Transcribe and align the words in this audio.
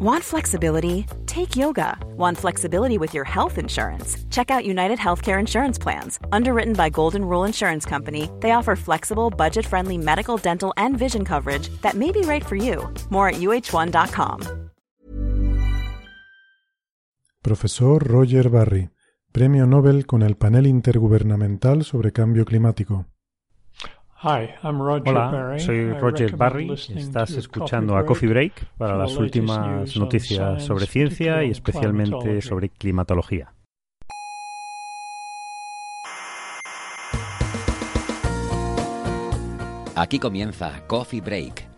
Want 0.00 0.22
flexibility? 0.22 1.06
Take 1.26 1.56
yoga. 1.56 1.98
Want 2.16 2.38
flexibility 2.38 2.98
with 2.98 3.14
your 3.14 3.24
health 3.24 3.58
insurance? 3.58 4.16
Check 4.30 4.48
out 4.48 4.64
United 4.64 4.96
Healthcare 4.96 5.40
Insurance 5.40 5.76
Plans. 5.76 6.20
Underwritten 6.30 6.74
by 6.74 6.88
Golden 6.88 7.24
Rule 7.24 7.42
Insurance 7.42 7.84
Company, 7.84 8.30
they 8.38 8.52
offer 8.52 8.76
flexible, 8.76 9.28
budget 9.28 9.66
friendly 9.66 9.98
medical, 9.98 10.36
dental, 10.36 10.72
and 10.76 10.96
vision 10.96 11.24
coverage 11.24 11.68
that 11.82 11.94
may 11.94 12.12
be 12.12 12.20
right 12.20 12.46
for 12.46 12.54
you. 12.54 12.88
More 13.10 13.30
at 13.30 13.40
uh1.com. 13.40 14.70
Profesor 17.42 17.98
Roger 17.98 18.48
Barry, 18.50 18.90
Premio 19.32 19.66
Nobel 19.66 20.06
con 20.06 20.22
el 20.22 20.36
Panel 20.36 20.68
Intergubernamental 20.68 21.82
sobre 21.82 22.12
Cambio 22.12 22.44
Climático. 22.44 23.06
Hola, 24.20 25.58
soy 25.58 25.92
Roger 25.92 26.36
Barry. 26.36 26.72
Estás 26.72 27.30
escuchando 27.30 27.96
a 27.96 28.04
Coffee 28.04 28.28
Break 28.28 28.66
para 28.76 28.96
las 28.96 29.16
últimas 29.16 29.96
noticias 29.96 30.64
sobre 30.64 30.86
ciencia 30.86 31.44
y 31.44 31.50
especialmente 31.50 32.42
sobre 32.42 32.68
climatología. 32.68 33.54
Aquí 39.94 40.18
comienza 40.18 40.84
Coffee 40.88 41.20
Break 41.20 41.77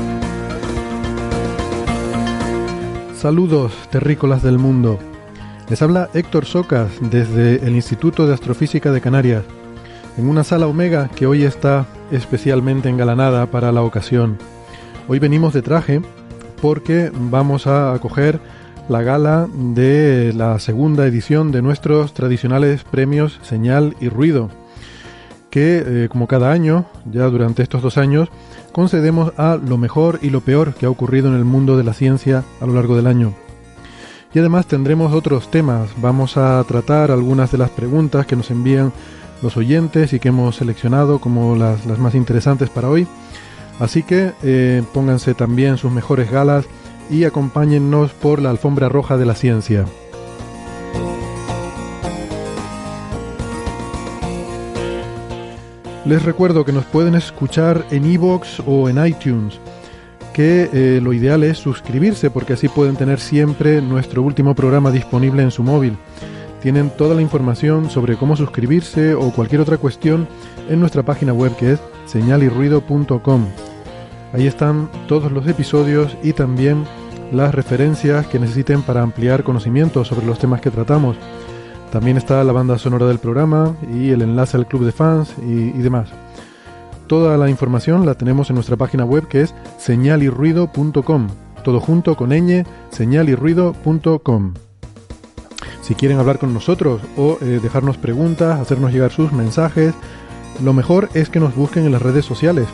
Saludos, 3.21 3.71
terrícolas 3.91 4.41
del 4.41 4.57
mundo. 4.57 4.97
Les 5.69 5.79
habla 5.83 6.09
Héctor 6.15 6.45
Socas 6.45 6.89
desde 7.01 7.57
el 7.57 7.75
Instituto 7.75 8.25
de 8.25 8.33
Astrofísica 8.33 8.91
de 8.91 8.99
Canarias, 8.99 9.43
en 10.17 10.27
una 10.27 10.43
sala 10.43 10.65
Omega 10.65 11.07
que 11.15 11.27
hoy 11.27 11.43
está 11.43 11.85
especialmente 12.09 12.89
engalanada 12.89 13.45
para 13.45 13.71
la 13.71 13.83
ocasión. 13.83 14.39
Hoy 15.07 15.19
venimos 15.19 15.53
de 15.53 15.61
traje 15.61 16.01
porque 16.63 17.11
vamos 17.13 17.67
a 17.67 17.93
acoger 17.93 18.39
la 18.89 19.03
gala 19.03 19.47
de 19.53 20.33
la 20.33 20.57
segunda 20.57 21.05
edición 21.05 21.51
de 21.51 21.61
nuestros 21.61 22.15
tradicionales 22.15 22.83
premios 22.85 23.37
Señal 23.43 23.95
y 24.01 24.09
Ruido, 24.09 24.49
que 25.51 25.83
eh, 25.85 26.09
como 26.09 26.27
cada 26.27 26.51
año, 26.51 26.85
ya 27.05 27.25
durante 27.25 27.61
estos 27.61 27.83
dos 27.83 27.99
años, 27.99 28.29
concedemos 28.71 29.33
a 29.37 29.57
lo 29.57 29.77
mejor 29.77 30.19
y 30.21 30.29
lo 30.29 30.41
peor 30.41 30.73
que 30.73 30.85
ha 30.85 30.89
ocurrido 30.89 31.27
en 31.29 31.35
el 31.35 31.45
mundo 31.45 31.77
de 31.77 31.83
la 31.83 31.93
ciencia 31.93 32.43
a 32.59 32.65
lo 32.65 32.73
largo 32.73 32.95
del 32.95 33.07
año. 33.07 33.33
Y 34.33 34.39
además 34.39 34.65
tendremos 34.65 35.13
otros 35.13 35.51
temas. 35.51 35.89
Vamos 35.97 36.37
a 36.37 36.63
tratar 36.67 37.11
algunas 37.11 37.51
de 37.51 37.57
las 37.57 37.69
preguntas 37.69 38.25
que 38.25 38.35
nos 38.35 38.49
envían 38.49 38.93
los 39.41 39.57
oyentes 39.57 40.13
y 40.13 40.19
que 40.19 40.29
hemos 40.29 40.55
seleccionado 40.55 41.19
como 41.19 41.55
las, 41.55 41.85
más 41.99 42.15
interesantes 42.15 42.69
para 42.69 42.89
hoy. 42.89 43.07
Así 43.79 44.03
que 44.03 44.31
eh, 44.43 44.83
pónganse 44.93 45.33
también 45.33 45.77
sus 45.77 45.91
mejores 45.91 46.31
galas 46.31 46.65
y 47.09 47.25
acompáñennos 47.25 48.11
por 48.11 48.41
la 48.41 48.51
alfombra 48.51 48.87
roja 48.87 49.17
de 49.17 49.25
la 49.25 49.35
ciencia. 49.35 49.85
Les 56.11 56.23
recuerdo 56.23 56.65
que 56.65 56.73
nos 56.73 56.83
pueden 56.83 57.15
escuchar 57.15 57.85
en 57.89 58.03
iVoox 58.03 58.59
o 58.65 58.89
en 58.89 59.05
iTunes, 59.05 59.61
que 60.33 60.69
eh, 60.73 60.99
lo 61.01 61.13
ideal 61.13 61.41
es 61.41 61.57
suscribirse 61.57 62.29
porque 62.29 62.51
así 62.51 62.67
pueden 62.67 62.97
tener 62.97 63.21
siempre 63.21 63.81
nuestro 63.81 64.21
último 64.21 64.53
programa 64.53 64.91
disponible 64.91 65.41
en 65.41 65.51
su 65.51 65.63
móvil. 65.63 65.97
Tienen 66.61 66.89
toda 66.89 67.15
la 67.15 67.21
información 67.21 67.89
sobre 67.89 68.17
cómo 68.17 68.35
suscribirse 68.35 69.13
o 69.13 69.31
cualquier 69.31 69.61
otra 69.61 69.77
cuestión 69.77 70.27
en 70.67 70.81
nuestra 70.81 71.01
página 71.01 71.31
web 71.31 71.55
que 71.55 71.71
es 71.71 71.79
señalirruido.com. 72.07 73.47
Ahí 74.33 74.47
están 74.47 74.89
todos 75.07 75.31
los 75.31 75.47
episodios 75.47 76.17
y 76.21 76.33
también 76.33 76.83
las 77.31 77.55
referencias 77.55 78.27
que 78.27 78.37
necesiten 78.37 78.81
para 78.81 79.01
ampliar 79.01 79.45
conocimientos 79.45 80.09
sobre 80.09 80.25
los 80.25 80.39
temas 80.39 80.59
que 80.59 80.71
tratamos. 80.71 81.15
También 81.91 82.15
está 82.15 82.43
la 82.45 82.53
banda 82.53 82.77
sonora 82.77 83.05
del 83.05 83.19
programa 83.19 83.75
y 83.93 84.11
el 84.11 84.21
enlace 84.21 84.55
al 84.55 84.65
club 84.65 84.85
de 84.85 84.93
fans 84.93 85.35
y, 85.45 85.71
demás. 85.71 86.07
Toda 87.07 87.37
la 87.37 87.49
información 87.49 88.05
la 88.05 88.15
tenemos 88.15 88.49
en 88.49 88.55
nuestra 88.55 88.77
página 88.77 89.03
web 89.03 89.27
que 89.27 89.41
es 89.41 89.53
señalirruido.com. 89.77 91.27
Todo 91.65 91.81
junto 91.81 92.15
con 92.15 92.29
ñ, 92.29 92.65
señalirruido.com. 92.91 94.53
Si 95.81 95.95
quieren 95.95 96.17
hablar 96.19 96.39
con 96.39 96.53
nosotros 96.53 97.01
o 97.17 97.37
eh, 97.41 97.59
dejarnos 97.61 97.97
preguntas, 97.97 98.59
hacernos 98.59 98.93
llegar 98.93 99.11
sus 99.11 99.33
mensajes, 99.33 99.93
lo 100.63 100.71
mejor 100.71 101.09
es 101.13 101.29
que 101.29 101.41
nos 101.41 101.55
busquen 101.55 101.85
en 101.85 101.91
las 101.91 102.01
redes 102.01 102.23
sociales. 102.23 102.67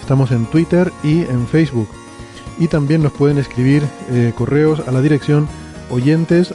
Estamos 0.00 0.30
en 0.30 0.46
Twitter 0.46 0.90
y 1.02 1.20
en 1.22 1.46
Facebook. 1.46 1.88
Y 2.58 2.68
también 2.68 3.02
nos 3.02 3.12
pueden 3.12 3.36
escribir 3.36 3.82
eh, 4.10 4.32
correos 4.34 4.80
a 4.88 4.92
la 4.92 5.02
dirección 5.02 5.48
oyentes 5.90 6.54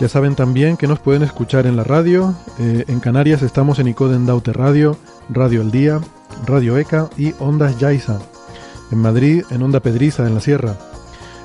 Ya 0.00 0.08
saben 0.08 0.36
también 0.36 0.76
que 0.76 0.86
nos 0.86 1.00
pueden 1.00 1.24
escuchar 1.24 1.66
en 1.66 1.76
la 1.76 1.82
radio. 1.82 2.32
Eh, 2.60 2.84
en 2.86 3.00
Canarias 3.00 3.42
estamos 3.42 3.80
en 3.80 3.88
Icoden 3.88 4.26
Daute 4.26 4.52
Radio, 4.52 4.96
Radio 5.28 5.60
El 5.60 5.72
Día, 5.72 6.00
Radio 6.46 6.78
ECA 6.78 7.10
y 7.16 7.34
Ondas 7.40 7.78
Yaiza. 7.78 8.20
En 8.92 8.98
Madrid 8.98 9.42
en 9.50 9.62
Onda 9.62 9.80
Pedriza 9.80 10.24
en 10.26 10.34
la 10.34 10.40
Sierra. 10.40 10.76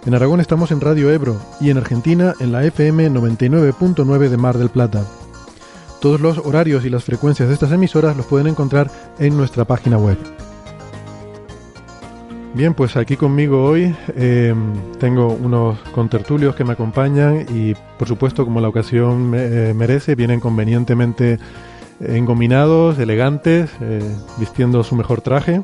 En 0.06 0.14
Aragón 0.14 0.40
estamos 0.40 0.70
en 0.72 0.82
Radio 0.82 1.10
Ebro 1.10 1.36
y 1.62 1.72
en 1.72 1.78
Argentina 1.78 2.36
en 2.40 2.52
la 2.52 2.64
FM 2.64 3.10
99.9 3.10 4.30
de 4.30 4.38
Mar 4.38 4.58
del 4.60 4.70
Plata. 4.70 5.04
Todos 6.00 6.22
los 6.22 6.38
horarios 6.38 6.86
y 6.86 6.92
las 6.92 7.06
frecuencias 7.06 7.48
de 7.48 7.56
estas 7.56 7.72
emisoras 7.72 8.16
los 8.16 8.28
pueden 8.28 8.48
encontrar 8.48 8.92
en 9.18 9.36
nuestra 9.36 9.66
página 9.66 9.98
web. 9.98 10.18
Bien, 12.54 12.76
pues 12.76 12.96
aquí 12.98 13.18
conmigo 13.18 13.66
hoy 13.66 13.96
em, 14.16 14.74
tengo 15.00 15.30
unos 15.30 15.80
contertulios 15.90 16.56
que 16.56 16.64
me 16.64 16.74
acompañan 16.74 17.48
y 17.50 17.74
por 17.98 18.08
supuesto 18.08 18.46
como 18.46 18.62
la 18.62 18.68
ocasión 18.68 19.34
eh, 19.36 19.74
merece, 19.76 20.14
vienen 20.14 20.40
convenientemente 20.40 21.40
engominados, 22.00 23.00
elegantes, 23.00 23.72
eh, 23.82 24.04
vistiendo 24.38 24.84
su 24.84 24.96
mejor 24.96 25.22
traje. 25.22 25.62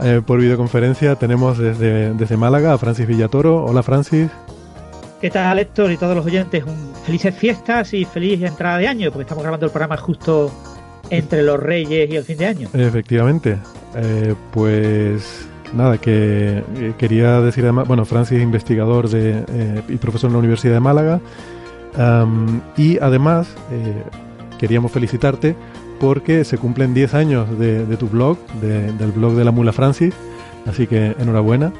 Eh, 0.00 0.22
por 0.26 0.40
videoconferencia 0.40 1.16
tenemos 1.16 1.58
desde, 1.58 2.14
desde 2.14 2.38
Málaga 2.38 2.72
a 2.72 2.78
Francis 2.78 3.06
Villatoro. 3.06 3.62
Hola 3.62 3.82
Francis. 3.82 4.30
¿Qué 5.20 5.28
tal 5.28 5.58
Héctor 5.58 5.92
y 5.92 5.98
todos 5.98 6.16
los 6.16 6.24
oyentes? 6.24 6.64
felices 7.04 7.34
fiestas 7.34 7.92
y 7.92 8.04
feliz 8.06 8.40
entrada 8.42 8.78
de 8.78 8.86
año, 8.88 9.10
porque 9.10 9.22
estamos 9.22 9.42
grabando 9.42 9.66
el 9.66 9.72
programa 9.72 9.96
justo 9.98 10.50
entre 11.10 11.42
los 11.42 11.60
Reyes 11.60 12.08
y 12.10 12.16
el 12.16 12.24
fin 12.24 12.38
de 12.38 12.46
año. 12.46 12.68
Efectivamente. 12.72 13.58
pues 14.52 15.48
nada, 15.74 15.98
que 15.98 16.62
eh, 16.76 16.94
quería 16.98 17.40
decir 17.40 17.64
además, 17.64 17.88
bueno, 17.88 18.04
Francis 18.04 18.38
es 18.38 18.42
investigador 18.42 19.08
de, 19.08 19.44
eh, 19.48 19.82
y 19.88 19.96
profesor 19.96 20.28
en 20.28 20.34
la 20.34 20.38
Universidad 20.38 20.74
de 20.74 20.80
Málaga, 20.80 21.20
y 22.78 22.98
además 23.00 23.48
eh, 23.70 24.02
queríamos 24.58 24.92
felicitarte 24.92 25.54
porque 26.00 26.44
se 26.44 26.56
cumplen 26.56 26.94
10 26.94 27.14
años 27.14 27.58
de, 27.58 27.96
tu 27.98 28.08
blog, 28.08 28.38
del 28.60 29.12
blog 29.12 29.34
de 29.34 29.44
la 29.44 29.50
Mula 29.50 29.72
Francis, 29.72 30.14
así 30.66 30.86
que 30.86 31.14
enhorabuena. 31.18 31.70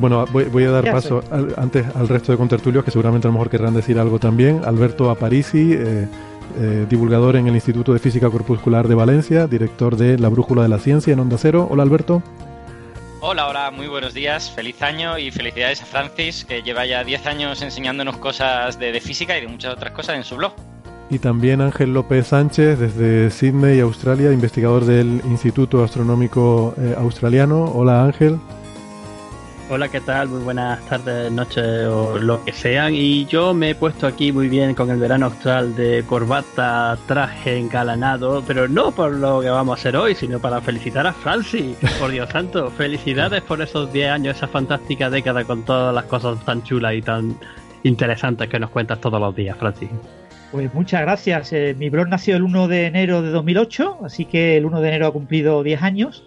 bueno, 0.00 0.24
voy, 0.32 0.64
a 0.64 0.70
dar 0.70 0.92
paso 0.92 1.22
antes 1.56 1.84
al 1.96 2.08
resto 2.08 2.30
de 2.30 2.38
contertulios 2.38 2.84
que 2.84 2.92
seguramente 2.92 3.26
a 3.26 3.30
lo 3.30 3.32
mejor 3.32 3.50
querrán 3.50 3.74
decir 3.74 3.98
algo 3.98 4.20
también. 4.20 4.62
Alberto 4.64 5.10
Aparici, 5.10 5.76
divulgador 6.88 7.34
en 7.34 7.48
el 7.48 7.54
Instituto 7.54 7.92
de 7.92 7.98
Física 7.98 8.30
Corpuscular 8.30 8.86
de 8.86 8.94
Valencia, 8.94 9.48
director 9.48 9.96
de 9.96 10.18
La 10.18 10.28
Brújula 10.28 10.62
de 10.62 10.68
la 10.68 10.78
Ciencia 10.78 11.12
en 11.12 11.18
Onda 11.18 11.36
Cero. 11.36 11.66
Hola 11.68 11.82
Alberto. 11.82 12.22
Hola, 13.26 13.48
hola, 13.48 13.70
muy 13.70 13.86
buenos 13.86 14.12
días, 14.12 14.50
feliz 14.50 14.82
año 14.82 15.16
y 15.16 15.30
felicidades 15.30 15.80
a 15.80 15.86
Francis, 15.86 16.44
que 16.44 16.62
lleva 16.62 16.84
ya 16.84 17.02
10 17.02 17.26
años 17.26 17.62
enseñándonos 17.62 18.18
cosas 18.18 18.78
de, 18.78 19.00
física 19.00 19.38
y 19.38 19.40
de 19.40 19.48
muchas 19.48 19.72
otras 19.72 19.94
cosas 19.94 20.16
en 20.16 20.24
su 20.24 20.36
blog. 20.36 20.52
Y 21.08 21.18
también 21.18 21.62
Ángel 21.62 21.94
López 21.94 22.26
Sánchez, 22.26 22.78
desde 22.78 23.30
Sydney, 23.30 23.80
Australia, 23.80 24.30
investigador 24.30 24.84
del 24.84 25.22
Instituto 25.24 25.82
Astronómico 25.82 26.74
eh, 26.76 26.94
Australiano. 26.98 27.64
Hola 27.74 28.04
Ángel. 28.04 28.38
Hola, 29.70 29.88
¿qué 29.88 30.02
tal? 30.02 30.28
Muy 30.28 30.42
buenas 30.42 30.78
tardes, 30.90 31.32
noches 31.32 31.86
o 31.86 32.18
lo 32.18 32.44
que 32.44 32.52
sean. 32.52 32.92
Y 32.94 33.24
yo 33.24 33.54
me 33.54 33.70
he 33.70 33.74
puesto 33.74 34.06
aquí 34.06 34.30
muy 34.30 34.48
bien 34.48 34.74
con 34.74 34.90
el 34.90 34.98
verano 34.98 35.26
austral 35.26 35.74
de 35.74 36.04
corbata, 36.06 36.98
traje 37.06 37.56
engalanado, 37.56 38.44
pero 38.46 38.68
no 38.68 38.90
por 38.90 39.12
lo 39.12 39.40
que 39.40 39.48
vamos 39.48 39.78
a 39.78 39.80
hacer 39.80 39.96
hoy, 39.96 40.14
sino 40.14 40.38
para 40.38 40.60
felicitar 40.60 41.06
a 41.06 41.14
Francis. 41.14 41.78
Por 41.98 42.10
Dios 42.10 42.28
santo, 42.28 42.70
felicidades 42.72 43.40
por 43.40 43.62
esos 43.62 43.90
10 43.90 44.10
años, 44.10 44.36
esa 44.36 44.48
fantástica 44.48 45.08
década 45.08 45.44
con 45.44 45.64
todas 45.64 45.94
las 45.94 46.04
cosas 46.04 46.44
tan 46.44 46.62
chulas 46.62 46.94
y 46.94 47.00
tan 47.00 47.34
interesantes 47.84 48.50
que 48.50 48.60
nos 48.60 48.68
cuentas 48.68 49.00
todos 49.00 49.18
los 49.18 49.34
días, 49.34 49.56
Francis. 49.56 49.88
Pues 50.52 50.72
muchas 50.74 51.00
gracias. 51.00 51.54
Eh, 51.54 51.74
mi 51.78 51.88
blog 51.88 52.08
nació 52.08 52.36
el 52.36 52.42
1 52.42 52.68
de 52.68 52.86
enero 52.86 53.22
de 53.22 53.30
2008, 53.30 54.00
así 54.04 54.26
que 54.26 54.58
el 54.58 54.66
1 54.66 54.82
de 54.82 54.88
enero 54.88 55.06
ha 55.06 55.12
cumplido 55.12 55.62
10 55.62 55.82
años. 55.82 56.22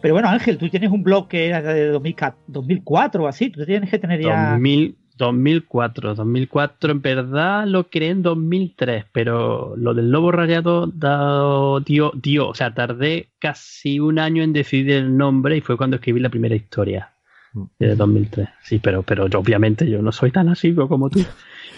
Pero 0.00 0.14
bueno, 0.14 0.28
Ángel, 0.28 0.58
tú 0.58 0.68
tienes 0.68 0.90
un 0.90 1.02
blog 1.02 1.28
que 1.28 1.46
era 1.46 1.60
de 1.60 1.88
2004 1.88 3.24
o 3.24 3.26
así, 3.26 3.50
tú 3.50 3.64
tienes 3.64 3.90
que 3.90 3.98
tener 3.98 4.22
ya... 4.22 4.52
2000, 4.52 4.96
2004, 5.18 6.14
2004 6.14 6.92
en 6.92 7.02
verdad 7.02 7.66
lo 7.66 7.90
creé 7.90 8.10
en 8.10 8.22
2003, 8.22 9.06
pero 9.12 9.74
lo 9.76 9.92
del 9.92 10.10
lobo 10.10 10.30
rayado 10.30 10.86
dio, 11.80 12.12
dio, 12.14 12.48
o 12.48 12.54
sea, 12.54 12.72
tardé 12.72 13.30
casi 13.40 13.98
un 13.98 14.18
año 14.20 14.42
en 14.42 14.52
decidir 14.52 14.92
el 14.92 15.16
nombre 15.16 15.56
y 15.56 15.60
fue 15.60 15.76
cuando 15.76 15.96
escribí 15.96 16.20
la 16.20 16.30
primera 16.30 16.54
historia 16.54 17.10
mm. 17.52 17.64
de 17.80 17.96
2003. 17.96 18.48
Sí, 18.62 18.78
pero, 18.78 19.02
pero 19.02 19.26
yo, 19.26 19.40
obviamente 19.40 19.90
yo 19.90 20.00
no 20.00 20.12
soy 20.12 20.30
tan 20.30 20.48
asiduo 20.48 20.88
como 20.88 21.10
tú. 21.10 21.24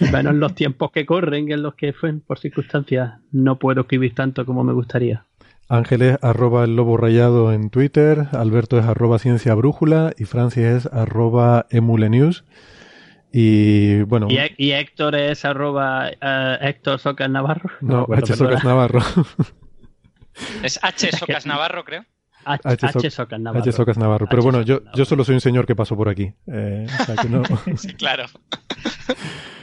bueno, 0.11 0.31
en 0.31 0.41
los 0.41 0.55
tiempos 0.55 0.93
que 0.93 1.07
corren, 1.07 1.51
en 1.51 1.63
los 1.63 1.75
que 1.75 1.95
fue 1.95 2.13
por 2.15 2.39
circunstancias, 2.39 3.15
no 3.33 3.59
puedo 3.59 3.81
escribir 3.81 4.15
tanto 4.15 4.45
como 4.45 4.63
me 4.63 4.75
gustaría. 4.75 5.25
Ángel 5.71 6.03
es 6.03 6.19
arroba 6.21 6.65
el 6.65 6.75
lobo 6.75 6.97
rayado 6.97 7.53
en 7.53 7.71
Twitter, 7.71 8.27
Alberto 8.33 8.77
es 8.77 8.85
arroba 8.85 9.21
ciencia 9.21 9.55
brújula 9.55 10.13
y 10.19 10.25
Francis 10.25 10.65
es 10.65 10.87
arroba 10.87 11.67
emulenews. 11.71 12.45
Y 13.33 14.03
bueno. 14.03 14.27
¿Y, 14.29 14.73
Héctor 14.73 15.15
es 15.15 15.45
arroba 15.45 16.11
uh, 16.11 16.65
Héctor 16.65 16.99
Socas 16.99 17.31
Navarro? 17.31 17.71
No, 17.81 18.05
H 18.13 18.35
Socas 18.35 18.65
Navarro. 18.65 19.01
es 20.65 20.81
H 20.83 21.13
Socas 21.13 21.47
Navarro, 21.47 21.85
creo. 21.85 22.05
H, 22.45 23.11
Socas 23.11 23.39
Navarro. 23.39 23.63
H 23.63 23.73
Socas 23.73 23.97
Navarro. 23.97 24.27
Pero 24.29 24.43
bueno, 24.43 24.63
yo, 24.63 24.81
yo 24.95 25.05
solo 25.05 25.23
soy 25.23 25.37
un 25.37 25.41
señor 25.41 25.67
que 25.67 25.77
pasó 25.77 25.97
por 25.97 26.09
aquí. 26.09 26.33
Eh, 26.49 26.87
o 27.01 27.05
sea 27.05 27.15
que 27.15 27.29
no... 27.29 27.43
sí, 27.77 27.95
claro. 27.95 28.25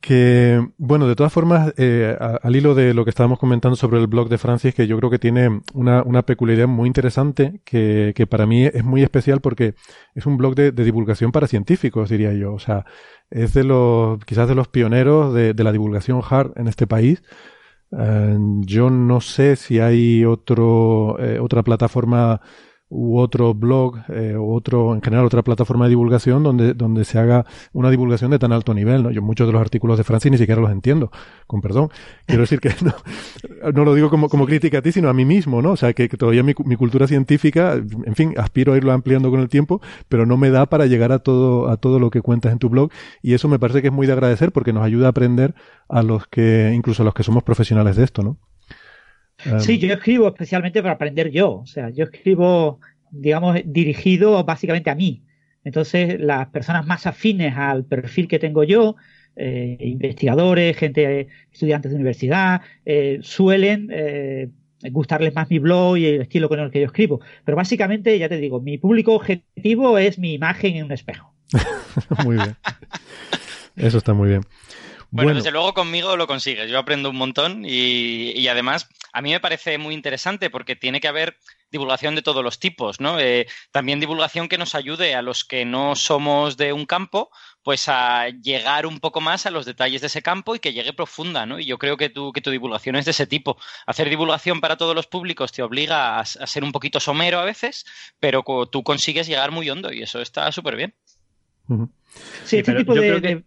Que, 0.00 0.64
bueno, 0.78 1.08
de 1.08 1.16
todas 1.16 1.32
formas, 1.32 1.74
eh, 1.76 2.16
al 2.20 2.54
hilo 2.54 2.74
de 2.76 2.94
lo 2.94 3.04
que 3.04 3.10
estábamos 3.10 3.38
comentando 3.38 3.74
sobre 3.74 3.98
el 3.98 4.06
blog 4.06 4.28
de 4.28 4.38
Francis, 4.38 4.74
que 4.74 4.86
yo 4.86 4.96
creo 4.96 5.10
que 5.10 5.18
tiene 5.18 5.60
una, 5.74 6.02
una 6.02 6.22
peculiaridad 6.22 6.68
muy 6.68 6.86
interesante, 6.86 7.60
que, 7.64 8.12
que, 8.14 8.26
para 8.26 8.46
mí 8.46 8.64
es 8.64 8.84
muy 8.84 9.02
especial 9.02 9.40
porque 9.40 9.74
es 10.14 10.24
un 10.26 10.36
blog 10.36 10.54
de, 10.54 10.70
divulgación 10.70 11.32
para 11.32 11.48
científicos, 11.48 12.10
diría 12.10 12.32
yo. 12.32 12.54
O 12.54 12.60
sea, 12.60 12.84
es 13.30 13.54
de 13.54 13.64
los, 13.64 14.24
quizás 14.24 14.48
de 14.48 14.54
los 14.54 14.68
pioneros 14.68 15.34
de, 15.34 15.52
de 15.52 15.64
la 15.64 15.72
divulgación 15.72 16.22
hard 16.28 16.52
en 16.56 16.68
este 16.68 16.86
país. 16.86 17.22
Eh, 17.90 18.36
yo 18.60 18.90
no 18.90 19.20
sé 19.20 19.56
si 19.56 19.80
hay 19.80 20.24
otro, 20.24 21.16
eh, 21.20 21.38
otra 21.40 21.62
plataforma 21.62 22.40
u 22.90 23.18
otro 23.18 23.54
blog 23.54 23.98
eh, 24.08 24.36
u 24.36 24.54
otro 24.54 24.94
en 24.94 25.02
general 25.02 25.26
otra 25.26 25.42
plataforma 25.42 25.84
de 25.84 25.90
divulgación 25.90 26.42
donde 26.42 26.74
donde 26.74 27.04
se 27.04 27.18
haga 27.18 27.44
una 27.72 27.90
divulgación 27.90 28.30
de 28.30 28.38
tan 28.38 28.52
alto 28.52 28.72
nivel 28.72 29.02
¿no? 29.02 29.10
yo 29.10 29.20
muchos 29.20 29.46
de 29.46 29.52
los 29.52 29.60
artículos 29.60 29.98
de 29.98 30.04
Francis 30.04 30.32
ni 30.32 30.38
siquiera 30.38 30.60
los 30.60 30.70
entiendo 30.70 31.10
con 31.46 31.60
perdón. 31.60 31.90
Quiero 32.26 32.42
decir 32.42 32.60
que 32.60 32.70
no, 32.82 32.92
no 33.72 33.84
lo 33.84 33.94
digo 33.94 34.10
como, 34.10 34.28
como 34.28 34.46
crítica 34.46 34.78
a 34.78 34.82
ti 34.82 34.92
sino 34.92 35.08
a 35.08 35.12
mí 35.12 35.24
mismo 35.24 35.60
no 35.60 35.72
o 35.72 35.76
sea 35.76 35.92
que, 35.92 36.08
todavía 36.08 36.42
mi, 36.42 36.54
mi, 36.64 36.76
cultura 36.76 37.06
científica 37.06 37.74
en 37.74 38.14
fin 38.14 38.34
aspiro 38.36 38.72
a 38.72 38.76
irlo 38.76 38.92
ampliando 38.92 39.30
con 39.30 39.40
el 39.40 39.48
tiempo 39.48 39.80
pero 40.08 40.24
no 40.24 40.36
me 40.36 40.50
da 40.50 40.66
para 40.66 40.86
llegar 40.86 41.12
a 41.12 41.18
todo 41.18 41.68
a 41.68 41.76
todo 41.76 41.98
lo 41.98 42.10
que 42.10 42.22
cuentas 42.22 42.52
en 42.52 42.58
tu 42.58 42.68
blog. 42.68 42.90
Y 43.22 43.34
eso 43.34 43.48
me 43.48 43.58
parece 43.58 43.82
que 43.82 43.88
es 43.88 43.92
muy 43.92 44.06
de 44.06 44.12
agradecer 44.12 44.52
porque 44.52 44.72
nos 44.72 44.84
ayuda 44.84 45.06
a 45.06 45.10
aprender 45.10 45.54
a 45.88 46.02
los 46.02 46.26
que 46.26 46.72
incluso 46.74 47.02
a 47.02 47.04
los 47.04 47.14
que 47.14 47.22
somos 47.22 47.42
profesionales 47.42 47.96
de 47.96 48.04
esto 48.04 48.22
no 48.22 48.38
Sí, 49.60 49.74
em. 49.74 49.80
yo 49.80 49.94
escribo 49.94 50.28
especialmente 50.28 50.82
para 50.82 50.94
aprender 50.94 51.30
yo. 51.30 51.52
O 51.52 51.66
sea, 51.66 51.90
yo 51.90 52.04
escribo, 52.04 52.80
digamos, 53.10 53.58
dirigido 53.64 54.42
básicamente 54.44 54.90
a 54.90 54.94
mí. 54.94 55.22
Entonces, 55.64 56.18
las 56.20 56.48
personas 56.48 56.86
más 56.86 57.06
afines 57.06 57.54
al 57.56 57.84
perfil 57.84 58.28
que 58.28 58.38
tengo 58.38 58.64
yo, 58.64 58.96
eh, 59.36 59.76
investigadores, 59.80 60.76
gente, 60.76 61.28
estudiantes 61.52 61.90
de 61.90 61.96
universidad, 61.96 62.62
eh, 62.84 63.18
suelen 63.22 63.88
eh, 63.92 64.48
gustarles 64.90 65.34
más 65.34 65.50
mi 65.50 65.58
blog 65.58 65.98
y 65.98 66.06
el 66.06 66.22
estilo 66.22 66.48
con 66.48 66.60
el 66.60 66.70
que 66.70 66.80
yo 66.80 66.86
escribo. 66.86 67.20
Pero 67.44 67.56
básicamente, 67.56 68.18
ya 68.18 68.28
te 68.28 68.38
digo, 68.38 68.60
mi 68.60 68.78
público 68.78 69.14
objetivo 69.14 69.98
es 69.98 70.18
mi 70.18 70.34
imagen 70.34 70.76
en 70.76 70.84
un 70.86 70.92
espejo. 70.92 71.34
muy 72.24 72.36
bien. 72.36 72.56
Eso 73.76 73.98
está 73.98 74.12
muy 74.12 74.28
bien. 74.28 74.42
Bueno, 75.10 75.34
desde 75.34 75.50
luego 75.50 75.72
conmigo 75.72 76.16
lo 76.16 76.26
consigues. 76.26 76.70
Yo 76.70 76.78
aprendo 76.78 77.08
un 77.08 77.16
montón 77.16 77.64
y, 77.64 78.46
además 78.48 78.88
a 79.12 79.22
mí 79.22 79.30
me 79.30 79.40
parece 79.40 79.78
muy 79.78 79.94
interesante 79.94 80.50
porque 80.50 80.76
tiene 80.76 81.00
que 81.00 81.08
haber 81.08 81.38
divulgación 81.70 82.14
de 82.14 82.22
todos 82.22 82.44
los 82.44 82.58
tipos, 82.58 83.00
¿no? 83.00 83.18
Eh, 83.18 83.46
también 83.72 84.00
divulgación 84.00 84.48
que 84.48 84.58
nos 84.58 84.74
ayude 84.74 85.14
a 85.14 85.22
los 85.22 85.44
que 85.44 85.64
no 85.64 85.96
somos 85.96 86.56
de 86.58 86.74
un 86.74 86.84
campo, 86.84 87.30
pues 87.62 87.88
a 87.88 88.28
llegar 88.28 88.86
un 88.86 89.00
poco 89.00 89.20
más 89.20 89.46
a 89.46 89.50
los 89.50 89.64
detalles 89.64 90.02
de 90.02 90.08
ese 90.08 90.22
campo 90.22 90.54
y 90.54 90.60
que 90.60 90.72
llegue 90.74 90.92
profunda, 90.92 91.46
¿no? 91.46 91.58
Y 91.58 91.64
yo 91.64 91.78
creo 91.78 91.96
que 91.96 92.10
tu, 92.10 92.32
que 92.32 92.42
tu 92.42 92.50
divulgación 92.50 92.96
es 92.96 93.06
de 93.06 93.12
ese 93.12 93.26
tipo. 93.26 93.58
Hacer 93.86 94.10
divulgación 94.10 94.60
para 94.60 94.76
todos 94.76 94.94
los 94.94 95.06
públicos 95.06 95.52
te 95.52 95.62
obliga 95.62 96.18
a, 96.20 96.24
ser 96.24 96.64
un 96.64 96.72
poquito 96.72 97.00
somero 97.00 97.38
a 97.38 97.44
veces, 97.44 97.86
pero 98.20 98.44
tú 98.70 98.82
consigues 98.82 99.26
llegar 99.26 99.52
muy 99.52 99.68
hondo 99.70 99.90
y 99.92 100.02
eso 100.02 100.20
está 100.20 100.52
súper 100.52 100.76
bien. 100.76 100.94
Sí, 102.44 102.58
este 102.58 102.74
tipo 102.74 102.94
de, 102.94 103.20
de 103.20 103.42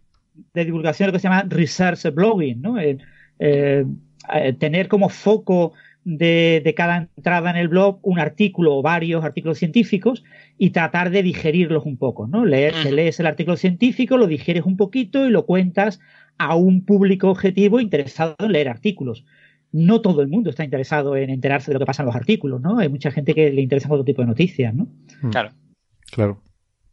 divulgación 0.54 1.08
lo 1.08 1.12
que 1.12 1.18
se 1.18 1.28
llama 1.28 1.44
research 1.48 2.12
blogging, 2.12 2.60
¿no? 2.60 2.78
Eh, 2.78 2.98
eh, 3.38 4.52
tener 4.58 4.88
como 4.88 5.08
foco 5.08 5.72
de, 6.04 6.74
cada 6.76 7.08
entrada 7.16 7.50
en 7.50 7.56
el 7.56 7.68
blog 7.68 7.98
un 8.02 8.18
artículo 8.18 8.76
o 8.76 8.82
varios 8.82 9.24
artículos 9.24 9.58
científicos 9.58 10.24
y 10.58 10.70
tratar 10.70 11.10
de 11.10 11.22
digerirlos 11.22 11.84
un 11.86 11.96
poco, 11.96 12.26
¿no? 12.26 12.44
Leer, 12.44 12.92
lees 12.92 13.20
el 13.20 13.26
artículo 13.26 13.56
científico, 13.56 14.16
lo 14.16 14.26
digieres 14.26 14.64
un 14.64 14.76
poquito 14.76 15.26
y 15.26 15.30
lo 15.30 15.46
cuentas 15.46 16.00
a 16.38 16.56
un 16.56 16.84
público 16.84 17.30
objetivo 17.30 17.80
interesado 17.80 18.36
en 18.38 18.52
leer 18.52 18.68
artículos. 18.68 19.24
No 19.70 20.00
todo 20.00 20.22
el 20.22 20.28
mundo 20.28 20.50
está 20.50 20.64
interesado 20.64 21.16
en 21.16 21.30
enterarse 21.30 21.70
de 21.70 21.74
lo 21.74 21.78
que 21.80 21.86
pasa 21.86 22.02
en 22.02 22.06
los 22.06 22.16
artículos, 22.16 22.60
¿no? 22.60 22.78
Hay 22.78 22.88
mucha 22.88 23.10
gente 23.10 23.34
que 23.34 23.50
le 23.50 23.62
interesa 23.62 23.88
otro 23.88 24.04
tipo 24.04 24.22
de 24.22 24.28
noticias, 24.28 24.74
¿no? 24.74 24.88
Claro. 25.30 25.50
Claro. 26.10 26.42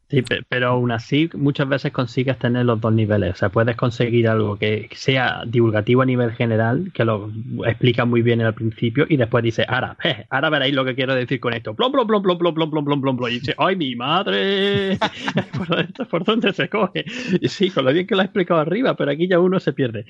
Sí, 0.10 0.24
pero 0.50 0.70
aún 0.70 0.90
así 0.92 1.30
muchas 1.36 1.70
veces 1.70 1.92
consigues 1.92 2.40
tener 2.40 2.66
los 2.66 2.82
dos 2.82 2.92
niveles. 2.92 3.34
O 3.34 3.36
sea, 3.36 3.50
puedes 3.50 3.76
conseguir 3.76 4.28
algo 4.28 4.58
que 4.58 4.90
sea 4.94 5.44
divulgativo 5.46 6.02
a 6.02 6.06
nivel 6.06 6.32
general, 6.32 6.92
que 6.96 7.06
lo 7.06 7.30
explica 7.68 8.06
muy 8.06 8.24
bien 8.24 8.42
al 8.42 8.56
principio, 8.56 9.06
y 9.08 9.18
después 9.18 9.44
dice, 9.44 9.66
ahora, 9.68 9.98
ahora 10.32 10.50
veréis 10.50 10.74
lo 10.74 10.84
que 10.84 10.96
quiero 10.96 11.14
decir 11.14 11.40
con 11.40 11.54
esto. 11.54 11.76
Plom, 11.76 11.92
plom, 11.92 12.08
plom, 12.08 12.24
plom, 12.24 12.38
plom, 12.40 12.54
plom, 12.56 12.70
plom, 12.72 12.86
plom, 12.86 13.18
plom, 13.18 13.30
Y 13.30 13.34
dice, 13.36 13.54
¡ay, 13.60 13.76
mi 13.76 13.96
madre! 13.96 14.98
¿Por 16.10 16.24
dónde 16.24 16.54
se 16.54 16.70
coge? 16.70 17.06
Sí, 17.48 17.70
con 17.70 17.86
lo 17.86 17.94
bien 17.94 18.08
que 18.08 18.16
lo 18.16 18.22
ha 18.22 18.26
explicado 18.26 18.62
arriba, 18.62 18.96
pero 18.96 19.12
aquí 19.12 19.28
ya 19.28 19.40
uno 19.40 19.60
se 19.60 19.74
pierde. 19.74 20.06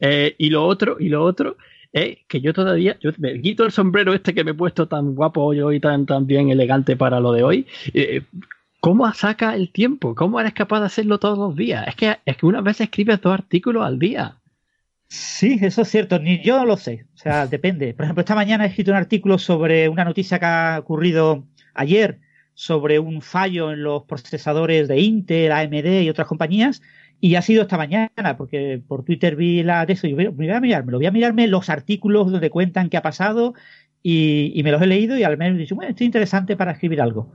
Eh, 0.00 0.34
y 0.36 0.50
lo 0.50 0.66
otro, 0.66 0.98
y 1.00 1.08
lo 1.08 1.24
otro 1.24 1.56
es 1.90 2.18
que 2.28 2.42
yo 2.42 2.52
todavía, 2.52 2.98
yo 3.00 3.12
me 3.16 3.40
quito 3.40 3.64
el 3.64 3.72
sombrero 3.72 4.12
este 4.12 4.34
que 4.34 4.44
me 4.44 4.50
he 4.50 4.54
puesto 4.54 4.88
tan 4.88 5.14
guapo 5.14 5.42
hoy 5.42 5.76
y 5.76 5.80
tan, 5.80 6.04
tan 6.04 6.26
bien 6.26 6.50
elegante 6.50 6.96
para 6.96 7.18
lo 7.18 7.32
de 7.32 7.42
hoy. 7.42 7.66
Eh, 7.94 8.22
¿Cómo 8.80 9.12
saca 9.12 9.54
el 9.56 9.72
tiempo? 9.72 10.14
¿Cómo 10.14 10.40
eres 10.40 10.54
capaz 10.54 10.80
de 10.80 10.86
hacerlo 10.86 11.18
todos 11.18 11.38
los 11.38 11.56
días? 11.56 11.86
Es 11.88 11.96
que, 11.96 12.16
es 12.24 12.36
que 12.36 12.46
unas 12.46 12.62
veces 12.62 12.82
escribes 12.82 13.20
dos 13.20 13.34
artículos 13.34 13.84
al 13.84 13.98
día. 13.98 14.36
Sí, 15.08 15.58
eso 15.62 15.82
es 15.82 15.88
cierto, 15.88 16.18
ni 16.18 16.42
yo 16.42 16.64
lo 16.64 16.76
sé. 16.76 17.06
O 17.14 17.16
sea, 17.16 17.46
depende. 17.48 17.94
Por 17.94 18.04
ejemplo, 18.04 18.20
esta 18.20 18.34
mañana 18.34 18.64
he 18.64 18.68
escrito 18.68 18.92
un 18.92 18.96
artículo 18.96 19.38
sobre 19.38 19.88
una 19.88 20.04
noticia 20.04 20.38
que 20.38 20.46
ha 20.46 20.78
ocurrido 20.78 21.44
ayer 21.74 22.20
sobre 22.54 22.98
un 22.98 23.22
fallo 23.22 23.72
en 23.72 23.82
los 23.82 24.04
procesadores 24.04 24.88
de 24.88 25.00
Intel, 25.00 25.52
AMD 25.52 26.02
y 26.02 26.10
otras 26.10 26.28
compañías. 26.28 26.82
Y 27.20 27.34
ha 27.34 27.42
sido 27.42 27.62
esta 27.62 27.76
mañana, 27.76 28.36
porque 28.36 28.80
por 28.86 29.04
Twitter 29.04 29.34
vi 29.34 29.62
la 29.64 29.86
de 29.86 29.94
eso 29.94 30.06
y 30.06 30.12
voy, 30.12 30.28
voy 30.28 30.50
a 30.50 30.60
mirarme, 30.60 30.92
voy 30.92 31.06
a 31.06 31.10
mirarme 31.10 31.48
los 31.48 31.68
artículos 31.68 32.30
donde 32.30 32.50
cuentan 32.50 32.90
qué 32.90 32.96
ha 32.96 33.02
pasado 33.02 33.54
y, 34.02 34.52
y 34.54 34.62
me 34.62 34.70
los 34.70 34.80
he 34.82 34.86
leído 34.86 35.16
y 35.18 35.24
al 35.24 35.36
menos 35.36 35.56
he 35.56 35.62
dicho, 35.62 35.74
bueno, 35.74 35.90
esto 35.90 36.04
es 36.04 36.06
interesante 36.06 36.56
para 36.56 36.72
escribir 36.72 37.00
algo. 37.00 37.32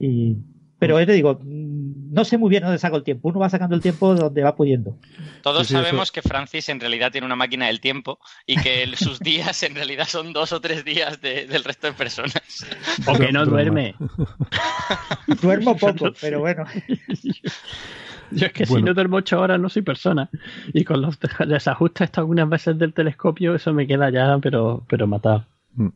Y 0.00 0.36
pero 0.80 0.98
yo 0.98 1.06
te 1.06 1.12
digo, 1.12 1.38
mm, 1.40 2.12
no 2.12 2.24
sé 2.24 2.38
muy 2.38 2.48
bien 2.50 2.62
dónde 2.62 2.78
saco 2.78 2.96
el 2.96 3.04
tiempo. 3.04 3.28
Uno 3.28 3.38
va 3.38 3.50
sacando 3.50 3.76
el 3.76 3.82
tiempo 3.82 4.14
donde 4.14 4.42
va 4.42 4.56
pudiendo. 4.56 4.96
Todos 5.42 5.68
sabemos 5.68 6.10
que 6.10 6.22
Francis 6.22 6.70
en 6.70 6.80
realidad 6.80 7.12
tiene 7.12 7.26
una 7.26 7.36
máquina 7.36 7.66
del 7.66 7.80
tiempo 7.80 8.18
y 8.46 8.56
que 8.56 8.90
sus 8.96 9.20
días 9.20 9.62
en 9.62 9.74
realidad 9.74 10.08
son 10.08 10.32
dos 10.32 10.52
o 10.52 10.60
tres 10.60 10.84
días 10.84 11.20
del 11.20 11.62
resto 11.62 11.86
de 11.86 11.92
personas. 11.92 12.66
O 13.06 13.12
que 13.14 13.30
no 13.30 13.44
duerme. 13.44 13.94
Duermo 15.42 15.76
poco, 15.76 16.12
pero 16.20 16.40
bueno. 16.40 16.64
Yo 18.30 18.46
es 18.46 18.52
que 18.52 18.64
si 18.64 18.80
no 18.80 18.94
duermo 18.94 19.18
ocho 19.18 19.38
horas 19.38 19.60
no 19.60 19.68
soy 19.68 19.82
persona. 19.82 20.30
Y 20.72 20.84
con 20.84 21.02
los 21.02 21.18
desajustes 21.46 22.10
algunas 22.14 22.48
veces 22.48 22.78
del 22.78 22.94
telescopio, 22.94 23.54
eso 23.54 23.74
me 23.74 23.86
queda 23.86 24.10
ya, 24.10 24.38
pero, 24.40 24.84
pero 24.88 25.06
matado. 25.06 25.44
Mm. 25.74 25.88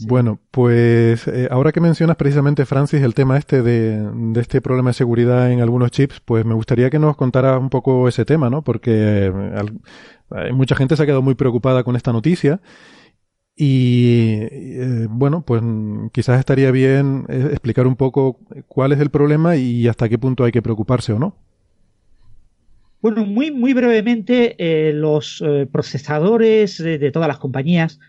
Bueno, 0.00 0.40
pues 0.50 1.28
eh, 1.28 1.46
ahora 1.52 1.70
que 1.70 1.80
mencionas 1.80 2.16
precisamente, 2.16 2.66
Francis, 2.66 3.00
el 3.02 3.14
tema 3.14 3.38
este 3.38 3.62
de, 3.62 4.02
de, 4.12 4.40
este 4.40 4.60
problema 4.60 4.90
de 4.90 4.94
seguridad 4.94 5.52
en 5.52 5.60
algunos 5.60 5.92
chips, 5.92 6.20
pues 6.20 6.44
me 6.44 6.54
gustaría 6.54 6.90
que 6.90 6.98
nos 6.98 7.16
contara 7.16 7.58
un 7.58 7.70
poco 7.70 8.08
ese 8.08 8.24
tema, 8.24 8.50
¿no? 8.50 8.62
Porque 8.62 9.26
eh, 9.26 10.52
mucha 10.52 10.74
gente 10.74 10.96
se 10.96 11.02
ha 11.02 11.06
quedado 11.06 11.22
muy 11.22 11.36
preocupada 11.36 11.84
con 11.84 11.94
esta 11.94 12.12
noticia 12.12 12.60
y 13.54 14.38
eh, 14.50 15.06
bueno, 15.08 15.44
pues 15.46 15.62
quizás 16.12 16.40
estaría 16.40 16.72
bien 16.72 17.24
explicar 17.28 17.86
un 17.86 17.94
poco 17.94 18.40
cuál 18.66 18.90
es 18.90 18.98
el 18.98 19.10
problema 19.10 19.54
y 19.54 19.86
hasta 19.86 20.08
qué 20.08 20.18
punto 20.18 20.42
hay 20.42 20.50
que 20.50 20.62
preocuparse 20.62 21.12
o 21.12 21.20
no. 21.20 21.36
Bueno, 23.00 23.24
muy, 23.24 23.52
muy 23.52 23.74
brevemente, 23.74 24.56
los 24.94 25.44
procesadores 25.70 26.78
de 26.78 27.10
todas 27.12 27.28
las 27.28 27.38
compañías 27.38 28.00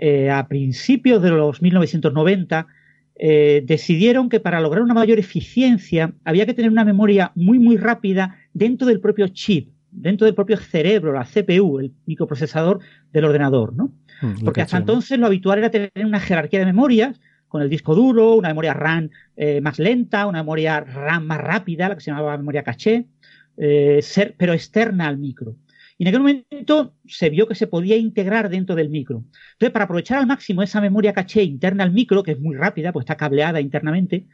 eh, 0.00 0.30
a 0.30 0.46
principios 0.46 1.22
de 1.22 1.30
los 1.30 1.60
1990, 1.60 2.66
eh, 3.16 3.62
decidieron 3.66 4.28
que 4.28 4.38
para 4.38 4.60
lograr 4.60 4.82
una 4.84 4.94
mayor 4.94 5.18
eficiencia 5.18 6.12
había 6.24 6.46
que 6.46 6.54
tener 6.54 6.70
una 6.70 6.84
memoria 6.84 7.32
muy, 7.34 7.58
muy 7.58 7.76
rápida 7.76 8.36
dentro 8.52 8.86
del 8.86 9.00
propio 9.00 9.26
chip, 9.28 9.72
dentro 9.90 10.24
del 10.24 10.36
propio 10.36 10.56
cerebro, 10.56 11.12
la 11.12 11.24
CPU, 11.24 11.80
el 11.80 11.92
microprocesador 12.06 12.78
del 13.12 13.24
ordenador, 13.24 13.74
¿no? 13.74 13.92
Mm, 14.22 14.44
Porque 14.44 14.60
hasta 14.62 14.76
entonces 14.76 15.18
lo 15.18 15.26
habitual 15.26 15.58
era 15.58 15.70
tener 15.70 15.90
una 16.04 16.20
jerarquía 16.20 16.60
de 16.60 16.66
memorias 16.66 17.20
con 17.48 17.62
el 17.62 17.68
disco 17.68 17.96
duro, 17.96 18.34
una 18.34 18.48
memoria 18.48 18.74
RAM 18.74 19.10
eh, 19.36 19.60
más 19.60 19.80
lenta, 19.80 20.26
una 20.26 20.42
memoria 20.42 20.80
RAM 20.80 21.26
más 21.26 21.38
rápida, 21.38 21.88
la 21.88 21.96
que 21.96 22.02
se 22.02 22.12
llamaba 22.12 22.36
memoria 22.36 22.62
caché, 22.62 23.06
ser, 23.56 24.36
pero 24.38 24.52
externa 24.52 25.08
al 25.08 25.18
micro. 25.18 25.56
Y 25.98 26.04
en 26.04 26.08
aquel 26.08 26.20
momento 26.20 26.94
se 27.06 27.28
vio 27.28 27.48
que 27.48 27.56
se 27.56 27.66
podía 27.66 27.96
integrar 27.96 28.48
dentro 28.48 28.76
del 28.76 28.88
micro. 28.88 29.24
Entonces, 29.54 29.72
para 29.72 29.84
aprovechar 29.84 30.18
al 30.18 30.28
máximo 30.28 30.62
esa 30.62 30.80
memoria 30.80 31.12
caché 31.12 31.42
interna 31.42 31.82
al 31.82 31.92
micro, 31.92 32.22
que 32.22 32.32
es 32.32 32.40
muy 32.40 32.54
rápida, 32.54 32.92
pues 32.92 33.02
está 33.02 33.16
cableada 33.16 33.60
internamente, 33.60 34.28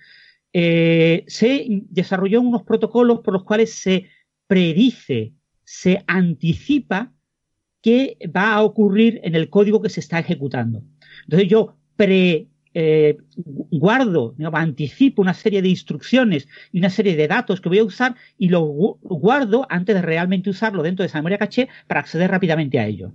eh, 0.53 1.25
se 1.27 1.67
desarrolló 1.91 2.43
unos 2.43 2.63
protocolos 2.63 3.21
por 3.21 3.33
los 3.33 3.45
cuales 3.45 3.73
se 3.75 4.11
predice, 4.47 5.33
se 5.65 6.05
anticipa 6.07 7.13
qué 7.81 8.19
va 8.35 8.53
a 8.53 8.63
ocurrir 8.63 9.21
en 9.25 9.35
el 9.35 9.49
código 9.49 9.81
que 9.81 9.89
se 9.89 10.01
está 10.01 10.19
ejecutando. 10.19 10.83
Entonces 11.25 11.49
yo 11.49 11.79
pre 11.97 12.49
eh, 12.75 13.17
guardo, 13.37 14.35
anticipo 14.53 15.23
una 15.23 15.33
serie 15.33 15.63
de 15.63 15.69
instrucciones 15.69 16.49
y 16.73 16.79
una 16.79 16.91
serie 16.91 17.17
de 17.17 17.29
datos 17.29 17.61
que 17.61 17.69
voy 17.69 17.79
a 17.79 17.85
usar 17.85 18.17
y 18.37 18.49
los 18.49 18.65
guardo 19.01 19.67
antes 19.71 19.95
de 19.95 20.03
realmente 20.03 20.51
usarlo 20.51 20.83
dentro 20.83 21.03
de 21.03 21.07
esa 21.07 21.19
memoria 21.19 21.39
caché 21.39 21.69
para 21.87 22.01
acceder 22.01 22.31
rápidamente 22.31 22.79
a 22.81 22.87
ellos. 22.87 23.13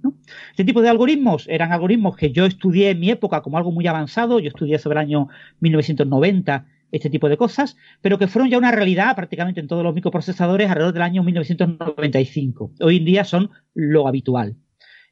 Este 0.51 0.63
tipo 0.63 0.82
de 0.82 0.89
algoritmos 0.89 1.46
eran 1.50 1.74
algoritmos 1.74 2.16
que 2.16 2.32
yo 2.32 2.46
estudié 2.46 2.92
en 2.92 3.00
mi 3.00 3.10
época 3.10 3.42
como 3.42 3.58
algo 3.58 3.72
muy 3.72 3.86
avanzado, 3.86 4.39
yo 4.39 4.48
estudié 4.48 4.80
sobre 4.80 5.00
el 5.00 5.06
año 5.06 5.28
1990 5.60 6.66
este 6.92 7.10
tipo 7.10 7.30
de 7.30 7.38
cosas, 7.38 7.78
pero 8.01 8.18
que 8.18 8.28
fueron 8.28 8.50
ya 8.50 8.58
una 8.58 8.72
realidad 8.72 9.16
prácticamente 9.16 9.60
en 9.60 9.68
todos 9.68 9.84
los 9.84 9.94
microprocesadores 9.94 10.70
alrededor 10.70 10.94
del 10.94 11.04
año 11.04 11.24
1995. 11.24 12.72
Hoy 12.80 12.98
en 12.98 13.06
día 13.06 13.24
son 13.25 13.51
lo 13.75 14.08
habitual. 14.08 14.56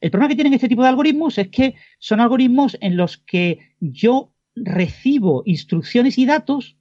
El 0.00 0.10
problema 0.10 0.28
que 0.28 0.36
tienen 0.36 0.54
este 0.54 0.68
tipo 0.68 0.82
de 0.82 0.88
algoritmos 0.88 1.38
es 1.38 1.48
que 1.48 1.74
son 1.98 2.20
algoritmos 2.20 2.76
en 2.80 2.96
los 2.96 3.18
que 3.18 3.58
yo 3.80 4.32
recibo 4.64 5.42
instrucciones 5.46 6.18
y 6.18 6.26
datos 6.26 6.76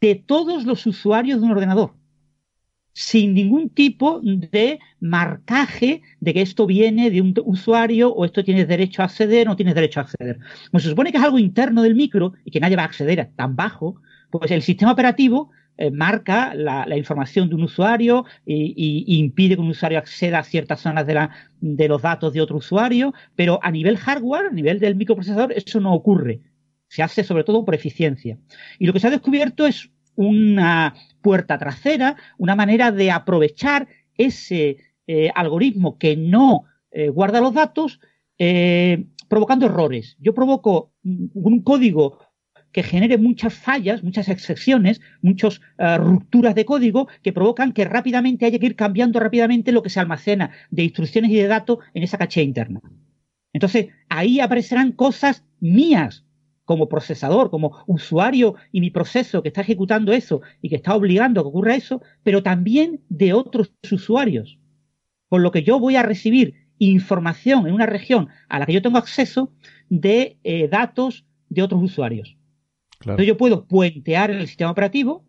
de 0.00 0.14
todos 0.14 0.64
los 0.64 0.86
usuarios 0.86 1.40
de 1.40 1.46
un 1.46 1.52
ordenador, 1.52 1.94
sin 2.92 3.34
ningún 3.34 3.70
tipo 3.70 4.20
de 4.22 4.78
marcaje 5.00 6.02
de 6.20 6.34
que 6.34 6.42
esto 6.42 6.66
viene 6.66 7.10
de 7.10 7.20
un 7.20 7.34
usuario 7.44 8.12
o 8.12 8.24
esto 8.24 8.44
tienes 8.44 8.68
derecho 8.68 9.02
a 9.02 9.06
acceder 9.06 9.46
o 9.46 9.50
no 9.50 9.56
tienes 9.56 9.74
derecho 9.74 10.00
a 10.00 10.04
acceder. 10.04 10.38
Como 10.70 10.80
se 10.80 10.88
supone 10.88 11.12
que 11.12 11.18
es 11.18 11.24
algo 11.24 11.38
interno 11.38 11.82
del 11.82 11.94
micro 11.94 12.34
y 12.44 12.50
que 12.50 12.60
nadie 12.60 12.76
va 12.76 12.82
a 12.82 12.86
acceder 12.86 13.20
a 13.20 13.30
tan 13.30 13.56
bajo, 13.56 14.00
pues 14.30 14.50
el 14.50 14.62
sistema 14.62 14.92
operativo 14.92 15.50
eh, 15.78 15.90
marca 15.90 16.54
la, 16.54 16.96
información 16.96 17.50
de 17.50 17.54
un 17.54 17.64
usuario 17.64 18.24
y, 18.46 19.04
impide 19.18 19.56
que 19.56 19.60
un 19.60 19.68
usuario 19.68 19.98
acceda 19.98 20.38
a 20.38 20.42
ciertas 20.42 20.80
zonas 20.80 21.06
de, 21.06 21.14
la, 21.14 21.30
de 21.60 21.88
los 21.88 22.00
datos 22.00 22.32
de 22.32 22.40
otro 22.40 22.56
usuario, 22.56 23.12
pero 23.34 23.60
a 23.62 23.70
nivel 23.70 23.98
hardware, 23.98 24.46
a 24.46 24.54
nivel 24.54 24.80
del 24.80 24.96
microprocesador, 24.96 25.52
eso 25.52 25.80
no 25.80 25.92
ocurre. 25.92 26.40
Se 26.88 27.02
hace 27.02 27.24
sobre 27.24 27.44
todo 27.44 27.64
por 27.64 27.74
eficiencia. 27.74 28.38
Y 28.78 28.86
lo 28.86 28.92
que 28.92 29.00
se 29.00 29.08
ha 29.08 29.10
descubierto 29.10 29.66
es 29.66 29.90
una 30.16 30.94
puerta 31.20 31.58
trasera, 31.58 32.16
una 32.38 32.56
manera 32.56 32.90
de 32.90 33.10
aprovechar 33.10 33.88
ese 34.16 34.78
eh, 35.06 35.30
algoritmo 35.34 35.98
que 35.98 36.16
no 36.16 36.64
eh, 36.90 37.08
guarda 37.08 37.40
los 37.40 37.54
datos, 37.54 38.00
eh, 38.38 39.06
provocando 39.28 39.66
errores. 39.66 40.16
Yo 40.18 40.34
provoco 40.34 40.92
un 41.04 41.62
código 41.62 42.18
que 42.72 42.82
genere 42.82 43.16
muchas 43.16 43.54
fallas, 43.54 44.02
muchas 44.02 44.28
excepciones, 44.28 45.00
muchas 45.22 45.62
rupturas 45.78 46.54
de 46.54 46.66
código 46.66 47.08
que 47.22 47.32
provocan 47.32 47.72
que 47.72 47.86
rápidamente 47.86 48.44
haya 48.44 48.58
que 48.58 48.66
ir 48.66 48.76
cambiando 48.76 49.18
rápidamente 49.18 49.72
lo 49.72 49.82
que 49.82 49.88
se 49.88 49.98
almacena 49.98 50.50
de 50.70 50.82
instrucciones 50.82 51.30
y 51.30 51.36
de 51.36 51.46
datos 51.46 51.78
en 51.94 52.02
esa 52.02 52.18
caché 52.18 52.42
interna. 52.42 52.82
Entonces, 53.54 53.88
ahí 54.10 54.40
aparecerán 54.40 54.92
cosas 54.92 55.42
mías, 55.58 56.25
como 56.66 56.88
procesador, 56.90 57.48
como 57.48 57.82
usuario 57.86 58.56
y 58.72 58.82
mi 58.82 58.90
proceso 58.90 59.42
que 59.42 59.48
está 59.48 59.62
ejecutando 59.62 60.12
eso 60.12 60.42
y 60.60 60.68
que 60.68 60.76
está 60.76 60.94
obligando 60.94 61.40
a 61.40 61.44
que 61.44 61.48
ocurra 61.48 61.74
eso, 61.74 62.02
pero 62.22 62.42
también 62.42 63.00
de 63.08 63.32
otros 63.32 63.72
usuarios. 63.90 64.58
Por 65.28 65.40
lo 65.40 65.50
que 65.50 65.62
yo 65.62 65.80
voy 65.80 65.96
a 65.96 66.02
recibir 66.02 66.66
información 66.78 67.66
en 67.66 67.72
una 67.72 67.86
región 67.86 68.28
a 68.48 68.58
la 68.58 68.66
que 68.66 68.74
yo 68.74 68.82
tengo 68.82 68.98
acceso 68.98 69.52
de 69.88 70.38
eh, 70.44 70.68
datos 70.68 71.24
de 71.48 71.62
otros 71.62 71.82
usuarios. 71.82 72.36
Entonces 73.00 73.26
yo 73.26 73.36
puedo 73.36 73.66
puentear 73.66 74.30
el 74.30 74.46
sistema 74.46 74.72
operativo, 74.72 75.24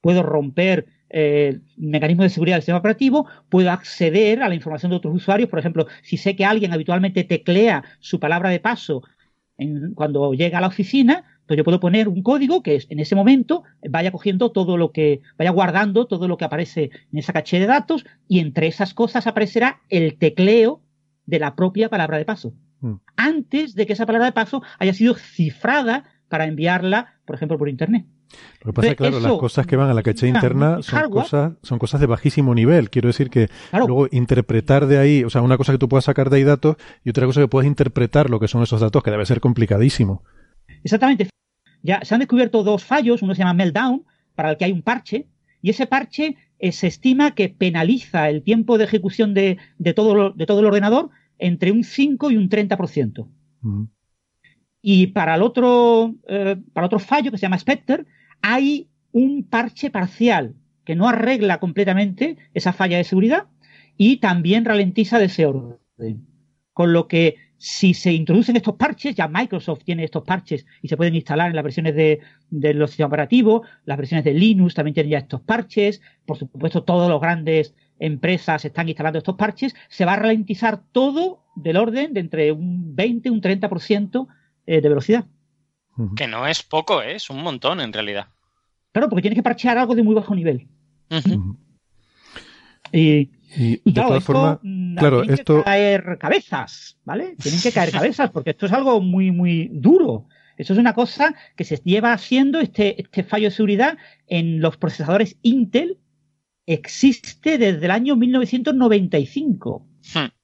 puedo 0.00 0.22
romper 0.22 0.86
eh, 1.08 1.60
mecanismos 1.76 2.24
de 2.24 2.30
seguridad 2.30 2.56
del 2.56 2.62
sistema 2.62 2.78
operativo, 2.78 3.26
puedo 3.48 3.70
acceder 3.70 4.42
a 4.42 4.48
la 4.48 4.54
información 4.54 4.90
de 4.90 4.96
otros 4.96 5.14
usuarios. 5.14 5.48
Por 5.48 5.58
ejemplo, 5.58 5.86
si 6.02 6.16
sé 6.16 6.36
que 6.36 6.44
alguien 6.44 6.72
habitualmente 6.72 7.24
teclea 7.24 7.84
su 8.00 8.18
palabra 8.18 8.50
de 8.50 8.60
paso 8.60 9.02
cuando 9.94 10.32
llega 10.32 10.58
a 10.58 10.60
la 10.60 10.68
oficina, 10.68 11.24
pues 11.46 11.56
yo 11.56 11.64
puedo 11.64 11.80
poner 11.80 12.08
un 12.08 12.22
código 12.22 12.62
que 12.62 12.82
en 12.88 13.00
ese 13.00 13.14
momento 13.14 13.64
vaya 13.88 14.12
cogiendo 14.12 14.52
todo 14.52 14.76
lo 14.76 14.92
que, 14.92 15.20
vaya 15.38 15.50
guardando 15.50 16.06
todo 16.06 16.28
lo 16.28 16.36
que 16.36 16.44
aparece 16.44 16.90
en 17.12 17.18
esa 17.18 17.32
caché 17.32 17.58
de 17.58 17.66
datos 17.66 18.04
y 18.28 18.38
entre 18.40 18.68
esas 18.68 18.94
cosas 18.94 19.26
aparecerá 19.26 19.80
el 19.88 20.18
tecleo 20.18 20.80
de 21.26 21.38
la 21.38 21.54
propia 21.54 21.88
palabra 21.88 22.18
de 22.18 22.24
paso. 22.24 22.54
Mm. 22.80 22.94
Antes 23.16 23.74
de 23.74 23.86
que 23.86 23.92
esa 23.92 24.06
palabra 24.06 24.26
de 24.26 24.32
paso 24.32 24.62
haya 24.78 24.94
sido 24.94 25.14
cifrada 25.14 26.04
para 26.32 26.46
enviarla, 26.46 27.20
por 27.26 27.36
ejemplo, 27.36 27.58
por 27.58 27.68
Internet. 27.68 28.06
Lo 28.62 28.68
que 28.68 28.72
pasa 28.72 28.88
es 28.88 28.94
que, 28.94 28.96
claro, 28.96 29.20
las 29.20 29.32
cosas 29.32 29.66
que 29.66 29.76
van 29.76 29.90
a 29.90 29.92
la 29.92 30.02
caché 30.02 30.28
interna 30.28 30.80
son 30.80 31.10
cosas, 31.10 31.52
son 31.62 31.78
cosas 31.78 32.00
de 32.00 32.06
bajísimo 32.06 32.54
nivel. 32.54 32.88
Quiero 32.88 33.08
decir 33.08 33.28
que 33.28 33.50
luego 33.70 34.08
interpretar 34.10 34.86
de 34.86 34.96
ahí, 34.96 35.24
o 35.24 35.28
sea, 35.28 35.42
una 35.42 35.58
cosa 35.58 35.72
que 35.72 35.78
tú 35.78 35.90
puedas 35.90 36.06
sacar 36.06 36.30
de 36.30 36.38
ahí 36.38 36.44
datos 36.44 36.76
y 37.04 37.10
otra 37.10 37.26
cosa 37.26 37.42
que 37.42 37.48
puedas 37.48 37.66
interpretar 37.66 38.30
lo 38.30 38.40
que 38.40 38.48
son 38.48 38.62
esos 38.62 38.80
datos, 38.80 39.02
que 39.02 39.10
debe 39.10 39.26
ser 39.26 39.40
complicadísimo. 39.40 40.24
Exactamente. 40.82 41.28
Ya 41.82 42.00
se 42.02 42.14
han 42.14 42.20
descubierto 42.20 42.62
dos 42.62 42.82
fallos, 42.82 43.20
uno 43.20 43.34
se 43.34 43.40
llama 43.40 43.52
Meltdown, 43.52 44.06
para 44.34 44.52
el 44.52 44.56
que 44.56 44.64
hay 44.64 44.72
un 44.72 44.80
parche, 44.80 45.28
y 45.60 45.68
ese 45.68 45.86
parche 45.86 46.36
eh, 46.58 46.72
se 46.72 46.86
estima 46.86 47.34
que 47.34 47.50
penaliza 47.50 48.30
el 48.30 48.42
tiempo 48.42 48.78
de 48.78 48.84
ejecución 48.84 49.34
de, 49.34 49.58
todo, 49.94 50.30
de 50.30 50.46
todo 50.46 50.60
el 50.60 50.66
ordenador 50.66 51.10
entre 51.36 51.72
un 51.72 51.84
5 51.84 52.30
y 52.30 52.38
un 52.38 52.48
30%. 52.48 53.28
Y 54.82 55.08
para 55.08 55.36
el 55.36 55.42
otro, 55.42 56.16
eh, 56.28 56.56
para 56.72 56.86
otro 56.86 56.98
fallo 56.98 57.30
que 57.30 57.38
se 57.38 57.42
llama 57.42 57.58
Spectre, 57.58 58.04
hay 58.42 58.88
un 59.12 59.44
parche 59.44 59.90
parcial 59.90 60.54
que 60.84 60.96
no 60.96 61.08
arregla 61.08 61.60
completamente 61.60 62.36
esa 62.52 62.72
falla 62.72 62.96
de 62.96 63.04
seguridad 63.04 63.46
y 63.96 64.16
también 64.16 64.64
ralentiza 64.64 65.18
de 65.20 65.26
ese 65.26 65.46
orden. 65.46 65.78
Con 66.72 66.92
lo 66.92 67.06
que 67.06 67.36
si 67.58 67.94
se 67.94 68.12
introducen 68.12 68.56
estos 68.56 68.74
parches, 68.74 69.14
ya 69.14 69.28
Microsoft 69.28 69.84
tiene 69.84 70.02
estos 70.02 70.24
parches 70.24 70.66
y 70.80 70.88
se 70.88 70.96
pueden 70.96 71.14
instalar 71.14 71.48
en 71.48 71.54
las 71.54 71.62
versiones 71.62 71.94
de, 71.94 72.20
los 72.50 72.90
sistemas 72.90 73.10
operativos, 73.10 73.68
las 73.84 73.96
versiones 73.96 74.24
de 74.24 74.34
Linux 74.34 74.74
también 74.74 74.94
tienen 74.94 75.12
ya 75.12 75.18
estos 75.18 75.42
parches, 75.42 76.02
por 76.26 76.38
supuesto 76.38 76.82
todas 76.82 77.08
las 77.08 77.20
grandes 77.20 77.76
empresas 78.00 78.64
están 78.64 78.88
instalando 78.88 79.18
estos 79.18 79.36
parches, 79.36 79.76
se 79.88 80.04
va 80.04 80.14
a 80.14 80.16
ralentizar 80.16 80.82
todo 80.90 81.44
del 81.54 81.76
orden 81.76 82.14
de 82.14 82.20
entre 82.20 82.50
un 82.50 82.96
20 82.96 83.28
y 83.28 83.32
un 83.32 83.40
30% 83.40 84.26
eh, 84.66 84.80
de 84.80 84.88
velocidad. 84.88 85.26
Que 86.16 86.26
no 86.26 86.46
es 86.46 86.62
poco, 86.62 87.02
¿eh? 87.02 87.16
es 87.16 87.28
un 87.28 87.42
montón 87.42 87.80
en 87.80 87.92
realidad. 87.92 88.28
Claro, 88.92 89.08
porque 89.08 89.22
tienes 89.22 89.36
que 89.36 89.42
parchear 89.42 89.76
algo 89.78 89.94
de 89.94 90.02
muy 90.02 90.14
bajo 90.14 90.34
nivel. 90.34 90.68
Y, 92.92 93.26
de 93.56 93.92
todas 93.94 94.24
formas, 94.24 94.58
mm, 94.62 94.96
claro, 94.96 95.20
tienen 95.20 95.38
esto... 95.38 95.58
que 95.58 95.64
caer 95.64 96.18
cabezas, 96.18 96.98
¿vale? 97.04 97.36
Tienen 97.36 97.60
que 97.60 97.72
caer 97.72 97.90
cabezas 97.90 98.30
porque 98.30 98.50
esto 98.50 98.66
es 98.66 98.72
algo 98.72 99.00
muy, 99.00 99.30
muy 99.30 99.68
duro. 99.72 100.26
Eso 100.56 100.72
es 100.72 100.78
una 100.78 100.94
cosa 100.94 101.34
que 101.56 101.64
se 101.64 101.76
lleva 101.76 102.12
haciendo, 102.12 102.60
este, 102.60 103.00
este 103.00 103.24
fallo 103.24 103.48
de 103.48 103.54
seguridad 103.54 103.98
en 104.26 104.60
los 104.60 104.76
procesadores 104.76 105.36
Intel 105.42 105.98
existe 106.66 107.58
desde 107.58 107.84
el 107.84 107.90
año 107.90 108.16
1995. 108.16 109.86
Hmm. 110.14 110.41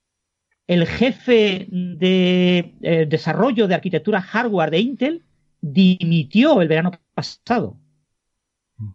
El 0.69 0.87
jefe 0.87 1.67
de 1.71 2.75
eh, 2.83 3.07
desarrollo 3.09 3.67
de 3.67 3.75
arquitectura 3.75 4.21
hardware 4.21 4.71
de 4.71 4.79
Intel 4.79 5.25
dimitió 5.63 6.61
el 6.61 6.69
verano 6.69 6.93
pasado. 7.15 7.79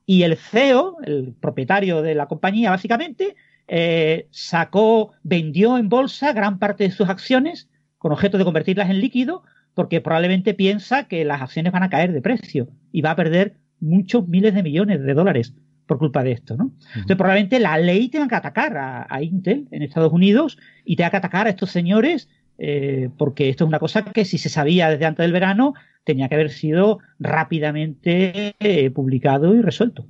Y 0.06 0.22
el 0.22 0.38
CEO, 0.38 0.98
el 1.04 1.34
propietario 1.34 2.02
de 2.02 2.16
la 2.16 2.28
compañía, 2.28 2.70
básicamente, 2.70 3.36
eh, 3.68 4.28
sacó, 4.32 5.14
vendió 5.24 5.78
en 5.78 5.90
bolsa 5.90 6.32
gran 6.32 6.60
parte 6.60 6.86
de 6.86 6.92
sus 6.92 7.10
acciones 7.10 7.70
con 7.98 8.12
objeto 8.12 8.38
de 8.38 8.46
convertirlas 8.46 8.90
en 8.90 9.02
líquido, 9.02 9.44
porque 9.74 10.00
probablemente 10.00 10.54
piensa 10.54 11.08
que 11.08 11.26
las 11.26 11.42
acciones 11.42 11.74
van 11.74 11.84
a 11.84 11.90
caer 11.90 12.14
de 12.14 12.22
precio 12.22 12.70
y 12.92 13.02
va 13.02 13.12
a 13.12 13.16
perder 13.16 13.58
muchos 13.80 14.28
miles 14.28 14.54
de 14.54 14.64
millones 14.64 15.02
de 15.02 15.14
dólares 15.14 15.54
por 15.86 15.98
culpa 15.98 16.24
de 16.24 16.32
esto, 16.32 16.56
¿no? 16.56 16.72
Entonces, 16.88 17.18
probablemente 17.18 17.60
la 17.60 17.78
ley 17.78 18.10
tenga 18.10 18.28
que 18.28 18.36
atacar 18.36 18.78
a, 18.78 19.22
Intel 19.22 19.68
en 19.72 19.82
Estados 19.82 20.14
Unidos 20.14 20.58
y 20.86 20.96
tenga 20.96 21.12
que 21.12 21.18
atacar 21.18 21.48
a 21.48 21.50
estos 21.50 21.72
señores 21.72 22.30
eh, 22.58 23.10
porque 23.18 23.50
esto 23.50 23.64
es 23.64 23.68
una 23.68 23.80
cosa 23.80 24.06
que 24.06 24.26
si 24.26 24.38
se 24.38 24.50
sabía 24.50 24.90
desde 24.90 25.06
antes 25.06 25.24
del 25.24 25.32
verano 25.32 25.74
tenía 26.04 26.30
que 26.30 26.36
haber 26.36 26.52
sido 26.52 27.00
rápidamente 27.20 28.56
eh, 28.60 28.90
publicado 28.92 29.56
y 29.56 29.62
resuelto. 29.62 30.06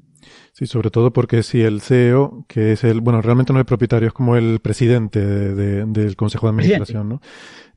Sí, 0.51 0.68
sobre 0.68 0.89
todo 0.89 1.12
porque 1.12 1.44
si 1.44 1.62
el 1.62 1.82
CEO, 1.82 2.46
que 2.48 2.74
es 2.74 2.84
el, 2.84 3.01
bueno, 3.01 3.22
realmente 3.22 3.53
no 3.53 3.60
es 3.60 3.65
propietario, 3.65 4.08
es 4.08 4.13
como 4.13 4.36
el 4.36 4.60
presidente 4.60 5.20
del 5.20 6.15
Consejo 6.15 6.48
de 6.48 6.51
Administración, 6.51 7.10
¿no? 7.10 7.22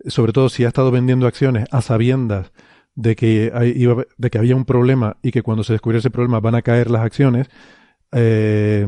Sobre 0.07 0.33
todo 0.33 0.49
si 0.49 0.65
ha 0.65 0.69
estado 0.69 0.91
vendiendo 0.91 1.27
acciones 1.27 1.65
a 1.71 1.81
sabiendas 1.81 2.53
de 2.95 3.17
que, 3.17 3.51
de 4.17 4.31
que 4.31 4.39
había 4.39 4.57
un 4.57 4.65
problema 4.65 5.17
y 5.23 5.31
que 5.31 5.43
cuando 5.43 5.65
se 5.65 5.73
descubriera 5.73 6.01
ese 6.01 6.11
problema 6.11 6.41
van 6.41 6.55
a 6.55 6.63
caer 6.63 6.91
las 6.91 7.03
acciones, 7.03 7.49
eh, 8.13 8.87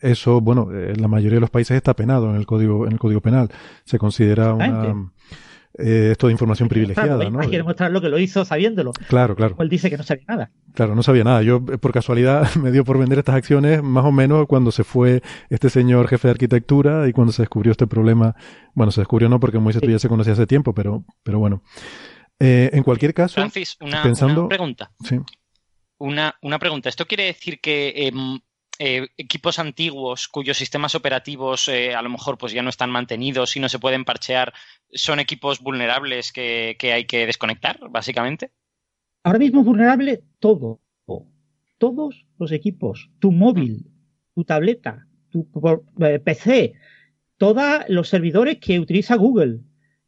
eso, 0.00 0.40
bueno, 0.40 0.70
en 0.72 1.00
la 1.00 1.08
mayoría 1.08 1.36
de 1.36 1.40
los 1.40 1.50
países 1.50 1.76
está 1.76 1.94
penado 1.94 2.30
en 2.30 2.36
el 2.36 2.46
código, 2.46 2.86
en 2.86 2.92
el 2.92 2.98
código 2.98 3.20
penal. 3.20 3.50
Se 3.84 3.98
considera 3.98 4.54
una, 4.54 5.10
eh, 5.78 6.08
esto 6.12 6.28
de 6.28 6.32
información 6.32 6.68
privilegiada, 6.68 7.28
¿no? 7.28 7.40
Hay 7.40 7.50
que 7.50 7.58
demostrar 7.58 7.90
lo 7.90 8.00
que 8.00 8.08
lo 8.08 8.18
hizo 8.18 8.44
sabiéndolo. 8.46 8.92
Claro, 9.08 9.36
claro. 9.36 9.56
Él 9.58 9.68
dice 9.68 9.90
que 9.90 9.98
no 9.98 10.04
sabía 10.04 10.24
nada. 10.26 10.50
Claro, 10.72 10.94
no 10.94 11.02
sabía 11.02 11.22
nada. 11.22 11.42
Yo, 11.42 11.62
por 11.64 11.92
casualidad, 11.92 12.48
me 12.56 12.70
dio 12.72 12.84
por 12.84 12.98
vender 12.98 13.18
estas 13.18 13.34
acciones 13.34 13.82
más 13.82 14.04
o 14.04 14.12
menos 14.12 14.46
cuando 14.46 14.72
se 14.72 14.84
fue 14.84 15.22
este 15.50 15.68
señor 15.68 16.08
jefe 16.08 16.28
de 16.28 16.32
arquitectura 16.32 17.08
y 17.08 17.12
cuando 17.12 17.32
se 17.32 17.42
descubrió 17.42 17.72
este 17.72 17.86
problema. 17.86 18.34
Bueno, 18.74 18.90
se 18.90 19.02
descubrió 19.02 19.28
no 19.28 19.38
porque 19.38 19.58
Moisés 19.58 19.82
ya 19.86 19.98
se 19.98 20.08
conocía 20.08 20.32
hace 20.32 20.46
tiempo, 20.46 20.72
pero, 20.72 21.04
pero 21.22 21.38
bueno. 21.38 21.62
Eh, 22.38 22.70
en 22.72 22.82
cualquier 22.82 23.12
caso, 23.12 23.34
Francis, 23.34 23.76
una, 23.80 24.02
una 24.02 24.48
pregunta. 24.48 24.90
Sí. 25.04 25.18
Una, 25.98 26.34
una, 26.42 26.58
pregunta. 26.58 26.90
¿Esto 26.90 27.06
quiere 27.06 27.24
decir 27.24 27.60
que 27.60 28.08
em, 28.08 28.38
eh, 28.78 29.08
equipos 29.16 29.58
antiguos 29.58 30.28
cuyos 30.28 30.56
sistemas 30.56 30.94
operativos 30.94 31.68
eh, 31.68 31.94
a 31.94 32.02
lo 32.02 32.10
mejor 32.10 32.38
pues 32.38 32.52
ya 32.52 32.62
no 32.62 32.68
están 32.68 32.90
mantenidos 32.90 33.56
y 33.56 33.60
no 33.60 33.68
se 33.68 33.78
pueden 33.78 34.04
parchear 34.04 34.52
son 34.92 35.20
equipos 35.20 35.60
vulnerables 35.60 36.32
que, 36.32 36.76
hay 36.82 37.04
que 37.04 37.26
desconectar, 37.26 37.78
básicamente? 37.90 38.50
Ahora 39.22 39.38
mismo 39.38 39.62
vulnerable 39.64 40.22
todo. 40.38 40.80
Todos 41.78 42.26
los 42.38 42.52
equipos. 42.52 43.10
Tu 43.18 43.32
móvil, 43.32 43.90
tu 44.34 44.44
tableta, 44.44 45.06
tu 45.28 45.46
eh, 46.00 46.18
PC, 46.20 46.72
todos 47.36 47.82
los 47.88 48.08
servidores 48.08 48.58
que 48.58 48.80
utiliza 48.80 49.16
Google, 49.16 49.60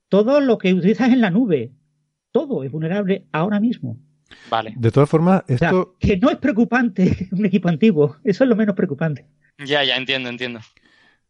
todo 0.09 0.41
lo 0.41 0.57
que 0.57 0.73
utilizas 0.73 1.13
en 1.13 1.21
la 1.21 1.31
nube, 1.31 1.73
todo 2.33 2.65
es 2.65 2.73
vulnerable 2.73 3.27
ahora 3.33 3.61
mismo. 3.61 3.99
Vale. 4.51 4.75
De 4.77 4.91
todas 4.91 5.09
formas, 5.09 5.43
esto. 5.49 5.97
que 5.99 6.17
no 6.17 6.31
es 6.31 6.37
preocupante 6.37 7.29
un 7.33 7.47
equipo 7.47 7.69
antiguo. 7.69 8.17
Eso 8.25 8.45
es 8.45 8.51
lo 8.51 8.57
menos 8.57 8.75
preocupante. 8.75 9.27
Ya, 9.65 9.85
ya, 9.85 9.97
entiendo, 9.97 10.29
entiendo. 10.29 10.61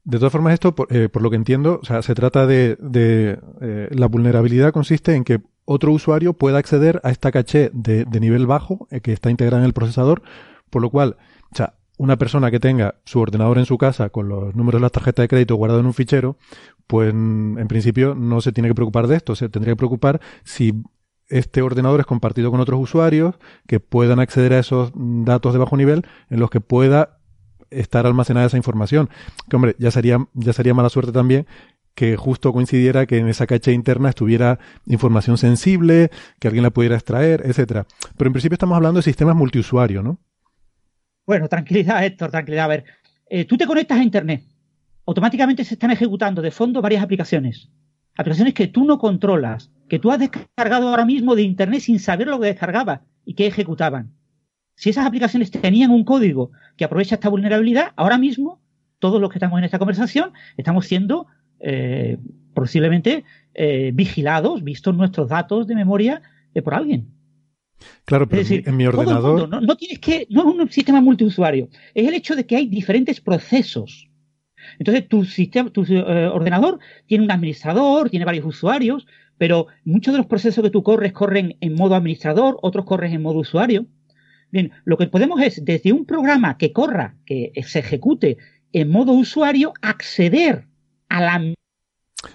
De 0.04 0.18
todas 0.18 0.32
formas, 0.32 0.54
esto, 0.54 0.74
por, 0.74 0.88
eh, 0.90 1.08
lo 1.12 1.30
que 1.30 1.36
entiendo, 1.36 1.80
o 1.82 1.84
sea, 1.84 2.02
se 2.02 2.14
trata 2.14 2.46
de. 2.46 2.76
de 2.80 3.38
eh, 3.60 3.88
la 3.90 4.06
vulnerabilidad 4.06 4.72
consiste 4.72 5.14
en 5.14 5.24
que 5.24 5.40
otro 5.64 5.92
usuario 5.92 6.32
pueda 6.32 6.58
acceder 6.58 7.00
a 7.04 7.10
esta 7.10 7.30
caché 7.30 7.70
de, 7.74 8.06
nivel 8.20 8.46
bajo 8.46 8.88
eh, 8.90 9.00
que 9.00 9.12
está 9.12 9.30
integrada 9.30 9.62
en 9.62 9.66
el 9.66 9.74
procesador, 9.74 10.22
por 10.70 10.80
lo 10.80 10.88
cual, 10.88 11.16
o 11.52 11.56
sea, 11.56 11.74
una 11.98 12.16
persona 12.16 12.50
que 12.50 12.60
tenga 12.60 12.94
su 13.04 13.20
ordenador 13.20 13.58
en 13.58 13.66
su 13.66 13.76
casa 13.76 14.08
con 14.08 14.28
los 14.28 14.54
números 14.54 14.80
de 14.80 14.84
la 14.84 14.90
tarjeta 14.90 15.20
de 15.20 15.28
crédito 15.28 15.56
guardados 15.56 15.80
en 15.80 15.86
un 15.86 15.94
fichero, 15.94 16.38
pues 16.86 17.10
en 17.10 17.66
principio 17.68 18.14
no 18.14 18.40
se 18.40 18.52
tiene 18.52 18.68
que 18.68 18.74
preocupar 18.74 19.08
de 19.08 19.16
esto, 19.16 19.34
se 19.34 19.48
tendría 19.48 19.72
que 19.72 19.78
preocupar 19.78 20.20
si 20.44 20.72
este 21.28 21.62
ordenador 21.62 22.00
es 22.00 22.06
compartido 22.06 22.50
con 22.50 22.60
otros 22.60 22.80
usuarios 22.80 23.34
que 23.66 23.80
puedan 23.80 24.20
acceder 24.20 24.52
a 24.52 24.58
esos 24.58 24.92
datos 24.94 25.52
de 25.52 25.58
bajo 25.58 25.76
nivel 25.76 26.06
en 26.30 26.40
los 26.40 26.50
que 26.50 26.60
pueda 26.60 27.18
estar 27.70 28.06
almacenada 28.06 28.46
esa 28.46 28.56
información. 28.56 29.10
Que 29.48 29.56
hombre, 29.56 29.76
ya 29.78 29.90
sería, 29.90 30.18
ya 30.34 30.52
sería 30.52 30.74
mala 30.74 30.88
suerte 30.88 31.12
también 31.12 31.46
que 31.98 32.16
justo 32.16 32.52
coincidiera 32.52 33.06
que 33.06 33.18
en 33.18 33.26
esa 33.26 33.48
caché 33.48 33.72
interna 33.72 34.10
estuviera 34.10 34.60
información 34.86 35.36
sensible, 35.36 36.12
que 36.38 36.46
alguien 36.46 36.62
la 36.62 36.70
pudiera 36.70 36.94
extraer, 36.94 37.42
etcétera. 37.44 37.86
Pero 38.16 38.28
en 38.28 38.34
principio 38.34 38.54
estamos 38.54 38.76
hablando 38.76 38.98
de 38.98 39.02
sistemas 39.02 39.34
multiusuario, 39.34 40.00
¿no? 40.00 40.20
Bueno, 41.26 41.48
tranquilidad, 41.48 42.04
Héctor, 42.04 42.30
tranquilidad. 42.30 42.66
A 42.66 42.68
ver, 42.68 42.84
eh, 43.28 43.46
tú 43.46 43.56
te 43.56 43.66
conectas 43.66 43.98
a 43.98 44.04
Internet. 44.04 44.44
Automáticamente 45.06 45.64
se 45.64 45.74
están 45.74 45.90
ejecutando 45.90 46.40
de 46.40 46.52
fondo 46.52 46.80
varias 46.80 47.02
aplicaciones. 47.02 47.68
Aplicaciones 48.16 48.54
que 48.54 48.68
tú 48.68 48.84
no 48.84 48.98
controlas 48.98 49.72
que 49.88 49.98
tú 49.98 50.10
has 50.10 50.18
descargado 50.18 50.88
ahora 50.88 51.04
mismo 51.04 51.34
de 51.34 51.42
Internet 51.42 51.80
sin 51.80 51.98
saber 51.98 52.28
lo 52.28 52.38
que 52.38 52.46
descargaba 52.46 53.02
y 53.24 53.34
que 53.34 53.46
ejecutaban. 53.46 54.12
Si 54.74 54.90
esas 54.90 55.06
aplicaciones 55.06 55.50
tenían 55.50 55.90
un 55.90 56.04
código 56.04 56.52
que 56.76 56.84
aprovecha 56.84 57.16
esta 57.16 57.28
vulnerabilidad, 57.28 57.92
ahora 57.96 58.18
mismo 58.18 58.60
todos 58.98 59.20
los 59.20 59.30
que 59.30 59.38
estamos 59.38 59.58
en 59.58 59.64
esta 59.64 59.78
conversación 59.78 60.32
estamos 60.56 60.86
siendo 60.86 61.26
eh, 61.60 62.18
posiblemente 62.54 63.24
eh, 63.54 63.90
vigilados, 63.94 64.62
vistos 64.62 64.94
nuestros 64.96 65.28
datos 65.28 65.66
de 65.66 65.74
memoria 65.74 66.22
eh, 66.54 66.62
por 66.62 66.74
alguien. 66.74 67.08
Claro, 68.04 68.28
pero 68.28 68.42
en 68.48 68.76
mi 68.76 68.86
ordenador. 68.86 69.48
no, 69.48 69.76
tienes 69.76 70.00
que, 70.00 70.26
no 70.30 70.40
es 70.40 70.56
un 70.56 70.70
sistema 70.70 71.00
multiusuario, 71.00 71.68
es 71.94 72.08
el 72.08 72.14
hecho 72.14 72.34
de 72.34 72.44
que 72.46 72.56
hay 72.56 72.66
diferentes 72.66 73.20
procesos. 73.20 74.08
Entonces, 74.78 75.08
tu 75.08 75.24
sistema, 75.24 75.70
tu 75.70 75.82
ordenador 75.82 76.80
tiene 77.06 77.24
un 77.24 77.30
administrador, 77.30 78.10
tiene 78.10 78.24
varios 78.24 78.44
usuarios, 78.44 79.06
pero 79.38 79.68
muchos 79.84 80.12
de 80.12 80.18
los 80.18 80.26
procesos 80.26 80.62
que 80.62 80.70
tú 80.70 80.82
corres 80.82 81.12
corren 81.12 81.56
en 81.60 81.74
modo 81.74 81.94
administrador, 81.94 82.58
otros 82.62 82.84
corren 82.84 83.12
en 83.12 83.22
modo 83.22 83.38
usuario. 83.38 83.86
Bien, 84.50 84.72
lo 84.84 84.96
que 84.96 85.06
podemos 85.06 85.40
es, 85.40 85.64
desde 85.64 85.92
un 85.92 86.04
programa 86.04 86.56
que 86.58 86.72
corra, 86.72 87.16
que 87.24 87.52
se 87.66 87.78
ejecute 87.80 88.38
en 88.72 88.90
modo 88.90 89.12
usuario, 89.12 89.72
acceder 89.82 90.66
a 91.08 91.20
la... 91.20 91.54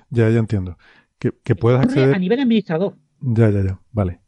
Ya, 0.09 0.29
ya 0.29 0.39
entiendo. 0.39 0.77
Que, 1.19 1.31
que 1.43 1.55
puedas 1.55 1.83
acceder... 1.83 2.13
A 2.15 2.19
nivel 2.19 2.39
administrador. 2.39 2.97
Ya, 3.19 3.49
ya, 3.49 3.63
ya. 3.63 3.79
Vale. 3.91 4.19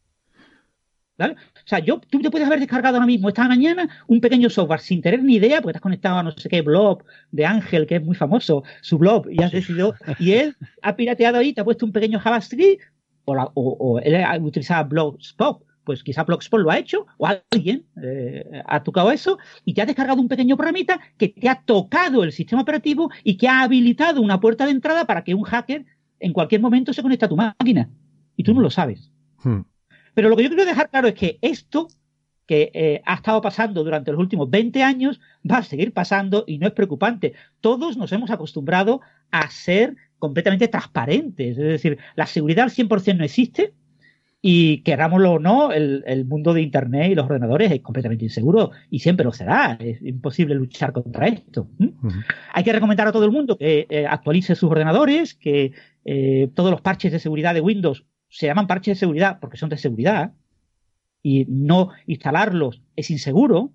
¿Vale? 1.18 1.36
O 1.66 1.68
sea, 1.68 1.80
yo, 1.80 2.00
tú 2.00 2.20
te 2.20 2.30
puedes 2.30 2.46
haber 2.46 2.60
descargado 2.60 2.98
ahora 2.98 3.08
mismo, 3.08 3.28
esta 3.28 3.48
mañana, 3.48 3.90
un 4.06 4.22
pequeño 4.22 4.52
software 4.52 4.82
sin 4.82 5.02
tener 5.02 5.24
ni 5.24 5.38
idea, 5.38 5.62
porque 5.62 5.72
estás 5.72 5.82
conectado 5.82 6.20
a 6.20 6.24
no 6.24 6.32
sé 6.32 6.48
qué 6.48 6.62
blog 6.62 7.04
de 7.32 7.44
Ángel, 7.44 7.88
que 7.88 7.96
es 7.96 8.04
muy 8.04 8.16
famoso, 8.16 8.64
su 8.82 9.00
blog, 9.00 9.28
y 9.32 9.42
has 9.42 9.52
decidido, 9.52 9.96
y 10.20 10.34
él 10.34 10.56
ha 10.84 10.96
pirateado 10.96 11.40
ahí, 11.40 11.54
te 11.54 11.62
ha 11.62 11.66
puesto 11.66 11.88
un 11.88 11.92
pequeño 11.92 12.20
JavaScript, 12.20 12.84
o, 13.26 14.00
él 14.00 14.16
ha 14.24 14.38
utilizado 14.38 14.88
Blogspot, 14.88 15.64
pues 15.84 16.04
quizá 16.04 16.24
Blogspot 16.24 16.62
lo 16.62 16.70
ha 16.70 16.78
hecho, 16.78 17.08
o 17.18 17.26
alguien 17.26 17.86
eh, 18.04 18.62
ha 18.68 18.84
tocado 18.84 19.12
eso, 19.12 19.40
y 19.64 19.74
te 19.74 19.82
ha 19.82 19.88
descargado 19.88 20.22
un 20.22 20.28
pequeño 20.28 20.58
programita 20.58 21.00
que 21.18 21.30
te 21.30 21.50
ha 21.50 21.64
tocado 21.64 22.24
el 22.24 22.32
sistema 22.32 22.62
operativo 22.62 23.10
y 23.24 23.38
que 23.38 23.48
ha 23.48 23.64
habilitado 23.64 24.22
una 24.22 24.40
puerta 24.40 24.66
de 24.66 24.72
entrada 24.72 25.06
para 25.06 25.24
que 25.24 25.34
un 25.34 25.44
hacker 25.44 25.84
en 26.20 26.32
cualquier 26.32 26.62
momento 26.62 26.94
se 26.94 27.02
conecte 27.02 27.26
a 27.26 27.30
tu 27.30 27.36
máquina. 27.36 27.90
Y 28.36 28.44
tú 28.44 28.54
no 28.54 28.62
lo 28.62 28.70
sabes. 28.70 29.12
Hmm. 29.44 29.62
Pero 30.16 30.30
lo 30.30 30.36
que 30.36 30.44
yo 30.44 30.50
quiero 30.50 30.66
dejar 30.66 30.90
claro 30.90 31.08
es 31.08 31.14
que 31.14 31.38
esto 31.42 31.88
que 32.48 32.72
eh, 32.74 33.02
ha 33.06 33.16
estado 33.16 33.42
pasando 33.42 33.84
durante 33.84 34.12
los 34.12 34.20
últimos 34.20 34.50
20 34.50 34.82
años 34.84 35.20
va 35.50 35.58
a 35.58 35.64
seguir 35.64 35.94
pasando 35.94 36.44
y 36.48 36.58
no 36.58 36.68
es 36.68 36.74
preocupante. 36.74 37.34
Todos 37.62 37.98
nos 37.98 38.12
hemos 38.12 38.32
acostumbrado 38.32 39.02
a 39.32 39.50
ser 39.50 39.96
completamente 40.20 40.68
transparentes. 40.68 41.58
Es 41.58 41.64
decir, 41.64 41.98
la 42.16 42.26
seguridad 42.26 42.66
al 42.66 42.72
100% 42.72 43.18
no 43.18 43.24
existe 43.24 43.74
y 44.42 44.84
querámoslo 44.84 45.34
o 45.34 45.40
no, 45.40 45.72
el, 45.72 46.26
mundo 46.26 46.54
de 46.54 46.62
Internet 46.62 47.12
y 47.12 47.16
los 47.16 47.26
ordenadores 47.26 47.72
es 47.72 47.82
completamente 47.82 48.26
inseguro 48.26 48.70
y 48.92 49.00
siempre 49.00 49.24
lo 49.24 49.32
será. 49.32 49.76
Es 49.80 50.00
imposible 50.04 50.54
luchar 50.54 50.94
contra 50.94 51.28
esto. 51.28 51.68
Hay 52.54 52.64
que 52.64 52.72
recomendar 52.72 53.08
a 53.08 53.12
todo 53.12 53.26
el 53.26 53.32
mundo 53.32 53.58
que 53.58 53.88
eh, 53.90 54.06
actualice 54.08 54.54
sus 54.54 54.70
ordenadores, 54.70 55.34
que 55.34 55.72
eh, 56.06 56.50
todos 56.54 56.70
los 56.70 56.82
parches 56.82 57.12
de 57.12 57.20
seguridad 57.20 57.56
de 57.56 57.62
Windows 57.62 58.06
se 58.36 58.48
llaman 58.48 58.68
parches 58.68 58.98
de 58.98 59.00
seguridad 59.00 59.40
porque 59.40 59.56
son 59.56 59.70
de 59.70 59.78
seguridad 59.78 60.34
y 61.24 61.46
no 61.48 61.92
instalarlos 62.06 62.82
es 62.98 63.10
inseguro, 63.10 63.72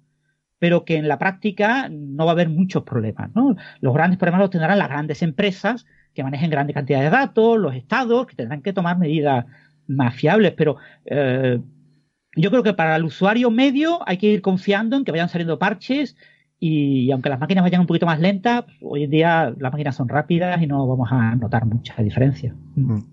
pero 0.59 0.85
que 0.85 0.97
en 0.97 1.09
la 1.09 1.19
práctica 1.19 1.89
no 1.91 2.27
va 2.27 2.33
a 2.33 2.35
haber 2.35 2.51
muchos 2.51 2.83
problemas. 2.83 3.31
Los 3.81 3.95
grandes 3.95 4.19
problemas 4.19 4.41
los 4.41 4.51
tendrán 4.51 4.79
las 4.79 4.89
grandes 4.89 5.23
empresas 5.23 5.87
que 6.13 6.23
manejen 6.23 6.51
grandes 6.51 6.75
cantidades 6.75 7.11
de 7.11 7.17
datos, 7.17 7.59
los 7.59 7.75
estados 7.75 8.27
que 8.27 8.37
tendrán 8.37 8.61
que 8.61 8.75
tomar 8.75 8.99
medidas 8.99 9.47
más 9.87 10.15
fiables, 10.15 10.53
pero 10.57 10.77
eh, 11.07 11.59
yo 12.37 12.51
creo 12.51 12.63
que 12.63 12.75
para 12.75 12.97
el 12.97 13.05
usuario 13.05 13.51
medio 13.51 14.07
hay 14.07 14.19
que 14.19 14.27
ir 14.27 14.43
confiando 14.43 14.97
en 14.97 15.05
que 15.05 15.13
vayan 15.13 15.31
saliendo 15.31 15.59
parches 15.59 16.17
y 16.61 17.11
aunque 17.11 17.31
las 17.31 17.41
máquinas 17.41 17.65
vayan 17.65 17.81
un 17.81 17.87
poquito 17.87 18.05
más 18.05 18.21
lentas, 18.21 18.65
hoy 18.83 19.05
en 19.05 19.11
día 19.11 19.55
las 19.59 19.73
máquinas 19.73 19.97
son 19.97 20.09
rápidas 20.09 20.61
y 20.61 20.67
no 20.67 20.87
vamos 20.87 21.09
a 21.11 21.35
notar 21.35 21.65
mucha 21.65 22.01
diferencia. 22.03 22.55
Mm. 22.77 22.93
Mm. 22.93 23.05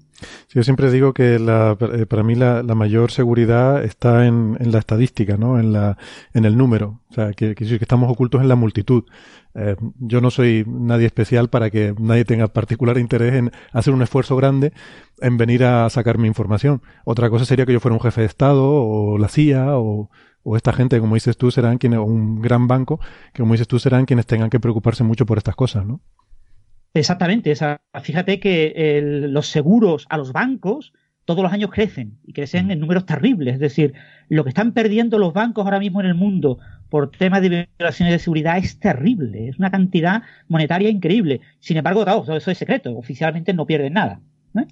yo 0.49 0.63
siempre 0.63 0.91
digo 0.91 1.13
que 1.13 1.35
eh, 1.35 2.05
para 2.07 2.23
mí 2.23 2.35
la, 2.35 2.61
mayor 2.75 3.09
seguridad 3.11 3.85
está 3.85 4.25
en, 4.27 4.57
la 4.59 4.79
estadística, 4.79 5.37
¿no? 5.37 5.59
En, 5.59 5.71
la, 5.71 5.97
en 6.33 6.43
el 6.43 6.57
número. 6.57 6.99
O 7.09 7.13
sea, 7.13 7.31
que, 7.31 7.55
que, 7.55 7.63
estamos 7.75 8.11
ocultos 8.11 8.41
en 8.41 8.49
la 8.49 8.55
multitud. 8.55 9.05
Eh, 9.55 9.77
yo 9.99 10.19
no 10.19 10.29
soy 10.29 10.65
nadie 10.67 11.05
especial 11.05 11.49
para 11.49 11.69
que 11.69 11.95
nadie 11.97 12.25
tenga 12.25 12.47
particular 12.49 12.97
interés 12.97 13.33
en 13.33 13.51
hacer 13.71 13.93
un 13.93 14.01
esfuerzo 14.01 14.35
grande 14.35 14.73
en 15.21 15.37
venir 15.37 15.63
a 15.63 15.89
sacar 15.89 16.17
mi 16.17 16.27
información. 16.27 16.81
Otra 17.05 17.29
cosa 17.29 17.45
sería 17.45 17.65
que 17.65 17.73
yo 17.73 17.79
fuera 17.79 17.95
un 17.95 18.01
jefe 18.01 18.21
de 18.21 18.27
Estado 18.27 18.63
o 18.63 19.17
la 19.17 19.29
CIA 19.29 19.77
o, 19.77 20.09
o 20.49 20.55
esta 20.55 20.71
gente, 20.71 21.01
como 21.01 21.15
dices 21.15 21.35
tú, 21.35 21.51
serán 21.51 21.77
quienes, 21.77 21.99
o 21.99 22.03
un 22.03 22.41
gran 22.41 22.69
banco, 22.69 23.01
que 23.33 23.41
como 23.43 23.53
dices 23.53 23.67
tú, 23.67 23.79
serán 23.79 24.05
quienes 24.05 24.25
tengan 24.25 24.49
que 24.49 24.61
preocuparse 24.61 25.03
mucho 25.03 25.25
por 25.25 25.37
estas 25.37 25.57
cosas, 25.57 25.85
¿no? 25.85 25.99
Exactamente. 26.93 27.53
fíjate 28.01 28.39
que 28.39 29.01
los 29.29 29.49
seguros 29.49 30.05
a 30.09 30.17
los 30.17 30.31
bancos 30.31 30.93
todos 31.25 31.43
los 31.43 31.51
años 31.51 31.69
crecen 31.69 32.19
y 32.23 32.31
crecen 32.31 32.71
en 32.71 32.79
números 32.79 33.05
terribles. 33.05 33.55
Es 33.55 33.59
decir, 33.59 33.93
lo 34.29 34.45
que 34.45 34.49
están 34.49 34.71
perdiendo 34.71 35.19
los 35.19 35.33
bancos 35.33 35.65
ahora 35.65 35.79
mismo 35.79 35.99
en 35.99 36.07
el 36.07 36.15
mundo 36.15 36.59
por 36.89 37.11
temas 37.11 37.41
de 37.41 37.67
violaciones 37.77 38.13
de 38.13 38.19
seguridad 38.19 38.57
es 38.57 38.79
terrible. 38.79 39.49
Es 39.49 39.59
una 39.59 39.69
cantidad 39.69 40.23
monetaria 40.47 40.89
increíble. 40.89 41.41
Sin 41.59 41.75
embargo, 41.75 42.05
todo 42.05 42.37
eso 42.37 42.51
es 42.51 42.57
secreto. 42.57 42.97
Oficialmente 42.97 43.53
no 43.53 43.65
pierden 43.65 43.93
nada. 43.93 44.21
¿eh? 44.57 44.65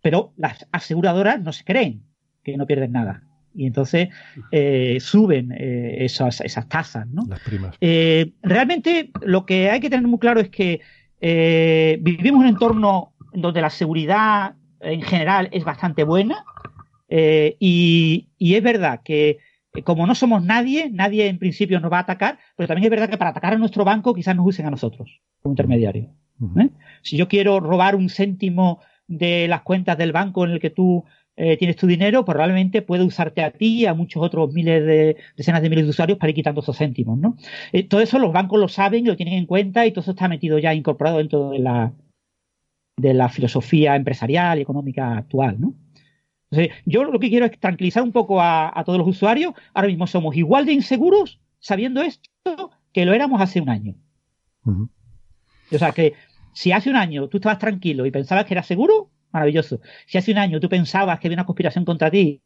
Pero 0.00 0.32
las 0.38 0.66
aseguradoras 0.72 1.42
no 1.42 1.52
se 1.52 1.64
creen 1.64 2.04
que 2.42 2.56
no 2.56 2.66
pierden 2.66 2.92
nada 2.92 3.27
y 3.58 3.66
entonces 3.66 4.08
eh, 4.52 4.98
suben 5.00 5.52
eh, 5.52 6.04
esas, 6.04 6.40
esas 6.40 6.68
tasas. 6.68 7.08
¿no? 7.08 7.24
Las 7.28 7.40
primas. 7.40 7.76
Eh, 7.80 8.32
realmente 8.40 9.10
lo 9.20 9.44
que 9.44 9.68
hay 9.68 9.80
que 9.80 9.90
tener 9.90 10.06
muy 10.06 10.20
claro 10.20 10.40
es 10.40 10.48
que 10.48 10.80
vivimos 11.20 12.40
en 12.40 12.46
un 12.46 12.46
entorno 12.46 13.12
donde 13.32 13.60
la 13.60 13.70
seguridad 13.70 14.54
en 14.80 15.02
general 15.02 15.48
es 15.50 15.64
bastante 15.64 16.04
buena 16.04 16.44
y, 17.10 18.28
y, 18.38 18.54
es 18.54 18.62
verdad 18.62 19.00
que 19.04 19.38
como 19.82 20.06
no 20.06 20.14
somos 20.14 20.44
nadie, 20.44 20.90
nadie 20.92 21.26
en 21.26 21.38
principio 21.38 21.80
nos 21.80 21.90
va 21.90 21.98
a 21.98 22.02
atacar, 22.02 22.38
pero 22.56 22.68
también 22.68 22.84
es 22.84 22.90
verdad 22.90 23.10
que 23.10 23.18
para 23.18 23.30
atacar 23.30 23.54
a 23.54 23.58
nuestro 23.58 23.84
banco 23.84 24.14
quizás 24.14 24.36
nos 24.36 24.46
usen 24.46 24.66
a 24.66 24.70
nosotros 24.70 25.20
como 25.42 25.54
intermediario. 25.54 26.10
Si 27.02 27.16
yo 27.16 27.26
quiero 27.26 27.58
robar 27.58 27.96
un 27.96 28.08
céntimo 28.08 28.80
de 29.08 29.48
las 29.48 29.62
cuentas 29.62 29.98
del 29.98 30.12
banco 30.12 30.44
en 30.44 30.52
el 30.52 30.60
que 30.60 30.70
tú 30.70 31.04
eh, 31.40 31.56
tienes 31.56 31.76
tu 31.76 31.86
dinero, 31.86 32.24
pues 32.24 32.34
probablemente 32.34 32.82
puede 32.82 33.04
usarte 33.04 33.44
a 33.44 33.52
ti 33.52 33.82
y 33.82 33.86
a 33.86 33.94
muchos 33.94 34.20
otros 34.20 34.52
miles 34.52 34.84
de, 34.84 35.16
decenas 35.36 35.62
de 35.62 35.70
miles 35.70 35.84
de 35.84 35.90
usuarios 35.90 36.18
para 36.18 36.30
ir 36.30 36.34
quitando 36.34 36.62
esos 36.62 36.76
céntimos, 36.76 37.16
¿no? 37.16 37.36
Eh, 37.70 37.84
todo 37.84 38.00
eso 38.00 38.18
los 38.18 38.32
bancos 38.32 38.58
lo 38.58 38.66
saben 38.66 39.04
y 39.04 39.06
lo 39.06 39.16
tienen 39.16 39.34
en 39.34 39.46
cuenta 39.46 39.86
y 39.86 39.92
todo 39.92 40.00
eso 40.00 40.10
está 40.10 40.26
metido 40.26 40.58
ya, 40.58 40.74
incorporado 40.74 41.18
dentro 41.18 41.50
de 41.50 41.60
la, 41.60 41.92
de 42.96 43.14
la 43.14 43.28
filosofía 43.28 43.94
empresarial 43.94 44.58
y 44.58 44.62
económica 44.62 45.16
actual, 45.16 45.60
¿no? 45.60 45.74
Entonces, 46.50 46.76
yo 46.84 47.04
lo 47.04 47.20
que 47.20 47.28
quiero 47.28 47.46
es 47.46 47.56
tranquilizar 47.60 48.02
un 48.02 48.10
poco 48.10 48.40
a, 48.40 48.82
todos 48.84 48.98
los 48.98 49.06
usuarios. 49.06 49.54
Ahora 49.74 49.88
mismo 49.88 50.08
somos 50.08 50.34
igual 50.34 50.66
de 50.66 50.72
inseguros 50.72 51.40
sabiendo 51.60 52.02
esto 52.02 52.72
que 52.92 53.04
lo 53.04 53.12
éramos 53.12 53.40
hace 53.40 53.60
un 53.60 53.68
año. 53.68 53.94
O 54.64 55.78
sea 55.78 55.92
que 55.92 56.14
si 56.52 56.72
hace 56.72 56.90
un 56.90 56.96
año 56.96 57.28
tú 57.28 57.36
estabas 57.36 57.58
tranquilo 57.60 58.06
y 58.06 58.10
pensabas 58.10 58.46
que 58.46 58.54
era 58.54 58.64
seguro, 58.64 59.10
maravilloso. 59.32 59.80
Si 60.06 60.18
hace 60.18 60.32
un 60.32 60.38
año 60.38 60.60
tú 60.60 60.68
pensabas 60.68 61.18
que 61.20 61.28
había 61.28 61.36
una 61.36 61.46
conspiración 61.46 61.84
contra 61.84 62.10
ti 62.10 62.42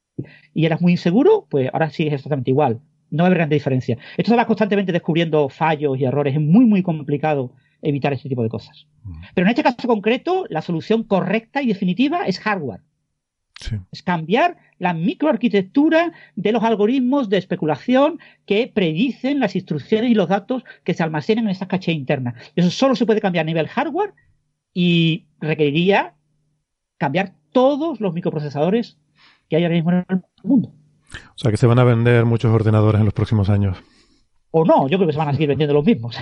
y 0.55 0.67
eras 0.67 0.81
muy 0.81 0.93
inseguro, 0.93 1.47
pues 1.49 1.71
ahora 1.73 1.91
sí 1.91 2.07
es 2.07 2.15
exactamente 2.15 2.51
igual. 2.51 2.81
No 3.11 3.25
hay 3.27 3.35
gran 3.35 3.49
diferencia. 3.49 3.99
Esto 4.17 4.31
se 4.31 4.37
va 4.37 4.47
constantemente 4.47 4.93
descubriendo 4.93 5.49
fallos 5.49 5.99
y 5.99 6.05
errores. 6.05 6.35
Es 6.35 6.41
muy, 6.41 6.65
muy 6.65 6.83
complicado 6.83 7.53
evitar 7.83 8.13
este 8.13 8.29
tipo 8.29 8.43
de 8.43 8.49
cosas. 8.49 8.87
Pero 9.35 9.47
en 9.47 9.51
este 9.51 9.63
caso 9.63 9.87
concreto, 9.87 10.47
la 10.49 10.63
solución 10.63 11.03
correcta 11.03 11.63
y 11.63 11.67
definitiva 11.67 12.27
es 12.27 12.39
hardware. 12.39 12.81
Es 13.93 14.03
cambiar 14.03 14.57
la 14.79 14.95
microarquitectura 14.95 16.13
de 16.35 16.53
los 16.53 16.65
algoritmos 16.65 17.29
de 17.29 17.39
especulación 17.39 18.19
que 18.47 18.71
predicen 18.73 19.41
las 19.41 19.55
instrucciones 19.55 20.11
y 20.11 20.15
los 20.15 20.29
datos 20.29 20.65
que 20.83 20.95
se 20.95 21.03
almacenan 21.03 21.45
en 21.45 21.51
esas 21.51 21.69
caché 21.69 21.93
internas. 21.93 22.35
Eso 22.57 22.71
solo 22.71 22.97
se 22.97 23.07
puede 23.07 23.21
cambiar 23.21 23.45
a 23.45 23.47
nivel 23.47 23.69
hardware 23.69 24.15
y 24.75 25.27
requeriría 25.41 26.15
cambiar 27.03 27.33
todos 27.51 28.01
los 28.01 28.15
microprocesadores 28.15 28.97
que 29.51 29.57
hay 29.57 29.65
ahora 29.65 29.75
mismo 29.75 29.91
en 29.91 30.07
el 30.09 30.23
mundo. 30.45 30.73
O 31.35 31.39
sea 31.39 31.51
que 31.51 31.57
se 31.57 31.67
van 31.67 31.81
a 31.81 31.85
vender 31.85 32.25
muchos 32.25 32.53
ordenadores 32.53 33.01
en 33.01 33.07
los 33.07 33.13
próximos 33.13 33.51
años. 33.51 33.77
O 34.53 34.65
no, 34.65 34.87
yo 34.87 34.99
creo 34.99 35.09
que 35.09 35.13
se 35.13 35.19
van 35.19 35.31
a 35.31 35.33
seguir 35.33 35.49
vendiendo 35.49 35.75
los 35.75 35.85
mismos. 35.85 36.17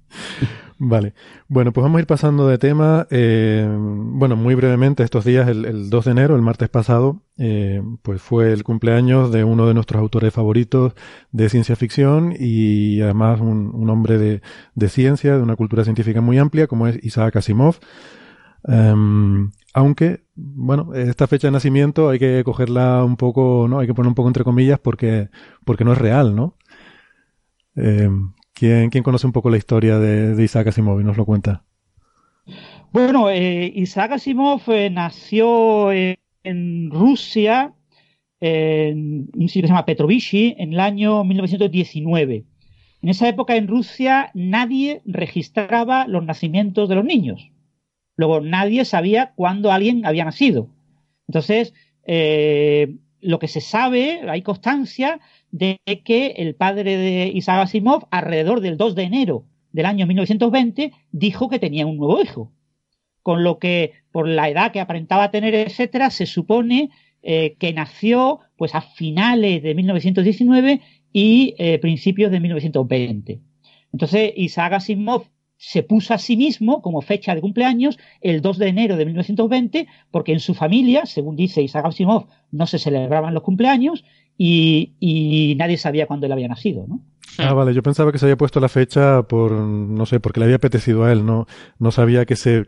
vale. 0.78 1.14
Bueno, 1.48 1.72
pues 1.72 1.82
vamos 1.82 1.96
a 1.96 2.00
ir 2.02 2.06
pasando 2.06 2.46
de 2.46 2.58
tema. 2.58 3.06
Eh, 3.10 3.66
bueno, 3.74 4.36
muy 4.36 4.54
brevemente, 4.54 5.02
estos 5.02 5.24
días, 5.24 5.48
el, 5.48 5.88
2 5.88 6.04
de 6.04 6.10
enero, 6.10 6.36
el 6.36 6.42
martes 6.42 6.68
pasado, 6.68 7.22
eh, 7.38 7.80
pues 8.02 8.20
fue 8.20 8.52
el 8.52 8.64
cumpleaños 8.64 9.32
de 9.32 9.44
uno 9.44 9.66
de 9.66 9.72
nuestros 9.72 9.98
autores 9.98 10.34
favoritos 10.34 10.92
de 11.30 11.48
ciencia 11.48 11.74
ficción 11.74 12.34
y 12.38 13.00
además 13.00 13.40
un, 13.40 13.88
hombre 13.88 14.18
de, 14.18 14.42
de, 14.74 14.88
ciencia, 14.90 15.38
de 15.38 15.42
una 15.42 15.56
cultura 15.56 15.84
científica 15.84 16.20
muy 16.20 16.36
amplia, 16.36 16.66
como 16.66 16.86
es 16.86 17.02
Isaac 17.02 17.36
Asimov. 17.36 17.76
Um, 18.64 19.50
aunque, 19.72 20.20
bueno, 20.34 20.94
esta 20.94 21.26
fecha 21.26 21.48
de 21.48 21.52
nacimiento 21.52 22.10
hay 22.10 22.18
que 22.18 22.42
cogerla 22.44 23.04
un 23.04 23.16
poco, 23.16 23.66
¿no? 23.68 23.78
Hay 23.78 23.86
que 23.86 23.94
poner 23.94 24.08
un 24.08 24.14
poco 24.14 24.28
entre 24.28 24.44
comillas 24.44 24.78
porque, 24.78 25.28
porque 25.64 25.84
no 25.84 25.92
es 25.92 25.98
real, 25.98 26.36
¿no? 26.36 26.56
Eh, 27.76 28.08
¿quién, 28.52 28.90
¿quién, 28.90 29.02
conoce 29.02 29.26
un 29.26 29.32
poco 29.32 29.48
la 29.48 29.56
historia 29.56 29.98
de, 29.98 30.42
Isaac 30.42 30.68
Asimov 30.68 31.00
y 31.00 31.04
nos 31.04 31.16
lo 31.16 31.24
cuenta? 31.24 31.64
Bueno, 32.92 33.30
eh, 33.30 33.72
Isaac 33.74 34.12
Asimov 34.12 34.60
eh, 34.66 34.90
nació 34.90 35.90
en, 35.92 36.90
Rusia, 36.90 37.72
en 38.40 39.30
un 39.34 39.48
sitio 39.48 39.62
que 39.62 39.68
se 39.68 39.72
llama 39.72 39.86
Petrovichy, 39.86 40.54
en 40.58 40.74
el 40.74 40.80
año 40.80 41.24
1919. 41.24 42.44
En 43.00 43.08
esa 43.08 43.28
época 43.28 43.56
en 43.56 43.68
Rusia 43.68 44.30
nadie 44.34 45.00
registraba 45.06 46.06
los 46.06 46.24
nacimientos 46.24 46.88
de 46.88 46.94
los 46.94 47.04
niños. 47.04 47.51
Luego, 48.22 48.40
nadie 48.40 48.84
sabía 48.84 49.32
cuándo 49.34 49.72
alguien 49.72 50.06
había 50.06 50.24
nacido. 50.24 50.68
Entonces, 51.26 51.74
eh, 52.06 52.94
lo 53.20 53.40
que 53.40 53.48
se 53.48 53.60
sabe, 53.60 54.20
hay 54.28 54.42
constancia 54.42 55.18
de 55.50 55.80
que 56.04 56.26
el 56.36 56.54
padre 56.54 56.96
de 56.96 57.32
Isaac 57.34 57.64
Asimov, 57.64 58.06
alrededor 58.12 58.60
del 58.60 58.76
2 58.76 58.94
de 58.94 59.02
enero 59.02 59.46
del 59.72 59.86
año 59.86 60.06
1920, 60.06 60.92
dijo 61.10 61.48
que 61.48 61.58
tenía 61.58 61.84
un 61.84 61.96
nuevo 61.96 62.22
hijo. 62.22 62.52
Con 63.24 63.42
lo 63.42 63.58
que, 63.58 63.94
por 64.12 64.28
la 64.28 64.48
edad 64.48 64.70
que 64.70 64.78
aparentaba 64.78 65.32
tener, 65.32 65.56
etcétera, 65.56 66.10
se 66.10 66.26
supone 66.26 66.90
eh, 67.24 67.56
que 67.58 67.72
nació 67.72 68.38
pues 68.56 68.76
a 68.76 68.82
finales 68.82 69.64
de 69.64 69.74
1919 69.74 70.80
y 71.12 71.56
eh, 71.58 71.80
principios 71.80 72.30
de 72.30 72.38
1920. 72.38 73.40
Entonces, 73.92 74.32
Isaac 74.36 74.74
Asimov 74.74 75.24
se 75.64 75.84
puso 75.84 76.12
a 76.12 76.18
sí 76.18 76.36
mismo 76.36 76.82
como 76.82 77.02
fecha 77.02 77.36
de 77.36 77.40
cumpleaños 77.40 77.96
el 78.20 78.42
2 78.42 78.58
de 78.58 78.66
enero 78.66 78.96
de 78.96 79.04
1920, 79.04 79.86
porque 80.10 80.32
en 80.32 80.40
su 80.40 80.54
familia, 80.54 81.06
según 81.06 81.36
dice 81.36 81.62
Isaac 81.62 81.86
Asimov, 81.86 82.26
no 82.50 82.66
se 82.66 82.80
celebraban 82.80 83.32
los 83.32 83.44
cumpleaños 83.44 84.04
y, 84.36 85.54
nadie 85.56 85.78
sabía 85.78 86.08
cuándo 86.08 86.26
él 86.26 86.32
había 86.32 86.48
nacido, 86.48 86.84
¿no? 86.88 87.00
Ah, 87.38 87.54
vale, 87.54 87.74
yo 87.74 87.82
pensaba 87.82 88.10
que 88.10 88.18
se 88.18 88.26
había 88.26 88.36
puesto 88.36 88.58
la 88.58 88.68
fecha 88.68 89.22
por, 89.22 89.52
no 89.52 90.04
sé, 90.04 90.18
porque 90.18 90.40
le 90.40 90.46
había 90.46 90.56
apetecido 90.56 91.04
a 91.04 91.12
él, 91.12 91.24
no, 91.24 91.46
no 91.78 91.92
sabía 91.92 92.26
que 92.26 92.34
se 92.34 92.66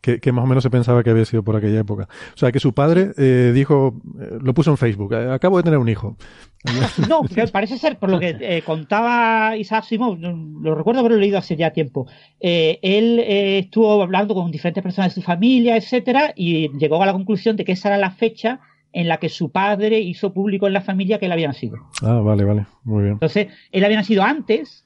que, 0.00 0.32
más 0.32 0.44
o 0.44 0.46
menos 0.46 0.62
se 0.62 0.70
pensaba 0.70 1.02
que 1.02 1.10
había 1.10 1.24
sido 1.24 1.42
por 1.42 1.56
aquella 1.56 1.80
época. 1.80 2.08
O 2.34 2.36
sea, 2.36 2.52
que 2.52 2.60
su 2.60 2.72
padre 2.72 3.12
eh, 3.16 3.52
dijo, 3.54 4.00
eh, 4.20 4.38
lo 4.40 4.54
puso 4.54 4.70
en 4.70 4.76
Facebook, 4.76 5.12
eh, 5.14 5.32
acabo 5.32 5.56
de 5.56 5.62
tener 5.62 5.78
un 5.78 5.88
hijo. 5.88 6.16
no, 7.08 7.22
parece 7.52 7.78
ser, 7.78 7.98
por 7.98 8.10
lo 8.10 8.18
que 8.18 8.62
contaba 8.64 9.56
Isaac 9.56 9.84
Simov, 9.84 10.18
lo 10.18 10.74
recuerdo 10.74 11.00
haberlo 11.00 11.18
leído 11.18 11.38
hace 11.38 11.54
ya 11.54 11.70
tiempo, 11.70 12.08
él 12.40 13.20
estuvo 13.20 14.02
hablando 14.02 14.34
con 14.34 14.50
diferentes 14.50 14.82
personas 14.82 15.14
de 15.14 15.20
su 15.20 15.24
familia, 15.24 15.76
etcétera, 15.76 16.32
y 16.34 16.76
llegó 16.76 17.00
a 17.00 17.06
la 17.06 17.12
conclusión 17.12 17.56
de 17.56 17.64
que 17.64 17.72
esa 17.72 17.88
era 17.88 17.98
la 17.98 18.10
fecha 18.10 18.60
en 18.92 19.08
la 19.08 19.18
que 19.18 19.28
su 19.28 19.50
padre 19.52 20.00
hizo 20.00 20.32
público 20.32 20.66
en 20.66 20.72
la 20.72 20.80
familia 20.80 21.18
que 21.18 21.26
él 21.26 21.32
había 21.32 21.48
nacido. 21.48 21.76
Ah, 22.02 22.14
vale, 22.14 22.44
vale, 22.44 22.66
muy 22.82 23.02
bien. 23.02 23.12
Entonces, 23.12 23.48
él 23.70 23.84
había 23.84 23.98
nacido 23.98 24.22
antes, 24.22 24.84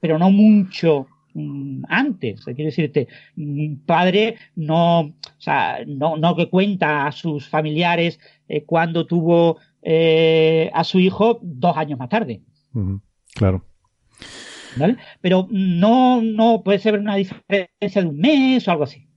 pero 0.00 0.18
no 0.18 0.30
mucho 0.30 1.06
antes. 1.88 2.44
Quiero 2.44 2.64
decirte, 2.64 3.08
mi 3.36 3.76
padre 3.76 4.36
no, 4.54 5.00
o 5.00 5.14
sea, 5.38 5.78
no, 5.86 6.16
no 6.16 6.36
que 6.36 6.48
cuenta 6.48 7.06
a 7.06 7.12
sus 7.12 7.48
familiares 7.48 8.20
eh, 8.48 8.64
cuando 8.64 9.06
tuvo 9.06 9.58
eh, 9.82 10.70
a 10.72 10.84
su 10.84 10.98
hijo 10.98 11.38
dos 11.42 11.76
años 11.76 11.98
más 11.98 12.08
tarde. 12.08 12.42
Claro. 13.34 13.64
¿Vale? 14.76 14.96
Pero 15.20 15.46
no, 15.50 16.20
no 16.22 16.62
puede 16.64 16.78
ser 16.78 16.98
una 16.98 17.16
diferencia 17.16 18.02
de 18.02 18.08
un 18.08 18.18
mes 18.18 18.66
o 18.66 18.70
algo 18.70 18.84
así. 18.84 19.08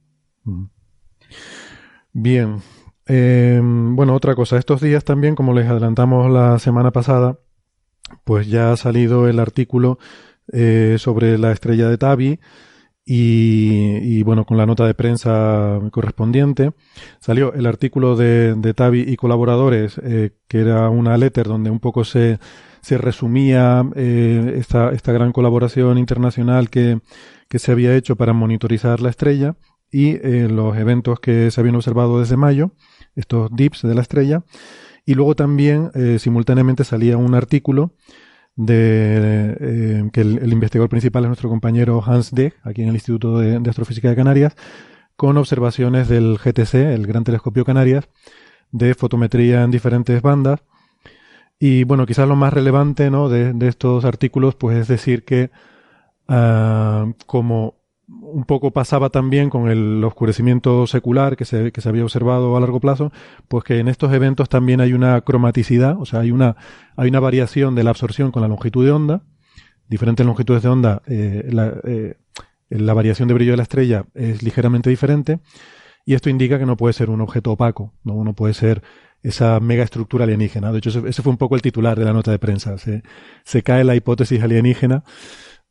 Bien. 2.13 2.57
Eh, 3.07 3.59
bueno, 3.63 4.13
otra 4.13 4.35
cosa. 4.35 4.57
Estos 4.57 4.81
días 4.81 5.03
también, 5.03 5.35
como 5.35 5.53
les 5.53 5.67
adelantamos 5.67 6.31
la 6.31 6.59
semana 6.59 6.91
pasada, 6.91 7.39
pues 8.23 8.47
ya 8.47 8.71
ha 8.71 8.77
salido 8.77 9.27
el 9.27 9.39
artículo 9.39 9.99
eh, 10.53 10.95
sobre 10.97 11.37
la 11.37 11.51
estrella 11.51 11.89
de 11.89 11.97
Tabi 11.97 12.39
y, 13.09 14.21
bueno, 14.23 14.45
con 14.45 14.57
la 14.57 14.65
nota 14.65 14.85
de 14.85 14.93
prensa 14.93 15.79
correspondiente. 15.91 16.71
Salió 17.19 17.53
el 17.53 17.65
artículo 17.65 18.17
de, 18.17 18.53
de 18.55 18.73
Tabi 18.73 19.01
y 19.07 19.15
colaboradores, 19.15 19.97
eh, 20.03 20.31
que 20.49 20.59
era 20.59 20.89
una 20.89 21.15
letter 21.15 21.47
donde 21.47 21.69
un 21.69 21.79
poco 21.79 22.03
se, 22.03 22.39
se 22.81 22.97
resumía 22.97 23.85
eh, 23.95 24.55
esta, 24.57 24.91
esta 24.91 25.13
gran 25.13 25.31
colaboración 25.31 25.97
internacional 25.97 26.69
que, 26.69 26.99
que 27.47 27.59
se 27.59 27.71
había 27.71 27.95
hecho 27.95 28.17
para 28.17 28.33
monitorizar 28.33 28.99
la 28.99 29.09
estrella 29.09 29.55
y 29.89 30.17
los 30.49 30.75
eventos 30.75 31.21
que 31.21 31.49
se 31.49 31.61
habían 31.61 31.77
observado 31.77 32.19
desde 32.19 32.35
mayo, 32.35 32.71
estos 33.15 33.49
dips 33.55 33.83
de 33.83 33.95
la 33.95 34.01
estrella. 34.01 34.43
Y 35.05 35.13
luego 35.13 35.33
también 35.33 35.91
simultáneamente 36.19 36.83
salía 36.83 37.15
un 37.15 37.35
artículo 37.35 37.93
de 38.57 39.55
eh, 39.59 40.09
que 40.11 40.21
el, 40.21 40.51
investigador 40.51 40.89
principal 40.89 41.23
es 41.23 41.27
nuestro 41.29 41.47
compañero 41.47 42.03
Hans 42.05 42.31
Deg, 42.33 42.55
aquí 42.63 42.81
en 42.81 42.89
el 42.89 42.95
Instituto 42.95 43.37
de, 43.37 43.69
Astrofísica 43.69 44.09
de 44.09 44.15
Canarias, 44.15 44.55
con 45.15 45.37
observaciones 45.37 46.09
del 46.09 46.37
GTC, 46.37 46.73
el 46.73 47.07
Gran 47.07 47.23
Telescopio 47.23 47.63
Canarias, 47.63 48.09
de 48.71 48.95
fotometría 48.95 49.63
en 49.63 49.71
diferentes 49.71 50.21
bandas. 50.21 50.59
Y 51.59 51.85
bueno, 51.85 52.05
quizás 52.05 52.27
lo 52.27 52.35
más 52.35 52.51
relevante 52.51 53.09
¿no? 53.09 53.29
de, 53.29 53.55
estos 53.67 54.05
artículos, 54.05 54.55
pues 54.55 54.77
es 54.77 54.87
decir 54.87 55.23
que 55.23 55.49
uh, 56.27 57.13
como 57.25 57.76
un 58.07 58.45
poco 58.45 58.71
pasaba 58.71 59.09
también 59.09 59.49
con 59.49 59.69
el 59.69 60.03
oscurecimiento 60.03 60.87
secular 60.87 61.35
que 61.35 61.45
se, 61.45 61.71
que 61.71 61.81
se 61.81 61.89
había 61.89 62.03
observado 62.03 62.55
a 62.55 62.59
largo 62.59 62.79
plazo, 62.79 63.11
pues 63.47 63.63
que 63.63 63.79
en 63.79 63.87
estos 63.89 64.13
eventos 64.13 64.47
también 64.47 64.79
hay 64.79 64.93
una 64.93 65.19
cromaticidad, 65.21 65.99
o 65.99 66.05
sea, 66.05 66.21
hay 66.21 66.31
una, 66.31 66.55
hay 66.95 67.09
una 67.09 67.19
variación 67.19 67.75
de 67.75 67.83
la 67.83 67.89
absorción 67.89 68.31
con 68.31 68.41
la 68.41 68.47
longitud 68.47 68.85
de 68.85 68.91
onda, 68.91 69.23
diferentes 69.89 70.25
longitudes 70.25 70.63
de 70.63 70.69
onda, 70.69 71.01
eh, 71.07 71.49
la, 71.51 71.73
eh, 71.83 72.15
la 72.69 72.93
variación 72.93 73.27
de 73.27 73.33
brillo 73.33 73.51
de 73.51 73.57
la 73.57 73.63
estrella 73.63 74.05
es 74.13 74.41
ligeramente 74.41 74.89
diferente, 74.89 75.39
y 76.05 76.13
esto 76.13 76.29
indica 76.29 76.57
que 76.57 76.65
no 76.65 76.77
puede 76.77 76.93
ser 76.93 77.09
un 77.09 77.19
objeto 77.19 77.51
opaco, 77.51 77.93
no, 78.05 78.23
no 78.23 78.33
puede 78.33 78.53
ser 78.53 78.81
esa 79.23 79.59
mega 79.59 79.83
estructura 79.83 80.23
alienígena. 80.23 80.71
De 80.71 80.77
hecho, 80.77 81.05
ese, 81.05 81.21
fue 81.21 81.31
un 81.31 81.37
poco 81.37 81.55
el 81.55 81.61
titular 81.61 81.99
de 81.99 82.05
la 82.05 82.13
nota 82.13 82.31
de 82.31 82.39
prensa. 82.39 82.77
Se, 82.77 83.03
se 83.43 83.63
cae 83.63 83.83
la 83.83 83.95
hipótesis 83.95 84.41
alienígena 84.41 85.03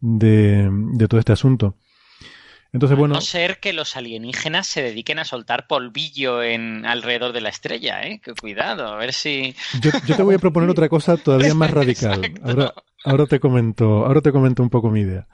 de, 0.00 0.68
de 0.92 1.08
todo 1.08 1.18
este 1.18 1.32
asunto. 1.32 1.76
Entonces, 2.72 2.98
bueno. 2.98 3.14
no 3.14 3.20
ser 3.20 3.58
que 3.58 3.72
los 3.72 3.96
alienígenas 3.96 4.66
se 4.66 4.82
dediquen 4.82 5.18
a 5.18 5.24
soltar 5.24 5.66
polvillo 5.66 6.42
en 6.42 6.84
alrededor 6.84 7.32
de 7.32 7.40
la 7.40 7.48
estrella, 7.48 8.02
¿eh? 8.02 8.20
Que 8.22 8.34
cuidado, 8.34 8.86
a 8.86 8.96
ver 8.96 9.12
si. 9.12 9.54
Yo, 9.80 9.90
te 9.92 10.22
voy 10.22 10.34
a 10.34 10.38
proponer 10.38 10.68
otra 10.68 10.88
cosa 10.88 11.16
todavía 11.16 11.54
más 11.54 11.70
radical. 11.72 12.20
Ahora, 12.42 12.74
ahora 13.04 13.26
te 13.26 13.40
comento, 13.40 14.04
ahora 14.04 14.20
te 14.20 14.32
comento 14.32 14.62
un 14.62 14.70
poco 14.70 14.90
mi 14.90 15.00
idea. 15.00 15.26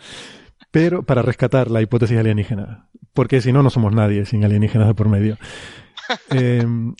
Pero 0.70 1.02
para 1.02 1.22
rescatar 1.22 1.70
la 1.70 1.82
hipótesis 1.82 2.18
alienígena. 2.18 2.88
Porque 3.12 3.40
si 3.40 3.52
no, 3.52 3.62
no 3.62 3.70
somos 3.70 3.92
nadie 3.92 4.24
sin 4.24 4.44
alienígenas 4.44 4.88
de 4.88 4.94
por 4.94 5.08
medio. 5.08 5.38
Em, 6.30 6.94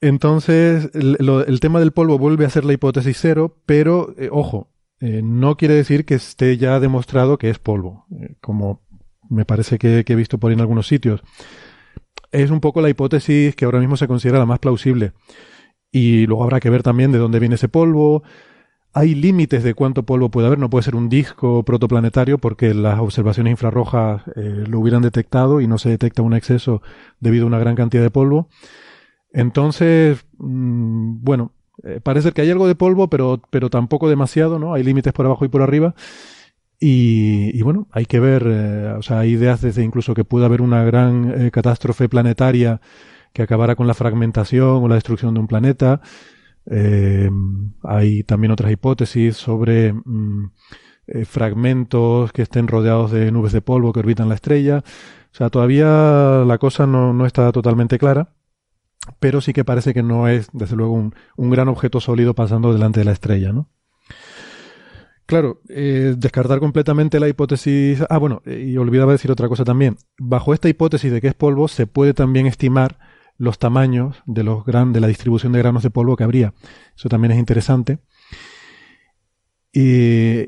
entonces, 0.00 0.90
el, 0.94 1.60
tema 1.60 1.80
del 1.80 1.92
polvo 1.92 2.18
vuelve 2.18 2.46
a 2.46 2.50
ser 2.50 2.64
la 2.64 2.72
hipótesis 2.72 3.18
cero, 3.20 3.60
pero, 3.66 4.14
eh, 4.16 4.28
ojo, 4.30 4.70
eh, 5.00 5.20
no 5.22 5.56
quiere 5.56 5.74
decir 5.74 6.06
que 6.06 6.14
esté 6.14 6.56
ya 6.56 6.80
demostrado 6.80 7.36
que 7.38 7.50
es 7.50 7.58
polvo, 7.58 8.06
eh, 8.18 8.36
como 8.40 8.82
me 9.30 9.44
parece 9.44 9.78
que, 9.78 10.04
he 10.06 10.14
visto 10.14 10.38
por 10.38 10.50
ahí 10.50 10.54
en 10.54 10.60
algunos 10.60 10.86
sitios. 10.86 11.22
Es 12.32 12.50
un 12.50 12.60
poco 12.60 12.82
la 12.82 12.90
hipótesis 12.90 13.56
que 13.56 13.64
ahora 13.64 13.80
mismo 13.80 13.96
se 13.96 14.06
considera 14.06 14.38
la 14.38 14.46
más 14.46 14.58
plausible. 14.58 15.12
Y 15.90 16.26
luego 16.26 16.44
habrá 16.44 16.60
que 16.60 16.70
ver 16.70 16.82
también 16.82 17.12
de 17.12 17.18
dónde 17.18 17.40
viene 17.40 17.54
ese 17.54 17.68
polvo. 17.68 18.22
Hay 18.92 19.14
límites 19.14 19.62
de 19.62 19.74
cuánto 19.74 20.04
polvo 20.04 20.30
puede 20.30 20.48
haber. 20.48 20.58
No 20.58 20.70
puede 20.70 20.84
ser 20.84 20.96
un 20.96 21.08
disco 21.08 21.64
protoplanetario 21.64 22.38
porque 22.38 22.74
las 22.74 23.00
observaciones 23.00 23.52
infrarrojas 23.52 24.22
lo 24.36 24.78
hubieran 24.78 25.02
detectado 25.02 25.60
y 25.60 25.66
no 25.66 25.78
se 25.78 25.88
detecta 25.88 26.22
un 26.22 26.34
exceso 26.34 26.82
debido 27.18 27.44
a 27.44 27.48
una 27.48 27.58
gran 27.58 27.76
cantidad 27.76 28.02
de 28.02 28.10
polvo. 28.10 28.48
Entonces, 29.32 30.24
mm, 30.38 31.22
bueno, 31.22 31.52
eh, 31.82 32.00
parece 32.02 32.32
que 32.32 32.42
hay 32.42 32.50
algo 32.50 32.66
de 32.66 32.74
polvo, 32.74 33.08
pero, 33.08 33.40
pero 33.50 33.70
tampoco 33.70 34.08
demasiado, 34.08 34.58
¿no? 34.58 34.74
Hay 34.74 34.82
límites 34.82 35.12
por 35.12 35.26
abajo 35.26 35.44
y 35.44 35.48
por 35.48 35.62
arriba. 35.62 35.94
Y, 36.82 37.60
bueno, 37.62 37.88
hay 37.90 38.06
que 38.06 38.20
ver, 38.20 38.44
eh, 38.46 38.94
o 38.98 39.02
sea, 39.02 39.20
hay 39.20 39.32
ideas 39.32 39.60
desde 39.60 39.84
incluso 39.84 40.14
que 40.14 40.24
pueda 40.24 40.46
haber 40.46 40.62
una 40.62 40.82
gran 40.82 41.30
eh, 41.38 41.50
catástrofe 41.50 42.08
planetaria 42.08 42.80
que 43.34 43.42
acabara 43.42 43.76
con 43.76 43.86
la 43.86 43.94
fragmentación 43.94 44.82
o 44.82 44.88
la 44.88 44.94
destrucción 44.94 45.34
de 45.34 45.40
un 45.40 45.46
planeta. 45.46 46.00
hay 47.82 48.22
también 48.24 48.52
otras 48.52 48.72
hipótesis 48.72 49.36
sobre 49.36 49.92
mm, 49.92 50.50
fragmentos 51.26 52.32
que 52.32 52.42
estén 52.42 52.68
rodeados 52.68 53.10
de 53.10 53.30
nubes 53.30 53.52
de 53.52 53.60
polvo 53.60 53.92
que 53.92 54.00
orbitan 54.00 54.28
la 54.28 54.36
estrella. 54.36 54.78
O 55.32 55.34
sea, 55.36 55.50
todavía 55.50 56.44
la 56.46 56.58
cosa 56.58 56.86
no, 56.86 57.12
no 57.12 57.26
está 57.26 57.52
totalmente 57.52 57.98
clara 57.98 58.30
pero 59.18 59.40
sí 59.40 59.52
que 59.52 59.64
parece 59.64 59.94
que 59.94 60.02
no 60.02 60.28
es, 60.28 60.48
desde 60.52 60.76
luego, 60.76 60.92
un, 60.92 61.14
un 61.36 61.50
gran 61.50 61.68
objeto 61.68 62.00
sólido 62.00 62.34
pasando 62.34 62.72
delante 62.72 63.00
de 63.00 63.06
la 63.06 63.12
estrella, 63.12 63.52
¿no? 63.52 63.68
Claro, 65.30 65.60
eh, 65.68 66.16
descartar 66.18 66.58
completamente 66.58 67.20
la 67.20 67.28
hipótesis. 67.28 68.02
Ah, 68.10 68.18
bueno, 68.18 68.42
y 68.44 68.76
olvidaba 68.78 69.12
decir 69.12 69.30
otra 69.30 69.48
cosa 69.48 69.62
también. 69.62 69.96
Bajo 70.18 70.52
esta 70.52 70.68
hipótesis 70.68 71.12
de 71.12 71.20
que 71.20 71.28
es 71.28 71.34
polvo, 71.34 71.68
se 71.68 71.86
puede 71.86 72.14
también 72.14 72.48
estimar 72.48 72.98
los 73.38 73.60
tamaños 73.60 74.24
de 74.26 74.42
los 74.42 74.64
gran, 74.64 74.92
de 74.92 74.98
la 74.98 75.06
distribución 75.06 75.52
de 75.52 75.60
granos 75.60 75.84
de 75.84 75.90
polvo 75.90 76.16
que 76.16 76.24
habría. 76.24 76.52
Eso 76.96 77.08
también 77.08 77.30
es 77.30 77.38
interesante. 77.38 78.00
Y 79.72 80.46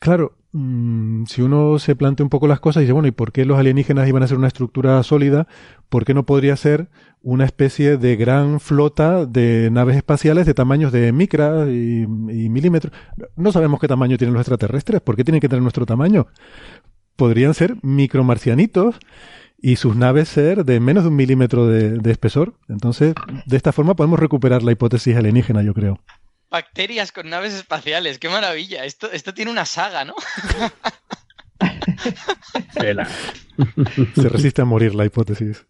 claro, 0.00 0.37
Mm, 0.52 1.24
si 1.26 1.42
uno 1.42 1.78
se 1.78 1.94
plantea 1.94 2.24
un 2.24 2.30
poco 2.30 2.48
las 2.48 2.60
cosas 2.60 2.80
y 2.80 2.84
dice, 2.84 2.92
bueno, 2.92 3.08
¿y 3.08 3.10
por 3.10 3.32
qué 3.32 3.44
los 3.44 3.58
alienígenas 3.58 4.08
iban 4.08 4.22
a 4.22 4.28
ser 4.28 4.38
una 4.38 4.46
estructura 4.48 5.02
sólida? 5.02 5.46
¿Por 5.88 6.04
qué 6.04 6.14
no 6.14 6.24
podría 6.24 6.56
ser 6.56 6.88
una 7.22 7.44
especie 7.44 7.98
de 7.98 8.16
gran 8.16 8.60
flota 8.60 9.26
de 9.26 9.68
naves 9.70 9.96
espaciales 9.96 10.46
de 10.46 10.54
tamaños 10.54 10.90
de 10.92 11.12
micra 11.12 11.66
y, 11.70 12.06
milímetros? 12.06 12.94
No 13.36 13.52
sabemos 13.52 13.80
qué 13.80 13.88
tamaño 13.88 14.16
tienen 14.16 14.34
los 14.34 14.40
extraterrestres. 14.40 15.02
¿Por 15.02 15.16
qué 15.16 15.24
tienen 15.24 15.40
que 15.40 15.48
tener 15.48 15.62
nuestro 15.62 15.84
tamaño? 15.84 16.28
Podrían 17.16 17.52
ser 17.52 17.76
micromarcianitos 17.82 18.96
y 19.60 19.76
sus 19.76 19.96
naves 19.96 20.28
ser 20.28 20.64
de 20.64 20.80
menos 20.80 21.02
de 21.04 21.10
un 21.10 21.16
milímetro 21.16 21.66
de 21.66 22.10
espesor. 22.10 22.54
Entonces, 22.68 23.14
de 23.44 23.56
esta 23.56 23.72
forma 23.72 23.96
podemos 23.96 24.18
recuperar 24.18 24.62
la 24.62 24.72
hipótesis 24.72 25.16
alienígena, 25.16 25.62
yo 25.62 25.74
creo. 25.74 25.98
Bacterias 26.50 27.12
con 27.12 27.28
naves 27.28 27.54
espaciales, 27.54 28.18
qué 28.18 28.28
maravilla. 28.28 28.84
Esto, 28.84 29.10
esto 29.12 29.34
tiene 29.34 29.50
una 29.50 29.66
saga, 29.66 30.04
¿no? 30.04 30.14
Se 34.14 34.28
resiste 34.28 34.62
a 34.62 34.64
morir 34.64 34.94
la 34.94 35.04
hipótesis. 35.04 35.66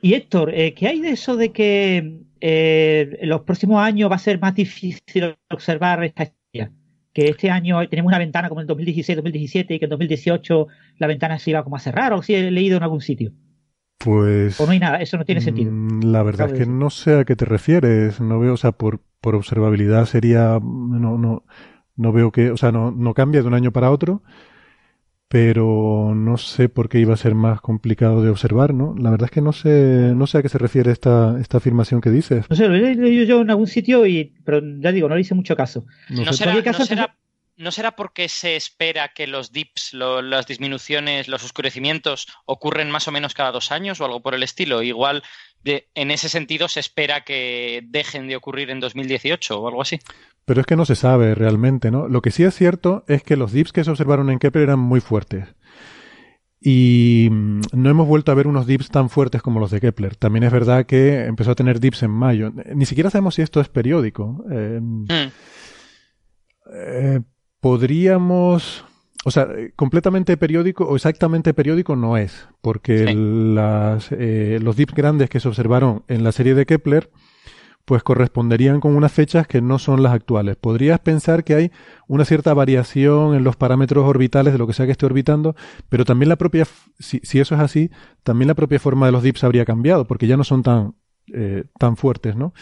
Y 0.00 0.14
Héctor, 0.14 0.54
eh, 0.54 0.74
¿qué 0.74 0.88
hay 0.88 1.00
de 1.00 1.10
eso 1.10 1.36
de 1.36 1.52
que 1.52 2.20
eh, 2.40 3.18
en 3.20 3.28
los 3.28 3.42
próximos 3.42 3.82
años 3.82 4.10
va 4.10 4.16
a 4.16 4.20
ser 4.20 4.40
más 4.40 4.54
difícil 4.54 5.36
observar 5.50 6.04
esta 6.04 6.22
estrella? 6.22 6.70
Que 7.12 7.28
este 7.28 7.50
año 7.50 7.86
tenemos 7.88 8.10
una 8.10 8.18
ventana 8.18 8.48
como 8.48 8.60
el 8.60 8.68
2016-2017 8.68 9.66
y 9.70 9.78
que 9.78 9.84
en 9.86 9.90
2018 9.90 10.68
la 10.98 11.06
ventana 11.06 11.38
se 11.38 11.50
iba 11.50 11.64
como 11.64 11.76
a 11.76 11.80
cerrar, 11.80 12.12
o 12.12 12.22
si 12.22 12.34
he 12.34 12.50
leído 12.50 12.76
en 12.76 12.84
algún 12.84 13.00
sitio. 13.00 13.32
Pues. 13.98 14.60
O 14.60 14.66
no 14.66 14.72
hay 14.72 14.78
nada, 14.78 14.98
eso 14.98 15.16
no 15.16 15.24
tiene 15.24 15.40
sentido. 15.40 15.72
Mm, 15.72 16.12
la 16.12 16.22
verdad 16.22 16.52
es 16.52 16.58
que 16.58 16.66
no 16.66 16.88
sé 16.88 17.18
a 17.18 17.24
qué 17.24 17.34
te 17.34 17.44
refieres. 17.44 18.20
No 18.20 18.38
veo, 18.38 18.54
o 18.54 18.56
sea, 18.56 18.72
por, 18.72 19.00
por 19.20 19.34
observabilidad 19.34 20.06
sería. 20.06 20.60
No, 20.62 21.18
no, 21.18 21.44
no 21.96 22.12
veo 22.12 22.30
que. 22.30 22.50
O 22.50 22.56
sea, 22.56 22.70
no, 22.70 22.92
no 22.92 23.12
cambia 23.14 23.42
de 23.42 23.48
un 23.48 23.54
año 23.54 23.72
para 23.72 23.90
otro. 23.90 24.22
Pero 25.30 26.14
no 26.14 26.38
sé 26.38 26.70
por 26.70 26.88
qué 26.88 27.00
iba 27.00 27.12
a 27.12 27.18
ser 27.18 27.34
más 27.34 27.60
complicado 27.60 28.22
de 28.22 28.30
observar, 28.30 28.72
¿no? 28.72 28.94
La 28.98 29.10
verdad 29.10 29.26
es 29.26 29.30
que 29.30 29.42
no 29.42 29.52
sé, 29.52 30.14
no 30.16 30.26
sé 30.26 30.38
a 30.38 30.42
qué 30.42 30.48
se 30.48 30.56
refiere 30.56 30.90
esta, 30.90 31.38
esta 31.38 31.58
afirmación 31.58 32.00
que 32.00 32.10
dices. 32.10 32.46
No 32.48 32.56
sé, 32.56 32.66
lo 32.66 32.74
he 32.74 32.94
leído 32.94 33.24
yo 33.24 33.42
en 33.42 33.50
algún 33.50 33.66
sitio 33.66 34.06
y, 34.06 34.32
pero 34.44 34.62
ya 34.80 34.90
digo, 34.90 35.06
no 35.06 35.16
le 35.16 35.20
hice 35.20 35.34
mucho 35.34 35.54
caso. 35.54 35.84
No, 36.08 36.32
será, 36.32 36.62
caso, 36.62 36.78
¿No 36.78 36.86
será 36.86 37.14
porque 37.96 38.28
se 38.28 38.56
espera 38.56 39.08
que 39.08 39.26
los 39.26 39.52
dips, 39.52 39.92
las 39.92 40.46
disminuciones, 40.46 41.28
los 41.28 41.44
oscurecimientos 41.44 42.28
ocurren 42.46 42.90
más 42.90 43.08
o 43.08 43.12
menos 43.12 43.34
cada 43.34 43.52
dos 43.52 43.72
años 43.72 44.00
o 44.00 44.04
algo 44.04 44.20
por 44.20 44.34
el 44.34 44.42
estilo? 44.42 44.82
Igual 44.82 45.22
en 45.64 46.10
ese 46.10 46.28
sentido 46.28 46.68
se 46.68 46.80
espera 46.80 47.24
que 47.24 47.82
dejen 47.84 48.28
de 48.28 48.36
ocurrir 48.36 48.70
en 48.70 48.80
2018 48.80 49.60
o 49.60 49.68
algo 49.68 49.82
así. 49.82 49.98
Pero 50.44 50.60
es 50.60 50.66
que 50.66 50.76
no 50.76 50.84
se 50.84 50.94
sabe 50.94 51.34
realmente, 51.34 51.90
¿no? 51.90 52.08
Lo 52.08 52.22
que 52.22 52.30
sí 52.30 52.42
es 52.42 52.54
cierto 52.54 53.04
es 53.06 53.22
que 53.22 53.36
los 53.36 53.52
dips 53.52 53.72
que 53.72 53.84
se 53.84 53.90
observaron 53.90 54.30
en 54.30 54.38
Kepler 54.38 54.64
eran 54.64 54.78
muy 54.78 55.00
fuertes. 55.00 55.48
Y 56.60 57.28
mm, 57.30 57.60
no 57.72 57.90
hemos 57.90 58.08
vuelto 58.08 58.32
a 58.32 58.34
ver 58.34 58.46
unos 58.46 58.66
dips 58.66 58.88
tan 58.88 59.10
fuertes 59.10 59.42
como 59.42 59.60
los 59.60 59.70
de 59.70 59.80
Kepler. 59.80 60.16
También 60.16 60.44
es 60.44 60.52
verdad 60.52 60.86
que 60.86 61.26
empezó 61.26 61.50
a 61.50 61.54
tener 61.54 61.80
dips 61.80 62.02
en 62.02 62.10
mayo. 62.10 62.50
Ni 62.74 62.86
siquiera 62.86 63.10
sabemos 63.10 63.34
si 63.34 63.42
esto 63.42 63.60
es 63.60 63.68
periódico. 63.68 64.44
Eh, 64.50 64.80
mm. 64.80 65.06
eh, 66.72 67.20
podríamos, 67.60 68.84
o 69.24 69.30
sea, 69.30 69.48
completamente 69.76 70.36
periódico 70.36 70.84
o 70.84 70.96
exactamente 70.96 71.54
periódico 71.54 71.96
no 71.96 72.16
es, 72.16 72.48
porque 72.60 73.14
las, 73.14 74.10
eh, 74.12 74.58
los 74.62 74.76
dips 74.76 74.94
grandes 74.94 75.30
que 75.30 75.40
se 75.40 75.48
observaron 75.48 76.04
en 76.08 76.24
la 76.24 76.32
serie 76.32 76.54
de 76.54 76.66
Kepler, 76.66 77.10
pues 77.88 78.02
corresponderían 78.02 78.80
con 78.80 78.94
unas 78.94 79.12
fechas 79.12 79.46
que 79.46 79.62
no 79.62 79.78
son 79.78 80.02
las 80.02 80.12
actuales. 80.12 80.56
Podrías 80.56 81.00
pensar 81.00 81.42
que 81.42 81.54
hay 81.54 81.72
una 82.06 82.26
cierta 82.26 82.52
variación 82.52 83.34
en 83.34 83.44
los 83.44 83.56
parámetros 83.56 84.04
orbitales 84.04 84.52
de 84.52 84.58
lo 84.58 84.66
que 84.66 84.74
sea 84.74 84.84
que 84.84 84.92
esté 84.92 85.06
orbitando, 85.06 85.56
pero 85.88 86.04
también 86.04 86.28
la 86.28 86.36
propia, 86.36 86.66
si, 86.98 87.18
eso 87.22 87.54
es 87.54 87.60
así, 87.62 87.90
también 88.24 88.48
la 88.48 88.54
propia 88.54 88.78
forma 88.78 89.06
de 89.06 89.12
los 89.12 89.22
dips 89.22 89.42
habría 89.42 89.64
cambiado, 89.64 90.06
porque 90.06 90.26
ya 90.26 90.36
no 90.36 90.44
son 90.44 90.62
tan, 90.62 90.96
eh, 91.32 91.64
tan 91.78 91.96
fuertes, 91.96 92.36
¿no? 92.36 92.52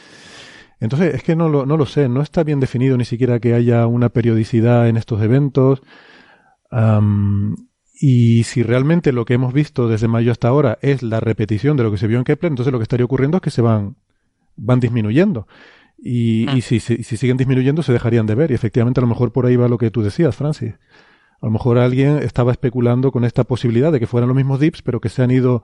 Entonces, 0.81 1.15
es 1.15 1.23
que 1.23 1.37
no 1.37 1.49
lo, 1.49 1.67
no 1.67 1.77
lo 1.77 1.87
sé, 1.87 2.09
no 2.09 2.21
está 2.21 2.45
bien 2.45 2.61
definido 2.61 2.97
ni 2.97 3.05
siquiera 3.05 3.41
que 3.41 3.55
haya 3.55 3.87
una 3.87 4.11
periodicidad 4.11 4.89
en 4.89 4.97
estos 4.97 5.23
eventos. 5.23 5.83
y 8.01 8.45
si 8.45 8.62
realmente 8.62 9.12
lo 9.12 9.25
que 9.25 9.35
hemos 9.35 9.55
visto 9.55 9.89
desde 9.89 10.09
mayo 10.09 10.33
hasta 10.33 10.49
ahora 10.49 10.79
es 10.83 11.03
la 11.03 11.21
repetición 11.21 11.77
de 11.77 11.85
lo 11.85 11.91
que 11.91 11.99
se 11.99 12.07
vio 12.07 12.19
en 12.19 12.25
Kepler, 12.25 12.53
entonces 12.53 12.73
lo 12.73 12.79
que 12.79 12.83
estaría 12.83 13.07
ocurriendo 13.07 13.39
es 13.39 13.43
que 13.43 13.51
se 13.51 13.62
van 13.62 13.97
van 14.57 14.81
disminuyendo. 14.81 15.47
Y, 15.99 16.51
y 16.51 16.59
mm. 16.59 16.62
si, 16.62 16.81
si, 16.81 17.03
siguen 17.03 17.37
disminuyendo, 17.37 17.83
se 17.83 17.93
dejarían 17.93 18.27
de 18.27 18.35
ver. 18.35 18.51
Y 18.51 18.55
efectivamente, 18.55 19.01
a 19.01 19.03
lo 19.03 19.07
mejor 19.07 19.33
por 19.33 19.47
ahí 19.47 19.57
va 19.57 19.69
lo 19.69 19.79
que 19.79 19.91
tú 19.91 20.03
decías, 20.03 20.35
Francis. 20.35 20.75
A 21.41 21.47
lo 21.47 21.51
mejor 21.51 21.79
alguien 21.79 22.19
estaba 22.19 22.53
especulando 22.53 23.12
con 23.12 23.25
esta 23.25 23.45
posibilidad 23.45 23.93
de 23.93 24.01
que 24.01 24.07
fueran 24.07 24.29
los 24.29 24.37
mismos 24.37 24.59
dips, 24.59 24.83
pero 24.83 25.01
que 25.01 25.09
se 25.09 25.23
han 25.23 25.31
ido, 25.31 25.62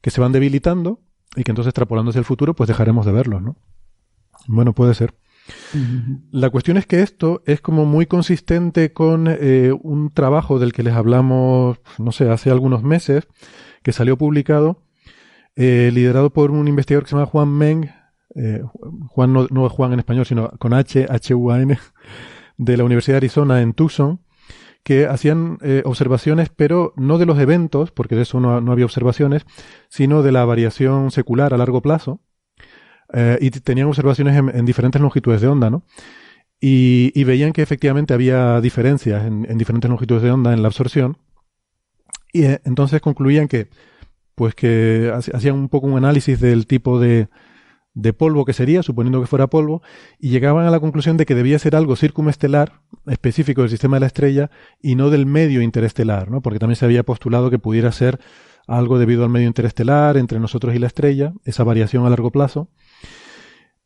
que 0.00 0.10
se 0.10 0.20
van 0.20 0.32
debilitando 0.32 1.00
y 1.36 1.44
que 1.44 1.52
entonces 1.52 1.70
extrapolándose 1.70 2.18
el 2.18 2.24
futuro, 2.24 2.54
pues 2.54 2.68
dejaremos 2.68 3.06
de 3.06 3.12
verlos, 3.12 3.42
¿no? 3.42 3.56
Bueno, 4.46 4.72
puede 4.72 4.94
ser. 4.94 5.14
La 6.30 6.50
cuestión 6.50 6.76
es 6.76 6.86
que 6.86 7.00
esto 7.00 7.42
es 7.46 7.60
como 7.60 7.84
muy 7.84 8.06
consistente 8.06 8.92
con 8.92 9.26
eh, 9.28 9.72
un 9.82 10.10
trabajo 10.10 10.58
del 10.58 10.72
que 10.72 10.82
les 10.82 10.94
hablamos, 10.94 11.78
no 11.98 12.12
sé, 12.12 12.30
hace 12.30 12.50
algunos 12.50 12.82
meses, 12.82 13.26
que 13.82 13.92
salió 13.92 14.16
publicado, 14.16 14.82
eh, 15.56 15.90
liderado 15.92 16.32
por 16.32 16.50
un 16.50 16.68
investigador 16.68 17.04
que 17.04 17.10
se 17.10 17.16
llama 17.16 17.26
Juan 17.26 17.48
Meng, 17.48 17.90
eh, 18.34 18.62
Juan 19.08 19.32
no, 19.32 19.66
es 19.66 19.72
Juan 19.72 19.92
en 19.92 19.98
español, 19.98 20.26
sino 20.26 20.50
con 20.58 20.72
H, 20.72 21.06
H-U-A-N, 21.08 21.78
de 22.56 22.76
la 22.76 22.84
Universidad 22.84 23.14
de 23.14 23.18
Arizona 23.18 23.60
en 23.60 23.74
Tucson, 23.74 24.20
que 24.82 25.06
hacían 25.06 25.58
eh, 25.62 25.82
observaciones, 25.84 26.48
pero 26.54 26.92
no 26.96 27.18
de 27.18 27.26
los 27.26 27.38
eventos, 27.38 27.92
porque 27.92 28.16
de 28.16 28.22
eso 28.22 28.40
no, 28.40 28.72
había 28.72 28.84
observaciones, 28.84 29.44
sino 29.88 30.22
de 30.22 30.32
la 30.32 30.44
variación 30.44 31.10
secular 31.10 31.54
a 31.54 31.58
largo 31.58 31.82
plazo. 31.82 32.20
Eh, 33.12 33.38
y 33.40 33.50
tenían 33.50 33.88
observaciones 33.88 34.36
en, 34.36 34.64
diferentes 34.64 35.00
longitudes 35.00 35.40
de 35.40 35.48
onda, 35.48 35.70
¿no? 35.70 35.82
Y, 36.60 37.24
veían 37.24 37.52
que 37.52 37.62
efectivamente 37.62 38.14
había 38.14 38.60
diferencias 38.60 39.26
en, 39.26 39.46
en, 39.50 39.58
diferentes 39.58 39.90
longitudes 39.90 40.22
de 40.22 40.30
onda 40.30 40.52
en 40.52 40.62
la 40.62 40.68
absorción. 40.68 41.18
Y 42.32 42.44
entonces 42.64 43.00
concluían 43.00 43.48
que, 43.48 43.68
pues 44.34 44.54
que 44.54 45.12
hacían 45.34 45.56
un 45.56 45.68
poco 45.68 45.88
un 45.88 45.98
análisis 45.98 46.40
del 46.40 46.66
tipo 46.66 47.00
de, 47.00 47.28
de 47.94 48.12
polvo 48.12 48.44
que 48.44 48.52
sería, 48.52 48.82
suponiendo 48.82 49.20
que 49.20 49.26
fuera 49.26 49.48
polvo, 49.48 49.82
y 50.18 50.30
llegaban 50.30 50.66
a 50.66 50.70
la 50.70 50.80
conclusión 50.80 51.16
de 51.16 51.26
que 51.26 51.34
debía 51.34 51.58
ser 51.58 51.76
algo 51.76 51.96
circumestelar, 51.96 52.80
específico 53.06 53.62
del 53.62 53.70
sistema 53.70 53.96
de 53.96 54.00
la 54.00 54.06
estrella, 54.06 54.50
y 54.80 54.94
no 54.94 55.10
del 55.10 55.26
medio 55.26 55.62
interestelar, 55.62 56.30
¿no? 56.30 56.40
Porque 56.40 56.58
también 56.58 56.76
se 56.76 56.84
había 56.84 57.02
postulado 57.02 57.50
que 57.50 57.58
pudiera 57.58 57.92
ser 57.92 58.18
algo 58.66 58.98
debido 58.98 59.24
al 59.24 59.30
medio 59.30 59.46
interestelar 59.46 60.16
entre 60.16 60.38
nosotros 60.38 60.74
y 60.74 60.78
la 60.78 60.86
estrella, 60.86 61.32
esa 61.44 61.64
variación 61.64 62.06
a 62.06 62.10
largo 62.10 62.30
plazo. 62.30 62.68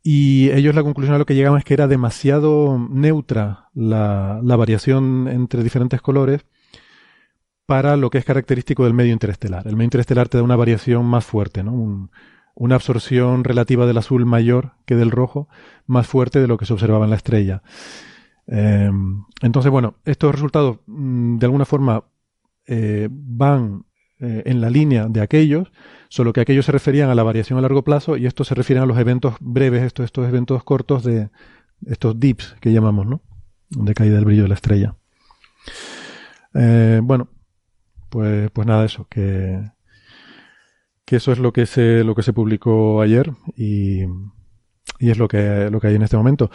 Y 0.09 0.53
ellos 0.53 0.77
la 0.77 0.85
conclusión 0.85 1.17
a 1.17 1.19
lo 1.19 1.27
que 1.27 1.35
llegaban 1.35 1.59
es 1.59 1.65
que 1.65 1.75
era 1.75 1.89
demasiado 1.89 2.79
neutra 2.79 3.71
la, 3.75 4.39
la 4.41 4.55
variación 4.55 5.27
entre 5.27 5.65
diferentes 5.65 6.01
colores 6.01 6.47
para 7.67 7.97
lo 7.97 8.09
que 8.09 8.19
es 8.19 8.25
característico 8.25 8.85
del 8.85 8.95
medio 8.95 9.13
interestelar. 9.13 9.67
El 9.67 9.75
medio 9.75 9.87
interestelar 9.87 10.29
te 10.29 10.39
da 10.39 10.45
una 10.45 10.55
variación 10.55 11.07
más 11.07 11.25
fuerte, 11.25 11.65
¿no? 11.65 11.73
Un, 11.73 12.13
una 12.55 12.77
absorción 12.77 13.43
relativa 13.43 13.85
del 13.85 13.99
azul 13.99 14.27
mayor 14.27 14.75
que 14.85 14.95
del 14.95 15.11
rojo, 15.11 15.49
más 15.87 16.07
fuerte 16.07 16.41
de 16.41 16.47
lo 16.47 16.57
que 16.57 16.67
se 16.67 16.73
observaba 16.75 17.03
en 17.03 17.11
la 17.11 17.17
estrella. 17.17 17.63
Eh, 18.47 18.89
entonces, 19.43 19.73
bueno, 19.73 19.97
estos 20.05 20.33
resultados 20.33 20.79
mm, 20.87 21.39
de 21.39 21.47
alguna 21.47 21.65
forma 21.65 22.05
eh, 22.65 23.09
van 23.11 23.87
eh, 24.21 24.45
en 24.47 24.61
la 24.61 24.71
línea 24.71 25.09
de 25.09 25.21
aquellos, 25.21 25.73
solo 26.09 26.33
que 26.33 26.41
aquellos 26.41 26.67
se 26.67 26.73
referían 26.73 27.11
a 27.11 27.15
la 27.15 27.23
variación 27.23 27.59
a 27.59 27.63
largo 27.63 27.83
plazo 27.85 28.17
y 28.17 28.27
estos 28.27 28.49
se 28.49 28.55
refieren 28.55 28.83
a 28.83 28.87
los 28.87 28.99
eventos 28.99 29.35
breves, 29.41 29.83
estos, 29.83 30.05
estos 30.05 30.29
eventos 30.29 30.65
cortos 30.65 31.05
de 31.05 31.31
estos 31.87 32.19
dips 32.19 32.57
que 32.61 32.73
llamamos, 32.73 33.07
¿no? 33.07 33.23
De 33.71 33.95
caída 33.95 34.17
del 34.17 34.25
brillo 34.25 34.43
de 34.45 34.49
la 34.49 34.55
estrella. 34.55 34.95
bueno, 36.53 37.29
pues, 38.09 38.51
pues 38.51 38.67
nada, 38.67 38.85
eso, 38.85 39.07
que, 39.11 39.61
que 41.05 41.17
eso 41.17 41.33
es 41.33 41.39
lo 41.39 41.53
que 41.53 41.67
se, 41.67 42.05
lo 42.05 42.15
que 42.15 42.23
se 42.23 42.33
publicó 42.33 43.01
ayer 43.01 43.33
y, 43.57 44.05
y 44.99 45.11
es 45.11 45.19
lo 45.19 45.29
que, 45.29 45.69
lo 45.71 45.81
que 45.81 45.89
hay 45.89 45.95
en 45.95 46.03
este 46.03 46.17
momento. 46.17 46.51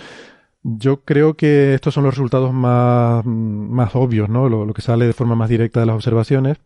Yo 0.64 1.04
creo 1.04 1.36
que 1.36 1.74
estos 1.74 1.94
son 1.94 2.04
los 2.04 2.14
resultados 2.14 2.54
más, 2.54 3.26
más 3.26 3.96
obvios, 3.96 4.30
¿no? 4.30 4.48
Lo, 4.48 4.72
que 4.74 4.82
sale 4.82 5.06
de 5.06 5.14
forma 5.14 5.36
más 5.36 5.50
directa 5.50 5.80
de 5.80 5.88
las 5.88 5.96
observaciones 5.96 6.58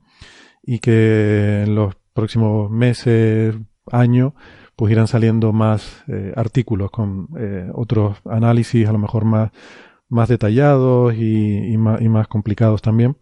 y 0.63 0.79
que 0.79 1.63
en 1.63 1.75
los 1.75 1.95
próximos 2.15 2.71
meses, 2.71 3.55
años, 3.91 4.33
pues 4.75 4.91
irán 4.91 5.07
saliendo 5.07 5.53
más 5.53 6.03
eh, 6.07 6.33
artículos 6.35 6.89
con 6.89 7.27
eh, 7.37 7.69
otros 7.75 8.17
análisis 8.25 8.87
a 8.87 8.91
lo 8.91 8.97
mejor 8.97 9.25
más, 9.25 9.51
más 10.09 10.29
detallados 10.29 11.13
y, 11.13 11.77
más, 11.77 12.01
y 12.01 12.09
más 12.09 12.27
complicados 12.27 12.81
también 12.81 13.17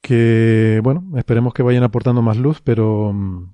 que, 0.00 0.80
bueno, 0.82 1.04
esperemos 1.16 1.54
que 1.54 1.62
vayan 1.62 1.82
aportando 1.82 2.22
más 2.22 2.36
luz, 2.36 2.60
pero 2.62 3.12
mm, 3.12 3.52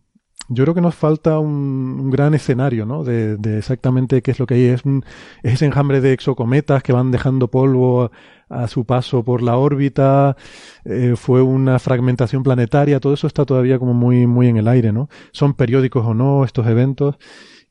yo 0.48 0.64
creo 0.64 0.74
que 0.74 0.80
nos 0.80 0.94
falta 0.94 1.38
un, 1.38 2.10
gran 2.10 2.34
escenario, 2.34 2.86
¿no? 2.86 3.04
De, 3.04 3.36
exactamente 3.58 4.22
qué 4.22 4.30
es 4.30 4.38
lo 4.38 4.46
que 4.46 4.54
hay. 4.54 4.64
Es, 4.66 4.84
un, 4.84 5.04
ese 5.42 5.66
enjambre 5.66 6.00
de 6.00 6.12
exocometas 6.12 6.82
que 6.82 6.92
van 6.92 7.10
dejando 7.10 7.48
polvo 7.48 8.10
a, 8.48 8.68
su 8.68 8.84
paso 8.84 9.24
por 9.24 9.42
la 9.42 9.56
órbita. 9.56 10.36
Eh, 10.84 11.14
fue 11.16 11.42
una 11.42 11.78
fragmentación 11.78 12.42
planetaria. 12.42 13.00
Todo 13.00 13.14
eso 13.14 13.26
está 13.26 13.44
todavía 13.44 13.78
como 13.78 13.94
muy, 13.94 14.26
muy 14.26 14.48
en 14.48 14.56
el 14.56 14.68
aire, 14.68 14.92
¿no? 14.92 15.08
Son 15.32 15.54
periódicos 15.54 16.04
o 16.06 16.14
no 16.14 16.44
estos 16.44 16.66
eventos. 16.66 17.16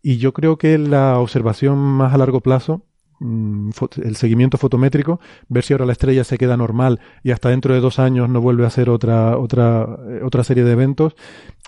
Y 0.01 0.17
yo 0.17 0.33
creo 0.33 0.57
que 0.57 0.77
la 0.77 1.19
observación 1.19 1.77
más 1.77 2.13
a 2.13 2.17
largo 2.17 2.41
plazo 2.41 2.85
Mm, 3.19 3.69
el 4.03 4.15
seguimiento 4.17 4.57
fotométrico, 4.57 5.21
ver 5.47 5.63
si 5.63 5.73
ahora 5.73 5.85
la 5.85 5.93
estrella 5.93 6.25
se 6.25 6.37
queda 6.37 6.57
normal 6.57 6.99
y 7.23 7.31
hasta 7.31 7.49
dentro 7.49 7.73
de 7.73 7.79
dos 7.79 7.97
años 7.97 8.29
no 8.29 8.41
vuelve 8.41 8.65
a 8.65 8.67
hacer 8.67 8.89
otra, 8.89 9.37
otra, 9.37 9.87
eh, 10.09 10.19
otra 10.23 10.43
serie 10.43 10.65
de 10.65 10.73
eventos, 10.73 11.15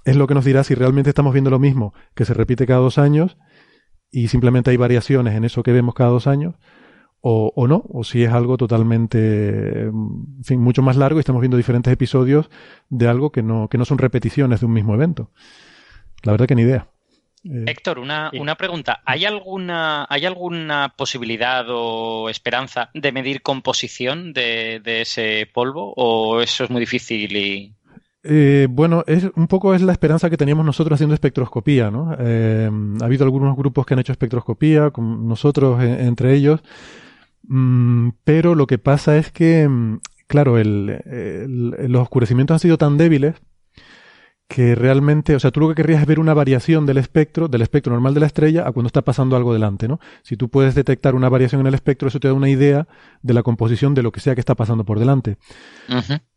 es 0.03 0.17
lo 0.17 0.27
que 0.27 0.33
nos 0.33 0.43
dirá 0.43 0.65
si 0.65 0.75
realmente 0.75 1.09
estamos 1.09 1.31
viendo 1.31 1.49
lo 1.49 1.59
mismo, 1.59 1.93
que 2.15 2.25
se 2.25 2.33
repite 2.33 2.65
cada 2.67 2.81
dos 2.81 2.97
años 2.97 3.37
y 4.11 4.27
simplemente 4.27 4.71
hay 4.71 4.77
variaciones 4.77 5.35
en 5.35 5.45
eso 5.45 5.63
que 5.63 5.71
vemos 5.71 5.95
cada 5.95 6.09
dos 6.09 6.27
años, 6.27 6.55
o, 7.21 7.51
o 7.55 7.67
no, 7.67 7.83
o 7.89 8.03
si 8.03 8.23
es 8.23 8.31
algo 8.31 8.57
totalmente, 8.57 9.83
en 9.83 10.43
fin, 10.43 10.61
mucho 10.61 10.81
más 10.81 10.97
largo 10.97 11.19
y 11.19 11.21
estamos 11.21 11.41
viendo 11.41 11.57
diferentes 11.57 11.91
episodios 11.91 12.49
de 12.89 13.07
algo 13.07 13.31
que 13.31 13.43
no, 13.43 13.67
que 13.69 13.77
no 13.77 13.85
son 13.85 13.97
repeticiones 13.97 14.59
de 14.59 14.65
un 14.65 14.73
mismo 14.73 14.93
evento. 14.93 15.31
La 16.23 16.31
verdad 16.31 16.47
que 16.47 16.55
ni 16.55 16.63
idea. 16.63 16.87
Eh, 17.43 17.65
Héctor, 17.67 17.99
una, 17.99 18.31
una, 18.33 18.55
pregunta. 18.55 19.01
¿Hay 19.05 19.25
alguna, 19.25 20.05
¿Hay 20.09 20.25
alguna 20.25 20.93
posibilidad 20.97 21.65
o 21.69 22.29
esperanza 22.29 22.89
de 22.93 23.11
medir 23.11 23.41
composición 23.41 24.33
de, 24.33 24.81
ese 24.85 25.47
polvo? 25.53 25.93
¿O 25.95 26.41
eso 26.41 26.63
es 26.63 26.69
muy 26.69 26.79
difícil 26.79 27.35
y.? 27.35 27.73
Eh, 28.23 28.67
bueno, 28.69 29.03
es, 29.07 29.25
un 29.35 29.47
poco 29.47 29.73
es 29.73 29.81
la 29.81 29.93
esperanza 29.93 30.29
que 30.29 30.35
teníamos 30.35 30.65
nosotros 30.65 30.97
haciendo 30.97 31.13
espectroscopía, 31.13 31.89
¿no? 31.89 32.17
Eh, 32.19 32.69
ha 33.01 33.05
habido 33.05 33.23
algunos 33.23 33.55
grupos 33.55 33.85
que 33.85 33.93
han 33.93 34.01
hecho 34.01 34.11
espectroscopía, 34.11 34.91
con 34.91 35.27
nosotros 35.27 35.81
entre 35.81 36.33
ellos, 36.33 36.61
mm, 37.43 38.09
pero 38.23 38.55
lo 38.55 38.67
que 38.67 38.77
pasa 38.77 39.17
es 39.17 39.31
que, 39.31 39.67
mm, 39.67 39.99
claro, 40.27 40.57
los 40.57 42.01
oscurecimientos 42.01 42.55
han 42.55 42.59
sido 42.59 42.77
tan 42.77 42.97
débiles 42.97 43.35
que 44.47 44.75
realmente, 44.75 45.35
o 45.35 45.39
sea, 45.39 45.51
tú 45.51 45.59
lo 45.59 45.69
que 45.69 45.75
querrías 45.75 46.01
es 46.01 46.07
ver 46.07 46.19
una 46.19 46.33
variación 46.33 46.85
del 46.85 46.97
espectro, 46.97 47.49
del 47.49 47.61
espectro 47.61 47.91
normal 47.91 48.13
de 48.13 48.21
la 48.21 48.27
estrella, 48.27 48.65
a 48.65 48.71
cuando 48.71 48.87
está 48.87 49.01
pasando 49.01 49.35
algo 49.35 49.53
delante, 49.53 49.89
¿no? 49.89 49.99
Si 50.23 50.37
tú 50.37 50.49
puedes 50.49 50.73
detectar 50.73 51.15
una 51.15 51.27
variación 51.27 51.61
en 51.61 51.67
el 51.67 51.73
espectro, 51.73 52.07
eso 52.07 52.19
te 52.21 52.29
da 52.29 52.33
una 52.33 52.49
idea 52.49 52.87
de 53.21 53.33
la 53.33 53.43
composición 53.43 53.93
de 53.93 54.03
lo 54.03 54.11
que 54.13 54.21
sea 54.21 54.35
que 54.35 54.39
está 54.39 54.55
pasando 54.55 54.85
por 54.85 54.99
delante. 54.99 55.37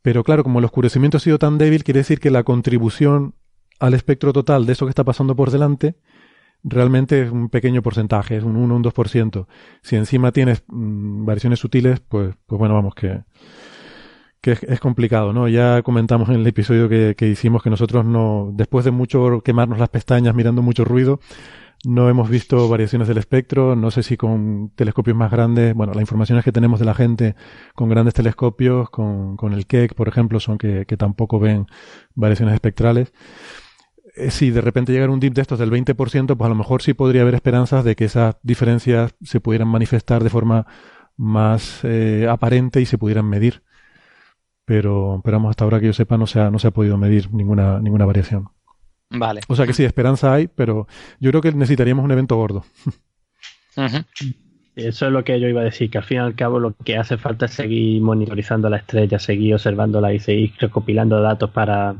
Pero 0.03 0.25
claro, 0.25 0.43
como 0.43 0.59
el 0.59 0.65
oscurecimiento 0.65 1.19
ha 1.19 1.21
sido 1.21 1.39
tan 1.39 1.57
débil, 1.57 1.85
quiere 1.85 2.01
decir 2.01 2.19
que 2.19 2.31
la 2.31 2.43
contribución 2.43 3.35
al 3.79 3.95
espectro 3.95 4.33
total 4.33 4.67
de 4.67 4.73
eso 4.73 4.87
que 4.87 4.91
está 4.91 5.05
pasando 5.05 5.37
por 5.37 5.51
delante 5.51 5.95
realmente 6.63 7.23
es 7.23 7.31
un 7.31 7.49
pequeño 7.49 7.83
porcentaje, 7.83 8.37
es 8.37 8.45
un 8.45 8.57
1 8.57 8.75
o 8.75 8.77
un 8.77 8.85
2%. 8.85 9.47
Si 9.83 9.97
encima 9.97 10.33
tienes 10.33 10.63
mm, 10.69 11.25
variaciones 11.25 11.59
sutiles, 11.59 12.01
pues, 12.01 12.35
pues 12.47 12.59
bueno, 12.59 12.75
vamos 12.75 12.95
que 12.95 13.21
que 14.41 14.53
es, 14.53 14.81
complicado, 14.81 15.33
¿no? 15.33 15.49
Ya 15.49 15.83
comentamos 15.83 16.29
en 16.31 16.37
el 16.37 16.47
episodio 16.47 16.89
que, 16.89 17.29
hicimos 17.29 17.63
que 17.63 17.71
nosotros 17.71 18.05
no, 18.05 18.51
después 18.55 18.85
de 18.85 18.91
mucho 18.91 19.43
quemarnos 19.43 19.79
las 19.79 19.91
pestañas 19.91 20.35
mirando 20.35 20.63
mucho 20.63 20.85
ruido, 20.85 21.21
no 21.85 22.09
hemos 22.09 22.29
visto 22.29 22.69
variaciones 22.69 23.09
del 23.09 23.19
espectro, 23.19 23.77
no 23.77 23.91
sé 23.91 24.03
si 24.03 24.17
con 24.17 24.71
telescopios 24.75 25.17
más 25.17 25.31
grandes, 25.31 25.75
bueno, 25.75 25.93
las 25.93 26.03
informaciones 26.03 26.45
que 26.45 26.53
tenemos 26.53 26.79
de 26.79 26.87
la 26.87 26.95
gente 26.95 27.37
con 27.75 27.89
grandes 27.89 28.15
telescopios, 28.15 28.91
con, 28.91 29.37
con 29.37 29.53
el 29.53 29.67
Keck, 29.67 29.95
por 29.95 30.09
ejemplo, 30.09 30.41
son 30.41 30.59
que, 30.59 30.87
que 30.87 30.97
tampoco 30.97 31.39
ven 31.39 31.67
variaciones 32.15 32.55
espectrales. 32.55 33.13
Eh, 34.17 34.31
si 34.31 34.51
de 34.51 34.61
repente 34.61 34.93
llegara 34.93 35.13
un 35.13 35.21
dip 35.21 35.35
de 35.35 35.43
estos 35.43 35.59
del 35.59 35.71
20%, 35.71 36.37
pues 36.37 36.47
a 36.47 36.49
lo 36.49 36.55
mejor 36.55 36.83
sí 36.83 36.95
podría 36.95 37.23
haber 37.23 37.35
esperanzas 37.35 37.85
de 37.85 37.97
que 37.97 38.05
esas 38.05 38.37
diferencias 38.43 39.15
se 39.23 39.41
pudieran 39.41 39.69
manifestar 39.69 40.23
de 40.23 40.31
forma 40.31 40.67
más 41.17 41.81
eh, 41.85 42.27
aparente 42.29 42.81
y 42.81 42.87
se 42.87 42.99
pudieran 42.99 43.29
medir. 43.29 43.63
Pero, 44.65 45.21
pero 45.25 45.37
vamos, 45.39 45.51
hasta 45.51 45.65
ahora 45.65 45.81
que 45.81 45.87
yo 45.87 45.93
sepa 45.93 46.17
no 46.17 46.27
se 46.27 46.41
ha, 46.41 46.51
no 46.51 46.59
se 46.59 46.69
ha 46.69 46.71
podido 46.71 46.97
medir 46.97 47.33
ninguna, 47.33 47.81
ninguna 47.81 48.05
variación. 48.05 48.49
Vale. 49.11 49.41
O 49.49 49.57
sea 49.57 49.67
que 49.67 49.73
sí, 49.73 49.85
esperanza 49.85 50.33
hay, 50.33 50.47
pero 50.49 50.87
yo 51.19 51.31
creo 51.31 51.43
que 51.43 51.53
necesitaríamos 51.53 52.05
un 52.05 52.13
evento 52.13 52.37
gordo. 52.37 52.65
Eso 54.77 55.07
es 55.07 55.13
lo 55.13 55.25
que 55.25 55.41
yo 55.41 55.49
iba 55.49 55.63
a 55.63 55.65
decir, 55.65 55.91
que 55.91 55.99
al 55.99 56.05
fin 56.05 56.19
y 56.19 56.21
al 56.21 56.35
cabo 56.37 56.61
lo 56.61 56.75
que 56.77 56.97
hace 56.97 57.19
falta 57.19 57.47
es 57.47 57.53
seguir 57.53 58.01
monitorizando 58.03 58.71
la 58.71 58.77
estrella, 58.77 59.19
seguir 59.19 59.55
observándola 59.55 60.13
y 60.13 60.21
seguir 60.21 60.53
recopilando 60.59 61.21
datos 61.21 61.51
para 61.51 61.97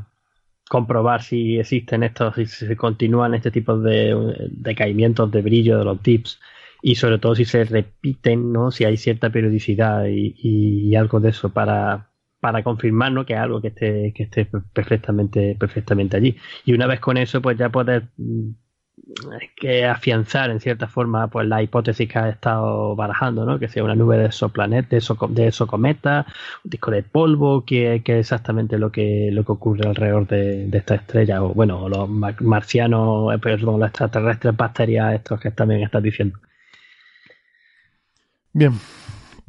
comprobar 0.71 1.21
si 1.21 1.59
existen 1.59 2.01
estos, 2.01 2.33
si 2.35 2.45
se 2.45 2.77
continúan 2.77 3.33
este 3.33 3.51
tipo 3.51 3.77
de 3.77 4.15
decaimientos 4.51 5.29
de 5.29 5.41
brillo 5.41 5.77
de 5.77 5.83
los 5.83 6.01
tips 6.01 6.39
y 6.81 6.95
sobre 6.95 7.19
todo 7.19 7.35
si 7.35 7.43
se 7.43 7.65
repiten, 7.65 8.53
¿no? 8.53 8.71
Si 8.71 8.85
hay 8.85 8.95
cierta 8.95 9.29
periodicidad 9.29 10.05
y, 10.07 10.95
algo 10.95 11.19
de 11.19 11.31
eso 11.31 11.49
para, 11.49 12.11
para 12.39 12.63
confirmar 12.63 13.11
¿no? 13.11 13.25
que 13.25 13.35
algo 13.35 13.59
que 13.59 13.67
esté, 13.67 14.13
que 14.15 14.23
esté 14.23 14.47
perfectamente, 14.71 15.57
perfectamente 15.59 16.15
allí. 16.15 16.37
Y 16.63 16.71
una 16.71 16.87
vez 16.87 17.01
con 17.01 17.17
eso, 17.17 17.41
pues 17.41 17.57
ya 17.57 17.67
puedes 17.67 18.03
mm, 18.15 18.51
que 19.55 19.85
afianzar 19.85 20.49
en 20.49 20.59
cierta 20.59 20.87
forma 20.87 21.27
pues 21.27 21.47
la 21.47 21.61
hipótesis 21.61 22.09
que 22.09 22.19
ha 22.19 22.29
estado 22.29 22.95
barajando, 22.95 23.45
¿no? 23.45 23.59
Que 23.59 23.67
sea 23.67 23.83
una 23.83 23.95
nube 23.95 24.17
de 24.17 24.25
exoplanet, 24.25 24.89
de, 24.89 24.97
eso, 24.97 25.17
de 25.29 25.47
exocometa, 25.47 26.25
un 26.63 26.71
disco 26.71 26.91
de 26.91 27.03
polvo, 27.03 27.65
que, 27.65 27.95
es 27.95 28.03
exactamente 28.07 28.77
lo 28.77 28.91
que, 28.91 29.29
lo 29.31 29.43
que 29.43 29.51
ocurre 29.51 29.87
alrededor 29.87 30.27
de, 30.27 30.69
esta 30.71 30.95
estrella, 30.95 31.43
o 31.43 31.53
bueno, 31.53 31.89
los 31.89 32.09
marcianos, 32.41 33.33
eh, 33.33 33.39
perdón, 33.39 33.79
los 33.79 33.89
extraterrestres 33.89 34.55
bacterias, 34.55 35.15
estos 35.15 35.39
que 35.39 35.51
también 35.51 35.83
estás 35.83 36.03
diciendo. 36.03 36.37
Bien, 38.53 38.73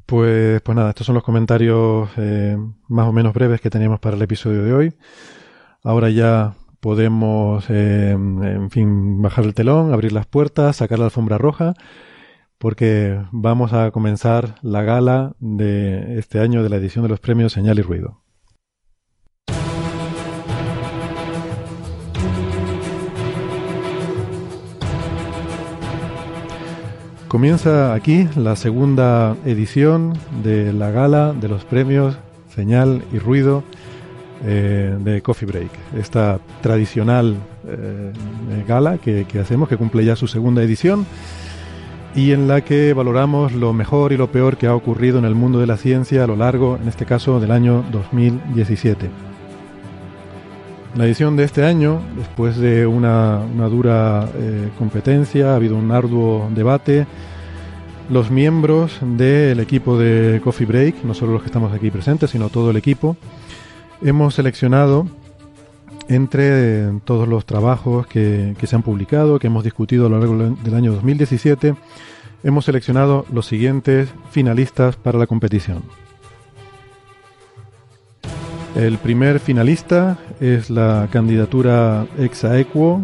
pues, 0.06 0.60
pues 0.62 0.76
nada, 0.76 0.90
estos 0.90 1.06
son 1.06 1.14
los 1.14 1.24
comentarios 1.24 2.10
eh, 2.16 2.56
más 2.88 3.06
o 3.06 3.12
menos 3.12 3.32
breves 3.32 3.60
que 3.60 3.70
teníamos 3.70 4.00
para 4.00 4.16
el 4.16 4.22
episodio 4.22 4.62
de 4.62 4.74
hoy. 4.74 4.92
Ahora 5.82 6.10
ya 6.10 6.54
podemos, 6.82 7.66
eh, 7.70 8.10
en 8.10 8.68
fin, 8.70 9.22
bajar 9.22 9.44
el 9.44 9.54
telón, 9.54 9.92
abrir 9.92 10.10
las 10.10 10.26
puertas, 10.26 10.78
sacar 10.78 10.98
la 10.98 11.04
alfombra 11.04 11.38
roja, 11.38 11.74
porque 12.58 13.20
vamos 13.30 13.72
a 13.72 13.92
comenzar 13.92 14.56
la 14.62 14.82
gala 14.82 15.36
de 15.38 16.18
este 16.18 16.40
año 16.40 16.64
de 16.64 16.68
la 16.70 16.76
edición 16.76 17.04
de 17.04 17.08
los 17.08 17.20
premios 17.20 17.52
Señal 17.52 17.78
y 17.78 17.82
Ruido. 17.82 18.20
Comienza 27.28 27.94
aquí 27.94 28.28
la 28.34 28.56
segunda 28.56 29.36
edición 29.44 30.14
de 30.42 30.72
la 30.72 30.90
gala 30.90 31.32
de 31.32 31.48
los 31.48 31.64
premios 31.64 32.18
Señal 32.48 33.04
y 33.12 33.20
Ruido 33.20 33.62
eh, 34.44 34.96
de 34.98 35.22
Coffee 35.22 35.46
Break. 35.46 35.70
Esta 35.96 36.40
tradicional 36.62 37.36
eh, 37.66 38.12
gala 38.66 38.98
que, 38.98 39.24
hacemos, 39.40 39.68
que 39.68 39.76
cumple 39.76 40.04
ya 40.04 40.16
su 40.16 40.26
segunda 40.26 40.62
edición 40.62 41.06
y 42.14 42.32
en 42.32 42.48
la 42.48 42.60
que 42.60 42.92
valoramos 42.92 43.52
lo 43.52 43.72
mejor 43.72 44.12
y 44.12 44.16
lo 44.16 44.32
peor 44.32 44.56
que 44.56 44.66
ha 44.66 44.74
ocurrido 44.74 45.18
en 45.18 45.24
el 45.24 45.34
mundo 45.34 45.60
de 45.60 45.66
la 45.66 45.76
ciencia 45.76 46.24
a 46.24 46.26
lo 46.26 46.36
largo, 46.36 46.76
en 46.80 46.88
este 46.88 47.06
caso, 47.06 47.40
del 47.40 47.52
año 47.52 47.84
2017. 47.92 49.10
La 50.94 51.06
edición 51.06 51.36
de 51.36 51.44
este 51.44 51.64
año, 51.64 52.02
después 52.18 52.58
de 52.58 52.86
una, 52.86 53.38
dura 53.70 54.28
eh, 54.34 54.68
competencia, 54.78 55.52
ha 55.52 55.56
habido 55.56 55.76
un 55.76 55.90
arduo 55.90 56.50
debate. 56.54 57.06
Los 58.10 58.30
miembros 58.30 58.98
del 59.00 59.60
equipo 59.60 59.96
de 59.96 60.42
Coffee 60.44 60.66
Break, 60.66 61.04
no 61.04 61.14
solo 61.14 61.32
los 61.32 61.42
que 61.42 61.46
estamos 61.46 61.72
aquí 61.72 61.90
presentes, 61.90 62.30
sino 62.30 62.50
todo 62.50 62.70
el 62.72 62.76
equipo, 62.76 63.16
hemos 64.04 64.34
seleccionado 64.34 65.06
entre 66.08 66.90
todos 67.04 67.28
los 67.28 67.46
trabajos 67.46 68.06
que, 68.06 68.54
se 68.62 68.76
han 68.76 68.82
publicado, 68.82 69.38
que 69.38 69.46
hemos 69.46 69.64
discutido 69.64 70.06
a 70.06 70.08
lo 70.08 70.18
largo 70.18 70.36
del 70.62 70.74
año 70.74 70.92
2017, 70.92 71.74
hemos 72.42 72.64
seleccionado 72.64 73.24
los 73.32 73.46
siguientes 73.46 74.08
finalistas 74.30 74.96
para 74.96 75.18
la 75.18 75.26
competición. 75.26 75.82
El 78.74 78.98
primer 78.98 79.38
finalista 79.38 80.18
es 80.40 80.70
la 80.70 81.08
candidatura 81.10 82.06
Exaequo 82.18 83.00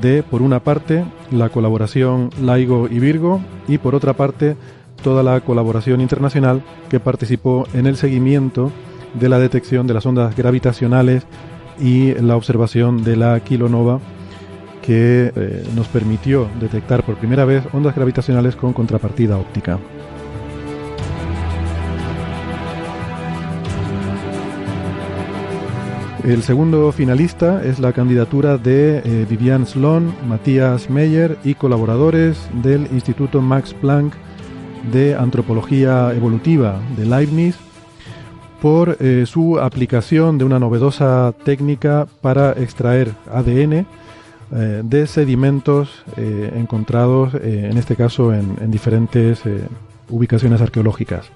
de, 0.00 0.22
por 0.22 0.42
una 0.42 0.60
parte, 0.60 1.04
la 1.30 1.50
colaboración 1.50 2.30
LIGO 2.40 2.88
y 2.88 2.98
Virgo 2.98 3.40
y, 3.68 3.78
por 3.78 3.94
otra 3.94 4.14
parte, 4.14 4.56
toda 5.02 5.22
la 5.22 5.40
colaboración 5.40 6.00
internacional 6.00 6.62
que 6.88 7.00
participó 7.00 7.66
en 7.74 7.86
el 7.86 7.96
seguimiento 7.96 8.72
de 9.14 9.28
la 9.28 9.38
detección 9.38 9.86
de 9.86 9.94
las 9.94 10.06
ondas 10.06 10.36
gravitacionales 10.36 11.26
y 11.78 12.14
la 12.14 12.36
observación 12.36 13.02
de 13.02 13.16
la 13.16 13.40
kilonova 13.40 14.00
que 14.82 15.32
eh, 15.34 15.64
nos 15.74 15.88
permitió 15.88 16.48
detectar 16.60 17.04
por 17.04 17.16
primera 17.16 17.44
vez 17.44 17.64
ondas 17.72 17.94
gravitacionales 17.94 18.56
con 18.56 18.72
contrapartida 18.72 19.36
óptica. 19.36 19.78
El 26.24 26.42
segundo 26.42 26.92
finalista 26.92 27.64
es 27.64 27.78
la 27.78 27.92
candidatura 27.92 28.58
de 28.58 28.98
eh, 28.98 29.26
Vivian 29.28 29.66
Sloan, 29.66 30.14
Matías 30.28 30.90
Meyer 30.90 31.38
y 31.44 31.54
colaboradores 31.54 32.38
del 32.62 32.88
Instituto 32.92 33.40
Max 33.40 33.72
Planck 33.72 34.12
de 34.92 35.14
Antropología 35.14 36.12
Evolutiva 36.14 36.78
de 36.96 37.06
Leibniz 37.06 37.56
por 38.60 38.96
eh, 39.00 39.24
su 39.26 39.58
aplicación 39.58 40.38
de 40.38 40.44
una 40.44 40.58
novedosa 40.58 41.32
técnica 41.44 42.06
para 42.20 42.52
extraer 42.52 43.14
ADN 43.32 43.86
eh, 44.52 44.82
de 44.84 45.06
sedimentos 45.06 46.04
encontrados, 46.16 47.34
en 47.34 47.78
este 47.78 47.96
caso, 47.96 48.34
en 48.34 48.70
diferentes 48.70 49.42
ubicaciones 50.08 50.60
arqueológicas. 50.60 51.30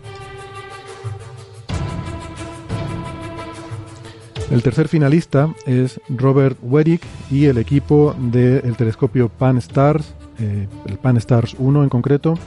El 4.50 4.62
tercer 4.62 4.88
finalista 4.88 5.52
es 5.66 6.00
Robert 6.08 6.58
Weddick 6.62 7.02
y 7.30 7.46
el 7.46 7.58
equipo 7.58 8.14
del 8.18 8.76
telescopio 8.76 9.28
Pan-STARRS, 9.28 10.14
eh, 10.38 10.68
el 10.86 10.98
Pan-STARRS 10.98 11.56
1 11.58 11.82
en 11.82 11.88
concreto, 11.88 12.38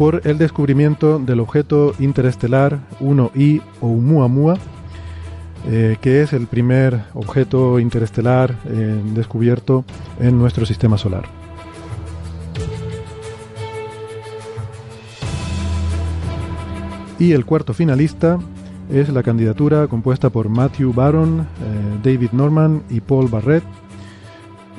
por 0.00 0.22
el 0.24 0.38
descubrimiento 0.38 1.18
del 1.18 1.40
objeto 1.40 1.92
interestelar 1.98 2.78
1I 3.00 3.60
Oumuamua, 3.82 4.56
eh, 5.68 5.98
que 6.00 6.22
es 6.22 6.32
el 6.32 6.46
primer 6.46 7.02
objeto 7.12 7.78
interestelar 7.78 8.54
eh, 8.64 8.98
descubierto 9.14 9.84
en 10.18 10.38
nuestro 10.38 10.64
sistema 10.64 10.96
solar. 10.96 11.24
Y 17.18 17.32
el 17.32 17.44
cuarto 17.44 17.74
finalista 17.74 18.38
es 18.90 19.10
la 19.10 19.22
candidatura 19.22 19.86
compuesta 19.86 20.30
por 20.30 20.48
Matthew 20.48 20.94
Barron, 20.94 21.40
eh, 21.40 21.44
David 22.02 22.30
Norman 22.32 22.84
y 22.88 23.02
Paul 23.02 23.28
Barrett, 23.28 23.64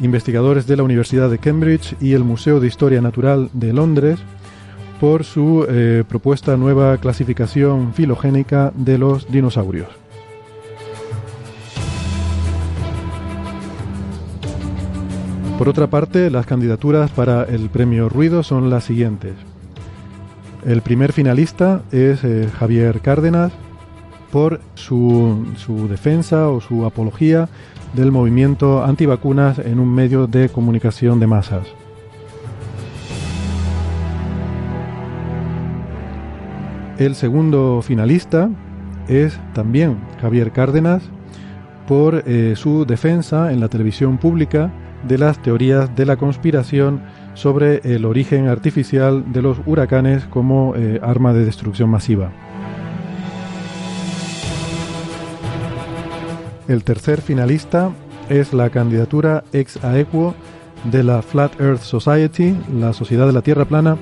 investigadores 0.01 0.65
de 0.65 0.78
la 0.78 0.82
Universidad 0.82 1.30
de 1.30 1.38
Cambridge 1.38 1.95
y 2.01 2.13
el 2.13 2.24
Museo 2.24 2.59
de 2.59 2.65
Historia 2.65 3.01
Natural 3.01 3.51
de 3.53 3.72
Londres, 3.72 4.19
por 5.02 5.24
su 5.24 5.66
eh, 5.68 6.04
propuesta 6.08 6.56
nueva 6.58 6.95
clasificación 6.99 7.91
filogénica 7.95 8.72
de 8.76 8.99
los 8.99 9.32
dinosaurios. 9.32 9.88
Por 15.58 15.70
otra 15.70 15.88
parte, 15.88 16.30
las 16.30 16.45
candidaturas 16.45 17.10
para 17.10 17.45
el 17.45 17.72
premio 17.72 18.10
Ruido 18.10 18.43
son 18.43 18.70
las 18.70 18.84
siguientes. 18.84 19.34
El 20.68 20.84
primer 20.84 21.14
finalista 21.14 21.82
es 21.91 22.24
eh, 22.24 22.47
Javier 22.60 23.02
Cárdenas, 23.02 23.52
por 24.32 24.62
su, 24.76 25.47
su 25.58 25.88
defensa 25.88 26.47
o 26.49 26.62
su 26.62 26.86
apología 26.86 27.49
del 27.93 28.12
movimiento 28.12 28.84
antivacunas 28.84 29.58
en 29.58 29.80
un 29.80 29.91
medio 29.91 30.28
de 30.28 30.49
comunicación 30.49 31.20
de 31.20 31.26
masas. 31.26 31.81
El 37.02 37.16
segundo 37.16 37.82
finalista 37.82 38.52
es 39.08 39.39
también 39.56 39.97
Javier 40.22 40.52
Cárdenas 40.52 41.02
por 41.88 42.24
eh, 42.28 42.54
su 42.56 42.86
defensa 42.86 43.52
en 43.52 43.60
la 43.60 43.70
televisión 43.70 44.20
pública 44.20 44.72
de 45.08 45.18
las 45.18 45.41
teorías 45.41 45.95
de 45.95 46.06
la 46.06 46.18
conspiración 46.18 47.02
sobre 47.34 47.82
el 47.91 48.06
origen 48.06 48.47
artificial 48.47 49.34
de 49.34 49.41
los 49.41 49.58
huracanes 49.66 50.26
como 50.26 50.76
eh, 50.76 50.99
arma 51.02 51.34
de 51.34 51.43
destrucción 51.43 51.89
masiva. 51.89 52.32
El 56.68 56.84
tercer 56.84 57.22
finalista 57.22 57.89
es 58.30 58.54
la 58.54 58.70
candidatura 58.70 59.43
ex 59.54 59.84
aequo 59.84 60.36
de 60.84 61.02
la 61.02 61.24
Flat 61.24 61.60
Earth 61.60 61.82
Society, 61.82 62.56
la 62.72 62.93
Sociedad 62.93 63.26
de 63.26 63.34
la 63.34 63.41
Tierra 63.41 63.66
Plana, 63.66 63.97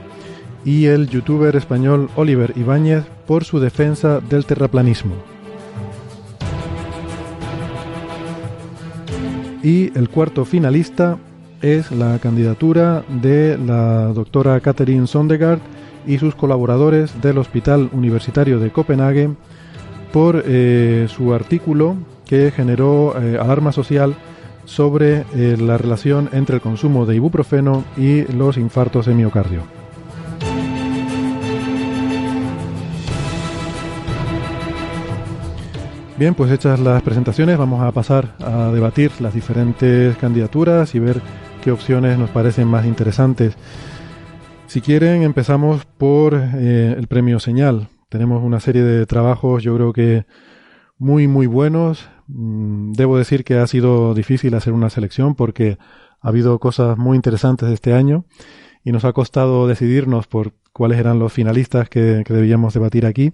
y 0.66 0.86
el 0.86 1.10
youtuber 1.10 1.55
español 1.55 2.10
Oliver 2.16 2.53
Ibáñez 2.55 3.05
por 3.28 3.43
su 3.43 3.60
defensa 3.60 4.20
del 4.20 4.45
terraplanismo. 4.45 5.16
Y 9.64 9.97
el 9.97 10.10
cuarto 10.10 10.45
finalista 10.45 11.18
es 11.62 11.91
la 11.91 12.20
candidatura 12.20 13.03
de 13.22 13.57
la 13.57 14.07
doctora 14.07 14.60
Catherine 14.62 15.07
Sondegaard 15.07 15.60
y 16.07 16.18
sus 16.18 16.36
colaboradores 16.36 17.22
del 17.22 17.38
Hospital 17.38 17.89
Universitario 17.91 18.60
de 18.60 18.72
Copenhague 18.72 19.30
por 20.14 20.43
eh, 20.45 21.07
su 21.10 21.34
artículo 21.34 21.97
que 22.26 22.51
generó 22.51 23.16
eh, 23.20 23.38
alarma 23.39 23.72
social 23.72 24.16
sobre 24.66 25.26
eh, 25.34 25.57
la 25.60 25.78
relación 25.78 26.30
entre 26.32 26.55
el 26.55 26.62
consumo 26.62 27.05
de 27.05 27.16
ibuprofeno 27.16 27.84
y 27.97 28.24
los 28.32 28.57
infartos 28.57 29.07
de 29.07 29.16
miocardio. 29.16 29.79
Bien, 36.20 36.36
pues 36.36 36.51
hechas 36.51 36.82
las 36.82 37.01
presentaciones, 37.01 37.57
vamos 37.57 37.82
a 37.82 37.93
pasar 37.93 38.36
a 38.39 38.74
debatir 38.74 39.09
las 39.22 39.34
diferentes 39.34 40.17
candidaturas 40.17 40.93
y 40.93 40.99
ver 40.99 41.22
qué 41.63 41.72
opciones 41.72 42.20
nos 42.20 42.30
parecen 42.30 42.67
más 42.67 42.86
interesantes. 42.86 43.55
Si 44.67 44.82
quieren, 44.82 45.24
empezamos 45.24 45.86
por 45.86 46.34
eh, 46.36 46.93
el 46.97 47.07
premio 47.07 47.39
Señal. 47.39 47.88
Tenemos 48.09 48.43
una 48.43 48.59
serie 48.59 48.84
de 48.84 49.05
trabajos, 49.05 49.63
yo 49.63 49.74
creo 49.78 49.93
que 49.93 50.26
muy, 50.97 51.30
muy 51.30 51.47
buenos. 51.47 52.09
Mm, 52.28 52.91
debo 52.91 53.17
decir 53.17 53.45
que 53.45 53.57
ha 53.57 53.65
sido 53.65 54.13
difícil 54.13 54.55
hacer 54.55 54.74
una 54.74 54.89
selección 54.89 55.36
porque 55.36 55.78
ha 56.20 56.28
habido 56.28 56.59
cosas 56.59 56.97
muy 56.97 57.15
interesantes 57.15 57.70
este 57.70 57.93
año 57.93 58.26
y 58.84 58.91
nos 58.91 59.05
ha 59.05 59.13
costado 59.13 59.67
decidirnos 59.67 60.28
por 60.28 60.51
cuáles 60.74 60.99
eran 60.99 61.17
los 61.17 61.32
finalistas 61.32 61.88
que, 61.88 62.26
debíamos 62.28 62.74
debatir 62.74 63.05
aquí. 63.05 63.32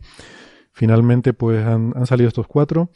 Finalmente, 0.75 1.33
pues 1.33 1.65
han, 1.65 2.05
salido 2.05 2.27
estos 2.27 2.47
cuatro. 2.47 2.91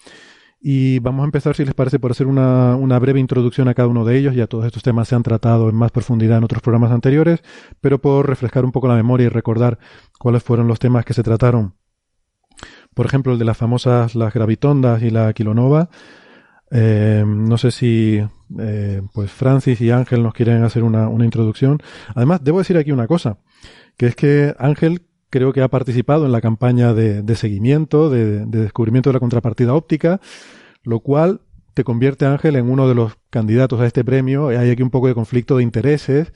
Y 0.60 1.00
vamos 1.00 1.22
a 1.22 1.26
empezar, 1.26 1.56
si 1.56 1.64
les 1.64 1.74
parece, 1.74 1.98
por 1.98 2.12
hacer 2.12 2.28
una, 2.28 2.76
una, 2.76 3.00
breve 3.00 3.22
introducción 3.22 3.70
a 3.70 3.74
cada 3.74 3.88
uno 3.88 4.04
de 4.04 4.18
ellos. 4.18 4.36
Ya 4.36 4.48
todos 4.48 4.66
estos 4.66 4.84
temas 4.84 5.08
se 5.08 5.16
han 5.16 5.24
tratado 5.24 5.70
en 5.70 5.76
más 5.76 5.90
profundidad 5.92 6.38
en 6.38 6.44
otros 6.44 6.62
programas 6.62 6.92
anteriores, 6.92 7.42
pero 7.80 8.00
por 8.00 8.28
refrescar 8.28 8.66
un 8.66 8.74
poco 8.74 8.90
la 8.90 8.96
memoria 8.96 9.28
y 9.28 9.30
recordar 9.30 9.80
cuáles 10.20 10.44
fueron 10.44 10.68
los 10.68 10.78
temas 10.78 11.06
que 11.06 11.14
se 11.14 11.24
trataron. 11.24 11.76
Por 12.94 13.06
ejemplo, 13.06 13.32
el 13.32 13.40
de 13.40 13.46
las 13.46 13.56
famosas 13.56 14.14
las 14.14 14.34
gravitondas 14.34 15.02
y 15.02 15.10
la 15.10 15.32
kilonova. 15.32 15.90
Eh, 16.72 17.24
no 17.26 17.58
sé 17.58 17.72
si 17.72 18.22
eh, 18.60 19.02
pues 19.14 19.32
Francis 19.32 19.80
y 19.80 19.90
Ángel 19.90 20.22
nos 20.22 20.34
quieren 20.34 20.64
hacer 20.64 20.84
una, 20.84 21.08
una 21.08 21.24
introducción. 21.24 21.82
Además, 22.14 22.44
debo 22.44 22.58
decir 22.58 22.76
aquí 22.76 22.92
una 22.92 23.08
cosa, 23.08 23.38
que 23.96 24.08
es 24.08 24.16
que 24.18 24.54
Ángel 24.60 25.09
creo 25.30 25.54
que 25.54 25.62
ha 25.62 25.68
participado 25.68 26.26
en 26.26 26.32
la 26.32 26.42
campaña 26.42 26.94
de, 26.94 27.36
seguimiento, 27.36 28.10
de, 28.10 28.46
de, 28.46 28.62
descubrimiento 28.62 29.10
de 29.10 29.16
la 29.16 29.20
contrapartida 29.20 29.74
óptica, 29.74 30.20
lo 30.84 31.00
cual 31.00 31.42
te 31.74 31.84
convierte, 31.84 32.26
Ángel, 32.26 32.56
en 32.56 32.70
uno 32.70 32.88
de 32.88 32.96
los 32.96 33.14
candidatos 33.30 33.80
a 33.80 33.86
este 33.86 34.04
premio. 34.04 34.50
Hay 34.50 34.70
aquí 34.70 34.82
un 34.82 34.90
poco 34.90 35.08
de 35.08 35.14
conflicto 35.14 35.58
de 35.58 35.64
intereses 35.64 36.34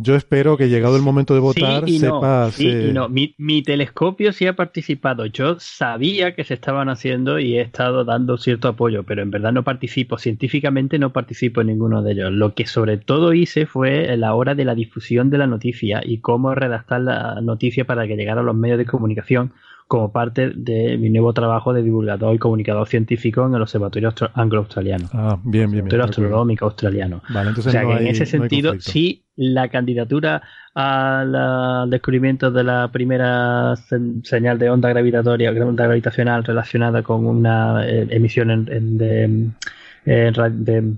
yo 0.00 0.14
espero 0.14 0.56
que 0.56 0.68
llegado 0.68 0.96
el 0.96 1.02
momento 1.02 1.34
de 1.34 1.40
votar 1.40 1.84
sí 1.84 1.98
sepas. 1.98 2.54
sí 2.54 2.68
y 2.68 2.92
no. 2.92 3.08
Mi, 3.08 3.62
telescopio 3.64 4.32
sí 4.32 4.46
ha 4.46 4.54
participado. 4.54 5.26
Yo 5.26 5.56
sabía 5.58 6.36
que 6.36 6.44
se 6.44 6.54
estaban 6.54 6.88
haciendo 6.88 7.40
y 7.40 7.58
he 7.58 7.62
estado 7.62 8.04
dando 8.04 8.38
cierto 8.38 8.68
apoyo, 8.68 9.02
pero 9.02 9.22
en 9.22 9.32
verdad 9.32 9.52
no 9.52 9.64
participo. 9.64 10.16
Científicamente 10.16 11.00
no 11.00 11.12
participo 11.12 11.62
en 11.62 11.66
ninguno 11.66 12.02
de 12.02 12.12
ellos. 12.12 12.30
Lo 12.30 12.54
que 12.54 12.66
sobre 12.66 12.96
todo 12.98 13.32
hice 13.32 13.66
fue 13.66 14.16
la 14.16 14.34
hora 14.34 14.54
de 14.54 14.64
la 14.64 14.76
difusión 14.76 15.30
de 15.30 15.38
la 15.38 15.48
noticia 15.48 16.00
y 16.04 16.18
cómo 16.18 16.54
redactar 16.54 17.00
la 17.00 17.40
noticia 17.40 17.84
para 17.84 18.06
que 18.06 18.14
llegara 18.14 18.42
a 18.42 18.44
los 18.44 18.54
medios 18.54 18.78
de 18.78 18.86
comunicación 18.86 19.52
como 19.88 20.12
parte 20.12 20.52
de 20.54 20.98
mi 20.98 21.08
nuevo 21.08 21.32
trabajo 21.32 21.72
de 21.72 21.82
divulgador 21.82 22.34
y 22.34 22.38
comunicador 22.38 22.86
científico 22.86 23.46
en 23.46 23.54
el 23.54 23.62
Observatorio 23.62 24.12
Anglo-Australiano. 24.34 25.08
Ah, 25.14 25.38
bien, 25.42 25.70
bien, 25.70 25.86
bien. 25.86 26.00
Astronómico 26.02 26.66
Australiano. 26.66 27.22
Vale, 27.30 27.48
entonces 27.48 27.70
o 27.70 27.72
sea 27.72 27.82
no 27.82 27.96
que 27.96 28.02
en 28.02 28.06
ese 28.08 28.26
sentido, 28.26 28.74
sí, 28.78 29.24
la 29.34 29.68
candidatura 29.68 30.42
al 30.74 31.88
descubrimiento 31.88 32.50
de 32.50 32.64
la 32.64 32.88
primera 32.92 33.74
señal 34.22 34.58
de 34.58 34.68
onda 34.68 34.90
gravitatoria, 34.90 35.50
onda 35.50 35.86
gravitacional 35.86 36.44
relacionada 36.44 37.02
con 37.02 37.24
una 37.24 37.84
eh, 37.86 38.06
emisión 38.10 38.66
de, 38.66 39.50
de 40.04 40.94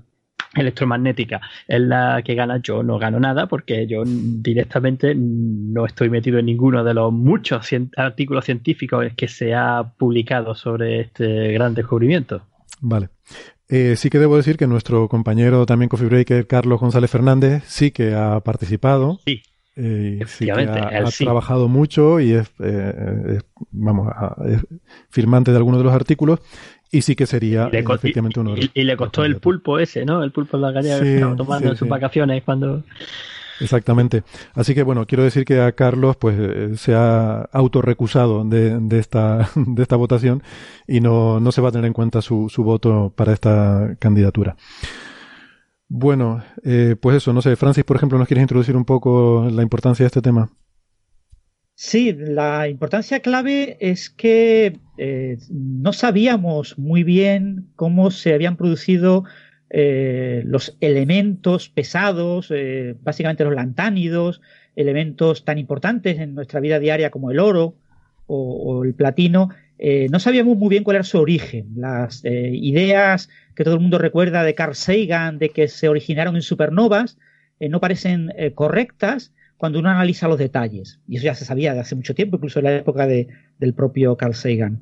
electromagnética 0.54 1.40
es 1.68 1.80
la 1.80 2.22
que 2.24 2.34
gana, 2.34 2.58
yo 2.62 2.82
no 2.82 2.98
gano 2.98 3.20
nada 3.20 3.46
porque 3.46 3.86
yo 3.86 4.02
directamente 4.04 5.14
no 5.14 5.86
estoy 5.86 6.10
metido 6.10 6.38
en 6.38 6.46
ninguno 6.46 6.82
de 6.82 6.94
los 6.94 7.12
muchos 7.12 7.68
artículos 7.96 8.44
científicos 8.44 9.06
que 9.16 9.28
se 9.28 9.54
ha 9.54 9.92
publicado 9.96 10.54
sobre 10.54 11.00
este 11.00 11.52
gran 11.52 11.74
descubrimiento. 11.74 12.42
Vale. 12.80 13.10
Eh, 13.68 13.94
sí 13.96 14.10
que 14.10 14.18
debo 14.18 14.36
decir 14.36 14.56
que 14.56 14.66
nuestro 14.66 15.08
compañero 15.08 15.64
también 15.64 15.88
Coffee 15.88 16.08
Breaker, 16.08 16.46
Carlos 16.48 16.80
González 16.80 17.10
Fernández, 17.10 17.62
sí 17.66 17.92
que 17.92 18.14
ha 18.14 18.40
participado. 18.40 19.20
Sí. 19.24 19.42
Eh, 19.76 20.20
sí 20.26 20.46
que 20.46 20.52
ha, 20.52 21.04
trabajado 21.04 21.68
mucho 21.68 22.18
y 22.18 22.32
es, 22.32 22.50
eh, 22.58 23.38
vamos, 23.70 24.12
es 24.44 24.66
firmante 25.08 25.52
de 25.52 25.56
algunos 25.56 25.78
de 25.78 25.84
los 25.84 25.94
artículos 25.94 26.40
y 26.90 27.02
sí 27.02 27.14
que 27.14 27.26
sería 27.26 27.68
efectivamente 27.72 28.40
uno 28.40 28.56
y, 28.56 28.70
y, 28.74 28.84
le 28.84 28.96
costó 28.96 29.24
el 29.24 29.36
pulpo 29.36 29.78
ese, 29.78 30.04
¿no? 30.04 30.22
El 30.22 30.32
pulpo 30.32 30.56
en 30.56 30.62
la 30.62 30.72
gallega 30.72 31.00
que 31.00 31.14
estaba 31.14 31.36
tomando 31.36 31.70
en 31.70 31.76
sus 31.76 31.88
vacaciones 31.88 32.42
cuando... 32.42 32.82
Exactamente. 33.60 34.22
Así 34.54 34.74
que 34.74 34.82
bueno, 34.82 35.06
quiero 35.06 35.22
decir 35.22 35.44
que 35.44 35.60
a 35.60 35.72
Carlos 35.72 36.16
pues 36.16 36.36
eh, 36.38 36.76
se 36.76 36.94
ha 36.94 37.42
autorrecusado 37.52 38.42
de, 38.44 38.80
de, 38.80 38.98
esta, 38.98 39.50
de 39.54 39.82
esta 39.82 39.96
votación 39.96 40.42
y 40.88 41.00
no, 41.00 41.40
no 41.40 41.52
se 41.52 41.60
va 41.60 41.68
a 41.68 41.72
tener 41.72 41.86
en 41.86 41.92
cuenta 41.92 42.22
su, 42.22 42.48
su 42.48 42.64
voto 42.64 43.12
para 43.14 43.32
esta 43.32 43.96
candidatura. 43.98 44.56
Bueno, 45.88 46.42
eh, 46.64 46.96
pues 47.00 47.16
eso, 47.16 47.32
no 47.32 47.42
sé, 47.42 47.56
Francis, 47.56 47.84
por 47.84 47.96
ejemplo, 47.96 48.16
¿nos 48.16 48.28
quieres 48.28 48.42
introducir 48.42 48.76
un 48.76 48.84
poco 48.84 49.48
la 49.50 49.62
importancia 49.62 50.04
de 50.04 50.08
este 50.08 50.22
tema? 50.22 50.48
Sí, 51.82 52.12
la 52.12 52.68
importancia 52.68 53.20
clave 53.20 53.78
es 53.80 54.10
que 54.10 54.78
eh, 54.98 55.38
no 55.48 55.94
sabíamos 55.94 56.78
muy 56.78 57.04
bien 57.04 57.68
cómo 57.74 58.10
se 58.10 58.34
habían 58.34 58.58
producido 58.58 59.24
eh, 59.70 60.42
los 60.44 60.76
elementos 60.82 61.70
pesados, 61.70 62.48
eh, 62.50 62.96
básicamente 63.00 63.44
los 63.44 63.54
lantánidos, 63.54 64.42
elementos 64.76 65.46
tan 65.46 65.56
importantes 65.56 66.18
en 66.18 66.34
nuestra 66.34 66.60
vida 66.60 66.78
diaria 66.80 67.10
como 67.10 67.30
el 67.30 67.38
oro 67.38 67.76
o, 68.26 68.84
el 68.84 68.92
platino. 68.92 69.48
no 70.10 70.20
sabíamos 70.20 70.58
muy 70.58 70.68
bien 70.68 70.84
cuál 70.84 70.96
era 70.96 71.04
su 71.04 71.18
origen. 71.18 71.68
Las 71.76 72.22
ideas 72.26 73.30
que 73.54 73.64
todo 73.64 73.74
el 73.76 73.80
mundo 73.80 73.96
recuerda 73.96 74.44
de 74.44 74.54
Carl 74.54 74.74
Sagan 74.74 75.38
de 75.38 75.48
que 75.48 75.66
se 75.66 75.88
originaron 75.88 76.36
en 76.36 76.42
supernovas 76.42 77.16
no 77.58 77.80
parecen 77.80 78.30
correctas 78.54 79.32
cuando 79.60 79.78
uno 79.78 79.90
analiza 79.90 80.26
los 80.26 80.38
detalles. 80.38 81.00
Y 81.06 81.16
eso 81.16 81.26
ya 81.26 81.34
se 81.34 81.44
sabía 81.44 81.74
de 81.74 81.80
hace 81.80 81.94
mucho 81.94 82.14
tiempo, 82.14 82.38
incluso 82.38 82.60
en 82.60 82.64
la 82.64 82.76
época 82.76 83.06
de, 83.06 83.28
del 83.58 83.74
propio 83.74 84.16
Carl 84.16 84.34
Sagan. 84.34 84.80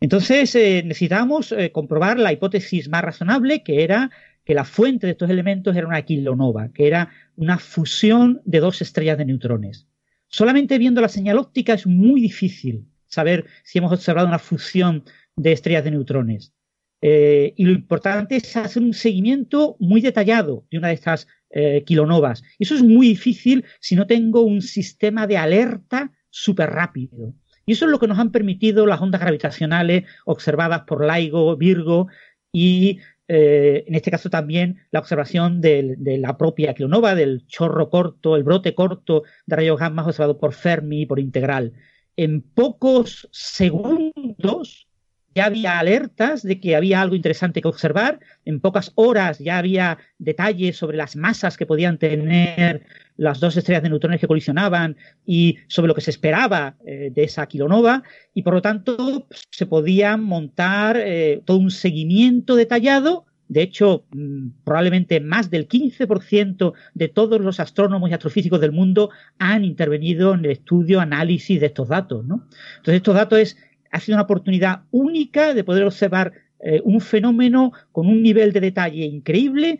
Entonces 0.00 0.54
eh, 0.54 0.82
necesitábamos 0.82 1.52
eh, 1.52 1.70
comprobar 1.72 2.18
la 2.18 2.32
hipótesis 2.32 2.88
más 2.88 3.04
razonable, 3.04 3.62
que 3.62 3.84
era 3.84 4.10
que 4.42 4.54
la 4.54 4.64
fuente 4.64 5.06
de 5.06 5.12
estos 5.12 5.28
elementos 5.28 5.76
era 5.76 5.86
una 5.86 6.00
kilonova, 6.00 6.70
que 6.72 6.86
era 6.86 7.10
una 7.36 7.58
fusión 7.58 8.40
de 8.46 8.60
dos 8.60 8.80
estrellas 8.80 9.18
de 9.18 9.26
neutrones. 9.26 9.88
Solamente 10.28 10.78
viendo 10.78 11.02
la 11.02 11.10
señal 11.10 11.36
óptica 11.36 11.74
es 11.74 11.86
muy 11.86 12.22
difícil 12.22 12.86
saber 13.06 13.44
si 13.62 13.76
hemos 13.76 13.92
observado 13.92 14.26
una 14.26 14.38
fusión 14.38 15.04
de 15.36 15.52
estrellas 15.52 15.84
de 15.84 15.90
neutrones. 15.90 16.54
Eh, 17.02 17.52
y 17.58 17.66
lo 17.66 17.72
importante 17.72 18.36
es 18.36 18.56
hacer 18.56 18.82
un 18.82 18.94
seguimiento 18.94 19.76
muy 19.80 20.00
detallado 20.00 20.64
de 20.70 20.78
una 20.78 20.88
de 20.88 20.94
estas 20.94 21.28
eh, 21.56 21.84
kilonovas. 21.86 22.42
Y 22.58 22.64
eso 22.64 22.74
es 22.74 22.82
muy 22.82 23.06
difícil 23.06 23.64
si 23.78 23.94
no 23.94 24.08
tengo 24.08 24.40
un 24.40 24.60
sistema 24.60 25.28
de 25.28 25.36
alerta 25.36 26.10
súper 26.28 26.70
rápido. 26.70 27.32
Y 27.64 27.74
eso 27.74 27.84
es 27.84 27.92
lo 27.92 28.00
que 28.00 28.08
nos 28.08 28.18
han 28.18 28.32
permitido 28.32 28.86
las 28.86 29.00
ondas 29.00 29.20
gravitacionales 29.20 30.02
observadas 30.24 30.82
por 30.82 31.06
LIGO, 31.06 31.56
Virgo 31.56 32.08
y 32.52 32.98
eh, 33.28 33.84
en 33.86 33.94
este 33.94 34.10
caso 34.10 34.30
también 34.30 34.80
la 34.90 34.98
observación 34.98 35.60
de, 35.60 35.96
la 36.18 36.36
propia 36.36 36.74
kilonova, 36.74 37.14
del 37.14 37.46
chorro 37.46 37.88
corto, 37.88 38.34
el 38.34 38.42
brote 38.42 38.74
corto 38.74 39.22
de 39.46 39.54
rayos 39.54 39.78
gamma 39.78 40.04
observado 40.04 40.38
por 40.38 40.54
Fermi 40.54 41.02
y 41.02 41.06
por 41.06 41.20
Integral. 41.20 41.72
En 42.16 42.42
pocos 42.42 43.28
segundos 43.30 44.88
ya 45.34 45.46
había 45.46 45.78
alertas 45.78 46.42
de 46.42 46.60
que 46.60 46.76
había 46.76 47.00
algo 47.00 47.16
interesante 47.16 47.60
que 47.60 47.68
observar, 47.68 48.20
en 48.44 48.60
pocas 48.60 48.92
horas 48.94 49.38
ya 49.38 49.58
había 49.58 49.98
detalles 50.18 50.76
sobre 50.76 50.96
las 50.96 51.16
masas 51.16 51.56
que 51.56 51.66
podían 51.66 51.98
tener 51.98 52.86
las 53.16 53.40
dos 53.40 53.56
estrellas 53.56 53.82
de 53.82 53.88
neutrones 53.88 54.20
que 54.20 54.26
colisionaban 54.26 54.96
y 55.26 55.58
sobre 55.68 55.88
lo 55.88 55.94
que 55.94 56.00
se 56.00 56.10
esperaba 56.10 56.76
eh, 56.86 57.10
de 57.14 57.24
esa 57.24 57.46
kilonova 57.46 58.02
y 58.32 58.42
por 58.42 58.54
lo 58.54 58.62
tanto 58.62 59.26
se 59.50 59.66
podía 59.66 60.16
montar 60.16 60.96
eh, 60.98 61.42
todo 61.44 61.58
un 61.58 61.70
seguimiento 61.70 62.56
detallado 62.56 63.26
De 63.46 63.62
hecho, 63.62 64.06
mm, 64.12 64.64
probablemente 64.64 65.20
más 65.20 65.50
del 65.50 65.68
15% 65.68 66.72
de 66.94 67.08
todos 67.08 67.40
los 67.40 67.60
astrónomos 67.60 68.10
y 68.10 68.14
astrofísicos 68.14 68.60
del 68.60 68.72
mundo 68.72 69.10
han 69.38 69.64
intervenido 69.64 70.34
en 70.34 70.44
el 70.46 70.52
estudio, 70.52 71.00
análisis 71.00 71.60
de 71.60 71.66
estos 71.66 71.88
datos. 71.88 72.24
¿no? 72.24 72.46
Entonces, 72.78 72.94
estos 72.94 73.14
datos 73.14 73.38
es, 73.38 73.56
ha 73.94 74.00
sido 74.00 74.16
una 74.16 74.24
oportunidad 74.24 74.82
única 74.90 75.54
de 75.54 75.62
poder 75.62 75.84
observar 75.84 76.32
eh, 76.58 76.80
un 76.84 77.00
fenómeno 77.00 77.72
con 77.92 78.08
un 78.08 78.24
nivel 78.24 78.52
de 78.52 78.60
detalle 78.60 79.04
increíble 79.04 79.78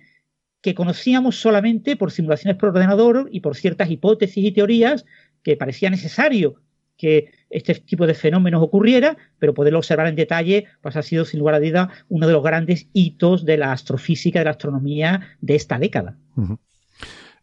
que 0.61 0.73
conocíamos 0.73 1.41
solamente 1.41 1.97
por 1.97 2.13
simulaciones 2.13 2.57
por 2.57 2.69
ordenador 2.69 3.29
y 3.33 3.41
por 3.41 3.57
ciertas 3.57 3.91
hipótesis 3.91 4.45
y 4.45 4.53
teorías 4.53 5.05
que 5.43 5.57
parecía 5.57 5.91
necesario 5.91 6.63
que 6.97 7.33
este 7.51 7.75
tipo 7.75 8.07
de 8.07 8.15
fenómenos 8.15 8.63
ocurriera, 8.63 9.17
pero 9.41 9.53
poderlo 9.53 9.81
observar 9.81 10.07
en 10.07 10.15
detalle, 10.15 10.67
pues 10.81 10.95
ha 10.95 11.03
sido 11.03 11.25
sin 11.25 11.41
lugar 11.41 11.57
a 11.57 11.61
duda 11.61 11.91
uno 12.09 12.29
de 12.29 12.33
los 12.35 12.45
grandes 12.45 12.87
hitos 12.93 13.45
de 13.45 13.57
la 13.57 13.73
astrofísica, 13.73 14.39
de 14.39 14.45
la 14.45 14.53
astronomía 14.53 15.23
de 15.41 15.57
esta 15.57 15.77
década. 15.81 16.17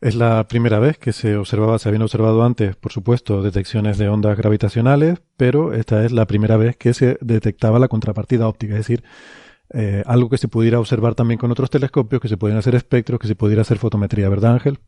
Es 0.02 0.16
la 0.16 0.47
primera 0.47 0.80
vez 0.80 0.97
que 0.97 1.14
se 1.14 1.38
observaba, 1.38 1.78
se 1.78 1.88
habían 1.88 2.02
observado 2.02 2.43
antes, 2.43 2.76
por 2.76 2.91
supuesto, 2.91 3.43
detecciones 3.43 3.99
de 3.99 4.10
ondas 4.10 4.36
gravitacionales, 4.36 5.22
pero 5.38 5.74
esta 5.74 6.04
es 6.04 6.12
la 6.12 6.26
primera 6.26 6.58
vez 6.58 6.76
que 6.76 6.95
se 6.95 7.20
detectaba 7.22 7.78
la 7.78 7.88
contrapartida 7.88 8.47
óptica, 8.47 8.74
es 8.74 8.80
decir, 8.80 9.04
eh, 9.74 10.02
algo 10.08 10.30
que 10.30 10.39
se 10.39 10.47
pudiera 10.47 10.80
observar 10.80 11.14
también 11.14 11.38
con 11.38 11.52
otros 11.52 11.70
telescopios, 11.70 12.20
que 12.20 12.30
se 12.30 12.38
pudieran 12.38 12.58
hacer 12.58 12.74
espectros, 12.74 13.20
que 13.20 13.28
se 13.28 13.36
pudiera 13.36 13.62
hacer 13.62 13.78
fotometría, 13.78 14.28
¿verdad, 14.28 14.54
Ángel? 14.54 14.80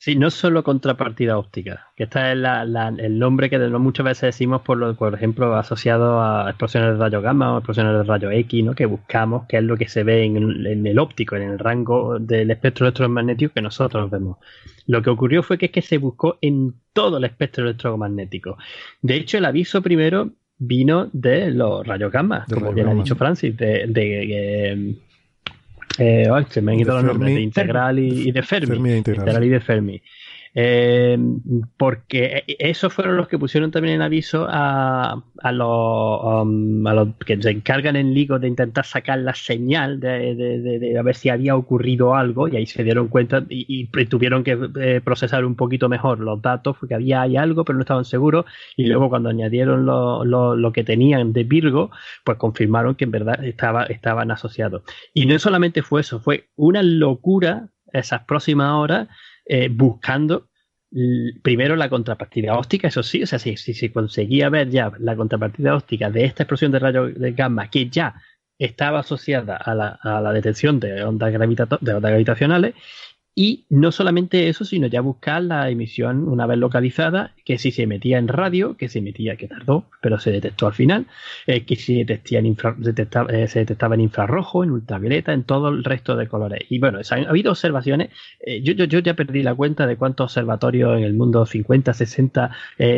Sí, 0.00 0.14
no 0.14 0.30
solo 0.30 0.62
contrapartida 0.62 1.38
óptica, 1.38 1.88
que 1.96 2.04
este 2.04 2.20
es 2.20 2.38
el 2.38 3.18
nombre 3.18 3.50
que 3.50 3.58
muchas 3.58 4.04
veces 4.04 4.22
decimos, 4.28 4.62
por, 4.62 4.78
lo, 4.78 4.94
por 4.94 5.12
ejemplo, 5.12 5.56
asociado 5.56 6.22
a 6.22 6.48
explosiones 6.48 6.92
de 6.92 6.98
rayos 6.98 7.20
gamma 7.20 7.52
o 7.52 7.58
explosiones 7.58 7.94
de 7.94 8.04
rayos 8.04 8.32
X, 8.32 8.64
¿no? 8.64 8.74
que 8.76 8.86
buscamos, 8.86 9.46
que 9.48 9.56
es 9.56 9.64
lo 9.64 9.76
que 9.76 9.88
se 9.88 10.04
ve 10.04 10.22
en, 10.22 10.86
el 10.86 10.98
óptico, 11.00 11.34
en 11.34 11.42
el 11.42 11.58
rango 11.58 12.20
del 12.20 12.48
espectro 12.52 12.86
electromagnético 12.86 13.52
que 13.52 13.60
nosotros 13.60 14.08
vemos. 14.08 14.38
Lo 14.86 15.02
que 15.02 15.10
ocurrió 15.10 15.42
fue 15.42 15.58
que, 15.58 15.66
es 15.66 15.72
que 15.72 15.82
se 15.82 15.98
buscó 15.98 16.38
en 16.40 16.74
todo 16.92 17.18
el 17.18 17.24
espectro 17.24 17.64
electromagnético. 17.64 18.56
De 19.02 19.16
hecho, 19.16 19.38
el 19.38 19.46
aviso 19.46 19.82
primero 19.82 20.30
vino 20.58 21.10
de 21.12 21.50
los 21.50 21.84
rayos 21.84 22.12
gamma, 22.12 22.44
como 22.48 22.72
bien 22.72 22.86
ha 22.86 22.94
dicho 22.94 23.16
Francis, 23.16 23.56
de, 23.56 23.86
de 23.88 24.72
eh, 24.72 24.94
se 25.98 26.62
me 26.62 26.72
han 26.72 26.80
ido 26.80 26.94
los 26.94 27.04
nombres 27.04 27.34
de 27.34 27.40
Integral 27.40 27.98
y, 27.98 28.32
de 30.58 30.66
Fermi. 30.66 30.98
integral. 30.98 31.08
y 31.08 31.08
de 31.08 31.08
Fermi. 31.08 31.08
Eh, 31.10 31.16
porque 31.76 32.42
esos 32.58 32.92
fueron 32.92 33.16
los 33.16 33.28
que 33.28 33.38
pusieron 33.38 33.70
también 33.70 33.94
en 33.94 34.02
aviso 34.02 34.46
a, 34.50 35.22
a, 35.40 35.52
los, 35.52 36.20
um, 36.24 36.84
a 36.84 36.94
los 36.94 37.14
que 37.24 37.40
se 37.40 37.50
encargan 37.50 37.94
en 37.94 38.12
LIGO 38.12 38.40
de 38.40 38.48
intentar 38.48 38.84
sacar 38.84 39.20
la 39.20 39.34
señal 39.34 40.00
de, 40.00 40.34
de, 40.34 40.78
de, 40.80 40.98
a 40.98 41.02
ver 41.02 41.14
si 41.14 41.28
había 41.28 41.54
ocurrido 41.54 42.16
algo 42.16 42.48
y 42.48 42.56
ahí 42.56 42.66
se 42.66 42.82
dieron 42.82 43.06
cuenta 43.06 43.44
y, 43.48 43.86
tuvieron 44.06 44.42
que 44.42 44.58
eh, 44.80 45.00
procesar 45.00 45.44
un 45.44 45.54
poquito 45.54 45.88
mejor 45.88 46.18
los 46.18 46.42
datos 46.42 46.76
porque 46.78 46.96
había 46.96 47.22
hay 47.22 47.36
algo 47.36 47.64
pero 47.64 47.76
no 47.76 47.82
estaban 47.82 48.04
seguros 48.04 48.44
y 48.76 48.86
luego 48.86 49.08
cuando 49.08 49.28
añadieron 49.28 49.86
lo, 49.86 50.24
lo, 50.24 50.56
lo, 50.56 50.72
que 50.72 50.82
tenían 50.82 51.32
de 51.32 51.44
Virgo 51.44 51.90
pues 52.24 52.36
confirmaron 52.36 52.96
que 52.96 53.04
en 53.04 53.12
verdad 53.12 53.44
estaba, 53.44 53.84
estaban 53.84 54.32
asociados 54.32 54.82
y 55.14 55.26
no 55.26 55.38
solamente 55.38 55.82
fue 55.82 56.00
eso 56.00 56.18
fue 56.18 56.48
una 56.56 56.82
locura 56.82 57.68
esas 57.92 58.24
próximas 58.24 58.72
horas 58.72 59.08
eh, 59.46 59.68
buscando 59.70 60.47
primero 61.42 61.76
la 61.76 61.90
contrapartida 61.90 62.56
óptica, 62.56 62.88
eso 62.88 63.02
sí, 63.02 63.22
o 63.22 63.26
sea, 63.26 63.38
si, 63.38 63.56
se 63.56 63.92
conseguía 63.92 64.48
ver 64.48 64.70
ya 64.70 64.90
la 64.98 65.16
contrapartida 65.16 65.76
óptica 65.76 66.10
de 66.10 66.24
esta 66.24 66.44
explosión 66.44 66.72
de 66.72 66.78
rayos 66.78 67.14
de 67.14 67.32
gamma 67.32 67.70
que 67.70 67.90
ya 67.90 68.14
estaba 68.58 69.00
asociada 69.00 69.56
a 69.56 69.74
la, 69.74 69.98
a 70.02 70.20
la 70.20 70.32
detección 70.32 70.80
de 70.80 71.04
ondas, 71.04 71.32
de 71.32 71.94
ondas 71.94 72.10
gravitacionales, 72.10 72.74
y 73.40 73.66
no 73.70 73.92
solamente 73.92 74.48
eso, 74.48 74.64
sino 74.64 74.88
ya 74.88 75.00
buscar 75.00 75.40
la 75.44 75.70
emisión 75.70 76.26
una 76.26 76.44
vez 76.44 76.58
localizada, 76.58 77.34
que 77.44 77.56
si 77.56 77.70
se 77.70 77.84
emitía 77.84 78.18
en 78.18 78.26
radio, 78.26 78.76
que 78.76 78.88
se 78.88 78.98
emitía, 78.98 79.36
que 79.36 79.46
tardó, 79.46 79.84
pero 80.00 80.18
se 80.18 80.32
detectó 80.32 80.66
al 80.66 80.72
final, 80.72 81.06
eh, 81.46 81.64
que 81.64 81.76
si 81.76 81.98
detectía 81.98 82.40
en 82.40 82.46
eh, 82.46 83.46
se 83.46 83.58
detectaba 83.60 83.94
en 83.94 84.00
infrarrojo, 84.00 84.64
en 84.64 84.72
ultravioleta, 84.72 85.32
en 85.32 85.44
todo 85.44 85.68
el 85.68 85.84
resto 85.84 86.16
de 86.16 86.26
colores. 86.26 86.62
Y 86.68 86.80
bueno, 86.80 86.98
ha 86.98 87.14
habido 87.14 87.52
observaciones, 87.52 88.10
eh, 88.40 88.60
yo, 88.60 88.72
yo, 88.72 88.86
yo, 88.86 88.98
ya 88.98 89.14
perdí 89.14 89.44
la 89.44 89.54
cuenta 89.54 89.86
de 89.86 89.94
cuántos 89.94 90.32
observatorios 90.32 90.98
en 90.98 91.04
el 91.04 91.14
mundo, 91.14 91.46
50, 91.46 91.94
60 91.94 92.50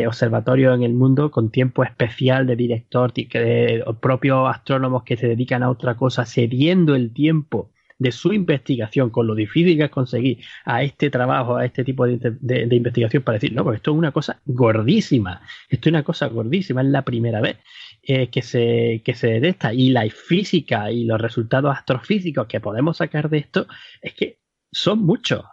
observatorios 0.07 0.73
en 0.75 0.81
el 0.81 0.95
mundo 0.95 1.29
con 1.29 1.51
tiempo 1.51 1.83
especial 1.83 2.47
de 2.47 2.55
director, 2.55 3.13
de, 3.13 3.83
propios 4.01 4.49
astrónomos 4.49 5.03
que 5.03 5.17
se 5.17 5.27
dedican 5.27 5.61
a 5.61 5.69
otra 5.69 5.93
cosa, 5.93 6.25
cediendo 6.25 6.95
el 6.95 7.13
tiempo 7.13 7.69
de 8.01 8.11
su 8.11 8.33
investigación, 8.33 9.11
con 9.11 9.27
lo 9.27 9.35
difícil 9.35 9.77
que 9.77 9.83
es 9.83 9.91
conseguir 9.91 10.39
a 10.65 10.81
este 10.81 11.11
trabajo, 11.11 11.57
a 11.57 11.65
este 11.65 11.83
tipo 11.83 12.07
de, 12.07 12.75
investigación 12.75 13.21
para 13.21 13.35
decir, 13.35 13.53
no, 13.53 13.63
pues 13.63 13.75
esto 13.75 13.91
es 13.91 13.97
una 13.97 14.11
cosa 14.11 14.41
gordísima, 14.43 15.43
esto 15.69 15.87
es 15.87 15.91
una 15.93 16.01
cosa 16.03 16.25
gordísima, 16.25 16.81
es 16.81 16.87
la 16.87 17.03
primera 17.03 17.41
vez 17.41 17.57
eh, 18.01 18.29
que, 18.29 18.41
se, 18.41 19.03
que 19.05 19.13
se 19.13 19.55
y 19.73 19.91
la 19.91 20.09
física 20.09 20.91
y 20.91 21.03
los 21.05 21.21
resultados 21.21 21.77
astrofísicos 21.77 22.47
que 22.47 22.59
podemos 22.59 22.97
sacar 22.97 23.29
de 23.29 23.37
esto 23.37 23.67
es 24.01 24.15
que 24.15 24.39
son 24.71 25.05
muchos. 25.05 25.43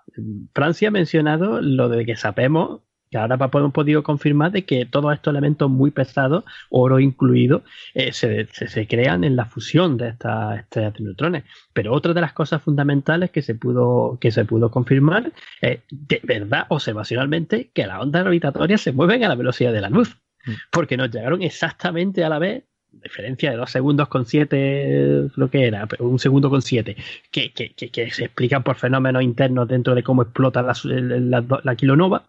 Francia 0.55 0.88
ha 0.88 0.90
mencionado 0.90 1.61
lo 1.61 1.90
de 1.90 2.07
que 2.07 2.16
sabemos 2.16 2.80
que 3.11 3.19
ahora 3.19 3.37
hemos 3.37 3.73
podido 3.73 4.03
confirmar 4.03 4.53
de 4.53 4.65
que 4.65 4.87
todos 4.87 5.15
estos 5.15 5.33
elementos 5.33 5.71
muy 5.71 5.91
pesados, 5.91 6.45
oro 6.71 7.01
incluido, 7.01 7.63
eh, 7.95 8.13
se, 8.13 8.47
se, 8.47 8.87
crean 8.87 9.25
en 9.25 9.37
la 9.37 9.47
fusión 9.47 9.97
de 9.97 10.09
estas 10.09 10.61
estrellas 10.61 10.95
de 10.95 11.05
neutrones. 11.05 11.45
Pero 11.73 11.93
otra 11.93 12.15
de 12.15 12.21
las 12.21 12.33
cosas 12.33 12.63
fundamentales 12.63 13.31
que 13.31 13.43
se 13.43 13.55
pudo, 13.55 14.19
que 14.21 14.31
se 14.31 14.45
pudo 14.45 14.71
confirmar 14.71 15.33
es 15.61 15.81
de 15.91 16.21
verdad 16.23 16.67
observacionalmente 16.69 17.71
que 17.73 17.87
las 17.87 18.01
ondas 18.01 18.23
gravitatorias 18.23 18.81
se 18.81 18.93
mueven 18.93 19.25
a 19.25 19.29
la 19.29 19.35
velocidad 19.35 19.73
de 19.73 19.81
la 19.81 19.91
luz. 19.91 20.17
Mm. 20.47 20.53
Porque 20.71 20.97
nos 20.97 21.11
llegaron 21.11 21.43
exactamente 21.43 22.25
a 22.25 22.29
la 22.29 22.39
vez 22.39 22.65
diferencia 22.91 23.51
de 23.51 23.57
dos 23.57 23.71
segundos 23.71 24.09
con 24.09 24.27
siete, 24.27 25.29
lo 25.37 25.51
que 25.51 25.67
era, 25.67 25.87
un 25.99 26.19
segundo 26.19 26.51
con 26.51 26.63
siete, 26.63 26.97
que, 27.31 27.53
que, 27.53 27.75
que, 27.75 28.11
se 28.11 28.25
explican 28.25 28.63
por 28.63 28.77
fenómenos 28.77 29.23
internos 29.23 29.69
dentro 29.69 29.95
de 29.95 30.03
cómo 30.03 30.23
explota 30.23 30.63
la, 30.63 30.75
la, 30.85 31.61
la 31.63 31.77
kilonova, 31.77 32.27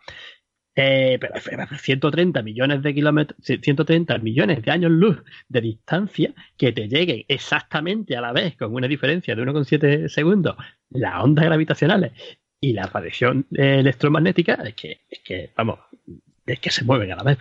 eh, 0.82 1.18
pero 1.20 1.34
130 1.78 2.42
millones 2.42 2.82
de 2.82 2.94
kilómetros, 2.94 3.38
130 3.44 4.18
millones 4.20 4.62
de 4.62 4.72
años 4.72 4.92
luz 4.92 5.22
de 5.50 5.60
distancia 5.60 6.34
que 6.56 6.72
te 6.72 6.88
lleguen 6.88 7.26
exactamente 7.28 8.16
a 8.16 8.22
la 8.22 8.32
vez, 8.32 8.56
con 8.56 8.74
una 8.74 8.88
diferencia 8.88 9.36
de 9.36 9.44
1,7 9.44 10.08
segundos, 10.08 10.56
las 10.90 11.22
ondas 11.22 11.44
gravitacionales 11.44 12.14
y 12.62 12.72
la 12.72 12.84
radiación 12.84 13.46
electromagnética, 13.52 14.54
es 14.54 14.74
que, 14.76 15.02
es 15.10 15.20
que, 15.20 15.52
vamos, 15.54 15.80
es 16.46 16.60
que 16.62 16.72
se 16.72 16.86
mueven 16.86 17.12
a 17.12 17.18
la 17.18 17.24
vez. 17.24 17.40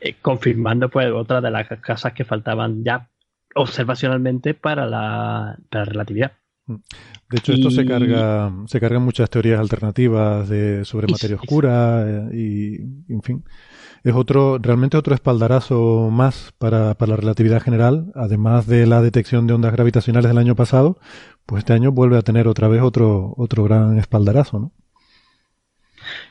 Eh, 0.00 0.16
confirmando, 0.20 0.90
pues, 0.90 1.10
otra 1.10 1.40
de 1.40 1.50
las 1.50 1.68
cosas 1.80 2.12
que 2.12 2.26
faltaban 2.26 2.84
ya 2.84 3.08
observacionalmente 3.54 4.52
para 4.52 4.84
la, 4.84 5.58
para 5.70 5.86
la 5.86 5.90
relatividad. 5.90 6.32
De 6.68 7.38
hecho, 7.38 7.52
esto 7.52 7.70
se 7.70 7.86
carga, 7.86 8.52
se 8.66 8.78
cargan 8.78 9.02
muchas 9.02 9.30
teorías 9.30 9.58
alternativas 9.58 10.48
de, 10.48 10.84
sobre 10.84 11.08
materia 11.08 11.36
oscura 11.36 12.04
eh, 12.06 12.36
y, 12.36 13.12
en 13.12 13.22
fin, 13.22 13.44
es 14.04 14.14
otro, 14.14 14.58
realmente 14.58 14.96
otro 14.96 15.14
espaldarazo 15.14 16.10
más 16.12 16.52
para, 16.58 16.94
para 16.94 17.10
la 17.10 17.16
relatividad 17.16 17.62
general, 17.62 18.12
además 18.14 18.66
de 18.66 18.86
la 18.86 19.00
detección 19.00 19.46
de 19.46 19.54
ondas 19.54 19.72
gravitacionales 19.72 20.28
del 20.28 20.38
año 20.38 20.54
pasado, 20.54 20.98
pues 21.46 21.60
este 21.60 21.72
año 21.72 21.90
vuelve 21.90 22.18
a 22.18 22.22
tener 22.22 22.48
otra 22.48 22.68
vez 22.68 22.82
otro, 22.82 23.34
otro 23.36 23.64
gran 23.64 23.98
espaldarazo, 23.98 24.58
¿no? 24.58 24.72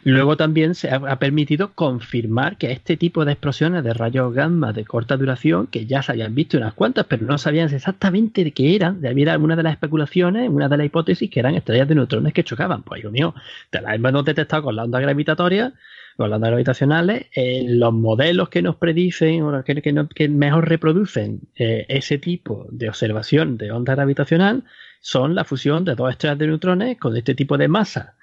Luego 0.09 0.37
también 0.37 0.73
se 0.73 0.89
ha, 0.89 1.19
permitido 1.19 1.73
confirmar 1.73 2.55
que 2.55 2.71
este 2.71 2.95
tipo 2.95 3.25
de 3.25 3.33
explosiones 3.33 3.83
de 3.83 3.93
rayos 3.93 4.33
gamma 4.33 4.71
de 4.71 4.85
corta 4.85 5.17
duración, 5.17 5.67
que 5.67 5.85
ya 5.85 6.01
se 6.01 6.13
habían 6.13 6.33
visto 6.33 6.55
unas 6.55 6.75
cuantas, 6.75 7.05
pero 7.09 7.25
no 7.25 7.37
sabían 7.37 7.73
exactamente 7.73 8.45
de 8.45 8.53
qué 8.53 8.73
eran, 8.73 9.01
de 9.01 9.09
había 9.09 9.37
una 9.37 9.57
de 9.57 9.63
las 9.63 9.73
especulaciones, 9.73 10.49
una 10.49 10.69
de 10.69 10.77
las 10.77 10.85
hipótesis 10.85 11.29
que 11.29 11.41
eran 11.41 11.55
estrellas 11.55 11.89
de 11.89 11.95
neutrones 11.95 12.31
que 12.31 12.45
chocaban. 12.45 12.83
Pues, 12.83 13.01
hijo 13.01 13.11
mío, 13.11 13.35
te 13.69 13.81
las 13.81 13.95
hemos 13.95 14.23
detectado 14.23 14.63
con 14.63 14.77
las 14.77 14.85
ondas 14.85 15.01
gravitatorias, 15.01 15.73
con 16.15 16.29
las 16.29 16.37
ondas 16.37 16.51
gravitacionales, 16.51 17.25
eh, 17.35 17.65
los 17.67 17.91
modelos 17.91 18.47
que 18.47 18.61
nos 18.61 18.77
predicen 18.77 19.43
o 19.43 19.61
que, 19.65 19.81
que, 19.81 20.29
mejor 20.29 20.69
reproducen 20.69 21.41
eh, 21.57 21.85
ese 21.89 22.17
tipo 22.17 22.65
de 22.71 22.87
observación 22.87 23.57
de 23.57 23.73
onda 23.73 23.93
gravitacional 23.93 24.63
son 25.01 25.35
la 25.35 25.43
fusión 25.43 25.83
de 25.83 25.95
dos 25.95 26.09
estrellas 26.11 26.37
de 26.37 26.47
neutrones 26.47 26.97
con 26.97 27.17
este 27.17 27.35
tipo 27.35 27.57
de 27.57 27.67
masa 27.67 28.13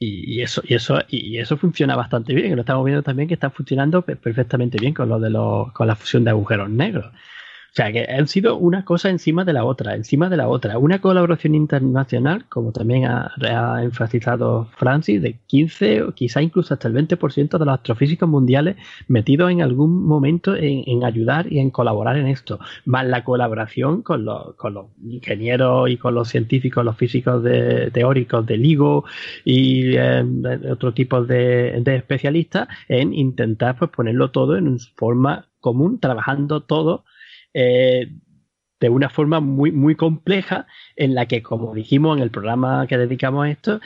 y, 0.00 0.42
eso, 0.42 0.62
y 0.64 0.74
eso, 0.74 0.98
y 1.08 1.38
eso 1.38 1.56
funciona 1.56 1.96
bastante 1.96 2.34
bien. 2.34 2.54
Lo 2.54 2.60
estamos 2.62 2.84
viendo 2.84 3.02
también 3.02 3.28
que 3.28 3.34
está 3.34 3.50
funcionando 3.50 4.02
perfectamente 4.02 4.78
bien 4.78 4.94
con 4.94 5.08
lo 5.08 5.18
de 5.18 5.30
los, 5.30 5.72
con 5.72 5.88
la 5.88 5.96
fusión 5.96 6.24
de 6.24 6.30
agujeros 6.30 6.70
negros. 6.70 7.12
O 7.70 7.74
sea, 7.78 7.92
que 7.92 8.06
han 8.10 8.26
sido 8.26 8.56
una 8.56 8.84
cosa 8.84 9.10
encima 9.10 9.44
de 9.44 9.52
la 9.52 9.64
otra, 9.64 9.94
encima 9.94 10.28
de 10.28 10.36
la 10.36 10.48
otra. 10.48 10.78
Una 10.78 11.00
colaboración 11.00 11.54
internacional, 11.54 12.46
como 12.48 12.72
también 12.72 13.04
ha, 13.04 13.30
enfatizado 13.82 14.68
Francis, 14.76 15.20
de 15.22 15.38
15 15.46 16.02
o 16.02 16.12
quizá 16.12 16.42
incluso 16.42 16.74
hasta 16.74 16.88
el 16.88 16.94
20% 16.94 17.58
de 17.58 17.64
los 17.64 17.74
astrofísicos 17.74 18.28
mundiales 18.28 18.76
metidos 19.06 19.50
en 19.50 19.62
algún 19.62 20.04
momento 20.04 20.56
en, 20.56 21.04
ayudar 21.04 21.52
y 21.52 21.58
en 21.58 21.70
colaborar 21.70 22.16
en 22.16 22.26
esto. 22.26 22.58
Más 22.86 23.06
la 23.06 23.22
colaboración 23.22 24.02
con 24.02 24.24
los, 24.24 24.54
con 24.56 24.74
los 24.74 24.86
ingenieros 25.04 25.90
y 25.90 25.98
con 25.98 26.14
los 26.14 26.28
científicos, 26.28 26.84
los 26.84 26.96
físicos 26.96 27.44
teóricos 27.92 28.46
del 28.46 28.62
LIGO 28.62 29.04
y 29.44 29.96
eh, 29.96 30.24
otro 30.70 30.94
tipo 30.94 31.22
de, 31.24 31.80
de 31.80 31.96
especialistas 31.96 32.68
en 32.88 33.12
intentar 33.14 33.78
pues, 33.78 33.90
ponerlo 33.90 34.30
todo 34.30 34.56
en 34.56 34.78
forma 34.96 35.46
común, 35.60 36.00
trabajando 36.00 36.62
todo 36.62 37.04
eh, 37.54 38.08
de 38.80 38.88
una 38.88 39.08
forma 39.08 39.40
muy, 39.40 39.72
muy 39.72 39.94
compleja 39.96 40.66
en 40.96 41.14
la 41.14 41.26
que, 41.26 41.42
como 41.42 41.74
dijimos 41.74 42.16
en 42.16 42.22
el 42.22 42.30
programa 42.30 42.86
que 42.86 42.98
dedicamos 42.98 43.46
a 43.46 43.50
esto, 43.50 43.80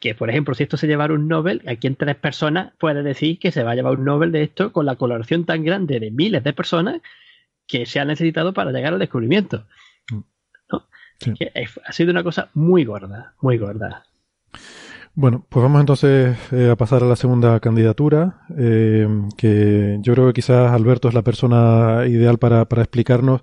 que 0.00 0.14
por 0.14 0.30
ejemplo, 0.30 0.54
si 0.54 0.62
esto 0.62 0.76
se 0.76 0.86
llevara 0.86 1.14
un 1.14 1.28
Nobel, 1.28 1.62
aquí 1.66 1.86
en 1.86 1.96
tres 1.96 2.16
personas 2.16 2.72
puede 2.78 3.02
decir 3.02 3.38
que 3.38 3.50
se 3.50 3.62
va 3.62 3.72
a 3.72 3.74
llevar 3.74 3.98
un 3.98 4.04
Nobel 4.04 4.32
de 4.32 4.42
esto 4.42 4.72
con 4.72 4.86
la 4.86 4.96
colaboración 4.96 5.44
tan 5.44 5.64
grande 5.64 6.00
de 6.00 6.10
miles 6.10 6.44
de 6.44 6.52
personas 6.52 7.00
que 7.66 7.84
se 7.84 8.00
ha 8.00 8.04
necesitado 8.04 8.54
para 8.54 8.72
llegar 8.72 8.92
al 8.92 8.98
descubrimiento. 8.98 9.66
Mm. 10.10 10.22
ha 11.84 11.92
sido 11.92 12.10
una 12.12 12.22
cosa 12.22 12.50
muy 12.54 12.84
gorda, 12.84 13.34
muy 13.40 13.58
gorda. 13.58 14.04
Bueno, 15.20 15.44
pues 15.48 15.64
vamos 15.64 15.80
entonces 15.80 16.38
eh, 16.52 16.70
a 16.70 16.76
pasar 16.76 17.02
a 17.02 17.06
la 17.06 17.16
segunda 17.16 17.58
candidatura, 17.58 18.42
eh, 18.56 19.08
que 19.36 19.98
yo 20.00 20.14
creo 20.14 20.28
que 20.28 20.34
quizás 20.34 20.70
Alberto 20.70 21.08
es 21.08 21.14
la 21.14 21.22
persona 21.22 22.06
ideal 22.06 22.38
para, 22.38 22.66
para 22.66 22.82
explicarnos 22.82 23.40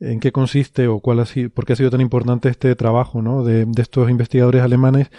en 0.00 0.20
qué 0.20 0.32
consiste 0.32 0.88
o 0.88 1.00
cuál 1.00 1.20
ha 1.20 1.26
sido, 1.26 1.50
por 1.50 1.66
qué 1.66 1.74
ha 1.74 1.76
sido 1.76 1.90
tan 1.90 2.00
importante 2.00 2.48
este 2.48 2.74
trabajo 2.76 3.20
¿no? 3.20 3.44
de, 3.44 3.66
de 3.66 3.82
estos 3.82 4.08
investigadores 4.08 4.62
alemanes 4.62 5.10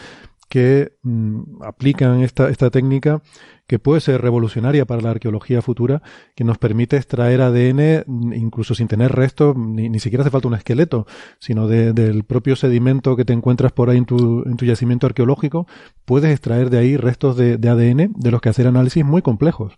que 0.50 0.94
mm, 1.04 1.64
aplican 1.64 2.22
esta, 2.22 2.50
esta 2.50 2.70
técnica 2.70 3.22
que 3.68 3.78
puede 3.78 4.02
ser 4.02 4.22
revolucionaria 4.22 4.86
para 4.86 5.02
la 5.02 5.12
arqueología 5.12 5.62
futura, 5.62 6.02
que 6.36 6.44
nos 6.44 6.58
permite 6.58 6.98
extraer 6.98 7.42
ADN 7.42 8.04
mm, 8.06 8.34
incluso 8.34 8.74
sin 8.74 8.88
tener 8.88 9.12
restos, 9.12 9.56
ni, 9.56 9.90
ni 9.90 10.00
siquiera 10.00 10.24
hace 10.24 10.32
falta 10.32 10.48
un 10.48 10.56
esqueleto, 10.56 11.06
sino 11.40 11.68
del 11.68 12.24
propio 12.24 12.56
sedimento 12.56 13.16
que 13.16 13.26
te 13.26 13.34
encuentras 13.34 13.72
por 13.72 13.90
ahí 13.90 13.98
en 13.98 14.06
tu, 14.06 14.44
en 14.46 14.58
tu 14.58 14.66
yacimiento 14.66 15.06
arqueológico, 15.06 15.68
puedes 16.04 16.32
extraer 16.32 16.72
de 16.72 16.80
ahí 16.80 16.98
restos 16.98 17.38
de, 17.38 17.58
de 17.58 17.70
ADN 17.70 18.14
de 18.16 18.32
los 18.32 18.42
que 18.42 18.50
hacer 18.50 18.68
análisis 18.68 19.06
muy 19.06 19.22
complejos. 19.22 19.78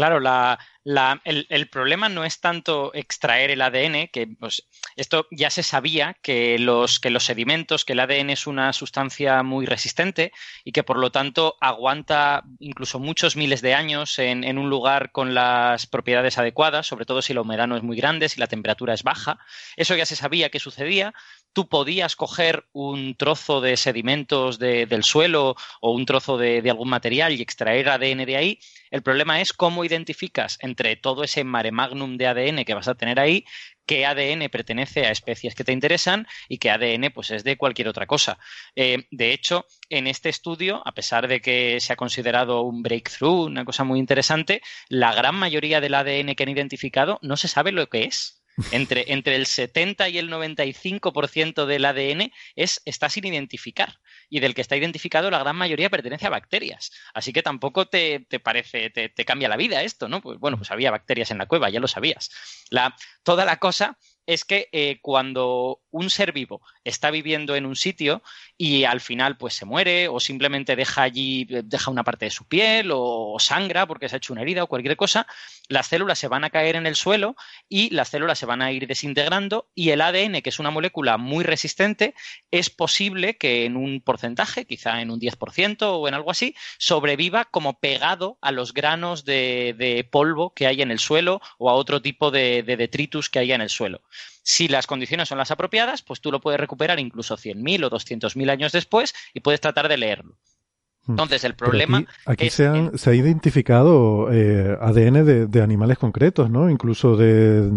Claro, 0.00 0.18
la, 0.18 0.58
el, 1.24 1.68
problema 1.68 2.08
no 2.08 2.24
es 2.24 2.40
tanto 2.40 2.90
extraer 2.94 3.50
el 3.50 3.60
ADN, 3.60 4.08
que 4.10 4.26
pues, 4.28 4.66
esto 4.96 5.26
ya 5.30 5.50
se 5.50 5.62
sabía 5.62 6.16
que 6.22 6.58
los, 6.58 7.00
que 7.00 7.10
los 7.10 7.24
sedimentos, 7.24 7.84
que 7.84 7.92
el 7.92 8.00
ADN 8.00 8.30
es 8.30 8.46
una 8.46 8.72
sustancia 8.72 9.42
muy 9.42 9.66
resistente 9.66 10.32
y 10.64 10.72
que 10.72 10.84
por 10.84 10.96
lo 10.96 11.12
tanto 11.12 11.58
aguanta 11.60 12.44
incluso 12.60 12.98
muchos 12.98 13.36
miles 13.36 13.60
de 13.60 13.74
años 13.74 14.18
en, 14.18 14.42
en 14.42 14.56
un 14.56 14.70
lugar 14.70 15.12
con 15.12 15.34
las 15.34 15.86
propiedades 15.86 16.38
adecuadas, 16.38 16.86
sobre 16.86 17.04
todo 17.04 17.20
si 17.20 17.34
la 17.34 17.42
humedad 17.42 17.68
no 17.68 17.76
es 17.76 17.82
muy 17.82 17.98
grande, 17.98 18.30
si 18.30 18.40
la 18.40 18.46
temperatura 18.46 18.94
es 18.94 19.02
baja. 19.02 19.38
Eso 19.76 19.96
ya 19.96 20.06
se 20.06 20.16
sabía 20.16 20.48
que 20.48 20.60
sucedía, 20.60 21.12
tú 21.52 21.68
podías 21.68 22.16
coger 22.16 22.66
un 22.72 23.14
trozo 23.16 23.60
de 23.60 23.76
sedimentos 23.76 24.58
del 24.58 25.04
suelo 25.04 25.56
o 25.80 25.92
un 25.92 26.06
trozo 26.06 26.38
de, 26.38 26.62
algún 26.70 26.88
material 26.88 27.32
y 27.32 27.42
extraer 27.42 27.88
ADN 27.88 28.24
de 28.24 28.36
ahí. 28.36 28.58
El 28.90 29.02
problema 29.02 29.40
es 29.40 29.52
cómo 29.52 29.84
identificas 29.84 30.58
entre 30.60 30.96
todo 30.96 31.24
ese 31.24 31.44
mare 31.44 31.72
magnum 31.72 32.16
de 32.16 32.26
ADN 32.26 32.64
que 32.64 32.74
vas 32.74 32.88
a 32.88 32.94
tener 32.94 33.20
ahí 33.20 33.44
qué 33.86 34.06
ADN 34.06 34.48
pertenece 34.50 35.04
a 35.04 35.10
especies 35.10 35.56
que 35.56 35.64
te 35.64 35.72
interesan 35.72 36.28
y 36.48 36.58
qué 36.58 36.70
ADN 36.70 37.10
pues 37.12 37.32
es 37.32 37.42
de 37.42 37.56
cualquier 37.56 37.88
otra 37.88 38.06
cosa. 38.06 38.38
Eh, 38.76 39.08
de 39.10 39.32
hecho, 39.32 39.66
en 39.88 40.06
este 40.06 40.28
estudio, 40.28 40.80
a 40.86 40.92
pesar 40.92 41.26
de 41.26 41.40
que 41.40 41.80
se 41.80 41.92
ha 41.92 41.96
considerado 41.96 42.62
un 42.62 42.84
breakthrough, 42.84 43.46
una 43.46 43.64
cosa 43.64 43.82
muy 43.82 43.98
interesante, 43.98 44.62
la 44.88 45.12
gran 45.12 45.34
mayoría 45.34 45.80
del 45.80 45.94
ADN 45.94 46.36
que 46.36 46.44
han 46.44 46.50
identificado 46.50 47.18
no 47.22 47.36
se 47.36 47.48
sabe 47.48 47.72
lo 47.72 47.88
que 47.88 48.04
es. 48.04 48.39
Entre, 48.72 49.12
entre 49.12 49.36
el 49.36 49.46
70 49.46 50.08
y 50.08 50.18
el 50.18 50.30
95% 50.30 51.66
del 51.66 51.84
ADN 51.84 52.32
es, 52.56 52.82
está 52.84 53.08
sin 53.08 53.26
identificar. 53.26 54.00
Y 54.28 54.40
del 54.40 54.54
que 54.54 54.60
está 54.60 54.76
identificado, 54.76 55.30
la 55.30 55.38
gran 55.38 55.56
mayoría 55.56 55.90
pertenece 55.90 56.26
a 56.26 56.30
bacterias. 56.30 56.90
Así 57.14 57.32
que 57.32 57.42
tampoco 57.42 57.86
te, 57.86 58.26
parece, 58.42 58.90
te, 58.90 59.08
te, 59.08 59.24
cambia 59.24 59.48
la 59.48 59.56
vida 59.56 59.82
esto, 59.82 60.08
¿no? 60.08 60.20
Pues 60.20 60.38
bueno, 60.38 60.56
pues 60.56 60.70
había 60.70 60.90
bacterias 60.90 61.30
en 61.30 61.38
la 61.38 61.46
cueva, 61.46 61.70
ya 61.70 61.80
lo 61.80 61.88
sabías. 61.88 62.30
La, 62.70 62.94
toda 63.22 63.44
la 63.44 63.58
cosa 63.58 63.98
es 64.26 64.44
que 64.44 64.68
eh, 64.70 65.00
cuando 65.02 65.82
un 65.90 66.08
ser 66.08 66.32
vivo 66.32 66.62
está 66.84 67.10
viviendo 67.10 67.56
en 67.56 67.66
un 67.66 67.76
sitio 67.76 68.22
y 68.56 68.84
al 68.84 69.00
final 69.00 69.36
pues 69.36 69.54
se 69.54 69.64
muere 69.64 70.08
o 70.08 70.20
simplemente 70.20 70.76
deja 70.76 71.02
allí, 71.02 71.44
deja 71.44 71.90
una 71.90 72.04
parte 72.04 72.26
de 72.26 72.30
su 72.30 72.46
piel 72.46 72.90
o, 72.92 73.36
sangra 73.38 73.86
porque 73.86 74.08
se 74.08 74.16
ha 74.16 74.18
hecho 74.18 74.32
una 74.32 74.42
herida 74.42 74.64
o 74.64 74.66
cualquier 74.66 74.96
cosa, 74.96 75.26
las 75.68 75.86
células 75.86 76.18
se 76.18 76.28
van 76.28 76.44
a 76.44 76.50
caer 76.50 76.76
en 76.76 76.86
el 76.86 76.96
suelo 76.96 77.36
y 77.68 77.90
las 77.90 78.08
células 78.08 78.38
se 78.38 78.46
van 78.46 78.62
a 78.62 78.72
ir 78.72 78.86
desintegrando 78.86 79.68
y 79.74 79.90
el 79.90 80.00
ADN, 80.00 80.42
que 80.42 80.50
es 80.50 80.58
una 80.58 80.70
molécula 80.70 81.16
muy 81.16 81.44
resistente, 81.44 82.14
es 82.50 82.70
posible 82.70 83.36
que 83.36 83.64
en 83.64 83.76
un 83.76 84.00
porcentaje, 84.00 84.66
quizá 84.66 85.00
en 85.00 85.10
un 85.10 85.20
10% 85.20 85.82
o 85.82 86.08
en 86.08 86.14
algo 86.14 86.30
así, 86.30 86.54
sobreviva 86.78 87.46
como 87.46 87.78
pegado 87.78 88.38
a 88.40 88.52
los 88.52 88.74
granos 88.74 89.24
de, 89.24 90.08
polvo 90.10 90.52
que 90.54 90.66
hay 90.66 90.82
en 90.82 90.90
el 90.90 90.98
suelo 90.98 91.40
o 91.58 91.70
a 91.70 91.74
otro 91.74 92.02
tipo 92.02 92.30
de 92.30 92.62
detritus 92.62 93.30
que 93.30 93.38
haya 93.38 93.54
en 93.54 93.60
el 93.60 93.70
suelo. 93.70 94.02
Si 94.42 94.68
las 94.68 94.86
condiciones 94.86 95.28
son 95.28 95.38
las 95.38 95.50
apropiadas, 95.50 96.02
pues 96.02 96.20
tú 96.20 96.32
lo 96.32 96.40
puedes 96.40 96.60
recuperar 96.60 96.98
incluso 96.98 97.36
100.000 97.36 97.84
o 97.84 97.90
200.000 97.90 98.50
años 98.50 98.72
después 98.72 99.14
y 99.34 99.40
puedes 99.40 99.60
tratar 99.60 99.88
de 99.88 99.98
leerlo. 99.98 100.36
Hmm. 101.06 101.12
Entonces, 101.12 101.44
el 101.44 101.54
problema. 101.54 102.04
aquí, 102.26 102.50
se, 102.50 102.66
ha 102.66 103.14
identificado 103.14 104.32
eh, 104.32 104.76
ADN 104.80 105.50
de, 105.50 105.62
animales 105.62 105.98
concretos, 105.98 106.50
¿no? 106.50 106.70
Incluso 106.70 107.16
de, 107.16 107.68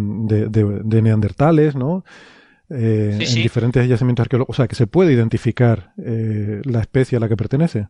neandertales, 1.01 1.75
¿no? 1.75 2.05
Eh, 2.69 3.19
en 3.19 3.35
diferentes 3.35 3.87
yacimientos 3.87 4.23
arqueológicos. 4.23 4.55
O 4.55 4.57
sea, 4.57 4.67
que 4.67 4.75
se 4.75 4.87
puede 4.87 5.13
identificar 5.13 5.93
eh, 5.97 6.61
la 6.63 6.79
especie 6.79 7.17
a 7.17 7.19
la 7.19 7.29
que 7.29 7.37
pertenece. 7.37 7.87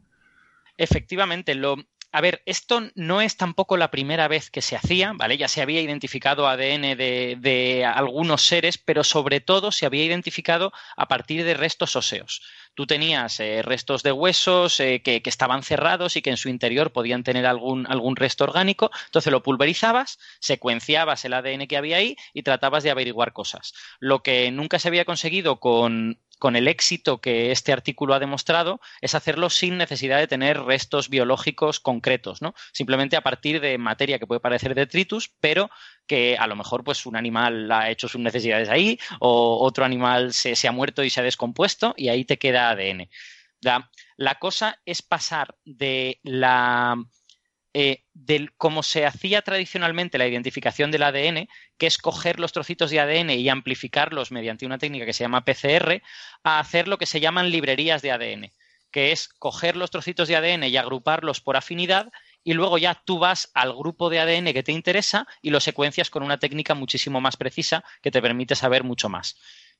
Efectivamente, 0.78 1.55
lo, 1.55 1.78
a 2.14 2.22
ver, 2.22 2.43
esto 2.45 2.91
no 2.93 3.22
es 3.22 3.38
tampoco 3.38 3.76
la 3.76 3.89
primera 3.89 4.28
vez 4.28 4.51
que 4.51 4.61
se 4.61 4.76
hacía, 4.76 5.14
¿vale? 5.16 5.36
Ya 5.36 5.47
se 5.47 5.64
había 5.64 5.82
identificado 5.82 6.47
ADN 6.47 6.95
de, 6.95 7.91
algunos 7.91 8.43
seres, 8.43 8.78
pero 8.78 9.03
sobre 9.03 9.41
todo 9.41 9.72
se 9.72 9.88
había 9.88 10.05
identificado 10.05 10.72
a 10.95 11.07
partir 11.07 11.43
de 11.43 11.55
restos 11.55 11.95
óseos. 11.95 12.43
Tú 12.76 12.86
tenías 12.86 13.39
eh, 13.39 13.64
restos 13.64 14.03
de 14.03 14.11
huesos 14.11 14.80
eh, 14.80 15.01
que, 15.03 15.24
estaban 15.26 15.64
cerrados 15.64 16.16
y 16.16 16.22
que 16.22 16.30
en 16.30 16.38
su 16.38 16.49
interior 16.49 16.91
podían 16.91 17.24
tener 17.24 17.47
algún, 17.47 17.88
algún 17.88 18.16
resto 18.16 18.43
orgánico, 18.43 18.91
entonces 19.05 19.32
lo 19.32 19.41
pulverizabas, 19.41 20.20
secuenciabas 20.39 21.26
el 21.26 21.34
ADN 21.34 21.66
que 21.66 21.78
había 21.78 21.97
ahí 21.97 22.16
y 22.32 22.43
tratabas 22.43 22.84
de 22.84 22.91
averiguar 22.91 23.34
cosas. 23.34 23.74
Lo 23.99 24.22
que 24.22 24.51
nunca 24.51 24.78
se 24.78 24.88
había 24.88 25.05
conseguido 25.05 25.59
con 25.59 26.20
con 26.44 26.58
el 26.58 26.68
éxito 26.68 27.22
que 27.22 27.52
este 27.52 27.72
artículo 27.72 28.14
ha 28.14 28.20
demostrado, 28.20 28.82
es 29.00 29.16
hacerlo 29.16 29.50
sin 29.50 29.78
necesidad 29.78 30.18
de 30.18 30.28
tener 30.28 30.60
restos 30.60 31.08
biológicos 31.08 31.80
concretos, 31.80 32.41
¿no? 32.41 32.54
Simplemente 32.74 33.16
a 33.16 33.22
partir 33.22 33.62
de 33.62 33.78
materia 33.78 34.20
que 34.20 34.28
puede 34.28 34.41
parecer 34.41 34.76
detritus, 34.76 35.32
pero 35.39 35.70
que 36.06 36.36
a 36.38 36.46
lo 36.48 36.58
mejor 36.58 36.84
pues 36.84 37.06
un 37.06 37.16
animal 37.16 37.72
ha 37.72 37.89
hecho 37.89 38.10
sus 38.10 38.20
necesidades 38.20 38.68
ahí 38.68 39.00
o 39.22 39.66
otro 39.66 39.86
animal 39.86 40.34
se, 40.34 40.58
se 40.58 40.68
ha 40.68 40.74
muerto 40.74 41.06
y 41.06 41.10
se 41.10 41.22
ha 41.22 41.24
descompuesto 41.24 41.94
y 41.96 42.10
ahí 42.10 42.26
te 42.26 42.38
queda 42.38 42.72
ADN. 42.72 43.08
la 44.18 44.36
cosa 44.38 44.82
es 44.84 45.02
pasar 45.02 45.56
de 45.64 46.20
la 46.24 46.98
eh, 47.74 48.03
del 48.13 48.53
cómo 48.55 48.84
se 48.84 49.05
hacía 49.05 49.41
tradicionalmente 49.41 50.17
la 50.17 50.28
identificación 50.28 50.91
del 50.91 51.03
ADN, 51.03 51.47
que 51.78 51.88
es 51.88 51.97
coger 51.97 52.39
los 52.39 52.51
trocitos 52.51 52.91
de 52.91 52.99
ADN 52.99 53.32
y 53.32 53.49
amplificarlos 53.49 54.32
mediante 54.32 54.65
una 54.65 54.78
técnica 54.78 55.05
que 55.05 55.13
se 55.13 55.24
llama 55.24 55.43
PCR, 55.43 56.01
a 56.43 56.59
hacer 56.59 56.88
lo 56.88 56.97
que 56.97 57.07
se 57.07 57.19
llaman 57.19 57.49
librerías 57.49 58.01
de 58.03 58.11
ADN, 58.11 58.51
que 58.91 59.11
es 59.11 59.28
coger 59.28 59.76
los 59.76 59.89
trocitos 59.89 60.28
de 60.28 60.36
ADN 60.36 60.65
y 60.65 60.78
agruparlos 60.78 61.41
por 61.41 61.57
afinidad 61.57 62.11
y 62.43 62.53
luego 62.53 62.78
ya 62.78 63.01
tú 63.05 63.17
vas 63.17 63.49
al 63.55 63.74
grupo 63.74 64.09
de 64.09 64.19
ADN 64.19 64.53
que 64.53 64.63
te 64.63 64.71
interesa 64.71 65.28
y 65.41 65.49
lo 65.49 65.59
secuencias 65.59 66.09
con 66.09 66.21
una 66.21 66.38
técnica 66.38 66.76
muchísimo 66.76 67.21
más 67.21 67.38
precisa 67.38 67.84
que 68.01 68.11
te 68.11 68.21
permite 68.21 68.55
saber 68.55 68.84
mucho 68.84 69.09
más. 69.09 69.38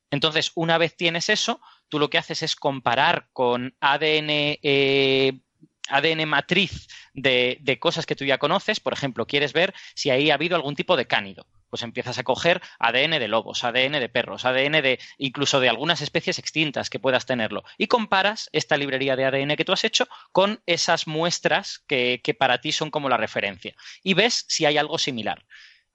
Entonces, 0.10 0.52
una 0.56 0.78
vez 0.78 0.96
tienes 0.96 1.30
eso, 1.30 1.62
tú 1.90 2.00
lo 2.00 2.10
que 2.10 2.18
haces 2.18 2.44
es 2.44 2.56
comparar 2.56 3.30
con 3.34 3.76
ADN 3.80 4.30
eh, 4.30 5.40
ADN 5.90 6.28
matriz 6.28 6.88
de, 7.14 7.78
cosas 7.80 8.06
que 8.06 8.16
tú 8.16 8.26
ya 8.26 8.38
conoces, 8.38 8.80
por 8.80 8.94
ejemplo, 8.94 9.28
quieres 9.28 9.54
ver 9.54 9.74
si 9.96 10.10
ahí 10.10 10.32
ha 10.32 10.36
habido 10.36 10.56
algún 10.56 10.76
tipo 10.76 10.96
de 10.98 11.06
cánido. 11.06 11.46
Pues 11.70 11.82
empiezas 11.82 12.20
a 12.20 12.24
coger 12.24 12.62
ADN 12.78 13.12
de 13.20 13.28
lobos, 13.28 13.64
ADN 13.64 13.94
de 13.94 14.08
perros, 14.08 14.46
ADN 14.46 14.74
de 14.84 15.00
incluso 15.18 15.60
de 15.60 15.70
algunas 15.70 16.02
especies 16.02 16.38
extintas 16.38 16.92
que 16.92 17.00
puedas 17.00 17.26
tenerlo. 17.26 17.64
Y 17.80 17.88
comparas 17.88 18.50
esta 18.54 18.78
librería 18.78 19.16
de 19.16 19.26
ADN 19.26 19.56
que 19.56 19.66
tú 19.66 19.72
has 19.72 19.84
hecho 19.84 20.08
con 20.32 20.62
esas 20.68 21.08
muestras 21.08 21.80
que, 21.88 22.22
que 22.24 22.36
para 22.36 22.62
ti 22.62 22.72
son 22.72 22.92
como 22.92 23.10
la 23.10 23.18
referencia. 23.18 23.74
Y 24.04 24.14
ves 24.14 24.46
si 24.48 24.66
hay 24.66 24.78
algo 24.78 25.00
similar. 25.00 25.46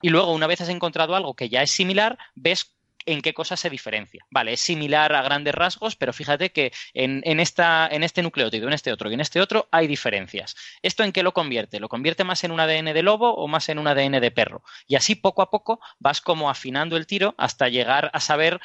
Y 0.02 0.10
luego, 0.10 0.32
una 0.32 0.46
vez 0.46 0.60
has 0.60 0.68
encontrado 0.68 1.16
algo 1.16 1.34
que 1.34 1.48
ya 1.48 1.62
es 1.62 1.70
similar, 1.70 2.18
ves 2.34 2.76
en 3.08 3.22
qué 3.22 3.32
cosas 3.32 3.60
se 3.60 3.70
diferencia. 3.70 4.24
Vale, 4.30 4.52
es 4.52 4.60
similar 4.60 5.14
a 5.14 5.22
grandes 5.22 5.54
rasgos, 5.54 5.96
pero 5.96 6.12
fíjate 6.12 6.50
que 6.50 6.72
en, 6.92 7.40
esta, 7.40 7.88
en 7.90 8.04
este 8.04 8.22
nucleótido, 8.22 8.68
en 8.68 8.74
este 8.74 8.92
otro 8.92 9.10
y 9.10 9.14
en 9.14 9.20
este 9.20 9.40
otro 9.40 9.68
hay 9.72 9.86
diferencias. 9.86 10.56
¿Esto 10.82 11.04
en 11.04 11.12
qué 11.12 11.22
lo 11.22 11.32
convierte? 11.32 11.80
¿Lo 11.80 11.88
convierte 11.88 12.24
más 12.24 12.44
en 12.44 12.50
un 12.50 12.60
ADN 12.60 12.92
de 12.92 13.02
lobo 13.02 13.34
o 13.34 13.48
más 13.48 13.68
en 13.70 13.78
un 13.78 13.86
ADN 13.86 14.20
de 14.20 14.30
perro? 14.30 14.62
Y 14.86 14.96
así 14.96 15.14
poco 15.14 15.40
a 15.40 15.50
poco 15.50 15.80
vas 15.98 16.20
como 16.20 16.50
afinando 16.50 16.96
el 16.96 17.06
tiro 17.06 17.34
hasta 17.38 17.68
llegar 17.68 18.10
a 18.12 18.20
saber 18.20 18.60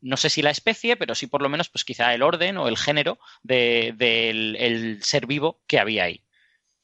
no 0.00 0.16
sé 0.16 0.30
si 0.30 0.42
la 0.42 0.50
especie, 0.50 0.96
pero 0.96 1.14
sí 1.14 1.28
por 1.28 1.42
lo 1.42 1.48
menos, 1.48 1.68
pues 1.68 1.84
quizá 1.84 2.12
el 2.12 2.22
orden 2.22 2.56
o 2.56 2.66
el 2.66 2.76
género 2.76 3.18
del 3.42 4.98
ser 5.02 5.26
vivo 5.26 5.60
que 5.68 5.78
había 5.78 6.04
ahí. 6.04 6.24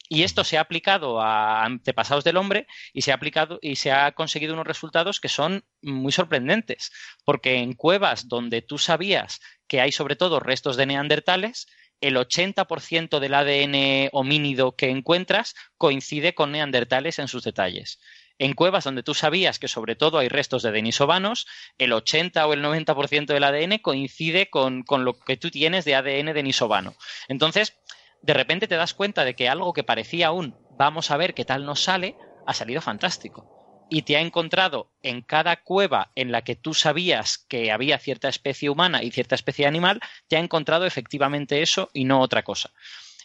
Y 0.09 0.23
esto 0.23 0.43
se 0.43 0.57
ha 0.57 0.63
aplicado 0.63 1.21
a 1.21 1.65
antepasados 1.65 2.25
del 2.25 2.39
hombre 2.39 2.67
y 2.93 3.03
se 3.03 3.13
ha 3.13 3.15
aplicado 3.15 3.59
y 3.61 3.77
se 3.77 3.93
ha 3.93 4.13
conseguido 4.13 4.55
unos 4.55 4.67
resultados 4.67 5.21
que 5.21 5.29
son 5.29 5.65
muy 5.83 6.13
sorprendentes, 6.13 6.91
porque 7.25 7.57
en 7.57 7.75
cuevas 7.75 8.29
donde 8.29 8.63
tú 8.63 8.79
sabías 8.79 9.41
que 9.67 9.81
hay 9.81 9.93
sobre 9.93 10.17
todo 10.17 10.41
restos 10.41 10.77
de 10.77 10.87
neandertales, 10.87 11.67
el 12.01 12.17
80% 12.17 13.19
del 13.19 13.35
ADN 13.35 14.09
homínido 14.13 14.77
que 14.77 14.89
encuentras 14.89 15.55
coincide 15.77 16.35
con 16.35 16.53
neandertales 16.53 17.19
en 17.19 17.29
sus 17.29 17.45
detalles. 17.45 18.01
En 18.39 18.55
cuevas 18.55 18.85
donde 18.85 19.03
tú 19.03 19.15
sabías 19.15 19.59
que 19.59 19.67
sobre 19.67 19.97
todo 19.97 20.19
hay 20.19 20.29
restos 20.29 20.63
de 20.63 20.71
denisovanos, 20.71 21.47
el 21.77 21.93
80 21.93 22.47
o 22.47 22.53
el 22.53 22.63
90% 22.63 23.27
del 23.27 23.43
ADN 23.43 23.79
coincide 23.79 24.49
con, 24.49 24.85
con, 24.85 25.05
lo 25.05 25.19
que 25.19 25.37
tú 25.37 25.51
tienes 25.51 25.85
de 25.85 25.97
ADN 25.97 26.33
denisovano. 26.33 26.95
Entonces, 27.27 27.77
de 28.23 28.35
repente 28.35 28.69
te 28.69 28.77
das 28.77 28.95
cuenta 28.95 29.25
de 29.25 29.35
que 29.35 29.49
algo 29.49 29.73
que 29.73 29.85
parecía 29.85 30.33
un 30.33 30.57
vamos 30.79 31.11
a 31.11 31.17
ver 31.17 31.35
qué 31.35 31.45
tal 31.45 31.67
nos 31.67 31.83
sale, 31.83 32.17
ha 32.47 32.55
salido 32.55 32.81
fantástico. 32.81 33.87
Y 33.91 34.03
te 34.03 34.17
ha 34.17 34.21
encontrado 34.21 34.93
en 35.03 35.23
cada 35.23 35.63
cueva 35.63 36.13
en 36.15 36.31
la 36.31 36.43
que 36.43 36.57
tú 36.57 36.75
sabías 36.75 37.39
que 37.39 37.73
había 37.73 37.99
cierta 37.99 38.29
especie 38.29 38.71
humana 38.71 39.03
y 39.03 39.11
cierta 39.11 39.35
especie 39.35 39.67
animal, 39.67 40.01
te 40.29 40.37
ha 40.37 40.41
encontrado 40.41 40.87
efectivamente 40.87 41.63
eso 41.63 41.91
y 41.93 42.05
no 42.05 42.21
otra 42.21 42.43
cosa. 42.43 42.71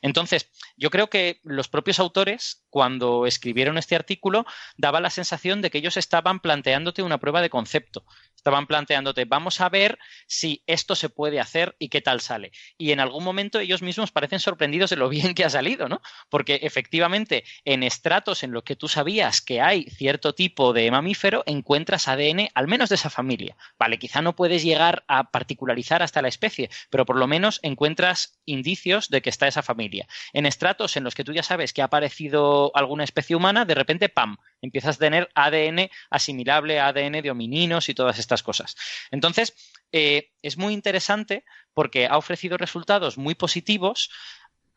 Entonces, 0.02 0.50
yo 0.76 0.90
creo 0.90 1.10
que 1.10 1.40
los 1.44 1.70
propios 1.70 1.98
autores, 1.98 2.66
cuando 2.70 3.26
escribieron 3.26 3.78
este 3.78 3.96
artículo, 3.96 4.46
daba 4.76 5.00
la 5.00 5.10
sensación 5.10 5.62
de 5.62 5.70
que 5.70 5.78
ellos 5.78 5.96
estaban 5.96 6.42
planteándote 6.42 7.04
una 7.04 7.20
prueba 7.20 7.42
de 7.42 7.50
concepto. 7.50 8.04
Estaban 8.44 8.68
planteándote, 8.68 9.24
vamos 9.24 9.62
a 9.62 9.70
ver 9.70 9.98
si 10.28 10.64
esto 10.68 10.96
se 10.96 11.08
puede 11.08 11.40
hacer 11.40 11.78
y 11.80 11.88
qué 11.88 12.02
tal 12.02 12.20
sale. 12.20 12.52
Y 12.78 12.92
en 12.92 13.00
algún 13.00 13.24
momento 13.24 13.58
ellos 13.58 13.82
mismos 13.82 14.12
parecen 14.12 14.42
sorprendidos 14.42 14.90
de 14.90 14.98
lo 14.98 15.08
bien 15.14 15.34
que 15.34 15.46
ha 15.46 15.50
salido, 15.50 15.88
¿no? 15.88 16.02
Porque 16.28 16.60
efectivamente, 16.62 17.46
en 17.64 17.84
estratos 17.84 18.44
en 18.44 18.52
los 18.52 18.64
que 18.64 18.76
tú 18.76 18.90
sabías 18.90 19.40
que 19.40 19.62
hay 19.62 19.84
cierto 19.84 20.36
tipo 20.36 20.74
de 20.74 20.92
mamífero, 20.92 21.44
encuentras 21.46 22.10
ADN 22.10 22.50
al 22.54 22.68
menos 22.68 22.90
de 22.90 22.96
esa 22.96 23.10
familia. 23.10 23.56
Vale, 23.80 23.98
quizá 23.98 24.22
no 24.22 24.36
puedes 24.36 24.62
llegar 24.62 25.06
a 25.08 25.32
particularizar 25.32 26.04
hasta 26.04 26.22
la 26.22 26.28
especie, 26.28 26.70
pero 26.90 27.06
por 27.06 27.16
lo 27.16 27.28
menos 27.28 27.62
encuentras 27.64 28.42
indicios 28.44 29.08
de 29.08 29.22
que 29.22 29.30
está 29.30 29.48
esa 29.48 29.64
familia. 29.64 30.06
En 30.34 30.46
estratos 30.46 30.98
en 30.98 31.06
los 31.06 31.16
que 31.16 31.24
tú 31.24 31.32
ya 31.32 31.44
sabes 31.44 31.72
que 31.72 31.82
ha 31.82 31.86
aparecido 31.86 32.76
alguna 32.76 33.06
especie 33.06 33.38
humana, 33.38 33.64
de 33.64 33.76
repente, 33.76 34.10
¡pam!, 34.10 34.36
empiezas 34.62 34.98
a 34.98 35.00
tener 35.00 35.30
ADN 35.34 35.90
asimilable 36.10 36.82
ADN 36.82 37.22
de 37.22 37.32
homininos 37.32 37.88
y 37.88 37.94
todas 37.94 38.20
estas 38.20 38.33
cosas. 38.42 38.76
Entonces, 39.12 39.54
eh, 39.92 40.32
es 40.42 40.58
muy 40.58 40.74
interesante 40.74 41.44
porque 41.74 42.08
ha 42.08 42.18
ofrecido 42.18 42.58
resultados 42.58 43.18
muy 43.18 43.36
positivos, 43.36 44.10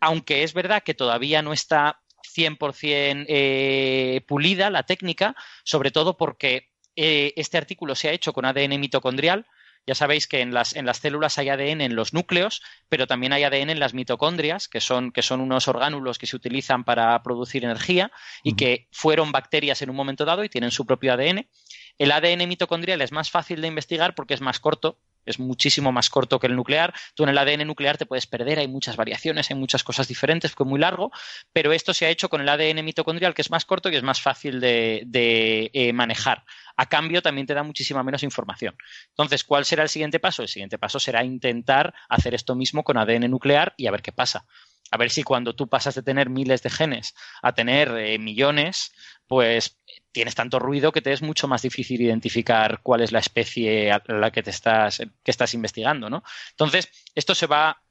aunque 0.00 0.42
es 0.42 0.52
verdad 0.52 0.82
que 0.82 0.92
todavía 0.92 1.40
no 1.40 1.54
está 1.54 2.00
100% 2.36 3.24
eh, 3.28 4.20
pulida 4.26 4.68
la 4.68 4.82
técnica, 4.82 5.34
sobre 5.64 5.90
todo 5.90 6.18
porque 6.18 6.68
eh, 6.96 7.32
este 7.36 7.56
artículo 7.56 7.94
se 7.94 8.08
ha 8.08 8.12
hecho 8.12 8.32
con 8.32 8.44
ADN 8.44 8.78
mitocondrial, 8.80 9.46
ya 9.86 9.94
sabéis 9.94 10.26
que 10.26 10.40
en 10.40 10.52
las, 10.52 10.74
en 10.74 10.84
las 10.84 10.98
células 10.98 11.38
hay 11.38 11.48
ADN 11.48 11.80
en 11.80 11.94
los 11.94 12.12
núcleos, 12.12 12.60
pero 12.88 13.06
también 13.06 13.32
hay 13.32 13.44
ADN 13.44 13.70
en 13.70 13.78
las 13.78 13.94
mitocondrias, 13.94 14.66
que 14.66 14.80
son, 14.80 15.12
que 15.12 15.22
son 15.22 15.40
unos 15.40 15.68
orgánulos 15.68 16.18
que 16.18 16.26
se 16.26 16.34
utilizan 16.34 16.82
para 16.82 17.22
producir 17.22 17.64
energía 17.64 18.10
y 18.42 18.56
que 18.56 18.88
fueron 18.90 19.30
bacterias 19.30 19.82
en 19.82 19.90
un 19.90 19.96
momento 19.96 20.24
dado 20.24 20.42
y 20.42 20.48
tienen 20.48 20.72
su 20.72 20.86
propio 20.86 21.12
ADN. 21.12 21.48
El 21.98 22.12
ADN 22.12 22.48
mitocondrial 22.48 23.00
es 23.02 23.12
más 23.12 23.30
fácil 23.30 23.60
de 23.60 23.68
investigar 23.68 24.14
porque 24.14 24.34
es 24.34 24.40
más 24.40 24.60
corto, 24.60 24.98
es 25.26 25.38
muchísimo 25.40 25.92
más 25.92 26.08
corto 26.08 26.38
que 26.38 26.46
el 26.46 26.56
nuclear. 26.56 26.94
Tú 27.14 27.24
en 27.24 27.30
el 27.30 27.38
ADN 27.38 27.66
nuclear 27.66 27.98
te 27.98 28.06
puedes 28.06 28.26
perder, 28.26 28.58
hay 28.58 28.68
muchas 28.68 28.96
variaciones, 28.96 29.50
hay 29.50 29.56
muchas 29.56 29.82
cosas 29.82 30.08
diferentes, 30.08 30.52
es 30.52 30.66
muy 30.66 30.78
largo, 30.78 31.10
pero 31.52 31.72
esto 31.72 31.92
se 31.92 32.06
ha 32.06 32.10
hecho 32.10 32.28
con 32.28 32.40
el 32.40 32.48
ADN 32.48 32.84
mitocondrial, 32.84 33.34
que 33.34 33.42
es 33.42 33.50
más 33.50 33.64
corto 33.64 33.90
y 33.90 33.96
es 33.96 34.02
más 34.02 34.20
fácil 34.20 34.60
de, 34.60 35.70
eh, 35.72 35.92
manejar. 35.92 36.44
A 36.76 36.86
cambio, 36.86 37.22
también 37.22 37.46
te 37.46 37.54
da 37.54 37.62
muchísima 37.62 38.02
menos 38.02 38.22
información. 38.22 38.76
Entonces, 39.08 39.44
¿cuál 39.44 39.64
será 39.64 39.82
el 39.82 39.88
siguiente 39.88 40.20
paso? 40.20 40.42
El 40.42 40.48
siguiente 40.48 40.78
paso 40.78 41.00
será 41.00 41.24
intentar 41.24 41.92
hacer 42.08 42.34
esto 42.34 42.54
mismo 42.54 42.84
con 42.84 42.96
ADN 42.96 43.30
nuclear 43.30 43.74
y 43.76 43.86
a 43.86 43.90
ver 43.90 44.02
qué 44.02 44.12
pasa. 44.12 44.46
A 44.90 44.98
ver 44.98 45.10
si 45.10 45.22
cuando 45.22 45.54
tú 45.54 45.68
pasas 45.68 45.94
de 45.94 46.02
tener 46.02 46.30
miles 46.30 46.62
de 46.62 46.70
genes 46.70 47.14
a 47.42 47.52
tener 47.54 47.88
eh, 47.96 48.18
millones, 48.18 48.92
pues 49.26 49.78
tienes 50.12 50.34
tanto 50.34 50.58
ruido 50.58 50.92
que 50.92 51.02
te 51.02 51.12
es 51.12 51.22
mucho 51.22 51.48
más 51.48 51.62
difícil 51.62 52.00
identificar 52.00 52.80
cuál 52.82 53.00
es 53.00 53.12
la 53.12 53.18
especie 53.18 53.90
a 53.90 54.02
la 54.06 54.30
que 54.30 54.42
te 54.42 54.50
estás, 54.50 54.98
que 54.98 55.30
estás 55.30 55.54
investigando, 55.54 56.08
¿no? 56.08 56.22
Entonces, 56.50 56.88
esto 57.14 57.34
se 57.34 57.46
va, 57.46 57.82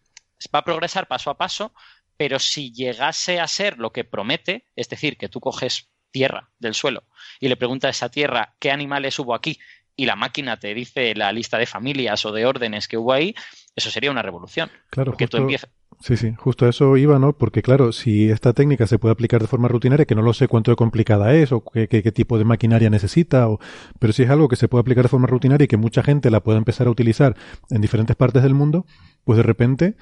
va 0.53 0.59
a 0.59 0.63
progresar 0.63 1.07
paso 1.07 1.29
a 1.29 1.37
paso, 1.37 1.73
pero 2.17 2.39
si 2.39 2.71
llegase 2.71 3.39
a 3.39 3.47
ser 3.47 3.77
lo 3.77 3.91
que 3.91 4.05
promete, 4.05 4.65
es 4.75 4.89
decir, 4.89 5.17
que 5.17 5.29
tú 5.29 5.39
coges 5.39 5.89
tierra 6.11 6.49
del 6.59 6.73
suelo 6.73 7.03
y 7.41 7.49
le 7.49 7.57
preguntas 7.57 7.89
a 7.89 7.91
esa 7.91 8.09
tierra 8.09 8.55
qué 8.57 8.71
animales 8.71 9.19
hubo 9.19 9.35
aquí 9.35 9.59
y 9.97 10.05
la 10.05 10.15
máquina 10.15 10.57
te 10.57 10.73
dice 10.73 11.13
la 11.13 11.31
lista 11.31 11.57
de 11.57 11.65
familias 11.65 12.25
o 12.25 12.31
de 12.31 12.45
órdenes 12.45 12.87
que 12.87 12.97
hubo 12.97 13.13
ahí, 13.13 13.35
eso 13.75 13.91
sería 13.91 14.11
una 14.11 14.21
revolución. 14.21 14.71
Claro, 14.89 15.11
porque 15.11 15.27
tú 15.27 15.37
empiezas 15.37 15.69
Sí, 16.05 16.17
sí, 16.17 16.35
justo 16.37 16.67
a 16.67 16.69
eso 16.69 16.97
iba, 16.97 17.17
¿no? 17.17 17.33
Porque 17.33 17.63
claro, 17.63 17.91
si 17.91 18.29
esta 18.29 18.53
técnica 18.53 18.85
se 18.85 18.99
puede 18.99 19.13
aplicar 19.13 19.41
de 19.41 19.47
forma 19.47 19.67
rutinaria, 19.67 20.05
que 20.05 20.13
no 20.13 20.21
lo 20.21 20.33
sé 20.33 20.47
cuánto 20.47 20.69
de 20.69 20.75
complicada 20.75 21.33
es 21.33 21.51
o 21.51 21.63
qué, 21.63 21.87
qué, 21.87 22.11
tipo 22.11 22.37
de 22.37 22.45
maquinaria 22.45 22.91
necesita, 22.91 23.49
o, 23.49 23.59
pero 23.97 24.13
si 24.13 24.21
es 24.21 24.29
algo 24.29 24.47
que 24.47 24.55
se 24.55 24.67
puede 24.67 24.81
aplicar 24.81 25.05
de 25.05 25.09
forma 25.09 25.25
rutinaria 25.25 25.65
y 25.65 25.67
que 25.67 25.77
mucha 25.77 26.03
gente 26.03 26.29
la 26.29 26.43
pueda 26.43 26.59
empezar 26.59 26.85
a 26.85 26.91
utilizar 26.91 27.35
en 27.71 27.81
diferentes 27.81 28.15
partes 28.15 28.43
del 28.43 28.53
mundo, 28.53 28.85
pues 29.23 29.37
de 29.37 29.41
repente 29.41 29.95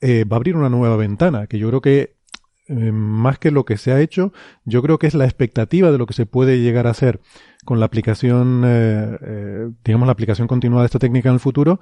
eh, 0.00 0.24
va 0.24 0.34
a 0.34 0.38
abrir 0.38 0.56
una 0.56 0.68
nueva 0.70 0.96
ventana, 0.96 1.46
que 1.46 1.60
yo 1.60 1.68
creo 1.68 1.80
que 1.80 2.16
eh, 2.66 2.90
más 2.90 3.38
que 3.38 3.52
lo 3.52 3.64
que 3.64 3.76
se 3.76 3.92
ha 3.92 4.00
hecho, 4.00 4.32
yo 4.64 4.82
creo 4.82 4.98
que 4.98 5.06
es 5.06 5.14
la 5.14 5.24
expectativa 5.24 5.92
de 5.92 5.98
lo 5.98 6.06
que 6.06 6.14
se 6.14 6.26
puede 6.26 6.58
llegar 6.58 6.88
a 6.88 6.90
hacer 6.90 7.20
con 7.64 7.78
la 7.78 7.86
aplicación, 7.86 8.64
eh, 8.66 9.70
digamos, 9.84 10.06
la 10.06 10.12
aplicación 10.14 10.48
continuada 10.48 10.82
de 10.82 10.86
esta 10.86 10.98
técnica 10.98 11.28
en 11.28 11.34
el 11.34 11.40
futuro, 11.40 11.78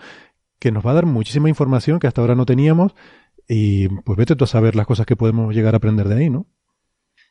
que 0.59 0.71
nos 0.71 0.85
va 0.87 0.91
a 0.91 0.95
dar 0.95 1.07
muchísima 1.07 1.49
información 1.49 1.99
que 1.99 2.07
hasta 2.07 2.21
ahora 2.21 2.35
no 2.35 2.45
teníamos 2.45 2.95
y 3.49 3.89
pues 3.89 4.17
vete 4.17 4.37
tú 4.37 4.45
a 4.45 4.49
saber 4.49 4.77
las 4.77 4.87
cosas 4.87 5.07
que 5.07 5.17
podemos 5.17 5.55
llegar 5.55 5.75
a 5.75 5.79
aprender 5.79 6.09
de 6.09 6.17
ahí, 6.17 6.31
¿no? 6.31 6.47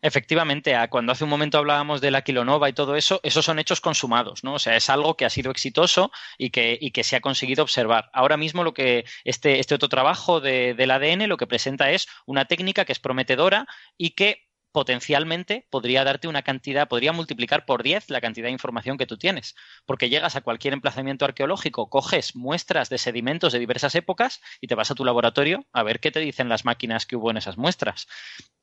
Efectivamente, 0.03 0.75
cuando 0.89 1.11
hace 1.11 1.25
un 1.25 1.29
momento 1.29 1.59
hablábamos 1.59 2.01
de 2.01 2.09
la 2.09 2.23
kilonova 2.23 2.67
y 2.67 2.73
todo 2.73 2.95
eso, 2.95 3.19
esos 3.21 3.45
son 3.45 3.59
hechos 3.59 3.81
consumados, 3.81 4.43
¿no? 4.43 4.55
O 4.55 4.59
sea, 4.59 4.75
es 4.75 4.89
algo 4.89 5.15
que 5.15 5.25
ha 5.25 5.29
sido 5.29 5.51
exitoso 5.51 6.11
y 6.39 6.49
que, 6.49 6.75
y 6.81 6.89
que 6.89 7.03
se 7.03 7.15
ha 7.15 7.21
conseguido 7.21 7.61
observar. 7.61 8.09
Ahora 8.11 8.35
mismo 8.35 8.63
lo 8.63 8.73
que 8.73 9.05
este, 9.25 9.59
este 9.59 9.75
otro 9.75 9.89
trabajo 9.89 10.41
de, 10.41 10.73
del 10.73 10.89
ADN 10.89 11.29
lo 11.29 11.37
que 11.37 11.45
presenta 11.45 11.91
es 11.91 12.07
una 12.25 12.45
técnica 12.45 12.83
que 12.83 12.93
es 12.93 12.99
prometedora 12.99 13.67
y 13.95 14.11
que 14.11 14.47
potencialmente 14.71 15.67
podría 15.69 16.03
darte 16.03 16.27
una 16.27 16.41
cantidad, 16.41 16.87
podría 16.87 17.11
multiplicar 17.11 17.65
por 17.65 17.83
10 17.83 18.09
la 18.09 18.21
cantidad 18.21 18.47
de 18.47 18.51
información 18.51 18.97
que 18.97 19.05
tú 19.05 19.17
tienes, 19.17 19.55
porque 19.85 20.09
llegas 20.09 20.35
a 20.35 20.41
cualquier 20.41 20.73
emplazamiento 20.73 21.25
arqueológico, 21.25 21.89
coges 21.89 22.35
muestras 22.35 22.89
de 22.89 22.97
sedimentos 22.97 23.53
de 23.53 23.59
diversas 23.59 23.95
épocas 23.95 24.41
y 24.59 24.67
te 24.67 24.75
vas 24.75 24.91
a 24.91 24.95
tu 24.95 25.05
laboratorio 25.05 25.65
a 25.73 25.83
ver 25.83 25.99
qué 25.99 26.11
te 26.11 26.19
dicen 26.19 26.49
las 26.49 26.65
máquinas 26.65 27.05
que 27.05 27.15
hubo 27.15 27.31
en 27.31 27.37
esas 27.37 27.57
muestras. 27.57 28.07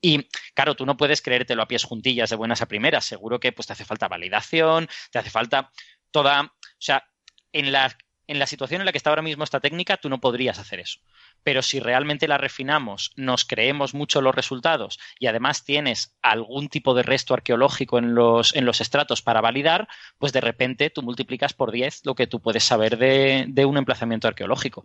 Y 0.00 0.28
claro, 0.54 0.74
tú 0.74 0.86
no 0.86 0.96
puedes 0.96 1.22
creértelo 1.22 1.62
a 1.62 1.68
pies 1.68 1.84
juntillas 1.84 2.30
de 2.30 2.36
buenas 2.36 2.62
a 2.62 2.66
primeras, 2.66 3.04
seguro 3.04 3.40
que 3.40 3.52
pues 3.52 3.66
te 3.66 3.72
hace 3.74 3.84
falta 3.84 4.08
validación, 4.08 4.88
te 5.10 5.18
hace 5.18 5.30
falta 5.30 5.70
toda, 6.10 6.42
o 6.42 6.50
sea, 6.78 7.04
en 7.52 7.72
la 7.72 7.96
en 8.28 8.38
la 8.38 8.46
situación 8.46 8.82
en 8.82 8.86
la 8.86 8.92
que 8.92 8.98
está 8.98 9.10
ahora 9.10 9.22
mismo 9.22 9.42
esta 9.42 9.58
técnica, 9.58 9.96
tú 9.96 10.08
no 10.08 10.20
podrías 10.20 10.58
hacer 10.58 10.78
eso. 10.78 11.00
Pero 11.42 11.62
si 11.62 11.80
realmente 11.80 12.28
la 12.28 12.38
refinamos, 12.38 13.10
nos 13.16 13.44
creemos 13.44 13.94
mucho 13.94 14.20
los 14.20 14.34
resultados 14.34 15.00
y 15.18 15.26
además 15.26 15.64
tienes 15.64 16.16
algún 16.22 16.68
tipo 16.68 16.94
de 16.94 17.02
resto 17.02 17.34
arqueológico 17.34 17.98
en 17.98 18.14
los, 18.14 18.54
en 18.54 18.66
los 18.66 18.80
estratos 18.80 19.22
para 19.22 19.40
validar, 19.40 19.88
pues 20.18 20.32
de 20.32 20.42
repente 20.42 20.90
tú 20.90 21.02
multiplicas 21.02 21.54
por 21.54 21.72
10 21.72 22.02
lo 22.04 22.14
que 22.14 22.26
tú 22.26 22.40
puedes 22.40 22.64
saber 22.64 22.98
de, 22.98 23.64
un 23.64 23.78
emplazamiento 23.78 24.28
arqueológico. 24.28 24.84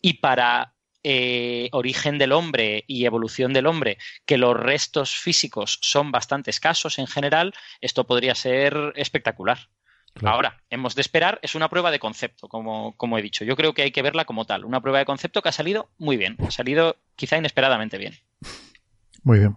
Y 0.00 0.14
para 0.14 0.74
eh, 1.02 1.68
origen 1.72 2.16
del 2.16 2.32
hombre 2.32 2.84
y 2.86 3.06
evolución 3.06 3.52
del 3.52 3.66
hombre, 3.66 3.98
que 4.24 4.38
los 4.38 4.56
restos 4.56 5.14
físicos 5.16 5.78
son 5.82 6.12
bastante 6.12 6.50
escasos 6.50 6.98
en 6.98 7.08
general, 7.08 7.54
esto 7.80 8.06
podría 8.06 8.34
ser 8.36 8.92
espectacular. 8.94 9.68
Ahora, 10.22 10.62
hemos 10.70 10.94
de 10.94 11.00
esperar, 11.00 11.40
es 11.42 11.54
una 11.54 11.68
prueba 11.68 11.90
de 11.90 11.98
concepto, 11.98 12.48
como, 12.48 12.96
como 12.96 13.18
he 13.18 13.22
dicho. 13.22 13.44
Yo 13.44 13.56
creo 13.56 13.74
que 13.74 13.82
hay 13.82 13.90
que 13.90 14.02
verla 14.02 14.24
como 14.24 14.44
tal, 14.44 14.64
una 14.64 14.80
prueba 14.80 15.00
de 15.00 15.04
concepto 15.04 15.42
que 15.42 15.48
ha 15.48 15.52
salido 15.52 15.90
muy 15.98 16.16
bien, 16.16 16.36
ha 16.46 16.50
salido 16.50 16.96
quizá 17.16 17.36
inesperadamente 17.36 17.98
bien. 17.98 18.14
Muy 19.22 19.40
bien. 19.40 19.56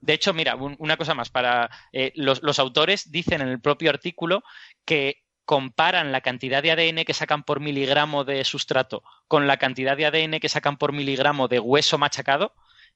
De 0.00 0.12
hecho, 0.12 0.34
mira, 0.34 0.56
una 0.56 0.96
cosa 0.96 1.14
más, 1.14 1.30
para 1.30 1.70
eh, 1.92 2.12
los, 2.16 2.42
los 2.42 2.58
autores 2.58 3.10
dicen 3.10 3.40
en 3.40 3.48
el 3.48 3.60
propio 3.60 3.88
artículo 3.88 4.42
que 4.84 5.22
comparan 5.44 6.12
la 6.12 6.20
cantidad 6.20 6.62
de 6.62 6.72
ADN 6.72 7.04
que 7.04 7.14
sacan 7.14 7.42
por 7.42 7.60
miligramo 7.60 8.24
de 8.24 8.44
sustrato 8.44 9.02
con 9.28 9.46
la 9.46 9.56
cantidad 9.56 9.96
de 9.96 10.06
ADN 10.06 10.40
que 10.40 10.48
sacan 10.48 10.76
por 10.76 10.92
miligramo 10.92 11.48
de 11.48 11.58
hueso 11.58 11.98
machacado 11.98 12.54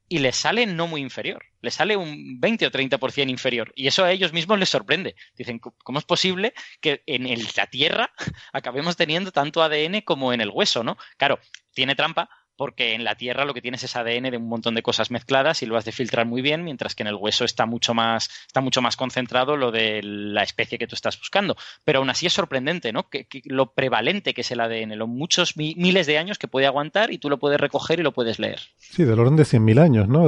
y 0.09 0.19
les 0.19 0.37
sale 0.37 0.67
no 0.67 0.87
muy 0.87 1.01
inferior, 1.01 1.45
les 1.61 1.75
sale 1.75 1.97
un 1.97 2.41
20 2.41 2.67
o 2.67 2.71
30% 2.71 3.31
inferior. 3.31 3.73
Y 3.75 3.89
eso 3.89 4.05
a 4.05 4.13
ellos 4.13 4.33
mismos 4.33 4.59
les 4.59 4.69
sorprende. 4.69 5.17
Dicen, 5.37 5.59
¿cómo 5.59 5.99
es 5.99 6.05
posible 6.05 6.55
que 6.81 7.03
en 7.07 7.29
la 7.57 7.67
Tierra 7.67 8.13
acabemos 8.53 8.97
teniendo 8.97 9.33
tanto 9.33 9.63
ADN 9.63 10.03
como 10.03 10.33
en 10.33 10.41
el 10.41 10.51
hueso, 10.51 10.85
no? 10.85 10.97
Claro, 11.17 11.41
tiene 11.73 11.95
trampa 11.95 12.29
porque 12.57 12.95
en 12.95 13.05
la 13.05 13.15
Tierra 13.15 13.45
lo 13.45 13.55
que 13.55 13.63
tienes 13.63 13.85
es 13.85 13.97
ADN 13.97 14.31
de 14.31 14.37
un 14.37 14.49
montón 14.49 14.75
de 14.75 14.83
cosas 14.83 15.11
mezcladas 15.11 15.63
y 15.63 15.67
lo 15.67 15.77
has 15.77 15.85
de 15.85 15.93
filtrar 15.93 16.27
muy 16.27 16.43
bien, 16.43 16.65
mientras 16.65 16.95
que 16.95 17.03
en 17.03 17.09
el 17.09 17.17
hueso 17.17 17.45
está 17.45 17.67
mucho 17.67 17.95
más, 17.95 18.31
está 18.47 18.61
mucho 18.61 18.83
más 18.83 18.97
concentrado 18.97 19.57
lo 19.57 19.71
de 19.71 20.03
la 20.03 20.43
especie 20.43 20.79
que 20.79 20.87
tú 20.87 20.95
estás 20.95 21.19
buscando. 21.19 21.57
Pero 21.85 22.01
aún 22.01 22.11
así 22.11 22.27
es 22.27 22.33
sorprendente, 22.33 22.93
¿no? 22.93 23.09
Que, 23.09 23.27
lo 23.45 23.73
prevalente 23.73 24.35
que 24.35 24.41
es 24.41 24.51
el 24.51 24.61
ADN, 24.61 24.99
los 24.99 25.09
muchos 25.09 25.57
miles 25.57 26.07
de 26.07 26.19
años 26.19 26.39
que 26.39 26.49
puede 26.49 26.67
aguantar 26.67 27.13
y 27.13 27.19
tú 27.19 27.31
lo 27.31 27.39
puedes 27.39 27.61
recoger 27.61 28.01
y 28.01 28.03
lo 28.03 28.13
puedes 28.13 28.39
leer. 28.39 28.61
Sí, 28.79 29.05
del 29.05 29.19
orden 29.19 29.37
de 29.37 29.45
100.000 29.45 29.81
años, 29.81 30.09
¿no? 30.09 30.27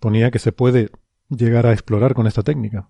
ponía 0.00 0.30
que 0.30 0.38
se 0.38 0.52
puede 0.52 0.90
llegar 1.28 1.66
a 1.66 1.72
explorar 1.72 2.14
con 2.14 2.26
esta 2.26 2.42
técnica 2.42 2.88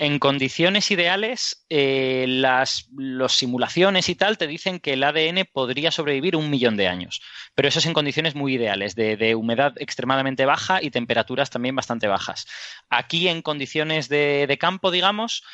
en 0.00 0.18
condiciones 0.18 0.90
ideales, 0.90 1.66
eh, 1.68 2.24
las 2.26 2.88
simulaciones 3.28 4.08
y 4.08 4.14
tal 4.14 4.38
te 4.38 4.46
dicen 4.46 4.80
que 4.80 4.94
el 4.94 5.04
ADN 5.04 5.44
podría 5.52 5.90
sobrevivir 5.90 6.36
un 6.36 6.48
millón 6.48 6.78
de 6.78 6.88
años, 6.88 7.20
pero 7.54 7.68
eso 7.68 7.80
es 7.80 7.86
en 7.86 7.92
condiciones 7.92 8.34
muy 8.34 8.54
ideales, 8.54 8.94
de, 8.94 9.34
humedad 9.34 9.74
extremadamente 9.76 10.46
baja 10.46 10.82
y 10.82 10.90
temperaturas 10.90 11.50
también 11.50 11.76
bastante 11.76 12.08
bajas. 12.08 12.46
Aquí, 12.88 13.28
en 13.28 13.42
condiciones 13.42 14.08
de, 14.08 14.56
campo, 14.58 14.90
digamos, 14.90 15.44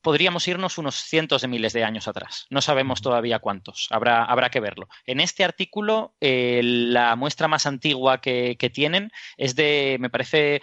podríamos 0.00 0.48
irnos 0.48 0.76
unos 0.76 0.96
cientos 0.96 1.42
de 1.42 1.48
miles 1.48 1.72
de 1.72 1.84
años 1.84 2.08
atrás. 2.08 2.46
No 2.50 2.60
sabemos 2.60 3.02
todavía 3.02 3.38
cuántos, 3.38 3.86
habrá, 3.90 4.24
habrá 4.24 4.50
que 4.50 4.58
verlo. 4.58 4.88
En 5.04 5.20
este 5.20 5.44
artículo, 5.44 6.16
eh, 6.20 6.60
la 6.64 7.14
muestra 7.14 7.46
más 7.46 7.66
antigua 7.66 8.20
que, 8.20 8.70
tienen 8.74 9.12
es 9.36 9.54
de, 9.54 9.96
me 10.00 10.10
parece, 10.10 10.60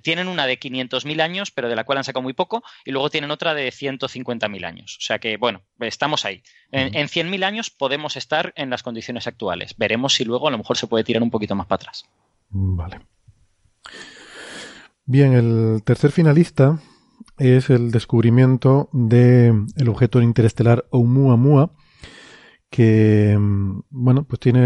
tienen 0.00 0.28
una 0.28 0.46
de 0.46 0.58
500.000 0.58 1.20
años, 1.20 1.50
pero 1.50 1.68
de 1.68 1.76
la 1.76 1.84
cual 1.84 1.98
han 1.98 2.04
sacado 2.04 2.22
muy 2.22 2.32
poco, 2.32 2.62
y 2.84 2.90
luego 2.90 3.10
tienen 3.10 3.30
otra 3.30 3.54
de 3.54 3.68
150.000 3.68 4.64
años. 4.64 4.96
O 4.98 5.00
sea 5.00 5.18
que, 5.18 5.36
bueno, 5.36 5.62
estamos 5.80 6.24
ahí. 6.24 6.42
En, 6.70 6.92
100.000 6.92 7.44
años 7.44 7.70
podemos 7.70 8.16
estar 8.16 8.52
en 8.56 8.70
las 8.70 8.82
condiciones 8.82 9.26
actuales. 9.26 9.74
Veremos 9.76 10.14
si 10.14 10.24
luego 10.24 10.48
a 10.48 10.50
lo 10.50 10.58
mejor 10.58 10.76
se 10.76 10.86
puede 10.86 11.04
tirar 11.04 11.22
un 11.22 11.30
poquito 11.30 11.54
más 11.54 11.66
para 11.66 11.76
atrás. 11.76 12.04
Vale. 12.50 13.00
Bien, 15.04 15.32
el 15.32 15.82
tercer 15.84 16.12
finalista 16.12 16.78
es 17.38 17.70
el 17.70 17.90
descubrimiento 17.90 18.90
del 18.92 19.88
objeto 19.88 20.20
interestelar 20.20 20.86
Oumuamua, 20.90 21.72
que, 22.70 23.36
mm, 23.38 23.80
bueno, 23.90 24.24
pues 24.24 24.40
tiene, 24.40 24.60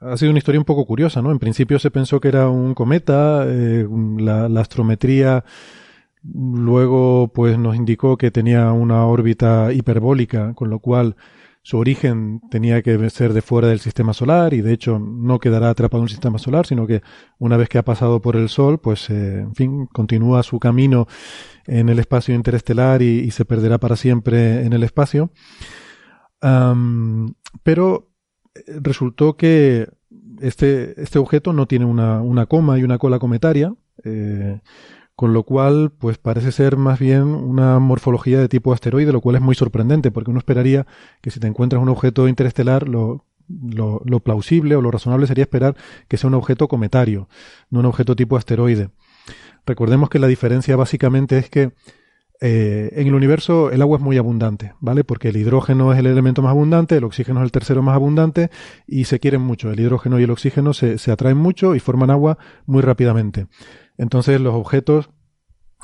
ha, 0.00 0.16
sido 0.16 0.30
una 0.30 0.38
historia 0.38 0.60
un 0.60 0.64
poco 0.64 0.86
curiosa, 0.86 1.22
¿no? 1.22 1.30
En 1.30 1.38
principio 1.38 1.78
se 1.78 1.90
pensó 1.90 2.20
que 2.20 2.28
era 2.28 2.48
un 2.48 2.74
cometa, 2.74 3.44
eh, 3.46 3.86
la, 4.18 4.46
astrometría 4.60 5.44
luego 6.24 7.32
pues 7.34 7.58
nos 7.58 7.74
indicó 7.74 8.16
que 8.16 8.30
tenía 8.30 8.70
una 8.72 9.06
órbita 9.06 9.72
hiperbólica, 9.72 10.54
con 10.54 10.70
lo 10.70 10.78
cual 10.78 11.16
su 11.62 11.78
origen 11.78 12.40
tenía 12.50 12.82
que 12.82 13.10
ser 13.10 13.32
de 13.32 13.42
fuera 13.42 13.68
del 13.68 13.80
sistema 13.80 14.12
solar 14.12 14.54
y 14.54 14.60
de 14.60 14.72
hecho 14.72 14.98
no 15.00 15.40
quedará 15.40 15.70
atrapado 15.70 15.98
en 16.00 16.04
un 16.04 16.08
sistema 16.08 16.38
solar, 16.38 16.66
sino 16.66 16.86
que 16.86 17.02
una 17.38 17.56
vez 17.56 17.68
que 17.68 17.78
ha 17.78 17.84
pasado 17.84 18.20
por 18.20 18.36
el 18.36 18.48
Sol, 18.48 18.78
pues 18.78 19.10
eh, 19.10 19.40
en 19.40 19.54
fin, 19.54 19.86
continúa 19.86 20.42
su 20.44 20.60
camino 20.60 21.08
en 21.66 21.88
el 21.88 21.98
espacio 21.98 22.34
interestelar 22.34 23.02
y 23.02 23.30
se 23.32 23.44
perderá 23.44 23.78
para 23.78 23.96
siempre 23.96 24.64
en 24.64 24.72
el 24.72 24.84
espacio 24.84 25.30
pero 27.62 28.10
eh, 28.54 28.60
resultó 28.80 29.36
que 29.36 29.88
este, 30.40 31.00
este 31.00 31.18
objeto 31.18 31.52
no 31.52 31.66
tiene 31.66 31.84
una, 31.84 32.20
una 32.20 32.46
coma 32.46 32.78
y 32.78 32.82
una 32.82 32.98
cola 32.98 33.18
cometaria, 33.18 33.74
eh, 34.04 34.60
con 35.14 35.32
lo 35.32 35.44
cual, 35.44 35.92
pues 35.96 36.18
parece 36.18 36.50
ser 36.52 36.76
más 36.76 36.98
bien 36.98 37.22
una 37.22 37.78
morfología 37.78 38.40
de 38.40 38.48
tipo 38.48 38.72
asteroide, 38.72 39.12
lo 39.12 39.20
cual 39.20 39.36
es 39.36 39.42
muy 39.42 39.54
sorprendente, 39.54 40.10
porque 40.10 40.30
uno 40.30 40.38
esperaría 40.38 40.86
que 41.20 41.30
si 41.30 41.38
te 41.38 41.46
encuentras 41.46 41.80
un 41.80 41.90
objeto 41.90 42.26
interestelar, 42.28 42.88
lo, 42.88 43.24
lo, 43.48 44.02
lo 44.04 44.20
plausible 44.20 44.74
o 44.74 44.80
lo 44.80 44.90
razonable 44.90 45.26
sería 45.26 45.44
esperar 45.44 45.76
que 46.08 46.16
sea 46.16 46.28
un 46.28 46.34
objeto 46.34 46.66
cometario, 46.66 47.28
no 47.70 47.80
un 47.80 47.86
objeto 47.86 48.16
tipo 48.16 48.36
asteroide. 48.36 48.90
Recordemos 49.64 50.08
que 50.08 50.18
la 50.18 50.26
diferencia 50.26 50.74
básicamente 50.74 51.38
es 51.38 51.50
que 51.50 51.72
eh, 52.44 52.90
en 52.96 53.06
el 53.06 53.14
universo 53.14 53.70
el 53.70 53.80
agua 53.82 53.98
es 53.98 54.02
muy 54.02 54.18
abundante, 54.18 54.74
¿vale? 54.80 55.04
Porque 55.04 55.28
el 55.28 55.36
hidrógeno 55.36 55.92
es 55.92 56.00
el 56.00 56.06
elemento 56.06 56.42
más 56.42 56.50
abundante, 56.50 56.96
el 56.96 57.04
oxígeno 57.04 57.38
es 57.38 57.44
el 57.44 57.52
tercero 57.52 57.82
más 57.82 57.94
abundante 57.94 58.50
y 58.84 59.04
se 59.04 59.20
quieren 59.20 59.42
mucho. 59.42 59.70
El 59.70 59.78
hidrógeno 59.78 60.18
y 60.18 60.24
el 60.24 60.30
oxígeno 60.32 60.72
se, 60.74 61.12
atraen 61.12 61.36
mucho 61.36 61.76
y 61.76 61.78
forman 61.78 62.10
agua 62.10 62.38
muy 62.66 62.82
rápidamente. 62.82 63.46
Entonces 63.96 64.40
los 64.40 64.54
objetos 64.54 65.08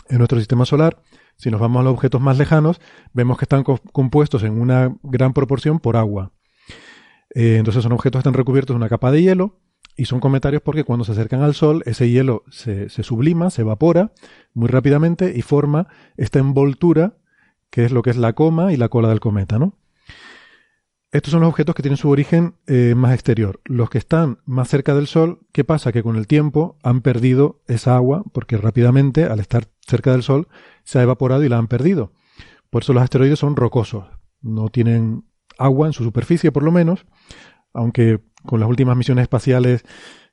en 0.09 0.18
nuestro 0.18 0.40
sistema 0.40 0.64
solar, 0.64 1.00
si 1.36 1.48
nos 1.48 1.61
vamos 1.61 1.78
a 1.78 1.84
los 1.84 1.92
objetos 1.92 2.20
más 2.20 2.36
lejanos, 2.38 2.80
vemos 3.12 3.38
que 3.38 3.44
están 3.44 3.62
compuestos 3.62 4.42
en 4.42 4.61
una 4.61 4.96
gran 5.04 5.34
proporción 5.34 5.78
por 5.78 5.96
agua. 5.96 6.32
Eh, 7.36 7.59
entonces 7.59 7.84
son 7.84 7.92
objetos 7.92 8.18
que 8.18 8.22
están 8.22 8.34
recubiertos 8.34 8.74
de 8.74 8.78
una 8.78 8.88
capa 8.88 9.12
de 9.12 9.22
hielo 9.22 9.61
y 9.99 10.05
son 10.05 10.20
cometarios 10.20 10.62
porque 10.62 10.84
cuando 10.84 11.05
se 11.05 11.11
acercan 11.11 11.42
al 11.42 11.55
Sol, 11.55 11.82
ese 11.84 12.09
hielo 12.09 12.44
se, 12.51 12.88
sublima, 12.88 13.51
se 13.51 13.62
evapora 13.62 14.12
muy 14.55 14.68
rápidamente 14.68 15.32
y 15.36 15.42
forma 15.42 15.88
esta 16.16 16.38
envoltura, 16.38 17.16
que 17.68 17.84
es 17.84 17.90
lo 17.90 18.03
que 18.03 18.11
es 18.11 18.16
la 18.16 18.32
coma 18.32 18.72
y 18.72 18.76
la 18.76 18.88
cola 18.88 19.09
del 19.09 19.18
cometa, 19.18 19.59
¿no? 19.59 19.76
Estos 21.11 21.32
son 21.32 21.40
los 21.40 21.49
objetos 21.49 21.74
que 21.74 21.82
tienen 21.82 21.96
su 21.96 22.11
origen 22.11 22.55
eh, 22.68 22.94
más 22.96 23.12
exterior. 23.12 23.61
Los 23.64 23.90
que 23.90 23.99
están 23.99 24.38
más 24.44 24.68
cerca 24.68 24.94
del 24.94 25.09
Sol, 25.09 25.40
¿qué 25.53 25.64
pasa? 25.64 25.90
Que 25.90 26.05
con 26.05 26.14
el 26.14 26.28
tiempo 26.28 26.78
han 26.84 27.01
perdido 27.01 27.61
esa 27.66 27.96
agua, 27.96 28.22
porque 28.32 28.57
rápidamente, 28.57 29.24
al 29.24 29.40
estar 29.40 29.66
cerca 29.84 30.12
del 30.12 30.22
Sol, 30.22 30.46
se 30.84 31.01
ha 31.01 31.03
evaporado 31.03 31.42
y 31.42 31.49
la 31.49 31.59
han 31.59 31.66
perdido. 31.66 32.12
Por 32.70 32.82
eso 32.84 32.92
los 32.92 33.03
asteroides 33.03 33.40
son 33.40 33.57
rocosos. 33.57 34.05
No 34.42 34.68
tienen 34.68 35.24
agua 35.59 35.88
en 35.88 35.92
su 35.92 36.05
superficie, 36.05 36.53
por 36.53 36.62
lo 36.62 36.70
menos, 36.70 37.05
aunque 37.79 38.20
con 38.45 38.61
las 38.61 38.68
últimas 38.68 38.97
misiones 38.97 39.22
espaciales, 39.22 39.85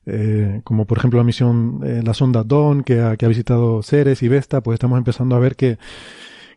eh, 0.06 0.62
como 0.64 0.86
por 0.86 0.98
ejemplo 0.98 1.20
la 1.20 1.24
misión, 1.24 1.82
eh, 1.84 2.02
la 2.04 2.14
sonda 2.14 2.44
Dawn, 2.44 2.84
que 2.84 3.00
ha, 3.00 3.16
visitado 3.28 3.82
Ceres 3.82 4.22
y 4.24 4.28
Vesta, 4.28 4.62
pues 4.62 4.76
estamos 4.76 4.98
empezando 4.98 5.36
a 5.36 5.40
ver 5.40 5.56
que, 5.56 5.78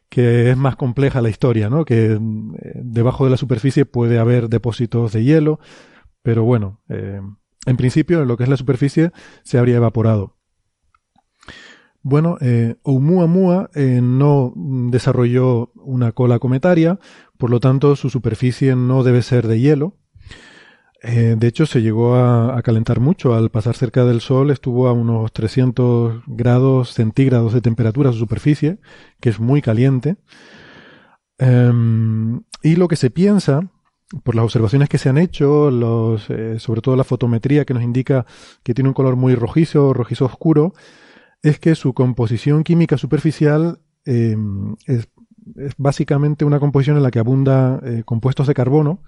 que 0.08 0.50
es 0.50 0.56
más 0.56 0.76
compleja 0.76 1.22
la 1.22 1.30
historia, 1.30 1.70
¿no? 1.70 1.84
Que 1.84 2.12
eh, 2.12 2.18
debajo 2.74 3.24
de 3.24 3.30
la 3.30 3.36
superficie 3.36 3.86
puede 3.86 4.18
haber 4.18 4.48
depósitos 4.48 5.12
de 5.12 5.24
hielo, 5.24 5.60
pero 6.22 6.44
bueno, 6.44 6.80
en 6.88 7.76
principio 7.76 8.20
en 8.20 8.28
lo 8.28 8.36
que 8.36 8.42
es 8.42 8.50
la 8.50 8.56
superficie 8.56 9.12
se 9.44 9.58
habría 9.58 9.76
evaporado. 9.76 10.36
Bueno, 12.02 12.36
eh, 12.40 12.76
Oumuamua 12.82 13.70
no 13.74 14.52
desarrolló 14.90 15.72
una 15.74 16.12
cola 16.12 16.38
cometaria, 16.38 16.98
por 17.38 17.50
lo 17.50 17.60
tanto 17.60 17.96
su 17.96 18.10
superficie 18.10 18.76
no 18.76 19.04
debe 19.04 19.22
ser 19.22 19.46
de 19.46 19.60
hielo, 19.60 19.96
eh, 21.00 21.36
de 21.38 21.46
hecho, 21.46 21.64
se 21.66 21.80
llegó 21.80 22.16
a, 22.16 22.60
calentar 22.62 23.00
mucho. 23.00 23.34
Al 23.34 23.50
pasar 23.50 23.76
cerca 23.76 24.04
del 24.04 24.20
Sol 24.20 24.50
estuvo 24.50 24.88
a 24.88 24.92
unos 24.92 25.32
300 25.32 26.22
grados 26.26 26.92
centígrados 26.92 27.52
de 27.52 27.60
temperatura 27.60 28.12
su 28.12 28.18
superficie, 28.18 28.78
que 29.20 29.28
es 29.28 29.38
muy 29.38 29.62
caliente. 29.62 30.16
Em, 31.38 32.42
y 32.62 32.76
lo 32.76 32.88
que 32.88 32.96
se 32.96 33.10
piensa, 33.10 33.70
por 34.24 34.34
las 34.34 34.44
observaciones 34.44 34.88
que 34.88 34.98
se 34.98 35.08
han 35.08 35.18
hecho, 35.18 35.68
eh, 36.30 36.58
sobre 36.58 36.80
todo 36.80 36.96
la 36.96 37.04
fotometría 37.04 37.64
que 37.64 37.74
nos 37.74 37.82
indica 37.82 38.26
que 38.64 38.74
tiene 38.74 38.88
un 38.88 38.94
color 38.94 39.16
muy 39.16 39.34
rojizo, 39.36 39.92
rojizo 39.92 40.24
oscuro, 40.24 40.72
es 41.42 41.60
que 41.60 41.76
su 41.76 41.94
composición 41.94 42.64
química 42.64 42.98
superficial 42.98 43.80
em, 44.04 44.74
es, 44.86 45.08
básicamente 45.76 46.44
una 46.44 46.60
composición 46.60 46.96
en 46.96 47.02
la 47.02 47.10
que 47.10 47.20
abunda 47.20 47.80
eh, 47.84 48.02
compuestos 48.04 48.46
de 48.46 48.54
carbono, 48.54 49.02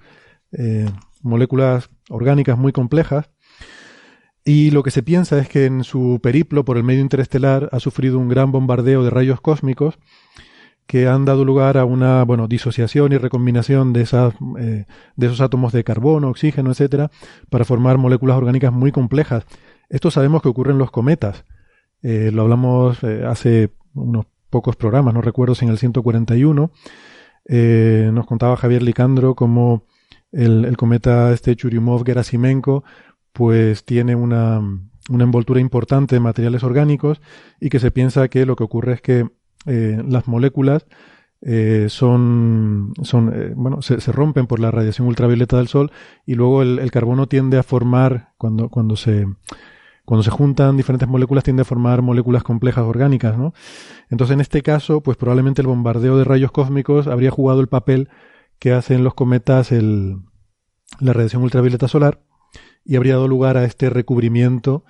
moléculas 1.22 1.90
orgánicas 2.08 2.58
muy 2.58 2.72
complejas. 2.72 3.30
Y 4.44 4.70
lo 4.70 4.82
que 4.82 4.90
se 4.90 5.02
piensa 5.02 5.38
es 5.38 5.48
que 5.48 5.66
en 5.66 5.84
su 5.84 6.18
periplo 6.22 6.64
por 6.64 6.76
el 6.76 6.84
medio 6.84 7.02
interestelar 7.02 7.68
ha 7.72 7.80
sufrido 7.80 8.18
un 8.18 8.28
gran 8.28 8.52
bombardeo 8.52 9.04
de 9.04 9.10
rayos 9.10 9.40
cósmicos 9.40 9.98
que 10.90 11.06
han 11.06 11.24
dado 11.24 11.44
lugar 11.44 11.78
a 11.78 11.84
una 11.84 12.24
bueno, 12.24 12.48
disociación 12.48 13.12
y 13.12 13.16
recombinación 13.16 13.92
de, 13.92 14.00
esas, 14.00 14.34
eh, 14.58 14.86
de 15.14 15.26
esos 15.26 15.40
átomos 15.40 15.72
de 15.72 15.84
carbono, 15.84 16.28
oxígeno, 16.28 16.72
etcétera, 16.72 17.12
para 17.48 17.64
formar 17.64 17.96
moléculas 17.96 18.36
orgánicas 18.36 18.72
muy 18.72 18.90
complejas. 18.90 19.44
Esto 19.88 20.10
sabemos 20.10 20.42
que 20.42 20.48
ocurre 20.48 20.72
en 20.72 20.78
los 20.78 20.90
cometas. 20.90 21.44
Eh, 22.02 22.32
lo 22.32 22.42
hablamos 22.42 23.04
eh, 23.04 23.24
hace 23.24 23.70
unos 23.94 24.26
pocos 24.50 24.74
programas, 24.74 25.14
no 25.14 25.22
recuerdo 25.22 25.54
si 25.54 25.64
en 25.64 25.70
el 25.70 25.78
141. 25.78 26.72
nos 28.12 28.26
contaba 28.26 28.56
Javier 28.56 28.82
Licandro 28.82 29.36
cómo 29.36 29.84
el, 30.32 30.76
cometa 30.76 31.32
este 31.32 31.56
Churyumov-Gerasimenko 31.56 32.84
pues 33.32 33.84
tiene 33.84 34.14
una, 34.14 34.60
una 35.08 35.24
envoltura 35.24 35.60
importante 35.60 36.16
de 36.16 36.20
materiales 36.20 36.62
orgánicos 36.62 37.20
y 37.60 37.68
que 37.68 37.78
se 37.78 37.90
piensa 37.90 38.28
que 38.28 38.46
lo 38.46 38.56
que 38.56 38.64
ocurre 38.64 38.94
es 38.94 39.02
que 39.02 39.28
eh, 39.66 40.02
las 40.06 40.26
moléculas 40.26 40.86
eh, 41.42 41.86
son, 41.88 42.92
son 43.02 43.32
eh, 43.34 43.52
bueno, 43.56 43.80
se, 43.80 43.96
rompen 44.12 44.46
por 44.46 44.60
la 44.60 44.70
radiación 44.70 45.08
ultravioleta 45.08 45.56
del 45.56 45.68
Sol 45.68 45.90
y 46.26 46.34
luego 46.34 46.62
el, 46.62 46.90
carbono 46.90 47.28
tiende 47.28 47.58
a 47.58 47.62
formar, 47.62 48.32
cuando, 48.36 48.68
cuando, 48.68 48.96
se, 48.96 49.26
cuando 50.04 50.22
se 50.22 50.30
juntan 50.30 50.76
diferentes 50.76 51.08
moléculas, 51.08 51.44
tiende 51.44 51.62
a 51.62 51.64
formar 51.64 52.02
moléculas 52.02 52.42
complejas 52.42 52.84
orgánicas, 52.84 53.38
¿no? 53.38 53.54
Entonces, 54.10 54.34
en 54.34 54.40
este 54.40 54.62
caso, 54.62 55.00
pues 55.02 55.16
probablemente 55.16 55.62
el 55.62 55.68
bombardeo 55.68 56.18
de 56.18 56.24
rayos 56.24 56.52
cósmicos 56.52 57.06
habría 57.06 57.30
jugado 57.30 57.60
el 57.60 57.68
papel 57.68 58.10
que 58.60 58.72
hacen 58.72 59.02
los 59.02 59.14
cometas 59.14 59.72
el, 59.72 60.18
la 61.00 61.12
radiación 61.12 61.42
ultravioleta 61.42 61.88
solar 61.88 62.20
y 62.84 62.94
habría 62.94 63.14
dado 63.14 63.26
lugar 63.26 63.56
a 63.56 63.64
este 63.64 63.90
recubrimiento, 63.90 64.84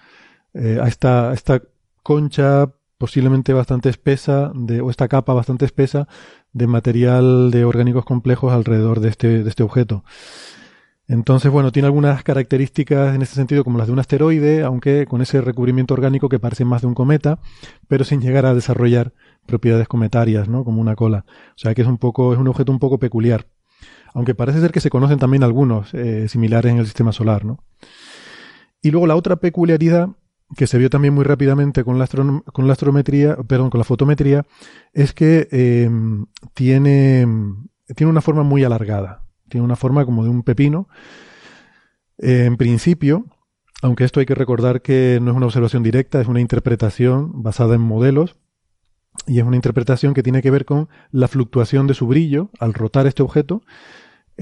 a, 0.55 0.89
esta, 0.89 1.33
esta 1.33 1.63
concha 2.03 2.73
posiblemente 2.99 3.55
bastante 3.55 3.89
espesa, 3.89 4.53
de, 4.55 4.83
o 4.83 4.91
esta 4.91 5.09
capa 5.09 5.33
bastante 5.33 5.65
espesa 5.65 6.07
de 6.53 6.67
material 6.67 7.51
de 7.51 7.65
orgánicos 7.65 8.05
complejos 8.05 8.53
alrededor 8.53 9.01
de 9.01 9.09
este, 9.09 9.43
de 9.43 9.49
este 9.49 9.63
objeto. 9.63 10.05
Entonces, 11.09 11.51
bueno, 11.51 11.73
tiene 11.73 11.87
algunas 11.87 12.23
características 12.23 13.15
en 13.17 13.23
este 13.23 13.35
sentido 13.35 13.65
como 13.65 13.79
las 13.79 13.89
de 13.89 13.93
un 13.95 13.99
asteroide, 13.99 14.63
aunque 14.63 15.07
con 15.07 15.23
ese 15.23 15.41
recubrimiento 15.41 15.95
orgánico 15.95 16.29
que 16.29 16.39
parece 16.39 16.65
más 16.65 16.83
de 16.83 16.89
un 16.89 16.95
cometa, 16.95 17.41
pero 17.89 18.05
sin 18.05 18.21
llegar 18.21 18.47
a 18.47 18.55
desarrollar 18.55 19.13
propiedades 19.47 19.89
cometarias, 19.89 20.49
¿no? 20.49 20.63
Como 20.63 20.81
una 20.81 20.95
cola. 20.95 21.25
O 21.27 21.59
sea 21.59 21.75
que 21.75 21.83
es 21.83 21.89
un 21.89 21.99
poco, 21.99 22.33
es 22.33 22.39
un 22.39 22.47
objeto 22.49 22.71
un 22.71 22.79
poco 22.79 22.99
peculiar. 22.99 23.47
Aunque 24.15 24.35
parece 24.35 24.61
ser 24.61 24.73
que 24.73 24.81
se 24.81 24.91
conocen 24.91 25.19
también 25.19 25.43
algunos 25.43 25.95
eh, 25.95 26.29
similares 26.29 26.73
en 26.73 26.79
el 26.79 26.87
sistema 26.87 27.13
solar, 27.13 27.45
¿no? 27.45 27.63
Y 28.83 28.91
luego 28.91 29.07
la 29.07 29.17
otra 29.17 29.37
peculiaridad 29.37 30.09
que 30.57 30.67
se 30.67 30.79
vio 30.79 30.91
también 30.91 31.15
muy 31.15 31.25
rápidamente 31.25 31.85
con 31.85 31.99
la, 31.99 32.07
con 32.07 32.67
la 32.67 32.73
astrometría, 32.73 33.37
perdón, 33.37 33.71
con 33.71 33.79
la 33.79 33.85
fotometría, 33.85 34.47
es 34.93 35.13
que 35.13 35.49
em, 35.53 36.27
tiene, 36.55 37.27
tiene 37.95 38.11
una 38.11 38.21
forma 38.21 38.43
muy 38.43 38.65
alargada. 38.65 39.23
Tiene 39.49 39.65
una 39.65 39.77
forma 39.77 40.05
como 40.05 40.25
de 40.25 40.31
un 40.31 40.43
pepino. 40.43 40.89
en 42.19 42.57
principio, 42.57 43.27
aunque 43.83 44.05
esto 44.05 44.21
hay 44.21 44.27
que 44.27 44.35
recordar 44.35 44.83
que 44.83 45.19
no 45.23 45.31
es 45.31 45.37
una 45.37 45.47
observación 45.47 45.83
directa, 45.83 46.21
es 46.21 46.29
una 46.29 46.41
interpretación 46.41 47.43
basada 47.43 47.75
en 47.77 47.81
modelos, 47.81 48.37
y 49.27 49.39
es 49.39 49.45
una 49.45 49.57
interpretación 49.57 50.15
que 50.15 50.23
tiene 50.23 50.43
que 50.43 50.51
ver 50.51 50.65
con 50.65 50.89
la 51.11 51.29
fluctuación 51.29 51.87
de 51.87 51.95
su 51.95 52.07
brillo 52.07 52.51
al 52.59 52.75
rotar 52.75 53.07
este 53.07 53.23
objeto, 53.23 53.63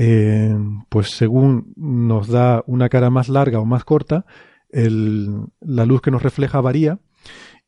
eh, 0.00 0.56
pues 0.88 1.10
según 1.10 1.72
nos 1.76 2.28
da 2.28 2.62
una 2.66 2.88
cara 2.88 3.10
más 3.10 3.28
larga 3.28 3.58
o 3.58 3.64
más 3.64 3.84
corta, 3.84 4.26
la 4.70 5.86
luz 5.86 6.02
que 6.02 6.12
nos 6.12 6.22
refleja 6.22 6.60
varía 6.60 7.00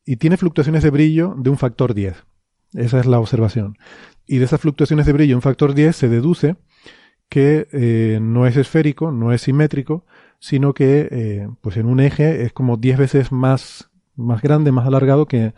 y 0.05 0.15
tiene 0.15 0.37
fluctuaciones 0.37 0.81
de 0.83 0.91
brillo 0.91 1.35
de 1.37 1.49
un 1.49 1.57
factor 1.57 1.93
10. 1.93 2.23
Esa 2.73 2.99
es 3.01 3.05
la 3.05 3.19
observación. 3.19 3.77
Y 4.25 4.37
de 4.37 4.45
esas 4.45 4.61
fluctuaciones 4.61 5.05
de 5.05 5.13
brillo, 5.13 5.35
un 5.35 5.41
factor 5.41 5.73
10, 5.73 5.93
se 5.93 6.07
deduce 6.07 6.55
que 7.27 7.67
eh, 7.73 8.19
no 8.21 8.47
es 8.47 8.55
esférico, 8.55 9.11
no 9.11 9.33
es 9.33 9.41
simétrico, 9.41 10.05
sino 10.39 10.73
que 10.73 11.09
eh, 11.11 11.49
pues 11.59 11.75
en 11.75 11.87
un 11.87 11.99
eje 11.99 12.43
es 12.43 12.53
como 12.53 12.77
10 12.77 12.97
veces 12.97 13.31
más, 13.33 13.89
más 14.15 14.41
grande, 14.41 14.71
más 14.71 14.87
alargado 14.87 15.25
que, 15.25 15.53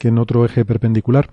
en 0.00 0.18
otro 0.18 0.44
eje 0.44 0.64
perpendicular. 0.64 1.30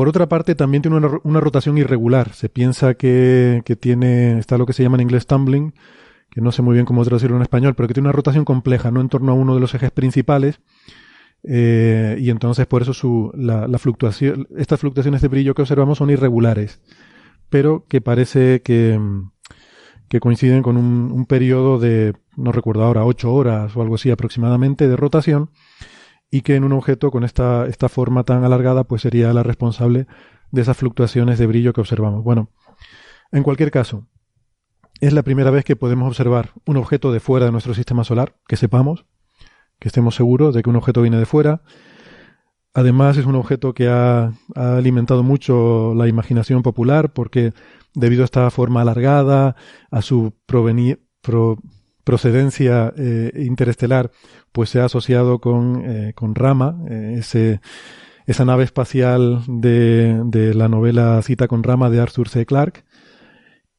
Por 0.00 0.08
otra 0.08 0.30
parte, 0.30 0.54
también 0.54 0.80
tiene 0.80 0.96
una, 0.96 1.40
rotación 1.40 1.76
irregular. 1.76 2.32
Se 2.32 2.48
piensa 2.48 2.94
que, 2.94 3.62
tiene, 3.78 4.38
está 4.38 4.56
lo 4.56 4.64
que 4.64 4.72
se 4.72 4.82
llama 4.82 4.96
en 4.96 5.02
inglés 5.02 5.26
tumbling, 5.26 5.74
que 6.30 6.40
no 6.40 6.52
sé 6.52 6.62
muy 6.62 6.72
bien 6.72 6.86
cómo 6.86 7.04
traducirlo 7.04 7.36
en 7.36 7.42
español, 7.42 7.74
pero 7.74 7.86
que 7.86 7.92
tiene 7.92 8.08
una 8.08 8.16
rotación 8.16 8.46
compleja, 8.46 8.90
no 8.90 9.02
en 9.02 9.10
torno 9.10 9.32
a 9.32 9.34
uno 9.34 9.54
de 9.54 9.60
los 9.60 9.74
ejes 9.74 9.90
principales. 9.90 10.62
Eh, 11.42 12.16
y 12.18 12.30
entonces 12.30 12.66
por 12.66 12.80
eso 12.80 12.94
su, 12.94 13.30
la, 13.34 13.68
fluctuación, 13.76 14.48
estas 14.56 14.80
fluctuaciones 14.80 15.20
de 15.20 15.28
brillo 15.28 15.52
que 15.52 15.60
observamos 15.60 15.98
son 15.98 16.08
irregulares, 16.08 16.80
pero 17.50 17.84
que 17.86 18.00
parece 18.00 18.62
que, 18.62 18.98
coinciden 20.18 20.62
con 20.62 20.78
un, 20.78 21.12
un 21.12 21.26
periodo 21.26 21.78
de, 21.78 22.14
no 22.38 22.52
recuerdo 22.52 22.84
ahora, 22.84 23.04
ocho 23.04 23.34
horas 23.34 23.76
o 23.76 23.82
algo 23.82 23.96
así 23.96 24.10
aproximadamente 24.10 24.88
de 24.88 24.96
rotación, 24.96 25.50
y 26.30 26.42
que 26.42 26.56
en 26.56 26.64
un 26.64 26.72
objeto 26.72 27.10
con 27.10 27.24
esta, 27.24 27.66
esta 27.66 27.88
forma 27.88 28.24
tan 28.24 28.44
alargada 28.44 28.84
pues 28.84 29.02
sería 29.02 29.32
la 29.32 29.42
responsable 29.42 30.06
de 30.50 30.62
esas 30.62 30.76
fluctuaciones 30.76 31.38
de 31.38 31.46
brillo 31.46 31.72
que 31.72 31.80
observamos. 31.80 32.22
Bueno, 32.22 32.50
en 33.32 33.42
cualquier 33.42 33.70
caso, 33.70 34.06
es 35.00 35.12
la 35.12 35.22
primera 35.22 35.50
vez 35.50 35.64
que 35.64 35.76
podemos 35.76 36.08
observar 36.08 36.52
un 36.66 36.76
objeto 36.76 37.12
de 37.12 37.20
fuera 37.20 37.46
de 37.46 37.52
nuestro 37.52 37.74
sistema 37.74 38.04
solar, 38.04 38.36
que 38.46 38.56
sepamos, 38.56 39.06
que 39.78 39.88
estemos 39.88 40.14
seguros 40.14 40.54
de 40.54 40.62
que 40.62 40.70
un 40.70 40.76
objeto 40.76 41.02
viene 41.02 41.16
de 41.16 41.26
fuera. 41.26 41.62
Además 42.74 43.16
es 43.16 43.26
un 43.26 43.34
objeto 43.34 43.72
que 43.74 43.88
ha, 43.88 44.32
alimentado 44.54 45.22
mucho 45.22 45.94
la 45.94 46.06
imaginación 46.06 46.62
popular 46.62 47.12
porque 47.12 47.52
debido 47.94 48.22
a 48.22 48.26
esta 48.26 48.50
forma 48.50 48.82
alargada, 48.82 49.56
a 49.90 50.02
su 50.02 50.34
procedencia 52.10 52.92
eh, 52.98 53.30
interestelar, 53.36 54.10
pues 54.50 54.68
se 54.70 54.80
ha 54.80 54.86
asociado 54.86 55.38
con, 55.38 55.84
eh, 55.86 56.12
con 56.12 56.34
Rama, 56.34 56.76
eh, 56.90 57.18
ese, 57.20 57.60
esa 58.26 58.44
nave 58.44 58.64
espacial 58.64 59.44
de, 59.46 60.20
de, 60.24 60.52
la 60.54 60.66
novela 60.66 61.22
Cita 61.22 61.46
con 61.46 61.62
Rama 61.62 61.88
de 61.88 62.00
Arthur 62.00 62.28
C. 62.28 62.46
Clarke, 62.46 62.82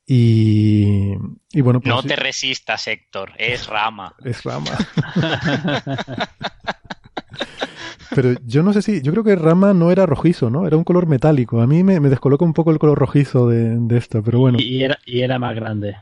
y, 0.08 1.14
bueno, 1.62 1.82
pues, 1.82 1.94
No 1.94 2.02
te 2.04 2.16
resistas, 2.16 2.88
Héctor, 2.88 3.34
es 3.38 3.68
rama. 3.68 4.16
Es 4.24 4.44
rama. 4.44 4.72
Pero 8.16 8.36
yo 8.46 8.64
no 8.64 8.72
sé 8.72 8.82
si, 8.82 9.02
yo 9.02 9.12
creo 9.12 9.26
que 9.26 9.36
rama 9.36 9.74
no 9.74 9.92
era 9.92 10.06
rojizo, 10.06 10.50
¿no? 10.50 10.68
Era 10.68 10.78
un 10.78 10.86
color 10.86 11.06
metálico. 11.08 11.62
A 11.62 11.68
mí 11.68 11.84
me, 11.84 12.00
descoloca 12.00 12.46
un 12.46 12.54
poco 12.54 12.72
el 12.72 12.80
color 12.80 12.98
rojizo 12.98 13.50
de, 13.50 13.98
esto, 13.98 14.24
pero 14.24 14.40
bueno. 14.40 14.58
Y 14.60 14.84
era, 14.84 15.00
y 15.06 15.22
era 15.22 15.38
más 15.38 15.54
grande 15.56 15.96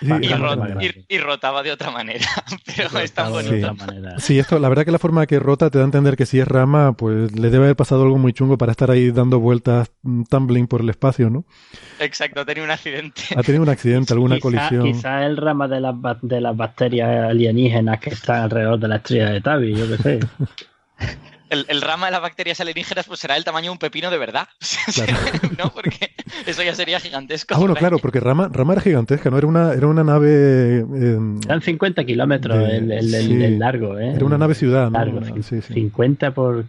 y, 0.00 1.18
rotaba 1.18 1.62
de 1.62 1.72
otra 1.72 1.90
manera, 1.90 2.26
pero 2.76 2.98
es 2.98 3.12
tan 3.12 3.30
bonito. 3.30 3.74
Sí. 4.18 4.38
esto, 4.38 4.58
la 4.58 4.68
verdad 4.68 4.84
que 4.84 4.90
la 4.90 4.98
forma 4.98 5.26
que 5.26 5.38
rota 5.38 5.70
te 5.70 5.78
da 5.78 5.84
a 5.84 5.86
entender 5.86 6.16
que 6.16 6.26
si 6.26 6.38
es 6.38 6.48
rama, 6.48 6.92
pues 6.92 7.32
le 7.32 7.50
debe 7.50 7.64
haber 7.64 7.76
pasado 7.76 8.02
algo 8.02 8.18
muy 8.18 8.32
chungo 8.32 8.56
para 8.58 8.72
estar 8.72 8.90
ahí 8.90 9.10
dando 9.10 9.40
vueltas, 9.40 9.90
mm, 10.02 10.24
tumbling 10.24 10.66
por 10.66 10.80
el 10.80 10.90
espacio, 10.90 11.30
¿no? 11.30 11.44
Exacto, 11.98 12.40
ha 12.40 12.44
tenido 12.44 12.64
un 12.64 12.70
accidente. 12.70 13.22
Ha 13.36 13.42
tenido 13.42 13.62
un 13.62 13.68
accidente, 13.68 14.12
alguna 14.12 14.38
colisión. 14.40 14.84
Quizá 14.84 15.26
el 15.26 15.36
rama 15.36 15.68
de 15.68 15.80
las, 15.80 15.94
de 16.22 16.40
las 16.40 16.56
bacterias 16.56 17.30
alienígenas 17.30 18.00
que 18.00 18.10
están 18.10 18.42
alrededor 18.44 18.78
de 18.78 18.88
la 18.88 18.96
estrella 18.96 19.30
de 19.30 19.40
Tabi, 19.40 19.74
yo 19.74 19.88
qué 19.88 19.96
sé. 19.98 20.20
el, 21.50 21.82
rama 21.82 22.06
de 22.06 22.12
las 22.12 22.22
bacterias 22.22 22.60
alienígenas 22.60 23.06
pues 23.06 23.20
será 23.20 23.36
el 23.36 23.44
tamaño 23.44 23.66
de 23.66 23.70
un 23.72 23.78
pepino 23.78 24.10
de 24.10 24.18
verdad. 24.18 24.48
¿No? 25.58 25.70
Porque 25.70 26.10
eso 26.46 26.62
ya 26.62 26.74
sería 26.74 27.00
gigantesco. 27.00 27.54
Ah, 27.54 27.58
bueno, 27.58 27.74
claro, 27.74 27.98
porque 27.98 28.20
rama, 28.20 28.48
rama 28.52 28.74
era 28.74 28.82
gigantesca, 28.82 29.30
¿no? 29.30 29.38
Era 29.38 29.46
una, 29.46 29.72
era 29.72 29.86
una 29.86 30.04
nave... 30.04 30.78
Em, 30.78 31.40
Eran 31.44 31.60
50 31.60 32.04
kilómetros 32.04 32.68
el, 32.70 33.58
largo, 33.58 33.98
¿eh? 33.98 34.12
Era 34.14 34.24
una 34.24 34.38
nave 34.38 34.54
ciudad, 34.54 34.90
¿no? 34.90 35.42
50 35.42 36.34
por... 36.34 36.66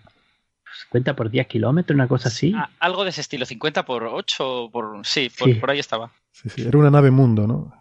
50 0.84 1.16
por 1.16 1.30
10 1.30 1.48
kilómetros, 1.48 1.96
una 1.96 2.08
cosa 2.08 2.30
así. 2.30 2.54
Ah, 2.56 2.70
algo 2.80 3.04
de 3.04 3.12
ese 3.12 3.22
estilo, 3.22 3.46
50 3.46 3.86
por 3.86 4.04
8, 4.04 4.70
por... 4.72 5.06
Sí, 5.06 5.30
por, 5.60 5.70
ahí 5.70 5.80
estaba. 5.80 6.12
Sí, 6.32 6.50
sí, 6.50 6.62
era 6.68 6.78
una 6.78 6.90
nave 6.90 7.12
mundo, 7.12 7.46
¿no? 7.46 7.74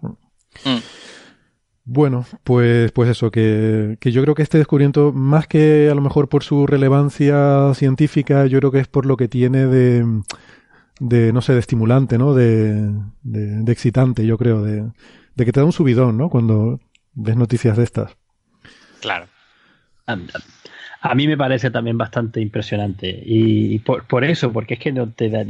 Mm. 0.65 0.79
Bueno, 1.85 2.25
pues, 2.45 2.93
pues 2.93 3.11
eso, 3.11 3.31
que, 3.31 3.97
que, 4.01 4.13
yo 4.13 4.23
creo 4.23 4.35
que 4.35 4.43
este 4.43 4.59
descubrimiento, 4.59 5.13
más 5.13 5.47
que 5.47 5.89
a 5.91 5.95
lo 5.95 6.01
mejor 6.01 6.29
por 6.29 6.45
su 6.45 6.67
relevancia 6.67 7.73
científica, 7.75 8.47
yo 8.47 8.59
creo 8.59 8.71
que 8.71 8.81
es 8.81 8.89
por 8.89 9.07
lo 9.07 9.17
que 9.17 9.29
tiene 9.29 9.67
de, 9.67 10.05
de 11.01 11.33
no 11.33 11.41
sé, 11.41 11.55
de 11.55 11.59
estimulante, 11.59 12.19
¿no? 12.19 12.35
De, 12.35 12.93
de, 13.23 13.73
excitante, 13.73 14.27
yo 14.27 14.39
creo, 14.39 14.63
de, 14.63 14.91
de, 15.35 15.45
que 15.45 15.53
te 15.53 15.61
da 15.61 15.67
un 15.67 15.73
subidón, 15.73 16.17
¿no? 16.17 16.29
Cuando 16.29 16.81
ves 17.15 17.37
noticias 17.37 17.77
de 17.77 17.85
estas. 17.85 18.17
Claro. 19.01 19.27
A, 20.07 21.15
mí 21.15 21.27
me 21.27 21.37
parece 21.37 21.71
también 21.71 21.97
bastante 21.97 22.41
impresionante. 22.41 23.23
Y, 23.25 23.79
por, 23.81 24.07
por, 24.07 24.25
eso, 24.25 24.53
porque 24.53 24.75
es 24.75 24.81
que 24.81 24.93
no 24.93 25.09
te 25.09 25.31
da, 25.31 25.45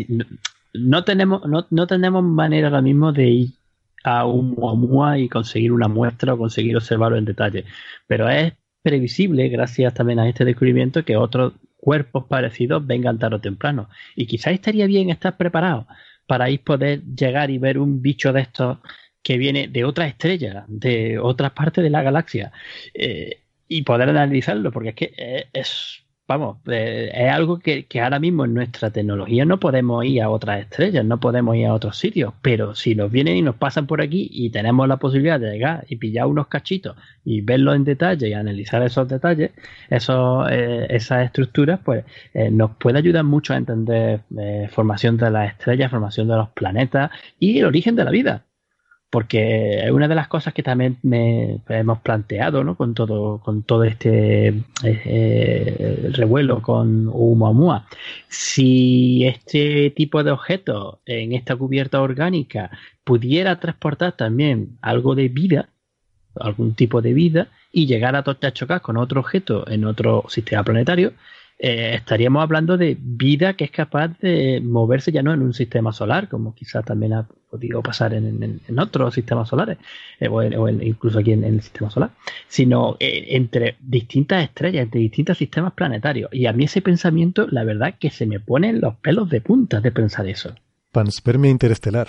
no, 0.74 1.04
tenemos, 1.04 1.46
no, 1.46 1.66
no 1.70 1.86
tenemos 1.86 2.22
manera 2.22 2.68
ahora 2.68 2.82
mismo 2.82 3.12
de 3.12 3.28
ir 3.28 3.59
a 4.04 4.26
un 4.26 4.50
Muamua 4.52 5.18
y 5.18 5.28
conseguir 5.28 5.72
una 5.72 5.88
muestra 5.88 6.34
o 6.34 6.38
conseguir 6.38 6.76
observarlo 6.76 7.16
en 7.18 7.24
detalle. 7.24 7.64
Pero 8.06 8.28
es 8.28 8.54
previsible, 8.82 9.48
gracias 9.48 9.94
también 9.94 10.18
a 10.18 10.28
este 10.28 10.44
descubrimiento, 10.44 11.04
que 11.04 11.16
otros 11.16 11.54
cuerpos 11.76 12.24
parecidos 12.28 12.86
vengan 12.86 13.18
tarde 13.18 13.36
o 13.36 13.40
temprano. 13.40 13.88
Y 14.16 14.26
quizás 14.26 14.54
estaría 14.54 14.86
bien 14.86 15.10
estar 15.10 15.36
preparado 15.36 15.86
para 16.26 16.50
ir 16.50 16.62
poder 16.62 17.02
llegar 17.04 17.50
y 17.50 17.58
ver 17.58 17.78
un 17.78 18.02
bicho 18.02 18.32
de 18.32 18.42
estos 18.42 18.78
que 19.22 19.36
viene 19.36 19.68
de 19.68 19.84
otra 19.84 20.06
estrella, 20.06 20.64
de 20.68 21.18
otras 21.18 21.52
partes 21.52 21.84
de 21.84 21.90
la 21.90 22.02
galaxia, 22.02 22.52
eh, 22.94 23.40
y 23.68 23.82
poder 23.82 24.08
analizarlo, 24.08 24.72
porque 24.72 24.88
es 24.90 24.94
que 24.94 25.48
es 25.52 25.99
vamos, 26.30 26.58
eh, 26.68 27.10
es 27.12 27.32
algo 27.32 27.58
que, 27.58 27.88
ahora 28.00 28.20
mismo 28.20 28.44
en 28.44 28.54
nuestra 28.54 28.90
tecnología 28.92 29.44
no 29.44 29.58
podemos 29.58 30.04
ir 30.04 30.22
a 30.22 30.30
otras 30.30 30.60
estrellas, 30.60 31.04
no 31.04 31.18
podemos 31.18 31.56
ir 31.56 31.66
a 31.66 31.74
otros 31.74 31.98
sitios, 31.98 32.32
pero 32.40 32.76
si 32.76 32.94
nos 32.94 33.10
vienen 33.10 33.36
y 33.36 33.42
nos 33.42 33.56
pasan 33.56 33.88
por 33.88 34.00
aquí 34.00 34.28
y 34.32 34.50
tenemos 34.50 34.86
la 34.86 34.98
posibilidad 34.98 35.40
de 35.40 35.50
llegar 35.50 35.84
y 35.88 35.96
pillar 35.96 36.26
unos 36.26 36.46
cachitos 36.46 36.96
y 37.24 37.40
verlos 37.40 37.74
en 37.74 37.82
detalle 37.82 38.28
y 38.28 38.34
analizar 38.34 38.80
esos 38.84 39.08
detalles, 39.08 39.50
eh, 39.90 40.86
esas 40.90 41.24
estructuras, 41.24 41.80
pues 41.84 42.04
eh, 42.32 42.48
nos 42.52 42.76
puede 42.76 42.98
ayudar 42.98 43.24
mucho 43.24 43.52
a 43.52 43.56
entender 43.56 44.20
formación 44.70 45.16
de 45.16 45.32
las 45.32 45.50
estrellas, 45.50 45.90
formación 45.90 46.28
de 46.28 46.36
los 46.36 46.50
planetas 46.50 47.10
y 47.40 47.58
el 47.58 47.64
origen 47.64 47.96
de 47.96 48.04
la 48.04 48.10
vida 48.12 48.44
porque 49.10 49.80
es 49.84 49.90
una 49.90 50.06
de 50.06 50.14
las 50.14 50.28
cosas 50.28 50.54
que 50.54 50.62
también 50.62 50.98
me, 51.02 51.60
hemos 51.68 52.00
planteado 52.00 52.62
¿no? 52.62 52.76
con 52.76 52.94
todo 52.94 53.40
con 53.40 53.64
todo 53.64 53.82
este 53.82 54.48
eh, 54.48 54.54
eh, 54.84 56.10
revuelo 56.12 56.62
con 56.62 57.08
Oumuamua. 57.08 57.86
Si 58.28 59.26
este 59.26 59.90
tipo 59.90 60.22
de 60.22 60.30
objeto 60.30 61.00
en 61.06 61.32
esta 61.32 61.56
cubierta 61.56 62.00
orgánica 62.00 62.70
pudiera 63.02 63.58
transportar 63.58 64.12
también 64.12 64.78
algo 64.80 65.16
de 65.16 65.28
vida, 65.28 65.70
algún 66.36 66.74
tipo 66.74 67.02
de 67.02 67.12
vida, 67.12 67.48
y 67.72 67.86
llegar 67.86 68.14
a, 68.14 68.24
a 68.24 68.52
chocar 68.52 68.80
con 68.80 68.96
otro 68.96 69.20
objeto 69.20 69.68
en 69.68 69.84
otro 69.84 70.24
sistema 70.28 70.62
planetario, 70.62 71.12
eh, 71.62 71.96
estaríamos 71.96 72.42
hablando 72.42 72.78
de 72.78 72.96
vida 72.98 73.52
que 73.52 73.64
es 73.64 73.70
capaz 73.70 74.18
de 74.20 74.62
moverse 74.64 75.12
ya 75.12 75.22
no 75.22 75.34
en 75.34 75.42
un 75.42 75.52
sistema 75.52 75.92
solar, 75.92 76.26
como 76.30 76.54
quizás 76.54 76.86
también 76.86 77.12
ha 77.12 77.28
podido 77.50 77.82
pasar 77.82 78.14
en, 78.14 78.62
otros 78.78 79.12
sistemas 79.12 79.50
solares, 79.50 79.76
eh, 80.20 80.28
o, 80.28 80.68
incluso 80.70 81.18
aquí 81.18 81.32
en, 81.32 81.44
el 81.44 81.60
sistema 81.60 81.90
solar, 81.90 82.12
sino 82.48 82.96
eh, 82.98 83.36
entre 83.36 83.76
distintas 83.78 84.42
estrellas, 84.42 84.84
entre 84.84 85.02
distintos 85.02 85.36
sistemas 85.36 85.74
planetarios. 85.74 86.30
Y 86.32 86.46
a 86.46 86.54
mí 86.54 86.64
ese 86.64 86.80
pensamiento, 86.80 87.46
la 87.50 87.62
verdad, 87.62 87.96
que 88.00 88.08
se 88.08 88.24
me 88.24 88.40
ponen 88.40 88.80
los 88.80 88.94
pelos 88.94 89.28
de 89.28 89.42
punta 89.42 89.82
de 89.82 89.92
pensar 89.92 90.26
eso. 90.28 90.54
Panspermia 90.92 91.50
interestelar. 91.50 92.08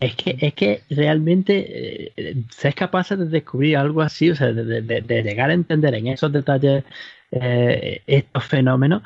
Es 0.00 0.16
que, 0.16 0.36
es 0.40 0.54
que 0.54 0.80
realmente 0.90 2.12
se 2.48 2.68
es 2.68 2.74
capaz 2.74 3.10
de 3.10 3.26
descubrir 3.26 3.76
algo 3.76 4.00
así, 4.00 4.30
o 4.30 4.34
sea, 4.34 4.52
de, 4.52 5.22
llegar 5.22 5.50
a 5.50 5.54
entender 5.54 5.94
en 5.94 6.08
esos 6.08 6.32
detalles 6.32 6.84
eh, 7.30 8.02
estos 8.06 8.44
fenómenos, 8.44 9.02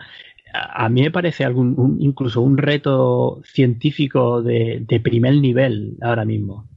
a, 0.52 0.88
mí 0.88 1.02
me 1.02 1.10
parece 1.10 1.44
algún, 1.44 1.96
incluso 2.01 2.40
un 2.40 2.56
reto 2.59 3.40
científico 3.44 4.40
de 4.42 5.01
primer 5.02 5.34
nivel 5.34 5.96
ahora 6.01 6.24
mismo. 6.24 6.68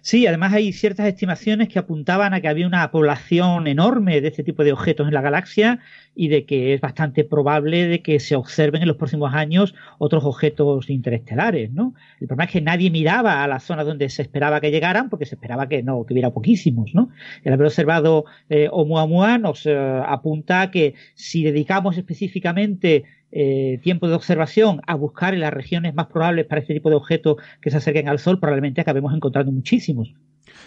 Sí, 0.00 0.26
además 0.26 0.52
hay 0.52 0.72
ciertas 0.72 1.06
estimaciones 1.06 1.68
que 1.68 1.78
apuntaban 1.78 2.34
a 2.34 2.40
que 2.40 2.48
había 2.48 2.66
una 2.66 2.90
población 2.90 3.66
enorme 3.66 4.20
de 4.20 4.28
este 4.28 4.44
tipo 4.44 4.64
de 4.64 4.72
objetos 4.72 5.08
en 5.08 5.14
la 5.14 5.20
galaxia 5.20 5.80
y 6.14 6.28
de 6.28 6.44
que 6.44 6.74
es 6.74 6.80
bastante 6.80 7.24
probable 7.24 7.86
de 7.86 8.02
que 8.02 8.20
se 8.20 8.36
observen 8.36 8.82
en 8.82 8.88
los 8.88 8.96
próximos 8.96 9.34
años 9.34 9.74
otros 9.98 10.24
objetos 10.24 10.88
interestelares, 10.90 11.72
¿no? 11.72 11.94
El 12.20 12.28
problema 12.28 12.44
es 12.44 12.50
que 12.50 12.60
nadie 12.60 12.90
miraba 12.90 13.42
a 13.42 13.48
la 13.48 13.60
zona 13.60 13.84
donde 13.84 14.08
se 14.08 14.22
esperaba 14.22 14.60
que 14.60 14.70
llegaran 14.70 15.08
porque 15.10 15.26
se 15.26 15.34
esperaba 15.34 15.68
que 15.68 15.82
no, 15.82 16.04
que 16.04 16.14
hubiera 16.14 16.30
poquísimos, 16.30 16.94
¿no? 16.94 17.10
El 17.42 17.52
haber 17.52 17.66
observado 17.66 18.24
eh, 18.50 18.68
Oumuamua 18.70 19.38
nos 19.38 19.66
eh, 19.66 19.74
apunta 20.06 20.62
a 20.62 20.70
que 20.70 20.94
si 21.14 21.42
dedicamos 21.42 21.96
específicamente 21.96 23.04
eh, 23.34 23.78
tiempo 23.82 24.08
de 24.08 24.14
observación 24.14 24.82
a 24.86 24.94
buscar 24.94 25.32
en 25.32 25.40
las 25.40 25.54
regiones 25.54 25.94
más 25.94 26.06
probables 26.08 26.44
para 26.44 26.60
este 26.60 26.74
tipo 26.74 26.90
de 26.90 26.96
objetos 26.96 27.36
que 27.62 27.70
se 27.70 27.78
acerquen 27.78 28.06
al 28.06 28.18
Sol, 28.18 28.38
probablemente 28.38 28.82
acabemos 28.82 29.14
encontrando 29.14 29.50
muchísimos. 29.50 29.71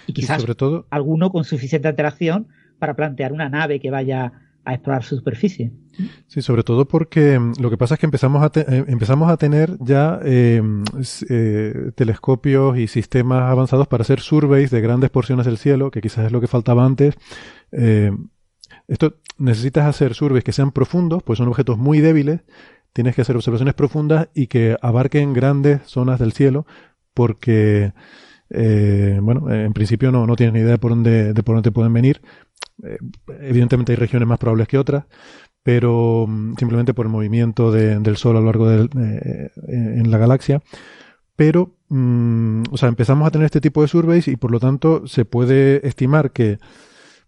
Y 0.07 0.13
quizás 0.13 0.41
sobre 0.41 0.55
todo, 0.55 0.87
alguno 0.89 1.31
con 1.31 1.43
suficiente 1.43 1.87
antelación 1.87 2.47
para 2.79 2.95
plantear 2.95 3.33
una 3.33 3.49
nave 3.49 3.79
que 3.79 3.89
vaya 3.89 4.33
a 4.65 4.73
explorar 4.73 5.03
su 5.03 5.15
superficie. 5.15 5.71
Sí, 6.27 6.41
sobre 6.41 6.63
todo 6.63 6.87
porque 6.87 7.37
mm, 7.39 7.53
lo 7.59 7.69
que 7.69 7.77
pasa 7.77 7.93
es 7.93 7.99
que 7.99 8.07
empezamos 8.07 8.43
a, 8.43 8.59
eh, 8.59 8.83
empezamos 8.87 9.29
a 9.29 9.37
tener 9.37 9.77
ya 9.79 10.19
eh, 10.23 10.61
telescopios 11.95 12.77
y 12.77 12.87
sistemas 12.87 13.43
avanzados 13.43 13.87
para 13.87 14.01
hacer 14.01 14.19
surveys 14.19 14.71
de 14.71 14.81
grandes 14.81 15.11
porciones 15.11 15.45
del 15.45 15.57
cielo, 15.57 15.91
que 15.91 16.01
quizás 16.01 16.25
es 16.25 16.31
lo 16.31 16.41
que 16.41 16.47
faltaba 16.47 16.85
antes. 16.85 17.15
Esto 18.87 19.15
necesitas 19.37 19.85
hacer 19.85 20.13
surveys 20.13 20.43
que 20.43 20.51
sean 20.51 20.71
profundos, 20.71 21.23
pues 21.23 21.37
son 21.37 21.47
objetos 21.47 21.77
muy 21.77 21.99
débiles. 21.99 22.41
Tienes 22.93 23.15
que 23.15 23.21
hacer 23.21 23.35
observaciones 23.35 23.73
profundas 23.73 24.29
y 24.33 24.47
que 24.47 24.77
abarquen 24.81 25.33
grandes 25.33 25.81
zonas 25.83 26.19
del 26.19 26.31
cielo, 26.31 26.65
porque, 27.13 27.93
eh, 28.49 29.19
bueno, 29.21 29.51
en 29.51 29.73
principio 29.73 30.11
no, 30.11 30.27
no 30.27 30.35
tienes 30.35 30.53
ni 30.53 30.59
idea 30.59 30.71
de 30.71 30.77
por 30.77 30.91
dónde, 30.91 31.33
de 31.33 31.43
por 31.43 31.55
dónde 31.55 31.71
pueden 31.71 31.93
venir. 31.93 32.21
Eh, 32.83 32.97
evidentemente 33.41 33.93
hay 33.93 33.97
regiones 33.97 34.27
más 34.27 34.39
probables 34.39 34.67
que 34.67 34.77
otras, 34.77 35.05
pero 35.63 36.25
mm, 36.27 36.55
simplemente 36.57 36.93
por 36.93 37.05
el 37.05 37.11
movimiento 37.11 37.71
del 37.71 38.17
Sol 38.17 38.37
a 38.37 38.39
lo 38.39 38.45
largo 38.47 38.67
de, 38.67 38.89
eh, 38.97 39.51
en 39.67 40.11
la 40.11 40.17
galaxia. 40.17 40.61
Pero, 41.35 41.75
mm, 41.89 42.63
o 42.71 42.77
sea, 42.77 42.89
empezamos 42.89 43.27
a 43.27 43.31
tener 43.31 43.45
este 43.45 43.61
tipo 43.61 43.81
de 43.81 43.87
surveys 43.87 44.27
y 44.27 44.37
por 44.37 44.51
lo 44.51 44.59
tanto 44.59 45.07
se 45.07 45.25
puede 45.25 45.85
estimar 45.87 46.31
que 46.31 46.59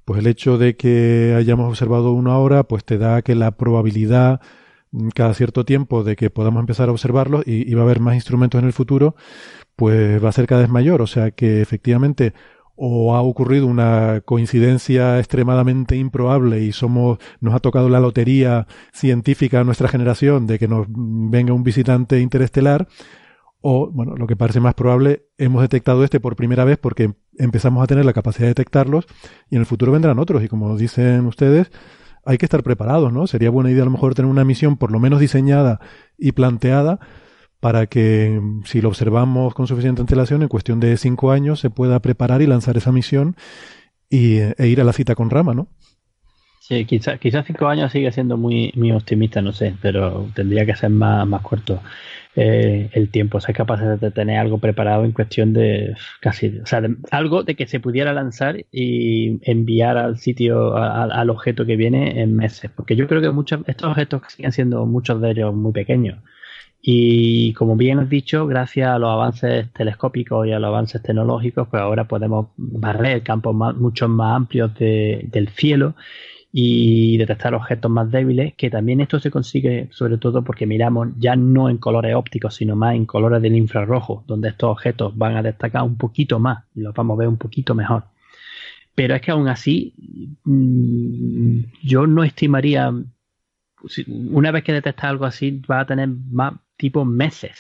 pues 0.06 0.19
el 0.19 0.27
hecho 0.27 0.57
de 0.57 0.77
que 0.77 1.35
hayamos 1.38 1.68
observado 1.68 2.14
una 2.14 2.38
hora, 2.38 2.64
pues 2.64 2.85
te 2.85 2.98
da 2.98 3.22
que 3.23 3.35
la 3.35 3.52
probabilidad 3.52 4.41
mm, 4.91 5.10
cada 5.10 5.34
cierto 5.34 5.65
tiempo 5.65 6.03
de 6.03 6.15
que 6.15 6.30
podamos 6.30 6.61
empezar 6.61 6.89
a 6.89 6.94
observarlos 6.94 7.44
y, 7.45 7.73
va 7.73 7.81
a 7.81 7.85
haber 7.85 7.99
más 7.99 8.15
instrumentos 8.15 8.60
en 8.60 8.68
el 8.68 8.73
futuro, 8.73 9.15
pues 9.77 10.21
va 10.21 10.29
a 10.29 10.33
ser 10.33 10.47
cada 10.47 10.61
vez 10.61 10.69
mayor. 10.69 11.01
O 11.01 11.07
sea 11.07 11.31
que 11.31 11.61
efectivamente 11.61 12.33
o 12.75 13.15
ha 13.15 13.21
ocurrido 13.21 13.65
una 13.65 14.21
coincidencia 14.23 15.17
extremadamente 15.17 15.95
improbable 15.95 16.61
y 16.61 16.71
somos 16.73 17.17
nos 17.39 17.55
ha 17.55 17.59
tocado 17.59 17.89
la 17.89 17.99
lotería 17.99 18.67
científica 18.93 19.61
a 19.61 19.63
nuestra 19.63 19.87
generación 19.87 20.45
de 20.45 20.59
que 20.59 20.67
nos 20.67 20.85
venga 20.89 21.53
un 21.53 21.63
visitante 21.63 22.19
interestelar 22.19 22.87
o, 23.61 23.89
bueno, 23.91 24.15
lo 24.15 24.27
que 24.27 24.35
parece 24.35 24.59
más 24.59 24.75
probable, 24.75 25.25
hemos 25.39 25.61
detectado 25.63 26.03
este 26.03 26.19
por 26.19 26.35
primera 26.35 26.63
vez 26.65 26.77
porque 26.77 27.15
empezamos 27.37 27.83
a 27.83 27.87
tener 27.87 28.05
la 28.05 28.13
capacidad 28.13 28.43
de 28.43 28.49
detectarlos 28.49 29.07
y 29.49 29.55
en 29.55 29.61
el 29.61 29.65
futuro 29.65 29.91
vendrán 29.91 30.19
otros. 30.19 30.43
Y 30.43 30.47
como 30.47 30.77
dicen 30.77 31.25
ustedes, 31.25 31.71
hay 32.25 32.37
que 32.37 32.45
estar 32.45 32.61
preparados, 32.61 33.11
¿no? 33.11 33.25
Sería 33.25 33.49
buena 33.49 33.71
idea 33.71 33.81
a 33.81 33.85
lo 33.85 33.91
mejor 33.91 34.13
tener 34.13 34.29
una 34.29 34.45
misión 34.45 34.77
por 34.77 34.91
lo 34.91 34.99
menos 34.99 35.19
diseñada 35.19 35.79
y 36.17 36.33
planteada 36.33 36.99
para 37.59 37.88
que 37.88 38.39
si 38.65 38.81
lo 38.81 38.89
observamos 38.89 39.53
con 39.53 39.67
suficiente 39.67 40.01
antelación, 40.01 40.41
en 40.41 40.47
cuestión 40.47 40.79
de 40.79 40.95
cinco 40.97 41.31
años 41.31 41.59
se 41.59 41.69
pueda 41.69 41.99
preparar 41.99 42.41
y 42.41 42.47
lanzar 42.47 42.77
esa 42.77 42.91
misión 42.91 43.35
y, 44.09 44.38
e 44.38 44.67
ir 44.67 44.81
a 44.81 44.84
la 44.84 44.93
cita 44.93 45.15
con 45.15 45.29
Rama, 45.29 45.53
¿no? 45.53 45.67
Sí, 46.59 46.84
quizás 46.85 47.17
quizá 47.19 47.43
cinco 47.43 47.67
años 47.67 47.93
sigue 47.93 48.11
siendo 48.11 48.35
muy, 48.35 48.73
muy 48.75 48.91
optimista, 48.91 49.41
no 49.41 49.53
sé, 49.53 49.75
pero 49.81 50.27
tendría 50.35 50.65
que 50.65 50.75
ser 50.75 50.89
más, 50.89 51.25
más 51.25 51.41
corto. 51.41 51.81
Eh, 52.39 52.89
el 52.93 53.09
tiempo, 53.09 53.39
ser 53.39 53.55
capaz 53.55 53.81
de 53.81 54.11
tener 54.11 54.38
algo 54.38 54.59
preparado 54.59 55.05
en 55.05 55.11
cuestión 55.11 55.53
de 55.53 55.95
casi, 56.21 56.59
o 56.59 56.67
sea, 56.67 56.84
algo 57.09 57.41
de 57.41 57.55
que 57.55 57.65
se 57.65 57.79
pudiera 57.79 58.13
lanzar 58.13 58.63
y 58.71 59.39
enviar 59.49 59.97
al 59.97 60.19
sitio, 60.19 60.77
al 60.77 61.29
objeto 61.31 61.65
que 61.65 61.75
viene 61.75 62.21
en 62.21 62.35
meses, 62.35 62.69
porque 62.75 62.95
yo 62.95 63.07
creo 63.07 63.21
que 63.21 63.31
muchos, 63.31 63.61
estos 63.65 63.89
objetos 63.89 64.21
siguen 64.27 64.51
siendo 64.51 64.85
muchos 64.85 65.19
de 65.19 65.31
ellos 65.31 65.55
muy 65.55 65.71
pequeños. 65.71 66.19
Y 66.81 67.53
como 67.53 67.75
bien 67.75 67.99
has 67.99 68.09
dicho, 68.09 68.47
gracias 68.47 68.89
a 68.89 68.99
los 68.99 69.09
avances 69.09 69.71
telescópicos 69.73 70.47
y 70.47 70.51
a 70.51 70.59
los 70.59 70.67
avances 70.67 71.01
tecnológicos, 71.01 71.67
pues 71.67 71.81
ahora 71.81 72.07
podemos 72.07 72.47
barrer 72.55 73.23
campos 73.23 73.55
mucho 73.55 74.07
más 74.07 74.35
amplios 74.35 74.73
del 74.75 75.49
cielo 75.49 75.95
y 76.51 77.17
detectar 77.17 77.53
objetos 77.53 77.91
más 77.91 78.09
débiles, 78.09 78.55
que 78.55 78.69
también 78.69 79.01
esto 79.01 79.19
se 79.19 79.29
consigue 79.29 79.89
sobre 79.91 80.17
todo 80.17 80.43
porque 80.43 80.65
miramos 80.65 81.09
ya 81.19 81.35
no 81.35 81.69
en 81.69 81.77
colores 81.77 82.15
ópticos, 82.15 82.55
sino 82.55 82.75
más 82.75 82.95
en 82.95 83.05
colores 83.05 83.41
del 83.41 83.55
infrarrojo, 83.55 84.23
donde 84.27 84.49
estos 84.49 84.69
objetos 84.71 85.15
van 85.17 85.35
a 85.35 85.43
destacar 85.43 85.83
un 85.83 85.97
poquito 85.97 86.39
más 86.39 86.63
y 86.73 86.81
los 86.81 86.93
vamos 86.93 87.15
a 87.15 87.19
ver 87.19 87.27
un 87.27 87.37
poquito 87.37 87.75
mejor. 87.75 88.05
Pero 88.95 89.13
es 89.13 89.21
que 89.21 89.31
aún 89.31 89.47
así, 89.47 89.93
mm, 90.45 91.59
yo 91.83 92.07
no 92.07 92.23
estimaría, 92.23 92.91
una 94.07 94.51
vez 94.51 94.63
que 94.63 94.73
detectas 94.73 95.05
algo 95.05 95.25
así, 95.25 95.61
va 95.69 95.81
a 95.81 95.85
tener 95.85 96.07
más 96.07 96.53
tipo 96.77 97.05
meses, 97.05 97.59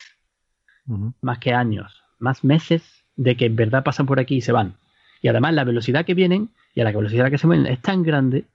más 1.21 1.39
que 1.39 1.53
años, 1.53 2.03
más 2.19 2.43
meses 2.43 3.03
de 3.15 3.35
que 3.35 3.45
en 3.45 3.55
verdad 3.55 3.83
pasan 3.83 4.05
por 4.05 4.19
aquí 4.19 4.37
y 4.37 4.41
se 4.41 4.51
van. 4.51 4.75
Y 5.21 5.27
además 5.27 5.53
la 5.53 5.63
velocidad 5.63 6.05
que 6.05 6.13
vienen 6.13 6.49
y 6.73 6.81
a 6.81 6.83
la 6.83 6.91
velocidad 6.91 7.21
a 7.21 7.23
la 7.25 7.31
que 7.31 7.37
se 7.37 7.47
mueven 7.47 7.65
es 7.65 7.81
tan 7.81 8.03
grande 8.03 8.45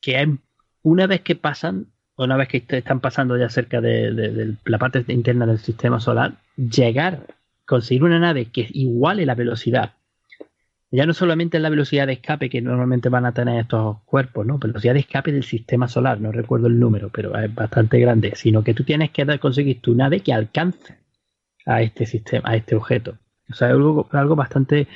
que 0.00 0.38
una 0.82 1.06
vez 1.06 1.22
que 1.22 1.34
pasan, 1.34 1.86
o 2.16 2.24
una 2.24 2.36
vez 2.36 2.48
que 2.48 2.62
están 2.68 3.00
pasando 3.00 3.36
ya 3.38 3.48
cerca 3.48 3.80
de, 3.80 4.54
la 4.64 4.78
parte 4.78 5.04
interna 5.08 5.46
del 5.46 5.58
sistema 5.58 5.98
solar, 5.98 6.36
llegar, 6.56 7.26
conseguir 7.66 8.04
una 8.04 8.18
nave 8.18 8.46
que 8.46 8.68
iguale 8.72 9.24
la 9.24 9.34
velocidad 9.34 9.94
ya 10.94 11.06
no 11.06 11.14
solamente 11.14 11.58
la 11.58 11.70
velocidad 11.70 12.06
de 12.06 12.14
escape 12.14 12.48
que 12.48 12.60
normalmente 12.60 13.08
van 13.08 13.26
a 13.26 13.32
tener 13.32 13.60
estos 13.60 13.98
cuerpos, 14.04 14.46
¿no? 14.46 14.58
Velocidad 14.58 14.94
de 14.94 15.00
escape 15.00 15.32
del 15.32 15.44
sistema 15.44 15.88
solar, 15.88 16.20
no 16.20 16.32
recuerdo 16.32 16.68
el 16.68 16.78
número, 16.78 17.10
pero 17.10 17.36
es 17.38 17.54
bastante 17.54 17.98
grande, 17.98 18.32
sino 18.36 18.62
que 18.62 18.74
tú 18.74 18.84
tienes 18.84 19.10
que 19.10 19.38
conseguir 19.38 19.80
tu 19.80 19.94
nave 19.94 20.20
que 20.20 20.32
alcance 20.32 20.96
a 21.66 21.82
este 21.82 22.06
sistema, 22.06 22.48
a 22.48 22.56
este 22.56 22.76
objeto. 22.76 23.18
O 23.50 23.54
sea, 23.54 23.68
es 23.68 23.74
algo, 23.74 24.08
algo 24.12 24.36
bastante 24.36 24.86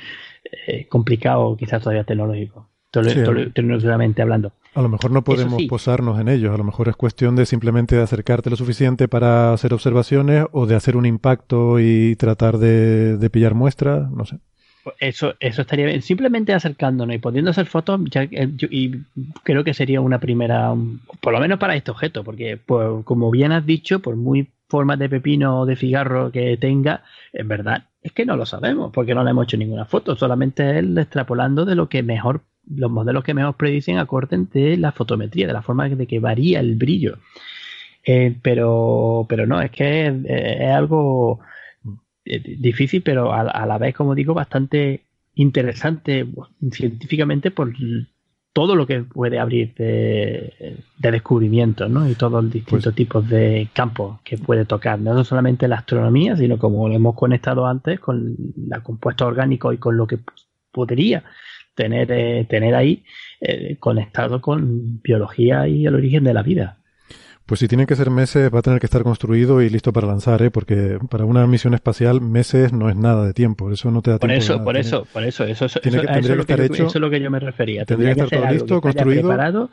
eh, 0.67 0.87
complicado, 0.87 1.55
quizás 1.57 1.81
todavía 1.81 2.03
tecnológico. 2.03 2.69
tecnológicamente 2.91 4.21
hablando. 4.21 4.53
A 4.75 4.81
lo 4.81 4.89
mejor 4.89 5.11
no 5.11 5.23
podemos 5.23 5.61
posarnos 5.63 6.19
en 6.19 6.29
ellos, 6.29 6.53
a 6.53 6.57
lo 6.57 6.63
mejor 6.63 6.89
es 6.89 6.95
cuestión 6.95 7.35
de 7.35 7.45
simplemente 7.45 7.95
de 7.95 8.03
acercarte 8.03 8.49
lo 8.49 8.55
suficiente 8.55 9.07
para 9.07 9.51
hacer 9.51 9.73
observaciones 9.73 10.45
o 10.51 10.67
de 10.67 10.75
hacer 10.75 10.95
un 10.95 11.05
impacto 11.05 11.79
y 11.79 12.15
tratar 12.17 12.59
de, 12.59 13.29
pillar 13.31 13.55
muestras, 13.55 14.09
no 14.11 14.25
sé. 14.25 14.37
Eso, 14.99 15.35
eso 15.39 15.61
estaría 15.61 15.85
bien. 15.85 16.01
Simplemente 16.01 16.53
acercándonos 16.53 17.15
y 17.15 17.19
pudiendo 17.19 17.51
hacer 17.51 17.65
fotos, 17.65 17.99
ya, 18.09 18.23
eh, 18.23 18.49
y 18.69 18.91
creo 19.43 19.63
que 19.63 19.73
sería 19.73 20.01
una 20.01 20.19
primera, 20.19 20.73
por 21.21 21.33
lo 21.33 21.39
menos 21.39 21.59
para 21.59 21.75
este 21.75 21.91
objeto, 21.91 22.23
porque 22.23 22.57
pues, 22.57 23.03
como 23.03 23.29
bien 23.31 23.51
has 23.51 23.65
dicho, 23.65 23.99
por 23.99 24.15
muy 24.15 24.47
formas 24.67 24.99
de 24.99 25.09
pepino 25.09 25.61
o 25.61 25.65
de 25.65 25.75
cigarro 25.75 26.31
que 26.31 26.55
tenga, 26.57 27.03
en 27.33 27.47
verdad 27.47 27.83
es 28.01 28.11
que 28.13 28.25
no 28.25 28.35
lo 28.35 28.45
sabemos, 28.45 28.91
porque 28.93 29.13
no 29.13 29.23
le 29.23 29.31
hemos 29.31 29.45
hecho 29.45 29.57
ninguna 29.57 29.85
foto, 29.85 30.15
solamente 30.15 30.79
él 30.79 30.97
extrapolando 30.97 31.65
de 31.65 31.75
lo 31.75 31.89
que 31.89 32.03
mejor, 32.03 32.41
los 32.69 32.89
modelos 32.89 33.23
que 33.23 33.33
mejor 33.33 33.55
predicen 33.55 33.97
acorden 33.97 34.47
de 34.53 34.77
la 34.77 34.91
fotometría, 34.91 35.47
de 35.47 35.53
la 35.53 35.61
forma 35.61 35.89
de 35.89 36.07
que 36.07 36.19
varía 36.19 36.59
el 36.59 36.75
brillo. 36.75 37.17
Eh, 38.05 38.35
pero, 38.41 39.25
pero 39.27 39.45
no, 39.45 39.61
es 39.61 39.71
que 39.71 40.07
es, 40.07 40.71
algo 40.71 41.41
difícil, 42.59 43.01
pero 43.01 43.33
a, 43.33 43.65
la 43.65 43.77
vez, 43.77 43.95
como 43.95 44.15
digo, 44.15 44.33
bastante 44.33 45.01
interesante 45.35 46.27
científicamente 46.71 47.51
por 47.51 47.73
todo 48.53 48.75
lo 48.75 48.85
que 48.85 49.03
puede 49.03 49.39
abrir 49.39 49.73
de, 49.75 50.83
descubrimientos, 50.97 51.89
¿no? 51.89 52.09
Y 52.09 52.15
todos 52.15 52.43
los 52.43 52.51
distintos 52.51 52.83
pues 52.83 52.95
tipos 52.95 53.29
de 53.29 53.69
campos 53.73 54.19
que 54.23 54.37
puede 54.37 54.65
tocar, 54.65 54.99
no 54.99 55.23
solamente 55.23 55.67
la 55.67 55.77
astronomía, 55.77 56.35
sino 56.35 56.57
como 56.57 56.87
lo 56.89 56.95
hemos 56.95 57.15
conectado 57.15 57.67
antes 57.67 57.99
con 57.99 58.35
la 58.67 58.81
compuesta 58.81 59.25
orgánico 59.25 59.71
y 59.71 59.77
con 59.77 59.97
lo 59.97 60.07
que 60.07 60.19
podría 60.71 61.23
tener, 61.75 62.11
eh, 62.11 62.45
tener 62.49 62.75
ahí 62.75 63.03
eh, 63.39 63.77
conectado 63.79 64.41
con 64.41 65.01
biología 65.01 65.67
y 65.67 65.85
el 65.85 65.95
origen 65.95 66.25
de 66.25 66.33
la 66.33 66.43
vida. 66.43 66.78
Pues 67.49 67.61
si 67.61 67.67
tiene 67.67 67.87
que 67.87 67.95
ser 67.95 68.11
meses, 68.11 68.53
va 68.53 68.59
a 68.59 68.61
tener 68.61 68.79
que 68.79 68.85
estar 68.85 69.01
construido 69.01 69.59
y 69.63 69.71
listo 69.71 69.91
para 69.91 70.05
lanzar, 70.05 70.43
¿eh? 70.43 70.51
porque 70.51 70.99
para 71.09 71.25
una 71.25 71.47
misión 71.47 71.73
espacial 71.73 72.21
meses 72.21 72.71
no 72.73 72.91
es 72.91 72.95
nada 72.95 73.25
de 73.25 73.33
tiempo, 73.33 73.71
eso 73.71 73.89
no 73.89 74.03
te 74.03 74.11
da 74.11 74.19
por 74.19 74.29
tiempo. 74.29 74.43
Eso, 74.43 74.63
por 74.63 74.77
eso, 74.77 75.07
por 75.11 75.23
eso, 75.23 75.45
eso, 75.45 75.65
eso, 75.65 75.79
eso, 75.83 75.97
es 75.99 76.95
lo 76.95 77.09
que 77.09 77.19
yo 77.19 77.31
me 77.31 77.39
refería. 77.39 77.85
Tendría, 77.85 78.13
que 78.13 78.21
estar 78.21 78.41
todo 78.41 78.51
listo, 78.51 78.81
construido. 78.81 79.67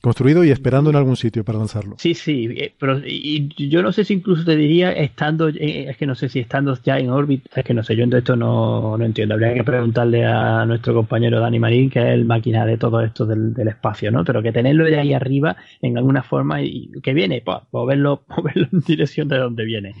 Construido 0.00 0.44
y 0.44 0.50
esperando 0.50 0.88
en 0.88 0.96
algún 0.96 1.16
sitio 1.16 1.44
para 1.44 1.58
lanzarlo. 1.58 1.96
Sí, 1.98 2.14
sí, 2.14 2.48
eh, 2.56 2.72
pero 2.78 3.00
y 3.04 3.48
yo 3.68 3.82
no 3.82 3.92
sé 3.92 4.04
si 4.04 4.14
incluso 4.14 4.44
te 4.44 4.56
diría 4.56 4.92
estando, 4.92 5.48
eh, 5.48 5.90
es 5.90 5.96
que 5.98 6.06
no 6.06 6.14
sé 6.14 6.30
si 6.30 6.38
estando 6.40 6.74
ya 6.82 6.98
en 6.98 7.10
órbita, 7.10 7.60
es 7.60 7.66
que 7.66 7.74
no 7.74 7.82
sé, 7.82 7.94
yo 7.96 8.06
de 8.06 8.18
esto 8.18 8.34
no, 8.34 8.96
no 8.96 9.04
entiendo. 9.04 9.34
Habría 9.34 9.52
que 9.52 9.62
preguntarle 9.62 10.24
a 10.24 10.64
nuestro 10.64 10.94
compañero 10.94 11.38
Dani 11.38 11.58
Marín, 11.58 11.90
que 11.90 11.98
es 11.98 12.06
el 12.06 12.24
máquina 12.24 12.64
de 12.64 12.78
todo 12.78 13.02
esto 13.02 13.26
del, 13.26 13.54
espacio, 13.68 14.10
¿no? 14.10 14.24
Pero 14.24 14.42
que 14.42 14.52
tenerlo 14.52 14.84
de 14.84 14.98
ahí 14.98 15.12
arriba 15.12 15.56
en 15.82 15.98
alguna 15.98 16.22
forma 16.22 16.62
y 16.62 16.90
que 17.02 17.12
viene, 17.12 17.42
pues 17.44 17.58
moverlo, 17.70 18.22
moverlo 18.28 18.68
en 18.72 18.80
dirección 18.80 19.28
de 19.28 19.36
donde 19.36 19.64
viene. 19.64 19.94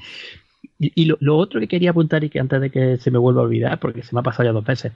Y, 0.82 1.04
lo, 1.04 1.36
otro 1.36 1.60
que 1.60 1.68
quería 1.68 1.90
apuntar 1.90 2.24
y 2.24 2.30
que 2.30 2.40
antes 2.40 2.58
de 2.58 2.70
que 2.70 2.96
se 2.96 3.10
me 3.10 3.18
vuelva 3.18 3.42
a 3.42 3.44
olvidar, 3.44 3.78
porque 3.80 4.02
se 4.02 4.14
me 4.14 4.20
ha 4.20 4.22
pasado 4.22 4.48
ya 4.48 4.52
dos 4.52 4.64
veces, 4.64 4.92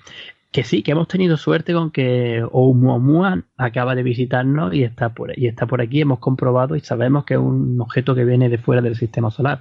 que 0.51 0.65
sí, 0.65 0.83
que 0.83 0.93
hemos 0.93 1.09
tenido 1.09 1.37
suerte 1.37 1.75
con 1.75 1.91
que 1.91 2.43
Oumuamua 2.53 3.43
acaba 3.59 3.95
de 3.95 4.03
visitarnos 4.03 4.73
y 4.73 4.83
está 4.83 5.11
por 5.11 5.39
y 5.39 5.47
está 5.47 5.67
por 5.67 5.83
aquí, 5.83 6.01
hemos 6.01 6.21
comprobado 6.21 6.75
y 6.75 6.81
sabemos 6.81 7.27
que 7.27 7.35
es 7.35 7.41
un 7.41 7.79
objeto 7.83 8.15
que 8.15 8.25
viene 8.25 8.49
de 8.49 8.57
fuera 8.57 8.81
del 8.81 8.97
sistema 8.97 9.31
solar. 9.31 9.61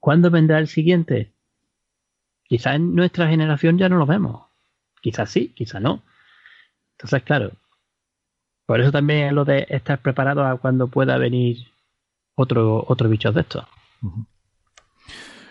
¿Cuándo 0.00 0.30
vendrá 0.30 0.58
el 0.58 0.68
siguiente? 0.68 1.32
Quizás 2.44 2.76
en 2.76 2.94
nuestra 2.94 3.28
generación 3.28 3.76
ya 3.76 3.90
no 3.90 3.98
lo 3.98 4.06
vemos. 4.06 4.46
Quizás 5.02 5.30
sí, 5.30 5.52
quizás 5.54 5.82
no. 5.82 6.02
Entonces, 6.92 7.22
claro, 7.22 7.52
por 8.66 8.80
eso 8.80 8.92
también 8.92 9.26
es 9.26 9.32
lo 9.34 9.44
de 9.44 9.66
estar 9.68 9.98
preparado 10.00 10.46
a 10.46 10.56
cuando 10.58 10.88
pueda 10.88 11.18
venir 11.18 11.66
otro, 12.34 12.82
otro 12.88 13.10
bicho 13.10 13.30
de 13.32 13.42
estos. 13.42 13.64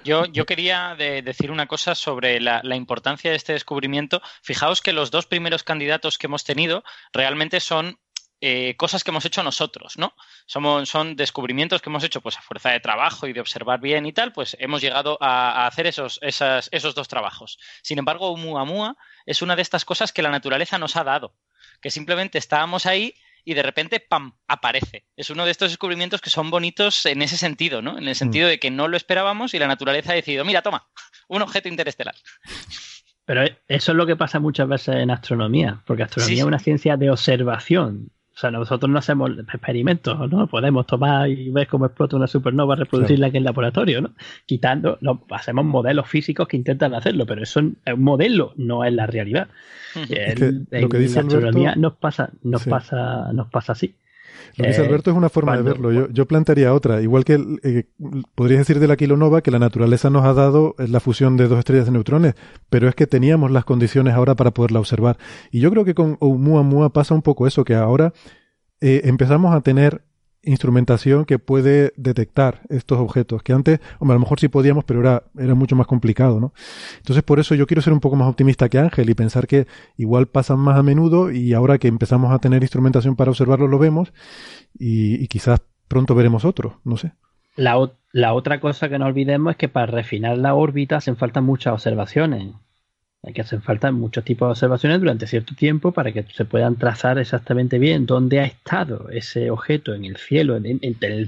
Yo, 0.04 0.26
yo 0.26 0.46
quería 0.46 0.96
decir 0.96 1.52
una 1.52 1.68
cosa 1.68 1.96
sobre 1.96 2.40
la, 2.40 2.76
importancia 2.76 3.32
de 3.32 3.38
este 3.38 3.54
descubrimiento. 3.54 4.22
Fijaos 4.42 4.82
que 4.82 4.94
los 4.94 5.12
dos 5.12 5.26
primeros 5.26 5.64
candidatos 5.64 6.18
que 6.18 6.28
hemos 6.28 6.44
tenido 6.44 6.84
realmente 7.12 7.60
son 7.60 8.00
eh, 8.42 8.76
cosas 8.76 9.04
que 9.04 9.12
hemos 9.12 9.24
hecho 9.24 9.42
nosotros, 9.42 9.98
¿no? 9.98 10.14
Somos, 10.46 10.90
son 10.90 11.16
descubrimientos 11.16 11.82
que 11.82 11.90
hemos 11.90 12.04
hecho 12.04 12.20
pues 12.20 12.38
a 12.38 12.42
fuerza 12.42 12.72
de 12.72 12.82
trabajo 12.82 13.26
y 13.28 13.34
de 13.34 13.40
observar 13.40 13.80
bien 13.80 14.06
y 14.06 14.12
tal, 14.12 14.34
pues 14.34 14.58
hemos 14.60 14.82
llegado 14.82 15.18
a, 15.22 15.66
hacer 15.66 15.88
esos, 15.88 16.20
esos 16.22 16.96
dos 16.96 17.08
trabajos. 17.08 17.58
Sin 17.82 18.00
embargo, 18.00 18.28
Oumuamua 18.28 18.98
es 19.26 19.42
una 19.42 19.56
de 19.56 19.62
estas 19.62 19.86
cosas 19.86 20.12
que 20.12 20.22
la 20.22 20.30
naturaleza 20.30 20.78
nos 20.78 20.98
ha 20.98 21.06
dado, 21.06 21.36
que 21.82 21.90
simplemente 21.90 22.38
estábamos 22.38 22.86
ahí 22.86 23.16
y 23.46 23.54
de 23.54 23.64
repente, 23.64 24.00
¡pam!, 24.00 24.34
aparece. 24.48 25.06
Es 25.16 25.30
uno 25.30 25.46
de 25.46 25.52
estos 25.52 25.72
descubrimientos 25.72 26.22
que 26.22 26.30
son 26.30 26.50
bonitos 26.50 27.06
en 27.06 27.22
ese 27.22 27.38
sentido, 27.38 27.82
¿no? 27.82 27.98
En 27.98 28.08
el 28.08 28.16
sentido 28.16 28.48
mm. 28.48 28.50
de 28.50 28.60
que 28.60 28.72
no 28.72 28.88
lo 28.88 28.98
esperábamos 28.98 29.54
y 29.54 29.60
la 29.60 29.68
naturaleza 29.68 30.14
ha 30.14 30.16
decidido, 30.16 30.46
mira, 30.46 30.62
toma, 30.62 30.88
un 31.28 31.42
objeto 31.42 31.68
interestelar. 31.68 32.16
Pero 33.26 33.44
eso 33.68 33.92
es 33.92 33.96
lo 33.96 34.06
que 34.06 34.16
pasa 34.16 34.40
muchas 34.40 34.68
veces 34.68 34.96
en 34.96 35.12
astronomía, 35.12 35.82
porque 35.86 36.04
astronomía 36.04 36.40
es 36.40 36.44
una 36.44 36.60
ciencia 36.60 36.98
de 36.98 37.10
observación. 37.10 38.12
O 38.36 38.40
sea, 38.40 38.50
nosotros 38.50 38.90
no 38.90 38.98
hacemos 38.98 39.30
experimentos, 39.38 40.32
¿no? 40.32 40.48
Podemos 40.48 40.88
tomar 40.88 41.30
y 41.30 41.52
ver 41.52 41.68
cómo 41.68 41.86
explota 41.86 42.16
una 42.16 42.26
supernova, 42.26 42.76
reproducirla 42.76 43.28
aquí 43.28 43.38
en 43.38 43.42
el 43.42 43.46
laboratorio, 43.46 44.02
¿no? 44.02 44.12
Quitando, 44.48 44.98
no, 45.02 45.24
hacemos 45.30 45.66
modelos 45.66 46.08
físicos 46.08 46.48
que 46.48 46.58
intentan 46.58 46.96
hacerlo, 46.96 47.28
pero 47.28 47.44
eso 47.44 47.60
es 47.60 47.94
un 47.94 48.04
modelo, 48.04 48.54
no 48.56 48.86
es 48.86 48.94
la 48.94 49.06
realidad. 49.06 49.50
lo 50.72 50.90
que 50.90 50.98
dice 50.98 51.20
astronomía 51.20 51.76
nos 51.76 51.94
pasa, 51.94 52.32
nos 52.42 52.66
pasa, 52.66 53.32
nos 53.34 53.50
pasa 53.50 53.74
así. 53.74 53.94
Lo 54.56 54.64
que 54.64 54.70
dice 54.70 54.82
Alberto 54.82 55.10
es 55.10 55.18
una 55.18 55.30
forma 55.30 55.56
de 55.58 55.64
verlo. 55.64 55.92
Yo, 55.92 56.10
yo, 56.10 56.28
plantearía 56.28 56.74
otra. 56.74 57.02
Igual 57.02 57.26
que 57.26 57.44
eh, 57.64 57.86
podrías 58.36 58.60
decir 58.60 58.80
de 58.80 58.88
la 58.88 58.96
kilonova 58.96 59.42
que 59.42 59.52
la 59.52 59.60
naturaleza 59.60 60.10
nos 60.10 60.26
ha 60.26 60.34
dado 60.34 60.76
la 60.78 61.00
fusión 61.00 61.38
de 61.38 61.48
dos 61.48 61.60
estrellas 61.60 61.86
de 61.86 61.92
neutrones, 61.92 62.36
pero 62.70 62.88
es 62.88 62.96
que 62.96 63.08
teníamos 63.08 63.52
las 63.52 63.66
condiciones 63.66 64.14
ahora 64.14 64.36
para 64.36 64.52
poderla 64.52 64.80
observar. 64.80 65.18
Y 65.52 65.60
yo 65.60 65.72
creo 65.72 65.86
que 65.86 65.96
con 65.96 66.18
Oumuamua 66.20 66.94
pasa 66.94 67.16
un 67.16 67.24
poco 67.24 67.48
eso, 67.48 67.64
que 67.64 67.74
ahora 67.74 68.14
eh, 68.80 69.02
empezamos 69.06 69.56
a 69.56 69.62
tener 69.62 70.04
instrumentación 70.44 71.26
que 71.26 71.40
puede 71.40 71.94
detectar 71.96 72.62
estos 72.70 73.00
objetos, 73.00 73.44
que 73.44 73.54
antes, 73.54 73.80
hombre, 74.00 74.14
a 74.14 74.18
lo 74.18 74.20
mejor 74.20 74.40
sí 74.40 74.48
podíamos, 74.50 74.84
pero 74.84 75.00
era, 75.02 75.24
era 75.38 75.56
mucho 75.56 75.76
más 75.76 75.88
complicado, 75.88 76.40
¿no? 76.40 76.54
Entonces, 76.98 77.24
por 77.24 77.40
eso 77.40 77.56
yo 77.56 77.66
quiero 77.66 77.82
ser 77.82 77.94
un 77.94 78.00
poco 78.00 78.16
más 78.16 78.28
optimista 78.28 78.70
que 78.70 78.80
Ángel 78.80 79.10
y 79.10 79.14
pensar 79.14 79.48
que 79.48 79.68
igual 79.98 80.28
pasan 80.28 80.60
más 80.60 80.78
a 80.78 80.84
menudo 80.84 81.32
y 81.32 81.54
ahora 81.54 81.78
que 81.78 81.88
empezamos 81.88 82.32
a 82.32 82.40
tener 82.40 82.62
instrumentación 82.62 83.16
para 83.16 83.32
observarlo 83.32 83.68
lo 83.68 83.80
vemos 83.80 84.14
y, 84.78 85.28
quizás 85.28 85.62
pronto 85.88 86.16
veremos 86.16 86.46
otro, 86.46 86.80
no 86.84 86.98
sé. 86.98 87.14
La, 87.56 87.78
la 88.12 88.34
otra 88.34 88.60
cosa 88.60 88.90
que 88.90 89.00
no 89.00 89.06
olvidemos 89.06 89.52
es 89.52 89.58
que 89.58 89.70
para 89.70 89.86
refinar 89.86 90.38
la 90.38 90.56
órbita 90.56 90.98
hacen 90.98 91.16
falta 91.16 91.42
muchas 91.42 91.74
observaciones. 91.74 92.54
Que 93.32 93.40
hacer 93.40 93.62
falta 93.62 93.90
muchos 93.94 94.26
tipos 94.26 94.48
de 94.48 94.52
observaciones 94.52 95.00
durante 95.00 95.28
cierto 95.28 95.56
tiempo 95.56 95.94
para 95.94 96.12
que 96.12 96.24
se 96.24 96.44
puedan 96.44 96.76
trazar 96.76 97.18
exactamente 97.18 97.80
bien 97.80 98.06
dónde 98.06 98.42
ha 98.42 98.44
estado 98.44 99.10
ese 99.12 99.50
objeto 99.50 99.94
en 99.94 100.04
el 100.04 100.18
cielo, 100.18 100.58
en, 100.58 100.80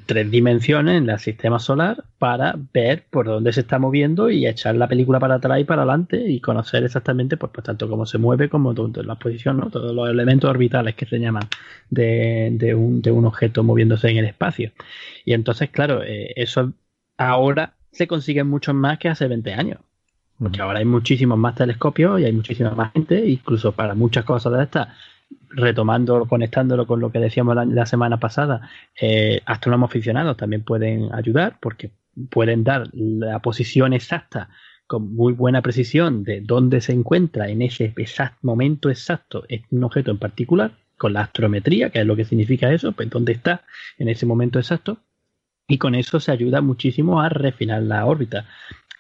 tres 0.06 0.30
dimensiones, 0.30 0.98
en 0.98 1.10
el 1.10 1.20
sistema 1.20 1.58
solar, 1.58 2.04
para 2.20 2.56
ver 2.74 3.06
por 3.10 3.28
dónde 3.28 3.54
se 3.54 3.62
está 3.62 3.80
moviendo 3.80 4.30
y 4.30 4.46
echar 4.46 4.76
la 4.76 4.90
película 4.90 5.22
para 5.22 5.36
atrás 5.36 5.58
y 5.62 5.64
para 5.64 5.84
adelante 5.84 6.18
y 6.30 6.42
conocer 6.42 6.84
exactamente, 6.84 7.38
pues, 7.38 7.54
pues 7.54 7.64
tanto 7.64 7.90
cómo 7.90 8.06
se 8.06 8.18
mueve 8.18 8.50
como 8.50 8.74
la 8.74 9.16
posición, 9.16 9.58
¿no? 9.58 9.70
todos 9.70 9.96
los 9.96 10.10
elementos 10.10 10.50
orbitales 10.50 10.96
que 10.96 11.06
se 11.06 11.18
llaman 11.18 11.48
de, 11.90 12.76
un, 12.76 13.26
objeto 13.26 13.64
moviéndose 13.64 14.10
en 14.10 14.18
el 14.18 14.26
espacio. 14.26 14.74
Y 15.24 15.32
entonces, 15.32 15.70
claro, 15.70 16.04
eh, 16.04 16.34
eso 16.36 16.74
ahora 17.18 17.76
se 17.92 18.06
consigue 18.08 18.44
mucho 18.44 18.74
más 18.74 19.00
que 19.00 19.08
hace 19.08 19.28
20 19.30 19.54
años. 19.54 19.80
Porque 20.38 20.62
ahora 20.62 20.80
hay 20.80 20.86
muchísimos 20.86 21.38
más 21.38 21.56
telescopios 21.56 22.20
y 22.20 22.26
hay 22.26 22.34
muchísima 22.34 22.72
más 22.72 22.92
gente, 22.92 23.26
incluso 23.26 23.72
para 23.72 23.96
muchas 23.96 24.26
cosas 24.26 24.54
de 24.54 24.64
estas, 24.64 24.90
retomando, 25.50 26.26
conectándolo 26.26 26.86
con 26.86 27.00
lo 27.00 27.12
que 27.12 27.20
decíamos 27.20 27.56
la, 27.56 27.86
semana 27.86 28.20
pasada, 28.20 28.70
eh, 29.00 29.42
astrónomos 29.46 29.90
aficionados 29.90 30.36
también 30.36 30.64
pueden 30.64 31.14
ayudar 31.14 31.58
porque 31.62 31.92
pueden 32.30 32.64
dar 32.64 32.90
la 32.94 33.40
posición 33.40 33.94
exacta 33.94 34.50
con 34.88 35.16
muy 35.16 35.34
buena 35.34 35.62
precisión 35.62 36.24
de 36.24 36.42
dónde 36.42 36.82
se 36.82 36.92
encuentra 36.92 37.50
en 37.50 37.62
ese 37.62 37.94
momento 38.42 38.90
exacto 38.90 39.46
un 39.72 39.84
objeto 39.84 40.12
en 40.12 40.20
particular, 40.20 40.74
con 40.98 41.14
la 41.14 41.22
astrometría, 41.22 41.90
que 41.90 42.00
es 42.00 42.06
lo 42.06 42.16
que 42.16 42.26
significa 42.26 42.72
eso, 42.72 42.92
pues 42.92 43.10
dónde 43.10 43.34
está 43.34 43.64
en 43.98 44.08
ese 44.08 44.26
momento 44.26 44.60
exacto, 44.60 45.00
y 45.68 45.78
con 45.78 45.96
eso 45.96 46.20
se 46.20 46.32
ayuda 46.32 46.62
muchísimo 46.62 47.22
a 47.22 47.30
refinar 47.30 47.82
la 47.82 48.06
órbita 48.06 48.46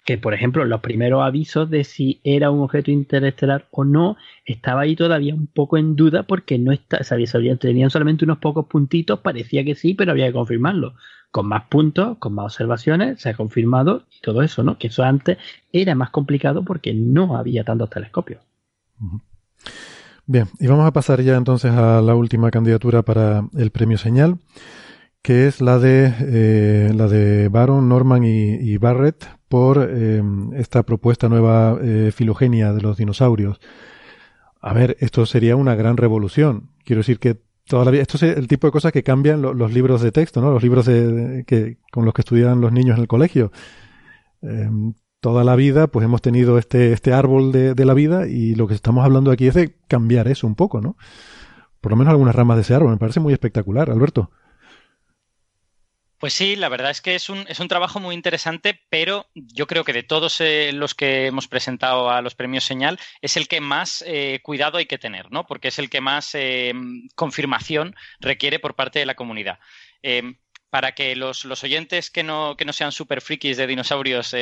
que 0.05 0.19
por 0.19 0.35
ejemplo 0.35 0.63
los 0.65 0.81
primeros 0.81 1.23
avisos 1.23 1.69
de 1.69 1.83
si 1.83 2.21
era 2.23 2.51
un 2.51 2.61
objeto 2.61 2.91
interestelar 2.91 3.67
o 3.71 3.83
no 3.83 4.17
estaba 4.45 4.81
ahí 4.81 4.95
todavía 4.95 5.33
un 5.33 5.47
poco 5.47 5.77
en 5.77 5.95
duda 5.95 6.23
porque 6.23 6.59
no 6.59 6.71
está, 6.71 7.03
sabía, 7.03 7.57
tenían 7.57 7.89
solamente 7.89 8.23
unos 8.23 8.37
pocos 8.37 8.67
puntitos, 8.67 9.19
parecía 9.19 9.65
que 9.65 9.73
sí, 9.73 9.95
pero 9.95 10.11
había 10.11 10.27
que 10.27 10.33
confirmarlo. 10.33 10.93
Con 11.31 11.47
más 11.47 11.63
puntos, 11.63 12.17
con 12.19 12.33
más 12.33 12.45
observaciones, 12.45 13.19
se 13.19 13.29
ha 13.29 13.33
confirmado 13.33 14.03
y 14.15 14.21
todo 14.21 14.43
eso, 14.43 14.63
¿no? 14.63 14.77
Que 14.77 14.87
eso 14.87 15.03
antes 15.03 15.37
era 15.73 15.95
más 15.95 16.11
complicado 16.11 16.63
porque 16.63 16.93
no 16.93 17.35
había 17.35 17.63
tantos 17.63 17.89
telescopios. 17.89 18.41
Bien, 20.27 20.47
y 20.59 20.67
vamos 20.67 20.85
a 20.85 20.93
pasar 20.93 21.21
ya 21.21 21.35
entonces 21.35 21.71
a 21.71 21.99
la 22.01 22.15
última 22.15 22.51
candidatura 22.51 23.01
para 23.01 23.47
el 23.57 23.71
premio 23.71 23.97
Señal, 23.97 24.37
que 25.21 25.47
es 25.47 25.59
la 25.59 25.79
de 25.79 26.13
eh, 26.19 26.91
la 26.93 27.07
de 27.07 27.49
Baron, 27.49 27.89
Norman 27.89 28.23
y, 28.23 28.77
Barrett 28.77 29.27
por 29.49 29.87
eh, 29.89 30.21
esta 30.55 30.83
propuesta 30.83 31.29
nueva 31.29 31.77
eh, 31.81 32.11
filogenia 32.13 32.73
de 32.73 32.81
los 32.81 32.97
dinosaurios. 32.97 33.59
A 34.61 34.73
ver, 34.73 34.97
esto 34.99 35.25
sería 35.25 35.55
una 35.55 35.75
gran 35.75 35.97
revolución. 35.97 36.71
Quiero 36.83 37.01
decir 37.01 37.19
que 37.19 37.37
toda 37.67 37.85
la 37.85 37.91
vida, 37.91 38.01
esto 38.01 38.17
es 38.17 38.23
el 38.23 38.47
tipo 38.47 38.67
de 38.67 38.71
cosas 38.71 38.91
que 38.91 39.03
cambian 39.03 39.41
los 39.41 39.73
libros 39.73 40.01
de 40.01 40.11
texto, 40.11 40.41
¿no? 40.41 40.51
Los 40.51 40.63
libros 40.63 40.85
de, 40.85 41.43
que, 41.45 41.77
con 41.91 42.05
los 42.05 42.13
que 42.13 42.21
estudian 42.21 42.61
los 42.61 42.71
niños 42.71 42.95
en 42.95 43.01
el 43.01 43.07
colegio. 43.07 43.51
Em, 44.41 44.93
toda 45.19 45.43
la 45.43 45.55
vida, 45.55 45.87
pues 45.87 46.05
hemos 46.05 46.21
tenido 46.21 46.57
este, 46.57 46.93
este 46.93 47.13
árbol 47.13 47.51
de, 47.51 47.73
de, 47.73 47.85
la 47.85 47.93
vida 47.93 48.27
y 48.27 48.55
lo 48.55 48.67
que 48.67 48.75
estamos 48.75 49.03
hablando 49.05 49.31
aquí 49.31 49.47
es 49.47 49.55
de 49.55 49.75
cambiar 49.87 50.27
eso 50.27 50.45
un 50.47 50.55
poco, 50.55 50.81
¿no? 50.81 50.97
Por 51.81 51.91
lo 51.91 51.97
menos 51.97 52.11
algunas 52.11 52.35
ramas 52.35 52.57
de 52.57 52.61
ese 52.61 52.73
árbol. 52.73 52.91
Me 52.91 52.97
parece 52.97 53.19
muy 53.19 53.33
espectacular, 53.33 53.91
Alberto. 53.91 54.31
Pues 56.17 56.33
sí, 56.33 56.55
la 56.55 56.69
verdad 56.69 56.91
es 56.91 57.01
que 57.01 57.15
es 57.15 57.29
un, 57.29 57.45
es 57.49 57.59
un 57.59 57.67
trabajo 57.67 57.99
muy 57.99 58.15
interesante, 58.15 58.81
pero 58.89 59.29
yo 59.33 59.67
creo 59.67 59.83
que 59.83 59.91
de 59.91 60.03
todos 60.03 60.39
eh, 60.39 60.71
los 60.73 60.95
que 60.95 61.25
hemos 61.27 61.47
presentado 61.49 62.09
a 62.09 62.21
los 62.21 62.35
premios 62.35 62.63
Señal, 62.63 62.99
es 63.21 63.35
el 63.35 63.49
que 63.49 63.59
más 63.59 64.03
eh, 64.07 64.39
cuidado 64.41 64.77
hay 64.77 64.85
que 64.85 64.97
tener, 64.97 65.29
¿no? 65.31 65.45
Porque 65.45 65.67
es 65.67 65.77
el 65.77 65.89
que 65.89 65.99
más 65.99 66.33
eh, 66.33 66.73
confirmación 67.15 67.95
requiere 68.19 68.59
por 68.59 68.75
parte 68.75 68.99
de 68.99 69.05
la 69.05 69.15
comunidad. 69.15 69.59
para 70.69 70.93
que 70.93 71.15
los, 71.15 71.45
oyentes 71.63 72.09
que 72.11 72.23
no, 72.23 72.55
que 72.57 72.65
no 72.65 72.73
sean 72.73 72.91
super 72.91 73.21
frikis 73.21 73.57
de 73.57 73.67
dinosaurios 73.67 74.35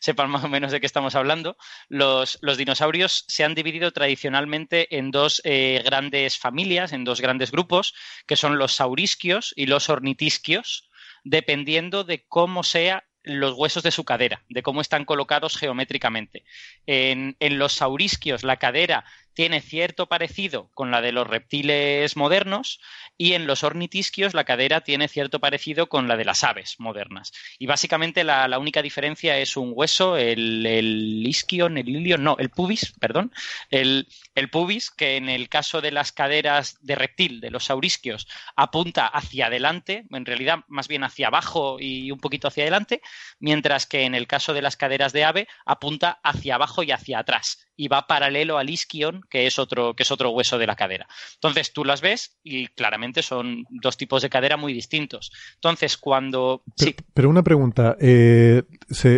sepan 0.00 0.30
más 0.30 0.44
o 0.44 0.48
menos 0.48 0.70
de 0.70 0.80
qué 0.80 0.86
estamos 0.86 1.14
hablando, 1.16 1.56
los, 1.88 2.38
los 2.40 2.56
dinosaurios 2.56 3.24
se 3.28 3.44
han 3.44 3.54
dividido 3.54 3.92
tradicionalmente 3.92 4.96
en 4.96 5.10
dos 5.10 5.42
grandes 5.44 6.38
familias, 6.38 6.92
en 6.92 7.04
dos 7.04 7.20
grandes 7.20 7.50
grupos, 7.50 7.94
que 8.26 8.36
son 8.36 8.58
los 8.58 8.74
saurisquios 8.74 9.52
y 9.56 9.66
los 9.66 9.88
ornitisquios 9.88 10.88
dependiendo 11.24 12.04
de 12.04 12.24
cómo 12.26 12.62
sea 12.62 13.04
los 13.24 13.54
huesos 13.56 13.82
de 13.82 13.92
su 13.92 14.04
cadera, 14.04 14.42
de 14.48 14.62
cómo 14.62 14.80
están 14.80 15.04
colocados 15.04 15.56
geométricamente. 15.56 16.44
En, 16.86 17.36
en, 17.38 17.58
los 17.58 17.72
saurisquios 17.72 18.42
la 18.42 18.56
cadera 18.56 19.04
tiene 19.34 19.60
cierto 19.60 20.06
parecido 20.06 20.70
con 20.74 20.90
la 20.90 21.00
de 21.00 21.12
los 21.12 21.26
reptiles 21.26 22.16
modernos 22.16 22.80
y 23.16 23.32
en 23.32 23.46
los 23.46 23.64
ornitisquios 23.64 24.34
la 24.34 24.44
cadera 24.44 24.82
tiene 24.82 25.08
cierto 25.08 25.40
parecido 25.40 25.88
con 25.88 26.08
la 26.08 26.16
de 26.16 26.24
las 26.24 26.44
aves 26.44 26.76
modernas. 26.78 27.32
Y 27.58 27.66
básicamente 27.66 28.24
la, 28.24 28.58
única 28.58 28.82
diferencia 28.82 29.38
es 29.38 29.56
un 29.56 29.72
hueso, 29.74 30.16
el, 30.16 31.24
isquion, 31.26 31.78
el 31.78 31.88
ilion, 31.88 32.22
no, 32.22 32.36
el 32.38 32.50
pubis, 32.50 32.92
perdón, 33.00 33.32
el, 33.70 34.06
el, 34.34 34.50
pubis 34.50 34.90
que 34.90 35.16
en 35.16 35.28
el 35.28 35.48
caso 35.48 35.80
de 35.80 35.90
las 35.90 36.12
caderas 36.12 36.78
de 36.80 36.94
reptil, 36.94 37.40
de 37.40 37.50
los 37.50 37.64
saurisquios, 37.64 38.28
apunta 38.56 39.06
hacia 39.06 39.46
adelante, 39.46 40.04
en 40.10 40.26
realidad 40.26 40.60
más 40.68 40.88
bien 40.88 41.04
hacia 41.04 41.28
abajo 41.28 41.78
y 41.80 42.10
un 42.10 42.20
poquito 42.20 42.48
hacia 42.48 42.64
adelante, 42.64 43.00
mientras 43.40 43.86
que 43.86 44.02
en 44.02 44.14
el 44.14 44.26
caso 44.26 44.52
de 44.54 44.62
las 44.62 44.76
caderas 44.76 45.12
de 45.12 45.24
ave 45.24 45.48
apunta 45.64 46.20
hacia 46.22 46.56
abajo 46.56 46.82
y 46.82 46.90
hacia 46.90 47.18
atrás 47.18 47.66
y 47.76 47.88
va 47.88 48.06
paralelo 48.06 48.58
al 48.58 48.70
isquion, 48.70 49.21
que 49.30 49.46
es 49.46 49.58
otro, 49.58 49.94
que 49.94 50.02
es 50.02 50.10
otro 50.10 50.30
hueso 50.30 50.58
de 50.58 50.66
la 50.66 50.76
cadera. 50.76 51.06
Entonces 51.34 51.72
tú 51.72 51.84
las 51.84 52.00
ves 52.00 52.38
y 52.42 52.68
claramente 52.68 53.22
son 53.22 53.64
dos 53.70 53.96
tipos 53.96 54.22
de 54.22 54.30
cadera 54.30 54.56
muy 54.56 54.72
distintos. 54.72 55.32
Entonces, 55.54 55.96
cuando. 55.96 56.62
Pero, 56.76 56.90
sí. 56.90 56.96
pero 57.14 57.30
una 57.30 57.42
pregunta. 57.42 57.96
Eh, 58.00 58.62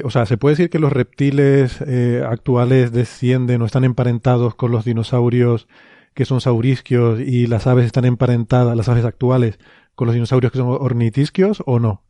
o 0.04 0.10
sea, 0.10 0.26
¿se 0.26 0.36
puede 0.36 0.54
decir 0.56 0.70
que 0.70 0.78
los 0.78 0.92
reptiles 0.92 1.80
eh, 1.86 2.22
actuales 2.26 2.92
descienden 2.92 3.62
o 3.62 3.66
están 3.66 3.84
emparentados 3.84 4.54
con 4.54 4.70
los 4.70 4.84
dinosaurios 4.84 5.66
que 6.14 6.24
son 6.24 6.40
saurisquios 6.40 7.20
y 7.20 7.46
las 7.48 7.66
aves 7.66 7.86
están 7.86 8.04
emparentadas, 8.04 8.76
las 8.76 8.88
aves 8.88 9.04
actuales, 9.04 9.58
con 9.94 10.06
los 10.06 10.14
dinosaurios 10.14 10.52
que 10.52 10.58
son 10.58 10.68
ornitisquios 10.68 11.62
o 11.66 11.80
no? 11.80 12.03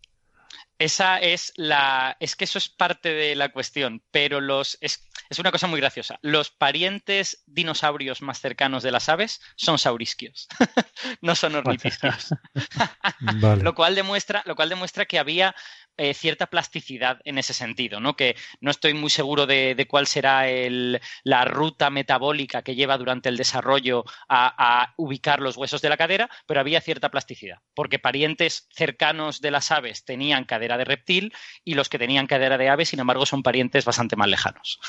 Esa 0.79 1.19
es 1.19 1.53
la. 1.57 2.17
Es 2.21 2.35
que 2.35 2.45
eso 2.45 2.59
es 2.59 2.69
parte 2.69 3.11
de 3.11 3.37
la 3.37 3.51
cuestión, 3.51 4.03
pero 4.11 4.41
los. 4.41 4.77
Es, 4.81 5.09
es 5.31 5.39
una 5.39 5.53
cosa 5.53 5.67
muy 5.67 5.81
graciosa. 5.81 6.19
Los 6.23 6.51
parientes 6.51 7.43
dinosaurios 7.47 8.23
más 8.23 8.41
cercanos 8.41 8.83
de 8.83 8.91
las 8.91 9.09
aves 9.09 9.41
son 9.57 9.79
saurisquios, 9.79 10.49
no 11.21 11.35
son 11.35 11.55
ornitisquios. 11.55 12.35
lo, 13.63 13.75
cual 13.75 13.95
demuestra, 13.95 14.43
lo 14.47 14.57
cual 14.57 14.69
demuestra 14.69 15.07
que 15.07 15.19
había 15.19 15.55
eh, 15.97 16.15
cierta 16.15 16.47
plasticidad 16.47 17.21
en 17.25 17.39
ese 17.39 17.55
sentido, 17.55 18.01
¿no? 18.01 18.17
Que 18.17 18.37
no 18.61 18.71
estoy 18.71 18.95
muy 18.95 19.11
seguro 19.11 19.47
de, 19.47 19.87
cuál 19.89 20.07
será 20.07 20.49
el, 20.49 21.01
la 21.23 21.45
ruta 21.45 21.91
metabólica 21.91 22.63
que 22.63 22.75
lleva 22.75 22.99
durante 22.99 23.29
el 23.29 23.37
desarrollo 23.37 24.05
a, 24.29 24.55
a, 24.83 24.95
ubicar 24.97 25.41
los 25.41 25.57
huesos 25.57 25.83
de 25.83 25.89
la 25.89 25.97
cadera, 25.97 26.29
pero 26.47 26.61
había 26.61 26.81
cierta 26.81 27.11
plasticidad, 27.11 27.59
porque 27.75 27.99
parientes 27.99 28.69
cercanos 28.73 29.41
de 29.41 29.51
las 29.51 29.71
aves 29.71 30.05
tenían 30.05 30.45
cadera 30.45 30.77
de 30.79 30.85
reptil 30.85 31.33
y 31.65 31.75
los 31.75 31.89
que 31.89 31.99
tenían 31.99 32.27
cadera 32.27 32.59
de 32.59 32.69
ave, 32.69 32.85
sin 32.87 33.01
embargo, 33.01 33.27
son 33.27 33.43
parientes 33.43 33.85
bastante 33.85 34.17
más 34.17 34.29
lejanos. 34.29 34.81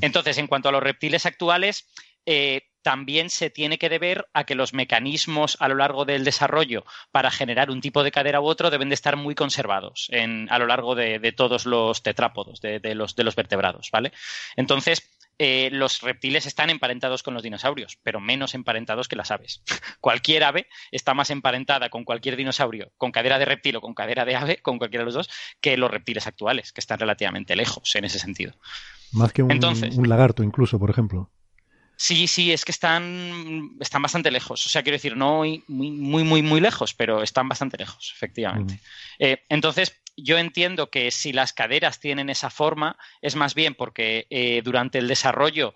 Entonces, 0.00 0.38
en 0.38 0.46
cuanto 0.46 0.68
a 0.68 0.72
los 0.72 0.82
reptiles 0.82 1.26
actuales, 1.26 1.88
eh, 2.26 2.62
también 2.84 3.30
se 3.30 3.48
tiene 3.48 3.78
que 3.78 3.88
deber 3.88 4.28
a 4.34 4.44
que 4.44 4.54
los 4.54 4.74
mecanismos 4.74 5.56
a 5.58 5.68
lo 5.68 5.74
largo 5.74 6.04
del 6.04 6.22
desarrollo 6.22 6.84
para 7.10 7.30
generar 7.30 7.70
un 7.70 7.80
tipo 7.80 8.04
de 8.04 8.12
cadera 8.12 8.42
u 8.42 8.44
otro 8.44 8.70
deben 8.70 8.90
de 8.90 8.94
estar 8.94 9.16
muy 9.16 9.34
conservados 9.34 10.10
a 10.12 10.58
lo 10.58 10.66
largo 10.66 10.94
de, 10.94 11.32
todos 11.32 11.64
los 11.64 12.02
tetrápodos, 12.02 12.60
de, 12.60 12.94
los, 12.94 13.16
vertebrados, 13.34 13.90
¿vale? 13.90 14.12
Entonces, 14.54 15.08
eh, 15.38 15.70
los 15.72 16.02
reptiles 16.02 16.44
están 16.44 16.68
emparentados 16.68 17.22
con 17.22 17.32
los 17.32 17.42
dinosaurios, 17.42 17.98
pero 18.02 18.20
menos 18.20 18.54
emparentados 18.54 19.08
que 19.08 19.16
las 19.16 19.30
aves. 19.30 19.62
cualquier 20.00 20.44
ave 20.44 20.66
está 20.92 21.14
más 21.14 21.30
emparentada 21.30 21.88
con 21.88 22.04
cualquier 22.04 22.36
dinosaurio, 22.36 22.92
con 22.98 23.12
cadera 23.12 23.38
de 23.38 23.46
reptil 23.46 23.76
o 23.76 23.80
con 23.80 23.94
cadera 23.94 24.26
de 24.26 24.36
ave, 24.36 24.58
con 24.58 24.76
cualquiera 24.76 25.00
de 25.02 25.06
los 25.06 25.14
dos, 25.14 25.30
que 25.62 25.78
los 25.78 25.90
reptiles 25.90 26.26
actuales, 26.26 26.70
que 26.72 26.82
están 26.82 26.98
relativamente 26.98 27.56
lejos 27.56 27.96
en 27.96 28.04
ese 28.04 28.18
sentido. 28.18 28.52
Más 29.10 29.32
que 29.32 29.42
un 29.42 30.08
lagarto, 30.08 30.42
incluso, 30.42 30.78
por 30.78 30.90
ejemplo. 30.90 31.30
Sí, 31.96 32.26
sí, 32.26 32.52
es 32.52 32.64
que 32.64 32.72
están, 32.72 33.76
están 33.80 34.02
bastante 34.02 34.30
lejos. 34.30 34.66
O 34.66 34.68
sea, 34.68 34.82
quiero 34.82 34.96
decir, 34.96 35.16
no 35.16 35.38
muy, 35.38 35.62
muy, 35.68 36.24
muy, 36.24 36.42
muy 36.42 36.60
lejos, 36.60 36.94
pero 36.94 37.22
están 37.22 37.48
bastante 37.48 37.76
lejos, 37.76 38.12
efectivamente. 38.14 38.80
Eh, 39.18 39.44
entonces, 39.48 40.00
yo 40.16 40.38
entiendo 40.38 40.90
que 40.90 41.10
si 41.10 41.32
las 41.32 41.52
caderas 41.52 42.00
tienen 42.00 42.30
esa 42.30 42.50
forma, 42.50 42.96
es 43.20 43.36
más 43.36 43.54
bien 43.54 43.74
porque 43.74 44.26
eh, 44.30 44.62
durante 44.64 44.98
el 44.98 45.08
desarrollo 45.08 45.74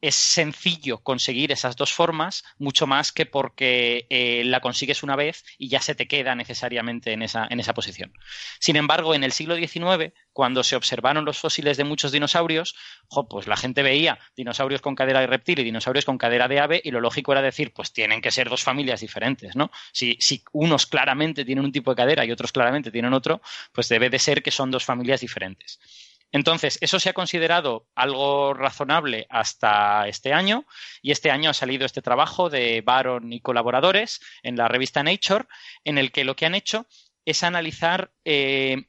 es 0.00 0.14
sencillo 0.14 0.98
conseguir 0.98 1.52
esas 1.52 1.76
dos 1.76 1.92
formas, 1.92 2.44
mucho 2.58 2.86
más 2.86 3.12
que 3.12 3.26
porque 3.26 4.06
eh, 4.10 4.42
la 4.44 4.60
consigues 4.60 5.02
una 5.02 5.16
vez 5.16 5.44
y 5.58 5.68
ya 5.68 5.80
se 5.80 5.94
te 5.94 6.06
queda 6.06 6.34
necesariamente 6.34 7.12
en 7.12 7.22
esa, 7.22 7.46
en 7.50 7.60
esa 7.60 7.74
posición. 7.74 8.12
Sin 8.60 8.76
embargo, 8.76 9.14
en 9.14 9.24
el 9.24 9.32
siglo 9.32 9.56
XIX, 9.56 10.12
cuando 10.32 10.62
se 10.62 10.76
observaron 10.76 11.24
los 11.24 11.38
fósiles 11.38 11.76
de 11.76 11.84
muchos 11.84 12.12
dinosaurios, 12.12 12.76
pues 13.28 13.46
la 13.46 13.56
gente 13.56 13.82
veía 13.82 14.18
dinosaurios 14.36 14.80
con 14.80 14.94
cadera 14.94 15.20
de 15.20 15.26
reptil 15.26 15.58
y 15.58 15.64
dinosaurios 15.64 16.04
con 16.04 16.18
cadera 16.18 16.48
de 16.48 16.60
ave, 16.60 16.80
y 16.84 16.90
lo 16.90 17.00
lógico 17.00 17.32
era 17.32 17.42
decir, 17.42 17.72
pues 17.72 17.92
tienen 17.92 18.20
que 18.20 18.30
ser 18.30 18.48
dos 18.48 18.62
familias 18.62 19.00
diferentes, 19.00 19.56
¿no? 19.56 19.70
Si, 19.92 20.16
si 20.20 20.42
unos 20.52 20.86
claramente 20.86 21.44
tienen 21.44 21.64
un 21.64 21.72
tipo 21.72 21.90
de 21.90 21.96
cadera 21.96 22.24
y 22.24 22.30
otros 22.30 22.52
claramente 22.52 22.90
tienen 22.90 23.12
otro, 23.12 23.40
pues 23.72 23.88
debe 23.88 24.10
de 24.10 24.18
ser 24.18 24.42
que 24.42 24.50
son 24.50 24.70
dos 24.70 24.84
familias 24.84 25.20
diferentes. 25.20 25.80
Entonces, 26.30 26.78
eso 26.80 27.00
se 27.00 27.08
ha 27.08 27.14
considerado 27.14 27.86
algo 27.94 28.52
razonable 28.52 29.26
hasta 29.30 30.06
este 30.08 30.32
año 30.32 30.66
y 31.00 31.12
este 31.12 31.30
año 31.30 31.50
ha 31.50 31.54
salido 31.54 31.86
este 31.86 32.02
trabajo 32.02 32.50
de 32.50 32.82
Baron 32.82 33.32
y 33.32 33.40
colaboradores 33.40 34.20
en 34.42 34.56
la 34.56 34.68
revista 34.68 35.02
Nature, 35.02 35.46
en 35.84 35.96
el 35.96 36.12
que 36.12 36.24
lo 36.24 36.36
que 36.36 36.46
han 36.46 36.54
hecho 36.54 36.86
es 37.24 37.42
analizar 37.42 38.12
eh, 38.24 38.84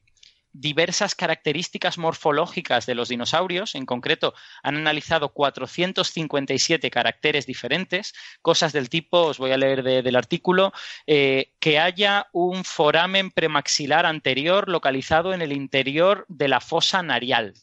diversas 0.52 1.14
características 1.14 1.98
morfológicas 1.98 2.86
de 2.86 2.94
los 2.94 3.08
dinosaurios. 3.08 3.74
En 3.74 3.86
concreto, 3.86 4.34
han 4.62 4.76
analizado 4.76 5.30
457 5.30 6.90
caracteres 6.90 7.46
diferentes, 7.46 8.14
cosas 8.42 8.72
del 8.72 8.88
tipo, 8.88 9.22
os 9.22 9.38
voy 9.38 9.52
a 9.52 9.56
leer 9.56 9.82
del 9.82 10.16
artículo, 10.16 10.72
eh, 11.06 11.52
que 11.60 11.78
haya 11.78 12.28
un 12.32 12.64
foramen 12.64 13.30
premaxilar 13.30 14.06
anterior 14.06 14.68
localizado 14.68 15.32
en 15.32 15.42
el 15.42 15.52
interior 15.52 16.26
de 16.28 16.48
la 16.48 16.60
fosa 16.60 17.02
narial. 17.02 17.54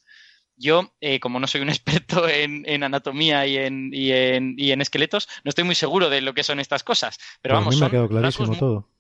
Yo, 0.56 0.92
eh, 1.02 1.20
como 1.20 1.40
no 1.40 1.48
soy 1.48 1.62
un 1.62 1.70
experto 1.70 2.28
en, 2.28 2.84
anatomía 2.84 3.46
y 3.46 3.58
en, 3.58 3.92
y, 3.94 4.12
en, 4.12 4.82
esqueletos, 4.82 5.28
no 5.44 5.50
estoy 5.50 5.64
muy 5.64 5.76
seguro 5.76 6.10
de 6.10 6.22
lo 6.22 6.34
que 6.34 6.44
son 6.44 6.60
estas 6.60 6.84
cosas. 6.84 7.20
Pero 7.42 7.56
vamos, 7.56 7.76
a 7.76 7.76
mí 7.76 7.82
me 7.82 7.86
ha 7.86 7.90
quedado 7.90 8.10
clarísimo 8.10 8.56
todo. 8.56 8.97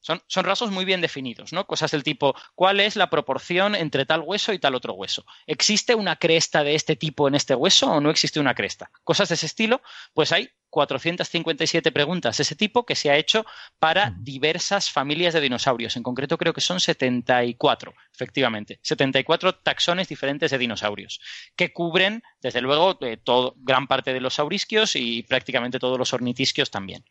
Son, 0.00 0.22
son, 0.26 0.44
rasgos 0.44 0.70
muy 0.70 0.84
bien 0.84 1.00
definidos, 1.00 1.52
¿no? 1.52 1.66
Cosas 1.66 1.90
del 1.90 2.02
tipo, 2.02 2.34
¿cuál 2.54 2.80
es 2.80 2.96
la 2.96 3.10
proporción 3.10 3.74
entre 3.74 4.06
tal 4.06 4.20
hueso 4.20 4.52
y 4.52 4.58
tal 4.58 4.74
otro 4.74 4.94
hueso? 4.94 5.24
¿Existe 5.46 5.94
una 5.94 6.16
cresta 6.16 6.64
de 6.64 6.74
este 6.74 6.96
tipo 6.96 7.28
en 7.28 7.34
este 7.34 7.54
hueso 7.54 7.90
o 7.90 8.00
no 8.00 8.10
existe 8.10 8.40
una 8.40 8.54
cresta? 8.54 8.90
Cosas 9.04 9.28
de 9.28 9.34
ese 9.34 9.46
estilo, 9.46 9.82
pues 10.14 10.32
hay 10.32 10.50
457 10.70 11.92
preguntas 11.92 12.38
de 12.38 12.42
ese 12.42 12.56
tipo 12.56 12.86
que 12.86 12.94
se 12.94 13.10
ha 13.10 13.16
hecho 13.16 13.44
para 13.78 14.14
diversas 14.18 14.90
familias 14.90 15.34
de 15.34 15.40
dinosaurios. 15.40 15.96
En 15.96 16.02
concreto 16.02 16.38
creo 16.38 16.54
que 16.54 16.60
son 16.60 16.80
74, 16.80 17.92
efectivamente. 18.14 18.78
74 18.82 19.56
taxones 19.56 20.08
diferentes 20.08 20.50
de 20.50 20.58
dinosaurios 20.58 21.20
que 21.56 21.72
cubren, 21.72 22.22
desde 22.40 22.60
luego, 22.60 22.98
eh, 23.02 23.16
todo, 23.16 23.54
gran 23.58 23.86
parte 23.86 24.14
de 24.14 24.20
los 24.20 24.34
saurisquios 24.34 24.96
y 24.96 25.24
prácticamente 25.24 25.78
todos 25.78 25.98
los 25.98 26.14
ornitisquios 26.14 26.70
también. 26.70 27.04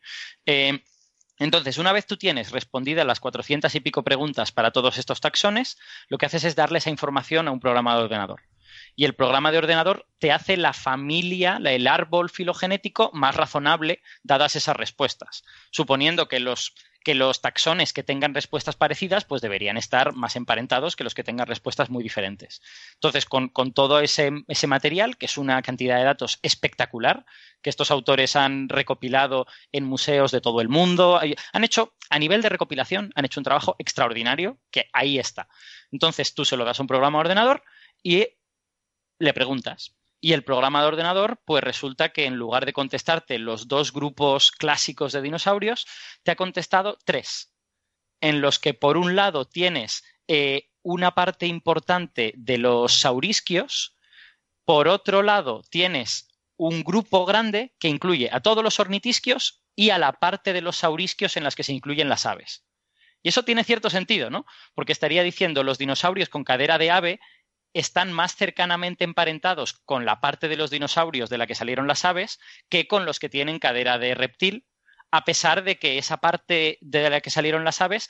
Eh, 0.46 0.82
entonces, 1.40 1.78
una 1.78 1.92
vez 1.92 2.06
tú 2.06 2.18
tienes 2.18 2.52
respondidas 2.52 3.06
las 3.06 3.18
400 3.18 3.74
y 3.74 3.80
pico 3.80 4.04
preguntas 4.04 4.52
para 4.52 4.72
todos 4.72 4.98
estos 4.98 5.22
taxones, 5.22 5.78
lo 6.08 6.18
que 6.18 6.26
haces 6.26 6.44
es 6.44 6.54
darle 6.54 6.78
esa 6.78 6.90
información 6.90 7.48
a 7.48 7.50
un 7.50 7.60
programa 7.60 7.96
de 7.96 8.02
ordenador. 8.02 8.42
Y 8.94 9.06
el 9.06 9.14
programa 9.14 9.50
de 9.50 9.56
ordenador 9.56 10.06
te 10.18 10.32
hace 10.32 10.58
la 10.58 10.74
familia, 10.74 11.58
el 11.64 11.86
árbol 11.86 12.28
filogenético 12.28 13.10
más 13.14 13.34
razonable 13.34 14.02
dadas 14.22 14.54
esas 14.54 14.76
respuestas, 14.76 15.42
suponiendo 15.70 16.28
que 16.28 16.40
los 16.40 16.74
que 17.02 17.14
los 17.14 17.40
taxones 17.40 17.92
que 17.92 18.02
tengan 18.02 18.34
respuestas 18.34 18.76
parecidas, 18.76 19.24
pues 19.24 19.40
deberían 19.40 19.76
estar 19.76 20.14
más 20.14 20.36
emparentados 20.36 20.96
que 20.96 21.04
los 21.04 21.14
que 21.14 21.24
tengan 21.24 21.46
respuestas 21.46 21.90
muy 21.90 22.02
diferentes. 22.02 22.60
Entonces, 22.94 23.24
con, 23.24 23.50
todo 23.72 24.00
ese, 24.00 24.30
ese, 24.48 24.66
material, 24.66 25.16
que 25.16 25.26
es 25.26 25.38
una 25.38 25.62
cantidad 25.62 25.96
de 25.96 26.04
datos 26.04 26.38
espectacular, 26.42 27.24
que 27.62 27.70
estos 27.70 27.90
autores 27.90 28.36
han 28.36 28.68
recopilado 28.68 29.46
en 29.72 29.84
museos 29.84 30.30
de 30.30 30.40
todo 30.40 30.60
el 30.60 30.68
mundo, 30.68 31.20
han 31.52 31.64
hecho, 31.64 31.94
a 32.10 32.18
nivel 32.18 32.42
de 32.42 32.50
recopilación, 32.50 33.12
han 33.14 33.24
hecho 33.24 33.40
un 33.40 33.44
trabajo 33.44 33.76
extraordinario, 33.78 34.58
que 34.70 34.88
ahí 34.92 35.18
está. 35.18 35.48
Entonces, 35.90 36.34
tú 36.34 36.44
se 36.44 36.56
lo 36.56 36.64
das 36.64 36.80
a 36.80 36.82
un 36.82 36.88
programa 36.88 37.18
de 37.18 37.20
ordenador 37.20 37.62
y 38.02 38.26
le 39.18 39.32
preguntas. 39.32 39.94
Y 40.20 40.34
el 40.34 40.44
programa 40.44 40.82
de 40.82 40.88
ordenador, 40.88 41.40
pues 41.46 41.64
resulta 41.64 42.10
que 42.10 42.26
en 42.26 42.36
lugar 42.36 42.66
de 42.66 42.74
contestarte 42.74 43.38
los 43.38 43.68
dos 43.68 43.92
grupos 43.92 44.52
clásicos 44.52 45.12
de 45.12 45.22
dinosaurios, 45.22 45.86
te 46.22 46.30
ha 46.30 46.36
contestado 46.36 46.98
tres, 47.04 47.54
en 48.20 48.40
los 48.40 48.58
que 48.58 48.74
por 48.74 48.96
un 48.98 49.16
lado 49.16 49.46
tienes 49.46 50.04
eh, 50.28 50.68
una 50.82 51.12
parte 51.12 51.46
importante 51.46 52.34
de 52.36 52.58
los 52.58 53.00
saurisquios, 53.00 53.96
por 54.64 54.88
otro 54.88 55.22
lado 55.22 55.62
tienes 55.70 56.28
un 56.56 56.84
grupo 56.84 57.24
grande 57.24 57.74
que 57.78 57.88
incluye 57.88 58.28
a 58.30 58.40
todos 58.40 58.62
los 58.62 58.78
ornitisquios 58.78 59.64
y 59.74 59.90
a 59.90 59.98
la 59.98 60.12
parte 60.12 60.52
de 60.52 60.60
los 60.60 60.76
saurisquios 60.76 61.38
en 61.38 61.44
las 61.44 61.56
que 61.56 61.62
se 61.62 61.72
incluyen 61.72 62.10
las 62.10 62.26
aves. 62.26 62.66
Y 63.22 63.30
eso 63.30 63.44
tiene 63.44 63.64
cierto 63.64 63.90
sentido, 63.90 64.30
¿no? 64.30 64.46
Porque 64.74 64.92
estaría 64.92 65.22
diciendo 65.22 65.62
los 65.62 65.78
dinosaurios 65.78 66.28
con 66.28 66.44
cadera 66.44 66.78
de 66.78 66.90
ave 66.90 67.20
están 67.72 68.12
más 68.12 68.34
cercanamente 68.34 69.04
emparentados 69.04 69.74
con 69.84 70.04
la 70.04 70.20
parte 70.20 70.48
de 70.48 70.56
los 70.56 70.70
dinosaurios 70.70 71.30
de 71.30 71.38
la 71.38 71.46
que 71.46 71.54
salieron 71.54 71.86
las 71.86 72.04
aves 72.04 72.40
que 72.68 72.88
con 72.88 73.04
los 73.04 73.18
que 73.18 73.28
tienen 73.28 73.58
cadera 73.58 73.98
de 73.98 74.14
reptil, 74.14 74.66
a 75.10 75.24
pesar 75.24 75.62
de 75.62 75.78
que 75.78 75.98
esa 75.98 76.18
parte 76.18 76.78
de 76.80 77.10
la 77.10 77.20
que 77.20 77.30
salieron 77.30 77.64
las 77.64 77.80
aves, 77.80 78.08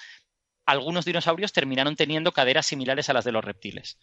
algunos 0.67 1.05
dinosaurios 1.05 1.53
terminaron 1.53 1.97
teniendo 1.97 2.33
caderas 2.33 2.67
similares 2.67 3.09
a 3.11 3.13
las 3.13 3.25
de 3.25 3.33
los 3.33 3.45
reptiles. 3.45 3.99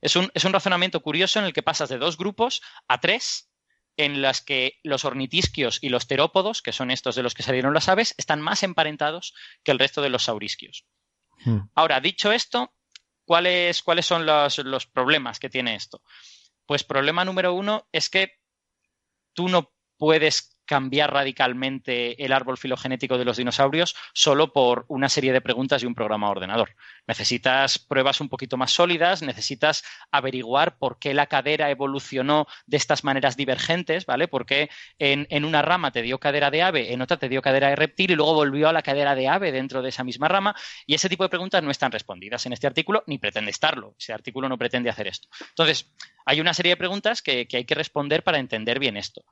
Es 0.00 0.16
un, 0.16 0.30
es 0.34 0.44
un 0.44 0.52
razonamiento 0.52 1.00
curioso 1.00 1.38
en 1.38 1.44
el 1.44 1.52
que 1.52 1.62
pasas 1.62 1.88
de 1.88 1.98
dos 1.98 2.16
grupos 2.16 2.60
a 2.88 2.98
tres, 3.00 3.50
en 3.96 4.22
las 4.22 4.40
que 4.40 4.80
los 4.82 5.04
ornitisquios 5.04 5.78
y 5.82 5.90
los 5.90 6.06
terópodos, 6.06 6.62
que 6.62 6.72
son 6.72 6.90
estos 6.90 7.14
de 7.14 7.22
los 7.22 7.34
que 7.34 7.42
salieron 7.42 7.74
las 7.74 7.88
aves, 7.88 8.14
están 8.16 8.40
más 8.40 8.62
emparentados 8.62 9.34
que 9.62 9.70
el 9.70 9.78
resto 9.78 10.02
de 10.02 10.08
los 10.08 10.24
saurisquios. 10.24 10.86
Hmm. 11.44 11.60
Ahora, 11.74 12.00
dicho 12.00 12.32
esto, 12.32 12.72
¿cuáles, 13.24 13.82
cuáles 13.82 14.06
son 14.06 14.26
los, 14.26 14.58
los 14.58 14.86
problemas 14.86 15.38
que 15.38 15.50
tiene 15.50 15.74
esto? 15.74 16.02
Pues 16.66 16.84
problema 16.84 17.24
número 17.24 17.52
uno 17.54 17.88
es 17.92 18.08
que 18.08 18.38
tú 19.32 19.48
no 19.48 19.72
puedes 19.96 20.51
cambiar 20.72 21.12
radicalmente 21.12 22.24
el 22.24 22.32
árbol 22.32 22.56
filogenético 22.56 23.18
de 23.18 23.26
los 23.26 23.36
dinosaurios 23.36 23.94
solo 24.14 24.54
por 24.54 24.86
una 24.88 25.10
serie 25.10 25.30
de 25.30 25.42
preguntas 25.42 25.82
y 25.82 25.86
un 25.86 25.94
programa 25.94 26.30
ordenador. 26.30 26.70
Necesitas 27.06 27.78
pruebas 27.78 28.22
un 28.22 28.30
poquito 28.30 28.56
más 28.56 28.72
sólidas, 28.72 29.20
necesitas 29.20 29.84
averiguar 30.10 30.78
por 30.78 30.98
qué 30.98 31.12
la 31.12 31.26
cadera 31.26 31.68
evolucionó 31.68 32.46
de 32.64 32.78
estas 32.78 33.04
maneras 33.04 33.36
divergentes, 33.36 34.06
¿vale? 34.06 34.28
Porque 34.28 34.70
en, 34.98 35.26
en 35.28 35.44
una 35.44 35.60
rama 35.60 35.90
te 35.90 36.00
dio 36.00 36.18
cadera 36.18 36.50
de 36.50 36.62
ave, 36.62 36.94
en 36.94 37.02
otra 37.02 37.18
te 37.18 37.28
dio 37.28 37.42
cadera 37.42 37.68
de 37.68 37.76
reptil 37.76 38.12
y 38.12 38.14
luego 38.14 38.32
volvió 38.32 38.70
a 38.70 38.72
la 38.72 38.80
cadera 38.80 39.14
de 39.14 39.28
ave 39.28 39.52
dentro 39.52 39.82
de 39.82 39.90
esa 39.90 40.04
misma 40.04 40.28
rama 40.28 40.56
y 40.86 40.94
ese 40.94 41.10
tipo 41.10 41.22
de 41.22 41.28
preguntas 41.28 41.62
no 41.62 41.70
están 41.70 41.92
respondidas 41.92 42.46
en 42.46 42.54
este 42.54 42.66
artículo 42.66 43.04
ni 43.06 43.18
pretende 43.18 43.50
estarlo. 43.50 43.94
Ese 43.98 44.14
artículo 44.14 44.48
no 44.48 44.56
pretende 44.56 44.88
hacer 44.88 45.06
esto. 45.06 45.28
Entonces, 45.50 45.92
hay 46.24 46.40
una 46.40 46.54
serie 46.54 46.72
de 46.72 46.76
preguntas 46.76 47.22
que, 47.22 47.46
hay 47.52 47.64
que 47.64 47.74
responder 47.74 48.22
para 48.22 48.38
entender 48.38 48.78
bien 48.78 48.96
esto. 48.96 49.24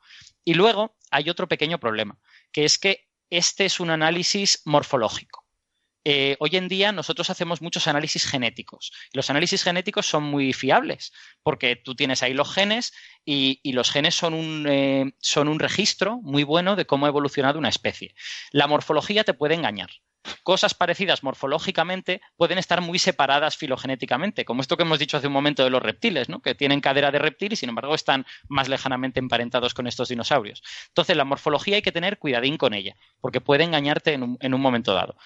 Y 0.45 0.55
luego 0.55 0.97
hay 1.11 1.30
otro 1.31 1.49
pequeño 1.49 1.79
problema, 1.79 2.19
que 2.53 2.65
es 2.65 2.79
que 2.79 3.09
este 3.31 3.65
es 3.65 3.81
un 3.81 3.91
análisis 3.91 4.63
morfológico. 4.65 5.47
Eh, 6.05 6.37
hoy 6.41 6.51
en 6.55 6.69
día 6.69 6.93
nosotros 6.93 7.29
hacemos 7.29 7.61
muchos 7.61 7.87
análisis 7.87 8.27
genéticos. 8.27 8.91
Los 9.13 9.29
análisis 9.29 9.63
genéticos 9.63 10.07
son 10.07 10.23
muy 10.23 10.53
fiables 10.55 11.13
porque 11.43 11.77
tú 11.77 11.95
tienes 11.95 12.23
ahí 12.23 12.33
los 12.33 12.53
genes 12.53 12.93
y, 13.25 13.61
los 13.73 13.91
genes 13.91 14.15
son 14.15 14.33
un, 14.33 14.67
eh, 14.67 15.13
son 15.19 15.49
un 15.49 15.59
registro 15.59 16.19
muy 16.23 16.43
bueno 16.43 16.75
de 16.75 16.87
cómo 16.87 17.05
ha 17.05 17.11
evolucionado 17.11 17.59
una 17.59 17.69
especie. 17.69 18.15
La 18.51 18.67
morfología 18.67 19.25
te 19.25 19.35
puede 19.35 19.55
engañar 19.55 19.91
cosas 20.43 20.75
parecidas 20.75 21.23
morfológicamente 21.23 22.21
pueden 22.37 22.59
estar 22.59 22.81
muy 22.81 22.99
separadas 22.99 23.57
filogenéticamente, 23.57 24.45
como 24.45 24.61
esto 24.63 24.77
que 24.77 24.83
hemos 24.83 24.99
dicho 24.99 25.17
hace 25.17 25.27
un 25.27 25.33
momento 25.33 25.65
de 25.65 25.71
los 25.71 25.83
reptiles, 25.83 26.29
¿no? 26.29 26.41
que 26.41 26.55
tienen 26.55 26.81
cadera 26.81 27.11
de 27.11 27.19
reptil 27.19 27.53
y 27.53 27.57
sin 27.57 27.69
embargo 27.69 27.95
están 27.95 28.27
más 28.49 28.69
lejanamente 28.69 29.21
emparentados 29.21 29.75
con 29.75 29.87
estos 29.87 30.09
dinosaurios. 30.09 30.63
Entonces, 30.89 31.17
la 31.17 31.25
morfología 31.25 31.77
hay 31.77 31.83
que 31.83 31.93
tener 31.93 32.19
cuidadín 32.19 32.57
con 32.57 32.75
ella, 32.75 32.97
porque 33.21 33.41
puede 33.41 33.65
engañarte 33.65 34.13
en 34.13 34.23
un, 34.23 34.39
en 34.41 34.55
un 34.55 34.61
momento 34.61 34.95
dado. 34.95 35.17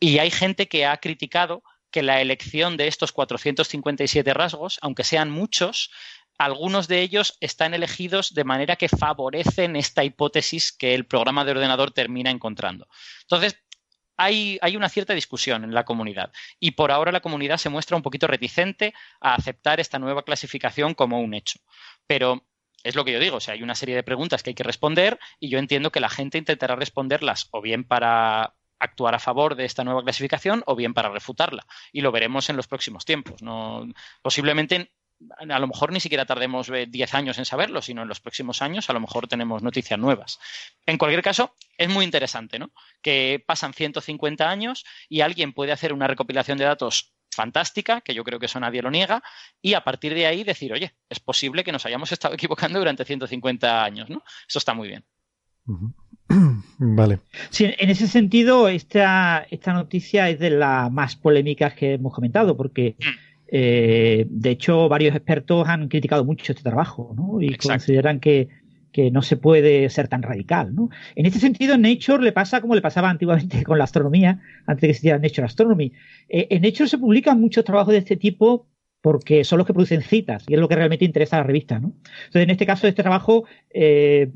Y 0.00 0.18
hay 0.18 0.30
gente 0.30 0.68
que 0.68 0.86
ha 0.86 0.96
criticado 0.98 1.62
que 1.90 2.02
la 2.02 2.20
elección 2.20 2.76
de 2.76 2.86
estos 2.86 3.12
457 3.12 4.34
rasgos, 4.34 4.78
aunque 4.82 5.04
sean 5.04 5.30
muchos, 5.30 5.90
algunos 6.38 6.86
de 6.86 7.00
ellos 7.02 7.36
están 7.40 7.74
elegidos 7.74 8.32
de 8.32 8.44
manera 8.44 8.76
que 8.76 8.88
favorecen 8.88 9.74
esta 9.74 10.04
hipótesis 10.04 10.72
que 10.72 10.94
el 10.94 11.04
programa 11.04 11.44
de 11.44 11.50
ordenador 11.50 11.90
termina 11.90 12.30
encontrando. 12.30 12.86
Entonces, 13.22 13.58
hay, 14.18 14.76
una 14.76 14.88
cierta 14.88 15.14
discusión 15.14 15.64
en 15.64 15.72
la 15.72 15.84
comunidad 15.84 16.32
y 16.58 16.72
por 16.72 16.90
ahora 16.90 17.12
la 17.12 17.20
comunidad 17.20 17.56
se 17.56 17.70
muestra 17.70 17.96
un 17.96 18.02
poquito 18.02 18.26
reticente 18.26 18.92
a 19.20 19.34
aceptar 19.34 19.80
esta 19.80 19.98
nueva 19.98 20.24
clasificación 20.24 20.94
como 20.94 21.20
un 21.20 21.34
hecho. 21.34 21.60
Pero 22.06 22.44
es 22.82 22.96
lo 22.96 23.04
que 23.04 23.12
yo 23.12 23.20
digo, 23.20 23.36
o 23.36 23.40
sea, 23.40 23.54
hay 23.54 23.62
una 23.62 23.76
serie 23.76 23.94
de 23.94 24.02
preguntas 24.02 24.42
que 24.42 24.50
hay 24.50 24.54
que 24.54 24.64
responder 24.64 25.18
y 25.38 25.48
yo 25.48 25.58
entiendo 25.58 25.92
que 25.92 26.00
la 26.00 26.08
gente 26.08 26.36
intentará 26.36 26.74
responderlas 26.74 27.48
o 27.52 27.62
bien 27.62 27.84
para 27.84 28.54
actuar 28.80 29.14
a 29.14 29.18
favor 29.18 29.54
de 29.54 29.64
esta 29.64 29.84
nueva 29.84 30.02
clasificación 30.02 30.62
o 30.66 30.74
bien 30.74 30.94
para 30.94 31.10
refutarla. 31.10 31.66
Y 31.92 32.00
lo 32.00 32.12
veremos 32.12 32.50
en 32.50 32.56
los 32.56 32.66
próximos 32.66 33.04
tiempos. 33.04 33.40
No, 33.42 33.86
posiblemente 34.22 34.92
a 35.48 35.58
lo 35.58 35.66
mejor 35.66 35.92
ni 35.92 36.00
siquiera 36.00 36.26
tardemos 36.26 36.68
10 36.68 36.92
eh, 36.92 37.16
años 37.16 37.38
en 37.38 37.44
saberlo, 37.44 37.82
sino 37.82 38.02
en 38.02 38.08
los 38.08 38.20
próximos 38.20 38.62
años 38.62 38.88
a 38.88 38.92
lo 38.92 39.00
mejor 39.00 39.28
tenemos 39.28 39.62
noticias 39.62 39.98
nuevas. 39.98 40.38
En 40.86 40.98
cualquier 40.98 41.22
caso, 41.22 41.54
es 41.76 41.88
muy 41.88 42.04
interesante, 42.04 42.58
¿no? 42.58 42.70
Que 43.02 43.42
pasan 43.44 43.74
150 43.74 44.48
años 44.48 44.84
y 45.08 45.20
alguien 45.20 45.52
puede 45.52 45.72
hacer 45.72 45.92
una 45.92 46.06
recopilación 46.06 46.58
de 46.58 46.64
datos 46.64 47.12
fantástica, 47.30 48.00
que 48.00 48.14
yo 48.14 48.24
creo 48.24 48.38
que 48.38 48.46
eso 48.46 48.58
nadie 48.58 48.82
lo 48.82 48.90
niega, 48.90 49.22
y 49.62 49.74
a 49.74 49.84
partir 49.84 50.14
de 50.14 50.26
ahí 50.26 50.44
decir, 50.44 50.72
oye, 50.72 50.94
es 51.08 51.20
posible 51.20 51.62
que 51.62 51.72
nos 51.72 51.86
hayamos 51.86 52.10
estado 52.10 52.34
equivocando 52.38 52.78
durante 52.78 53.04
150 53.04 53.84
años, 53.84 54.10
¿no? 54.10 54.22
Eso 54.48 54.58
está 54.58 54.74
muy 54.74 54.88
bien. 54.88 55.04
Vale. 56.78 57.20
Sí, 57.50 57.64
en 57.78 57.90
ese 57.90 58.06
sentido, 58.06 58.68
esta, 58.68 59.46
esta 59.50 59.72
noticia 59.72 60.28
es 60.28 60.38
de 60.38 60.50
las 60.50 60.90
más 60.90 61.16
polémicas 61.16 61.74
que 61.74 61.94
hemos 61.94 62.14
comentado, 62.14 62.56
porque 62.56 62.96
mm. 62.98 63.27
Eh, 63.50 64.26
de 64.28 64.50
hecho, 64.50 64.88
varios 64.88 65.16
expertos 65.16 65.66
han 65.68 65.88
criticado 65.88 66.24
mucho 66.24 66.52
este 66.52 66.62
trabajo 66.62 67.14
¿no? 67.16 67.40
y 67.40 67.56
consideran 67.56 68.20
que, 68.20 68.48
no 69.12 69.22
se 69.22 69.36
puede 69.36 69.88
ser 69.90 70.08
tan 70.08 70.22
radical. 70.22 70.74
¿no? 70.74 70.90
En 71.14 71.24
este 71.24 71.38
sentido, 71.38 71.76
en 71.76 71.82
Nature 71.82 72.20
le 72.20 72.32
pasa 72.32 72.60
como 72.60 72.74
le 72.74 72.82
pasaba 72.82 73.08
antiguamente 73.08 73.62
con 73.64 73.78
la 73.78 73.84
astronomía, 73.84 74.40
antes 74.66 74.80
de 74.82 74.88
que 74.88 74.94
se 74.94 74.98
hiciera 74.98 75.18
Nature 75.20 75.44
Astronomy. 75.44 75.92
Eh, 76.28 76.48
en 76.50 76.62
Nature 76.62 76.88
se 76.88 76.98
publican 76.98 77.40
muchos 77.40 77.64
trabajos 77.64 77.92
de 77.92 77.98
este 77.98 78.16
tipo 78.16 78.66
porque 79.00 79.44
son 79.44 79.58
los 79.58 79.68
que 79.68 79.72
producen 79.72 80.02
citas 80.02 80.44
y 80.48 80.54
es 80.54 80.60
lo 80.60 80.68
que 80.68 80.74
realmente 80.74 81.04
interesa 81.04 81.36
a 81.36 81.40
la 81.40 81.46
revista. 81.46 81.78
¿no? 81.78 81.94
Entonces, 82.24 82.42
en 82.42 82.50
este 82.50 82.66
caso, 82.66 82.88
este 82.88 83.00
trabajo 83.04 83.44
eh, 83.70 84.32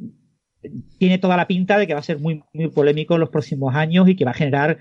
tiene 0.99 1.19
toda 1.19 1.37
la 1.37 1.49
pinta 1.49 1.77
de 1.77 1.89
que 1.89 1.95
va 1.95 2.01
a 2.01 2.05
ser 2.05 2.21
muy, 2.21 2.45
muy 2.53 2.69
polémico 2.69 3.15
en 3.15 3.21
los 3.21 3.31
próximos 3.31 3.75
años 3.75 4.09
y 4.09 4.15
que 4.15 4.25
va 4.25 4.31
a 4.31 4.35
generar 4.35 4.79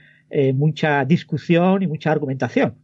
mucha 0.53 1.03
discusión 1.03 1.83
y 1.83 1.87
mucha 1.87 2.09
argumentación. 2.11 2.75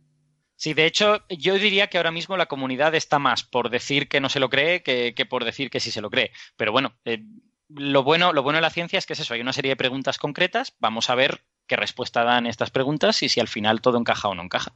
Sí, 0.58 0.74
de 0.74 0.88
hecho, 0.88 1.22
yo 1.30 1.54
diría 1.54 1.88
que 1.88 1.98
ahora 1.98 2.12
mismo 2.12 2.36
la 2.36 2.48
comunidad 2.48 2.96
está 2.96 3.20
más 3.20 3.44
por 3.44 3.70
decir 3.70 4.08
que 4.08 4.20
no 4.20 4.28
se 4.28 4.40
lo 4.40 4.50
cree 4.50 4.82
que, 4.82 5.14
por 5.30 5.46
decir 5.46 5.70
que 5.70 5.80
sí 5.80 5.92
se 5.92 6.02
lo 6.02 6.10
cree. 6.10 6.32
Pero 6.58 6.72
bueno, 6.72 6.96
eh, 7.06 7.24
lo, 7.70 8.04
bueno, 8.04 8.34
lo 8.34 8.42
bueno 8.42 8.58
de 8.58 8.64
la 8.64 8.72
ciencia 8.72 8.98
es 8.98 9.06
que 9.06 9.14
es 9.14 9.20
eso, 9.20 9.36
hay 9.36 9.42
una 9.42 9.54
serie 9.54 9.70
de 9.70 9.76
preguntas 9.76 10.18
concretas, 10.18 10.76
vamos 10.80 11.12
a 11.12 11.16
ver 11.16 11.44
qué 11.68 11.76
respuesta 11.76 12.24
dan 12.24 12.48
estas 12.48 12.72
preguntas 12.72 13.22
y 13.22 13.30
si 13.30 13.40
al 13.40 13.48
final 13.48 13.82
todo 13.82 14.00
encaja 14.00 14.30
o 14.30 14.36
no 14.36 14.42
encaja. 14.42 14.76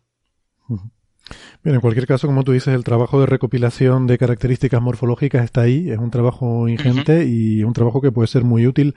Bien, 1.63 1.75
en 1.75 1.81
cualquier 1.81 2.05
caso, 2.05 2.27
como 2.27 2.43
tú 2.43 2.51
dices, 2.51 2.75
el 2.75 2.83
trabajo 2.83 3.19
de 3.19 3.25
recopilación 3.25 4.05
de 4.05 4.19
características 4.19 4.81
morfológicas 4.81 5.43
está 5.43 5.61
ahí, 5.61 5.89
es 5.89 5.97
un 5.97 6.11
trabajo 6.11 6.67
ingente 6.67 7.25
y 7.25 7.63
un 7.63 7.73
trabajo 7.73 8.01
que 8.01 8.11
puede 8.11 8.27
ser 8.27 8.43
muy 8.43 8.67
útil 8.67 8.95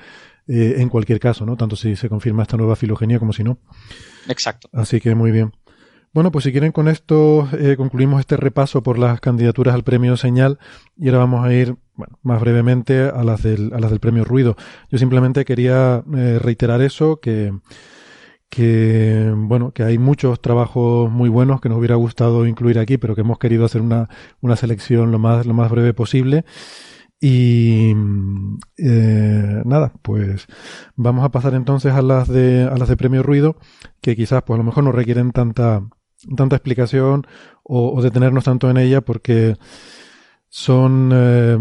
eh, 0.49 0.77
en 0.79 0.91
cualquier 0.91 1.19
caso, 1.19 1.47
¿no? 1.47 1.57
Tanto 1.57 1.77
si 1.77 1.97
se 1.97 2.11
confirma 2.11 2.43
esta 2.43 2.59
nueva 2.59 2.77
filogenia 2.77 3.19
como 3.19 3.33
si 3.33 3.43
no. 3.43 3.59
Exacto. 4.29 4.69
Así 4.73 5.01
que 5.01 5.15
muy 5.15 5.31
bien. 5.31 5.53
Bueno, 6.15 6.31
pues 6.31 6.45
si 6.45 6.53
quieren 6.53 6.71
con 6.71 6.87
esto 6.87 7.49
eh, 7.59 7.75
concluimos 7.77 8.21
este 8.21 8.37
repaso 8.37 8.85
por 8.85 8.99
las 9.01 9.21
candidaturas 9.21 9.75
al 9.75 9.83
premio 9.83 10.17
Señal 10.17 10.61
y 10.97 11.09
ahora 11.09 11.19
vamos 11.19 11.45
a 11.45 11.53
ir 11.53 11.75
más 12.23 12.41
brevemente 12.41 13.03
a 13.03 13.25
las 13.25 13.43
del, 13.43 13.73
a 13.75 13.81
las 13.81 13.91
del 13.91 13.99
premio 13.99 14.25
Ruido. 14.25 14.55
Yo 14.91 14.99
simplemente 14.99 15.45
quería 15.45 16.05
eh, 16.17 16.39
reiterar 16.41 16.83
eso, 16.83 17.19
que, 17.19 17.53
que, 18.49 19.33
bueno, 19.35 19.73
que 19.73 19.83
hay 19.83 19.99
muchos 19.99 20.41
trabajos 20.41 21.11
muy 21.11 21.29
buenos 21.29 21.61
que 21.61 21.69
nos 21.69 21.79
hubiera 21.79 21.97
gustado 21.97 22.47
incluir 22.47 22.79
aquí, 22.79 22.97
pero 22.97 23.17
que 23.17 23.23
hemos 23.23 23.41
querido 23.41 23.65
hacer 23.65 23.81
una, 23.81 24.09
una 24.41 24.55
selección 24.55 25.11
lo 25.11 25.19
más, 25.19 25.47
lo 25.47 25.55
más 25.55 25.69
breve 25.69 25.95
posible. 25.95 26.45
Y 27.21 27.93
eh, 28.79 29.63
nada, 29.65 29.93
pues 30.03 30.47
vamos 30.95 31.25
a 31.25 31.31
pasar 31.31 31.55
entonces 31.55 31.93
a 31.93 32.03
las 32.03 32.29
de 32.29 32.69
a 32.71 32.77
las 32.77 32.89
de 32.89 32.97
premio 32.97 33.25
ruido, 33.25 33.57
que 34.01 34.15
quizás 34.15 34.45
pues 34.45 34.57
a 34.57 34.59
lo 34.59 34.65
mejor 34.65 34.85
no 34.85 34.93
requieren 34.93 35.33
tanta 35.33 35.83
tanta 36.37 36.57
explicación 36.57 37.27
o, 37.63 38.01
detenernos 38.03 38.45
tanto 38.45 38.71
en 38.71 38.77
ella 38.77 39.01
porque 39.01 39.57
son 40.49 41.11
eh, 41.13 41.59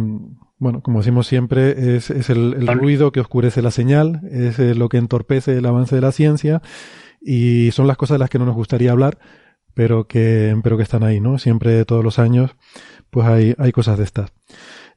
bueno, 0.64 0.82
como 0.82 1.00
decimos 1.00 1.28
siempre, 1.28 1.98
es, 1.98 2.10
es 2.10 2.30
el, 2.30 2.66
ruido 2.68 3.12
que 3.12 3.20
oscurece 3.20 3.62
la 3.62 3.72
señal, 3.72 4.22
es 4.32 4.60
eh, 4.60 4.76
lo 4.76 4.88
que 4.88 4.98
entorpece 4.98 5.58
el 5.58 5.66
avance 5.66 5.96
de 5.96 6.02
la 6.02 6.14
ciencia 6.14 6.62
y 7.20 7.72
son 7.72 7.86
las 7.86 7.98
cosas 7.98 8.16
de 8.16 8.20
las 8.20 8.30
que 8.30 8.40
no 8.40 8.46
nos 8.46 8.56
gustaría 8.56 8.92
hablar, 8.92 9.18
pero 9.74 10.08
que, 10.08 10.56
pero 10.64 10.78
que 10.78 10.84
están 10.84 11.04
ahí, 11.04 11.20
¿no? 11.20 11.38
Siempre, 11.38 11.84
todos 11.84 12.02
los 12.02 12.18
años, 12.18 12.56
pues 13.10 13.28
hay, 13.28 13.56
hay 13.58 13.74
cosas 13.74 13.98
de 13.98 14.06
estas. 14.06 14.32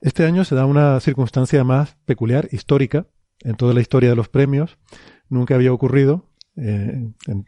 Este 0.01 0.25
año 0.25 0.45
se 0.45 0.55
da 0.55 0.67
una 0.67 1.01
circunstancia 1.01 1.65
más 1.65 1.97
peculiar, 2.05 2.49
histórica, 2.53 3.07
en 3.41 3.57
toda 3.57 3.75
la 3.75 3.81
historia 3.81 4.11
de 4.11 4.17
los 4.17 4.29
premios. 4.29 4.79
Nunca 5.29 5.57
había 5.57 5.73
ocurrido, 5.73 6.31
eh, 6.57 7.11
en, 7.27 7.47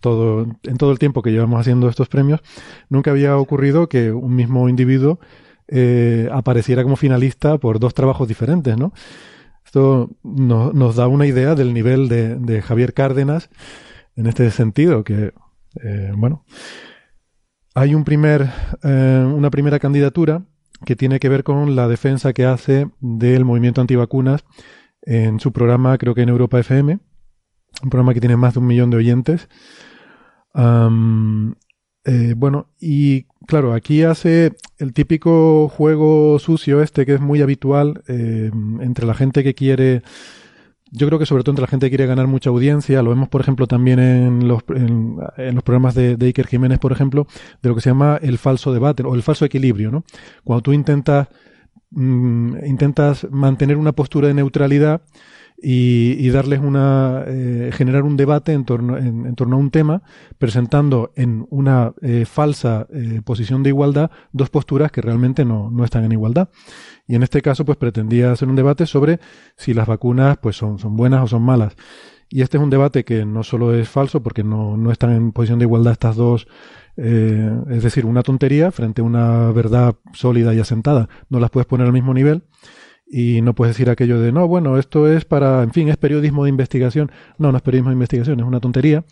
todo, 0.00 0.46
en 0.62 0.76
todo 0.76 0.92
el 0.92 0.98
tiempo 0.98 1.22
que 1.22 1.30
llevamos 1.30 1.60
haciendo 1.60 1.88
estos 1.88 2.08
premios, 2.08 2.40
nunca 2.88 3.10
había 3.10 3.36
ocurrido 3.36 3.88
que 3.88 4.12
un 4.12 4.34
mismo 4.34 4.68
individuo 4.68 5.20
eh, 5.68 6.28
apareciera 6.32 6.82
como 6.82 6.96
finalista 6.96 7.58
por 7.58 7.78
dos 7.78 7.94
trabajos 7.94 8.26
diferentes, 8.26 8.76
¿no? 8.76 8.92
Esto 9.64 10.10
nos 10.24 10.96
da 10.96 11.06
una 11.06 11.26
idea 11.26 11.54
del 11.54 11.72
nivel 11.72 12.08
de, 12.08 12.62
Javier 12.62 12.92
Cárdenas 12.92 13.50
en 14.16 14.26
este 14.26 14.50
sentido, 14.50 15.04
que, 15.04 15.32
eh, 15.82 16.12
bueno, 16.16 16.44
hay 17.74 17.94
un 17.94 18.02
primer, 18.02 18.50
una 18.82 19.50
primera 19.50 19.78
candidatura 19.78 20.42
que 20.84 20.96
tiene 20.96 21.20
que 21.20 21.28
ver 21.28 21.44
con 21.44 21.76
la 21.76 21.86
defensa 21.86 22.32
que 22.32 22.46
hace 22.46 22.88
del 23.00 23.44
movimiento 23.44 23.80
antivacunas 23.80 24.44
en 25.02 25.40
su 25.40 25.52
programa, 25.52 25.98
creo 25.98 26.14
que 26.14 26.22
en 26.22 26.28
Europa 26.30 26.58
FM, 26.58 26.98
un 27.82 27.90
programa 27.90 28.14
que 28.14 28.20
tiene 28.20 28.36
más 28.36 28.54
de 28.54 28.60
un 28.60 28.66
millón 28.66 28.90
de 28.90 28.96
oyentes. 28.96 29.48
Eh, 30.54 32.34
bueno, 32.36 32.68
y 32.80 33.24
claro, 33.46 33.74
aquí 33.74 34.02
hace 34.04 34.52
el 34.78 34.92
típico 34.94 35.68
juego 35.68 36.38
sucio 36.38 36.82
este 36.82 37.04
que 37.04 37.14
es 37.14 37.20
muy 37.20 37.42
habitual 37.42 38.02
eh, 38.08 38.50
entre 38.80 39.06
la 39.06 39.14
gente 39.14 39.44
que 39.44 39.54
quiere 39.54 40.02
yo 40.92 41.06
creo 41.06 41.18
que 41.18 41.26
sobre 41.26 41.44
todo 41.44 41.52
entre 41.52 41.62
la 41.62 41.68
gente 41.68 41.86
que 41.86 41.90
quiere 41.90 42.06
ganar 42.06 42.26
mucha 42.26 42.50
audiencia, 42.50 43.02
lo 43.02 43.10
vemos 43.10 43.28
por 43.28 43.40
ejemplo 43.40 43.66
también 43.66 44.00
en 44.00 44.48
los, 44.48 44.62
en, 44.68 45.18
los 45.54 45.62
programas 45.62 45.94
de, 45.94 46.16
de, 46.16 46.26
Iker 46.26 46.46
Jiménez, 46.48 46.78
por 46.78 46.90
ejemplo, 46.90 47.26
de 47.62 47.68
lo 47.68 47.74
que 47.76 47.80
se 47.80 47.90
llama 47.90 48.18
el 48.20 48.38
falso 48.38 48.72
debate 48.72 49.04
o 49.04 49.14
el 49.14 49.22
falso 49.22 49.44
equilibrio, 49.44 49.92
¿no? 49.92 50.04
Cuando 50.42 50.62
tú 50.62 50.72
intentas, 50.72 51.28
mm, 51.90 52.64
intentas 52.66 53.26
mantener 53.30 53.76
una 53.76 53.92
postura 53.92 54.28
de 54.28 54.34
neutralidad 54.34 55.02
y, 55.62 56.30
darles 56.30 56.60
una 56.60 57.24
eh, 57.26 57.70
generar 57.72 58.02
un 58.02 58.16
debate 58.16 58.52
en 58.52 58.64
torno 58.64 58.96
en, 58.96 59.34
torno 59.34 59.56
a 59.56 59.58
un 59.58 59.70
tema 59.70 60.02
presentando 60.38 61.12
en 61.16 61.46
una 61.50 61.92
eh, 62.00 62.24
falsa 62.24 62.86
eh, 62.90 63.20
posición 63.24 63.62
de 63.62 63.70
igualdad 63.70 64.10
dos 64.32 64.48
posturas 64.48 64.90
que 64.90 65.02
realmente 65.02 65.44
no, 65.44 65.70
no 65.70 65.84
están 65.84 66.04
en 66.04 66.12
igualdad. 66.12 66.48
Y 67.06 67.16
en 67.16 67.22
este 67.22 67.42
caso 67.42 67.64
pues 67.64 67.76
pretendía 67.76 68.32
hacer 68.32 68.48
un 68.48 68.56
debate 68.56 68.86
sobre 68.86 69.20
si 69.56 69.74
las 69.74 69.86
vacunas 69.86 70.38
pues 70.38 70.56
son, 70.56 70.78
son 70.78 70.96
buenas 70.96 71.24
o 71.24 71.26
son 71.26 71.42
malas. 71.42 71.74
Y 72.28 72.42
este 72.42 72.56
es 72.58 72.62
un 72.62 72.70
debate 72.70 73.04
que 73.04 73.26
no 73.26 73.42
solo 73.42 73.74
es 73.74 73.88
falso 73.88 74.22
porque 74.22 74.44
no, 74.44 74.76
no 74.76 74.92
están 74.92 75.12
en 75.12 75.32
posición 75.32 75.58
de 75.58 75.64
igualdad 75.64 75.92
estas 75.92 76.16
dos 76.16 76.46
es 76.96 77.82
decir 77.82 78.04
una 78.04 78.22
tontería 78.22 78.70
frente 78.72 79.00
a 79.00 79.04
una 79.04 79.50
verdad 79.52 79.94
sólida 80.12 80.52
y 80.52 80.60
asentada. 80.60 81.08
No 81.30 81.40
las 81.40 81.48
puedes 81.48 81.66
poner 81.66 81.86
al 81.86 81.94
mismo 81.94 82.12
nivel 82.12 82.42
y 83.12 83.40
no 83.42 83.54
puedes 83.54 83.74
decir 83.74 83.90
aquello 83.90 84.20
de, 84.20 84.30
no, 84.30 84.46
bueno, 84.46 84.78
esto 84.78 85.08
es 85.08 85.24
para, 85.24 85.64
en 85.64 85.72
fin, 85.72 85.88
es 85.88 85.96
periodismo 85.96 86.44
de 86.44 86.50
investigación. 86.50 87.10
No, 87.38 87.50
no 87.50 87.56
es 87.56 87.62
periodismo 87.62 87.90
de 87.90 87.94
investigación, 87.94 88.38
es 88.38 88.46
una 88.46 88.60
tontería. 88.60 89.04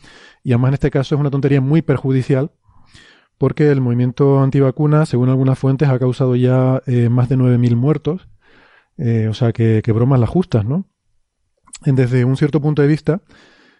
Y 0.44 0.52
además 0.52 0.68
en 0.68 0.74
este 0.74 0.90
caso 0.90 1.16
es 1.16 1.20
una 1.20 1.30
tontería 1.30 1.60
muy 1.60 1.82
perjudicial 1.82 2.52
porque 3.38 3.70
el 3.70 3.80
movimiento 3.80 4.40
antivacuna, 4.40 5.04
según 5.04 5.28
algunas 5.30 5.58
fuentes, 5.58 5.88
ha 5.88 5.98
causado 5.98 6.36
ya 6.36 6.82
eh, 6.86 7.08
más 7.08 7.28
de 7.28 7.36
9.000 7.36 7.76
muertos. 7.76 8.28
Eh, 8.98 9.28
o 9.28 9.34
sea, 9.34 9.52
que, 9.52 9.80
que, 9.82 9.92
bromas 9.92 10.20
las 10.20 10.28
justas, 10.28 10.64
¿no? 10.64 10.86
Desde 11.84 12.24
un 12.24 12.36
cierto 12.36 12.60
punto 12.60 12.82
de 12.82 12.88
vista, 12.88 13.22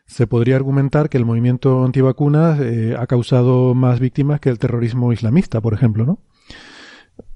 se 0.07 0.27
podría 0.27 0.57
argumentar 0.57 1.09
que 1.09 1.19
el 1.19 1.25
movimiento 1.25 1.85
antivacunas 1.85 2.61
eh, 2.61 2.97
ha 2.99 3.07
causado 3.07 3.75
más 3.75 3.99
víctimas 3.99 4.41
que 4.41 4.49
el 4.49 4.59
terrorismo 4.59 5.13
islamista, 5.13 5.61
por 5.61 5.75
ejemplo, 5.75 6.07
¿no? 6.07 6.21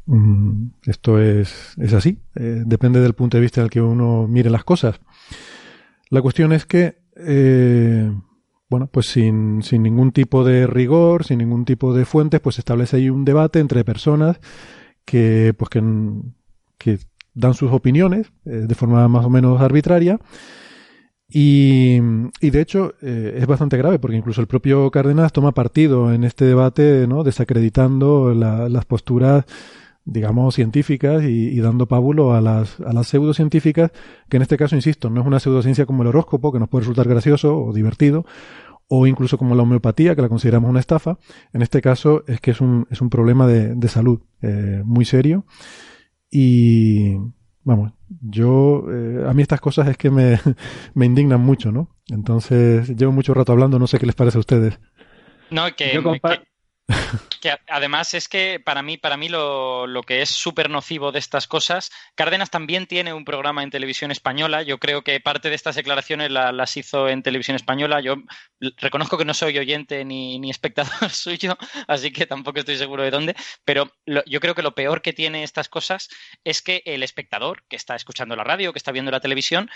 Mm, 0.06 0.68
esto 0.86 1.20
es, 1.20 1.74
es 1.78 1.92
así, 1.92 2.18
eh, 2.34 2.62
depende 2.66 3.00
del 3.00 3.14
punto 3.14 3.36
de 3.36 3.42
vista 3.42 3.60
en 3.60 3.66
el 3.66 3.70
que 3.70 3.80
uno 3.80 4.26
mire 4.28 4.50
las 4.50 4.64
cosas. 4.64 5.00
La 6.10 6.20
cuestión 6.22 6.52
es 6.52 6.66
que, 6.66 6.96
eh, 7.16 8.12
bueno, 8.68 8.88
pues 8.88 9.06
sin, 9.06 9.62
sin, 9.62 9.82
ningún 9.82 10.12
tipo 10.12 10.44
de 10.44 10.66
rigor, 10.66 11.24
sin 11.24 11.38
ningún 11.38 11.64
tipo 11.64 11.94
de 11.94 12.04
fuentes, 12.04 12.40
pues 12.40 12.58
establece 12.58 12.96
ahí 12.96 13.10
un 13.10 13.24
debate 13.24 13.60
entre 13.60 13.84
personas 13.84 14.40
que, 15.04 15.54
pues 15.56 15.68
que, 15.70 15.82
que 16.78 16.98
dan 17.34 17.54
sus 17.54 17.70
opiniones 17.72 18.32
eh, 18.44 18.64
de 18.66 18.74
forma 18.74 19.06
más 19.08 19.24
o 19.24 19.30
menos 19.30 19.60
arbitraria. 19.60 20.18
Y, 21.34 21.96
y 22.42 22.50
de 22.50 22.60
hecho 22.60 22.92
es 23.00 23.46
bastante 23.46 23.78
grave 23.78 23.98
porque 23.98 24.18
incluso 24.18 24.42
el 24.42 24.46
propio 24.46 24.90
Cárdenas 24.90 25.32
toma 25.32 25.52
partido 25.52 26.12
en 26.12 26.24
este 26.24 26.44
debate, 26.44 27.06
¿no? 27.08 27.24
desacreditando 27.24 28.34
las 28.34 28.84
posturas 28.84 29.46
digamos, 30.04 30.54
científicas 30.54 31.22
y, 31.22 31.58
dando 31.60 31.86
pábulo 31.86 32.34
a 32.34 32.40
las, 32.40 32.80
a 32.80 32.92
las 32.92 33.06
pseudocientíficas, 33.06 33.92
que 34.28 34.36
en 34.36 34.42
este 34.42 34.56
caso, 34.56 34.74
insisto, 34.74 35.10
no 35.10 35.20
es 35.20 35.26
una 35.26 35.40
pseudociencia 35.40 35.86
como 35.86 36.02
el 36.02 36.08
horóscopo, 36.08 36.52
que 36.52 36.58
nos 36.58 36.68
puede 36.68 36.82
resultar 36.82 37.08
gracioso 37.08 37.56
o 37.56 37.72
divertido, 37.72 38.24
o 38.88 39.06
incluso 39.06 39.38
como 39.38 39.54
la 39.54 39.62
homeopatía, 39.62 40.14
que 40.14 40.22
la 40.22 40.28
consideramos 40.28 40.68
una 40.68 40.80
estafa. 40.80 41.18
En 41.52 41.62
este 41.62 41.80
caso 41.80 42.24
es 42.26 42.40
que 42.40 42.50
es 42.50 42.60
un, 42.60 42.86
es 42.90 43.00
un 43.00 43.10
problema 43.10 43.46
de, 43.46 43.74
de 43.74 43.88
salud 43.88 44.20
eh, 44.42 44.82
muy 44.84 45.04
serio. 45.04 45.46
Y, 46.30 47.16
vamos, 47.62 47.92
yo, 48.08 48.84
eh, 48.90 49.24
a 49.26 49.32
mí 49.32 49.42
estas 49.42 49.60
cosas 49.60 49.88
es 49.88 49.96
que 49.96 50.10
me, 50.10 50.38
me 50.94 51.06
indignan 51.06 51.40
mucho, 51.40 51.70
¿no? 51.72 51.94
Entonces, 52.10 52.94
llevo 52.96 53.12
mucho 53.12 53.34
rato 53.34 53.52
hablando, 53.52 53.78
no 53.78 53.86
sé 53.86 53.98
qué 53.98 54.06
les 54.06 54.14
parece 54.14 54.38
a 54.38 54.40
ustedes. 54.40 54.78
No, 55.50 55.66
que, 55.76 55.90
que 55.90 56.51
además 57.68 58.14
es 58.14 58.28
que 58.28 58.60
para 58.64 58.82
mí, 58.82 58.96
para 58.96 59.16
mí 59.16 59.28
lo, 59.28 59.86
lo 59.86 60.02
que 60.02 60.22
es 60.22 60.30
súper 60.30 60.70
nocivo 60.70 61.12
de 61.12 61.18
estas 61.18 61.46
cosas, 61.46 61.90
Cárdenas 62.14 62.50
también 62.50 62.86
tiene 62.86 63.12
un 63.12 63.24
programa 63.24 63.62
en 63.62 63.70
televisión 63.70 64.10
española. 64.10 64.62
Yo 64.62 64.78
creo 64.78 65.02
que 65.02 65.20
parte 65.20 65.48
de 65.48 65.54
estas 65.54 65.76
declaraciones 65.76 66.30
las 66.30 66.76
hizo 66.76 67.08
en 67.08 67.22
televisión 67.22 67.56
española. 67.56 68.00
Yo 68.00 68.16
reconozco 68.78 69.18
que 69.18 69.24
no 69.24 69.34
soy 69.34 69.58
oyente 69.58 70.04
ni, 70.04 70.38
ni 70.38 70.50
espectador 70.50 70.92
suyo, 71.10 71.56
así 71.88 72.12
que 72.12 72.26
tampoco 72.26 72.60
estoy 72.60 72.76
seguro 72.76 73.02
de 73.02 73.10
dónde. 73.10 73.34
Pero 73.64 73.92
yo 74.26 74.40
creo 74.40 74.54
que 74.54 74.62
lo 74.62 74.74
peor 74.74 75.02
que 75.02 75.12
tiene 75.12 75.42
estas 75.42 75.68
cosas 75.68 76.08
es 76.44 76.62
que 76.62 76.82
el 76.84 77.02
espectador 77.02 77.64
que 77.68 77.76
está 77.76 77.96
escuchando 77.96 78.36
la 78.36 78.44
radio, 78.44 78.72
que 78.72 78.78
está 78.78 78.92
viendo 78.92 79.10
la 79.10 79.20
televisión, 79.20 79.70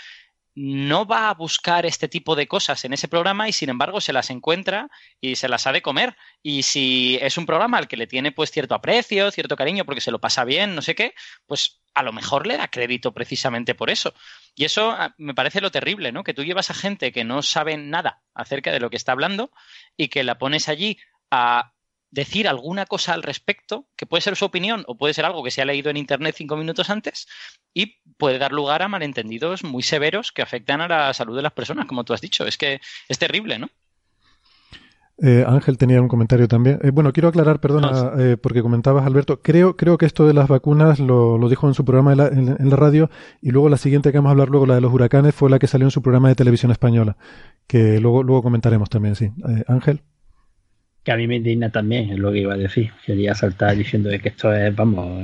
no 0.59 1.05
va 1.05 1.29
a 1.29 1.35
buscar 1.35 1.85
este 1.85 2.07
tipo 2.07 2.35
de 2.35 2.47
cosas 2.47 2.83
en 2.83 2.91
ese 2.91 3.07
programa 3.07 3.47
y 3.47 3.53
sin 3.53 3.69
embargo 3.69 4.01
se 4.01 4.11
las 4.11 4.31
encuentra 4.31 4.89
y 5.21 5.35
se 5.35 5.47
las 5.47 5.67
ha 5.67 5.71
de 5.71 5.83
comer. 5.83 6.17
Y 6.41 6.63
si 6.63 7.19
es 7.21 7.37
un 7.37 7.45
programa 7.45 7.77
al 7.77 7.87
que 7.87 7.95
le 7.95 8.07
tiene 8.07 8.31
pues 8.31 8.49
cierto 8.49 8.73
aprecio, 8.73 9.29
cierto 9.29 9.55
cariño 9.55 9.85
porque 9.85 10.01
se 10.01 10.09
lo 10.09 10.19
pasa 10.19 10.45
bien, 10.45 10.73
no 10.73 10.81
sé 10.81 10.95
qué, 10.95 11.13
pues 11.45 11.83
a 11.93 12.01
lo 12.01 12.11
mejor 12.11 12.47
le 12.47 12.57
da 12.57 12.69
crédito 12.69 13.13
precisamente 13.13 13.75
por 13.75 13.91
eso. 13.91 14.15
Y 14.55 14.65
eso 14.65 14.89
ah, 14.89 15.13
me 15.19 15.35
parece 15.35 15.61
lo 15.61 15.69
terrible, 15.69 16.11
¿no? 16.11 16.23
Que 16.23 16.33
tú 16.33 16.43
llevas 16.43 16.71
a 16.71 16.73
gente 16.73 17.11
que 17.11 17.23
no 17.23 17.43
sabe 17.43 17.77
nada 17.77 18.23
acerca 18.33 18.71
de 18.71 18.79
lo 18.79 18.89
que 18.89 18.97
está 18.97 19.11
hablando 19.11 19.51
y 19.95 20.07
que 20.07 20.23
la 20.23 20.39
pones 20.39 20.69
allí 20.69 20.97
a 21.29 21.73
decir 22.11 22.47
alguna 22.47 22.85
cosa 22.85 23.13
al 23.13 23.23
respecto, 23.23 23.87
que 23.95 24.05
puede 24.05 24.21
ser 24.21 24.35
su 24.35 24.45
opinión 24.45 24.83
o 24.87 24.97
puede 24.97 25.13
ser 25.13 25.25
algo 25.25 25.43
que 25.43 25.51
se 25.51 25.61
ha 25.61 25.65
leído 25.65 25.89
en 25.89 25.97
Internet 25.97 26.35
cinco 26.37 26.57
minutos 26.57 26.89
antes, 26.89 27.27
y 27.73 27.97
puede 28.17 28.39
dar 28.39 28.51
lugar 28.51 28.81
a 28.81 28.87
malentendidos 28.87 29.63
muy 29.63 29.83
severos 29.83 30.31
que 30.31 30.41
afectan 30.41 30.81
a 30.81 30.87
la 30.87 31.13
salud 31.13 31.35
de 31.35 31.41
las 31.41 31.53
personas, 31.53 31.85
como 31.85 32.03
tú 32.03 32.13
has 32.13 32.21
dicho. 32.21 32.45
Es 32.45 32.57
que 32.57 32.79
es 33.07 33.19
terrible, 33.19 33.59
¿no? 33.59 33.69
Eh, 35.19 35.43
Ángel 35.47 35.79
tenía 35.79 35.99
un 35.99 36.07
comentario 36.07 36.47
también. 36.47 36.79
Eh, 36.83 36.91
bueno, 36.91 37.11
quiero 37.11 37.29
aclarar, 37.29 37.59
perdona, 37.59 38.11
eh, 38.19 38.37
porque 38.37 38.61
comentabas, 38.61 39.05
Alberto, 39.05 39.41
creo, 39.41 39.75
creo 39.75 39.97
que 39.97 40.05
esto 40.05 40.27
de 40.27 40.33
las 40.33 40.47
vacunas 40.47 40.99
lo, 40.99 41.39
lo 41.39 41.49
dijo 41.49 41.67
en 41.67 41.73
su 41.73 41.83
programa 41.83 42.13
en 42.13 42.69
la, 42.69 42.75
radio 42.75 43.09
y 43.41 43.49
luego 43.49 43.67
la 43.69 43.77
siguiente 43.77 44.11
que 44.11 44.19
vamos 44.19 44.29
a 44.29 44.31
hablar, 44.33 44.49
luego 44.49 44.67
la 44.67 44.75
de 44.75 44.81
los 44.81 44.93
huracanes, 44.93 45.33
fue 45.33 45.49
la 45.49 45.57
que 45.57 45.65
salió 45.65 45.87
en 45.87 45.91
su 45.91 46.03
programa 46.03 46.29
de 46.29 46.35
televisión 46.35 46.71
española, 46.71 47.17
que 47.65 47.99
luego, 47.99 48.21
luego 48.21 48.43
comentaremos 48.43 48.89
también, 48.89 49.15
sí. 49.15 49.31
Ángel. 49.67 50.03
Que 51.07 51.13
a 51.13 51.15
mí 51.15 51.25
me 51.25 51.37
indigna 51.37 51.69
también, 51.69 52.09
es 52.09 52.19
lo 52.19 52.33
que 52.33 52.39
iba 52.39 52.53
a 52.53 52.57
decir. 52.57 52.91
Quería 53.05 53.33
saltar 53.33 53.77
diciendo 53.77 54.09
que 54.09 54.27
esto 54.27 54.53
es, 54.53 54.75
vamos, 54.75 55.23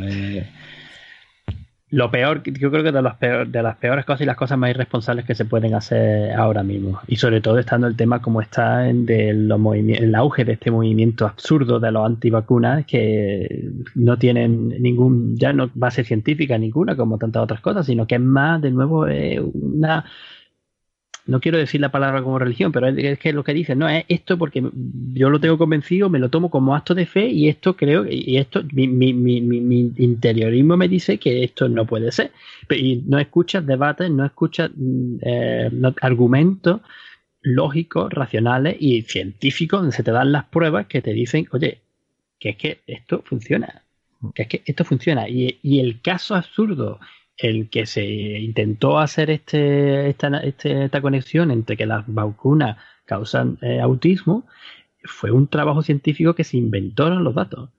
lo 1.90 2.10
peor, 2.10 2.42
yo 2.42 2.72
creo 2.72 2.86
que 2.86 2.94
de, 2.94 3.02
los 3.02 3.16
peor, 3.16 3.50
de 3.50 3.62
las 3.62 3.76
peores 3.76 4.06
cosas 4.06 4.22
y 4.22 4.26
las 4.26 4.38
cosas 4.38 4.58
más 4.58 4.70
irresponsables 4.70 5.26
que 5.26 5.36
se 5.36 5.44
pueden 5.44 5.74
hacer 5.74 6.32
ahora 6.32 6.64
mismo. 6.64 7.02
Y 7.06 7.18
sobre 7.18 7.42
todo 7.42 7.60
estando 7.60 7.88
el 7.88 7.98
tema 7.98 8.22
como 8.22 8.40
está 8.40 8.88
en 8.88 9.06
el 9.10 10.16
auge 10.16 10.46
de 10.46 10.54
este 10.54 10.72
movimiento 10.72 11.26
absurdo 11.26 11.82
de 11.82 11.92
los 11.92 12.06
antivacunas 12.06 12.86
que 12.86 13.70
no 13.96 14.18
tienen 14.18 14.70
ningún, 14.82 15.36
ya 15.36 15.52
no 15.52 15.70
base 15.74 16.06
científica 16.06 16.58
ninguna 16.58 16.96
como 16.96 17.18
tantas 17.18 17.44
otras 17.44 17.60
cosas, 17.60 17.86
sino 17.86 18.08
que 18.08 18.16
es 18.16 18.22
más, 18.22 18.62
de 18.62 18.72
nuevo, 18.72 19.06
una 19.54 20.06
no 21.26 21.40
quiero 21.40 21.58
decir 21.58 21.80
la 21.80 21.92
palabra 21.92 22.22
como 22.22 22.38
religión, 22.38 22.72
pero 22.72 22.88
es, 22.88 23.20
que 23.20 23.32
lo 23.32 23.44
que 23.44 23.54
dicen, 23.54 23.80
no, 23.80 23.88
es 23.88 24.04
esto 24.10 24.38
porque 24.38 24.62
yo 25.14 25.30
lo 25.30 25.40
tengo 25.40 25.58
convencido, 25.58 26.10
me 26.10 26.20
lo 26.20 26.30
tomo 26.30 26.50
como 26.50 26.76
acto 26.76 26.94
de 26.94 27.06
fe 27.06 27.28
y 27.28 27.48
esto 27.48 27.78
creo, 27.78 28.06
y 28.10 28.38
esto, 28.38 28.62
mi, 28.74 28.88
mi, 28.88 29.14
mi, 29.14 29.42
mi 29.42 29.92
interiorismo 29.98 30.76
me 30.76 30.90
dice 30.90 31.18
que 31.20 31.44
esto 31.44 31.70
no 31.70 31.86
puede 31.86 32.12
ser. 32.12 32.32
Y 32.70 33.04
no 33.08 33.20
escuchas 33.20 33.66
debates, 33.66 34.10
no 34.12 34.26
escuchas 34.26 34.72
mm, 34.76 35.16
eh, 35.22 35.72
argumentos 36.02 36.82
lógicos, 37.42 38.12
racionales 38.12 38.78
y 38.80 39.02
científicos 39.04 39.82
donde 39.82 39.96
se 39.96 40.04
te 40.04 40.12
dan 40.12 40.32
las 40.32 40.46
pruebas 40.46 40.88
que 40.88 41.02
te 41.02 41.14
dicen, 41.14 41.48
oye, 41.52 41.82
que 42.40 42.50
es 42.50 42.58
que 42.58 42.80
esto 42.88 43.22
funciona, 43.26 43.84
que 44.36 44.44
es 44.44 44.48
que 44.50 44.64
esto 44.66 44.84
funciona. 44.84 45.30
Y, 45.30 45.60
y 45.62 45.80
el 45.80 46.02
caso 46.02 46.36
absurdo 46.36 47.00
el 47.38 47.70
que 47.70 47.86
se 47.86 48.06
intentó 48.06 49.00
hacer 49.00 49.30
este, 49.30 50.10
esta, 50.10 50.38
este, 50.40 50.86
esta 50.86 51.02
conexión 51.02 51.52
entre 51.52 51.78
que 51.78 51.86
las 51.86 52.04
vacunas 52.08 52.78
causan 53.06 53.58
eh, 53.62 53.80
autismo 53.80 54.46
fue 55.04 55.32
un 55.32 55.48
trabajo 55.48 55.82
científico 55.82 56.36
que 56.36 56.44
se 56.44 56.58
inventó 56.58 57.10
los 57.10 57.36
datos 57.36 57.70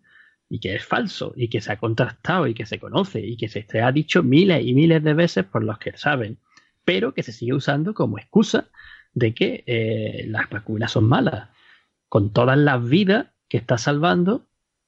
y 0.48 0.60
que 0.60 0.74
es 0.74 0.84
falso 0.84 1.32
y 1.36 1.48
que 1.48 1.60
se 1.60 1.72
ha 1.72 1.78
contrastado 1.78 2.46
y 2.46 2.54
que 2.54 2.66
se 2.66 2.78
conoce 2.78 3.20
y 3.20 3.36
que 3.36 3.48
se 3.48 3.64
ha 3.80 3.92
dicho 3.92 4.22
miles 4.22 4.64
y 4.64 4.74
miles 4.74 5.02
de 5.02 5.14
veces 5.14 5.44
por 5.44 5.64
los 5.64 5.78
que 5.78 5.96
saben, 5.96 6.38
pero 6.84 7.14
que 7.14 7.22
se 7.22 7.32
sigue 7.32 7.54
usando 7.54 7.94
como 7.94 8.18
excusa 8.18 8.68
de 9.14 9.34
que 9.34 9.64
eh, 9.66 10.26
las 10.28 10.50
vacunas 10.50 10.92
son 10.92 11.04
malas, 11.04 11.48
con 12.08 12.32
todas 12.32 12.58
las 12.58 12.86
vidas 12.86 13.28
que 13.48 13.56
está 13.56 13.78
salvando 13.78 14.46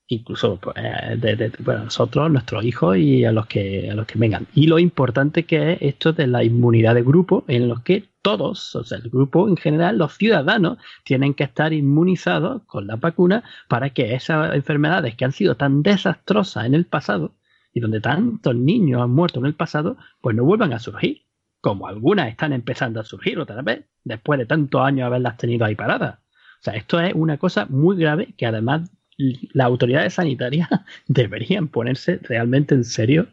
incluso 0.09 0.59
pues, 0.59 0.75
de, 0.77 1.53
bueno, 1.61 1.85
nosotros, 1.85 2.31
nuestros 2.31 2.65
hijos 2.65 2.97
y 2.97 3.25
a 3.25 3.33
los 3.33 3.47
que 3.47 3.91
a 3.91 3.95
los 3.95 4.07
que 4.07 4.19
vengan. 4.19 4.47
Y 4.55 4.67
lo 4.67 4.79
importante 4.79 5.45
que 5.45 5.73
es 5.73 5.79
esto 5.83 6.13
de 6.13 6.27
la 6.27 6.45
inmunidad 6.45 6.95
de 6.95 7.03
grupo, 7.03 7.45
en 7.49 7.69
los 7.69 7.83
que 7.83 8.05
todos, 8.23 8.75
o 8.75 8.85
sea, 8.85 8.99
el 8.99 9.11
grupo 9.11 9.49
en 9.49 9.57
general, 9.57 9.99
los 9.99 10.17
ciudadanos, 10.17 10.79
tienen 11.05 11.35
que 11.35 11.45
estar 11.45 11.73
inmunizados 11.73 12.63
con 12.67 12.87
la 12.87 12.97
vacuna 12.97 13.45
para 13.69 13.91
que 13.91 14.15
esas 14.15 14.55
enfermedades 14.55 15.15
que 15.15 15.25
han 15.25 15.33
sido 15.33 15.57
tan 15.57 15.83
desastrosas 15.83 16.67
en 16.67 16.75
el 16.75 16.87
pasado 16.87 17.35
y 17.73 17.81
donde 17.81 18.01
tantos 18.01 18.55
niños 18.55 19.03
han 19.03 19.11
muerto 19.11 19.39
en 19.41 19.47
el 19.47 19.55
pasado, 19.55 19.97
pues 20.21 20.35
no 20.35 20.45
vuelvan 20.45 20.73
a 20.73 20.79
surgir. 20.79 21.23
Como 21.61 21.89
algunas 21.89 22.29
están 22.29 22.53
empezando 22.53 23.01
a 23.01 23.05
surgir 23.05 23.39
otra 23.39 23.61
vez, 23.63 23.85
después 24.05 24.39
de 24.39 24.47
tantos 24.47 24.81
años 24.81 25.07
haberlas 25.07 25.37
tenido 25.37 25.65
ahí 25.65 25.75
paradas. 25.75 26.19
O 26.61 26.63
sea, 26.63 26.75
esto 26.75 26.99
es 27.01 27.13
una 27.15 27.39
cosa 27.39 27.67
muy 27.69 27.97
grave 27.97 28.35
que 28.37 28.47
además 28.47 28.91
las 29.17 29.67
autoridades 29.67 30.15
sanitarias 30.15 30.69
deberían 31.09 31.69
ponerse 31.69 32.19
realmente 32.23 32.75
en 32.75 32.85
serio 32.85 33.29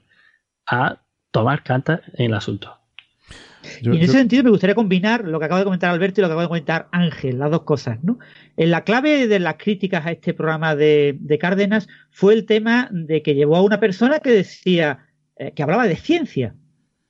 a 0.65 1.01
tomar 1.31 1.64
cartas 1.64 2.01
en 2.14 2.27
el 2.27 2.34
asunto. 2.35 2.77
y 3.81 3.88
en 3.88 4.01
ese 4.01 4.14
sentido 4.14 4.43
me 4.43 4.49
gustaría 4.49 4.76
combinar 4.76 5.26
lo 5.26 5.39
que 5.39 5.45
acaba 5.45 5.60
de 5.60 5.65
comentar 5.65 5.91
Alberto 5.91 6.19
y 6.19 6.22
lo 6.22 6.27
que 6.27 6.34
acaba 6.34 6.43
de 6.43 6.47
comentar 6.47 6.88
Ángel, 6.91 7.39
las 7.39 7.51
dos 7.51 7.64
cosas, 7.64 8.03
¿no? 8.03 8.19
En 8.55 8.72
la 8.72 8.84
clave 8.84 9.27
de 9.27 9.39
las 9.39 9.55
críticas 9.55 10.05
a 10.05 10.11
este 10.11 10.34
programa 10.34 10.76
de, 10.76 11.38
Cárdenas 11.39 11.88
fue 12.11 12.34
el 12.34 12.45
tema 12.45 12.89
de 12.91 13.22
que 13.22 13.35
llevó 13.35 13.55
a 13.55 13.61
una 13.61 13.80
persona 13.80 14.19
que 14.19 14.31
decía, 14.31 15.07
eh, 15.38 15.51
que 15.53 15.64
hablaba 15.64 15.88
de 15.88 15.95
ciencia 15.95 16.55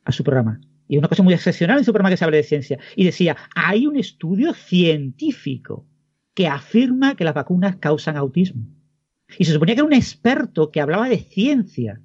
a 0.06 0.12
su 0.12 0.24
programa. 0.24 0.62
Y 0.88 0.98
una 0.98 1.08
cosa 1.08 1.24
muy 1.24 1.34
excepcional 1.34 1.80
en 1.80 1.86
su 1.86 1.92
programa 1.92 2.10
que 2.10 2.18
se 2.18 2.26
habla 2.26 2.38
de 2.38 2.44
ciencia. 2.44 2.78
Y 2.96 3.06
decía, 3.06 3.36
hay 3.56 3.88
un 3.88 3.98
estudio 3.98 4.54
científico 4.54 5.86
que 6.34 6.48
afirma 6.48 7.16
que 7.16 7.24
las 7.24 7.34
vacunas 7.34 7.76
causan 7.78 8.18
autismo. 8.18 8.66
Y 9.38 9.46
se 9.46 9.54
suponía 9.54 9.76
que 9.76 9.80
era 9.82 9.88
un 9.88 9.94
experto 9.94 10.72
que 10.72 10.82
hablaba 10.82 11.10
de 11.10 11.20
ciencia. 11.20 12.02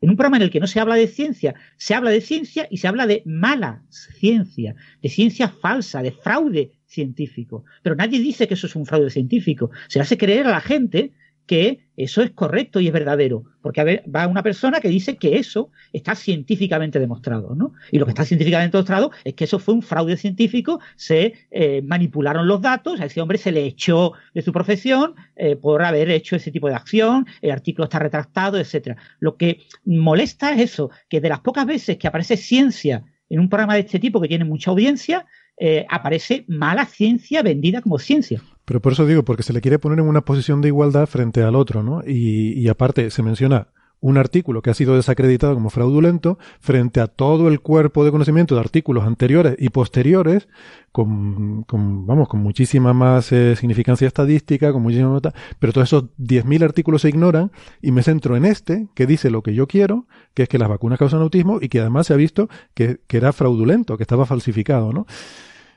En 0.00 0.10
un 0.10 0.16
programa 0.16 0.36
en 0.36 0.44
el 0.44 0.50
que 0.50 0.60
no 0.60 0.68
se 0.68 0.78
habla 0.78 0.94
de 0.94 1.08
ciencia, 1.08 1.54
se 1.76 1.94
habla 1.94 2.10
de 2.10 2.20
ciencia 2.20 2.68
y 2.70 2.78
se 2.78 2.86
habla 2.86 3.06
de 3.06 3.22
mala 3.26 3.82
ciencia, 3.88 4.76
de 5.02 5.08
ciencia 5.08 5.48
falsa, 5.48 6.02
de 6.02 6.12
fraude 6.12 6.72
científico. 6.86 7.64
Pero 7.82 7.96
nadie 7.96 8.20
dice 8.20 8.46
que 8.46 8.54
eso 8.54 8.68
es 8.68 8.76
un 8.76 8.86
fraude 8.86 9.10
científico. 9.10 9.70
Se 9.88 10.00
hace 10.00 10.16
creer 10.16 10.46
a 10.46 10.50
la 10.50 10.60
gente 10.60 11.12
que 11.48 11.88
eso 11.96 12.22
es 12.22 12.30
correcto 12.30 12.78
y 12.78 12.86
es 12.86 12.92
verdadero, 12.92 13.42
porque 13.62 14.04
va 14.14 14.28
una 14.28 14.44
persona 14.44 14.80
que 14.80 14.88
dice 14.88 15.16
que 15.16 15.38
eso 15.38 15.70
está 15.92 16.14
científicamente 16.14 17.00
demostrado, 17.00 17.56
¿no? 17.56 17.72
Y 17.90 17.98
lo 17.98 18.04
que 18.04 18.12
está 18.12 18.24
científicamente 18.24 18.76
demostrado 18.76 19.10
es 19.24 19.34
que 19.34 19.44
eso 19.44 19.58
fue 19.58 19.74
un 19.74 19.82
fraude 19.82 20.16
científico, 20.16 20.78
se 20.94 21.32
eh, 21.50 21.82
manipularon 21.82 22.46
los 22.46 22.60
datos, 22.60 23.00
a 23.00 23.06
ese 23.06 23.20
hombre 23.20 23.38
se 23.38 23.50
le 23.50 23.64
echó 23.64 24.12
de 24.34 24.42
su 24.42 24.52
profesión 24.52 25.16
eh, 25.34 25.56
por 25.56 25.82
haber 25.82 26.10
hecho 26.10 26.36
ese 26.36 26.52
tipo 26.52 26.68
de 26.68 26.74
acción, 26.74 27.26
el 27.40 27.50
artículo 27.50 27.84
está 27.84 27.98
retractado, 27.98 28.58
etcétera. 28.58 28.96
Lo 29.18 29.36
que 29.36 29.62
molesta 29.84 30.52
es 30.52 30.60
eso, 30.60 30.90
que 31.08 31.20
de 31.20 31.30
las 31.30 31.40
pocas 31.40 31.66
veces 31.66 31.96
que 31.96 32.06
aparece 32.06 32.36
ciencia 32.36 33.04
en 33.30 33.40
un 33.40 33.48
programa 33.48 33.74
de 33.74 33.80
este 33.80 33.98
tipo 33.98 34.20
que 34.20 34.28
tiene 34.28 34.44
mucha 34.44 34.70
audiencia, 34.70 35.26
eh, 35.60 35.86
aparece 35.88 36.44
mala 36.48 36.86
ciencia 36.86 37.42
vendida 37.42 37.82
como 37.82 37.98
ciencia. 37.98 38.42
Pero 38.64 38.80
por 38.80 38.92
eso 38.92 39.06
digo, 39.06 39.24
porque 39.24 39.42
se 39.42 39.52
le 39.52 39.60
quiere 39.60 39.78
poner 39.78 39.98
en 39.98 40.06
una 40.06 40.20
posición 40.20 40.60
de 40.60 40.68
igualdad 40.68 41.06
frente 41.06 41.42
al 41.42 41.56
otro, 41.56 41.82
¿no? 41.82 42.02
Y, 42.06 42.68
aparte 42.68 43.10
se 43.10 43.22
menciona 43.22 43.68
un 44.00 44.16
artículo 44.16 44.62
que 44.62 44.70
ha 44.70 44.74
sido 44.74 44.94
desacreditado 44.94 45.54
como 45.54 45.70
fraudulento 45.70 46.38
frente 46.60 47.00
a 47.00 47.08
todo 47.08 47.48
el 47.48 47.60
cuerpo 47.60 48.04
de 48.04 48.10
conocimiento 48.10 48.54
de 48.54 48.60
artículos 48.60 49.04
anteriores 49.04 49.56
y 49.58 49.70
posteriores 49.70 50.48
con, 50.92 51.64
vamos 52.06 52.28
con 52.28 52.40
muchísima 52.40 52.92
más 52.92 53.32
eh, 53.32 53.56
significancia 53.56 54.06
estadística 54.06 54.72
con 54.72 54.82
muchísima 54.82 55.08
nota 55.08 55.34
pero 55.58 55.72
todos 55.72 55.88
esos 55.88 56.04
10.000 56.18 56.64
artículos 56.64 57.02
se 57.02 57.08
ignoran 57.08 57.50
y 57.82 57.92
me 57.92 58.02
centro 58.02 58.36
en 58.36 58.44
este 58.44 58.86
que 58.94 59.06
dice 59.06 59.30
lo 59.30 59.42
que 59.42 59.54
yo 59.54 59.66
quiero 59.66 60.06
que 60.34 60.44
es 60.44 60.48
que 60.48 60.58
las 60.58 60.68
vacunas 60.68 60.98
causan 60.98 61.20
autismo 61.20 61.58
y 61.60 61.68
que 61.68 61.80
además 61.80 62.06
se 62.06 62.14
ha 62.14 62.16
visto 62.16 62.48
que, 62.74 63.00
que 63.06 63.16
era 63.16 63.32
fraudulento 63.32 63.96
que 63.96 64.04
estaba 64.04 64.26
falsificado 64.26 64.92
no 64.92 65.06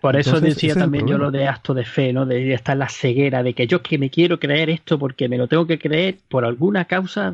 por 0.02 0.15
eso 0.15 0.41
decía 0.41 0.73
también 0.73 1.06
yo 1.06 1.19
lo 1.19 1.30
de 1.30 1.48
acto 1.48 1.76
de 1.76 1.85
fe, 1.85 2.11
¿no? 2.11 2.26
De 2.26 2.53
estar 2.53 2.76
la 2.76 2.89
ceguera, 2.89 3.43
de 3.43 3.53
que 3.53 3.68
yo 3.68 3.84
que 3.84 3.99
me 3.99 4.10
quiero 4.10 4.39
creer 4.39 4.72
esto 4.72 4.98
porque 4.98 5.30
me 5.30 5.38
lo 5.38 5.48
tengo 5.48 5.68
que 5.68 5.77
creer 5.77 6.18
por 6.27 6.43
alguna 6.43 6.85
causa 6.85 7.31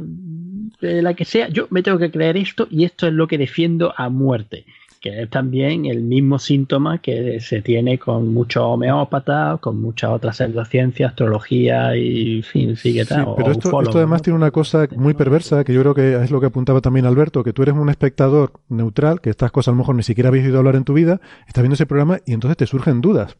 de 0.81 1.02
la 1.02 1.14
que 1.14 1.26
sea, 1.26 1.49
yo 1.49 1.68
me 1.69 1.84
tengo 1.84 1.98
que 1.98 2.11
creer 2.11 2.38
esto 2.38 2.68
y 2.69 2.85
esto 2.85 3.07
es 3.07 3.14
lo 3.14 3.27
que 3.27 3.38
defiendo 3.38 3.94
a 3.95 4.10
muerte 4.10 4.65
que 4.99 5.23
es 5.23 5.30
también 5.30 5.85
el 5.85 6.02
mismo 6.02 6.39
síntoma 6.39 6.99
que 6.99 7.39
se 7.39 7.61
tiene 7.61 7.98
con 7.98 8.34
muchos 8.34 8.64
homeópatas, 8.64 9.60
con 9.60 9.81
muchas 9.81 10.11
otras 10.11 10.38
pseudociencias, 10.38 11.11
astrología 11.11 11.95
y 11.95 12.41
fin, 12.41 12.76
sigue 12.76 13.06
sí, 13.06 13.15
pero 13.35 13.52
esto, 13.52 13.80
además 13.95 14.22
tiene 14.22 14.38
una 14.38 14.52
cosa 14.52 14.88
muy 14.95 15.14
perversa 15.14 15.64
que 15.64 15.73
yo 15.73 15.81
creo 15.81 15.94
que 15.94 16.15
es 16.15 16.31
lo 16.31 16.39
que 16.39 16.48
apuntaba 16.48 16.81
también 16.81 17.06
Alberto, 17.06 17.44
que 17.44 17.53
tú 17.53 17.64
eres 17.64 17.76
un 17.76 17.89
espectador 17.89 18.53
neutral, 18.69 19.22
que 19.22 19.30
estas 19.30 19.52
cosas 19.52 19.69
a 19.69 19.72
lo 19.72 19.77
mejor 19.77 19.95
ni 19.95 20.03
siquiera 20.03 20.30
habéis 20.30 20.45
oído 20.45 20.60
hablar 20.60 20.76
en 20.76 20.84
tu 20.84 20.94
vida, 20.94 21.22
estás 21.48 21.61
viendo 21.61 21.76
ese 21.76 21.85
programa 21.85 22.19
y 22.26 22.34
entonces 22.34 22.57
te 22.57 22.65
surgen 22.65 23.02
dudas. 23.02 23.38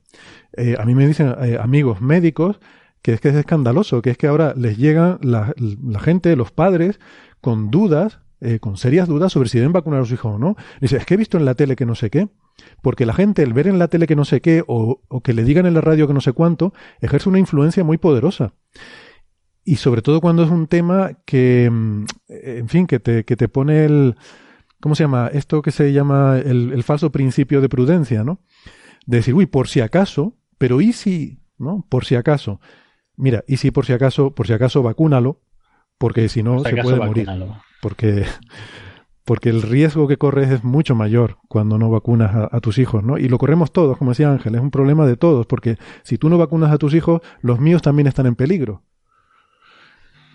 Eh, 0.56 0.76
a 0.80 0.86
mí 0.86 0.96
me 0.96 1.08
dicen 1.08 1.36
eh, 1.42 1.58
amigos 1.60 2.02
médicos 2.02 2.60
que 3.02 3.14
es 3.14 3.22
que 3.22 3.30
es 3.30 3.36
escandaloso, 3.36 4.02
que 4.02 4.12
es 4.12 4.18
que 4.18 4.28
ahora 4.28 4.54
les 4.56 4.78
llegan 4.78 5.20
la, 5.22 5.54
la 5.58 6.00
gente, 6.00 6.36
los 6.36 6.52
padres, 6.52 7.00
con 7.42 7.72
dudas 7.72 8.20
eh, 8.40 8.60
con 8.60 8.78
serias 8.78 9.08
dudas 9.08 9.34
sobre 9.34 9.50
si 9.50 9.58
deben 9.58 9.74
vacunar 9.74 10.02
a 10.02 10.04
sus 10.04 10.14
hijos 10.14 10.36
o 10.36 10.38
no. 10.38 10.56
Dice, 10.80 10.98
es 10.98 11.06
que 11.08 11.16
he 11.16 11.18
visto 11.18 11.38
en 11.38 11.46
la 11.46 11.56
tele 11.56 11.76
que 11.76 11.88
no 11.88 11.96
sé 11.96 12.12
qué. 12.12 12.30
Porque 12.84 13.06
la 13.06 13.14
gente, 13.14 13.42
el 13.42 13.54
ver 13.54 13.68
en 13.68 13.80
la 13.80 13.88
tele 13.88 14.06
que 14.06 14.16
no 14.16 14.26
sé 14.26 14.42
qué 14.42 14.64
o, 14.68 15.02
que 15.24 15.34
le 15.34 15.44
digan 15.44 15.66
en 15.66 15.74
la 15.74 15.82
radio 15.82 16.08
que 16.08 16.14
no 16.14 16.22
sé 16.22 16.34
cuánto, 16.34 16.74
ejerce 17.02 17.30
una 17.30 17.40
influencia 17.40 17.84
muy 17.84 17.98
poderosa. 17.98 18.54
Y 19.64 19.78
sobre 19.78 20.02
todo 20.02 20.22
cuando 20.22 20.44
es 20.44 20.52
un 20.52 20.68
tema 20.68 21.12
que, 21.26 21.70
mm, 21.72 22.06
en 22.28 22.70
fin, 22.70 22.86
que 22.86 23.00
te, 23.00 23.26
que 23.26 23.36
te 23.36 23.50
pone 23.50 23.86
el, 23.86 24.16
¿cómo 24.80 24.94
se 24.94 25.04
llama? 25.04 25.30
Esto 25.34 25.62
que 25.64 25.72
se 25.72 25.92
llama 25.92 26.38
el, 26.38 26.72
el 26.74 26.84
falso 26.84 27.12
principio 27.12 27.60
de 27.60 27.70
prudencia, 27.70 28.24
¿no? 28.24 28.40
De 29.08 29.18
decir, 29.18 29.34
uy, 29.34 29.48
por 29.48 29.68
si 29.68 29.82
acaso, 29.82 30.36
pero 30.60 30.80
¿y 30.80 30.94
si? 30.94 31.40
¿No? 31.58 31.86
Por 31.90 32.06
si 32.06 32.16
acaso. 32.16 32.60
Mira, 33.18 33.44
y 33.48 33.58
si 33.58 33.72
por 33.72 33.86
si 33.86 33.94
acaso, 33.94 34.32
por 34.32 34.48
si 34.48 34.54
acaso 34.54 34.84
vacúnalo, 34.84 35.42
porque 35.98 36.30
si 36.30 36.44
no 36.44 36.60
se 36.60 36.78
puede 36.78 36.98
morir 36.98 37.28
porque 37.82 38.26
porque 39.26 39.50
el 39.50 39.62
riesgo 39.62 40.08
que 40.08 40.16
corres 40.16 40.50
es 40.50 40.64
mucho 40.64 40.96
mayor 40.96 41.38
cuando 41.50 41.78
no 41.78 41.90
vacunas 41.90 42.48
a, 42.50 42.62
tus 42.62 42.78
hijos, 42.78 43.04
¿no? 43.04 43.18
Y 43.18 43.28
lo 43.28 43.38
corremos 43.38 43.74
todos, 43.74 43.98
como 43.98 44.12
decía 44.12 44.32
Ángel, 44.32 44.56
es 44.56 44.62
un 44.62 44.72
problema 44.72 45.06
de 45.06 45.18
todos, 45.18 45.46
porque 45.46 45.78
si 46.04 46.18
tú 46.18 46.30
no 46.30 46.38
vacunas 46.38 46.72
a 46.72 46.78
tus 46.78 46.94
hijos, 46.94 47.22
los 47.42 47.60
míos 47.60 47.82
también 47.82 48.08
están 48.08 48.26
en 48.26 48.36
peligro. 48.36 48.84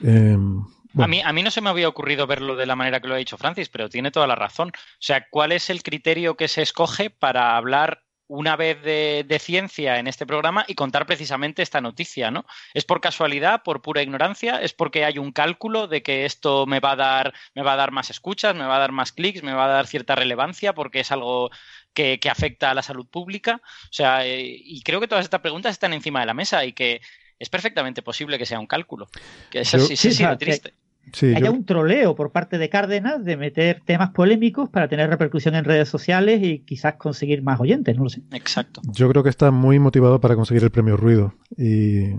Em, 0.02 0.62
a, 0.98 1.08
mí, 1.08 1.22
a 1.22 1.32
mí 1.32 1.42
no 1.42 1.50
se 1.50 1.62
me 1.62 1.70
había 1.70 1.88
ocurrido 1.88 2.26
verlo 2.26 2.54
de 2.54 2.66
la 2.66 2.76
manera 2.76 3.00
que 3.00 3.08
lo 3.08 3.14
ha 3.14 3.16
dicho 3.16 3.38
Francis, 3.38 3.70
pero 3.70 3.88
tiene 3.88 4.10
toda 4.10 4.26
la 4.26 4.34
razón. 4.34 4.68
O 4.68 4.98
sea, 4.98 5.26
¿cuál 5.30 5.52
es 5.52 5.70
el 5.70 5.82
criterio 5.82 6.36
que 6.36 6.48
se 6.48 6.60
escoge 6.60 7.08
para 7.08 7.56
hablar 7.56 8.02
una 8.32 8.56
vez 8.56 8.82
de, 8.82 9.38
ciencia 9.38 9.98
en 9.98 10.06
este 10.06 10.24
programa 10.24 10.64
y 10.66 10.74
contar 10.74 11.04
precisamente 11.04 11.62
esta 11.62 11.82
noticia, 11.82 12.30
¿no? 12.30 12.46
¿Es 12.72 12.86
por 12.86 13.02
casualidad, 13.02 13.62
por 13.62 13.82
pura 13.82 14.02
ignorancia? 14.02 14.62
¿Es 14.62 14.72
porque 14.72 15.04
hay 15.04 15.18
un 15.18 15.32
cálculo 15.32 15.86
de 15.86 16.02
que 16.02 16.24
esto 16.24 16.64
me 16.64 16.80
va 16.80 16.92
a 16.92 16.96
dar, 16.96 17.34
me 17.54 17.62
va 17.62 17.74
a 17.74 17.76
dar 17.76 17.90
más 17.90 18.08
escuchas, 18.08 18.54
me 18.54 18.64
va 18.64 18.76
a 18.76 18.78
dar 18.78 18.92
más 18.92 19.12
clics, 19.12 19.42
me 19.42 19.52
va 19.52 19.66
a 19.66 19.68
dar 19.68 19.86
cierta 19.86 20.14
relevancia 20.14 20.72
porque 20.72 21.00
es 21.00 21.12
algo 21.12 21.50
que, 21.92 22.18
afecta 22.30 22.70
a 22.70 22.74
la 22.74 22.82
salud 22.82 23.06
pública? 23.06 23.60
O 23.64 23.92
sea, 23.92 24.24
eh, 24.24 24.40
y 24.42 24.82
creo 24.82 24.98
que 24.98 25.08
todas 25.08 25.24
estas 25.24 25.42
preguntas 25.42 25.72
están 25.72 25.92
encima 25.92 26.20
de 26.20 26.26
la 26.26 26.34
mesa 26.34 26.64
y 26.64 26.72
que 26.72 27.02
es 27.38 27.50
perfectamente 27.50 28.00
posible 28.00 28.38
que 28.38 28.46
sea 28.46 28.60
un 28.60 28.66
cálculo. 28.66 29.08
Que 29.50 29.60
eso 29.60 29.78
sí, 29.78 29.94
sí, 29.94 30.10
sí, 30.10 30.24
triste 30.38 30.72
haya 31.34 31.50
un 31.50 31.64
troleo 31.64 32.14
por 32.14 32.32
parte 32.32 32.58
de 32.58 32.68
Cárdenas 32.68 33.24
de 33.24 33.36
meter 33.36 33.82
temas 33.84 34.10
polémicos 34.10 34.68
para 34.68 34.88
tener 34.88 35.10
repercusión 35.10 35.54
en 35.54 35.64
redes 35.64 35.88
sociales 35.88 36.40
y 36.42 36.60
quizás 36.60 36.94
conseguir 36.94 37.42
más 37.42 37.60
oyentes, 37.60 37.96
no 37.96 38.04
lo 38.04 38.10
sé. 38.10 38.22
Exacto. 38.32 38.80
Yo 38.92 39.08
creo 39.08 39.22
que 39.22 39.30
está 39.30 39.50
muy 39.50 39.78
motivado 39.78 40.20
para 40.20 40.36
conseguir 40.36 40.62
el 40.62 40.70
premio 40.70 40.96
Ruido 40.96 41.34
y 41.56 42.14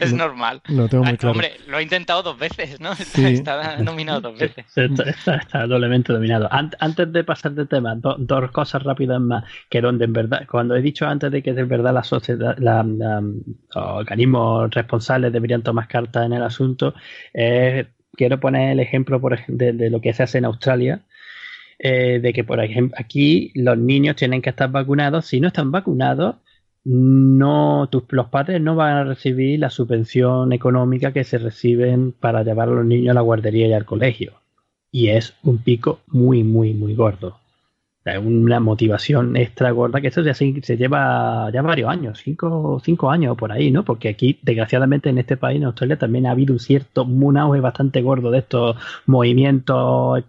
es 0.00 0.12
normal. 0.12 0.62
Lo 0.68 0.88
tengo 0.88 1.04
muy 1.04 1.16
claro. 1.16 1.32
Hombre, 1.32 1.52
lo 1.68 1.78
he 1.78 1.82
intentado 1.82 2.22
dos 2.22 2.38
veces, 2.38 2.80
¿no? 2.80 2.92
Está, 3.16 3.78
nominado 3.78 4.20
dos 4.20 4.38
veces. 4.38 4.64
Está, 4.76 5.66
doblemente 5.66 6.12
dominado. 6.12 6.48
Antes 6.50 7.12
de 7.12 7.24
pasar 7.24 7.52
de 7.52 7.66
tema, 7.66 7.94
dos 7.96 8.50
cosas 8.50 8.82
rápidas 8.82 9.20
más. 9.20 9.44
Que 9.68 9.80
donde 9.80 10.06
en 10.06 10.12
verdad, 10.12 10.46
cuando 10.50 10.74
he 10.76 10.82
dicho 10.82 11.06
antes 11.06 11.30
de 11.30 11.42
que 11.42 11.52
de 11.52 11.64
verdad 11.64 11.92
la 11.92 12.04
sociedad, 12.04 12.56
la, 12.58 12.82
los 12.82 13.26
organismos 13.74 14.70
responsables 14.70 15.32
deberían 15.32 15.62
tomar 15.62 15.88
cartas 15.88 16.26
en 16.26 16.32
el 16.32 16.42
asunto, 16.42 16.94
eh, 17.34 17.86
quiero 18.12 18.40
poner 18.40 18.72
el 18.72 18.80
ejemplo 18.80 19.20
por 19.20 19.44
de, 19.46 19.72
de, 19.72 19.90
lo 19.90 20.00
que 20.00 20.14
se 20.14 20.22
hace 20.22 20.38
en 20.38 20.46
Australia. 20.46 21.02
Eh, 21.78 22.20
de 22.22 22.32
que, 22.32 22.42
por 22.42 22.58
ejemplo, 22.58 22.96
aquí 22.98 23.52
los 23.54 23.76
niños 23.76 24.16
tienen 24.16 24.40
que 24.40 24.48
estar 24.48 24.70
vacunados. 24.70 25.26
Si 25.26 25.40
no 25.40 25.48
están 25.48 25.70
vacunados, 25.70 26.36
no 26.86 27.88
tus, 27.90 28.04
los 28.10 28.28
padres 28.28 28.60
no 28.60 28.76
van 28.76 28.96
a 28.96 29.04
recibir 29.04 29.58
la 29.58 29.70
subvención 29.70 30.52
económica 30.52 31.12
que 31.12 31.24
se 31.24 31.38
reciben 31.38 32.12
para 32.12 32.44
llevar 32.44 32.68
a 32.68 32.72
los 32.72 32.86
niños 32.86 33.10
a 33.10 33.14
la 33.14 33.22
guardería 33.22 33.66
y 33.66 33.72
al 33.72 33.84
colegio. 33.84 34.34
Y 34.92 35.08
es 35.08 35.34
un 35.42 35.58
pico 35.58 36.00
muy, 36.06 36.44
muy, 36.44 36.74
muy 36.74 36.94
gordo. 36.94 37.40
Es 38.04 38.18
una 38.18 38.60
motivación 38.60 39.36
extra 39.36 39.72
gorda 39.72 40.00
que 40.00 40.08
eso 40.08 40.22
ya 40.22 40.32
se, 40.32 40.76
lleva 40.76 41.50
ya 41.52 41.60
varios 41.60 41.90
años, 41.90 42.20
cinco, 42.22 42.80
cinco 42.84 43.10
años 43.10 43.36
por 43.36 43.50
ahí, 43.50 43.72
¿no? 43.72 43.84
Porque 43.84 44.08
aquí, 44.08 44.38
desgraciadamente, 44.42 45.08
en 45.08 45.18
este 45.18 45.36
país, 45.36 45.56
en 45.56 45.64
Australia, 45.64 45.98
también 45.98 46.26
ha 46.26 46.30
habido 46.30 46.52
un 46.52 46.60
cierto, 46.60 47.02
un 47.02 47.36
auge 47.36 47.58
bastante 47.58 48.02
gordo 48.02 48.30
de 48.30 48.38
estos 48.38 48.76
movimientos 49.06 50.24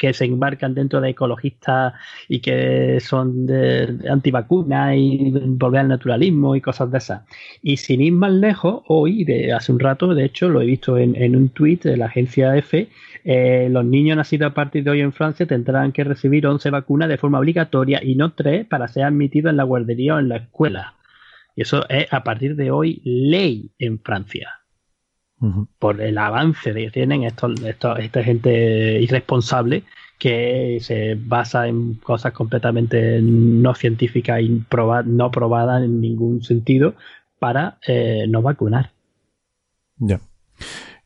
que 0.00 0.14
se 0.14 0.24
embarcan 0.24 0.74
dentro 0.74 1.02
de 1.02 1.10
ecologistas 1.10 1.92
y 2.26 2.40
que 2.40 3.00
son 3.00 3.44
de, 3.44 3.98
antivacunas 4.10 4.96
y 4.96 5.30
volver 5.30 5.80
al 5.82 5.88
naturalismo 5.88 6.56
y 6.56 6.62
cosas 6.62 6.90
de 6.90 6.96
esas. 6.96 7.22
Y 7.62 7.76
sin 7.76 8.00
ir 8.00 8.14
más 8.14 8.32
lejos, 8.32 8.82
hoy, 8.88 9.24
de 9.24 9.52
hace 9.52 9.72
un 9.72 9.78
rato, 9.78 10.14
de 10.14 10.24
hecho, 10.24 10.48
lo 10.48 10.62
he 10.62 10.64
visto 10.64 10.96
en, 10.96 11.36
un 11.36 11.50
tuit 11.50 11.82
de 11.84 11.98
la 11.98 12.06
agencia 12.06 12.56
EFE, 12.56 12.88
eh, 13.24 13.68
los 13.70 13.84
niños 13.84 14.16
nacidos 14.16 14.52
a 14.52 14.54
partir 14.54 14.84
de 14.84 14.90
hoy 14.90 15.02
en 15.02 15.12
Francia 15.12 15.44
tendrán 15.44 15.92
que 15.92 16.02
recibir 16.02 16.46
11 16.46 16.70
vacunas 16.70 17.10
de 17.10 17.18
forma 17.18 17.38
obligatoria 17.38 18.00
y 18.02 18.14
no 18.14 18.32
3 18.32 18.66
para 18.68 18.88
ser 18.88 19.04
admitidos 19.04 19.50
en 19.50 19.58
la 19.58 19.64
guardería 19.64 20.14
o 20.14 20.18
en 20.18 20.30
la 20.30 20.36
escuela. 20.36 20.94
Y 21.54 21.62
eso 21.62 21.86
es 21.90 22.10
a 22.10 22.24
partir 22.24 22.56
de 22.56 22.70
hoy 22.70 23.02
ley 23.04 23.70
en 23.78 23.98
Francia 23.98 24.59
por 25.78 26.00
el 26.00 26.18
avance 26.18 26.74
que 26.74 26.90
tienen 26.90 27.22
estos, 27.24 27.60
esta 27.62 28.22
gente 28.22 29.00
irresponsable 29.00 29.84
que 30.18 30.78
se 30.82 31.16
basa 31.18 31.66
en 31.66 31.94
cosas 31.94 32.34
completamente 32.34 33.20
no 33.22 33.74
científicas 33.74 34.42
y 34.42 34.62
no 35.06 35.30
probadas 35.30 35.82
en 35.82 36.00
ningún 36.00 36.42
sentido 36.42 36.94
para 37.38 37.78
eh, 37.86 38.26
no 38.28 38.42
vacunar. 38.42 38.90
Ya. 39.96 40.20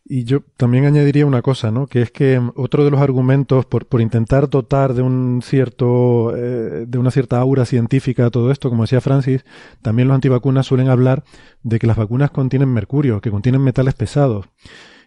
Y 0.07 0.25
yo 0.25 0.43
también 0.59 0.85
añadiría 0.85 1.25
una 1.25 1.41
cosa, 1.41 1.71
¿no? 1.71 1.87
Que 1.87 2.03
es 2.03 2.11
que 2.11 2.39
otro 2.57 2.85
de 2.85 2.91
los 2.91 3.01
argumentos 3.01 3.65
por, 3.65 3.87
por 3.87 4.03
intentar 4.03 4.51
dotar 4.51 4.93
de 4.93 5.01
un 5.01 5.41
cierto, 5.43 6.37
eh, 6.37 6.85
de 6.87 6.99
una 6.99 7.11
cierta 7.11 7.39
aura 7.39 7.65
científica 7.65 8.27
a 8.27 8.31
todo 8.31 8.51
esto, 8.51 8.69
como 8.69 8.83
decía 8.83 9.01
Francis, 9.01 9.47
también 9.81 10.09
los 10.09 10.15
antivacunas 10.15 10.67
suelen 10.67 10.89
hablar 10.89 11.25
de 11.63 11.79
que 11.79 11.87
las 11.87 11.97
vacunas 11.97 12.31
contienen 12.31 12.69
mercurio, 12.69 13.23
que 13.23 13.31
contienen 13.31 13.63
metales 13.63 13.95
pesados. 13.95 14.47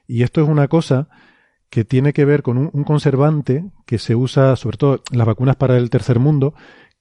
Y 0.07 0.23
esto 0.23 0.41
es 0.41 0.49
una 0.49 0.67
cosa 0.67 1.09
que 1.69 1.85
tiene 1.85 2.13
que 2.13 2.25
ver 2.25 2.41
con 2.41 2.57
un, 2.57 2.83
conservante 2.83 3.65
que 3.85 3.99
se 3.99 4.15
usa, 4.15 4.55
sobre 4.55 4.77
todo 4.77 5.01
las 5.11 5.27
vacunas 5.27 5.57
para 5.57 5.77
el 5.77 5.89
tercer 5.89 6.17
mundo, 6.19 6.53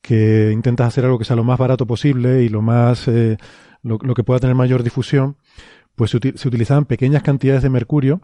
que 0.02 0.50
intentas 0.52 0.88
hacer 0.88 1.04
algo 1.04 1.18
que 1.18 1.24
sea 1.24 1.36
lo 1.36 1.44
más 1.44 1.58
barato 1.58 1.86
posible 1.86 2.42
y 2.42 2.48
lo 2.48 2.62
más, 2.62 3.08
eh, 3.08 3.38
lo, 3.82 3.98
que 3.98 4.24
pueda 4.24 4.40
tener 4.40 4.56
mayor 4.56 4.82
difusión 4.82 5.36
pues 5.96 6.10
se, 6.10 6.16
utilizaban 6.16 6.84
pequeñas 6.84 7.22
cantidades 7.22 7.62
de 7.62 7.70
mercurio 7.70 8.20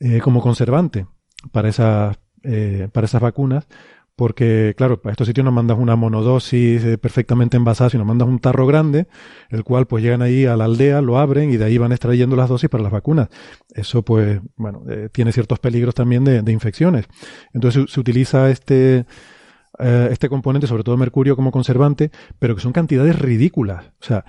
eh, 0.00 0.20
como 0.20 0.40
conservante 0.40 1.06
para 1.52 1.68
esas, 1.68 2.18
eh, 2.42 2.88
para 2.92 3.04
esas 3.04 3.20
vacunas, 3.20 3.68
porque, 4.16 4.74
claro, 4.78 5.02
para 5.02 5.12
estos 5.12 5.26
sitios 5.26 5.44
no 5.44 5.52
mandas 5.52 5.78
una 5.78 5.94
monodosis 5.94 6.82
eh, 6.82 6.96
perfectamente 6.96 7.58
envasada, 7.58 7.90
sino 7.90 8.06
mandas 8.06 8.26
un 8.26 8.38
tarro 8.38 8.66
grande, 8.66 9.08
el 9.50 9.62
cual 9.62 9.86
pues 9.86 10.02
llegan 10.02 10.22
ahí 10.22 10.46
a 10.46 10.56
la 10.56 10.64
aldea, 10.64 11.02
lo 11.02 11.18
abren 11.18 11.52
y 11.52 11.58
de 11.58 11.66
ahí 11.66 11.76
van 11.76 11.92
extrayendo 11.92 12.34
las 12.34 12.48
dosis 12.48 12.70
para 12.70 12.82
las 12.82 12.92
vacunas. 12.92 13.28
Eso 13.74 14.02
pues, 14.02 14.40
bueno, 14.56 14.84
tiene 15.12 15.32
ciertos 15.32 15.58
peligros 15.58 15.94
también 15.94 16.24
de, 16.24 16.40
de 16.40 16.52
infecciones. 16.52 17.06
Entonces 17.52 17.90
se, 17.90 18.00
utiliza 18.00 18.48
este, 18.48 19.04
este 19.78 20.30
componente, 20.30 20.66
sobre 20.66 20.82
todo 20.82 20.96
mercurio 20.96 21.36
como 21.36 21.52
conservante, 21.52 22.10
pero 22.38 22.54
que 22.54 22.62
son 22.62 22.72
cantidades 22.72 23.18
ridículas. 23.18 23.92
O 24.00 24.04
sea, 24.04 24.24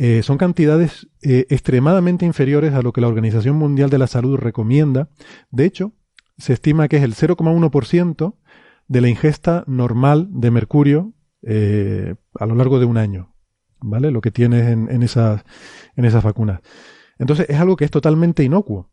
eh, 0.00 0.22
son 0.22 0.38
cantidades 0.38 1.08
eh, 1.22 1.46
extremadamente 1.50 2.24
inferiores 2.24 2.72
a 2.72 2.82
lo 2.82 2.92
que 2.92 3.00
la 3.00 3.08
Organización 3.08 3.56
Mundial 3.56 3.90
de 3.90 3.98
la 3.98 4.06
Salud 4.06 4.36
recomienda. 4.36 5.08
De 5.50 5.64
hecho, 5.64 5.92
se 6.38 6.52
estima 6.52 6.86
que 6.86 6.98
es 6.98 7.02
el 7.02 7.14
0,1% 7.14 8.36
de 8.86 9.00
la 9.00 9.08
ingesta 9.08 9.64
normal 9.66 10.28
de 10.30 10.52
mercurio 10.52 11.14
eh, 11.42 12.14
a 12.38 12.46
lo 12.46 12.54
largo 12.54 12.78
de 12.78 12.86
un 12.86 12.96
año. 12.96 13.34
¿Vale? 13.80 14.12
Lo 14.12 14.20
que 14.20 14.30
tienes 14.30 14.68
en, 14.68 15.02
esas, 15.02 15.44
en 15.96 16.04
esas 16.04 16.22
vacunas. 16.22 16.60
Entonces, 17.18 17.46
es 17.48 17.58
algo 17.58 17.76
que 17.76 17.84
es 17.84 17.90
totalmente 17.90 18.44
inocuo. 18.44 18.90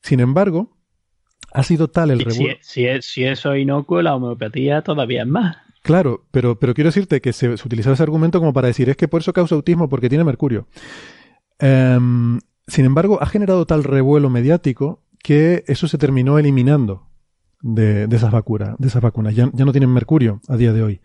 Sin 0.00 0.18
embargo, 0.18 0.76
ha 1.52 1.62
sido 1.62 1.88
tal 1.88 2.10
el 2.10 2.20
revuelo. 2.20 2.56
Si, 2.60 2.86
si, 3.00 3.24
eso 3.24 3.52
es 3.52 3.62
inocuo, 3.62 4.02
la 4.02 4.14
homeopatía 4.16 4.82
todavía 4.82 5.22
es 5.22 5.28
más. 5.28 5.56
Claro, 5.82 6.24
pero, 6.30 6.58
pero 6.58 6.74
quiero 6.74 6.88
decirte 6.88 7.20
que 7.20 7.32
se, 7.32 7.50
utilizaba 7.50 7.94
ese 7.94 8.02
argumento 8.02 8.38
como 8.38 8.52
para 8.52 8.68
decir, 8.68 8.88
es 8.88 8.96
que 8.96 9.08
por 9.08 9.20
eso 9.20 9.32
causa 9.32 9.56
autismo 9.56 9.88
porque 9.88 10.08
tiene 10.08 10.24
mercurio. 10.24 10.68
Em, 11.58 12.38
sin 12.66 12.84
embargo, 12.84 13.20
ha 13.20 13.26
generado 13.26 13.66
tal 13.66 13.84
revuelo 13.84 14.30
mediático 14.30 15.02
que 15.22 15.64
eso 15.66 15.88
se 15.88 15.98
terminó 15.98 16.38
eliminando 16.38 17.08
de, 17.62 18.08
esas 18.10 18.30
vacunas, 18.30 18.76
de 18.78 18.88
esas 18.88 19.02
vacunas. 19.02 19.34
Ya, 19.34 19.46
no 19.46 19.72
tienen 19.72 19.90
mercurio 19.90 20.40
a 20.48 20.56
día 20.56 20.72
de 20.72 20.82
hoy. 20.82 21.00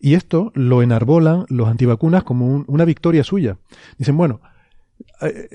Y 0.00 0.14
esto 0.14 0.52
lo 0.54 0.82
enarbolan 0.82 1.44
los 1.48 1.68
antivacunas 1.68 2.24
como 2.24 2.64
una 2.66 2.84
victoria 2.84 3.24
suya. 3.24 3.58
Dicen, 3.98 4.16
bueno, 4.16 4.40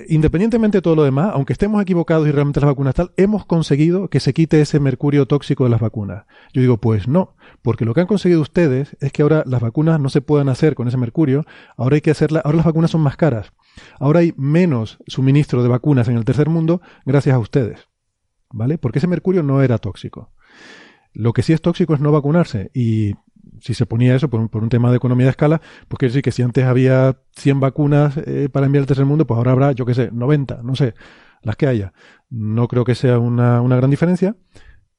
independientemente 0.08 0.80
de 0.80 0.82
todo 0.82 0.96
lo 0.96 1.04
demás, 1.04 1.32
aunque 1.34 1.54
estemos 1.54 1.82
equivocados 1.82 2.28
y 2.28 2.32
realmente 2.32 2.60
las 2.60 2.70
vacunas 2.70 2.96
tal, 2.96 3.12
hemos 3.18 3.46
conseguido 3.46 4.10
que 4.10 4.20
se 4.20 4.34
quite 4.34 4.62
ese 4.62 4.80
mercurio 4.80 5.26
tóxico 5.26 5.64
de 5.64 5.70
las 5.70 5.80
vacunas. 5.80 6.26
Yo 6.54 6.62
digo, 6.62 6.78
pues 6.78 7.08
no, 7.08 7.36
porque 7.62 7.86
lo 7.86 7.94
que 7.94 8.02
han 8.02 8.08
conseguido 8.08 8.42
ustedes 8.42 8.98
es 9.00 9.12
que 9.12 9.22
ahora 9.22 9.44
las 9.46 9.62
vacunas 9.62 10.00
no 10.00 10.10
se 10.10 10.22
puedan 10.22 10.50
hacer 10.50 10.76
con 10.76 10.88
ese 10.88 10.98
mercurio, 10.98 11.46
ahora 11.78 11.96
hay 11.96 12.02
que 12.02 12.12
hacerla, 12.12 12.42
ahora 12.44 12.58
las 12.58 12.66
vacunas 12.66 12.92
son 12.92 13.02
más 13.02 13.18
caras. 13.18 13.54
Ahora 14.00 14.20
hay 14.20 14.34
menos 14.38 15.00
suministro 15.08 15.64
de 15.64 15.70
vacunas 15.70 16.08
en 16.08 16.18
el 16.18 16.26
tercer 16.26 16.50
mundo 16.50 16.82
gracias 17.06 17.36
a 17.36 17.40
ustedes. 17.40 17.88
¿Vale? 18.52 18.78
Porque 18.78 19.00
ese 19.00 19.08
mercurio 19.08 19.42
no 19.42 19.64
era 19.64 19.80
tóxico. 19.80 20.32
Lo 21.14 21.34
que 21.34 21.42
sí 21.42 21.54
es 21.54 21.62
tóxico 21.62 21.94
es 21.94 22.00
no 22.00 22.12
vacunarse 22.12 22.70
y 22.74 23.14
si 23.60 23.74
se 23.74 23.86
ponía 23.86 24.16
eso 24.16 24.30
por 24.30 24.40
un, 24.40 24.70
tema 24.70 24.90
de 24.90 24.98
economía 24.98 25.26
de 25.26 25.32
escala, 25.32 25.62
pues 25.88 26.00
quiere 26.00 26.10
decir 26.12 26.22
que 26.22 26.32
si 26.32 26.42
antes 26.42 26.66
había 26.66 27.18
100 27.36 27.60
vacunas 27.60 28.18
eh, 28.18 28.50
para 28.52 28.66
enviar 28.66 28.84
al 28.84 28.88
tercer 28.88 29.06
mundo, 29.06 29.28
pues 29.28 29.38
ahora 29.38 29.52
habrá, 29.52 29.72
yo 29.72 29.86
qué 29.86 29.94
sé, 29.94 30.10
90, 30.12 30.62
no 30.64 30.76
sé, 30.76 30.94
las 31.42 31.56
que 31.56 31.68
haya. 31.68 31.94
No 32.30 32.68
creo 32.68 32.86
que 32.86 32.96
sea 32.96 33.20
una, 33.20 33.62
una 33.62 33.76
gran 33.76 33.90
diferencia, 33.90 34.36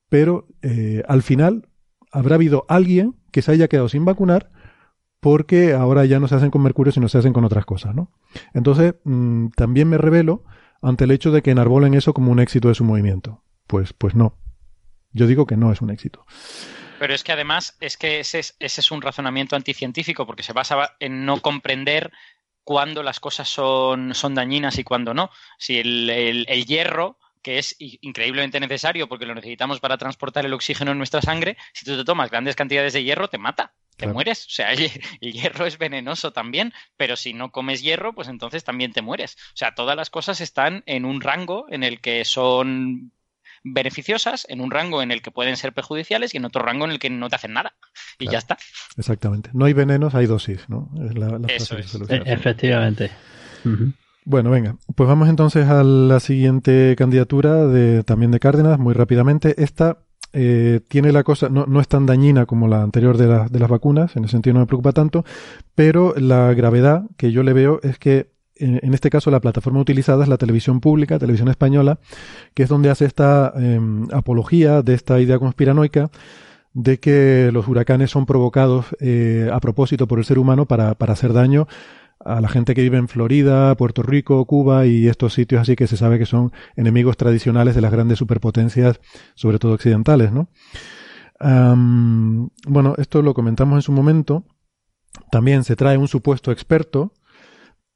pero 0.08 0.46
eh, 0.62 1.02
al 1.08 1.22
final 1.22 1.68
habrá 2.12 2.36
habido 2.36 2.64
alguien 2.68 3.16
que 3.32 3.42
se 3.42 3.52
haya 3.52 3.68
quedado 3.68 3.88
sin 3.88 4.04
vacunar 4.04 4.50
porque 5.20 5.72
ahora 5.72 6.04
ya 6.04 6.20
no 6.20 6.28
se 6.28 6.34
hacen 6.34 6.50
con 6.50 6.62
mercurio, 6.62 6.92
sino 6.92 7.08
se 7.08 7.18
hacen 7.18 7.32
con 7.32 7.44
otras 7.44 7.64
cosas, 7.64 7.94
¿no? 7.94 8.12
Entonces, 8.52 8.94
mm, 9.04 9.48
también 9.56 9.88
me 9.88 9.96
revelo 9.96 10.44
ante 10.82 11.04
el 11.04 11.12
hecho 11.12 11.32
de 11.32 11.40
que 11.40 11.50
enarbolen 11.50 11.94
eso 11.94 12.12
como 12.12 12.30
un 12.30 12.40
éxito 12.40 12.68
de 12.68 12.74
su 12.74 12.84
movimiento 12.84 13.44
pues, 13.66 13.92
pues 13.92 14.14
no. 14.14 14.36
Yo 15.12 15.26
digo 15.26 15.46
que 15.46 15.56
no 15.56 15.72
es 15.72 15.80
un 15.80 15.90
éxito. 15.90 16.24
Pero 17.04 17.14
es 17.14 17.22
que 17.22 17.32
además 17.32 17.76
es 17.80 17.98
que 17.98 18.20
ese 18.20 18.38
es, 18.38 18.56
ese 18.60 18.80
es 18.80 18.90
un 18.90 19.02
razonamiento 19.02 19.56
anticientífico 19.56 20.24
porque 20.24 20.42
se 20.42 20.54
basa 20.54 20.96
en 21.00 21.26
no 21.26 21.42
comprender 21.42 22.10
cuándo 22.62 23.02
las 23.02 23.20
cosas 23.20 23.46
son, 23.46 24.14
son 24.14 24.34
dañinas 24.34 24.78
y 24.78 24.84
cuándo 24.84 25.12
no. 25.12 25.28
Si 25.58 25.78
el, 25.78 26.08
el, 26.08 26.64
hierro 26.64 27.18
que 27.42 27.58
es 27.58 27.76
increíblemente 27.78 28.58
necesario 28.58 29.06
porque 29.06 29.26
lo 29.26 29.34
necesitamos 29.34 29.80
para 29.80 29.98
transportar 29.98 30.46
el 30.46 30.54
oxígeno 30.54 30.92
en 30.92 30.96
nuestra 30.96 31.20
sangre, 31.20 31.58
si 31.74 31.84
tú 31.84 31.94
te 31.94 32.06
tomas 32.06 32.30
grandes 32.30 32.56
cantidades 32.56 32.94
de 32.94 33.04
hierro, 33.04 33.28
te 33.28 33.36
mata, 33.36 33.74
te 33.98 34.06
mueres. 34.06 34.46
O 34.46 34.50
sea, 34.50 34.72
el, 34.72 34.90
hierro 35.20 35.66
es 35.66 35.76
venenoso 35.76 36.32
también, 36.32 36.72
pero 36.96 37.16
si 37.16 37.34
no 37.34 37.52
comes 37.52 37.82
hierro, 37.82 38.14
pues 38.14 38.28
entonces 38.28 38.64
también 38.64 38.94
te 38.94 39.02
mueres. 39.02 39.36
O 39.52 39.56
sea, 39.58 39.74
todas 39.74 39.94
las 39.94 40.08
cosas 40.08 40.40
están 40.40 40.82
en 40.86 41.04
un 41.04 41.20
rango 41.20 41.66
en 41.68 41.82
el 41.82 42.00
que 42.00 42.24
son 42.24 43.12
beneficiosas, 43.64 44.46
en 44.48 44.60
un 44.60 44.70
rango 44.70 45.02
en 45.02 45.10
el 45.10 45.22
que 45.22 45.30
pueden 45.30 45.56
ser 45.56 45.72
perjudiciales 45.72 46.34
y 46.34 46.36
en 46.36 46.44
otro 46.44 46.62
rango 46.62 46.84
en 46.84 46.92
el 46.92 46.98
que 46.98 47.10
no 47.10 47.28
te 47.30 47.36
hacen 47.36 47.54
nada. 47.54 47.74
Y 48.18 48.28
ya 48.28 48.38
está. 48.38 48.58
Exactamente. 48.96 49.50
No 49.54 49.64
hay 49.64 49.72
venenos, 49.72 50.14
hay 50.14 50.26
dosis, 50.26 50.68
¿no? 50.68 50.90
Es 51.02 51.16
la, 51.16 51.40
Eso 51.48 51.76
es. 51.78 51.94
E, 52.08 52.22
efectivamente. 52.26 53.10
Bueno, 54.26 54.50
venga, 54.50 54.76
pues 54.94 55.08
vamos 55.08 55.28
entonces 55.28 55.66
a 55.68 55.82
la 55.82 56.20
siguiente 56.20 56.94
candidatura 56.96 57.66
de 57.66 58.04
también 58.04 58.30
de 58.30 58.40
Cárdenas, 58.40 58.78
muy 58.78 58.92
rápidamente. 58.92 59.54
Esta 59.62 59.98
eh, 60.34 60.80
tiene 60.88 61.12
la 61.12 61.22
cosa, 61.22 61.48
no, 61.48 61.64
no, 61.66 61.80
es 61.80 61.88
tan 61.88 62.06
dañina 62.06 62.44
como 62.44 62.68
la 62.68 62.82
anterior 62.82 63.16
de, 63.16 63.48
de 63.48 63.58
las 63.58 63.70
vacunas, 63.70 64.16
en 64.16 64.24
ese 64.24 64.32
sentido 64.32 64.54
no 64.54 64.60
me 64.60 64.66
preocupa 64.66 64.92
tanto, 64.92 65.24
pero 65.74 66.14
la 66.16 66.52
gravedad 66.54 67.04
que 67.16 67.32
yo 67.32 67.42
le 67.42 67.52
veo 67.52 67.80
es 67.82 67.98
que 67.98 68.33
en, 68.56 68.94
este 68.94 69.10
caso 69.10 69.30
la 69.30 69.40
plataforma 69.40 69.80
utilizada 69.80 70.22
es 70.22 70.28
la 70.28 70.38
televisión 70.38 70.80
pública, 70.80 71.18
televisión 71.18 71.48
española, 71.48 71.98
que 72.54 72.64
es 72.64 72.68
donde 72.68 72.90
hace 72.90 73.04
esta 73.04 73.52
em, 73.56 74.06
apología 74.12 74.82
de 74.82 74.94
esta 74.94 75.20
idea 75.20 75.38
conspiranoica 75.38 76.10
de 76.72 76.98
que 76.98 77.50
los 77.52 77.68
huracanes 77.68 78.10
son 78.10 78.26
provocados 78.26 78.86
eh, 79.00 79.48
a 79.52 79.60
propósito 79.60 80.06
por 80.06 80.18
el 80.18 80.24
ser 80.24 80.38
humano 80.38 80.66
para, 80.66 80.94
para 80.94 81.12
hacer 81.12 81.32
daño 81.32 81.66
a 82.24 82.40
la 82.40 82.48
gente 82.48 82.74
que 82.74 82.82
vive 82.82 82.96
en 82.96 83.08
Florida, 83.08 83.74
Puerto 83.76 84.02
Rico, 84.02 84.44
Cuba 84.46 84.86
y 84.86 85.08
estos 85.08 85.34
sitios 85.34 85.60
así 85.60 85.76
que 85.76 85.86
se 85.86 85.96
sabe 85.96 86.18
que 86.18 86.26
son 86.26 86.52
enemigos 86.76 87.16
tradicionales 87.16 87.74
de 87.74 87.80
las 87.80 87.92
grandes 87.92 88.18
superpotencias, 88.18 89.00
sobre 89.34 89.58
todo 89.58 89.74
occidentales, 89.74 90.32
¿no? 90.32 90.48
bueno, 92.66 92.94
esto 92.96 93.20
lo 93.20 93.34
comentamos 93.34 93.76
en 93.76 93.82
su 93.82 93.92
momento. 93.92 94.44
También 95.30 95.62
se 95.64 95.76
trae 95.76 95.98
un 95.98 96.08
supuesto 96.08 96.50
experto 96.50 97.12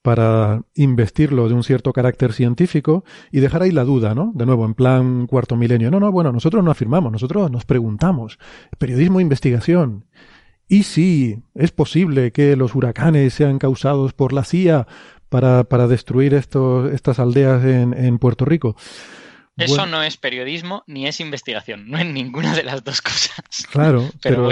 para 0.02 0.62
investirlo 0.74 1.48
de 1.48 1.54
un 1.54 1.64
cierto 1.64 1.92
carácter 1.92 2.32
científico 2.32 3.04
y 3.30 3.40
dejar 3.40 3.62
ahí 3.62 3.70
la 3.70 3.84
duda, 3.84 4.14
¿no? 4.14 4.32
De 4.34 4.46
nuevo, 4.46 4.64
en 4.64 4.74
plan 4.74 5.26
cuarto 5.26 5.56
milenio. 5.56 5.90
No, 5.90 6.00
no, 6.00 6.12
bueno, 6.12 6.32
nosotros 6.32 6.64
no 6.64 6.70
afirmamos, 6.70 7.12
nosotros 7.12 7.50
nos 7.50 7.64
preguntamos. 7.64 8.38
Periodismo 8.78 9.18
e 9.18 9.22
investigación. 9.22 10.06
¿Y 10.68 10.82
si 10.84 11.42
es 11.54 11.72
posible 11.72 12.30
que 12.32 12.54
los 12.56 12.74
huracanes 12.74 13.34
sean 13.34 13.58
causados 13.58 14.12
por 14.12 14.32
la 14.32 14.44
CIA 14.44 14.86
para, 15.28 15.64
para 15.64 15.88
destruir 15.88 16.34
estas 16.34 17.18
aldeas 17.18 17.64
en 17.64 18.18
Puerto 18.18 18.44
Rico? 18.44 18.76
Eso 19.58 19.86
no 19.86 20.02
es 20.02 20.16
periodismo 20.16 20.84
ni 20.86 21.06
es 21.06 21.20
investigación, 21.20 21.88
no 21.88 21.98
es 21.98 22.06
ninguna 22.06 22.54
de 22.54 22.62
las 22.62 22.84
dos 22.84 23.02
cosas. 23.02 23.66
Claro, 23.70 24.08
pero, 24.22 24.48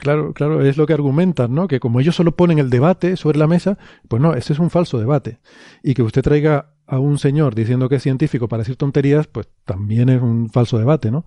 claro, 0.00 0.32
claro, 0.34 0.64
es 0.64 0.76
lo 0.76 0.86
que 0.86 0.92
argumentan, 0.92 1.54
¿no? 1.54 1.68
Que 1.68 1.80
como 1.80 2.00
ellos 2.00 2.14
solo 2.14 2.36
ponen 2.36 2.58
el 2.58 2.70
debate 2.70 3.16
sobre 3.16 3.38
la 3.38 3.46
mesa, 3.46 3.78
pues 4.08 4.20
no, 4.20 4.34
ese 4.34 4.52
es 4.52 4.58
un 4.58 4.70
falso 4.70 4.98
debate. 4.98 5.40
Y 5.82 5.94
que 5.94 6.02
usted 6.02 6.22
traiga 6.22 6.74
a 6.86 6.98
un 6.98 7.18
señor 7.18 7.54
diciendo 7.54 7.88
que 7.88 7.96
es 7.96 8.02
científico 8.02 8.48
para 8.48 8.62
decir 8.62 8.76
tonterías, 8.76 9.26
pues 9.26 9.48
también 9.64 10.08
es 10.08 10.20
un 10.20 10.50
falso 10.50 10.78
debate, 10.78 11.10
¿no? 11.10 11.24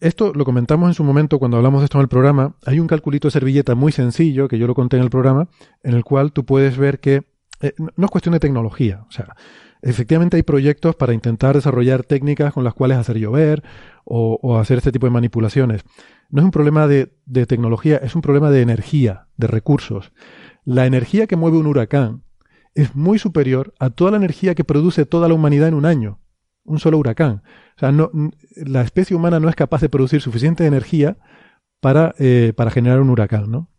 esto 0.00 0.32
lo 0.34 0.44
comentamos 0.44 0.88
en 0.88 0.94
su 0.94 1.02
momento 1.04 1.38
cuando 1.38 1.56
hablamos 1.56 1.80
de 1.80 1.84
esto 1.84 1.98
en 1.98 2.02
el 2.02 2.08
programa. 2.08 2.56
Hay 2.66 2.78
un 2.78 2.86
calculito 2.86 3.28
de 3.28 3.32
servilleta 3.32 3.74
muy 3.74 3.90
sencillo, 3.90 4.48
que 4.48 4.58
yo 4.58 4.66
lo 4.66 4.74
conté 4.74 4.96
en 4.96 5.02
el 5.02 5.10
programa, 5.10 5.48
en 5.82 5.94
el 5.94 6.04
cual 6.04 6.32
tú 6.32 6.44
puedes 6.44 6.76
ver 6.76 7.00
que 7.00 7.24
eh, 7.60 7.74
no 7.78 8.04
es 8.04 8.10
cuestión 8.10 8.32
de 8.32 8.40
tecnología. 8.40 9.04
O 9.08 9.10
sea, 9.12 9.34
Efectivamente 9.82 10.36
hay 10.36 10.44
proyectos 10.44 10.94
para 10.94 11.12
intentar 11.12 11.56
desarrollar 11.56 12.04
técnicas 12.04 12.52
con 12.52 12.62
las 12.62 12.72
cuales 12.72 12.98
hacer 12.98 13.18
llover 13.18 13.64
o, 14.04 14.58
hacer 14.58 14.78
este 14.78 14.92
tipo 14.92 15.06
de 15.06 15.12
manipulaciones. 15.12 15.82
No 16.30 16.40
es 16.40 16.44
un 16.44 16.52
problema 16.52 16.86
de, 16.86 17.12
tecnología, 17.46 17.96
es 17.96 18.14
un 18.14 18.22
problema 18.22 18.50
de 18.50 18.62
energía, 18.62 19.26
de 19.36 19.48
recursos. 19.48 20.12
La 20.64 20.86
energía 20.86 21.26
que 21.26 21.34
mueve 21.34 21.58
un 21.58 21.66
huracán 21.66 22.22
es 22.74 22.94
muy 22.94 23.18
superior 23.18 23.74
a 23.80 23.90
toda 23.90 24.12
la 24.12 24.16
energía 24.18 24.54
que 24.54 24.64
produce 24.64 25.04
toda 25.04 25.26
la 25.26 25.34
humanidad 25.34 25.68
en 25.68 25.74
un 25.74 25.84
año. 25.84 26.20
Un 26.64 26.78
solo 26.78 26.98
huracán. 26.98 27.42
O 27.76 27.80
sea, 27.80 27.90
no, 27.90 28.10
la 28.54 28.82
especie 28.82 29.16
humana 29.16 29.40
no 29.40 29.48
es 29.48 29.56
capaz 29.56 29.80
de 29.80 29.88
producir 29.88 30.20
suficiente 30.20 30.64
energía 30.64 31.18
para, 31.80 32.14
eh, 32.20 32.52
para 32.56 32.70
generar 32.70 33.00
un 33.00 33.10
huracán, 33.10 33.50
¿no? 33.50 33.71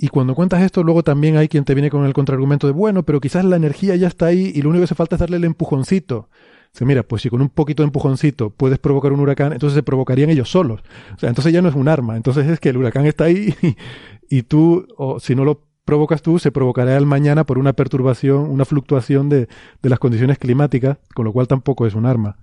Y 0.00 0.08
cuando 0.08 0.36
cuentas 0.36 0.62
esto, 0.62 0.84
luego 0.84 1.02
también 1.02 1.36
hay 1.36 1.48
quien 1.48 1.64
te 1.64 1.74
viene 1.74 1.90
con 1.90 2.04
el 2.04 2.12
contraargumento 2.12 2.68
de, 2.68 2.72
bueno, 2.72 3.02
pero 3.02 3.20
quizás 3.20 3.44
la 3.44 3.56
energía 3.56 3.96
ya 3.96 4.06
está 4.06 4.26
ahí 4.26 4.52
y 4.54 4.62
lo 4.62 4.70
único 4.70 4.82
que 4.82 4.84
hace 4.84 4.94
falta 4.94 5.16
es 5.16 5.20
darle 5.20 5.38
el 5.38 5.44
empujoncito. 5.44 6.28
Dice, 6.72 6.84
mira, 6.84 7.02
pues 7.02 7.22
si 7.22 7.30
con 7.30 7.40
un 7.40 7.48
poquito 7.48 7.82
de 7.82 7.88
empujoncito 7.88 8.50
puedes 8.50 8.78
provocar 8.78 9.12
un 9.12 9.18
huracán, 9.18 9.52
entonces 9.52 9.74
se 9.74 9.82
provocarían 9.82 10.30
ellos 10.30 10.50
solos. 10.50 10.82
O 11.16 11.18
sea, 11.18 11.28
entonces 11.30 11.52
ya 11.52 11.62
no 11.62 11.68
es 11.68 11.74
un 11.74 11.88
arma, 11.88 12.16
entonces 12.16 12.46
es 12.46 12.60
que 12.60 12.68
el 12.68 12.76
huracán 12.76 13.06
está 13.06 13.24
ahí 13.24 13.54
y, 14.30 14.42
tú, 14.42 14.86
o 14.96 15.18
si 15.18 15.34
no 15.34 15.44
lo 15.44 15.64
provocas 15.84 16.22
tú, 16.22 16.38
se 16.38 16.52
provocará 16.52 16.96
el 16.96 17.06
mañana 17.06 17.44
por 17.44 17.58
una 17.58 17.72
perturbación, 17.72 18.50
una 18.50 18.64
fluctuación 18.64 19.28
de, 19.28 19.48
de 19.82 19.88
las 19.88 19.98
condiciones 19.98 20.38
climáticas, 20.38 20.98
con 21.12 21.24
lo 21.24 21.32
cual 21.32 21.48
tampoco 21.48 21.86
es 21.86 21.94
un 21.94 22.06
arma 22.06 22.36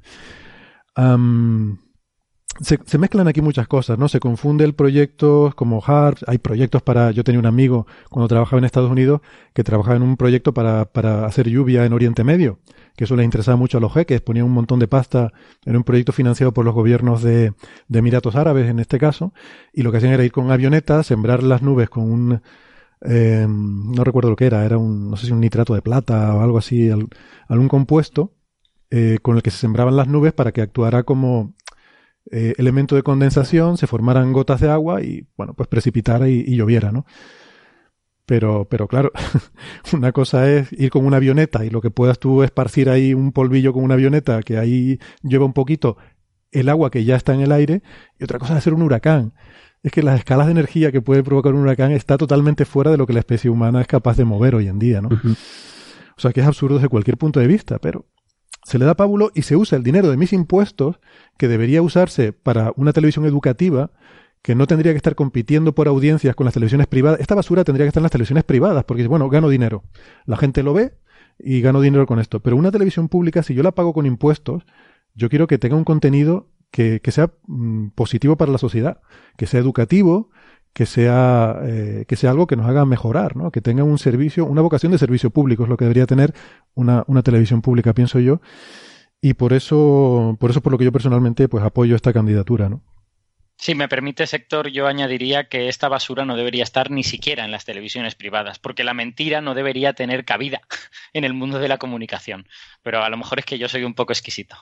se, 2.62 2.98
mezclan 2.98 3.28
aquí 3.28 3.42
muchas 3.42 3.68
cosas, 3.68 4.00
¿no? 4.00 4.08
Se 4.08 4.20
confunde 4.20 4.64
el 4.64 4.74
proyecto 4.74 5.52
como 5.56 5.84
hard, 5.86 6.20
hay 6.26 6.38
proyectos 6.38 6.82
para, 6.82 7.12
yo 7.12 7.24
tenía 7.24 7.40
un 7.40 7.46
amigo 7.46 7.86
cuando 8.10 8.30
trabajaba 8.30 8.60
en 8.60 8.66
Estados 8.66 8.90
Unidos 8.90 9.22
que 9.54 9.64
trabajaba 9.64 9.98
en 9.98 10.04
un 10.04 10.16
proyecto 10.16 10.54
para, 10.54 10.86
para 10.86 11.26
hacer 11.26 11.50
lluvia 11.50 11.86
en 11.86 11.92
Oriente 11.92 12.24
Medio, 12.24 12.60
que 12.96 13.04
eso 13.04 13.16
les 13.18 13.26
interesaba 13.26 13.58
mucho 13.58 13.78
a 13.78 13.82
los 13.82 13.94
jeques, 13.94 14.22
ponían 14.22 14.46
un 14.46 14.54
montón 14.54 14.80
de 14.80 14.88
pasta 14.88 15.34
en 15.66 15.76
un 15.76 15.84
proyecto 15.84 16.14
financiado 16.14 16.54
por 16.54 16.64
los 16.64 16.74
gobiernos 16.74 17.22
de, 17.22 17.54
de 17.90 18.00
Emiratos 18.00 18.36
Árabes 18.36 18.70
en 18.70 18.80
este 18.80 19.00
caso, 19.00 19.34
y 19.74 19.82
lo 19.82 19.92
que 19.92 19.98
hacían 19.98 20.14
era 20.14 20.24
ir 20.24 20.32
con 20.32 20.50
avionetas, 20.50 21.08
sembrar 21.08 21.44
las 21.44 21.62
nubes 21.62 21.90
con 21.90 22.10
un, 22.10 22.42
eh, 23.02 23.46
no 23.50 24.04
recuerdo 24.06 24.30
lo 24.30 24.38
que 24.38 24.46
era, 24.46 24.66
era 24.66 24.78
un, 24.78 25.10
no 25.10 25.18
sé 25.18 25.26
si 25.26 25.34
un 25.34 25.42
nitrato 25.42 25.74
de 25.74 25.82
plata 25.82 26.34
o 26.34 26.42
algo 26.42 26.58
así, 26.58 26.90
algún 27.50 27.68
compuesto, 27.68 28.32
eh, 28.92 29.18
con 29.22 29.36
el 29.36 29.44
que 29.44 29.52
se 29.52 29.58
sembraban 29.58 29.98
las 29.98 30.08
nubes 30.08 30.32
para 30.32 30.54
que 30.54 30.62
actuara 30.62 31.04
como 31.04 31.54
eh, 32.32 32.54
elemento 32.58 32.96
de 32.96 33.04
condensación, 33.04 33.78
se 33.78 33.88
formaran 33.88 34.34
gotas 34.34 34.60
de 34.60 34.70
agua 34.70 35.02
y, 35.02 35.28
bueno, 35.38 35.54
pues 35.54 35.70
precipitara 35.70 36.28
y, 36.28 36.56
lloviera, 36.56 36.92
¿no? 36.92 37.06
Pero, 38.26 38.68
pero 38.68 38.88
claro, 38.88 39.12
una 39.94 40.12
cosa 40.12 40.52
es 40.52 40.72
ir 40.74 40.90
con 40.90 41.06
una 41.06 41.18
avioneta 41.18 41.64
y 41.64 41.70
lo 41.70 41.82
que 41.82 41.92
puedas 41.92 42.18
tú 42.18 42.42
esparcir 42.42 42.90
ahí 42.90 43.14
un 43.14 43.32
polvillo 43.32 43.74
con 43.74 43.84
una 43.84 43.94
avioneta 43.94 44.42
que 44.42 44.58
ahí 44.58 45.00
lleva 45.22 45.46
un 45.46 45.54
poquito 45.54 45.98
el 46.52 46.70
agua 46.70 46.90
que 46.90 47.04
ya 47.04 47.16
está 47.16 47.34
en 47.34 47.42
el 47.42 47.52
aire 47.52 47.84
y 48.20 48.24
otra 48.24 48.40
cosa 48.40 48.54
es 48.54 48.60
hacer 48.60 48.74
un 48.74 48.82
huracán. 48.82 49.34
Es 49.84 49.92
que 49.92 50.02
las 50.02 50.18
escalas 50.18 50.48
de 50.48 50.54
energía 50.54 50.92
que 50.92 51.02
puede 51.02 51.22
provocar 51.22 51.54
un 51.54 51.62
huracán 51.62 51.92
está 51.92 52.18
totalmente 52.18 52.66
fuera 52.66 52.90
de 52.90 52.98
lo 52.98 53.06
que 53.06 53.14
la 53.14 53.20
especie 53.20 53.52
humana 53.52 53.82
es 53.82 53.88
capaz 53.88 54.18
de 54.18 54.26
mover 54.26 54.56
hoy 54.56 54.68
en 54.68 54.80
día, 54.80 55.00
¿no? 55.02 55.10
O 55.10 56.22
sea 56.22 56.32
que 56.34 56.42
es 56.42 56.48
absurdo 56.48 56.78
desde 56.78 56.90
cualquier 56.90 57.18
punto 57.18 57.40
de 57.40 57.46
vista, 57.46 57.78
pero 57.78 58.08
se 58.66 58.80
le 58.80 58.86
da 58.86 58.96
pábulo 58.96 59.32
y 59.36 59.44
se 59.44 59.56
usa 59.56 59.78
el 59.78 59.84
dinero 59.84 60.10
de 60.10 60.18
mis 60.18 60.34
impuestos, 60.34 61.00
que 61.38 61.48
debería 61.48 61.84
usarse 61.84 62.34
para 62.34 62.74
una 62.76 62.94
televisión 62.94 63.26
educativa, 63.26 63.92
que 64.42 64.56
no 64.56 64.66
tendría 64.66 64.92
que 64.92 64.98
estar 64.98 65.14
compitiendo 65.14 65.76
por 65.76 65.88
audiencias 65.88 66.36
con 66.36 66.46
las 66.46 66.56
televisiones 66.56 66.88
privadas. 66.88 67.20
Esta 67.20 67.36
basura 67.36 67.64
tendría 67.64 67.86
que 67.86 67.90
estar 67.90 68.02
en 68.02 68.06
las 68.06 68.12
televisiones 68.12 68.44
privadas, 68.44 68.84
porque, 68.84 69.08
bueno, 69.08 69.30
gano 69.30 69.50
dinero. 69.50 69.84
La 70.26 70.36
gente 70.36 70.64
lo 70.64 70.74
ve 70.74 70.94
y 71.38 71.62
gano 71.62 71.80
dinero 71.80 72.08
con 72.08 72.20
esto. 72.20 72.40
Pero 72.40 72.58
una 72.58 72.72
televisión 72.72 73.08
pública, 73.08 73.44
si 73.44 73.54
yo 73.54 73.62
la 73.62 73.74
pago 73.74 73.94
con 73.94 74.08
impuestos, 74.08 74.64
yo 75.14 75.30
quiero 75.30 75.46
que 75.46 75.60
tenga 75.60 75.76
un 75.76 75.84
contenido 75.84 76.50
que, 76.72 77.02
que 77.02 77.12
sea 77.12 77.34
mm, 77.46 77.90
positivo 77.90 78.36
para 78.36 78.52
la 78.52 78.58
sociedad, 78.58 79.00
que 79.38 79.46
sea 79.46 79.60
educativo, 79.60 80.32
que 80.76 80.86
sea, 80.86 81.62
eh, 81.64 82.04
que 82.06 82.18
sea 82.18 82.32
algo 82.32 82.48
que 82.48 82.58
nos 82.58 82.68
haga 82.68 82.86
mejorar, 82.86 83.38
¿no? 83.38 83.50
que 83.50 83.62
tenga 83.62 83.86
un 83.86 83.98
servicio, 83.98 84.46
una 84.46 84.62
vocación 84.62 84.92
de 84.92 84.98
servicio 84.98 85.30
público, 85.30 85.64
es 85.64 85.70
lo 85.70 85.78
que 85.78 85.86
debería 85.86 86.06
tener 86.06 86.34
una, 86.74 87.06
una 87.08 87.24
televisión 87.24 87.62
pública, 87.62 87.94
pienso 87.94 88.20
yo. 88.20 88.42
Y 89.22 89.36
por 89.36 89.54
eso, 89.54 90.36
por 90.38 90.52
eso 90.52 90.60
por 90.60 90.74
lo 90.74 90.78
que 90.78 90.84
yo 90.84 90.92
personalmente 90.92 91.48
pues 91.48 91.64
apoyo 91.64 91.96
esta 91.96 92.12
candidatura, 92.12 92.68
¿no? 92.68 92.84
Si 93.58 93.74
me 93.74 93.88
permite, 93.88 94.28
sector, 94.28 94.68
yo 94.68 94.86
añadiría 94.86 95.48
que 95.48 95.70
esta 95.70 95.88
basura 95.88 96.26
no 96.26 96.36
debería 96.36 96.64
estar 96.64 96.92
ni 96.92 97.04
siquiera 97.04 97.46
en 97.46 97.52
las 97.52 97.64
televisiones 97.64 98.14
privadas, 98.14 98.60
porque 98.60 98.84
la 98.84 98.94
mentira 98.94 99.40
no 99.40 99.56
debería 99.56 99.94
tener 99.94 100.26
cabida 100.26 100.60
en 101.14 101.24
el 101.24 101.34
mundo 101.34 101.60
de 101.60 101.70
la 101.70 101.78
comunicación. 101.78 102.50
Pero 102.84 103.02
a 103.02 103.10
lo 103.10 103.16
mejor 103.16 103.40
es 103.40 103.46
que 103.46 103.58
yo 103.58 103.70
soy 103.70 103.86
un 103.86 103.94
poco 103.94 104.12
exquisito. 104.12 104.58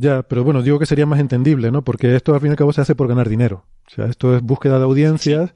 Ya, 0.00 0.22
pero 0.22 0.44
bueno, 0.44 0.62
digo 0.62 0.78
que 0.78 0.86
sería 0.86 1.06
más 1.06 1.18
entendible, 1.18 1.72
¿no? 1.72 1.82
Porque 1.82 2.14
esto 2.14 2.32
al 2.32 2.40
fin 2.40 2.48
y 2.48 2.50
al 2.52 2.56
cabo 2.56 2.72
se 2.72 2.80
hace 2.80 2.94
por 2.94 3.08
ganar 3.08 3.28
dinero. 3.28 3.64
O 3.88 3.90
sea, 3.90 4.06
esto 4.06 4.36
es 4.36 4.42
búsqueda 4.42 4.78
de 4.78 4.84
audiencias 4.84 5.52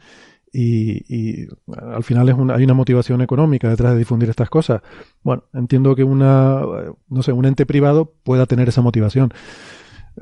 y, 0.52 1.46
al 1.68 2.02
final 2.02 2.28
es 2.28 2.34
una, 2.34 2.56
hay 2.56 2.64
una 2.64 2.74
motivación 2.74 3.22
económica 3.22 3.68
detrás 3.68 3.92
de 3.92 3.98
difundir 3.98 4.28
estas 4.28 4.50
cosas. 4.50 4.82
Bueno, 5.22 5.44
entiendo 5.54 5.94
que 5.94 6.02
una, 6.02 6.60
no 7.08 7.22
sé, 7.22 7.30
un 7.30 7.44
ente 7.44 7.66
privado 7.66 8.14
pueda 8.24 8.46
tener 8.46 8.68
esa 8.68 8.82
motivación. 8.82 9.32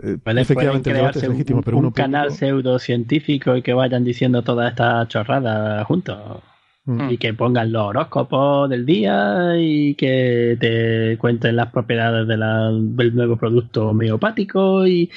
Eh, 0.03 0.19
efectivamente, 0.37 0.91
es 0.91 1.27
legítimo, 1.27 1.63
pero 1.63 1.79
un, 1.79 1.91
canal 1.91 2.31
pseudocientífico 2.31 3.57
y 3.57 3.63
que 3.63 3.73
vayan 3.73 4.05
diciendo 4.05 4.43
toda 4.43 4.69
esta 4.69 5.09
chorrada 5.09 5.83
juntos. 5.87 6.43
Mm. 6.85 7.11
Y 7.11 7.19
que 7.19 7.35
pongan 7.35 7.71
los 7.73 7.83
horóscopos 7.83 8.71
del 8.71 8.87
día 8.87 9.53
y 9.59 9.95
que 9.97 10.57
te 10.59 11.19
cuenten 11.19 11.57
las 11.57 11.71
propiedades 11.71 12.27
de 12.27 12.37
del 12.37 13.15
nuevo 13.15 13.37
producto 13.37 13.89
homeopático 13.89 14.87
y, 14.87 15.11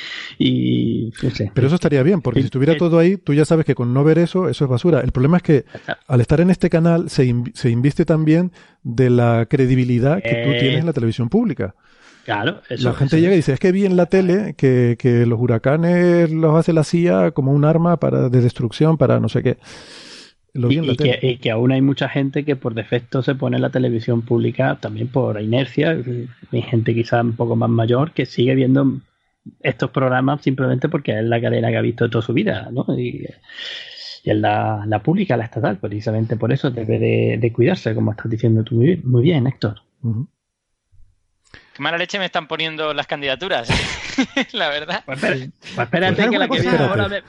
Pero 1.53 1.68
eso 1.68 1.76
estaría 1.76 2.03
bien, 2.03 2.22
porque 2.22 2.41
si 2.41 2.45
estuviera 2.45 2.76
todo 2.77 2.99
ahí, 2.99 3.15
tú 3.15 3.34
ya 3.34 3.45
sabes 3.45 3.65
que 3.65 3.76
con 3.76 3.94
no 3.94 4.03
ver 4.03 4.19
eso, 4.19 4.49
eso 4.49 4.65
es 4.65 4.69
basura. 4.69 4.99
El 4.99 5.14
problema 5.14 5.38
es 5.38 5.44
que 5.44 5.65
al 6.07 6.19
estar 6.19 6.41
en 6.41 6.49
este 6.49 6.69
canal 6.69 7.10
se, 7.10 7.34
se 7.53 7.69
inviste 7.69 8.03
también 8.03 8.52
de 8.84 9.10
la 9.10 9.45
credibilidad 9.49 10.22
que 10.22 10.44
tú 10.44 10.52
tienes 10.60 10.81
en 10.81 10.85
la 10.85 10.94
televisión 10.94 11.30
pública. 11.30 11.76
Claro, 12.26 12.61
la 12.69 12.94
gente 12.94 13.19
llega 13.19 13.34
y 13.34 13.38
dice, 13.38 13.53
es 13.53 13.60
que 13.60 13.72
vi 13.72 13.85
en 13.85 13.98
la 13.98 14.06
tele 14.06 14.56
que, 14.57 14.95
que 14.98 15.26
los 15.26 15.40
huracanes 15.40 16.31
los 16.31 16.56
hace 16.57 16.72
la 16.72 16.84
CIA 16.84 17.31
como 17.31 17.52
un 17.52 17.65
arma 17.65 17.98
para, 17.98 18.30
de 18.30 18.41
destrucción, 18.41 18.98
para 18.98 19.19
no 19.19 19.27
sé 19.27 19.44
qué. 19.44 19.57
Y, 20.56 21.38
que, 21.38 21.52
aún 21.52 21.72
hay 21.72 21.82
mucha 21.82 22.08
gente 22.08 22.46
que 22.46 22.56
por 22.56 22.76
defecto 22.76 23.24
se 23.24 23.34
pone 23.34 23.56
en 23.56 23.64
la 23.64 23.72
televisión 23.72 24.22
pública 24.22 24.78
también 24.80 25.08
por 25.08 25.42
inercia. 25.42 25.98
Hay 26.52 26.62
gente 26.62 26.94
quizá 26.94 27.22
un 27.22 27.36
poco 27.36 27.56
más 27.56 27.70
mayor 27.70 28.12
que 28.12 28.28
sigue 28.28 28.54
viendo 28.54 29.00
estos 29.62 29.90
programas 29.90 30.42
simplemente 30.42 30.90
porque 30.90 31.18
es 31.18 31.24
la 31.26 31.42
cadena 31.42 31.70
que 31.70 31.78
ha 31.78 31.82
visto 31.82 32.10
toda 32.10 32.24
su 32.24 32.34
vida, 32.34 32.70
¿no? 32.72 32.86
Y, 32.98 33.26
es 34.24 34.38
la, 34.38 35.02
pública, 35.04 35.36
la 35.36 35.46
estatal, 35.46 35.78
precisamente 35.80 36.38
por 36.38 36.54
eso 36.54 36.72
debe 36.72 36.98
de, 37.38 37.52
cuidarse, 37.52 37.94
como 37.94 38.12
estás 38.12 38.32
diciendo 38.32 38.64
tú 38.64 38.82
muy 39.04 39.24
bien, 39.24 39.48
Héctor. 39.48 39.82
Qué 41.74 41.82
mala 41.82 41.98
leche 41.98 42.20
me 42.20 42.26
están 42.26 42.48
poniendo 42.48 42.94
las 42.94 43.08
candidaturas, 43.08 43.68
la 44.54 44.70
verdad. 44.70 45.04
Pues, 45.06 45.20
pues 45.20 45.50
espérate 45.78 46.30
que 46.30 46.38
la 46.38 46.48
que 46.48 46.62
viene 46.62 46.78
ahora 46.78 47.10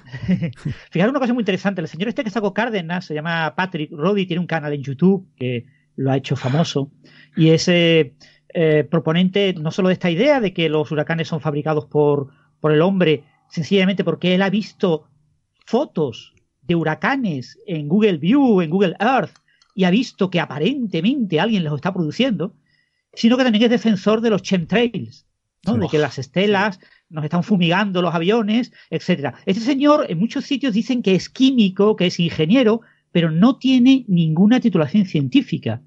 Fijaros 0.90 1.10
una 1.12 1.20
cosa 1.20 1.32
muy 1.32 1.40
interesante. 1.40 1.80
El 1.80 1.88
señor 1.88 2.08
este 2.08 2.24
que 2.24 2.30
sacó 2.30 2.52
Cárdenas 2.52 3.06
se 3.06 3.14
llama 3.14 3.54
Patrick 3.56 3.90
Roddy, 3.90 4.26
tiene 4.26 4.40
un 4.40 4.46
canal 4.46 4.74
en 4.74 4.82
YouTube 4.82 5.26
que 5.36 5.64
lo 5.96 6.10
ha 6.10 6.16
hecho 6.16 6.36
famoso 6.36 6.90
y 7.36 7.50
es 7.50 7.68
eh, 7.68 8.14
eh, 8.52 8.86
proponente 8.88 9.54
no 9.54 9.70
solo 9.70 9.88
de 9.88 9.94
esta 9.94 10.10
idea 10.10 10.40
de 10.40 10.52
que 10.52 10.68
los 10.68 10.90
huracanes 10.90 11.28
son 11.28 11.40
fabricados 11.40 11.86
por, 11.86 12.28
por 12.60 12.72
el 12.72 12.82
hombre, 12.82 13.24
sencillamente 13.48 14.04
porque 14.04 14.34
él 14.34 14.42
ha 14.42 14.50
visto 14.50 15.08
fotos 15.64 16.34
de 16.62 16.74
huracanes 16.74 17.58
en 17.66 17.88
Google 17.88 18.18
View, 18.18 18.60
en 18.60 18.70
Google 18.70 18.96
Earth, 19.00 19.36
y 19.74 19.84
ha 19.84 19.90
visto 19.90 20.30
que 20.30 20.40
aparentemente 20.40 21.40
alguien 21.40 21.64
los 21.64 21.74
está 21.74 21.92
produciendo, 21.92 22.54
sino 23.16 23.36
que 23.36 23.44
también 23.44 23.64
es 23.64 23.70
defensor 23.70 24.20
de 24.20 24.30
los 24.30 24.42
chemtrails, 24.42 25.26
¿no? 25.66 25.76
de 25.76 25.88
que 25.88 25.98
las 25.98 26.18
estelas 26.18 26.80
nos 27.08 27.24
están 27.24 27.42
fumigando 27.42 28.02
los 28.02 28.14
aviones, 28.14 28.72
etcétera. 28.90 29.34
Este 29.46 29.62
señor 29.62 30.06
en 30.08 30.18
muchos 30.18 30.44
sitios 30.44 30.74
dicen 30.74 31.02
que 31.02 31.14
es 31.14 31.28
químico, 31.28 31.96
que 31.96 32.06
es 32.06 32.20
ingeniero, 32.20 32.80
pero 33.12 33.30
no 33.30 33.58
tiene 33.58 34.04
ninguna 34.08 34.60
titulación 34.60 35.06
científica. 35.06 35.80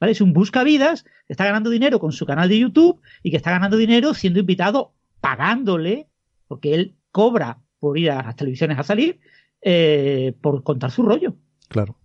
¿vale? 0.00 0.12
Es 0.12 0.20
un 0.20 0.32
buscavidas 0.32 1.04
que 1.04 1.32
está 1.32 1.44
ganando 1.44 1.70
dinero 1.70 2.00
con 2.00 2.12
su 2.12 2.26
canal 2.26 2.48
de 2.48 2.58
YouTube 2.58 3.00
y 3.22 3.30
que 3.30 3.36
está 3.36 3.52
ganando 3.52 3.76
dinero 3.76 4.14
siendo 4.14 4.40
invitado 4.40 4.92
pagándole, 5.20 6.08
porque 6.48 6.74
él 6.74 6.96
cobra 7.12 7.58
por 7.78 7.98
ir 7.98 8.10
a 8.10 8.22
las 8.22 8.36
televisiones 8.36 8.78
a 8.78 8.82
salir, 8.82 9.20
eh, 9.60 10.34
por 10.40 10.62
contar 10.64 10.90
su 10.90 11.02
rollo. 11.02 11.36
Claro. 11.68 11.96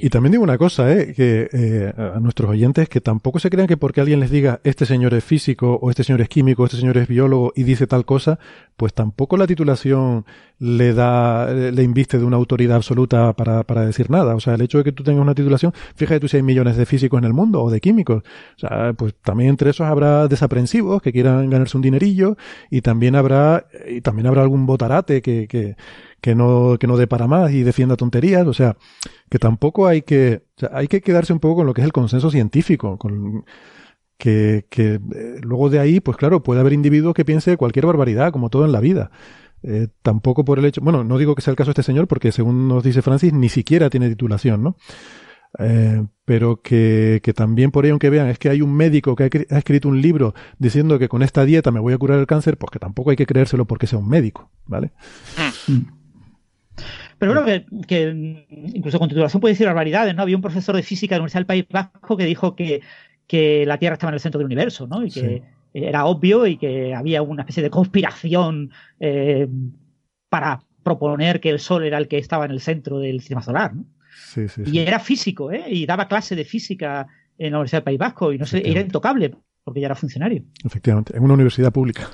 Y 0.00 0.10
también 0.10 0.32
digo 0.32 0.44
una 0.44 0.58
cosa, 0.58 0.92
¿eh? 0.92 1.12
que 1.14 1.48
eh, 1.52 1.92
a 1.96 2.20
nuestros 2.20 2.50
oyentes 2.50 2.88
que 2.88 3.00
tampoco 3.00 3.38
se 3.38 3.50
crean 3.50 3.66
que 3.66 3.76
porque 3.76 4.00
alguien 4.00 4.20
les 4.20 4.30
diga 4.30 4.60
este 4.64 4.86
señor 4.86 5.14
es 5.14 5.24
físico 5.24 5.78
o 5.80 5.90
este 5.90 6.04
señor 6.04 6.20
es 6.20 6.28
químico 6.28 6.62
o 6.62 6.66
este 6.66 6.76
señor 6.76 6.96
es 6.98 7.08
biólogo 7.08 7.52
y 7.56 7.62
dice 7.62 7.86
tal 7.86 8.04
cosa, 8.04 8.38
pues 8.76 8.94
tampoco 8.94 9.36
la 9.36 9.46
titulación 9.46 10.24
le 10.58 10.94
da, 10.94 11.52
le 11.52 11.82
inviste 11.82 12.18
de 12.18 12.24
una 12.24 12.36
autoridad 12.36 12.76
absoluta 12.76 13.32
para, 13.34 13.64
para 13.64 13.84
decir 13.84 14.10
nada. 14.10 14.34
O 14.34 14.40
sea, 14.40 14.54
el 14.54 14.62
hecho 14.62 14.78
de 14.78 14.84
que 14.84 14.92
tú 14.92 15.02
tengas 15.02 15.22
una 15.22 15.34
titulación, 15.34 15.72
fíjate 15.94 16.20
tú 16.20 16.28
si 16.28 16.36
hay 16.36 16.42
millones 16.42 16.76
de 16.76 16.86
físicos 16.86 17.18
en 17.18 17.24
el 17.24 17.32
mundo 17.32 17.62
o 17.62 17.70
de 17.70 17.80
químicos. 17.80 18.22
O 18.56 18.58
sea, 18.58 18.92
pues 18.92 19.14
también 19.22 19.50
entre 19.50 19.70
esos 19.70 19.86
habrá 19.86 20.28
desaprensivos 20.28 21.02
que 21.02 21.12
quieran 21.12 21.50
ganarse 21.50 21.76
un 21.76 21.82
dinerillo 21.82 22.36
y 22.70 22.80
también 22.80 23.16
habrá, 23.16 23.66
y 23.88 24.00
también 24.00 24.26
habrá 24.26 24.42
algún 24.42 24.66
botarate 24.66 25.22
que, 25.22 25.46
que 25.48 25.76
que 26.24 26.34
no, 26.34 26.78
que 26.80 26.86
no 26.86 26.96
dé 26.96 27.06
para 27.06 27.26
más 27.26 27.52
y 27.52 27.64
defienda 27.64 27.98
tonterías. 27.98 28.46
O 28.46 28.54
sea, 28.54 28.78
que 29.28 29.38
tampoco 29.38 29.86
hay 29.86 30.00
que, 30.00 30.44
o 30.56 30.60
sea, 30.60 30.70
hay 30.72 30.88
que 30.88 31.02
quedarse 31.02 31.34
un 31.34 31.38
poco 31.38 31.56
con 31.56 31.66
lo 31.66 31.74
que 31.74 31.82
es 31.82 31.84
el 31.84 31.92
consenso 31.92 32.30
científico, 32.30 32.98
que, 34.16 34.64
que 34.70 34.94
eh, 34.94 35.40
luego 35.42 35.68
de 35.68 35.80
ahí, 35.80 36.00
pues 36.00 36.16
claro, 36.16 36.42
puede 36.42 36.60
haber 36.60 36.72
individuos 36.72 37.12
que 37.12 37.26
piense 37.26 37.58
cualquier 37.58 37.84
barbaridad, 37.84 38.32
como 38.32 38.48
todo 38.48 38.64
en 38.64 38.72
la 38.72 38.80
vida. 38.80 39.10
Eh, 39.62 39.88
tampoco 40.00 40.46
por 40.46 40.58
el 40.58 40.64
hecho, 40.64 40.80
bueno, 40.80 41.04
no 41.04 41.18
digo 41.18 41.34
que 41.34 41.42
sea 41.42 41.50
el 41.50 41.58
caso 41.58 41.68
de 41.68 41.72
este 41.72 41.82
señor, 41.82 42.08
porque 42.08 42.32
según 42.32 42.68
nos 42.68 42.82
dice 42.82 43.02
Francis, 43.02 43.34
ni 43.34 43.50
siquiera 43.50 43.90
tiene 43.90 44.08
titulación, 44.08 44.62
¿no? 44.62 44.76
Eh, 45.58 46.06
pero 46.24 46.62
que, 46.62 47.20
que, 47.22 47.34
también 47.34 47.70
por 47.70 47.84
ahí, 47.84 47.90
aunque 47.90 48.08
vean, 48.08 48.28
es 48.28 48.38
que 48.38 48.48
hay 48.48 48.62
un 48.62 48.74
médico 48.74 49.14
que 49.14 49.24
ha, 49.24 49.58
escrito 49.58 49.90
un 49.90 50.00
libro 50.00 50.34
diciendo 50.58 50.98
que 50.98 51.10
con 51.10 51.22
esta 51.22 51.44
dieta 51.44 51.70
me 51.70 51.80
voy 51.80 51.92
a 51.92 51.98
curar 51.98 52.18
el 52.18 52.26
cáncer, 52.26 52.56
pues 52.56 52.70
que 52.70 52.78
tampoco 52.78 53.10
hay 53.10 53.16
que 53.16 53.26
creérselo 53.26 53.66
porque 53.66 53.86
sea 53.86 53.98
un 53.98 54.08
médico, 54.08 54.50
¿vale? 54.64 54.92
Mm. 55.68 56.03
Pero 57.18 57.32
bueno, 57.32 57.64
que, 57.86 58.46
incluso 58.74 58.98
con 58.98 59.08
titulación 59.08 59.40
puede 59.40 59.54
decir 59.54 59.66
barbaridades, 59.66 60.14
¿no? 60.14 60.22
Había 60.22 60.36
un 60.36 60.42
profesor 60.42 60.76
de 60.76 60.82
física 60.82 61.14
de 61.14 61.18
la 61.18 61.22
Universidad 61.22 61.40
del 61.40 61.46
País 61.46 61.66
Vasco 61.70 62.16
que 62.16 62.24
dijo 62.24 62.54
que, 62.56 62.82
que 63.26 63.64
la 63.66 63.78
Tierra 63.78 63.94
estaba 63.94 64.10
en 64.10 64.14
el 64.14 64.20
centro 64.20 64.38
del 64.38 64.46
universo, 64.46 64.86
¿no? 64.86 65.04
Y 65.04 65.10
que 65.10 65.42
era 65.72 66.06
obvio 66.06 66.46
y 66.46 66.56
que 66.56 66.94
había 66.94 67.22
una 67.22 67.42
especie 67.42 67.62
de 67.62 67.70
conspiración 67.70 68.70
eh, 69.00 69.48
para 70.28 70.62
proponer 70.82 71.40
que 71.40 71.50
el 71.50 71.58
Sol 71.58 71.84
era 71.84 71.98
el 71.98 72.08
que 72.08 72.18
estaba 72.18 72.44
en 72.44 72.52
el 72.52 72.60
centro 72.60 72.98
del 72.98 73.20
sistema 73.20 73.42
solar, 73.42 73.74
¿no? 73.74 73.84
Sí, 74.16 74.48
sí, 74.48 74.62
y 74.66 74.78
era 74.78 75.00
físico, 75.00 75.50
¿eh? 75.50 75.64
Y 75.68 75.86
daba 75.86 76.06
clase 76.06 76.36
de 76.36 76.44
física 76.44 77.06
en 77.36 77.50
la 77.50 77.58
Universidad 77.58 77.78
del 77.78 77.84
País 77.84 77.98
Vasco 77.98 78.32
y 78.32 78.38
no 78.38 78.46
sé, 78.46 78.62
era 78.64 78.80
intocable 78.80 79.34
porque 79.64 79.80
ya 79.80 79.86
era 79.86 79.94
funcionario. 79.94 80.44
Efectivamente, 80.64 81.16
en 81.16 81.22
una 81.24 81.34
universidad 81.34 81.72
pública. 81.72 82.08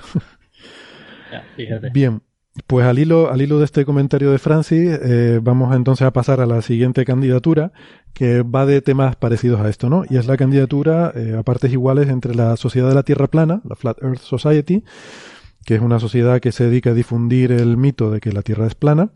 Bien, 1.93 2.21
pues 2.67 2.85
al 2.85 2.99
hilo, 2.99 3.31
al 3.31 3.41
hilo 3.41 3.59
de 3.59 3.65
este 3.65 3.85
comentario 3.85 4.31
de 4.31 4.37
Francis, 4.37 4.99
eh, 5.01 5.39
vamos 5.41 5.73
entonces 5.75 6.05
a 6.05 6.11
pasar 6.11 6.41
a 6.41 6.45
la 6.45 6.61
siguiente 6.61 7.05
candidatura, 7.05 7.71
que 8.13 8.41
va 8.41 8.65
de 8.65 8.81
temas 8.81 9.15
parecidos 9.15 9.61
a 9.61 9.69
esto, 9.69 9.89
¿no? 9.89 10.03
Y 10.09 10.17
es 10.17 10.27
la 10.27 10.35
candidatura 10.35 11.13
eh, 11.15 11.35
a 11.37 11.43
partes 11.43 11.71
iguales 11.71 12.09
entre 12.09 12.35
la 12.35 12.57
Sociedad 12.57 12.89
de 12.89 12.95
la 12.95 13.03
Tierra 13.03 13.27
Plana, 13.27 13.61
la 13.63 13.75
Flat 13.75 14.01
Earth 14.03 14.19
Society, 14.19 14.83
que 15.65 15.75
es 15.75 15.81
una 15.81 15.99
sociedad 15.99 16.41
que 16.41 16.51
se 16.51 16.65
dedica 16.65 16.89
a 16.89 16.93
difundir 16.93 17.51
el 17.51 17.77
mito 17.77 18.11
de 18.11 18.19
que 18.19 18.33
la 18.33 18.41
Tierra 18.41 18.67
es 18.67 18.75
plana, 18.75 19.11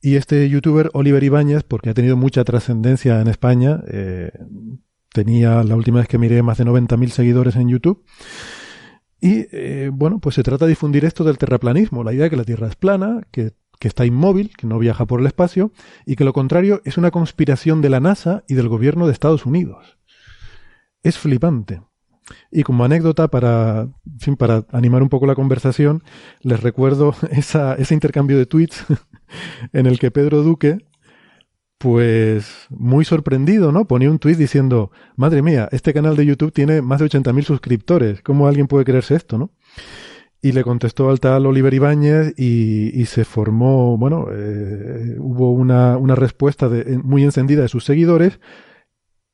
y 0.00 0.14
este 0.14 0.48
youtuber 0.48 0.90
Oliver 0.94 1.22
Ibáñez, 1.22 1.64
porque 1.64 1.90
ha 1.90 1.94
tenido 1.94 2.16
mucha 2.16 2.44
trascendencia 2.44 3.20
en 3.20 3.28
España, 3.28 3.82
eh, 3.88 4.30
tenía 5.12 5.62
la 5.64 5.74
última 5.74 5.98
vez 5.98 6.08
que 6.08 6.18
miré 6.18 6.42
más 6.42 6.58
de 6.58 6.64
90.000 6.64 7.08
seguidores 7.08 7.56
en 7.56 7.68
YouTube, 7.68 8.04
y 9.20 9.46
eh, 9.52 9.90
bueno, 9.92 10.18
pues 10.18 10.34
se 10.34 10.42
trata 10.42 10.64
de 10.64 10.70
difundir 10.70 11.04
esto 11.04 11.24
del 11.24 11.38
terraplanismo, 11.38 12.04
la 12.04 12.12
idea 12.12 12.24
de 12.24 12.30
que 12.30 12.36
la 12.36 12.44
Tierra 12.44 12.68
es 12.68 12.76
plana, 12.76 13.20
que, 13.30 13.52
que, 13.78 13.88
está 13.88 14.06
inmóvil, 14.06 14.56
que 14.56 14.66
no 14.66 14.78
viaja 14.78 15.06
por 15.06 15.20
el 15.20 15.26
espacio, 15.26 15.72
y 16.06 16.16
que 16.16 16.24
lo 16.24 16.32
contrario 16.32 16.80
es 16.84 16.96
una 16.96 17.10
conspiración 17.10 17.82
de 17.82 17.90
la 17.90 18.00
NASA 18.00 18.44
y 18.48 18.54
del 18.54 18.68
gobierno 18.68 19.06
de 19.06 19.12
Estados 19.12 19.46
Unidos. 19.46 19.98
Es 21.02 21.18
flipante. 21.18 21.82
Y 22.50 22.62
como 22.62 22.84
anécdota, 22.84 23.28
para, 23.28 23.88
fin, 24.18 24.36
para 24.36 24.64
animar 24.70 25.02
un 25.02 25.08
poco 25.08 25.26
la 25.26 25.34
conversación, 25.34 26.02
les 26.40 26.62
recuerdo 26.62 27.14
esa, 27.30 27.74
ese 27.74 27.94
intercambio 27.94 28.38
de 28.38 28.46
tweets 28.46 28.84
en 29.72 29.86
el 29.86 29.98
que 29.98 30.10
Pedro 30.10 30.42
Duque 30.42 30.78
pues 31.80 32.66
muy 32.68 33.06
sorprendido, 33.06 33.72
¿no? 33.72 33.86
Ponía 33.86 34.10
un 34.10 34.18
tuit 34.18 34.36
diciendo, 34.36 34.90
madre 35.16 35.40
mía, 35.40 35.66
este 35.72 35.94
canal 35.94 36.14
de 36.14 36.26
YouTube 36.26 36.52
tiene 36.52 36.82
más 36.82 37.00
de 37.00 37.06
80.000 37.06 37.42
suscriptores, 37.42 38.20
¿cómo 38.20 38.46
alguien 38.46 38.66
puede 38.66 38.84
creerse 38.84 39.14
esto, 39.14 39.38
no? 39.38 39.50
Y 40.42 40.52
le 40.52 40.62
contestó 40.62 41.08
al 41.08 41.20
tal 41.20 41.46
Oliver 41.46 41.72
Ibáñez 41.72 42.38
y, 42.38 43.06
se 43.06 43.24
formó, 43.24 43.96
bueno, 43.96 44.26
eh, 44.30 45.16
hubo 45.20 45.52
una, 45.52 45.96
una 45.96 46.14
respuesta 46.14 46.68
muy 47.02 47.24
encendida 47.24 47.62
de 47.62 47.68
sus 47.68 47.84
seguidores 47.84 48.40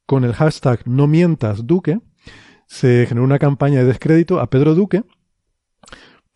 con 0.06 0.22
el 0.22 0.32
hashtag 0.32 0.86
no 0.86 1.08
mientas 1.08 1.66
Duque. 1.66 1.98
Se 2.68 3.06
generó 3.08 3.24
una 3.24 3.40
campaña 3.40 3.80
de 3.80 3.86
descrédito 3.86 4.38
a 4.38 4.50
Pedro 4.50 4.76
Duque 4.76 5.02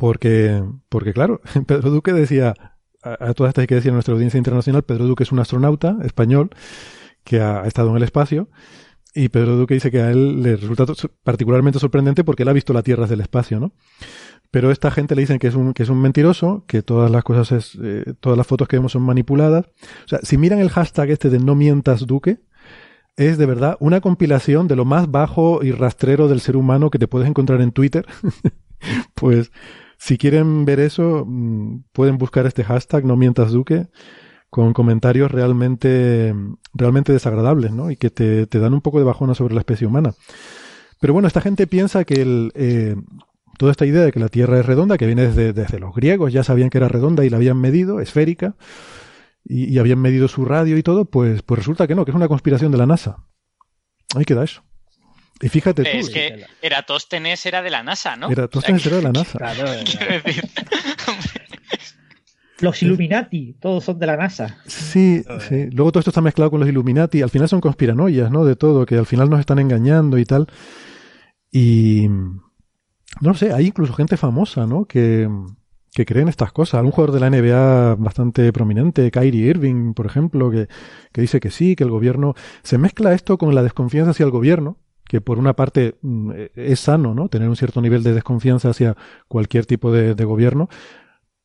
porque, 0.01 0.65
porque 0.89 1.13
claro, 1.13 1.41
Pedro 1.67 1.91
Duque 1.91 2.13
decía, 2.13 2.55
a, 3.03 3.35
todas 3.35 3.51
estas 3.51 3.63
hay 3.63 3.67
que 3.67 3.75
decir 3.77 3.91
a 3.91 3.95
nuestra 3.95 4.15
audiencia 4.15 4.39
internacional, 4.39 4.83
Pedro 4.83 5.07
Duque 5.07 5.25
es 5.25 5.33
un 5.33 5.39
astronauta 5.39 5.97
español 6.03 6.51
que 7.25 7.41
ha, 7.41 7.67
estado 7.67 7.91
en 7.91 7.97
el 7.97 8.03
espacio. 8.03 8.49
Y 9.13 9.29
Pedro 9.29 9.57
Duque 9.57 9.75
dice 9.75 9.91
que 9.91 10.01
a 10.01 10.11
él 10.11 10.41
le 10.41 10.57
resulta 10.57 10.85
particularmente 11.25 11.81
sorprendente 11.81 12.23
porque 12.23 12.45
él 12.45 12.49
ha 12.49 12.53
visto 12.53 12.73
la 12.73 12.83
Tierra 12.83 13.03
desde 13.03 13.15
el 13.15 13.23
espacio, 13.23 13.59
¿no? 13.59 13.73
pero 14.51 14.71
esta 14.71 14.91
gente 14.91 15.15
le 15.15 15.23
dicen 15.23 15.39
que 15.39 15.47
es 15.47 15.55
un, 15.55 15.73
que 15.75 15.85
es 15.85 15.89
un 15.89 16.01
mentiroso, 16.01 16.65
que 16.67 16.83
todas 16.83 17.11
las 17.11 17.23
cosas 17.23 17.53
es, 17.53 17.79
eh, 17.83 18.15
todas 18.19 18.37
las 18.37 18.47
fotos 18.47 18.67
que 18.67 18.77
vemos 18.77 18.93
son 18.93 19.03
manipuladas. 19.03 19.67
O 20.05 20.09
sea, 20.09 20.19
si 20.23 20.39
miran 20.39 20.59
el 20.59 20.71
hashtag 20.71 21.11
este 21.11 21.31
de 21.31 21.39
no 21.39 21.55
mientas 21.55 22.07
Duque, 22.07 22.41
es 23.17 23.39
de 23.39 23.47
verdad 23.47 23.77
una 23.81 24.01
compilación 24.01 24.67
de 24.67 24.77
lo 24.77 24.85
más 24.85 25.11
bajo 25.11 25.63
y 25.63 25.73
rastrero 25.73 26.27
del 26.27 26.41
ser 26.41 26.57
humano 26.57 26.91
que 26.91 26.99
te 26.99 27.07
puedes 27.07 27.29
encontrar 27.29 27.61
en 27.61 27.71
Twitter. 27.71 28.07
pues, 29.15 29.53
si 30.01 30.17
quieren 30.17 30.65
ver 30.65 30.81
eso, 30.81 31.25
mm, 31.27 31.85
pueden 31.93 32.17
buscar 32.17 32.47
este 32.47 32.65
hashtag 32.65 33.05
no 33.05 33.19
mientas 33.19 33.53
Duque 33.53 33.89
con 34.49 34.73
comentarios 34.73 35.31
realmente, 35.31 36.35
realmente 36.73 37.13
desagradables, 37.13 37.73
¿no? 37.73 37.91
Y 37.91 37.97
que 37.97 38.09
te, 38.09 38.47
te 38.47 38.59
dan 38.59 38.73
un 38.73 38.81
poco 38.81 38.99
de 38.99 39.05
bajona 39.05 39.35
sobre 39.35 39.55
la 39.55 39.61
especie 39.61 39.87
humana. 39.87 40.15
Pero 41.01 41.13
bueno, 41.13 41.29
esta 41.29 41.43
gente 41.43 41.67
piensa 41.67 42.05
que 42.05 42.15
el, 42.15 42.51
eh, 42.55 42.97
toda 43.59 43.73
esta 43.73 43.85
idea 43.85 44.03
de 44.03 44.11
que 44.11 44.21
la 44.21 44.31
Tierra 44.31 44.59
es 44.59 44.65
redonda, 44.65 44.97
que 44.97 45.05
viene 45.05 45.27
desde, 45.27 45.53
desde, 45.53 45.79
los 45.79 45.95
griegos, 45.95 46.33
ya 46.33 46.45
sabían 46.45 46.71
que 46.71 46.79
era 46.79 46.89
redonda 46.89 47.23
y 47.27 47.29
la 47.29 47.37
habían 47.37 47.61
medido, 47.61 48.01
esférica, 48.01 48.57
y, 49.45 49.79
habían 49.79 49.99
medido 49.99 50.29
su 50.29 50.47
radio 50.47 50.79
y 50.79 50.83
todo, 50.83 51.05
pues, 51.05 51.43
pues 51.43 51.59
resulta 51.59 51.87
que 51.87 51.95
no, 51.95 52.07
que 52.07 52.11
es 52.11 52.17
una 52.17 52.29
conspiración 52.29 52.73
de 52.73 52.79
la 52.79 52.87
NASA. 52.87 53.27
Ahí 54.17 54.25
queda 54.25 54.45
eso. 54.45 54.63
Y 55.41 55.49
fíjate 55.49 55.83
tú. 55.83 55.89
Es 55.91 56.11
que 56.11 56.45
Eratóstenes 56.61 57.45
era 57.47 57.63
de 57.63 57.71
la 57.71 57.83
NASA, 57.83 58.17
¿no? 58.17 58.31
Eratóstenes 58.31 58.85
era 58.87 58.97
de 58.97 59.03
la 59.03 59.13
NASA. 59.13 59.39
Claro, 59.39 59.65
Los 62.61 62.83
Illuminati, 62.83 63.57
todos 63.59 63.85
son 63.85 63.99
de 63.99 64.07
la 64.07 64.19
NASA. 64.19 64.59
Sí, 64.67 65.25
sí. 65.49 65.71
Luego 65.71 65.93
todo 65.93 66.01
esto 66.01 66.11
está 66.11 66.21
mezclado 66.21 66.51
con 66.51 66.61
los 66.61 66.69
Illuminati. 66.69 67.23
Al 67.23 67.31
final 67.31 67.49
son 67.49 67.61
conspiranoias, 67.61 68.31
¿no? 68.31 68.45
De 68.45 68.55
todo, 68.55 68.85
que 68.85 68.97
al 68.97 69.07
final 69.07 69.31
nos 69.31 69.41
están 69.41 69.59
engañando 69.59 70.19
y 70.19 70.25
tal. 70.25 70.47
Y. 71.51 72.07
No 73.21 73.35
sé, 73.35 73.53
hay 73.53 73.67
incluso 73.67 73.95
gente 73.95 74.19
famosa, 74.19 74.67
¿no? 74.67 74.85
Que, 74.85 75.29
que 75.93 76.05
creen 76.05 76.29
estas 76.29 76.53
cosas. 76.53 76.75
Algún 76.75 76.93
jugador 76.93 77.15
de 77.15 77.21
la 77.21 77.31
NBA 77.31 77.97
bastante 77.97 78.53
prominente, 78.53 79.11
Kyrie 79.11 79.49
Irving, 79.49 79.95
por 79.95 80.07
ejemplo, 80.07 80.51
que, 80.51 80.69
que 81.13 81.23
dice 81.23 81.41
que 81.41 81.51
sí, 81.51 81.77
que 81.77 81.85
el 81.85 81.91
gobierno. 81.91 82.35
Se 82.63 82.77
mezcla 82.77 83.15
esto 83.15 83.39
con 83.39 83.55
la 83.55 83.63
desconfianza 83.63 84.11
hacia 84.11 84.25
el 84.25 84.31
gobierno, 84.31 84.77
que 85.11 85.21
por 85.21 85.41
una 85.41 85.55
parte 85.55 85.97
mm, 86.03 86.31
es 86.55 86.79
sano, 86.79 87.15
¿no? 87.15 87.29
Tener 87.29 87.49
un 87.49 87.57
cierto 87.57 87.81
nivel 87.81 88.05
de 88.05 88.15
desconfianza 88.15 88.71
hacia 88.71 88.97
cualquier 89.27 89.67
tipo 89.67 89.91
de, 89.91 90.15
gobierno, 90.25 90.69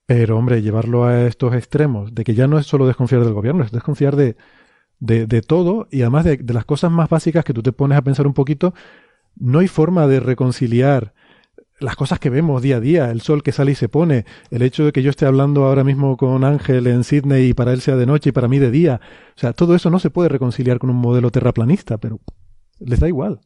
pero, 0.06 0.38
hombre, 0.38 0.62
llevarlo 0.62 1.06
a 1.06 1.26
estos 1.26 1.56
extremos, 1.56 2.14
de 2.14 2.24
que 2.24 2.36
ya 2.36 2.46
no 2.46 2.60
es 2.60 2.68
solo 2.68 2.86
desconfiar 2.86 3.24
del 3.24 3.34
gobierno, 3.34 3.64
es 3.64 3.72
desconfiar 3.72 4.16
de, 4.16 4.36
de, 5.00 5.26
de 5.26 5.42
todo 5.42 5.88
y 5.90 6.02
además 6.02 6.26
de, 6.26 6.38
de, 6.38 6.54
las 6.54 6.66
cosas 6.66 6.92
más 6.92 7.10
básicas 7.10 7.44
que 7.44 7.54
tú 7.56 7.64
te 7.64 7.72
pones 7.72 7.98
a 7.98 8.04
pensar 8.04 8.28
un 8.28 8.36
poquito, 8.36 8.76
no 9.36 9.58
hay 9.58 9.68
forma 9.68 10.06
de 10.06 10.20
reconciliar 10.20 11.16
las 11.80 11.96
cosas 11.96 12.20
que 12.20 12.30
vemos 12.30 12.62
día 12.62 12.78
a 12.78 12.80
día, 12.80 13.10
el 13.10 13.22
sol 13.22 13.42
que 13.42 13.52
sale 13.52 13.72
y 13.72 13.76
se 13.76 13.90
pone, 13.90 14.26
el 14.52 14.62
hecho 14.62 14.86
de 14.86 14.92
que 14.92 15.02
yo 15.02 15.10
esté 15.10 15.26
hablando 15.26 15.66
ahora 15.66 15.84
mismo 15.84 16.18
con 16.18 16.44
Ángel 16.44 16.86
en 16.86 17.04
Sydney 17.04 17.48
y 17.48 17.54
para 17.56 17.74
él 17.74 17.82
sea 17.82 17.96
de 17.96 18.06
noche 18.06 18.30
y 18.30 18.32
para 18.32 18.48
mí 18.48 18.60
de 18.60 18.70
día, 18.70 19.02
o 19.36 19.40
sea, 19.40 19.54
todo 19.54 19.74
eso 19.74 19.90
no 19.90 19.98
se 19.98 20.12
puede 20.12 20.30
reconciliar 20.30 20.78
con 20.78 20.92
un 20.92 20.98
modelo 20.98 21.32
terraplanista, 21.32 21.98
pero 21.98 22.20
les 22.78 23.00
da 23.00 23.08
igual. 23.08 23.42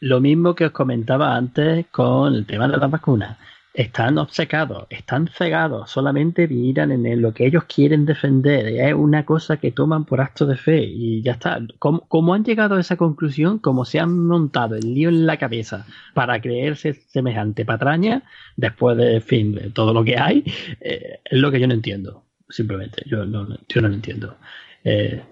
Lo 0.00 0.20
mismo 0.20 0.54
que 0.54 0.66
os 0.66 0.72
comentaba 0.72 1.36
antes 1.36 1.86
con 1.90 2.34
el 2.34 2.46
tema 2.46 2.68
de 2.68 2.76
las 2.76 2.90
vacunas 2.90 3.38
están 3.76 4.16
obcecados, 4.16 4.86
están 4.88 5.28
cegados, 5.28 5.90
solamente 5.90 6.48
miran 6.48 6.92
en 6.92 7.20
lo 7.20 7.34
que 7.34 7.46
ellos 7.46 7.64
quieren 7.64 8.06
defender. 8.06 8.68
Es 8.68 8.94
una 8.94 9.26
cosa 9.26 9.58
que 9.58 9.70
toman 9.70 10.06
por 10.06 10.22
acto 10.22 10.46
de 10.46 10.56
fe 10.56 10.82
y 10.82 11.20
ya 11.20 11.32
está. 11.32 11.60
¿Cómo, 11.78 12.34
han 12.34 12.42
llegado 12.42 12.76
a 12.76 12.80
esa 12.80 12.96
conclusión? 12.96 13.58
Como 13.58 13.84
se 13.84 14.00
han 14.00 14.26
montado 14.26 14.76
el 14.76 14.94
lío 14.94 15.10
en 15.10 15.26
la 15.26 15.36
cabeza 15.36 15.86
para 16.14 16.40
creerse 16.40 16.94
semejante 16.94 17.66
patraña, 17.66 18.22
después 18.56 18.96
de, 18.96 19.20
fin, 19.20 19.54
de 19.54 19.70
todo 19.70 19.92
lo 19.92 20.02
que 20.02 20.18
hay, 20.18 20.42
eh, 20.80 21.20
es 21.22 21.38
lo 21.38 21.50
que 21.50 21.60
yo 21.60 21.66
no 21.66 21.74
entiendo. 21.74 22.24
Simplemente, 22.48 23.02
yo 23.04 23.26
no, 23.26 23.46
yo 23.68 23.82
no 23.82 23.88
lo 23.88 23.94
entiendo. 23.94 24.36
Eh, 24.84 25.22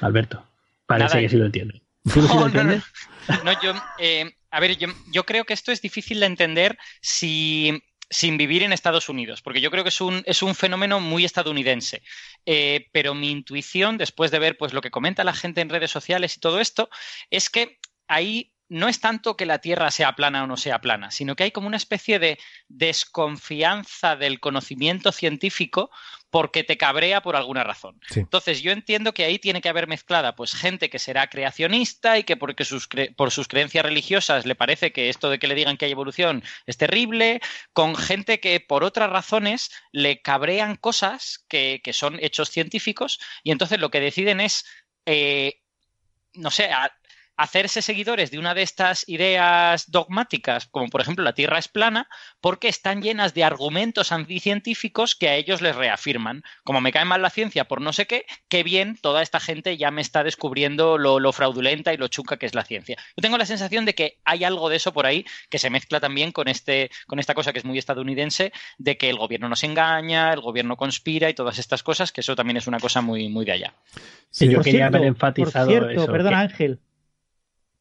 Alberto, 0.00 0.42
parece 0.86 1.16
Nada, 1.16 1.20
que 1.20 1.28
sí 1.28 1.36
lo 1.36 1.44
entiendo. 1.44 1.74
¿Tú 2.04 2.20
no, 2.22 2.46
entiendes? 2.46 2.84
No, 3.44 3.60
yo, 3.62 3.74
eh, 3.98 4.34
a 4.50 4.60
ver, 4.60 4.76
yo, 4.76 4.88
yo 5.12 5.24
creo 5.24 5.44
que 5.44 5.54
esto 5.54 5.72
es 5.72 5.82
difícil 5.82 6.20
de 6.20 6.26
entender 6.26 6.78
si 7.00 7.82
sin 8.12 8.36
vivir 8.36 8.64
en 8.64 8.72
Estados 8.72 9.08
Unidos, 9.08 9.40
porque 9.40 9.60
yo 9.60 9.70
creo 9.70 9.84
que 9.84 9.90
es 9.90 10.00
un, 10.00 10.22
es 10.26 10.42
un 10.42 10.56
fenómeno 10.56 10.98
muy 10.98 11.24
estadounidense. 11.24 12.02
Eh, 12.44 12.88
pero 12.90 13.14
mi 13.14 13.30
intuición, 13.30 13.98
después 13.98 14.32
de 14.32 14.40
ver 14.40 14.58
pues, 14.58 14.72
lo 14.72 14.80
que 14.80 14.90
comenta 14.90 15.22
la 15.22 15.32
gente 15.32 15.60
en 15.60 15.68
redes 15.68 15.92
sociales 15.92 16.36
y 16.36 16.40
todo 16.40 16.58
esto, 16.58 16.90
es 17.30 17.48
que 17.48 17.78
ahí 18.08 18.52
no 18.70 18.88
es 18.88 19.00
tanto 19.00 19.36
que 19.36 19.46
la 19.46 19.58
Tierra 19.58 19.90
sea 19.90 20.14
plana 20.14 20.44
o 20.44 20.46
no 20.46 20.56
sea 20.56 20.80
plana, 20.80 21.10
sino 21.10 21.34
que 21.34 21.42
hay 21.42 21.50
como 21.50 21.66
una 21.66 21.76
especie 21.76 22.20
de 22.20 22.38
desconfianza 22.68 24.14
del 24.14 24.38
conocimiento 24.38 25.10
científico 25.10 25.90
porque 26.30 26.62
te 26.62 26.78
cabrea 26.78 27.20
por 27.20 27.34
alguna 27.34 27.64
razón. 27.64 28.00
Sí. 28.08 28.20
Entonces, 28.20 28.62
yo 28.62 28.70
entiendo 28.70 29.12
que 29.12 29.24
ahí 29.24 29.40
tiene 29.40 29.60
que 29.60 29.68
haber 29.68 29.88
mezclada 29.88 30.36
pues 30.36 30.54
gente 30.54 30.88
que 30.88 31.00
será 31.00 31.26
creacionista 31.28 32.16
y 32.16 32.22
que 32.22 32.36
porque 32.36 32.64
sus 32.64 32.88
por 33.16 33.32
sus 33.32 33.48
creencias 33.48 33.84
religiosas 33.84 34.46
le 34.46 34.54
parece 34.54 34.92
que 34.92 35.08
esto 35.08 35.30
de 35.30 35.40
que 35.40 35.48
le 35.48 35.56
digan 35.56 35.76
que 35.76 35.86
hay 35.86 35.92
evolución 35.92 36.44
es 36.66 36.76
terrible, 36.76 37.40
con 37.72 37.96
gente 37.96 38.38
que 38.38 38.60
por 38.60 38.84
otras 38.84 39.10
razones 39.10 39.72
le 39.90 40.22
cabrean 40.22 40.76
cosas 40.76 41.44
que, 41.48 41.80
que 41.82 41.92
son 41.92 42.18
hechos 42.20 42.50
científicos 42.50 43.18
y 43.42 43.50
entonces 43.50 43.80
lo 43.80 43.90
que 43.90 43.98
deciden 43.98 44.40
es 44.40 44.64
eh, 45.06 45.60
no 46.34 46.50
sé, 46.50 46.70
hacerse 47.40 47.80
seguidores 47.80 48.30
de 48.30 48.38
una 48.38 48.52
de 48.52 48.60
estas 48.60 49.08
ideas 49.08 49.90
dogmáticas, 49.90 50.66
como 50.66 50.88
por 50.88 51.00
ejemplo 51.00 51.24
la 51.24 51.32
Tierra 51.32 51.58
es 51.58 51.68
plana, 51.68 52.06
porque 52.42 52.68
están 52.68 53.00
llenas 53.00 53.32
de 53.32 53.44
argumentos 53.44 54.12
anticientíficos 54.12 55.14
que 55.14 55.30
a 55.30 55.36
ellos 55.36 55.62
les 55.62 55.74
reafirman. 55.74 56.42
Como 56.64 56.82
me 56.82 56.92
cae 56.92 57.06
mal 57.06 57.22
la 57.22 57.30
ciencia 57.30 57.64
por 57.64 57.80
no 57.80 57.94
sé 57.94 58.06
qué, 58.06 58.26
qué 58.48 58.62
bien 58.62 58.98
toda 59.00 59.22
esta 59.22 59.40
gente 59.40 59.78
ya 59.78 59.90
me 59.90 60.02
está 60.02 60.22
descubriendo 60.22 60.98
lo, 60.98 61.18
lo 61.18 61.32
fraudulenta 61.32 61.94
y 61.94 61.96
lo 61.96 62.08
chuca 62.08 62.36
que 62.36 62.44
es 62.44 62.54
la 62.54 62.62
ciencia. 62.62 62.98
Yo 63.16 63.22
tengo 63.22 63.38
la 63.38 63.46
sensación 63.46 63.86
de 63.86 63.94
que 63.94 64.18
hay 64.24 64.44
algo 64.44 64.68
de 64.68 64.76
eso 64.76 64.92
por 64.92 65.06
ahí 65.06 65.24
que 65.48 65.58
se 65.58 65.70
mezcla 65.70 65.98
también 65.98 66.32
con, 66.32 66.46
este, 66.46 66.90
con 67.06 67.18
esta 67.18 67.32
cosa 67.32 67.54
que 67.54 67.58
es 67.58 67.64
muy 67.64 67.78
estadounidense, 67.78 68.52
de 68.76 68.98
que 68.98 69.08
el 69.08 69.16
gobierno 69.16 69.48
nos 69.48 69.64
engaña, 69.64 70.30
el 70.34 70.42
gobierno 70.42 70.76
conspira 70.76 71.30
y 71.30 71.34
todas 71.34 71.58
estas 71.58 71.82
cosas, 71.82 72.12
que 72.12 72.20
eso 72.20 72.36
también 72.36 72.58
es 72.58 72.66
una 72.66 72.80
cosa 72.80 73.00
muy, 73.00 73.30
muy 73.30 73.46
de 73.46 73.52
allá. 73.52 73.74
Sí, 74.30 74.46
yo 74.50 74.60
quería 74.60 74.80
cierto, 74.80 74.96
haber 74.98 75.08
enfatizado 75.08 75.66
por 75.66 75.72
cierto, 75.72 76.02
eso. 76.02 76.12
Perdona, 76.12 76.36
que... 76.36 76.52
Ángel. 76.52 76.80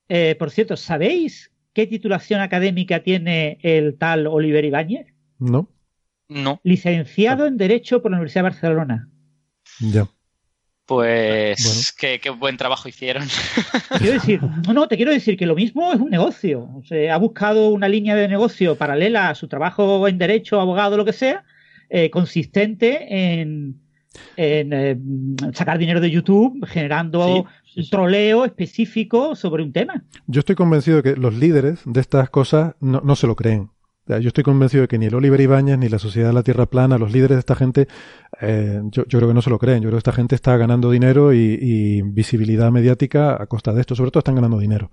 Eh, 0.09 0.35
por 0.37 0.49
cierto, 0.49 0.75
¿sabéis 0.75 1.51
qué 1.73 1.87
titulación 1.87 2.41
académica 2.41 3.03
tiene 3.03 3.59
el 3.61 3.97
tal 3.97 4.27
Oliver 4.27 4.65
Ibáñez? 4.65 5.07
No. 5.37 5.69
No. 6.27 6.59
Licenciado 6.63 7.45
en 7.45 7.57
Derecho 7.57 8.01
por 8.01 8.11
la 8.11 8.17
Universidad 8.17 8.43
de 8.43 8.49
Barcelona. 8.49 9.09
Ya. 9.79 10.07
Pues 10.85 11.57
bueno. 11.63 11.81
qué, 11.99 12.19
qué, 12.19 12.31
buen 12.31 12.57
trabajo 12.57 12.89
hicieron. 12.89 13.27
Quiero 13.99 14.13
decir, 14.13 14.41
no, 14.41 14.73
no, 14.73 14.87
te 14.87 14.95
quiero 14.95 15.11
decir 15.11 15.37
que 15.37 15.45
lo 15.45 15.55
mismo 15.55 15.93
es 15.93 15.99
un 15.99 16.09
negocio. 16.09 16.67
O 16.75 16.83
sea, 16.83 17.13
ha 17.13 17.17
buscado 17.17 17.69
una 17.69 17.87
línea 17.87 18.15
de 18.15 18.27
negocio 18.27 18.75
paralela 18.75 19.29
a 19.29 19.35
su 19.35 19.47
trabajo 19.47 20.07
en 20.07 20.17
derecho, 20.17 20.59
abogado, 20.59 20.97
lo 20.97 21.05
que 21.05 21.13
sea, 21.13 21.45
eh, 21.89 22.09
consistente 22.09 23.39
en, 23.39 23.79
en 24.35 24.73
eh, 24.73 24.97
sacar 25.53 25.77
dinero 25.77 25.99
de 25.99 26.09
YouTube 26.11 26.65
generando 26.67 27.47
sí, 27.63 27.83
sí, 27.83 27.89
troleo 27.89 28.45
específico 28.45 29.35
sobre 29.35 29.63
un 29.63 29.71
tema. 29.71 30.03
Yo 30.27 30.39
estoy 30.39 30.55
convencido 30.55 31.01
de 31.01 31.03
que 31.03 31.19
los 31.19 31.35
líderes 31.35 31.81
de 31.85 32.01
estas 32.01 32.29
cosas 32.29 32.75
no, 32.79 33.01
no 33.03 33.15
se 33.15 33.27
lo 33.27 33.35
creen. 33.35 33.69
Yo 34.07 34.29
estoy 34.29 34.43
convencido 34.43 34.81
de 34.81 34.87
que 34.87 34.97
ni 34.97 35.05
el 35.05 35.13
Oliver 35.13 35.39
Ibáñez 35.39 35.77
ni 35.77 35.87
la 35.87 35.99
Sociedad 35.99 36.29
de 36.29 36.33
la 36.33 36.41
Tierra 36.41 36.65
Plana, 36.65 36.97
los 36.97 37.11
líderes 37.11 37.35
de 37.35 37.39
esta 37.39 37.53
gente, 37.53 37.87
eh, 38.41 38.81
yo, 38.85 39.05
yo, 39.05 39.19
creo 39.19 39.27
que 39.27 39.35
no 39.35 39.43
se 39.43 39.51
lo 39.51 39.59
creen. 39.59 39.83
Yo 39.83 39.89
creo 39.89 39.97
que 39.97 40.09
esta 40.09 40.13
gente 40.13 40.33
está 40.33 40.57
ganando 40.57 40.89
dinero 40.89 41.31
y, 41.31 41.59
y 41.61 42.01
visibilidad 42.01 42.71
mediática 42.71 43.39
a 43.39 43.45
costa 43.45 43.71
de 43.71 43.81
esto. 43.81 43.93
Sobre 43.93 44.09
todo 44.09 44.21
están 44.21 44.33
ganando 44.33 44.57
dinero. 44.57 44.89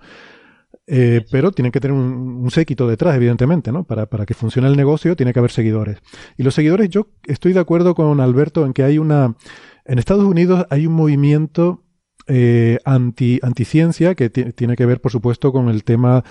Eh, 0.89 1.25
pero 1.33 1.51
tienen 1.51 1.73
que 1.73 1.81
tener 1.81 1.97
un, 1.97 2.49
séquito 2.51 2.87
detrás, 2.87 3.17
evidentemente, 3.17 3.73
¿no? 3.73 3.85
Para, 3.85 4.07
para 4.07 4.25
que 4.25 4.35
funcione 4.35 4.69
el 4.69 4.77
negocio 4.77 5.17
tiene 5.17 5.33
que 5.33 5.41
haber 5.41 5.51
seguidores. 5.51 5.99
Y 6.37 6.45
los 6.45 6.55
seguidores, 6.55 6.89
yo 6.91 7.09
estoy 7.25 7.53
de 7.53 7.61
acuerdo 7.61 7.95
con 7.95 8.21
Alberto 8.21 8.65
en 8.65 8.73
que 8.73 8.85
hay 8.85 8.99
una... 8.99 9.37
En 9.85 9.99
Estados 9.99 10.25
Unidos 10.25 10.67
hay 10.71 10.87
un 10.87 10.95
movimiento 10.95 11.83
eh, 12.29 12.79
anti, 12.85 13.39
anticiencia 13.43 14.17
que 14.17 14.31
tiene 14.31 14.75
que 14.75 14.87
ver, 14.87 15.01
por 15.01 15.13
supuesto, 15.13 15.53
con 15.53 15.69
el 15.69 15.85
tema 15.85 16.25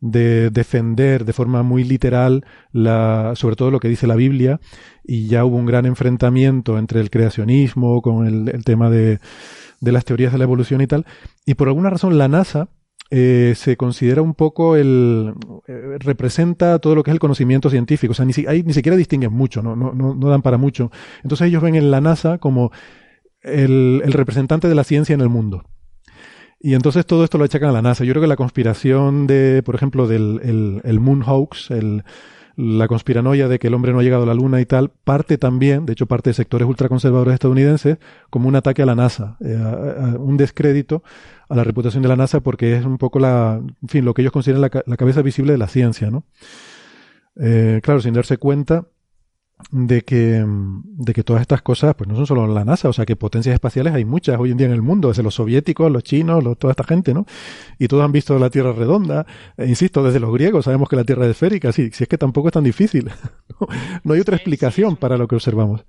de 0.00 0.50
defender 0.50 1.24
de 1.24 1.32
forma 1.32 1.62
muy 1.62 1.84
literal 1.84 2.44
la, 2.72 3.32
sobre 3.34 3.56
todo 3.56 3.70
lo 3.70 3.80
que 3.80 3.88
dice 3.88 4.06
la 4.06 4.14
Biblia 4.14 4.60
y 5.04 5.26
ya 5.26 5.44
hubo 5.44 5.56
un 5.56 5.66
gran 5.66 5.86
enfrentamiento 5.86 6.78
entre 6.78 7.00
el 7.00 7.10
creacionismo 7.10 8.00
con 8.00 8.26
el, 8.26 8.48
el 8.48 8.64
tema 8.64 8.90
de, 8.90 9.18
de 9.80 9.92
las 9.92 10.04
teorías 10.04 10.32
de 10.32 10.38
la 10.38 10.44
evolución 10.44 10.80
y 10.80 10.86
tal. 10.86 11.04
Y 11.44 11.54
por 11.54 11.68
alguna 11.68 11.90
razón 11.90 12.16
la 12.16 12.28
NASA 12.28 12.68
eh, 13.10 13.54
se 13.56 13.76
considera 13.76 14.22
un 14.22 14.34
poco 14.34 14.76
el 14.76 15.34
eh, 15.66 15.96
representa 15.98 16.78
todo 16.78 16.94
lo 16.94 17.02
que 17.02 17.10
es 17.10 17.14
el 17.14 17.18
conocimiento 17.18 17.68
científico, 17.68 18.12
o 18.12 18.14
sea, 18.14 18.24
ni, 18.24 18.32
ahí 18.46 18.62
ni 18.62 18.72
siquiera 18.72 18.96
distinguen 18.96 19.32
mucho, 19.32 19.62
¿no? 19.62 19.74
No, 19.74 19.92
no, 19.92 20.14
no 20.14 20.28
dan 20.28 20.42
para 20.42 20.58
mucho. 20.58 20.92
Entonces 21.22 21.48
ellos 21.48 21.62
ven 21.62 21.74
en 21.74 21.90
la 21.90 22.00
NASA 22.00 22.38
como 22.38 22.70
el, 23.42 24.02
el, 24.04 24.12
representante 24.12 24.68
de 24.68 24.74
la 24.76 24.84
ciencia 24.84 25.14
en 25.14 25.20
el 25.20 25.28
mundo. 25.28 25.64
Y 26.60 26.74
entonces 26.74 27.04
todo 27.04 27.24
esto 27.24 27.36
lo 27.38 27.44
achacan 27.44 27.70
a 27.70 27.72
la 27.72 27.82
NASA. 27.82 28.04
Yo 28.04 28.12
creo 28.12 28.22
que 28.22 28.28
la 28.28 28.36
conspiración 28.36 29.26
de, 29.26 29.62
por 29.64 29.74
ejemplo, 29.74 30.06
del 30.06 30.40
el, 30.44 30.80
el 30.84 31.00
Moon 31.00 31.22
Hoax, 31.26 31.70
el, 31.70 32.04
la 32.60 32.88
conspiranoia 32.88 33.48
de 33.48 33.58
que 33.58 33.68
el 33.68 33.74
hombre 33.74 33.92
no 33.92 34.00
ha 34.00 34.02
llegado 34.02 34.24
a 34.24 34.26
la 34.26 34.34
Luna 34.34 34.60
y 34.60 34.66
tal, 34.66 34.90
parte 34.90 35.38
también, 35.38 35.86
de 35.86 35.94
hecho 35.94 36.06
parte 36.06 36.30
de 36.30 36.34
sectores 36.34 36.68
ultraconservadores 36.68 37.34
estadounidenses, 37.34 37.98
como 38.28 38.48
un 38.48 38.56
ataque 38.56 38.82
a 38.82 38.86
la 38.86 38.94
NASA, 38.94 39.36
eh, 39.40 39.56
un 40.18 40.36
descrédito 40.36 41.02
a 41.50 41.56
la 41.56 41.64
reputación 41.64 42.02
de 42.02 42.08
la 42.08 42.16
NASA 42.16 42.40
porque 42.40 42.76
es 42.76 42.84
un 42.84 42.96
poco 42.96 43.18
la, 43.18 43.60
en 43.82 43.88
fin, 43.88 44.04
lo 44.04 44.14
que 44.14 44.22
ellos 44.22 44.32
consideran 44.32 44.62
la, 44.62 44.70
la 44.86 44.96
cabeza 44.96 45.20
visible 45.20 45.52
de 45.52 45.58
la 45.58 45.68
ciencia, 45.68 46.10
¿no? 46.10 46.24
Eh, 47.38 47.80
claro, 47.82 48.00
sin 48.00 48.14
darse 48.14 48.38
cuenta 48.38 48.86
de 49.72 50.02
que, 50.02 50.44
de 50.46 51.12
que 51.12 51.24
todas 51.24 51.42
estas 51.42 51.60
cosas 51.60 51.94
pues 51.94 52.08
no 52.08 52.14
son 52.16 52.26
solo 52.26 52.46
la 52.46 52.64
NASA, 52.64 52.88
o 52.88 52.92
sea 52.92 53.04
que 53.04 53.16
potencias 53.16 53.52
espaciales 53.52 53.92
hay 53.94 54.04
muchas 54.04 54.38
hoy 54.38 54.52
en 54.52 54.56
día 54.56 54.68
en 54.68 54.72
el 54.72 54.80
mundo, 54.80 55.08
desde 55.08 55.24
los 55.24 55.34
soviéticos, 55.34 55.90
los 55.90 56.04
chinos, 56.04 56.44
toda 56.56 56.70
esta 56.70 56.84
gente, 56.84 57.12
¿no? 57.12 57.26
Y 57.78 57.88
todos 57.88 58.04
han 58.04 58.12
visto 58.12 58.38
la 58.38 58.48
Tierra 58.48 58.72
redonda, 58.72 59.26
e 59.56 59.66
insisto, 59.66 60.04
desde 60.04 60.20
los 60.20 60.32
griegos 60.32 60.66
sabemos 60.66 60.88
que 60.88 60.96
la 60.96 61.04
Tierra 61.04 61.24
es 61.24 61.32
esférica, 61.32 61.72
sí, 61.72 61.90
si 61.92 62.04
es 62.04 62.08
que 62.08 62.16
tampoco 62.16 62.48
es 62.48 62.54
tan 62.54 62.64
difícil. 62.64 63.10
no 64.04 64.14
hay 64.14 64.20
otra 64.20 64.36
explicación 64.36 64.96
para 64.96 65.16
lo 65.16 65.26
que 65.26 65.34
observamos 65.34 65.84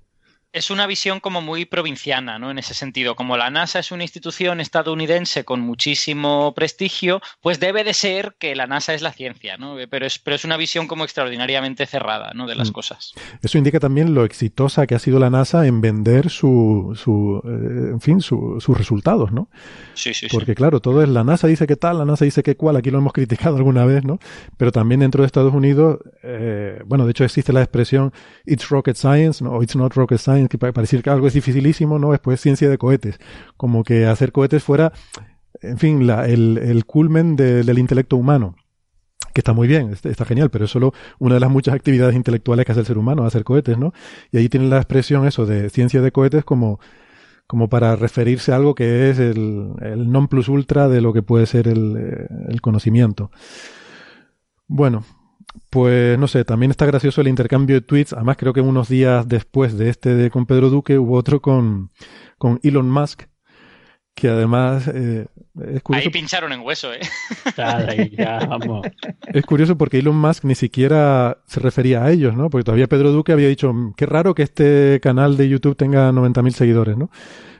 es 0.52 0.70
una 0.70 0.86
visión 0.86 1.20
como 1.20 1.40
muy 1.40 1.64
provinciana, 1.64 2.38
¿no? 2.38 2.50
En 2.50 2.58
ese 2.58 2.74
sentido, 2.74 3.16
como 3.16 3.36
la 3.36 3.50
NASA 3.50 3.78
es 3.78 3.90
una 3.90 4.04
institución 4.04 4.60
estadounidense 4.60 5.44
con 5.44 5.60
muchísimo 5.60 6.52
prestigio, 6.54 7.22
pues 7.40 7.58
debe 7.58 7.84
de 7.84 7.94
ser 7.94 8.34
que 8.38 8.54
la 8.54 8.66
NASA 8.66 8.92
es 8.92 9.00
la 9.00 9.12
ciencia, 9.12 9.56
¿no? 9.56 9.76
Pero 9.88 10.06
es, 10.06 10.18
pero 10.18 10.36
es 10.36 10.44
una 10.44 10.58
visión 10.58 10.88
como 10.88 11.04
extraordinariamente 11.04 11.86
cerrada, 11.86 12.32
¿no? 12.34 12.46
De 12.46 12.54
las 12.54 12.68
mm. 12.68 12.72
cosas. 12.72 13.14
Eso 13.40 13.56
indica 13.56 13.80
también 13.80 14.14
lo 14.14 14.24
exitosa 14.24 14.86
que 14.86 14.94
ha 14.94 14.98
sido 14.98 15.18
la 15.18 15.30
NASA 15.30 15.66
en 15.66 15.80
vender 15.80 16.28
su, 16.28 16.92
su 17.02 17.40
eh, 17.44 17.92
en 17.92 18.00
fin, 18.00 18.20
sus 18.20 18.76
resultados, 18.76 19.32
¿no? 19.32 19.48
Sí, 19.94 20.12
sí, 20.12 20.26
Porque 20.30 20.54
claro, 20.54 20.80
todo 20.80 21.02
es 21.02 21.08
la 21.08 21.24
NASA 21.24 21.46
dice 21.46 21.66
que 21.66 21.76
tal, 21.76 21.98
la 21.98 22.04
NASA 22.04 22.26
dice 22.26 22.42
que 22.42 22.56
cual, 22.56 22.76
aquí 22.76 22.90
lo 22.90 22.98
hemos 22.98 23.14
criticado 23.14 23.56
alguna 23.62 23.86
vez, 23.86 24.04
¿no? 24.04 24.18
Pero 24.58 24.70
también 24.70 25.00
dentro 25.00 25.22
de 25.22 25.26
Estados 25.26 25.54
Unidos, 25.54 26.00
eh, 26.22 26.82
bueno, 26.84 27.06
de 27.06 27.12
hecho 27.12 27.24
existe 27.24 27.54
la 27.54 27.62
expresión 27.62 28.12
it's 28.44 28.68
rocket 28.68 28.96
science, 28.96 29.42
¿no? 29.42 29.52
O 29.52 29.62
it's 29.62 29.76
not 29.76 29.94
rocket 29.94 30.18
science 30.18 30.41
que 30.48 30.58
para 30.58 30.72
decir 30.72 31.02
que 31.02 31.10
algo 31.10 31.26
es 31.26 31.34
dificilísimo, 31.34 31.98
¿no? 31.98 32.12
Después 32.12 32.40
ciencia 32.40 32.68
de 32.68 32.78
cohetes. 32.78 33.18
Como 33.56 33.84
que 33.84 34.06
hacer 34.06 34.32
cohetes 34.32 34.62
fuera, 34.62 34.92
en 35.60 35.78
fin, 35.78 36.08
el, 36.08 36.84
culmen 36.86 37.36
del 37.36 37.78
intelecto 37.78 38.16
humano. 38.16 38.56
Que 39.34 39.40
está 39.40 39.54
muy 39.54 39.66
bien, 39.66 39.90
está, 39.90 40.24
genial, 40.26 40.50
pero 40.50 40.66
es 40.66 40.70
solo 40.70 40.92
una 41.18 41.34
de 41.34 41.40
las 41.40 41.50
muchas 41.50 41.74
actividades 41.74 42.14
intelectuales 42.14 42.66
que 42.66 42.72
hace 42.72 42.80
el 42.80 42.86
ser 42.86 42.98
humano, 42.98 43.24
hacer 43.24 43.44
cohetes, 43.44 43.78
¿no? 43.78 43.94
Y 44.30 44.36
ahí 44.36 44.48
tienen 44.50 44.68
la 44.68 44.76
expresión 44.76 45.26
eso 45.26 45.46
de 45.46 45.70
ciencia 45.70 46.02
de 46.02 46.12
cohetes 46.12 46.44
como, 46.44 46.80
como 47.46 47.70
para 47.70 47.96
referirse 47.96 48.52
a 48.52 48.56
algo 48.56 48.74
que 48.74 49.08
es 49.08 49.18
el, 49.18 49.72
el 49.80 50.12
non 50.12 50.28
plus 50.28 50.48
ultra 50.48 50.88
de 50.88 51.00
lo 51.00 51.14
que 51.14 51.22
puede 51.22 51.46
ser 51.46 51.66
el, 51.66 52.26
el 52.48 52.60
conocimiento. 52.60 53.30
Bueno, 54.66 55.04
pues 55.70 56.18
no 56.18 56.28
sé, 56.28 56.44
también 56.44 56.70
está 56.70 56.86
gracioso 56.86 57.20
el 57.20 57.28
intercambio 57.28 57.76
de 57.76 57.80
tweets. 57.80 58.12
Además, 58.12 58.36
creo 58.36 58.52
que 58.52 58.60
unos 58.60 58.88
días 58.88 59.26
después 59.26 59.76
de 59.78 59.88
este 59.88 60.14
de 60.14 60.30
con 60.30 60.46
Pedro 60.46 60.70
Duque 60.70 60.98
hubo 60.98 61.16
otro 61.16 61.40
con, 61.40 61.90
con 62.38 62.60
Elon 62.62 62.90
Musk, 62.90 63.22
que 64.14 64.28
además 64.28 64.88
eh, 64.88 65.26
es 65.68 65.82
curioso. 65.82 66.06
Ahí 66.06 66.10
pincharon 66.10 66.52
en 66.52 66.60
hueso, 66.60 66.92
¿eh? 66.92 67.00
Es 69.32 69.46
curioso 69.46 69.78
porque 69.78 69.98
Elon 69.98 70.16
Musk 70.16 70.44
ni 70.44 70.54
siquiera 70.54 71.38
se 71.46 71.60
refería 71.60 72.04
a 72.04 72.10
ellos, 72.10 72.36
¿no? 72.36 72.50
Porque 72.50 72.64
todavía 72.64 72.86
Pedro 72.86 73.12
Duque 73.12 73.32
había 73.32 73.48
dicho, 73.48 73.72
mm, 73.72 73.94
qué 73.94 74.06
raro 74.06 74.34
que 74.34 74.42
este 74.42 75.00
canal 75.02 75.36
de 75.36 75.48
YouTube 75.48 75.76
tenga 75.76 76.12
90.000 76.12 76.52
seguidores, 76.52 76.96
¿no? 76.96 77.10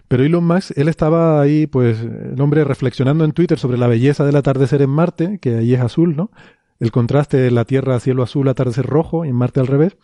Pero 0.09 0.25
Elon 0.25 0.45
Musk, 0.45 0.77
él 0.77 0.89
estaba 0.89 1.41
ahí, 1.41 1.67
pues, 1.67 2.01
el 2.01 2.39
hombre 2.39 2.65
reflexionando 2.65 3.25
en 3.25 3.33
Twitter 3.33 3.59
sobre 3.59 3.79
la 3.79 3.87
belleza 3.87 4.27
del 4.27 4.37
atardecer 4.37 4.83
en 4.83 4.91
Marte, 4.91 5.39
que 5.41 5.57
ahí 5.57 5.73
es 5.73 5.81
azul, 5.81 6.15
¿no? 6.15 6.31
El 6.81 6.91
contraste 6.91 7.37
de 7.37 7.51
la 7.51 7.65
Tierra 7.65 8.01
cielo 8.01 8.23
azul, 8.23 8.49
atardecer 8.49 8.87
rojo, 8.87 9.25
y 9.25 9.29
en 9.29 9.37
Marte 9.37 9.61
al 9.61 9.67
revés. 9.67 9.97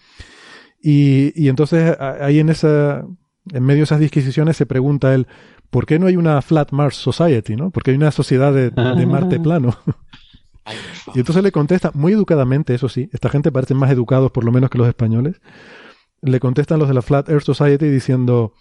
Y, 0.80 1.32
y 1.34 1.48
entonces 1.48 1.96
ahí 1.98 2.38
en 2.38 2.50
esa, 2.50 3.04
en 3.52 3.62
medio 3.64 3.78
de 3.78 3.84
esas 3.84 4.00
disquisiciones 4.00 4.56
se 4.56 4.66
pregunta 4.66 5.14
él, 5.14 5.26
¿por 5.70 5.86
qué 5.86 5.98
no 5.98 6.06
hay 6.06 6.16
una 6.16 6.40
Flat 6.42 6.72
Mars 6.72 6.96
Society, 6.96 7.56
no? 7.56 7.70
Porque 7.70 7.90
hay 7.90 7.96
una 7.96 8.10
sociedad 8.10 8.52
de, 8.52 8.70
de 8.70 9.06
Marte 9.06 9.40
plano. 9.40 9.76
y 11.14 11.18
entonces 11.18 11.42
le 11.42 11.52
contesta, 11.52 11.90
muy 11.94 12.12
educadamente, 12.12 12.74
eso 12.74 12.88
sí, 12.88 13.08
esta 13.12 13.28
gente 13.28 13.52
parece 13.52 13.74
más 13.74 13.90
educados 13.90 14.30
por 14.30 14.44
lo 14.44 14.52
menos 14.52 14.70
que 14.70 14.78
los 14.78 14.88
españoles, 14.88 15.40
le 16.22 16.40
contestan 16.40 16.78
los 16.78 16.88
de 16.88 16.94
la 16.94 17.02
Flat 17.02 17.28
Earth 17.28 17.44
Society 17.44 17.86
diciendo, 17.88 18.52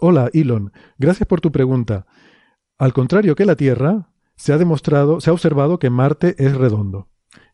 hola 0.00 0.30
Elon, 0.32 0.72
gracias 0.98 1.26
por 1.26 1.40
tu 1.40 1.52
pregunta. 1.52 2.06
Al 2.78 2.92
contrario 2.92 3.34
que 3.34 3.46
la 3.46 3.56
Tierra, 3.56 4.10
se 4.36 4.52
ha 4.52 4.58
demostrado, 4.58 5.20
se 5.20 5.30
ha 5.30 5.32
observado 5.32 5.78
que 5.78 5.88
Marte 5.88 6.34
es 6.38 6.54
redondo. 6.54 7.08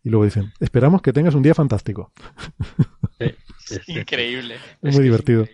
Y 0.04 0.10
luego 0.10 0.24
dicen, 0.24 0.52
esperamos 0.60 1.02
que 1.02 1.12
tengas 1.12 1.34
un 1.34 1.42
día 1.42 1.54
fantástico. 1.54 2.12
increíble. 3.86 4.56
Es 4.82 4.94
muy 4.94 5.04
divertido. 5.04 5.46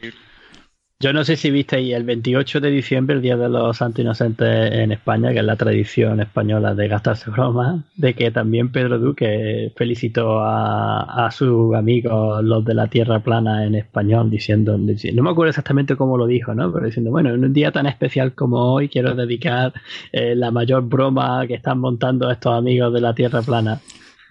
Yo 1.01 1.12
no 1.12 1.23
sé 1.23 1.37
si 1.37 1.53
visteis 1.53 1.95
el 1.95 2.03
28 2.03 2.61
de 2.61 2.70
diciembre, 2.73 3.15
el 3.15 3.23
Día 3.23 3.37
de 3.37 3.49
los 3.49 3.77
Santos 3.77 4.01
Inocentes 4.01 4.73
en 4.73 4.91
España, 4.91 5.33
que 5.33 5.39
es 5.39 5.45
la 5.45 5.55
tradición 5.55 6.20
española 6.20 6.75
de 6.75 6.89
gastarse 6.89 7.31
bromas, 7.31 7.85
de 7.95 8.15
que 8.15 8.33
también 8.33 8.73
Pedro 8.73 8.99
Duque 8.99 9.73
felicitó 9.77 10.41
a, 10.41 11.27
a 11.27 11.31
sus 11.31 11.77
amigos, 11.77 12.43
los 12.43 12.65
de 12.65 12.75
la 12.75 12.89
Tierra 12.89 13.20
Plana 13.20 13.65
en 13.65 13.77
español, 13.77 14.29
diciendo, 14.29 14.77
no 14.77 15.23
me 15.23 15.31
acuerdo 15.31 15.51
exactamente 15.51 15.95
cómo 15.95 16.19
lo 16.19 16.27
dijo, 16.27 16.53
¿no? 16.53 16.73
Pero 16.73 16.87
diciendo, 16.87 17.12
bueno, 17.12 17.33
en 17.33 17.45
un 17.45 17.53
día 17.53 17.70
tan 17.70 17.87
especial 17.87 18.35
como 18.35 18.73
hoy 18.73 18.89
quiero 18.89 19.15
dedicar 19.15 19.73
eh, 20.11 20.35
la 20.35 20.51
mayor 20.51 20.83
broma 20.83 21.47
que 21.47 21.55
están 21.55 21.79
montando 21.79 22.29
estos 22.29 22.59
amigos 22.59 22.93
de 22.93 23.01
la 23.01 23.15
Tierra 23.15 23.43
Plana. 23.43 23.81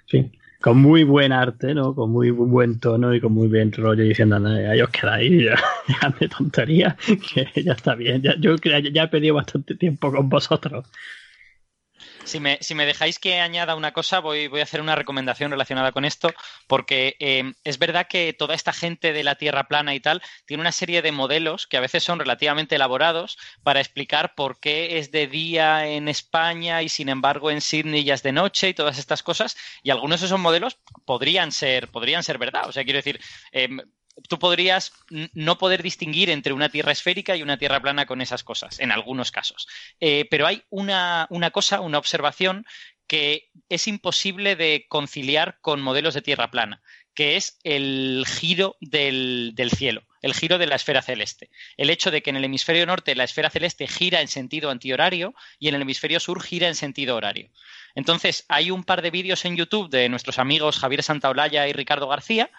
Sí, 0.07 0.31
con 0.61 0.77
muy 0.81 1.03
buen 1.03 1.31
arte, 1.31 1.73
¿no? 1.73 1.93
Con 1.93 2.11
muy 2.11 2.31
buen 2.31 2.79
tono 2.79 3.13
y 3.13 3.21
con 3.21 3.34
muy 3.34 3.47
bien 3.47 3.71
rollo 3.71 4.03
diciendo, 4.03 4.38
ahí 4.38 4.81
os 4.81 4.89
quedáis, 4.89 5.43
ya, 5.43 5.55
ya 6.01 6.09
de 6.19 6.27
tontería, 6.29 6.97
que 7.53 7.63
ya 7.63 7.73
está 7.73 7.95
bien, 7.95 8.21
ya, 8.21 8.35
yo 8.39 8.55
ya, 8.55 8.79
ya 8.79 9.03
he 9.03 9.07
perdido 9.07 9.35
bastante 9.35 9.75
tiempo 9.75 10.11
con 10.11 10.29
vosotros. 10.29 10.85
Si 12.27 12.39
me, 12.39 12.85
dejáis 12.85 13.19
que 13.19 13.39
añada 13.39 13.75
una 13.75 13.93
cosa, 13.93 14.19
voy, 14.19 14.47
voy, 14.47 14.59
a 14.59 14.63
hacer 14.63 14.81
una 14.81 14.95
recomendación 14.95 15.49
relacionada 15.49 15.93
con 15.93 16.03
esto, 16.03 16.33
porque 16.67 17.15
eh, 17.19 17.53
es 17.63 17.79
verdad 17.79 18.07
que 18.07 18.33
toda 18.33 18.53
esta 18.53 18.73
gente 18.73 19.13
de 19.13 19.23
la 19.23 19.35
Tierra 19.35 19.67
plana 19.67 19.95
y 19.95 19.99
tal 19.99 20.21
tiene 20.45 20.61
una 20.61 20.71
serie 20.71 21.01
de 21.01 21.11
modelos 21.11 21.67
que 21.67 21.77
a 21.77 21.81
veces 21.81 22.03
son 22.03 22.19
relativamente 22.19 22.75
elaborados 22.75 23.37
para 23.63 23.79
explicar 23.79 24.35
por 24.35 24.59
qué 24.59 24.99
es 24.99 25.11
de 25.11 25.27
día 25.27 25.87
en 25.87 26.09
España 26.09 26.81
y 26.81 26.89
sin 26.89 27.09
embargo 27.09 27.49
en 27.49 27.61
Sydney 27.61 28.03
ya 28.03 28.15
es 28.15 28.23
de 28.23 28.33
noche 28.33 28.69
y 28.69 28.73
todas 28.73 28.97
estas 28.97 29.23
cosas. 29.23 29.55
Y 29.81 29.91
algunos 29.91 30.19
de 30.19 30.25
esos 30.25 30.39
modelos 30.39 30.77
podrían 31.05 31.51
ser, 31.51 31.87
podrían 31.89 32.23
ser 32.23 32.37
verdad. 32.37 32.67
O 32.67 32.71
sea, 32.71 32.83
quiero 32.83 32.97
decir, 32.97 33.21
eh, 33.53 33.69
tú 34.27 34.39
podrías 34.39 34.94
no 35.10 35.57
poder 35.57 35.84
distinguir 35.84 36.30
entre 36.30 36.53
una 36.53 36.69
tierra 36.69 36.91
esférica 36.91 37.35
y 37.35 37.44
una 37.44 37.57
tierra 37.57 37.81
plana 37.81 38.06
con 38.06 38.22
esas 38.22 38.44
cosas, 38.44 38.80
en 38.80 38.91
algunos 38.91 39.31
casos. 39.31 39.68
Eh, 39.99 40.27
pero 40.30 40.48
hay 40.48 40.64
una, 40.69 41.27
cosa, 41.52 41.81
una 41.81 41.98
observación 41.98 42.65
que 43.07 43.49
es 43.69 43.88
imposible 43.88 44.56
de 44.56 44.85
conciliar 44.89 45.60
con 45.61 45.81
modelos 45.81 46.14
de 46.14 46.22
tierra 46.22 46.52
plana, 46.52 46.81
que 47.14 47.38
es 47.38 47.57
el 47.64 48.26
giro 48.27 48.76
del, 48.81 49.53
del, 49.56 49.72
cielo, 49.72 50.03
el 50.22 50.34
giro 50.34 50.57
de 50.57 50.68
la 50.68 50.76
esfera 50.76 51.02
celeste. 51.02 51.49
El 51.77 51.89
hecho 51.89 52.11
de 52.11 52.22
que 52.22 52.31
en 52.31 52.35
el 52.35 52.44
hemisferio 52.44 52.85
norte 52.85 53.15
la 53.15 53.23
esfera 53.23 53.49
celeste 53.49 53.88
gira 53.88 54.22
en 54.22 54.27
sentido 54.27 54.69
antihorario 54.69 55.34
y 55.57 55.69
en 55.69 55.76
el 55.76 55.84
hemisferio 55.84 56.19
sur 56.19 56.44
gira 56.44 56.68
en 56.68 56.76
sentido 56.76 57.15
horario. 57.15 57.49
Entonces, 57.95 58.45
hay 58.49 58.72
un 58.72 58.84
par 58.84 59.02
de 59.02 59.10
vídeos 59.10 59.45
en 59.45 59.56
YouTube 59.56 59.89
de 59.89 60.10
nuestros 60.10 60.38
amigos 60.38 60.77
Javier 60.77 61.02
Santaolalla 61.02 61.68
y 61.68 61.73
Ricardo 61.73 62.07
García 62.07 62.52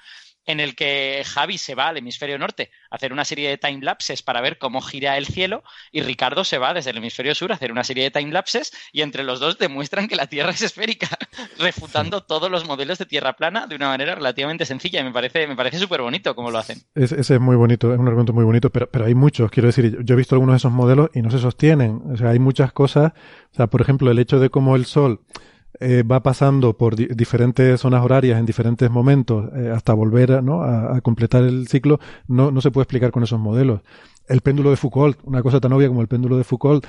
en 0.49 0.61
el 0.61 0.75
que 0.75 1.23
Javi 1.27 1.59
se 1.59 1.75
va 1.75 1.89
al 1.89 1.99
hemisferio 1.99 2.39
norte 2.39 2.71
a 2.91 2.97
hacer 2.97 3.13
una 3.13 3.27
serie 3.27 3.51
de 3.51 3.59
timelapses 3.59 4.23
para 4.23 4.41
ver 4.41 4.57
cómo 4.57 4.81
gira 4.81 5.19
el 5.19 5.27
cielo 5.27 5.63
y 5.93 6.01
Ricardo 6.01 6.43
se 6.43 6.57
va 6.57 6.73
desde 6.73 6.91
el 6.91 6.97
hemisferio 6.97 7.35
sur 7.35 7.53
a 7.53 7.57
hacer 7.57 7.71
una 7.71 7.85
serie 7.85 8.05
de 8.05 8.11
timelapses 8.11 8.73
y 8.91 9.03
entre 9.03 9.25
los 9.25 9.41
dos 9.41 9.59
demuestran 9.59 10.09
que 10.09 10.17
la 10.17 10.27
Tierra 10.27 10.51
es 10.51 10.63
esférica, 10.63 11.07
refutando 11.59 12.23
todos 12.23 12.51
los 12.51 12.67
modelos 12.67 12.97
de 12.97 13.05
Tierra 13.05 13.35
plana 13.35 13.67
de 13.67 13.77
una 13.77 13.89
manera 13.89 14.15
relativamente 14.15 14.65
sencilla 14.65 15.01
y 15.01 15.05
me 15.05 15.13
parece, 15.13 15.47
me 15.47 15.55
parece 15.55 15.79
súper 15.79 16.01
bonito 16.01 16.35
cómo 16.35 16.51
lo 16.51 16.57
hacen. 16.57 16.79
ese 16.95 17.19
es 17.19 17.41
muy 17.41 17.57
bonito, 17.57 17.93
es 17.93 17.99
un 17.99 18.09
argumento 18.09 18.33
muy 18.33 18.45
bonito, 18.45 18.71
pero, 18.71 18.91
pero 18.91 19.05
hay 19.05 19.15
muchos, 19.15 19.51
quiero 19.51 19.67
decir, 19.67 19.99
yo 20.03 20.15
he 20.15 20.17
visto 20.17 20.35
algunos 20.35 20.55
de 20.55 20.59
esos 20.59 20.73
modelos 20.73 21.11
y 21.13 21.21
no 21.21 21.31
se 21.31 21.39
sostienen, 21.39 22.01
o 22.11 22.17
sea, 22.17 22.31
hay 22.31 22.39
muchas 22.39 22.73
cosas, 22.73 23.13
o 23.53 23.55
sea, 23.55 23.67
por 23.67 23.83
ejemplo, 23.83 24.11
el 24.11 24.19
hecho 24.19 24.41
de 24.41 24.49
cómo 24.49 24.77
el 24.77 24.87
Sol 24.87 25.21
eh, 25.81 26.03
va 26.03 26.23
pasando 26.23 26.77
por 26.77 26.97
diferentes 26.97 27.81
zonas 27.81 28.05
horarias 28.05 28.39
en 28.39 28.47
diferentes 28.47 28.91
momentos 28.91 29.51
eh, 29.55 29.71
hasta 29.75 29.93
volver 29.95 30.43
¿no? 30.43 30.63
a, 30.63 31.01
completar 31.01 31.45
el 31.45 31.69
ciclo, 31.69 32.01
no, 32.27 32.51
no 32.51 32.61
se 32.61 32.71
puede 32.71 32.85
explicar 32.85 33.11
con 33.11 33.23
esos 33.23 33.39
modelos. 33.39 33.81
El 34.29 34.41
péndulo 34.41 34.71
de 34.71 34.77
Foucault, 34.77 35.19
una 35.25 35.43
cosa 35.43 35.61
tan 35.61 35.73
obvia 35.73 35.89
como 35.89 36.03
el 36.03 36.09
péndulo 36.09 36.37
de 36.37 36.45
Foucault, 36.45 36.87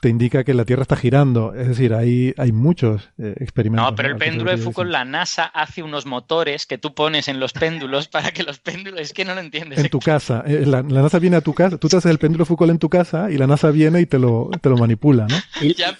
te 0.00 0.08
indica 0.08 0.44
que 0.44 0.54
la 0.54 0.64
Tierra 0.64 0.82
está 0.82 0.96
girando. 0.96 1.54
Es 1.54 1.68
decir, 1.68 1.94
hay, 1.94 2.34
hay 2.36 2.52
muchos 2.52 3.10
eh, 3.18 3.34
experimentos. 3.38 3.90
No, 3.90 3.96
pero 3.96 4.10
el 4.10 4.16
péndulo 4.16 4.50
de 4.50 4.58
Foucault, 4.58 4.90
la 4.90 5.04
NASA 5.04 5.44
hace 5.44 5.82
unos 5.82 6.06
motores 6.06 6.66
que 6.66 6.78
tú 6.78 6.94
pones 6.94 7.28
en 7.28 7.40
los 7.40 7.52
péndulos 7.52 8.08
para 8.08 8.32
que 8.32 8.42
los 8.42 8.58
péndulos. 8.58 9.00
Es 9.00 9.12
que 9.12 9.24
no 9.24 9.34
lo 9.34 9.40
entiendes. 9.40 9.78
En 9.78 9.88
tu 9.88 9.98
casa. 9.98 10.42
Eh, 10.46 10.64
la, 10.66 10.82
NASA 10.82 11.18
viene 11.18 11.36
a 11.36 11.40
tu 11.40 11.54
casa. 11.54 11.78
Tú 11.78 11.88
te 11.88 11.96
haces 11.96 12.10
el 12.10 12.18
péndulo 12.18 12.44
Foucault 12.44 12.70
en 12.70 12.78
tu 12.78 12.88
casa 12.88 13.30
y 13.30 13.38
la 13.38 13.46
NASA 13.46 13.70
viene 13.70 14.00
y 14.00 14.06
te 14.06 14.18
lo, 14.18 14.50
te 14.60 14.68
lo 14.68 14.76
manipula, 14.76 15.26
¿no? 15.26 15.36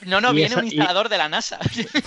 no, 0.07 0.21
no, 0.21 0.33
viene 0.33 0.57
un 0.57 0.65
instalador 0.65 1.09
de 1.09 1.19
la 1.19 1.29
NASA. 1.29 1.59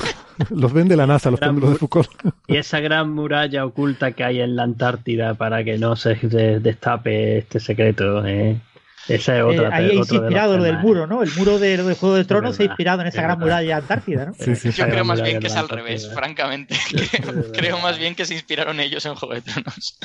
los 0.49 0.73
vende 0.73 0.95
la 0.95 1.07
NASA, 1.07 1.31
los 1.31 1.39
péndulos 1.39 1.71
de 1.71 1.75
Foucault. 1.77 2.09
y 2.47 2.57
esa 2.57 2.79
gran 2.79 3.11
muralla 3.11 3.65
oculta 3.65 4.11
que 4.11 4.23
hay 4.23 4.41
en 4.41 4.55
la 4.55 4.63
Antártida 4.63 5.33
para 5.35 5.63
que 5.63 5.77
no 5.77 5.95
se 5.95 6.15
destape 6.15 7.39
este 7.39 7.59
secreto. 7.59 8.25
¿eh? 8.25 8.59
Esa 9.07 9.37
es 9.37 9.43
otra. 9.43 9.69
Eh, 9.69 9.71
ahí 9.71 9.99
es 9.99 10.11
inspirado 10.11 10.57
lo 10.57 10.63
del 10.63 10.79
muro, 10.79 11.05
¿no? 11.05 11.21
El 11.21 11.31
muro 11.37 11.59
de, 11.59 11.77
del 11.77 11.95
Juego 11.95 12.15
de 12.15 12.25
Tronos 12.25 12.55
se 12.55 12.63
ha 12.63 12.65
inspirado 12.65 13.01
en 13.01 13.07
esa 13.07 13.21
gran 13.21 13.39
muralla 13.39 13.77
antártida, 13.77 14.25
¿no? 14.25 14.33
Yo 14.53 14.85
creo 14.87 15.05
más 15.05 15.21
bien 15.21 15.39
que 15.39 15.47
es 15.47 15.55
al 15.55 15.69
revés, 15.69 16.11
francamente. 16.13 16.75
creo 17.53 17.79
más 17.79 17.97
bien 17.97 18.15
que 18.15 18.25
se 18.25 18.33
inspiraron 18.33 18.79
ellos 18.79 19.05
en 19.05 19.15
Juego 19.15 19.35
de 19.35 19.41
Tronos. 19.41 19.97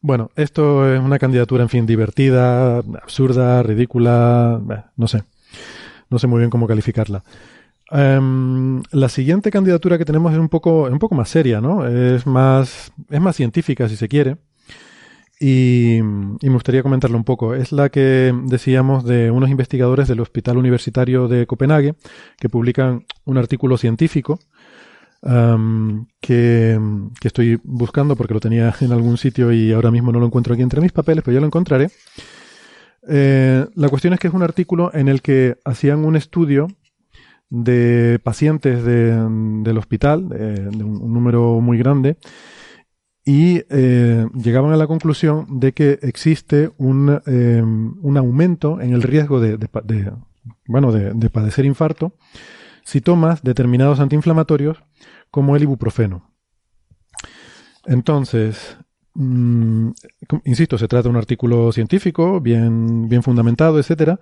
Bueno, 0.00 0.30
esto 0.36 0.92
es 0.92 1.00
una 1.00 1.18
candidatura, 1.18 1.62
en 1.62 1.68
fin, 1.68 1.86
divertida, 1.86 2.78
absurda, 2.78 3.62
ridícula, 3.62 4.60
no 4.96 5.08
sé. 5.08 5.22
No 6.10 6.18
sé 6.18 6.26
muy 6.26 6.40
bien 6.40 6.50
cómo 6.50 6.66
calificarla. 6.66 7.22
Em, 7.90 8.82
la 8.90 9.08
siguiente 9.08 9.50
candidatura 9.50 9.98
que 9.98 10.04
tenemos 10.04 10.32
es 10.32 10.38
un 10.38 10.48
poco, 10.48 10.84
un 10.84 10.98
poco 10.98 11.14
más 11.14 11.28
seria, 11.28 11.60
¿no? 11.60 11.86
Es 11.86 12.26
más, 12.26 12.92
es 13.08 13.20
más 13.20 13.36
científica, 13.36 13.88
si 13.88 13.96
se 13.96 14.08
quiere. 14.08 14.36
Y, 15.40 16.00
me 16.02 16.50
gustaría 16.50 16.82
comentarlo 16.82 17.16
un 17.16 17.24
poco. 17.24 17.54
Es 17.54 17.72
la 17.72 17.88
que 17.88 18.32
decíamos 18.44 19.04
de 19.04 19.30
unos 19.30 19.50
investigadores 19.50 20.08
del 20.08 20.20
Hospital 20.20 20.58
Universitario 20.58 21.28
de 21.28 21.46
Copenhague 21.46 21.94
que 22.38 22.48
publican 22.48 23.04
un 23.24 23.38
artículo 23.38 23.76
científico 23.76 24.38
que, 26.20 26.78
estoy 27.22 27.58
buscando 27.64 28.16
porque 28.16 28.34
lo 28.34 28.40
tenía 28.40 28.74
en 28.80 28.92
algún 28.92 29.16
sitio 29.16 29.52
y 29.52 29.72
ahora 29.72 29.90
mismo 29.90 30.12
no 30.12 30.20
lo 30.20 30.26
encuentro 30.26 30.54
aquí 30.54 30.62
entre 30.62 30.80
mis 30.80 30.92
papeles, 30.92 31.24
pero 31.24 31.34
ya 31.34 31.40
lo 31.40 31.46
encontraré. 31.46 31.90
Eh, 33.08 33.66
la 33.74 33.88
cuestión 33.88 34.14
es 34.14 34.20
que 34.20 34.28
es 34.28 34.34
un 34.34 34.42
artículo 34.42 34.90
en 34.94 35.08
el 35.08 35.22
que 35.22 35.56
hacían 35.64 36.04
un 36.04 36.16
estudio 36.16 36.68
de 37.50 38.18
pacientes 38.22 38.84
del 38.84 39.78
hospital, 39.78 40.28
de, 40.28 40.84
un 40.84 41.12
número 41.12 41.60
muy 41.60 41.78
grande, 41.78 42.16
y 43.24 43.62
eh, 43.70 44.26
llegaban 44.34 44.72
a 44.72 44.76
la 44.76 44.86
conclusión 44.86 45.46
de 45.58 45.72
que 45.72 45.98
existe 46.02 46.70
un, 46.76 47.20
eh, 47.26 47.62
un 47.62 48.16
aumento 48.16 48.80
en 48.80 48.92
el 48.92 49.02
riesgo 49.02 49.40
de, 49.40 49.58
bueno, 50.66 50.92
de, 50.92 51.30
padecer 51.30 51.64
infarto 51.64 52.16
si 52.84 53.00
tomas 53.00 53.42
determinados 53.42 54.00
antiinflamatorios 54.00 54.82
como 55.30 55.56
el 55.56 55.62
ibuprofeno. 55.62 56.30
Entonces, 57.86 58.76
mm, 59.14 59.90
insisto, 60.44 60.78
se 60.78 60.88
trata 60.88 61.04
de 61.04 61.08
un 61.10 61.16
artículo 61.16 61.72
científico, 61.72 62.40
bien, 62.40 63.08
bien 63.08 63.22
fundamentado, 63.22 63.78
etcétera. 63.78 64.20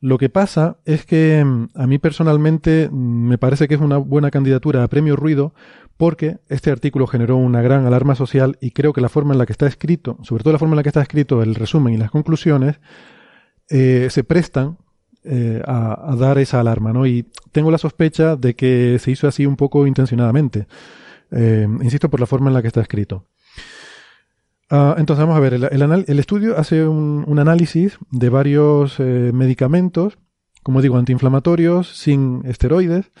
Lo 0.00 0.18
que 0.18 0.28
pasa 0.28 0.78
es 0.84 1.06
que 1.06 1.44
mm, 1.44 1.68
a 1.74 1.86
mí 1.86 1.98
personalmente 1.98 2.88
mm, 2.90 3.28
me 3.28 3.38
parece 3.38 3.68
que 3.68 3.74
es 3.74 3.80
una 3.80 3.98
buena 3.98 4.30
candidatura 4.30 4.82
a 4.82 4.88
premio 4.88 5.16
ruido 5.16 5.54
porque 5.96 6.38
este 6.48 6.70
artículo 6.70 7.06
generó 7.06 7.36
una 7.36 7.62
gran 7.62 7.86
alarma 7.86 8.14
social 8.14 8.58
y 8.60 8.72
creo 8.72 8.92
que 8.92 9.00
la 9.00 9.08
forma 9.08 9.34
en 9.34 9.38
la 9.38 9.46
que 9.46 9.52
está 9.52 9.66
escrito, 9.66 10.18
sobre 10.22 10.42
todo 10.42 10.52
la 10.52 10.58
forma 10.58 10.74
en 10.74 10.78
la 10.78 10.82
que 10.82 10.88
está 10.88 11.02
escrito 11.02 11.42
el 11.42 11.54
resumen 11.54 11.94
y 11.94 11.98
las 11.98 12.10
conclusiones, 12.10 12.80
eh, 13.70 14.08
se 14.10 14.24
prestan 14.24 14.78
eh, 15.24 15.62
a, 15.64 16.16
dar 16.18 16.38
esa 16.38 16.58
alarma, 16.58 16.92
¿no? 16.92 17.06
Y 17.06 17.26
tengo 17.52 17.70
la 17.70 17.78
sospecha 17.78 18.34
de 18.34 18.56
que 18.56 18.98
se 18.98 19.12
hizo 19.12 19.28
así 19.28 19.46
un 19.46 19.54
poco 19.54 19.86
intencionadamente. 19.86 20.66
Eh, 21.30 21.68
insisto 21.80 22.10
por 22.10 22.18
la 22.18 22.26
forma 22.26 22.50
en 22.50 22.54
la 22.54 22.62
que 22.62 22.68
está 22.68 22.80
escrito. 22.80 23.28
Ah, 24.74 24.94
entonces 24.96 25.20
vamos 25.20 25.36
a 25.36 25.40
ver, 25.40 25.52
el, 25.52 26.18
estudio 26.18 26.56
hace 26.56 26.88
un, 26.88 27.38
análisis 27.38 27.98
de 28.10 28.30
varios 28.30 28.98
medicamentos, 28.98 30.16
como 30.62 30.80
digo, 30.80 30.96
antiinflamatorios, 30.96 31.88
sin 31.88 32.40
esteroides, 32.46 33.12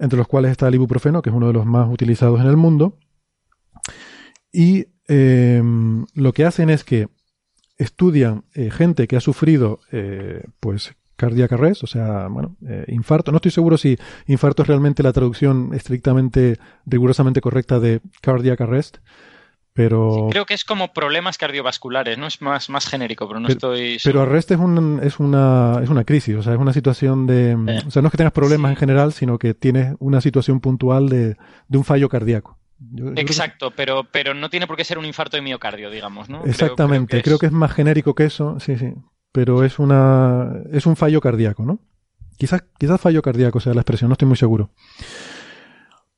entre 0.00 0.18
los 0.18 0.26
cuales 0.26 0.50
está 0.50 0.66
el 0.66 0.74
ibuprofeno, 0.74 1.22
que 1.22 1.30
es 1.30 1.36
uno 1.36 1.46
de 1.46 1.52
los 1.52 1.66
más 1.66 1.88
utilizados 1.88 2.40
en 2.40 2.48
el 2.48 2.56
mundo. 2.56 2.98
Y 4.52 4.86
em, 5.06 6.04
lo 6.14 6.32
que 6.32 6.44
hacen 6.44 6.68
es 6.68 6.82
que 6.82 7.06
estudian 7.76 8.44
eh, 8.54 8.70
gente 8.70 9.06
que 9.06 9.16
ha 9.16 9.20
sufrido, 9.20 9.78
eh, 9.92 10.42
pues, 10.58 10.96
cardiac 11.14 11.52
arrest, 11.52 11.84
o 11.84 11.86
sea, 11.86 12.26
bueno, 12.26 12.56
eh, 12.66 12.86
infarto. 12.88 13.30
No 13.30 13.36
estoy 13.36 13.52
seguro 13.52 13.76
si 13.76 13.96
infarto 14.26 14.62
es 14.62 14.68
realmente 14.68 15.04
la 15.04 15.12
traducción 15.12 15.70
estrictamente, 15.74 16.58
rigurosamente 16.86 17.40
correcta 17.40 17.78
de 17.78 18.00
cardiac 18.20 18.60
arrest, 18.60 18.98
pero... 19.78 20.26
creo 20.32 20.44
que 20.44 20.54
es 20.54 20.64
como 20.64 20.92
problemas 20.92 21.38
cardiovasculares, 21.38 22.18
¿no? 22.18 22.26
Es 22.26 22.42
más, 22.42 22.68
más 22.68 22.88
genérico, 22.88 23.28
pero 23.28 23.38
no 23.38 23.46
estoy... 23.46 23.98
Pero 24.02 24.22
arrest 24.22 24.50
es, 24.50 24.58
un, 24.58 24.98
es, 25.04 25.20
una, 25.20 25.78
es 25.80 25.88
una 25.88 26.02
crisis, 26.02 26.34
o 26.34 26.42
sea, 26.42 26.54
es 26.54 26.58
una 26.58 26.72
situación 26.72 27.28
de... 27.28 27.54
O 27.86 27.90
sea, 27.92 28.02
no 28.02 28.08
es 28.08 28.10
que 28.10 28.16
tengas 28.16 28.32
problemas 28.32 28.72
en 28.72 28.76
general, 28.76 29.12
sino 29.12 29.38
que 29.38 29.54
tienes 29.54 29.94
una 30.00 30.20
situación 30.20 30.58
puntual 30.58 31.08
de, 31.08 31.36
un 31.68 31.84
fallo 31.84 32.08
cardíaco. 32.08 32.58
Exacto, 33.14 33.70
pero, 33.70 34.02
pero 34.10 34.34
no 34.34 34.50
tiene 34.50 34.66
por 34.66 34.76
qué 34.76 34.82
ser 34.82 34.98
un 34.98 35.04
infarto 35.04 35.36
de 35.36 35.42
miocardio, 35.42 35.90
digamos, 35.90 36.28
¿no? 36.28 36.44
Exactamente, 36.44 37.22
creo, 37.22 37.38
que, 37.38 37.46
es... 37.46 37.52
más 37.52 37.70
genérico 37.70 38.16
que 38.16 38.24
eso, 38.24 38.58
sí, 38.58 38.76
sí. 38.76 38.94
Pero 39.30 39.62
es 39.62 39.78
una 39.78 40.54
es 40.72 40.86
un 40.86 40.96
fallo 40.96 41.20
cardíaco, 41.20 41.64
¿no? 41.64 41.78
Quizás, 42.36 42.64
quizás 42.80 43.00
fallo 43.00 43.22
cardíaco 43.22 43.60
sea 43.60 43.74
la 43.74 43.82
expresión, 43.82 44.08
no 44.08 44.14
estoy 44.14 44.26
muy 44.26 44.36
seguro. 44.36 44.72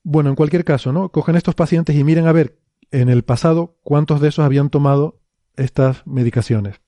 Bueno, 0.03 0.31
en 0.31 0.37
cualquier 0.37 0.65
caso, 0.65 0.95
¿no? 0.95 1.11
Cogen 1.11 1.37
estos 1.37 1.55
pacientes 1.55 1.95
y 1.95 2.05
miren 2.05 2.27
a 2.27 2.33
ver 2.33 2.57
en 2.91 3.09
el 3.09 3.23
pasado 3.23 3.77
cuántos 3.83 4.21
de 4.21 4.29
esos 4.29 4.45
habían 4.45 4.71
tomado 4.71 5.21
estas 5.57 6.07
medicaciones. 6.07 6.81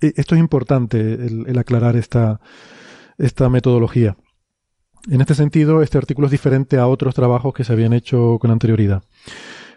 Esto 0.00 0.34
es 0.34 0.40
importante, 0.40 0.98
el, 0.98 1.58
aclarar 1.58 1.96
esta, 1.96 2.40
esta 3.18 3.48
metodología. 3.48 4.16
En 5.10 5.20
este 5.20 5.34
sentido, 5.34 5.82
este 5.82 5.98
artículo 5.98 6.26
es 6.26 6.30
diferente 6.30 6.78
a 6.78 6.86
otros 6.86 7.14
trabajos 7.14 7.52
que 7.54 7.64
se 7.64 7.72
habían 7.72 7.92
hecho 7.92 8.38
con 8.40 8.50
anterioridad. 8.50 9.02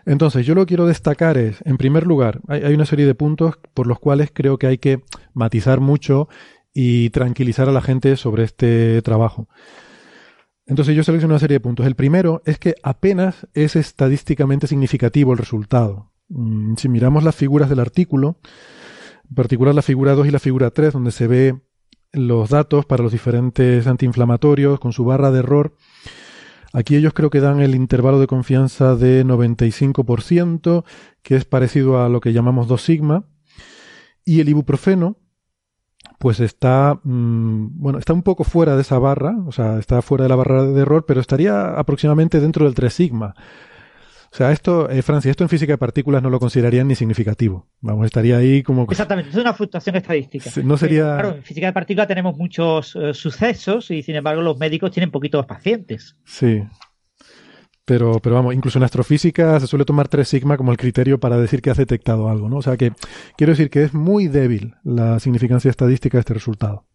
Entonces, 0.05 0.45
yo 0.45 0.53
lo 0.53 0.61
que 0.61 0.69
quiero 0.69 0.85
destacar 0.85 1.37
es, 1.37 1.61
en 1.65 1.77
primer 1.77 2.05
lugar, 2.05 2.41
hay, 2.47 2.73
una 2.73 2.85
serie 2.85 3.05
de 3.05 3.15
puntos 3.15 3.57
por 3.73 3.87
los 3.87 3.99
cuales 3.99 4.31
creo 4.33 4.57
que 4.57 4.67
hay 4.67 4.77
que 4.77 5.01
matizar 5.33 5.79
mucho 5.79 6.27
y 6.73 7.09
tranquilizar 7.11 7.69
a 7.69 7.71
la 7.71 7.81
gente 7.81 8.17
sobre 8.17 8.43
este 8.43 9.01
trabajo. 9.01 9.47
Entonces 10.65 10.95
yo 10.95 11.03
selecciono 11.03 11.33
una 11.33 11.39
serie 11.39 11.55
de 11.55 11.59
puntos. 11.59 11.85
El 11.85 11.95
primero 11.95 12.41
es 12.45 12.57
que 12.57 12.75
apenas 12.83 13.47
es 13.53 13.75
estadísticamente 13.75 14.67
significativo 14.67 15.33
el 15.33 15.37
resultado. 15.37 16.11
Mm, 16.29 16.75
si 16.77 16.89
miramos 16.89 17.23
las 17.23 17.35
figuras 17.35 17.69
del 17.69 17.79
artículo, 17.79 18.37
en 19.29 19.35
particular 19.35 19.75
la 19.75 19.81
figura 19.81 20.13
2 20.13 20.27
y 20.27 20.31
la 20.31 20.39
figura 20.39 20.71
3, 20.71 20.93
donde 20.93 21.11
se 21.11 21.27
ve 21.27 21.61
los 22.11 22.49
datos 22.49 22.85
para 22.85 23.03
los 23.03 23.11
diferentes 23.11 23.87
antiinflamatorios 23.87 24.79
con 24.79 24.93
su 24.93 25.03
barra 25.03 25.31
de 25.31 25.39
error, 25.39 25.75
aquí 26.71 26.95
ellos 26.95 27.13
creo 27.13 27.29
que 27.29 27.39
dan 27.39 27.59
el 27.59 27.75
intervalo 27.75 28.19
de 28.19 28.27
confianza 28.27 28.95
de 28.95 29.25
95%, 29.25 30.85
que 31.23 31.35
es 31.35 31.45
parecido 31.45 32.03
a 32.03 32.09
lo 32.09 32.21
que 32.21 32.33
llamamos 32.33 32.67
2 32.67 32.81
sigma, 32.81 33.25
y 34.23 34.39
el 34.39 34.49
ibuprofeno, 34.49 35.17
pues 36.23 36.39
está, 36.39 37.01
mm, 37.03 37.81
bueno, 37.81 37.99
está 37.99 38.13
un 38.13 38.23
poco 38.23 38.45
fuera 38.45 38.77
de 38.77 38.81
esa 38.83 38.97
barra, 38.97 39.35
o 39.45 39.51
sea, 39.51 39.77
está 39.77 40.01
fuera 40.01 40.23
de 40.23 40.29
la 40.29 40.37
barra 40.37 40.63
de 40.63 40.81
error, 40.81 41.03
pero 41.05 41.19
estaría 41.19 41.77
aproximadamente 41.77 42.39
dentro 42.39 42.63
del 42.63 42.73
3 42.73 42.93
sigma. 42.93 43.35
O 44.31 44.35
sea, 44.35 44.53
esto, 44.53 44.89
eh, 44.89 45.01
Francia, 45.01 45.29
esto 45.29 45.43
en 45.43 45.49
física 45.49 45.73
de 45.73 45.77
partículas 45.77 46.23
no 46.23 46.29
lo 46.29 46.39
considerarían 46.39 46.87
ni 46.87 46.95
significativo. 46.95 47.67
Vamos, 47.81 48.05
estaría 48.05 48.37
ahí 48.37 48.63
como... 48.63 48.87
Exactamente, 48.89 49.31
es 49.31 49.35
una 49.35 49.53
fluctuación 49.53 49.97
estadística. 49.97 50.49
No 50.63 50.77
sería... 50.77 51.03
Claro, 51.15 51.35
en 51.35 51.43
física 51.43 51.67
de 51.67 51.73
partículas 51.73 52.07
tenemos 52.07 52.37
muchos 52.37 52.95
eh, 52.95 53.13
sucesos 53.13 53.91
y 53.91 54.01
sin 54.01 54.15
embargo 54.15 54.41
los 54.41 54.57
médicos 54.57 54.91
tienen 54.91 55.11
poquitos 55.11 55.45
pacientes. 55.45 56.15
Sí, 56.23 56.63
pero, 57.85 58.19
pero 58.19 58.35
vamos, 58.35 58.53
incluso 58.53 58.79
en 58.79 58.83
astrofísica 58.83 59.59
se 59.59 59.67
suele 59.67 59.85
tomar 59.85 60.07
3 60.07 60.27
sigma 60.27 60.57
como 60.57 60.71
el 60.71 60.77
criterio 60.77 61.19
para 61.19 61.37
decir 61.37 61.61
que 61.61 61.69
has 61.69 61.77
detectado 61.77 62.29
algo, 62.29 62.49
¿no? 62.49 62.57
O 62.57 62.61
sea 62.61 62.77
que 62.77 62.93
quiero 63.37 63.51
decir 63.51 63.69
que 63.69 63.83
es 63.83 63.93
muy 63.93 64.27
débil 64.27 64.75
la 64.83 65.19
significancia 65.19 65.69
estadística 65.69 66.17
de 66.17 66.21
este 66.21 66.33
resultado. 66.33 66.85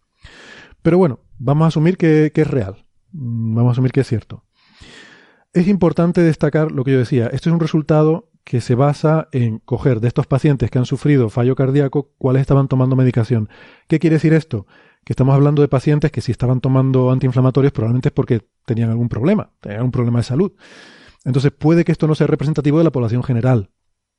Pero 0.82 0.98
bueno, 0.98 1.20
vamos 1.38 1.66
a 1.66 1.68
asumir 1.68 1.96
que, 1.96 2.32
que 2.34 2.42
es 2.42 2.48
real. 2.48 2.86
Mm, 3.12 3.54
vamos 3.54 3.70
a 3.70 3.72
asumir 3.72 3.92
que 3.92 4.00
es 4.00 4.06
cierto. 4.06 4.44
Es 5.52 5.68
importante 5.68 6.22
destacar 6.22 6.72
lo 6.72 6.84
que 6.84 6.92
yo 6.92 6.98
decía. 6.98 7.26
Esto 7.26 7.50
es 7.50 7.54
un 7.54 7.60
resultado 7.60 8.30
que 8.44 8.60
se 8.62 8.74
basa 8.74 9.28
en 9.32 9.58
coger 9.58 10.00
de 10.00 10.08
estos 10.08 10.26
pacientes 10.26 10.70
que 10.70 10.78
han 10.78 10.86
sufrido 10.86 11.28
fallo 11.28 11.54
cardíaco 11.54 12.14
cuáles 12.16 12.40
estaban 12.40 12.68
tomando 12.68 12.96
medicación. 12.96 13.50
¿Qué 13.88 13.98
quiere 13.98 14.16
decir 14.16 14.32
esto? 14.32 14.66
Que 15.08 15.14
estamos 15.14 15.34
hablando 15.34 15.62
de 15.62 15.68
pacientes 15.68 16.12
que 16.12 16.20
si 16.20 16.32
estaban 16.32 16.60
tomando 16.60 17.10
antiinflamatorios 17.10 17.72
probablemente 17.72 18.10
es 18.10 18.12
porque 18.12 18.46
tenían 18.66 18.90
algún 18.90 19.08
problema, 19.08 19.50
tenían 19.58 19.84
un 19.84 19.90
problema 19.90 20.18
de 20.18 20.24
salud. 20.24 20.52
Entonces 21.24 21.50
puede 21.50 21.86
que 21.86 21.92
esto 21.92 22.06
no 22.06 22.14
sea 22.14 22.26
representativo 22.26 22.76
de 22.76 22.84
la 22.84 22.90
población 22.92 23.22
general. 23.22 23.70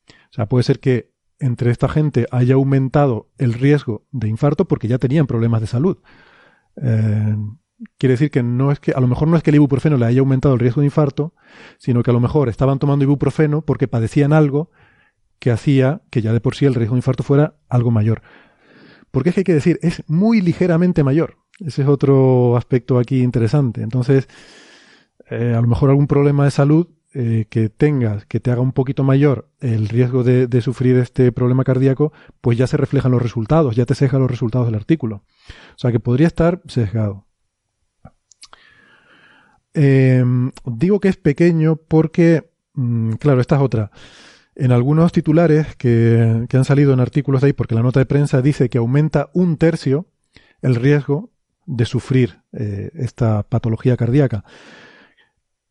O 0.09 0.33
sea, 0.33 0.47
puede 0.47 0.63
ser 0.63 0.79
que 0.79 1.13
entre 1.37 1.69
esta 1.69 1.89
gente 1.89 2.25
haya 2.31 2.55
aumentado 2.55 3.29
el 3.37 3.53
riesgo 3.53 4.07
de 4.09 4.29
infarto 4.29 4.65
porque 4.65 4.87
ya 4.87 4.97
tenían 4.97 5.27
problemas 5.27 5.61
de 5.61 5.67
salud. 5.67 5.99
Eh, 6.81 7.37
quiere 7.99 8.13
decir 8.13 8.31
que 8.31 8.41
no 8.41 8.71
es 8.71 8.79
que, 8.79 8.91
a 8.91 8.99
lo 8.99 9.05
mejor 9.05 9.27
no 9.27 9.37
es 9.37 9.43
que 9.43 9.51
el 9.51 9.57
ibuprofeno 9.57 9.95
le 9.95 10.07
haya 10.07 10.21
aumentado 10.21 10.55
el 10.55 10.59
riesgo 10.59 10.81
de 10.81 10.87
infarto, 10.87 11.35
sino 11.77 12.01
que 12.01 12.09
a 12.09 12.15
lo 12.15 12.19
mejor 12.19 12.49
estaban 12.49 12.79
tomando 12.79 13.05
ibuprofeno 13.05 13.61
porque 13.61 13.87
padecían 13.87 14.33
algo 14.33 14.71
que 15.37 15.51
hacía 15.51 16.01
que 16.09 16.23
ya 16.23 16.33
de 16.33 16.41
por 16.41 16.55
sí 16.55 16.65
el 16.65 16.73
riesgo 16.73 16.95
de 16.95 16.99
infarto 17.01 17.21
fuera 17.21 17.57
algo 17.69 17.91
mayor. 17.91 18.23
Porque 19.11 19.29
es 19.29 19.35
que 19.35 19.41
hay 19.41 19.45
que 19.45 19.53
decir, 19.53 19.79
es 19.81 20.03
muy 20.07 20.41
ligeramente 20.41 21.03
mayor. 21.03 21.37
Ese 21.59 21.81
es 21.81 21.87
otro 21.87 22.55
aspecto 22.55 22.99
aquí 22.99 23.21
interesante. 23.21 23.81
Entonces, 23.81 24.27
eh, 25.29 25.53
a 25.55 25.61
lo 25.61 25.67
mejor 25.67 25.89
algún 25.89 26.07
problema 26.07 26.45
de 26.45 26.51
salud 26.51 26.87
eh, 27.13 27.47
que 27.49 27.69
tengas, 27.69 28.25
que 28.27 28.39
te 28.39 28.51
haga 28.51 28.61
un 28.61 28.71
poquito 28.71 29.03
mayor 29.03 29.49
el 29.59 29.89
riesgo 29.89 30.23
de, 30.23 30.61
sufrir 30.61 30.95
este 30.97 31.31
problema 31.31 31.63
cardíaco, 31.63 32.13
pues 32.39 32.55
ya 32.57 32.67
se 32.67 32.77
reflejan 32.77 33.11
los 33.11 33.21
resultados, 33.21 33.75
ya 33.75 33.85
te 33.85 33.95
sesga 33.95 34.19
los 34.19 34.29
resultados 34.29 34.67
del 34.67 34.75
artículo. 34.75 35.23
O 35.75 35.77
sea 35.77 35.91
que 35.91 35.99
podría 35.99 36.27
estar 36.27 36.61
sesgado. 36.67 37.25
Eh, 39.73 40.23
digo 40.65 40.99
que 40.99 41.07
es 41.07 41.17
pequeño 41.17 41.77
porque, 41.77 42.51
mm, 42.73 43.13
claro, 43.13 43.41
esta 43.41 43.55
es 43.55 43.61
otra. 43.61 43.91
En 44.61 44.73
algunos 44.73 45.13
titulares 45.13 45.77
que, 45.77 46.45
han 46.51 46.65
salido 46.65 46.91
en 46.91 46.99
artículos 46.99 47.39
de 47.39 47.47
ahí, 47.47 47.53
porque 47.53 47.75
la 47.75 47.81
nota 47.81 48.01
de 48.01 48.05
prensa 48.05 48.41
dice 48.41 48.67
que 48.67 48.77
aumenta 48.77 49.29
un 49.33 49.55
tercio 49.55 50.07
el 50.61 50.75
riesgo 50.75 51.31
de 51.65 51.85
sufrir 51.85 52.41
eh, 52.51 52.91
esta 52.95 53.43
patología 53.43 53.95
cardíaca. 53.95 54.43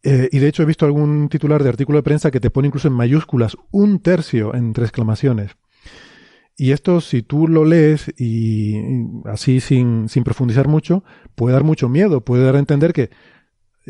Eh, 0.02 0.30
y 0.32 0.38
de 0.38 0.48
hecho 0.48 0.62
he 0.62 0.66
visto 0.66 0.86
algún 0.86 1.28
titular 1.28 1.62
de 1.62 1.68
artículo 1.68 1.98
de 1.98 2.02
prensa 2.02 2.30
que 2.30 2.40
te 2.40 2.48
pone 2.48 2.68
incluso 2.68 2.88
en 2.88 2.94
mayúsculas 2.94 3.58
un 3.70 3.98
tercio 4.00 4.54
entre 4.54 4.84
exclamaciones. 4.84 5.50
Y 6.56 6.72
esto, 6.72 7.02
si 7.02 7.20
tú 7.20 7.46
lo 7.46 7.66
lees 7.66 8.10
y, 8.16 8.74
así 9.26 9.60
sin, 9.60 10.08
sin 10.08 10.24
profundizar 10.24 10.66
mucho, 10.66 11.04
puede 11.34 11.52
dar 11.52 11.62
mucho 11.62 11.90
miedo, 11.90 12.22
puede 12.22 12.42
dar 12.42 12.56
a 12.56 12.60
entender 12.60 12.94
que 12.94 13.10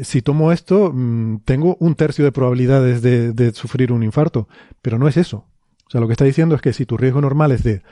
si 0.03 0.23
tomo 0.23 0.53
esto, 0.53 0.93
mm, 0.93 1.41
tengo 1.45 1.77
un 1.81 1.95
tercio 1.95 2.25
de 2.25 2.33
probabilidades 2.33 3.03
de, 3.03 3.53
sufrir 3.53 3.93
un 3.93 4.03
infarto, 4.03 4.49
pero 4.83 4.99
no 4.99 5.09
es 5.09 5.17
eso. 5.17 5.47
O 5.87 5.91
sea, 5.91 6.01
lo 6.01 6.07
que 6.07 6.13
está 6.13 6.25
diciendo 6.25 6.55
es 6.55 6.61
que 6.61 6.73
si 6.73 6.87
tu 6.87 6.97
riesgo 6.97 7.21
normal 7.21 7.53
es 7.53 7.63
de, 7.63 7.83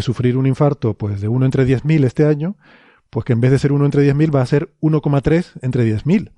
sufrir 0.00 0.36
un 0.36 0.46
infarto, 0.46 0.94
pues 0.94 1.20
de 1.20 1.28
1 1.28 1.44
entre 1.44 1.66
10.000 1.66 2.04
este 2.04 2.24
año, 2.26 2.56
pues 3.08 3.24
que 3.24 3.32
en 3.32 3.40
vez 3.40 3.50
de 3.50 3.58
ser 3.58 3.72
1 3.72 3.84
entre 3.84 4.02
10.000 4.08 4.34
va 4.34 4.42
a 4.42 4.46
ser 4.46 4.72
1,3 4.80 5.52
entre 5.62 5.84
10.000. 5.84 6.32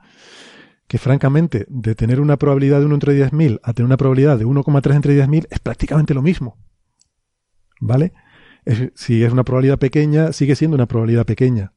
Que 0.87 0.99
francamente, 0.99 1.67
de 1.69 1.95
tener 1.95 2.21
una 2.21 2.37
probabilidad 2.39 2.81
de 2.81 2.87
1 2.87 2.95
entre 2.95 3.31
10.000 3.31 3.61
a 3.63 3.73
tener 3.73 3.87
una 3.87 3.97
probabilidad 3.97 4.39
de 4.39 4.47
1,3 4.47 4.95
entre 4.95 5.17
10.000 5.19 5.47
es 5.51 5.59
prácticamente 5.59 6.15
lo 6.15 6.23
mismo. 6.23 6.57
¿Vale? 7.81 8.13
si 8.95 9.25
es 9.25 9.33
una 9.33 9.43
probabilidad 9.43 9.81
pequeña, 9.81 10.33
sigue 10.33 10.55
siendo 10.55 10.77
una 10.77 10.87
probabilidad 10.87 11.27
pequeña 11.27 11.73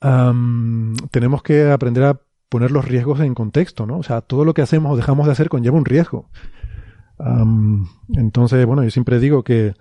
tenemos 0.00 1.42
que 1.42 1.70
aprender 1.70 2.04
a 2.04 2.20
poner 2.48 2.70
los 2.70 2.84
riesgos 2.84 3.20
en 3.20 3.34
contexto, 3.34 3.86
¿no? 3.86 3.98
O 3.98 4.02
sea, 4.02 4.20
todo 4.20 4.44
lo 4.44 4.54
que 4.54 4.62
hacemos 4.62 4.92
o 4.92 4.96
dejamos 4.96 5.26
de 5.26 5.32
hacer 5.32 5.48
conlleva 5.48 5.76
un 5.76 5.84
riesgo. 5.84 6.30
entonces, 8.14 8.66
bueno, 8.66 8.84
yo 8.84 8.90
siempre 8.90 9.18
digo 9.18 9.42
que 9.42 9.74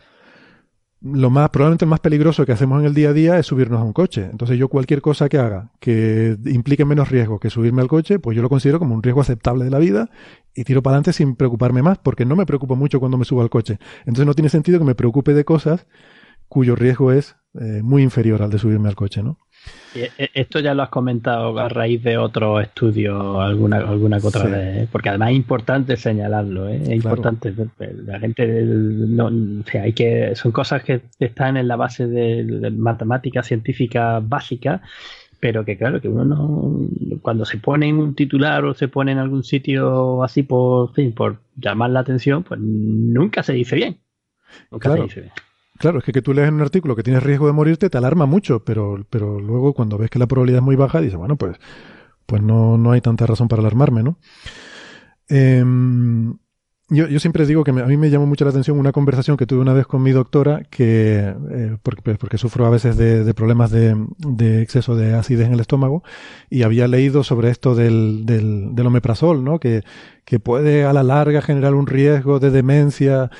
lo 1.01 1.29
más, 1.29 1.51
probablemente 1.51 1.85
más 1.85 1.99
peligroso 1.99 2.47
que 2.47 2.51
hacemos 2.51 2.79
en 2.79 2.87
el 2.87 2.95
día 2.95 3.09
a 3.09 3.13
día 3.13 3.37
es 3.37 3.45
subirnos 3.45 3.79
a 3.79 3.83
un 3.83 3.93
coche. 3.93 4.27
Entonces 4.31 4.57
yo 4.57 4.69
cualquier 4.69 5.01
cosa 5.01 5.29
que 5.29 5.37
haga 5.37 5.71
que 5.79 6.35
implique 6.45 6.83
menos 6.83 7.09
riesgo 7.09 7.39
que 7.39 7.51
subirme 7.51 7.81
al 7.81 7.87
coche, 7.87 8.17
pues 8.17 8.35
yo 8.35 8.41
lo 8.41 8.49
considero 8.49 8.79
como 8.79 8.95
un 8.95 9.03
riesgo 9.03 9.21
aceptable 9.21 9.65
de 9.65 9.69
la 9.69 9.77
vida 9.77 10.09
y 10.55 10.63
tiro 10.63 10.81
para 10.81 10.95
adelante 10.95 11.13
sin 11.13 11.35
preocuparme 11.35 11.83
más, 11.83 11.99
porque 11.99 12.25
no 12.25 12.35
me 12.35 12.47
preocupo 12.47 12.75
mucho 12.75 12.99
cuando 12.99 13.17
me 13.17 13.25
subo 13.25 13.41
al 13.41 13.51
coche. 13.51 13.77
Entonces 13.99 14.25
no 14.25 14.33
tiene 14.33 14.49
sentido 14.49 14.79
que 14.79 14.85
me 14.85 14.95
preocupe 14.95 15.35
de 15.35 15.45
cosas 15.45 15.85
cuyo 16.47 16.75
riesgo 16.75 17.11
es 17.11 17.35
eh, 17.53 17.81
muy 17.83 18.01
inferior 18.01 18.41
al 18.41 18.49
de 18.49 18.57
subirme 18.57 18.89
al 18.89 18.95
coche, 18.95 19.21
¿no? 19.21 19.37
E, 19.95 20.11
e, 20.17 20.29
esto 20.33 20.59
ya 20.59 20.73
lo 20.73 20.83
has 20.83 20.89
comentado 20.89 21.57
a 21.57 21.69
raíz 21.69 22.03
de 22.03 22.17
otro 22.17 22.59
estudio 22.59 23.39
alguna, 23.39 23.77
alguna 23.77 24.19
que 24.19 24.27
otra 24.27 24.43
vez, 24.43 24.83
¿eh? 24.83 24.87
porque 24.91 25.09
además 25.09 25.29
es 25.29 25.37
importante 25.37 25.95
señalarlo, 25.95 26.67
¿eh? 26.67 26.81
es 26.83 26.89
importante. 26.89 27.53
La 28.05 28.19
gente, 28.19 28.45
no, 28.45 29.31
hay 29.81 29.93
que, 29.93 30.35
son 30.35 30.51
cosas 30.51 30.83
que 30.83 31.01
están 31.19 31.55
en 31.55 31.69
la 31.69 31.77
base 31.77 32.07
de, 32.07 32.71
matemática 32.71 33.41
científica 33.41 34.19
básica, 34.21 34.81
pero 35.39 35.63
que 35.63 35.77
claro, 35.77 36.01
que 36.01 36.09
uno 36.09 36.25
no, 36.25 36.89
cuando 37.21 37.45
se 37.45 37.57
pone 37.57 37.87
en 37.87 37.97
un 37.97 38.15
titular 38.15 38.65
o 38.65 38.73
se 38.73 38.89
pone 38.89 39.13
en 39.13 39.19
algún 39.19 39.43
sitio 39.43 40.23
así 40.23 40.43
por, 40.43 40.93
fin, 40.93 41.13
por 41.13 41.37
llamar 41.55 41.91
la 41.91 42.01
atención, 42.01 42.43
pues 42.43 42.59
nunca 42.59 43.43
se 43.43 43.53
dice 43.53 43.77
bien. 43.77 43.97
Nunca 44.71 44.93
se 44.93 45.01
dice 45.03 45.21
bien. 45.21 45.33
Claro, 45.77 45.99
es 45.99 46.05
que, 46.05 46.13
que 46.13 46.21
tú 46.21 46.33
lees 46.33 46.47
en 46.47 46.55
un 46.55 46.61
artículo 46.61 46.95
que 46.95 47.03
tienes 47.03 47.23
riesgo 47.23 47.47
de 47.47 47.53
morirte 47.53 47.89
te 47.89 47.97
alarma 47.97 48.25
mucho, 48.25 48.63
pero, 48.63 49.05
pero 49.09 49.39
luego 49.39 49.73
cuando 49.73 49.97
ves 49.97 50.09
que 50.09 50.19
la 50.19 50.27
probabilidad 50.27 50.59
es 50.59 50.65
muy 50.65 50.75
baja, 50.75 51.01
dices, 51.01 51.17
bueno, 51.17 51.35
pues, 51.35 51.57
pues 52.25 52.41
no, 52.41 52.77
no 52.77 52.91
hay 52.91 53.01
tanta 53.01 53.25
razón 53.25 53.47
para 53.47 53.59
alarmarme, 53.59 54.01
¿no? 54.01 54.17
Em, 55.27 56.37
yo, 56.87 57.07
yo, 57.07 57.19
siempre 57.19 57.45
digo 57.45 57.63
que 57.63 57.71
a 57.71 57.73
mí 57.73 57.97
me 57.97 58.09
llamó 58.11 58.27
mucho 58.27 58.45
la 58.45 58.51
atención 58.51 58.77
una 58.79 58.91
conversación 58.91 59.37
que 59.37 59.47
tuve 59.47 59.59
una 59.59 59.73
vez 59.73 59.87
con 59.87 60.03
mi 60.03 60.11
doctora, 60.11 60.63
que 60.69 61.33
eh, 61.51 61.77
porque, 61.81 62.01
pues, 62.03 62.17
porque, 62.19 62.37
sufro 62.37 62.65
a 62.67 62.69
veces 62.69 62.95
de, 62.95 63.23
de 63.23 63.33
problemas 63.33 63.71
de, 63.71 63.95
de, 64.19 64.61
exceso 64.61 64.95
de 64.95 65.15
acidez 65.15 65.47
en 65.47 65.53
el 65.53 65.59
estómago, 65.59 66.03
y 66.49 66.63
había 66.63 66.87
leído 66.87 67.23
sobre 67.23 67.49
esto 67.49 67.75
del, 67.75 68.25
del, 68.25 68.75
del 68.75 68.87
omeprazol, 68.87 69.43
¿no? 69.43 69.59
Que, 69.59 69.83
que 70.25 70.39
puede 70.39 70.85
a 70.85 70.93
la 70.93 71.03
larga 71.03 71.41
generar 71.41 71.73
un 71.73 71.87
riesgo 71.87 72.39
de 72.39 72.51
demencia 72.51 73.31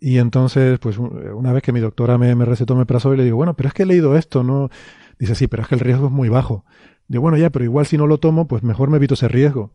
y 0.00 0.18
entonces, 0.18 0.78
pues 0.78 0.98
una 0.98 1.52
vez 1.52 1.62
que 1.62 1.72
mi 1.72 1.80
doctora 1.80 2.16
me, 2.16 2.34
me 2.34 2.46
recetó 2.46 2.74
meprazol, 2.74 3.18
le 3.18 3.24
digo, 3.24 3.36
bueno, 3.36 3.54
pero 3.54 3.68
es 3.68 3.74
que 3.74 3.82
he 3.82 3.86
leído 3.86 4.16
esto, 4.16 4.42
¿no? 4.42 4.70
Dice, 5.18 5.34
sí, 5.34 5.46
pero 5.46 5.62
es 5.62 5.68
que 5.68 5.74
el 5.74 5.80
riesgo 5.80 6.06
es 6.06 6.12
muy 6.12 6.30
bajo. 6.30 6.64
Digo, 7.06 7.20
bueno, 7.20 7.36
ya, 7.36 7.50
pero 7.50 7.64
igual 7.64 7.86
si 7.86 7.98
no 7.98 8.06
lo 8.06 8.18
tomo, 8.18 8.48
pues 8.48 8.62
mejor 8.62 8.88
me 8.88 8.96
evito 8.96 9.14
ese 9.14 9.28
riesgo. 9.28 9.72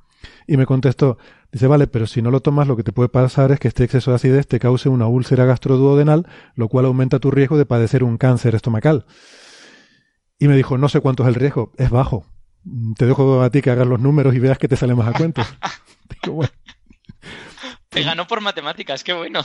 Y 0.47 0.57
me 0.57 0.65
contestó, 0.65 1.19
dice, 1.51 1.67
vale, 1.67 1.85
pero 1.85 2.07
si 2.07 2.23
no 2.23 2.31
lo 2.31 2.39
tomas, 2.39 2.67
lo 2.67 2.75
que 2.75 2.83
te 2.83 2.91
puede 2.91 3.09
pasar 3.09 3.51
es 3.51 3.59
que 3.59 3.67
este 3.67 3.83
exceso 3.83 4.09
de 4.09 4.15
acidez 4.15 4.47
te 4.47 4.59
cause 4.59 4.89
una 4.89 5.07
úlcera 5.07 5.45
gastroduodenal, 5.45 6.25
lo 6.55 6.69
cual 6.69 6.85
aumenta 6.85 7.19
tu 7.19 7.29
riesgo 7.29 7.57
de 7.57 7.67
padecer 7.67 8.03
un 8.03 8.17
cáncer 8.17 8.55
estomacal. 8.55 9.05
Y 10.39 10.47
me 10.47 10.55
dijo, 10.55 10.77
no 10.79 10.89
sé 10.89 11.01
cuánto 11.01 11.23
es 11.23 11.29
el 11.29 11.35
riesgo, 11.35 11.71
es 11.77 11.91
bajo. 11.91 12.25
Te 12.97 13.05
dejo 13.05 13.43
a 13.43 13.49
ti 13.51 13.61
que 13.61 13.69
hagas 13.69 13.85
los 13.85 13.99
números 13.99 14.33
y 14.33 14.39
veas 14.39 14.57
que 14.57 14.67
te 14.67 14.75
sale 14.75 14.95
más 14.95 15.07
a 15.07 15.13
cuento. 15.13 15.43
Digo, 16.23 16.35
bueno. 16.35 16.51
Te 17.95 18.03
ganó 18.03 18.27
por 18.27 18.41
matemáticas, 18.41 19.05
qué 19.05 19.13
bueno. 19.13 19.39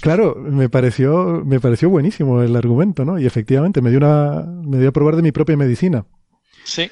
Claro, 0.00 0.36
me 0.36 0.70
pareció, 0.70 1.42
me 1.44 1.60
pareció 1.60 1.90
buenísimo 1.90 2.40
el 2.40 2.56
argumento, 2.56 3.04
¿no? 3.04 3.18
Y 3.18 3.26
efectivamente 3.26 3.82
me 3.82 3.90
dio 3.90 3.98
una, 3.98 4.42
me 4.46 4.78
dio 4.78 4.88
a 4.88 4.92
probar 4.92 5.16
de 5.16 5.22
mi 5.22 5.32
propia 5.32 5.54
medicina. 5.58 6.06
Sí. 6.64 6.90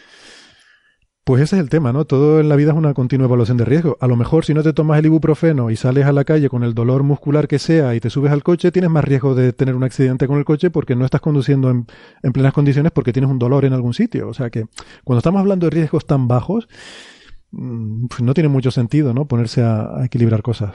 Pues 1.25 1.41
ese 1.41 1.57
es 1.57 1.63
el 1.63 1.71
tema, 1.71 1.95
¿no? 1.95 2.05
Todo 2.05 2.41
en 2.41 2.51
la 2.51 2.57
vida 2.57 2.73
es 2.73 2.77
una 2.77 2.93
continua 2.93 3.25
evaluación 3.25 3.57
de 3.57 3.65
riesgo. 3.65 3.97
A 4.03 4.07
lo 4.07 4.17
mejor 4.17 4.45
si 4.45 4.53
no 4.53 4.63
te 4.63 4.75
tomas 4.75 4.99
el 4.99 5.07
ibuprofeno 5.07 5.71
y 5.71 5.77
sales 5.77 6.05
a 6.05 6.13
la 6.13 6.25
calle 6.25 6.51
con 6.51 6.63
el 6.63 6.75
dolor 6.75 7.05
muscular 7.05 7.49
que 7.49 7.59
sea 7.59 7.95
y 7.95 8.01
te 8.01 8.11
subes 8.11 8.31
al 8.31 8.43
coche, 8.43 8.71
tienes 8.71 8.91
más 8.91 9.05
riesgo 9.05 9.35
de 9.35 9.55
tener 9.55 9.75
un 9.75 9.85
accidente 9.85 10.27
con 10.27 10.37
el 10.37 10.45
coche 10.45 10.69
porque 10.69 10.95
no 10.95 11.07
estás 11.07 11.23
conduciendo 11.23 11.71
en, 11.71 11.87
en 12.23 12.33
plenas 12.35 12.53
condiciones 12.53 12.93
porque 12.93 13.15
tienes 13.15 13.31
un 13.31 13.39
dolor 13.39 13.65
en 13.65 13.73
algún 13.73 13.95
sitio. 13.95 14.29
O 14.29 14.35
sea 14.35 14.51
que 14.51 14.67
cuando 15.05 15.21
estamos 15.21 15.41
hablando 15.41 15.69
de 15.69 15.71
riesgos 15.71 16.05
tan 16.05 16.29
bajos, 16.29 16.69
pues 17.53 18.23
no 18.23 18.35
tiene 18.35 18.49
mucho 18.49 18.71
sentido, 18.71 19.13
¿no? 19.13 19.27
Ponerse 19.27 19.63
a, 19.63 20.05
equilibrar 20.05 20.43
cosas. 20.43 20.75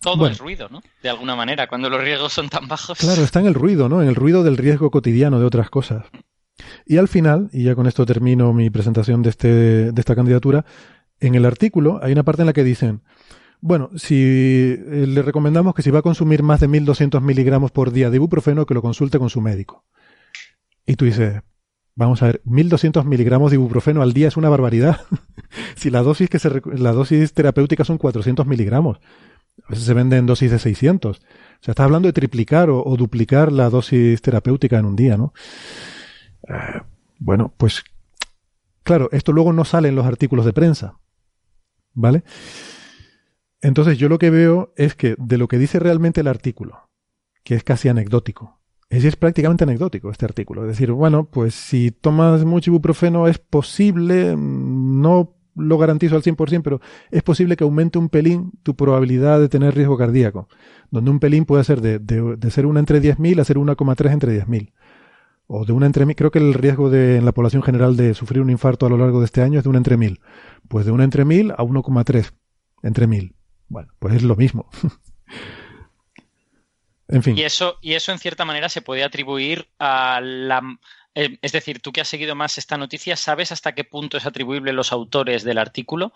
Todo 0.00 0.28
es 0.28 0.38
ruido, 0.38 0.68
¿no? 0.70 0.80
De 1.02 1.08
alguna 1.08 1.34
manera, 1.34 1.66
cuando 1.66 1.90
los 1.90 2.00
riesgos 2.00 2.32
son 2.32 2.48
tan 2.48 2.68
bajos. 2.68 2.98
Claro, 2.98 3.22
está 3.22 3.40
en 3.40 3.46
el 3.46 3.54
ruido, 3.54 3.88
¿no? 3.88 4.00
En 4.00 4.08
el 4.08 4.14
ruido 4.14 4.44
del 4.44 4.56
riesgo 4.56 4.90
cotidiano 4.90 5.40
de 5.40 5.46
otras 5.46 5.70
cosas. 5.70 6.06
Y 6.86 6.98
al 6.98 7.08
final, 7.08 7.50
y 7.52 7.64
ya 7.64 7.74
con 7.74 7.86
esto 7.86 8.06
termino 8.06 8.52
mi 8.52 8.70
presentación 8.70 9.22
de, 9.22 9.30
este, 9.30 9.48
de 9.92 10.00
esta 10.00 10.14
candidatura, 10.14 10.64
en 11.20 11.34
el 11.34 11.44
artículo 11.44 11.98
hay 12.02 12.12
una 12.12 12.22
parte 12.22 12.42
en 12.42 12.46
la 12.46 12.52
que 12.52 12.62
dicen, 12.62 13.02
bueno, 13.60 13.90
si 13.96 14.14
eh, 14.16 15.04
le 15.06 15.22
recomendamos 15.22 15.74
que 15.74 15.82
si 15.82 15.90
va 15.90 15.98
a 15.98 16.02
consumir 16.02 16.44
más 16.44 16.60
de 16.60 16.68
1200 16.68 17.20
miligramos 17.22 17.72
por 17.72 17.90
día 17.90 18.08
de 18.10 18.16
ibuprofeno, 18.16 18.66
que 18.66 18.74
lo 18.74 18.82
consulte 18.82 19.18
con 19.18 19.30
su 19.30 19.40
médico. 19.40 19.84
Y 20.86 20.94
tú 20.94 21.04
dices, 21.04 21.42
Vamos 21.98 22.22
a 22.22 22.26
ver, 22.26 22.40
1200 22.44 23.04
miligramos 23.06 23.50
de 23.50 23.56
ibuprofeno 23.56 24.02
al 24.02 24.12
día 24.12 24.28
es 24.28 24.36
una 24.36 24.48
barbaridad. 24.48 25.00
si 25.74 25.90
la 25.90 26.00
dosis, 26.00 26.30
que 26.30 26.38
se, 26.38 26.48
dosis 26.48 27.32
terapéutica 27.32 27.84
son 27.84 27.98
400 27.98 28.46
miligramos. 28.46 29.00
A 29.64 29.70
veces 29.70 29.84
se 29.84 29.94
vende 29.94 30.16
en 30.16 30.24
dosis 30.24 30.52
de 30.52 30.60
600. 30.60 31.18
O 31.18 31.20
sea, 31.60 31.72
estás 31.72 31.84
hablando 31.84 32.06
de 32.06 32.12
triplicar 32.12 32.70
o, 32.70 32.96
duplicar 32.96 33.50
la 33.50 33.68
dosis 33.68 34.22
terapéutica 34.22 34.78
en 34.78 34.84
un 34.84 34.94
día, 34.94 35.16
¿no? 35.16 35.32
Eh, 36.48 36.82
bueno, 37.18 37.52
pues 37.56 37.82
claro, 38.84 39.08
esto 39.10 39.32
luego 39.32 39.52
no 39.52 39.64
sale 39.64 39.88
en 39.88 39.96
los 39.96 40.06
artículos 40.06 40.44
de 40.44 40.52
prensa. 40.52 41.00
¿Vale? 41.94 42.22
Entonces 43.60 43.98
yo 43.98 44.08
lo 44.08 44.20
que 44.20 44.30
veo 44.30 44.72
es 44.76 44.94
que 44.94 45.16
de 45.18 45.36
lo 45.36 45.48
que 45.48 45.58
dice 45.58 45.80
realmente 45.80 46.20
el 46.20 46.28
artículo, 46.28 46.88
que 47.42 47.56
es 47.56 47.64
casi 47.64 47.88
anecdótico, 47.88 48.57
es, 48.90 49.04
es 49.04 49.16
prácticamente 49.16 49.64
anecdótico 49.64 50.10
este 50.10 50.24
artículo. 50.24 50.62
Es 50.62 50.68
decir, 50.68 50.92
bueno, 50.92 51.24
pues 51.24 51.54
si 51.54 51.90
tomas 51.90 52.44
mucho 52.44 52.70
ibuprofeno 52.70 53.28
es 53.28 53.38
posible, 53.38 54.36
mm, 54.36 55.00
no 55.00 55.34
lo 55.54 55.76
garantizo 55.76 56.16
al 56.16 56.22
100%, 56.22 56.62
pero 56.62 56.80
es 57.10 57.22
posible 57.22 57.56
que 57.56 57.64
aumente 57.64 57.98
un 57.98 58.08
pelín 58.08 58.52
tu 58.62 58.76
probabilidad 58.76 59.40
de 59.40 59.48
tener 59.48 59.74
riesgo 59.74 59.98
cardíaco, 59.98 60.48
donde 60.90 61.10
un 61.10 61.18
pelín 61.18 61.44
puede 61.44 61.64
ser 61.64 61.80
de, 61.80 61.98
de, 61.98 62.50
ser 62.50 62.64
una 62.64 62.80
entre 62.80 63.02
10.000 63.02 63.40
a 63.40 63.44
ser 63.44 63.56
1,3 63.56 64.12
entre 64.12 64.40
10.000. 64.40 64.72
O 65.50 65.64
de 65.64 65.72
una 65.72 65.86
entre 65.86 66.04
mil, 66.04 66.14
creo 66.14 66.30
que 66.30 66.38
el 66.38 66.52
riesgo 66.52 66.90
de, 66.90 67.16
en 67.16 67.24
la 67.24 67.32
población 67.32 67.62
general 67.62 67.96
de 67.96 68.12
sufrir 68.12 68.42
un 68.42 68.50
infarto 68.50 68.84
a 68.84 68.90
lo 68.90 68.98
largo 68.98 69.20
de 69.20 69.24
este 69.24 69.40
año 69.40 69.58
es 69.58 69.64
de 69.64 69.70
una 69.70 69.78
entre 69.78 69.96
1.000. 69.96 70.20
Pues 70.68 70.84
de 70.84 70.92
una 70.92 71.04
entre 71.04 71.24
1.000 71.24 71.54
a 71.56 71.64
1,3 71.64 72.32
entre 72.82 73.08
1.000. 73.08 73.34
Bueno, 73.68 73.88
pues 73.98 74.14
es 74.14 74.22
lo 74.22 74.36
mismo. 74.36 74.68
en 77.08 77.22
fin. 77.22 77.36
Y 77.36 77.42
eso, 77.42 77.78
y 77.80 77.94
eso 77.94 78.12
en 78.12 78.18
cierta 78.18 78.44
manera 78.44 78.68
se 78.68 78.82
puede 78.82 79.04
atribuir 79.04 79.68
a 79.78 80.20
la 80.22 80.62
eh, 81.20 81.36
es 81.42 81.50
decir, 81.50 81.80
tú 81.80 81.90
que 81.90 82.00
has 82.00 82.06
seguido 82.06 82.36
más 82.36 82.58
esta 82.58 82.78
noticia, 82.78 83.16
¿sabes 83.16 83.50
hasta 83.50 83.74
qué 83.74 83.82
punto 83.82 84.16
es 84.16 84.24
atribuible 84.24 84.72
los 84.72 84.92
autores 84.92 85.42
del 85.42 85.58
artículo? 85.58 86.12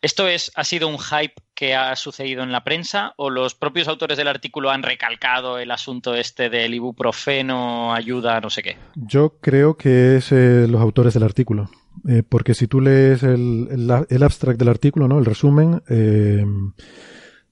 ¿Esto 0.00 0.28
es, 0.28 0.50
ha 0.54 0.64
sido 0.64 0.88
un 0.88 0.98
hype 0.98 1.34
que 1.54 1.74
ha 1.74 1.94
sucedido 1.94 2.42
en 2.42 2.52
la 2.52 2.64
prensa 2.64 3.12
o 3.18 3.28
los 3.28 3.54
propios 3.54 3.86
autores 3.86 4.16
del 4.16 4.28
artículo 4.28 4.70
han 4.70 4.82
recalcado 4.82 5.58
el 5.58 5.70
asunto 5.70 6.14
este 6.14 6.48
del 6.48 6.72
ibuprofeno, 6.72 7.92
ayuda, 7.92 8.40
no 8.40 8.48
sé 8.48 8.62
qué? 8.62 8.78
Yo 8.94 9.38
creo 9.42 9.76
que 9.76 10.16
es 10.16 10.32
eh, 10.32 10.66
los 10.66 10.80
autores 10.80 11.12
del 11.12 11.24
artículo. 11.24 11.68
Eh, 12.08 12.22
porque 12.26 12.54
si 12.54 12.66
tú 12.66 12.80
lees 12.80 13.22
el, 13.22 13.68
el, 14.08 14.22
abstract 14.22 14.58
del 14.58 14.68
artículo, 14.68 15.06
¿no? 15.06 15.18
El 15.18 15.26
resumen, 15.26 15.82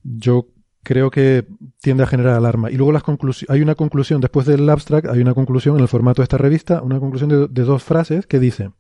yo 0.03 0.54
creo 0.85 1.11
que 1.11 1.47
tiende 1.81 2.05
a 2.05 2.07
generar 2.07 2.35
alarma. 2.35 2.71
Y 2.71 2.77
luego 2.77 2.93
las 2.93 3.03
hay 3.49 3.63
una 3.63 3.75
conclusión, 3.75 4.21
después 4.21 4.47
del 4.47 4.69
abstract, 4.69 5.09
hay 5.09 5.21
una 5.21 5.35
conclusión 5.35 5.77
en 5.77 5.83
el 5.83 5.89
formato 5.89 6.23
de 6.23 6.25
esta 6.25 6.39
revista, 6.39 6.83
una 6.83 7.01
conclusión 7.01 7.49
de, 7.53 7.65
dos 7.65 7.83
frases 7.83 8.27
que 8.27 8.39
dice, 8.39 8.71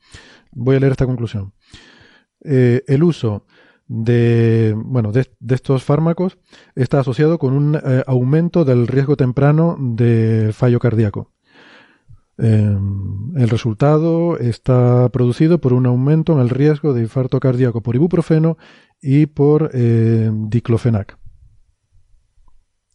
voy 0.53 0.77
a 0.77 0.81
leer 0.81 0.93
esta 0.93 1.07
conclusión. 1.07 1.53
Eh, 2.45 2.85
el 2.87 3.03
uso 3.03 3.47
de, 3.87 4.75
bueno, 4.77 5.13
de, 5.13 5.27
estos 5.49 5.83
fármacos 5.83 6.39
está 6.75 7.01
asociado 7.01 7.39
con 7.39 7.53
un 7.55 7.75
eh, 7.77 8.03
aumento 8.07 8.65
del 8.65 8.87
riesgo 8.87 9.17
temprano 9.17 9.77
de 9.81 10.51
fallo 10.53 10.79
cardíaco. 10.79 11.33
Em, 12.37 13.37
el 13.37 13.49
resultado 13.49 14.39
está 14.39 15.09
producido 15.11 15.61
por 15.61 15.73
un 15.73 15.87
aumento 15.87 16.33
en 16.33 16.41
el 16.41 16.51
riesgo 16.51 16.93
de 16.93 17.03
infarto 17.03 17.39
cardíaco 17.39 17.81
por 17.81 17.95
ibuprofeno 17.95 18.57
y 19.01 19.27
por 19.27 19.71
eh, 19.73 20.31
diclofenac. 20.33 21.17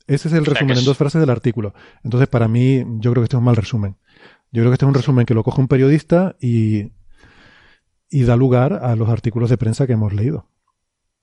Ese 0.09 0.27
es 0.27 0.33
el 0.33 0.45
resumen 0.45 0.77
en 0.77 0.85
dos 0.85 0.97
frases 0.97 1.21
del 1.21 1.29
artículo. 1.29 1.73
Entonces, 2.03 2.27
para 2.27 2.47
mí, 2.47 2.83
yo 2.99 3.11
creo 3.11 3.21
que 3.21 3.25
este 3.25 3.35
es 3.35 3.39
un 3.39 3.45
mal 3.45 3.55
resumen. 3.55 3.95
Yo 4.51 4.61
creo 4.61 4.71
que 4.71 4.73
este 4.73 4.85
es 4.85 4.89
un 4.89 4.95
resumen 4.95 5.25
que 5.25 5.35
lo 5.35 5.43
coge 5.43 5.61
un 5.61 5.67
periodista 5.67 6.35
y, 6.41 6.91
y 8.09 8.23
da 8.23 8.35
lugar 8.35 8.73
a 8.73 8.95
los 8.95 9.09
artículos 9.09 9.49
de 9.49 9.57
prensa 9.57 9.85
que 9.85 9.93
hemos 9.93 10.13
leído. 10.13 10.47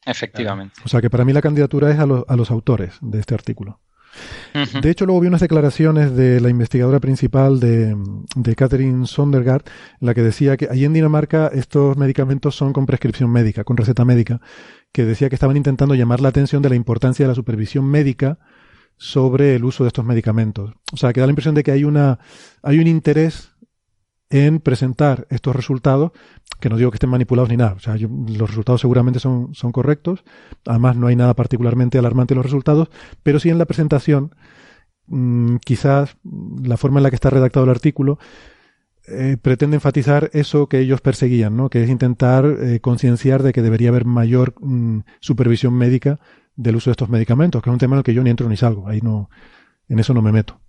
Efectivamente. 0.05 0.81
O 0.85 0.89
sea 0.89 1.01
que 1.01 1.11
para 1.11 1.25
mí 1.25 1.33
la 1.33 1.43
candidatura 1.43 1.91
es 1.91 1.99
a, 1.99 2.03
a 2.05 2.37
los 2.37 2.51
autores 2.51 2.95
de 3.01 3.19
este 3.19 3.35
artículo. 3.35 3.81
De 4.81 4.91
hecho, 4.91 5.05
luego 5.05 5.21
vi 5.21 5.29
unas 5.29 5.43
declaraciones 5.43 6.17
de 6.17 6.41
la 6.41 6.49
investigadora 6.49 7.01
principal 7.01 7.61
de, 7.61 7.95
de 8.35 8.55
Catherine 8.55 9.07
Sondergaard, 9.07 9.65
la 10.01 10.15
que 10.15 10.23
decía 10.23 10.57
que 10.57 10.69
allí 10.71 10.87
en 10.87 10.95
Dinamarca 10.95 11.49
estos 11.53 11.99
medicamentos 11.99 12.55
son 12.55 12.73
con 12.73 12.87
prescripción 12.87 13.31
médica, 13.31 13.65
con 13.65 13.77
receta 13.77 14.07
médica, 14.07 14.41
que 14.93 15.05
decía 15.05 15.29
que 15.29 15.35
estaban 15.35 15.59
intentando 15.59 15.95
llamar 15.95 16.21
la 16.21 16.29
atención 16.29 16.63
de 16.63 16.71
la 16.71 16.75
importancia 16.77 17.25
de 17.25 17.29
la 17.29 17.35
supervisión 17.35 17.85
médica 17.85 18.39
sobre 18.97 19.55
el 19.55 19.64
uso 19.64 19.85
de 19.85 19.89
estos 19.89 20.05
medicamentos. 20.05 20.73
O 20.93 20.97
sea, 20.97 21.12
que 21.12 21.20
da 21.20 21.27
la 21.27 21.32
impresión 21.32 21.55
de 21.55 21.62
que 21.62 21.73
hay 21.73 21.85
una 21.85 22.18
hay 22.62 22.78
un 22.78 22.86
interés 22.86 23.56
en 24.31 24.60
presentar 24.60 25.27
estos 25.31 25.55
resultados, 25.55 26.10
que 26.60 26.68
no 26.68 26.77
digo 26.77 26.90
que 26.90 26.97
estén 26.97 27.10
manipulados 27.10 27.48
ni 27.48 27.56
nada, 27.56 27.74
o 27.74 27.78
sea, 27.78 27.97
los 27.97 28.48
resultados 28.48 28.81
seguramente 28.81 29.20
son, 29.20 29.55
son 29.55 29.70
correctos, 29.70 30.24
además 30.66 30.97
no 30.97 31.06
hay 31.06 31.16
nada 31.16 31.35
particularmente 31.35 31.98
alarmante 31.98 32.35
en 32.35 32.39
los 32.39 32.47
resultados, 32.47 32.89
pero 33.23 33.39
sí 33.39 33.51
en 33.51 33.59
la 33.59 33.66
presentación, 33.66 34.35
mm, 35.06 35.56
quizás 35.64 36.16
la 36.64 36.77
forma 36.77 36.98
en 36.98 37.05
la 37.05 37.10
que 37.10 37.16
está 37.16 37.31
redactado 37.31 37.64
el 37.64 37.70
artículo, 37.70 38.18
eh, 39.09 39.36
pretende 39.40 39.77
enfatizar 39.77 40.31
eso 40.32 40.68
que 40.68 40.81
ellos 40.81 41.01
perseguían, 41.01 41.56
¿no? 41.56 41.70
que 41.70 41.85
es 41.85 41.89
intentar 41.89 42.44
eh, 42.44 42.81
concienciar 42.81 43.44
de 43.44 43.52
que 43.52 43.62
debería 43.62 43.90
haber 43.90 44.05
mayor 44.05 44.55
mm, 44.60 45.01
supervisión 45.20 45.74
médica 45.74 46.18
del 46.57 46.77
uso 46.77 46.91
de 46.91 46.93
estos 46.93 47.09
medicamentos, 47.09 47.62
que 47.62 47.70
es 47.70 47.73
un 47.73 47.78
tema 47.78 47.95
en 47.95 47.99
el 47.99 48.05
que 48.05 48.15
yo 48.15 48.23
ni 48.23 48.31
entro 48.31 48.49
ni 48.49 48.57
salgo, 48.57 48.89
ahí 48.89 49.01
no, 49.01 49.31
en 49.89 49.99
eso 49.99 50.15
no 50.15 50.23
me 50.23 50.33
meto. 50.33 50.61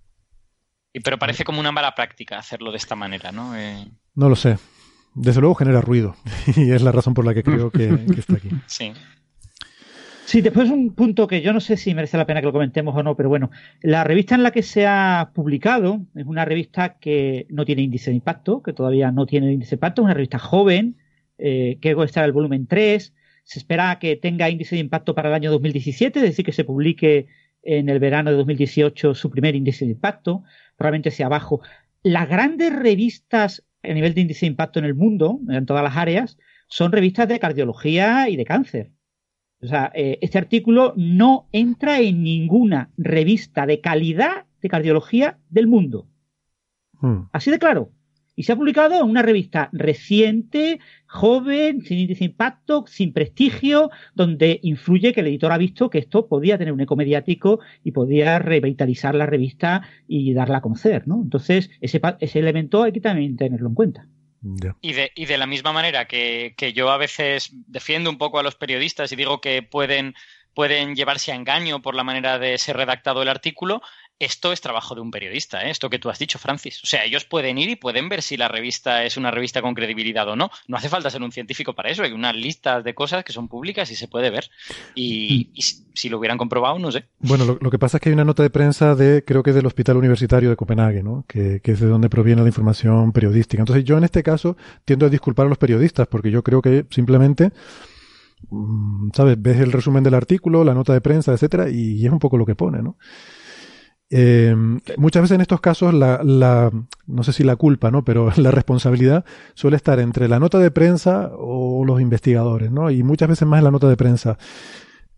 Pero 1.04 1.18
parece 1.18 1.44
como 1.44 1.60
una 1.60 1.72
mala 1.72 1.94
práctica 1.94 2.38
hacerlo 2.38 2.70
de 2.70 2.76
esta 2.76 2.96
manera, 2.96 3.32
¿no? 3.32 3.56
Eh, 3.56 3.86
no 4.14 4.28
lo 4.28 4.36
sé. 4.36 4.58
Desde 5.14 5.40
luego 5.40 5.54
genera 5.54 5.80
ruido 5.80 6.16
y 6.56 6.70
es 6.70 6.82
la 6.82 6.92
razón 6.92 7.14
por 7.14 7.24
la 7.24 7.34
que 7.34 7.42
creo 7.42 7.70
que, 7.72 7.88
está 8.16 8.34
aquí. 8.34 8.50
Sí. 8.66 8.92
Sí, 10.24 10.42
después 10.42 10.68
un 10.68 10.94
punto 10.94 11.26
que 11.26 11.40
yo 11.40 11.54
no 11.54 11.60
sé 11.60 11.78
si 11.78 11.94
merece 11.94 12.18
la 12.18 12.26
pena 12.26 12.40
que 12.40 12.46
lo 12.46 12.52
comentemos 12.52 12.94
o 12.94 13.02
no, 13.02 13.16
pero 13.16 13.30
bueno, 13.30 13.50
la 13.80 14.04
revista 14.04 14.34
en 14.34 14.42
la 14.42 14.50
que 14.50 14.62
se 14.62 14.86
ha 14.86 15.30
publicado 15.34 16.02
es 16.14 16.26
una 16.26 16.44
revista 16.44 16.98
que 16.98 17.46
no 17.48 17.64
tiene 17.64 17.80
índice 17.80 18.10
de 18.10 18.16
impacto, 18.16 18.62
que 18.62 18.74
todavía 18.74 19.10
no 19.10 19.24
tiene 19.24 19.50
índice 19.50 19.70
de 19.70 19.76
impacto, 19.76 20.02
es 20.02 20.04
una 20.04 20.14
revista 20.14 20.38
joven, 20.38 20.98
eh, 21.38 21.78
que 21.80 21.96
está 22.04 22.26
el 22.26 22.32
volumen 22.32 22.66
3, 22.66 23.14
se 23.48 23.60
espera 23.60 23.98
que 23.98 24.14
tenga 24.14 24.50
índice 24.50 24.74
de 24.74 24.82
impacto 24.82 25.14
para 25.14 25.30
el 25.30 25.34
año 25.34 25.50
2017, 25.50 26.18
es 26.18 26.22
decir, 26.22 26.44
que 26.44 26.52
se 26.52 26.64
publique 26.64 27.28
en 27.62 27.88
el 27.88 27.98
verano 27.98 28.30
de 28.30 28.36
2018 28.36 29.14
su 29.14 29.30
primer 29.30 29.56
índice 29.56 29.86
de 29.86 29.92
impacto, 29.92 30.42
probablemente 30.76 31.10
sea 31.10 31.30
bajo. 31.30 31.62
Las 32.02 32.28
grandes 32.28 32.76
revistas 32.76 33.64
a 33.82 33.88
nivel 33.88 34.12
de 34.12 34.20
índice 34.20 34.44
de 34.44 34.50
impacto 34.50 34.80
en 34.80 34.84
el 34.84 34.94
mundo, 34.94 35.40
en 35.48 35.64
todas 35.64 35.82
las 35.82 35.96
áreas, 35.96 36.36
son 36.68 36.92
revistas 36.92 37.26
de 37.26 37.38
cardiología 37.38 38.28
y 38.28 38.36
de 38.36 38.44
cáncer. 38.44 38.92
O 39.62 39.66
sea, 39.66 39.90
eh, 39.94 40.18
este 40.20 40.36
artículo 40.36 40.92
no 40.98 41.48
entra 41.52 42.00
en 42.00 42.22
ninguna 42.22 42.90
revista 42.98 43.64
de 43.64 43.80
calidad 43.80 44.44
de 44.60 44.68
cardiología 44.68 45.38
del 45.48 45.68
mundo. 45.68 46.06
Hmm. 47.00 47.30
Así 47.32 47.50
de 47.50 47.58
claro 47.58 47.92
y 48.38 48.44
se 48.44 48.52
ha 48.52 48.56
publicado 48.56 48.94
en 48.94 49.10
una 49.10 49.22
revista 49.22 49.68
reciente, 49.72 50.78
joven, 51.06 51.82
sin 51.82 51.98
índice 51.98 52.20
de 52.20 52.26
impacto, 52.26 52.84
sin 52.86 53.12
prestigio, 53.12 53.90
donde 54.14 54.60
influye 54.62 55.12
que 55.12 55.22
el 55.22 55.26
editor 55.26 55.50
ha 55.50 55.58
visto 55.58 55.90
que 55.90 55.98
esto 55.98 56.28
podía 56.28 56.56
tener 56.56 56.72
un 56.72 56.80
eco 56.80 56.94
mediático 56.94 57.58
y 57.82 57.90
podía 57.90 58.38
revitalizar 58.38 59.16
la 59.16 59.26
revista 59.26 59.82
y 60.06 60.34
darla 60.34 60.58
a 60.58 60.60
conocer, 60.60 61.08
¿no? 61.08 61.20
Entonces, 61.20 61.68
ese, 61.80 62.00
ese 62.20 62.38
elemento 62.38 62.84
hay 62.84 62.92
que 62.92 63.00
también 63.00 63.36
tenerlo 63.36 63.70
en 63.70 63.74
cuenta. 63.74 64.06
Y, 64.82 64.92
de, 64.92 65.10
y 65.16 65.26
de 65.26 65.36
la 65.36 65.48
misma 65.48 65.72
manera 65.72 66.04
que, 66.04 66.54
que 66.56 66.72
yo 66.72 66.90
a 66.90 66.96
veces 66.96 67.50
defiendo 67.66 68.08
un 68.08 68.18
poco 68.18 68.38
a 68.38 68.44
los 68.44 68.54
periodistas 68.54 69.10
y 69.10 69.16
digo 69.16 69.40
que 69.40 69.62
pueden 69.62 70.14
pueden 70.58 70.96
llevarse 70.96 71.30
a 71.30 71.36
engaño 71.36 71.82
por 71.82 71.94
la 71.94 72.02
manera 72.02 72.36
de 72.40 72.58
ser 72.58 72.76
redactado 72.76 73.22
el 73.22 73.28
artículo, 73.28 73.80
esto 74.20 74.52
es 74.52 74.60
trabajo 74.60 74.94
de 74.96 75.00
un 75.00 75.10
periodista, 75.10 75.64
¿eh? 75.64 75.70
esto 75.70 75.88
que 75.88 75.98
tú 75.98 76.10
has 76.10 76.18
dicho, 76.18 76.38
Francis. 76.38 76.82
O 76.82 76.86
sea, 76.86 77.04
ellos 77.04 77.24
pueden 77.24 77.56
ir 77.56 77.68
y 77.68 77.76
pueden 77.76 78.08
ver 78.08 78.22
si 78.22 78.36
la 78.36 78.48
revista 78.48 79.04
es 79.04 79.16
una 79.16 79.30
revista 79.30 79.62
con 79.62 79.74
credibilidad 79.74 80.28
o 80.28 80.34
no. 80.34 80.50
No 80.66 80.76
hace 80.76 80.88
falta 80.88 81.10
ser 81.10 81.22
un 81.22 81.30
científico 81.30 81.74
para 81.74 81.90
eso. 81.90 82.02
Hay 82.02 82.12
unas 82.12 82.34
listas 82.34 82.82
de 82.82 82.94
cosas 82.94 83.22
que 83.22 83.32
son 83.32 83.46
públicas 83.48 83.90
y 83.92 83.94
se 83.94 84.08
puede 84.08 84.30
ver. 84.30 84.50
Y, 84.96 85.50
mm. 85.52 85.60
si, 85.94 86.08
lo 86.08 86.18
hubieran 86.18 86.36
comprobado, 86.36 86.78
no 86.80 86.90
sé. 86.90 87.04
Bueno, 87.20 87.58
lo, 87.60 87.70
que 87.70 87.78
pasa 87.78 87.98
es 87.98 88.00
que 88.00 88.08
hay 88.08 88.14
una 88.14 88.24
nota 88.24 88.42
de 88.42 88.50
prensa 88.50 88.96
de, 88.96 89.22
creo 89.24 89.44
que 89.44 89.52
del 89.52 89.66
Hospital 89.66 89.96
Universitario 89.96 90.50
de 90.50 90.56
Copenhague, 90.56 91.02
¿no? 91.02 91.24
Que, 91.28 91.60
que 91.60 91.72
es 91.72 91.80
de 91.80 91.86
donde 91.86 92.10
proviene 92.10 92.42
la 92.42 92.48
información 92.48 93.12
periodística. 93.12 93.62
Entonces 93.62 93.84
yo 93.84 93.96
en 93.98 94.04
este 94.04 94.24
caso 94.24 94.56
tiendo 94.84 95.06
a 95.06 95.10
disculpar 95.10 95.46
a 95.46 95.48
los 95.48 95.58
periodistas 95.58 96.08
porque 96.08 96.32
yo 96.32 96.42
creo 96.42 96.60
que 96.60 96.86
simplemente 96.90 97.52
mm, 98.50 99.10
¿sabes? 99.14 99.40
Ves 99.40 99.60
el 99.60 99.70
resumen 99.70 100.02
del 100.02 100.14
artículo, 100.14 100.64
la 100.64 100.74
nota 100.74 100.92
de 100.92 101.00
prensa, 101.00 101.32
etcétera, 101.32 101.70
y 101.70 102.04
es 102.04 102.10
un 102.10 102.18
poco 102.18 102.36
lo 102.36 102.46
que 102.46 102.56
pone, 102.56 102.82
¿no? 102.82 102.96
Eh, 104.10 104.56
muchas 104.96 105.22
veces 105.22 105.34
en 105.34 105.42
estos 105.42 105.60
casos 105.60 105.92
la, 105.92 106.22
la, 106.22 106.72
no 107.06 107.22
sé 107.22 107.32
si 107.32 107.44
la 107.44 107.56
culpa, 107.56 107.90
¿no? 107.90 108.04
Pero 108.04 108.32
la 108.36 108.50
responsabilidad 108.50 109.24
suele 109.54 109.76
estar 109.76 110.00
entre 110.00 110.28
la 110.28 110.38
nota 110.38 110.58
de 110.58 110.70
prensa 110.70 111.30
o 111.36 111.84
los 111.84 112.00
investigadores, 112.00 112.70
¿no? 112.70 112.90
Y 112.90 113.02
muchas 113.02 113.28
veces 113.28 113.46
más 113.46 113.58
en 113.58 113.64
la 113.64 113.70
nota 113.70 113.88
de 113.88 113.96
prensa, 113.96 114.38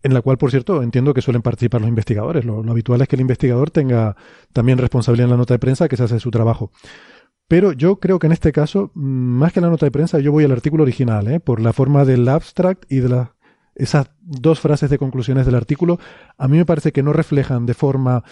en 0.03 0.13
la 0.13 0.21
cual, 0.21 0.37
por 0.37 0.51
cierto, 0.51 0.83
entiendo 0.83 1.13
que 1.13 1.21
suelen 1.21 1.41
participar 1.41 1.81
los 1.81 1.89
investigadores. 1.89 2.43
Lo, 2.43 2.59
habitual 2.69 3.01
es 3.01 3.07
que 3.07 3.15
el 3.15 3.21
investigador 3.21 3.71
tenga 3.71 4.15
también 4.51 4.77
responsabilidad 4.77 5.25
en 5.25 5.31
la 5.31 5.37
nota 5.37 5.53
de 5.53 5.59
prensa, 5.59 5.87
que 5.87 5.97
se 5.97 6.03
hace 6.03 6.19
su 6.19 6.31
trabajo. 6.31 6.71
Pero 7.47 7.73
yo 7.73 7.97
creo 7.97 8.17
que 8.17 8.27
en 8.27 8.33
este 8.33 8.51
caso, 8.51 8.91
más 8.93 9.53
que 9.53 9.61
la 9.61 9.69
nota 9.69 9.85
de 9.85 9.91
prensa, 9.91 10.19
yo 10.19 10.31
voy 10.31 10.45
al 10.45 10.51
artículo 10.51 10.83
original, 10.83 11.27
¿eh? 11.27 11.39
Por 11.39 11.61
la 11.61 11.73
forma 11.73 12.05
del 12.05 12.27
abstract 12.27 12.91
y 12.91 12.99
de 12.99 13.09
la, 13.09 13.35
esas 13.75 14.09
dos 14.21 14.59
frases 14.59 14.89
de 14.89 14.97
conclusiones 14.97 15.45
del 15.45 15.55
artículo, 15.55 15.99
a 16.37 16.47
mí 16.47 16.57
me 16.57 16.65
parece 16.65 16.91
que 16.91 17.03
no 17.03 17.13
reflejan 17.13 17.65
de 17.65 17.73
forma 17.73 18.23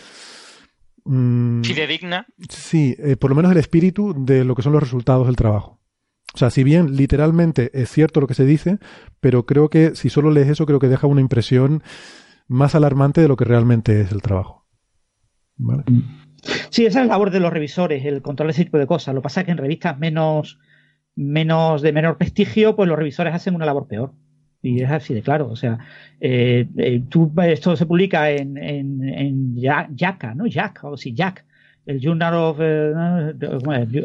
Mm, 1.12 1.64
Fidedigna. 1.64 2.28
Sí, 2.50 2.96
eh, 3.00 3.18
por 3.18 3.32
lo 3.32 3.36
menos 3.36 3.52
el 3.52 3.58
espíritu 3.58 4.14
de 4.16 4.44
lo 4.44 4.54
que 4.54 4.62
son 4.62 4.74
los 4.74 4.84
resultados 4.84 5.26
del 5.26 5.36
trabajo. 5.36 5.80
O 6.36 6.38
sea, 6.38 6.52
si 6.52 6.64
bien 6.64 6.96
literalmente 6.96 7.72
es 7.74 7.90
cierto 7.90 8.22
lo 8.22 8.28
que 8.28 8.36
se 8.36 8.46
dice, 8.46 8.78
pero 9.20 9.48
creo 9.48 9.72
que 9.72 9.96
si 9.96 10.12
solo 10.12 10.30
lees 10.30 10.50
eso, 10.50 10.68
creo 10.68 10.80
que 10.80 10.88
deja 10.88 11.08
una 11.08 11.22
impresión 11.22 11.82
más 12.48 12.76
alarmante 12.76 13.22
de 13.22 13.28
lo 13.28 13.38
que 13.38 13.46
realmente 13.46 14.02
es 14.02 14.12
el 14.12 14.22
trabajo. 14.22 14.68
Sí, 16.70 16.86
esa 16.86 17.02
es 17.02 17.08
la 17.08 17.14
labor 17.14 17.32
de 17.32 17.40
los 17.40 17.52
revisores, 17.52 18.06
el 18.06 18.22
control 18.22 18.50
de 18.50 18.52
ese 18.52 18.66
tipo 18.66 18.78
de 18.78 18.86
cosas. 18.86 19.16
Lo 19.16 19.22
que 19.22 19.24
pasa 19.24 19.42
es 19.42 19.48
que 19.48 19.52
en 19.52 19.58
revistas 19.58 19.98
menos, 19.98 20.60
menos 21.16 21.82
de 21.82 21.92
menor 21.92 22.20
prestigio, 22.20 22.76
pues 22.76 22.88
los 22.88 23.00
revisores 23.00 23.34
hacen 23.34 23.56
una 23.56 23.66
labor 23.66 23.88
peor. 23.88 24.14
Y 24.62 24.82
es 24.82 24.92
así 24.92 25.14
de 25.14 25.22
claro. 25.22 25.50
O 25.50 25.56
sea, 25.56 25.80
eh, 26.20 26.68
eh, 26.78 27.02
tú, 27.10 27.32
esto 27.44 27.76
se 27.76 27.86
publica 27.86 28.30
en, 28.32 28.58
en, 28.58 29.04
en 29.04 29.56
JACA, 29.96 30.36
¿no? 30.36 30.48
Jack, 30.48 30.84
o 30.84 30.98
sí, 30.98 31.14
Jack, 31.14 31.46
el 31.86 32.00
Journal 32.00 32.34
of, 32.36 32.58
eh, 32.62 32.94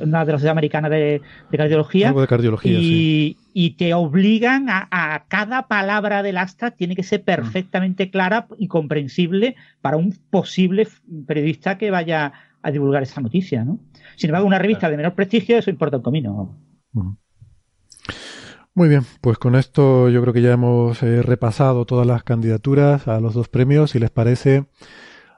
una 0.02 0.24
de 0.24 0.32
las 0.32 0.44
americanas 0.46 0.90
de, 0.90 1.20
de 1.50 1.58
cardiología. 1.58 2.12
de 2.12 2.26
cardiología, 2.26 2.78
y, 2.78 3.36
y 3.52 3.70
te 3.70 3.92
obligan 3.94 4.70
a, 4.70 4.88
a, 4.90 5.24
cada 5.28 5.66
palabra 5.66 6.22
del 6.22 6.38
asta 6.38 6.70
tiene 6.70 6.96
que 6.96 7.02
ser 7.02 7.22
perfectamente 7.24 8.10
clara 8.10 8.46
y 8.58 8.68
comprensible 8.68 9.56
para 9.82 9.96
un 9.96 10.16
posible 10.30 10.88
periodista 11.26 11.76
que 11.76 11.90
vaya 11.90 12.32
a 12.62 12.70
divulgar 12.70 13.02
esa 13.02 13.20
noticia, 13.20 13.64
¿no? 13.64 13.78
Sin 14.16 14.30
embargo, 14.30 14.46
una 14.46 14.58
revista 14.58 14.88
de 14.88 14.96
menor 14.96 15.14
prestigio, 15.14 15.58
eso 15.58 15.68
importa 15.68 15.98
un 15.98 16.02
comino. 16.02 16.56
Muy 18.76 18.88
bien, 18.88 19.02
pues 19.20 19.38
con 19.38 19.54
esto 19.54 20.08
yo 20.08 20.20
creo 20.20 20.34
que 20.34 20.42
ya 20.42 20.52
hemos 20.52 21.00
eh, 21.04 21.22
repasado 21.22 21.84
todas 21.84 22.08
las 22.08 22.24
candidaturas 22.24 23.06
a 23.06 23.20
los 23.20 23.32
dos 23.32 23.48
premios. 23.48 23.92
Si 23.92 24.00
les 24.00 24.10
parece, 24.10 24.64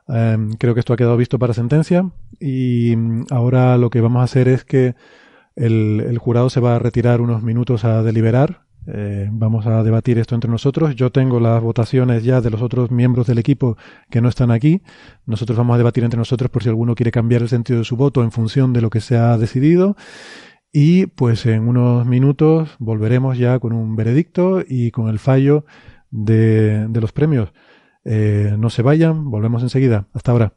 eh, 0.09 0.39
creo 0.59 0.73
que 0.73 0.81
esto 0.81 0.95
ha 0.95 0.97
quedado 0.97 1.19
visto 1.19 1.39
para 1.39 1.53
sentencia 1.53 2.11
y 2.41 2.95
mm, 2.97 3.27
ahora 3.31 3.77
lo 3.77 3.91
que 3.91 4.01
vamos 4.01 4.21
a 4.21 4.25
hacer 4.25 4.49
es 4.49 4.65
que 4.65 4.95
el, 5.55 6.01
el 6.01 6.17
jurado 6.17 6.49
se 6.49 6.61
va 6.61 6.77
a 6.77 6.79
retirar 6.79 7.21
unos 7.21 7.43
minutos 7.43 7.85
a 7.85 8.03
deliberar. 8.03 8.65
Eh, 8.89 9.29
vamos 9.33 9.67
a 9.67 9.83
debatir 9.83 10.19
esto 10.19 10.35
entre 10.35 10.51
nosotros. 10.51 10.95
Yo 10.95 11.11
tengo 11.11 11.41
las 11.41 11.61
votaciones 11.61 12.23
ya 12.25 12.41
de 12.41 12.51
los 12.51 12.63
otros 12.63 12.91
miembros 12.91 13.27
del 13.27 13.39
equipo 13.39 13.77
que 14.11 14.21
no 14.21 14.29
están 14.29 14.51
aquí. 14.51 14.81
Nosotros 15.27 15.59
vamos 15.59 15.75
a 15.75 15.79
debatir 15.79 16.05
entre 16.05 16.19
nosotros 16.19 16.51
por 16.51 16.63
si 16.63 16.69
alguno 16.69 16.95
quiere 16.95 17.11
cambiar 17.11 17.43
el 17.43 17.49
sentido 17.49 17.81
de 17.81 17.85
su 17.85 17.97
voto 17.97 18.23
en 18.23 18.31
función 18.31 18.73
de 18.73 18.81
lo 18.81 18.89
que 18.89 19.01
se 19.01 19.17
ha 19.17 19.37
decidido. 19.37 19.97
Y 20.79 21.07
pues 21.07 21.47
en 21.47 21.67
unos 21.69 22.05
minutos 22.05 22.77
volveremos 22.79 23.39
ya 23.39 23.59
con 23.61 23.73
un 23.73 23.97
veredicto 23.97 24.61
y 24.61 24.91
con 24.91 25.09
el 25.09 25.19
fallo 25.19 25.65
de, 26.11 26.87
los 26.93 27.13
premios. 27.13 27.55
Eh, 28.05 28.55
no 28.59 28.69
se 28.69 28.83
vayan, 28.83 29.31
volvemos 29.31 29.63
enseguida. 29.63 30.07
Hasta 30.13 30.33
ahora. 30.33 30.53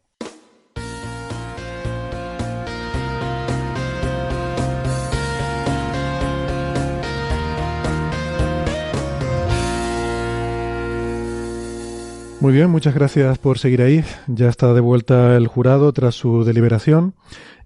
Muy 12.41 12.51
bien, 12.51 12.69
muchas 12.69 12.93
gracias 12.93 13.37
por 13.37 13.57
seguir 13.57 13.81
ahí. 13.81 14.03
Ya 14.27 14.49
está 14.49 14.73
de 14.73 14.81
vuelta 14.81 15.37
el 15.37 15.47
jurado 15.47 15.93
tras 15.93 16.15
su 16.15 16.43
deliberación 16.43 17.15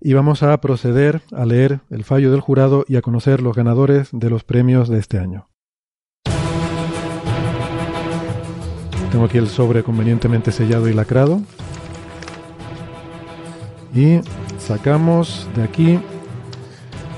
y 0.06 0.14
vamos 0.14 0.44
a 0.44 0.60
proceder 0.60 1.22
a 1.32 1.46
leer 1.46 1.80
el 1.90 2.04
fallo 2.04 2.30
del 2.30 2.42
jurado 2.42 2.84
y 2.90 2.98
a 2.98 3.02
conocer 3.02 3.42
los 3.42 3.56
ganadores 3.56 4.10
de 4.12 4.30
los 4.30 4.44
premios 4.44 4.90
de 4.90 5.00
este 5.00 5.18
año. 5.18 5.48
Tengo 9.12 9.26
aquí 9.26 9.38
el 9.38 9.48
sobre 9.48 9.84
convenientemente 9.84 10.52
sellado 10.52 10.90
y 10.90 10.94
lacrado. 10.94 11.42
Y 13.96 14.20
sacamos 14.58 15.48
de 15.56 15.64
aquí 15.64 16.00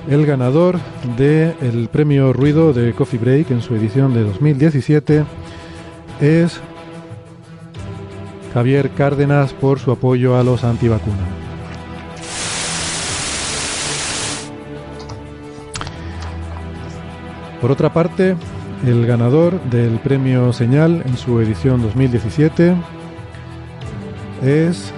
el 0.08 0.26
ganador 0.28 0.78
del 1.18 1.88
premio 1.88 2.34
Ruido 2.34 2.72
de 2.74 2.94
Coffee 2.94 3.20
Break 3.20 3.50
en 3.50 3.62
su 3.62 3.76
edición 3.76 4.14
de 4.14 4.24
2017 4.24 5.26
es 6.22 6.60
Javier 8.54 8.92
Cárdenas 8.92 9.54
por 9.54 9.80
su 9.80 9.92
apoyo 9.92 10.38
a 10.38 10.44
los 10.44 10.64
antivacunas. 10.64 11.45
Por 17.66 17.72
otra 17.72 17.92
parte, 17.92 18.36
el 18.86 19.08
ganador 19.08 19.60
del 19.72 19.98
premio 19.98 20.54
Señal 20.54 21.02
en 21.04 21.18
su 21.18 21.40
edición 21.40 21.82
2017 21.82 22.76
es 24.44 24.94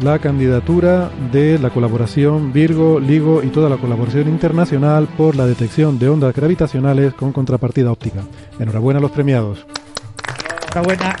la 0.00 0.20
candidatura 0.20 1.10
de 1.32 1.58
la 1.58 1.70
colaboración 1.70 2.52
Virgo, 2.52 3.00
LIGO 3.00 3.42
y 3.42 3.48
toda 3.48 3.68
la 3.68 3.78
colaboración 3.78 4.28
internacional 4.28 5.08
por 5.08 5.34
la 5.34 5.46
detección 5.46 5.98
de 5.98 6.08
ondas 6.08 6.32
gravitacionales 6.32 7.14
con 7.14 7.32
contrapartida 7.32 7.90
óptica. 7.90 8.20
Enhorabuena 8.60 8.98
a 8.98 9.02
los 9.02 9.10
premiados. 9.10 9.66
Enhorabuena. 10.68 11.16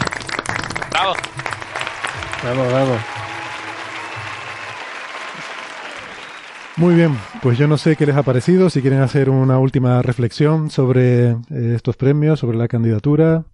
Muy 6.78 6.94
bien, 6.94 7.18
pues 7.42 7.58
yo 7.58 7.66
no 7.66 7.76
sé 7.76 7.96
qué 7.96 8.06
les 8.06 8.14
ha 8.14 8.22
parecido, 8.22 8.70
si 8.70 8.80
quieren 8.82 9.00
hacer 9.00 9.30
una 9.30 9.58
última 9.58 10.00
reflexión 10.00 10.70
sobre 10.70 11.30
eh, 11.30 11.36
estos 11.74 11.96
premios, 11.96 12.38
sobre 12.38 12.56
la 12.56 12.68
candidatura. 12.68 13.46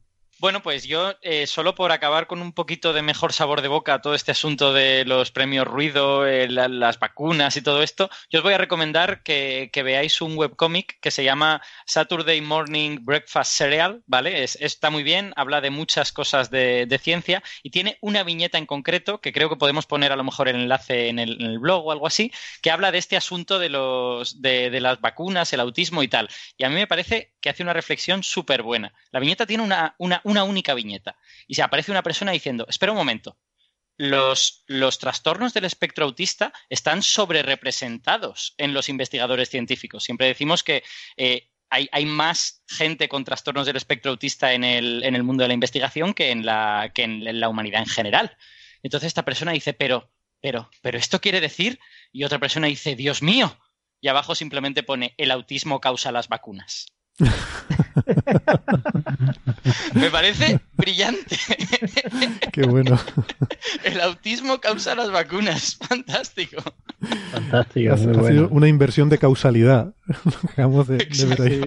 Bueno, 0.44 0.60
pues 0.60 0.84
yo, 0.84 1.14
eh, 1.22 1.46
solo 1.46 1.74
por 1.74 1.90
acabar 1.90 2.26
con 2.26 2.42
un 2.42 2.52
poquito 2.52 2.92
de 2.92 3.00
mejor 3.00 3.32
sabor 3.32 3.62
de 3.62 3.68
boca 3.68 4.02
todo 4.02 4.14
este 4.14 4.32
asunto 4.32 4.74
de 4.74 5.06
los 5.06 5.30
premios 5.30 5.66
ruido, 5.66 6.26
eh, 6.26 6.48
las 6.50 6.98
vacunas 6.98 7.56
y 7.56 7.62
todo 7.62 7.82
esto, 7.82 8.10
yo 8.28 8.40
os 8.40 8.42
voy 8.42 8.52
a 8.52 8.58
recomendar 8.58 9.22
que, 9.22 9.70
veáis 9.74 10.20
un 10.20 10.36
webcómic 10.36 11.00
que 11.00 11.10
se 11.10 11.24
llama 11.24 11.62
Saturday 11.86 12.42
Morning 12.42 12.98
Breakfast 13.00 13.52
Cereal, 13.52 14.02
¿vale? 14.06 14.44
está 14.44 14.90
muy 14.90 15.02
bien, 15.02 15.32
habla 15.36 15.62
de 15.62 15.70
muchas 15.70 16.12
cosas 16.12 16.50
de, 16.50 17.00
ciencia 17.00 17.42
y 17.62 17.70
tiene 17.70 17.96
una 18.02 18.22
viñeta 18.22 18.58
en 18.58 18.66
concreto 18.66 19.22
que 19.22 19.32
creo 19.32 19.48
que 19.48 19.56
podemos 19.56 19.86
poner 19.86 20.12
a 20.12 20.16
lo 20.16 20.24
mejor 20.24 20.48
el 20.48 20.56
enlace 20.56 21.08
en 21.08 21.18
el, 21.18 21.58
blog 21.58 21.86
o 21.86 21.90
algo 21.92 22.06
así, 22.06 22.30
que 22.60 22.70
habla 22.70 22.92
de 22.92 22.98
este 22.98 23.16
asunto 23.16 23.58
de, 23.58 23.70
los, 23.70 24.42
de, 24.42 24.78
las 24.78 25.00
vacunas, 25.00 25.54
el 25.54 25.60
autismo 25.60 26.02
y 26.02 26.08
tal. 26.08 26.28
Y 26.58 26.64
a 26.64 26.68
mí 26.68 26.74
me 26.74 26.86
parece 26.86 27.32
que 27.44 27.50
hace 27.50 27.62
una 27.62 27.74
reflexión 27.74 28.22
súper 28.22 28.62
buena. 28.62 28.94
La 29.10 29.20
viñeta 29.20 29.44
tiene 29.44 29.64
una 29.98 30.44
única 30.44 30.72
viñeta. 30.72 31.18
Y 31.46 31.56
se 31.56 31.62
aparece 31.62 31.90
una 31.90 32.02
persona 32.02 32.32
diciendo, 32.32 32.64
espera 32.70 32.92
un 32.92 32.96
momento, 32.96 33.36
los, 33.98 34.64
trastornos 34.98 35.52
del 35.52 35.66
espectro 35.66 36.06
autista 36.06 36.54
están 36.70 37.02
sobre 37.02 37.42
representados 37.42 38.54
en 38.56 38.72
los 38.72 38.88
investigadores 38.88 39.50
científicos. 39.50 40.04
Siempre 40.04 40.26
decimos 40.26 40.64
que 40.64 40.82
eh, 41.18 41.50
hay, 41.68 42.06
más 42.06 42.62
gente 42.66 43.10
con 43.10 43.24
trastornos 43.24 43.66
del 43.66 43.76
espectro 43.76 44.12
autista 44.12 44.54
en 44.54 44.64
el, 44.64 45.22
mundo 45.22 45.42
de 45.42 45.48
la 45.48 45.54
investigación 45.54 46.14
que 46.14 46.30
en, 46.30 46.46
la 46.46 47.48
humanidad 47.50 47.82
en 47.82 47.88
general. 47.88 48.38
Entonces 48.82 49.08
esta 49.08 49.26
persona 49.26 49.52
dice, 49.52 49.74
pero, 49.74 50.10
pero, 50.40 50.70
pero 50.80 50.96
esto 50.96 51.20
quiere 51.20 51.42
decir, 51.42 51.78
y 52.10 52.24
otra 52.24 52.38
persona 52.38 52.68
dice, 52.68 52.96
Dios 52.96 53.22
mío, 53.22 53.58
y 54.00 54.08
abajo 54.08 54.34
simplemente 54.34 54.82
pone, 54.82 55.14
el 55.18 55.30
autismo 55.30 55.80
causa 55.80 56.12
las 56.12 56.28
vacunas. 56.28 56.93
Me 59.94 60.10
parece 60.10 60.60
brillante. 60.76 61.38
Qué 62.52 62.62
bueno. 62.62 62.98
El 63.84 64.00
autismo 64.00 64.60
causa 64.60 64.96
las 64.96 65.12
vacunas. 65.12 65.76
Fantástico. 65.76 66.60
Fantástico. 67.30 67.92
Ha, 67.92 67.98
sido 67.98 68.48
una 68.48 68.66
inversión 68.68 69.08
de 69.08 69.18
causalidad. 69.18 69.94
Acabamos 70.50 70.88
de, 70.88 71.06
ver 71.28 71.42
ahí. 71.42 71.60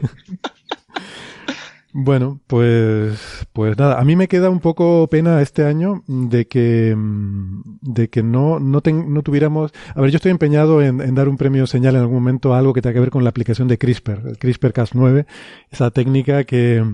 Bueno, 2.00 2.40
pues, 2.46 3.48
pues 3.54 3.76
nada, 3.76 4.00
a 4.00 4.06
mí 4.06 4.16
me 4.16 4.28
queda 4.28 4.52
un 4.52 4.60
poco 4.60 5.08
pena 5.10 5.42
este 5.42 5.64
año 5.66 6.04
de 6.06 6.46
que, 6.48 6.96
de 6.96 8.10
que 8.12 8.22
no, 8.22 8.60
no, 8.60 8.84
no 8.86 9.24
tuviéramos, 9.24 9.72
a 9.96 10.02
ver, 10.02 10.12
yo 10.12 10.18
estoy 10.18 10.30
empeñado 10.30 10.84
en, 10.84 11.16
dar 11.16 11.28
un 11.28 11.38
premio 11.38 11.66
señal 11.66 11.96
en 11.96 12.02
algún 12.02 12.18
momento 12.18 12.54
a 12.54 12.60
algo 12.60 12.72
que 12.72 12.84
tenga 12.84 12.94
que 12.94 13.00
ver 13.00 13.10
con 13.10 13.24
la 13.24 13.32
aplicación 13.32 13.68
de 13.68 13.80
CRISPR, 13.80 14.28
el 14.28 14.38
CRISPR-Cas9, 14.38 15.26
esa 15.72 15.90
técnica 15.90 16.44
que, 16.44 16.86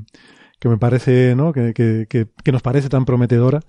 que 0.57 0.69
me 0.69 0.77
parece, 0.77 1.35
¿no? 1.35 1.51
Que, 1.51 1.73
que, 1.73 2.05
que, 2.07 2.27
que 2.41 2.51
nos 2.53 2.61
parece 2.61 2.87
tan 2.87 3.03
prometedora. 3.03 3.59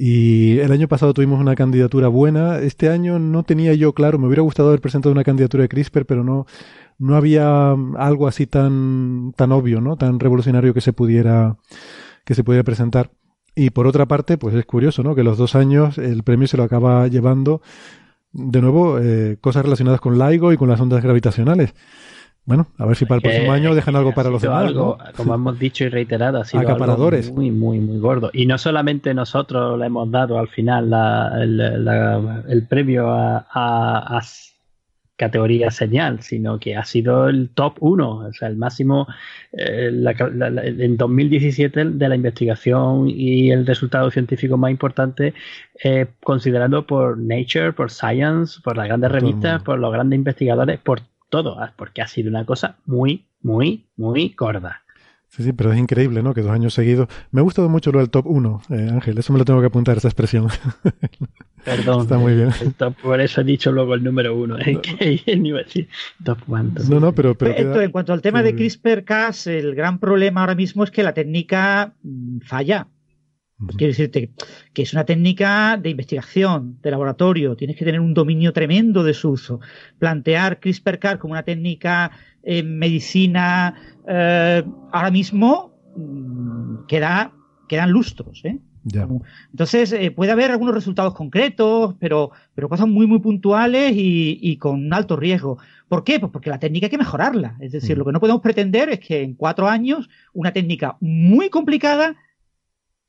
Y 0.00 0.58
el 0.58 0.70
año 0.70 0.86
pasado 0.86 1.14
tuvimos 1.14 1.40
una 1.40 1.56
candidatura 1.56 2.06
buena. 2.06 2.58
Este 2.58 2.88
año 2.88 3.18
no 3.18 3.42
tenía 3.42 3.74
yo 3.74 3.94
claro, 3.94 4.18
me 4.18 4.26
hubiera 4.26 4.42
gustado 4.42 4.68
haber 4.68 4.80
presentado 4.80 5.12
una 5.12 5.24
candidatura 5.24 5.62
de 5.62 5.68
CRISPR, 5.68 6.04
pero 6.04 6.22
no, 6.22 6.46
no 6.98 7.14
había 7.16 7.70
algo 7.96 8.26
así 8.26 8.46
tan, 8.46 9.32
tan 9.36 9.52
obvio, 9.52 9.80
¿no? 9.80 9.96
Tan 9.96 10.18
revolucionario 10.18 10.74
que 10.74 10.80
se 10.80 10.92
pudiera, 10.92 11.56
que 12.24 12.34
se 12.34 12.44
pudiera 12.44 12.64
presentar. 12.64 13.10
Y 13.54 13.70
por 13.70 13.86
otra 13.86 14.06
parte, 14.06 14.36
pues 14.38 14.54
es 14.54 14.66
curioso, 14.66 15.02
¿no? 15.02 15.14
Que 15.14 15.24
los 15.24 15.38
dos 15.38 15.54
años 15.54 15.98
el 15.98 16.22
premio 16.22 16.46
se 16.46 16.56
lo 16.56 16.64
acaba 16.64 17.06
llevando, 17.08 17.62
de 18.32 18.60
nuevo, 18.60 18.98
eh, 18.98 19.36
cosas 19.40 19.64
relacionadas 19.64 20.00
con 20.00 20.18
LIGO 20.18 20.52
y 20.52 20.56
con 20.56 20.68
las 20.68 20.80
ondas 20.80 21.02
gravitacionales. 21.02 21.74
Bueno, 22.44 22.66
a 22.78 22.86
ver 22.86 22.96
si 22.96 23.04
para 23.04 23.16
el 23.16 23.22
próximo 23.22 23.52
año 23.52 23.74
dejan 23.74 23.94
algo 23.94 24.14
para 24.14 24.30
los 24.30 24.40
demás. 24.40 24.72
Como 25.16 25.34
hemos 25.34 25.58
dicho 25.58 25.84
y 25.84 25.90
reiterado, 25.90 26.40
ha 26.40 26.44
sido 26.46 26.62
Acaparadores. 26.62 27.26
Algo 27.26 27.36
muy, 27.36 27.50
muy, 27.50 27.78
muy 27.78 27.98
gordo. 27.98 28.30
Y 28.32 28.46
no 28.46 28.56
solamente 28.56 29.12
nosotros 29.12 29.78
le 29.78 29.86
hemos 29.86 30.10
dado 30.10 30.38
al 30.38 30.48
final 30.48 30.90
el, 31.42 32.66
premio 32.66 33.10
a, 33.10 33.44
a 33.52 34.22
categoría 35.18 35.70
señal, 35.70 36.22
sino 36.22 36.58
que 36.58 36.76
ha 36.76 36.84
sido 36.84 37.28
el 37.28 37.50
top 37.50 37.74
1, 37.80 38.10
o 38.10 38.32
sea, 38.32 38.48
el 38.48 38.56
máximo 38.56 39.06
eh, 39.52 39.90
en 39.90 40.96
2017 40.96 41.84
de 41.84 42.08
la 42.08 42.14
investigación 42.14 43.08
y 43.10 43.50
el 43.50 43.66
resultado 43.66 44.10
científico 44.10 44.56
más 44.56 44.70
importante, 44.70 45.34
eh, 45.82 46.06
considerado 46.22 46.86
por 46.86 47.18
Nature, 47.18 47.72
por 47.72 47.90
Science, 47.90 48.60
por 48.62 48.76
las 48.76 48.86
grandes 48.86 49.10
revistas, 49.10 49.62
por 49.62 49.78
los 49.80 49.92
grandes 49.92 50.16
investigadores, 50.16 50.78
por 50.78 51.00
todo, 51.28 51.58
ah, 51.60 51.72
porque 51.76 52.00
ha 52.00 52.06
sido 52.06 52.30
una 52.30 52.46
cosa 52.46 52.76
muy, 52.86 53.26
muy, 53.42 53.86
muy 53.96 54.34
gorda. 54.38 54.82
Sí, 55.30 55.42
sí, 55.42 55.52
pero 55.52 55.72
es 55.72 55.78
increíble, 55.78 56.22
¿no? 56.22 56.32
Que 56.32 56.40
dos 56.40 56.50
años 56.50 56.72
seguidos. 56.72 57.08
Me 57.30 57.40
ha 57.40 57.42
gustado 57.44 57.68
mucho 57.68 57.92
lo 57.92 57.98
del 57.98 58.08
top 58.08 58.26
1, 58.26 58.62
eh, 58.70 58.88
Ángel. 58.90 59.18
Eso 59.18 59.32
me 59.32 59.38
lo 59.38 59.44
tengo 59.44 59.60
que 59.60 59.66
apuntar, 59.66 59.96
esa 59.96 60.08
expresión. 60.08 60.48
Perdón. 61.64 62.02
Está 62.02 62.18
muy 62.18 62.34
bien. 62.34 62.50
por 63.02 63.20
eso 63.20 63.42
he 63.42 63.44
dicho 63.44 63.70
luego 63.70 63.94
el 63.94 64.02
número 64.02 64.34
1. 64.34 64.58
¿eh? 64.60 64.80
top 66.24 66.38
1. 66.46 66.72
No, 66.88 67.00
no, 67.00 67.12
pero. 67.12 67.34
pero 67.34 67.52
Esto, 67.52 67.82
en 67.82 67.90
cuanto 67.90 68.14
al 68.14 68.22
tema 68.22 68.42
de 68.42 68.54
CRISPR-Cas, 68.54 69.48
el 69.48 69.74
gran 69.74 69.98
problema 69.98 70.40
ahora 70.40 70.54
mismo 70.54 70.82
es 70.82 70.90
que 70.90 71.02
la 71.02 71.12
técnica 71.12 71.94
mm, 72.02 72.38
falla. 72.40 72.88
quiero 73.76 73.90
decirte 73.90 74.32
que 74.72 74.82
es 74.82 74.92
una 74.94 75.04
técnica 75.04 75.76
de 75.76 75.90
investigación, 75.90 76.78
de 76.80 76.90
laboratorio, 76.90 77.54
tienes 77.54 77.76
que 77.76 77.84
tener 77.84 78.00
un 78.00 78.14
dominio 78.14 78.54
tremendo 78.54 79.04
de 79.04 79.12
su 79.12 79.30
uso. 79.30 79.60
Plantear 79.98 80.58
CRISPR-Cas 80.58 81.18
como 81.18 81.32
una 81.32 81.42
técnica 81.42 82.12
en 82.48 82.78
medicina 82.78 83.74
eh, 84.08 84.64
ahora 84.90 85.10
mismo 85.10 85.74
mm, 85.94 86.86
queda, 86.86 87.32
quedan 87.68 87.90
lustros. 87.90 88.42
¿eh? 88.44 88.58
Entonces, 89.50 89.92
eh, 89.92 90.10
puede 90.10 90.32
haber 90.32 90.50
algunos 90.50 90.74
resultados 90.74 91.12
concretos, 91.14 91.94
pero, 92.00 92.30
pero 92.54 92.70
cosas 92.70 92.88
muy, 92.88 93.06
muy 93.06 93.18
puntuales 93.18 93.92
y, 93.94 94.56
con 94.56 94.90
alto 94.94 95.16
riesgo. 95.16 95.58
¿Por 95.88 96.04
qué? 96.04 96.18
Pues 96.18 96.32
porque 96.32 96.48
la 96.48 96.58
técnica 96.58 96.86
hay 96.86 96.90
que 96.90 96.96
mejorarla. 96.96 97.58
Es 97.60 97.72
decir, 97.72 97.96
mm. 97.96 97.98
lo 97.98 98.04
que 98.06 98.12
no 98.12 98.20
podemos 98.20 98.40
pretender 98.40 98.88
es 98.88 99.00
que 99.00 99.22
en 99.22 99.34
cuatro 99.34 99.68
años 99.68 100.08
una 100.32 100.50
técnica 100.50 100.96
muy 101.00 101.50
complicada, 101.50 102.16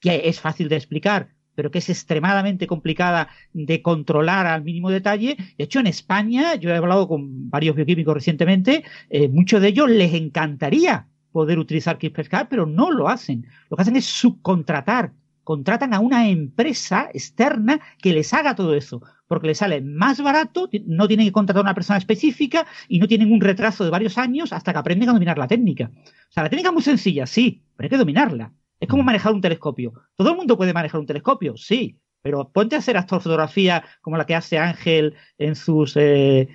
que 0.01 0.23
es 0.25 0.41
fácil 0.41 0.67
de 0.67 0.75
explicar, 0.75 1.29
pero 1.59 1.71
que 1.71 1.79
es 1.79 1.89
extremadamente 1.89 2.67
complicada 2.67 3.27
de 3.51 3.81
controlar 3.81 4.47
al 4.47 4.63
mínimo 4.63 4.89
detalle. 4.89 5.35
De 5.57 5.65
hecho, 5.65 5.81
en 5.81 5.87
España, 5.87 6.55
yo 6.55 6.69
he 6.69 6.77
hablado 6.77 7.05
con 7.09 7.49
varios 7.49 7.75
bioquímicos 7.75 8.13
recientemente, 8.13 8.85
eh, 9.09 9.27
muchos 9.27 9.59
de 9.61 9.67
ellos 9.67 9.89
les 9.89 10.13
encantaría 10.13 11.07
poder 11.33 11.59
utilizar 11.59 11.97
CRISPR-Cas, 11.97 12.47
pero 12.49 12.65
no 12.65 12.91
lo 12.91 13.09
hacen. 13.09 13.45
Lo 13.69 13.75
que 13.75 13.81
hacen 13.81 13.97
es 13.97 14.05
subcontratar, 14.05 15.11
contratan 15.43 15.93
a 15.93 15.99
una 15.99 16.29
empresa 16.29 17.09
externa 17.13 17.81
que 18.01 18.13
les 18.13 18.33
haga 18.33 18.55
todo 18.55 18.73
eso, 18.73 19.01
porque 19.27 19.47
les 19.47 19.57
sale 19.57 19.81
más 19.81 20.21
barato, 20.21 20.69
no 20.85 21.09
tienen 21.09 21.27
que 21.27 21.33
contratar 21.33 21.59
a 21.59 21.67
una 21.67 21.75
persona 21.75 21.97
específica 21.97 22.67
y 22.87 22.99
no 22.99 23.07
tienen 23.09 23.33
un 23.33 23.41
retraso 23.41 23.83
de 23.83 23.89
varios 23.89 24.17
años 24.17 24.53
hasta 24.53 24.71
que 24.71 24.79
aprenden 24.79 25.09
a 25.09 25.13
dominar 25.13 25.37
la 25.37 25.49
técnica. 25.49 25.91
O 25.93 26.31
sea, 26.31 26.43
la 26.43 26.49
técnica 26.49 26.69
es 26.69 26.73
muy 26.73 26.83
sencilla, 26.83 27.25
sí, 27.25 27.63
pero 27.75 27.87
hay 27.87 27.89
que 27.89 27.97
dominarla. 27.97 28.53
Es 28.79 28.87
como 28.87 29.03
mm. 29.03 29.05
manejar 29.05 29.33
un 29.33 29.41
telescopio. 29.41 29.93
¿Todo 30.15 30.31
el 30.31 30.37
mundo 30.37 30.57
puede 30.57 30.73
manejar 30.73 30.99
un 30.99 31.05
telescopio? 31.05 31.57
Sí, 31.57 31.99
pero 32.21 32.49
ponte 32.51 32.75
a 32.75 32.79
hacer 32.79 32.97
astrofotografía 32.97 33.83
como 34.01 34.17
la 34.17 34.25
que 34.25 34.35
hace 34.35 34.57
Ángel 34.57 35.15
en 35.37 35.55
sus 35.55 35.95
eh, 35.97 36.49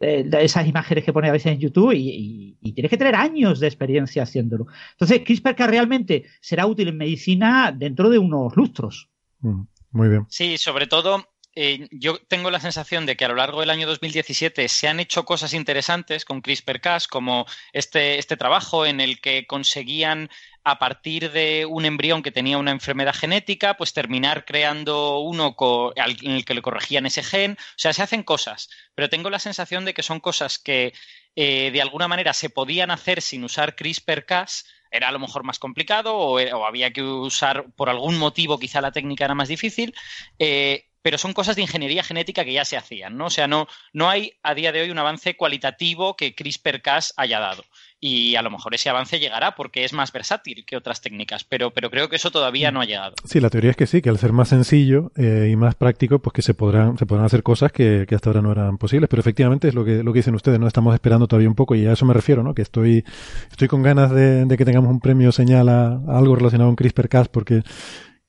eh, 0.00 0.28
esas 0.40 0.66
imágenes 0.66 1.04
que 1.04 1.12
pone 1.12 1.28
a 1.28 1.32
veces 1.32 1.52
en 1.52 1.58
YouTube 1.58 1.94
y, 1.94 2.58
tienes 2.74 2.90
que 2.90 2.98
tener 2.98 3.14
años 3.14 3.60
de 3.60 3.66
experiencia 3.66 4.24
haciéndolo. 4.24 4.66
Entonces, 4.92 5.22
CRISPR 5.24 5.54
realmente 5.70 6.24
será 6.40 6.66
útil 6.66 6.88
en 6.88 6.98
medicina 6.98 7.72
dentro 7.74 8.10
de 8.10 8.18
unos 8.18 8.54
lustros. 8.56 9.08
Mm, 9.40 9.62
muy 9.92 10.08
bien. 10.08 10.26
Sí, 10.28 10.58
sobre 10.58 10.86
todo 10.86 11.24
eh, 11.56 11.88
yo 11.90 12.18
tengo 12.18 12.50
la 12.50 12.60
sensación 12.60 13.06
de 13.06 13.16
que 13.16 13.24
a 13.24 13.28
lo 13.28 13.34
largo 13.34 13.60
del 13.60 13.70
año 13.70 13.86
2017 13.86 14.68
se 14.68 14.88
han 14.88 15.00
hecho 15.00 15.24
cosas 15.24 15.54
interesantes 15.54 16.26
con 16.26 16.42
CRISPR-Cas, 16.42 17.08
como 17.08 17.46
este, 17.72 18.18
este 18.18 18.36
trabajo 18.36 18.84
en 18.84 19.00
el 19.00 19.22
que 19.22 19.46
conseguían 19.46 20.28
a 20.64 20.78
partir 20.78 21.32
de 21.32 21.64
un 21.64 21.86
embrión 21.86 22.22
que 22.22 22.30
tenía 22.30 22.58
una 22.58 22.72
enfermedad 22.72 23.14
genética, 23.14 23.76
pues 23.78 23.94
terminar 23.94 24.44
creando 24.44 25.20
uno 25.20 25.56
en 25.94 26.30
el 26.32 26.44
que 26.44 26.54
le 26.54 26.60
corregían 26.60 27.06
ese 27.06 27.22
gen. 27.22 27.52
O 27.52 27.78
sea, 27.78 27.94
se 27.94 28.02
hacen 28.02 28.22
cosas, 28.22 28.68
pero 28.94 29.08
tengo 29.08 29.30
la 29.30 29.38
sensación 29.38 29.86
de 29.86 29.94
que 29.94 30.02
son 30.02 30.20
cosas 30.20 30.58
que 30.58 30.92
eh, 31.36 31.70
de 31.70 31.80
alguna 31.80 32.06
manera 32.06 32.34
se 32.34 32.50
podían 32.50 32.90
hacer 32.90 33.22
sin 33.22 33.44
usar 33.44 33.76
CRISPR-Cas 33.76 34.66
era 34.90 35.08
a 35.08 35.12
lo 35.12 35.18
mejor 35.18 35.42
más 35.42 35.58
complicado 35.58 36.16
o, 36.16 36.38
había 36.66 36.92
que 36.92 37.02
usar 37.02 37.66
por 37.76 37.88
algún 37.88 38.18
motivo 38.18 38.58
quizá 38.58 38.80
la 38.80 38.92
técnica 38.92 39.24
era 39.24 39.34
más 39.34 39.48
difícil, 39.48 39.94
eh, 40.38 40.86
pero 41.06 41.18
son 41.18 41.34
cosas 41.34 41.54
de 41.54 41.62
ingeniería 41.62 42.02
genética 42.02 42.44
que 42.44 42.52
ya 42.52 42.64
se 42.64 42.76
hacían, 42.76 43.16
¿no? 43.16 43.26
O 43.26 43.30
sea, 43.30 43.46
no, 43.46 43.68
no 43.92 44.10
hay 44.10 44.32
a 44.42 44.56
día 44.56 44.72
de 44.72 44.80
hoy 44.80 44.90
un 44.90 44.98
avance 44.98 45.36
cualitativo 45.36 46.16
que 46.16 46.34
CRISPR-Cas 46.34 47.14
haya 47.16 47.38
dado. 47.38 47.62
Y 48.00 48.34
a 48.34 48.42
lo 48.42 48.50
mejor 48.50 48.74
ese 48.74 48.90
avance 48.90 49.20
llegará 49.20 49.54
porque 49.54 49.84
es 49.84 49.92
más 49.92 50.10
versátil 50.10 50.64
que 50.66 50.76
otras 50.76 51.00
técnicas, 51.02 51.44
pero, 51.44 51.70
pero 51.70 51.90
creo 51.92 52.08
que 52.08 52.16
eso 52.16 52.32
todavía 52.32 52.72
no 52.72 52.80
ha 52.80 52.86
llegado. 52.86 53.14
Sí, 53.24 53.38
la 53.38 53.50
teoría 53.50 53.70
es 53.70 53.76
que 53.76 53.86
sí, 53.86 54.02
que 54.02 54.08
al 54.08 54.18
ser 54.18 54.32
más 54.32 54.48
sencillo 54.48 55.12
eh, 55.16 55.48
y 55.48 55.54
más 55.54 55.76
práctico, 55.76 56.18
pues 56.18 56.32
que 56.34 56.42
se 56.42 56.54
podrán, 56.54 56.98
se 56.98 57.06
podrán 57.06 57.26
hacer 57.26 57.44
cosas 57.44 57.70
que, 57.70 58.04
hasta 58.10 58.28
ahora 58.28 58.42
no 58.42 58.50
eran 58.50 58.76
posibles. 58.76 59.08
Pero 59.08 59.20
efectivamente 59.20 59.68
es 59.68 59.74
lo 59.74 59.84
que, 59.84 60.02
lo 60.02 60.12
que 60.12 60.18
dicen 60.18 60.34
ustedes, 60.34 60.58
¿no? 60.58 60.66
Estamos 60.66 60.92
esperando 60.92 61.28
todavía 61.28 61.48
un 61.48 61.54
poco 61.54 61.76
y 61.76 61.86
a 61.86 61.92
eso 61.92 62.04
me 62.04 62.14
refiero, 62.14 62.42
¿no? 62.42 62.52
Que 62.52 62.62
estoy, 62.62 63.04
estoy 63.48 63.68
con 63.68 63.80
ganas 63.80 64.10
de, 64.10 64.44
que 64.58 64.64
tengamos 64.64 64.90
un 64.90 64.98
premio 64.98 65.30
señal 65.30 65.68
a, 65.68 65.86
a 65.86 66.18
algo 66.18 66.34
relacionado 66.34 66.68
con 66.68 66.74
CRISPR-Cas 66.74 67.28
porque 67.28 67.62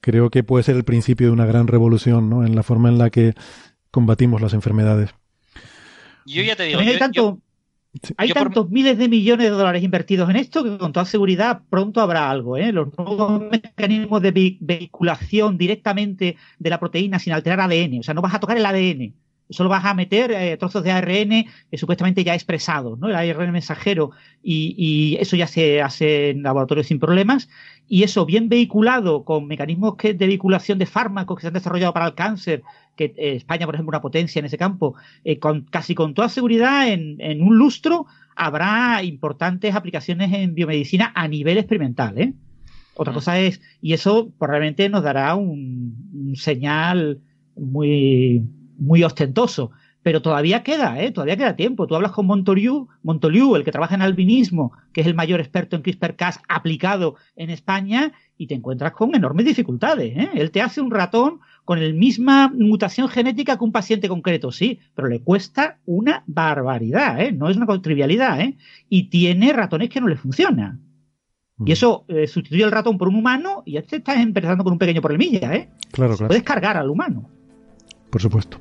creo 0.08 0.30
que 0.30 0.42
puede 0.42 0.64
ser 0.64 0.78
el 0.78 0.86
principio 0.86 1.28
de 1.28 1.34
una 1.34 1.46
gran 1.46 1.68
revolución 1.68 2.30
¿no? 2.30 2.46
en 2.46 2.56
la 2.56 2.64
forma 2.64 2.88
en 2.88 2.98
la 2.98 3.10
que 3.10 3.34
combatimos 3.92 4.42
las 4.42 4.54
enfermedades. 4.54 5.10
Yo 6.26 6.44
ya 6.44 6.56
te 6.56 6.64
digo. 6.64 6.80
hay, 6.80 8.32
tantos 8.32 8.70
miles 8.70 8.98
de 8.98 9.10
millones 9.10 9.48
de 9.48 9.50
dólares 9.50 9.84
invertidos 9.84 10.30
en 10.30 10.38
esto 10.38 10.64
que 10.64 10.78
con 10.78 10.94
toda 10.94 11.06
seguridad 11.06 11.64
pronto 11.70 12.00
habrá 12.00 12.30
algo. 12.30 12.56
¿eh? 12.56 12.72
Los 12.72 12.98
nuevos 12.98 13.42
mecanismos 13.52 14.22
de 14.22 14.58
vehiculación 14.62 15.58
directamente 15.58 16.38
de 16.58 16.70
la 16.70 16.80
proteína 16.80 17.20
sin 17.20 17.34
alterar 17.34 17.60
ADN. 17.60 18.00
O 18.00 18.04
sea, 18.04 18.14
no 18.14 18.22
vas 18.22 18.34
a 18.34 18.40
tocar 18.40 18.56
el 18.56 18.66
ADN. 18.66 19.14
Solo 19.50 19.70
vas 19.70 19.86
a 19.86 19.94
meter 19.94 20.32
eh, 20.32 20.58
trozos 20.58 20.84
de 20.84 20.92
ARN 20.92 21.46
supuestamente 21.74 22.24
ya 22.24 22.34
expresados, 22.34 23.00
¿no? 23.00 23.08
El 23.08 23.16
ARN 23.16 23.52
mensajero 23.52 24.12
y, 24.44 24.76
y, 24.78 25.16
eso 25.22 25.36
ya 25.36 25.48
se 25.48 25.82
hace 25.82 26.32
en 26.32 26.44
laboratorios 26.44 26.88
sin 26.88 27.00
problemas 27.00 27.48
y 27.88 28.04
eso 28.04 28.26
bien 28.26 28.50
vehiculado 28.50 29.24
con 29.24 29.48
mecanismos 29.48 29.96
que, 29.96 30.14
de 30.14 30.28
vehiculación 30.28 30.78
de 30.78 30.86
fármacos 30.86 31.38
que 31.38 31.42
se 31.42 31.48
han 31.48 31.54
desarrollado 31.54 31.94
para 31.94 32.08
el 32.08 32.16
cáncer, 32.16 32.64
que 32.96 33.06
eh, 33.18 33.36
España, 33.36 33.66
por 33.66 33.76
ejemplo, 33.76 33.92
una 33.92 34.02
potencia 34.02 34.40
en 34.40 34.46
ese 34.46 34.58
campo, 34.58 34.96
eh, 35.24 35.40
con, 35.40 35.62
casi 35.64 35.96
con 35.96 36.14
toda 36.14 36.30
seguridad 36.30 36.90
en, 36.90 37.16
en, 37.20 37.42
un 37.42 37.58
lustro 37.58 38.06
habrá 38.36 39.02
importantes 39.04 39.74
aplicaciones 39.74 40.34
en 40.34 40.54
biomedicina 40.54 41.12
a 41.16 41.28
nivel 41.28 41.58
experimental. 41.58 42.18
¿eh? 42.18 42.34
Otra 42.96 43.14
cosa 43.14 43.40
es, 43.40 43.62
y 43.82 43.94
eso 43.94 44.32
probablemente 44.38 44.90
nos 44.90 45.04
dará 45.04 45.36
un, 45.36 45.96
un 46.14 46.36
señal 46.36 47.22
muy, 47.56 48.44
muy 48.78 49.04
ostentoso 49.04 49.72
pero 50.08 50.22
todavía 50.22 50.64
queda, 50.64 51.02
¿eh? 51.02 51.12
todavía 51.12 51.36
queda 51.36 51.58
tiempo. 51.58 51.86
Tú 51.86 51.94
hablas 51.94 52.14
con 52.14 52.26
Montoliu, 52.28 52.88
Montoliu, 53.04 53.58
el 53.58 53.66
que 53.66 53.74
trabaja 53.74 53.96
en 53.96 54.02
albinismo, 54.02 54.72
que 54.94 55.02
es 55.02 55.08
el 55.08 55.16
mayor 55.16 55.42
experto 55.42 55.76
en 55.76 55.84
CRISPR-Cas 55.84 56.40
aplicado 56.48 57.16
en 57.36 57.50
España, 57.50 58.14
y 58.38 58.48
te 58.48 58.56
encuentras 58.56 58.94
con 58.94 59.14
enormes 59.16 59.46
dificultades. 59.46 60.16
¿eh? 60.16 60.30
Él 60.36 60.52
te 60.52 60.62
hace 60.62 60.80
un 60.80 60.92
ratón 60.92 61.42
con 61.66 61.86
la 61.86 61.94
misma 61.94 62.48
mutación 62.48 63.10
genética 63.10 63.58
que 63.58 63.66
un 63.66 63.74
paciente 63.74 64.08
concreto, 64.08 64.54
sí, 64.54 64.80
pero 64.96 65.10
le 65.10 65.20
cuesta 65.20 65.80
una 65.86 66.24
barbaridad, 66.26 67.20
¿eh? 67.20 67.34
no 67.34 67.50
es 67.50 67.58
una 67.58 67.82
trivialidad, 67.82 68.40
¿eh? 68.40 68.56
y 68.88 69.10
tiene 69.10 69.52
ratones 69.52 69.90
que 69.90 70.00
no 70.00 70.08
le 70.08 70.16
funcionan. 70.16 70.88
Y 71.66 71.74
eso 71.74 72.06
eh, 72.08 72.28
sustituye 72.28 72.64
el 72.64 72.72
ratón 72.72 72.98
por 72.98 73.10
un 73.10 73.16
humano 73.16 73.64
y 73.66 73.74
ya 73.74 73.82
te 73.82 73.98
estás 73.98 74.20
empezando 74.20 74.64
con 74.64 74.72
un 74.72 74.80
pequeño 74.80 75.02
problemilla, 75.02 75.54
¿eh? 75.54 75.70
Claro, 75.92 76.16
claro. 76.16 76.30
Puedes 76.30 76.44
cargar 76.44 76.78
al 76.78 76.90
humano. 76.90 77.32
Por 78.10 78.22
supuesto. 78.22 78.58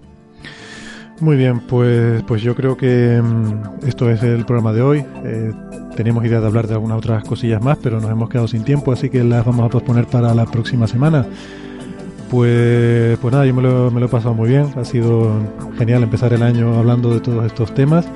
Muy 1.21 1.37
bien, 1.37 1.61
pues, 1.61 2.23
pues 2.25 2.43
yo 2.43 2.55
creo 2.55 2.77
que 2.77 3.21
mm, 3.23 3.87
esto 3.87 4.11
es 4.11 4.23
el 4.23 4.45
programa 4.45 4.73
de 4.75 4.83
hoy. 4.83 5.05
Eh, 5.25 5.51
teníamos 5.97 6.25
idea 6.27 6.41
de 6.41 6.47
hablar 6.47 6.67
de 6.67 6.75
algunas 6.75 6.99
otras 6.99 7.25
cosillas 7.25 7.63
más, 7.63 7.79
pero 7.83 8.01
nos 8.01 8.11
hemos 8.11 8.29
quedado 8.29 8.47
sin 8.49 8.65
tiempo, 8.65 8.93
así 8.93 9.09
que 9.09 9.25
las 9.25 9.45
vamos 9.45 9.65
a 9.65 9.71
posponer 9.71 10.07
para 10.07 10.35
la 10.35 10.45
próxima 10.45 10.87
semana. 10.87 11.27
Pues, 12.31 13.19
pues 13.19 13.33
nada, 13.33 13.47
yo 13.47 13.55
me 13.55 13.63
lo, 13.63 13.91
me 13.91 14.01
lo 14.01 14.07
he 14.07 14.09
pasado 14.11 14.35
muy 14.35 14.51
bien. 14.51 14.67
Ha 14.77 14.85
sido 14.85 15.33
genial 15.79 16.03
empezar 16.03 16.35
el 16.35 16.43
año 16.43 16.79
hablando 16.79 17.15
de 17.15 17.21
todos 17.21 17.47
estos 17.47 17.73
temas. 17.73 18.07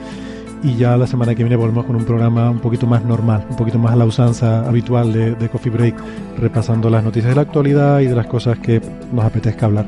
Y 0.62 0.76
ya 0.76 0.94
la 0.98 1.06
semana 1.06 1.34
que 1.34 1.42
viene 1.42 1.56
volvemos 1.56 1.86
con 1.86 1.96
un 1.96 2.04
programa 2.04 2.50
un 2.50 2.58
poquito 2.58 2.86
más 2.86 3.02
normal, 3.02 3.46
un 3.48 3.56
poquito 3.56 3.78
más 3.78 3.92
a 3.92 3.96
la 3.96 4.04
usanza 4.04 4.68
habitual 4.68 5.10
de, 5.10 5.34
de 5.34 5.48
Coffee 5.48 5.72
Break, 5.72 5.94
repasando 6.36 6.90
las 6.90 7.02
noticias 7.02 7.30
de 7.30 7.36
la 7.36 7.42
actualidad 7.42 8.00
y 8.00 8.06
de 8.06 8.14
las 8.14 8.26
cosas 8.26 8.58
que 8.58 8.82
nos 9.10 9.24
apetezca 9.24 9.64
hablar. 9.64 9.86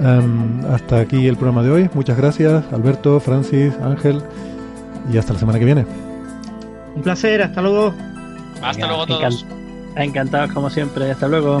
Em, 0.00 0.64
hasta 0.72 1.00
aquí 1.00 1.26
el 1.26 1.36
programa 1.36 1.62
de 1.62 1.70
hoy. 1.70 1.90
Muchas 1.94 2.16
gracias, 2.16 2.64
Alberto, 2.72 3.20
Francis, 3.20 3.74
Ángel, 3.82 4.22
y 5.12 5.18
hasta 5.18 5.34
la 5.34 5.38
semana 5.38 5.58
que 5.58 5.64
viene. 5.64 5.84
Un 6.94 7.02
placer, 7.02 7.42
hasta 7.42 7.60
luego. 7.60 7.94
Hasta 8.62 8.86
luego 8.86 9.06
todos. 9.06 9.46
Encantados 9.96 10.52
como 10.52 10.70
siempre, 10.70 11.10
hasta 11.10 11.28
luego. 11.28 11.60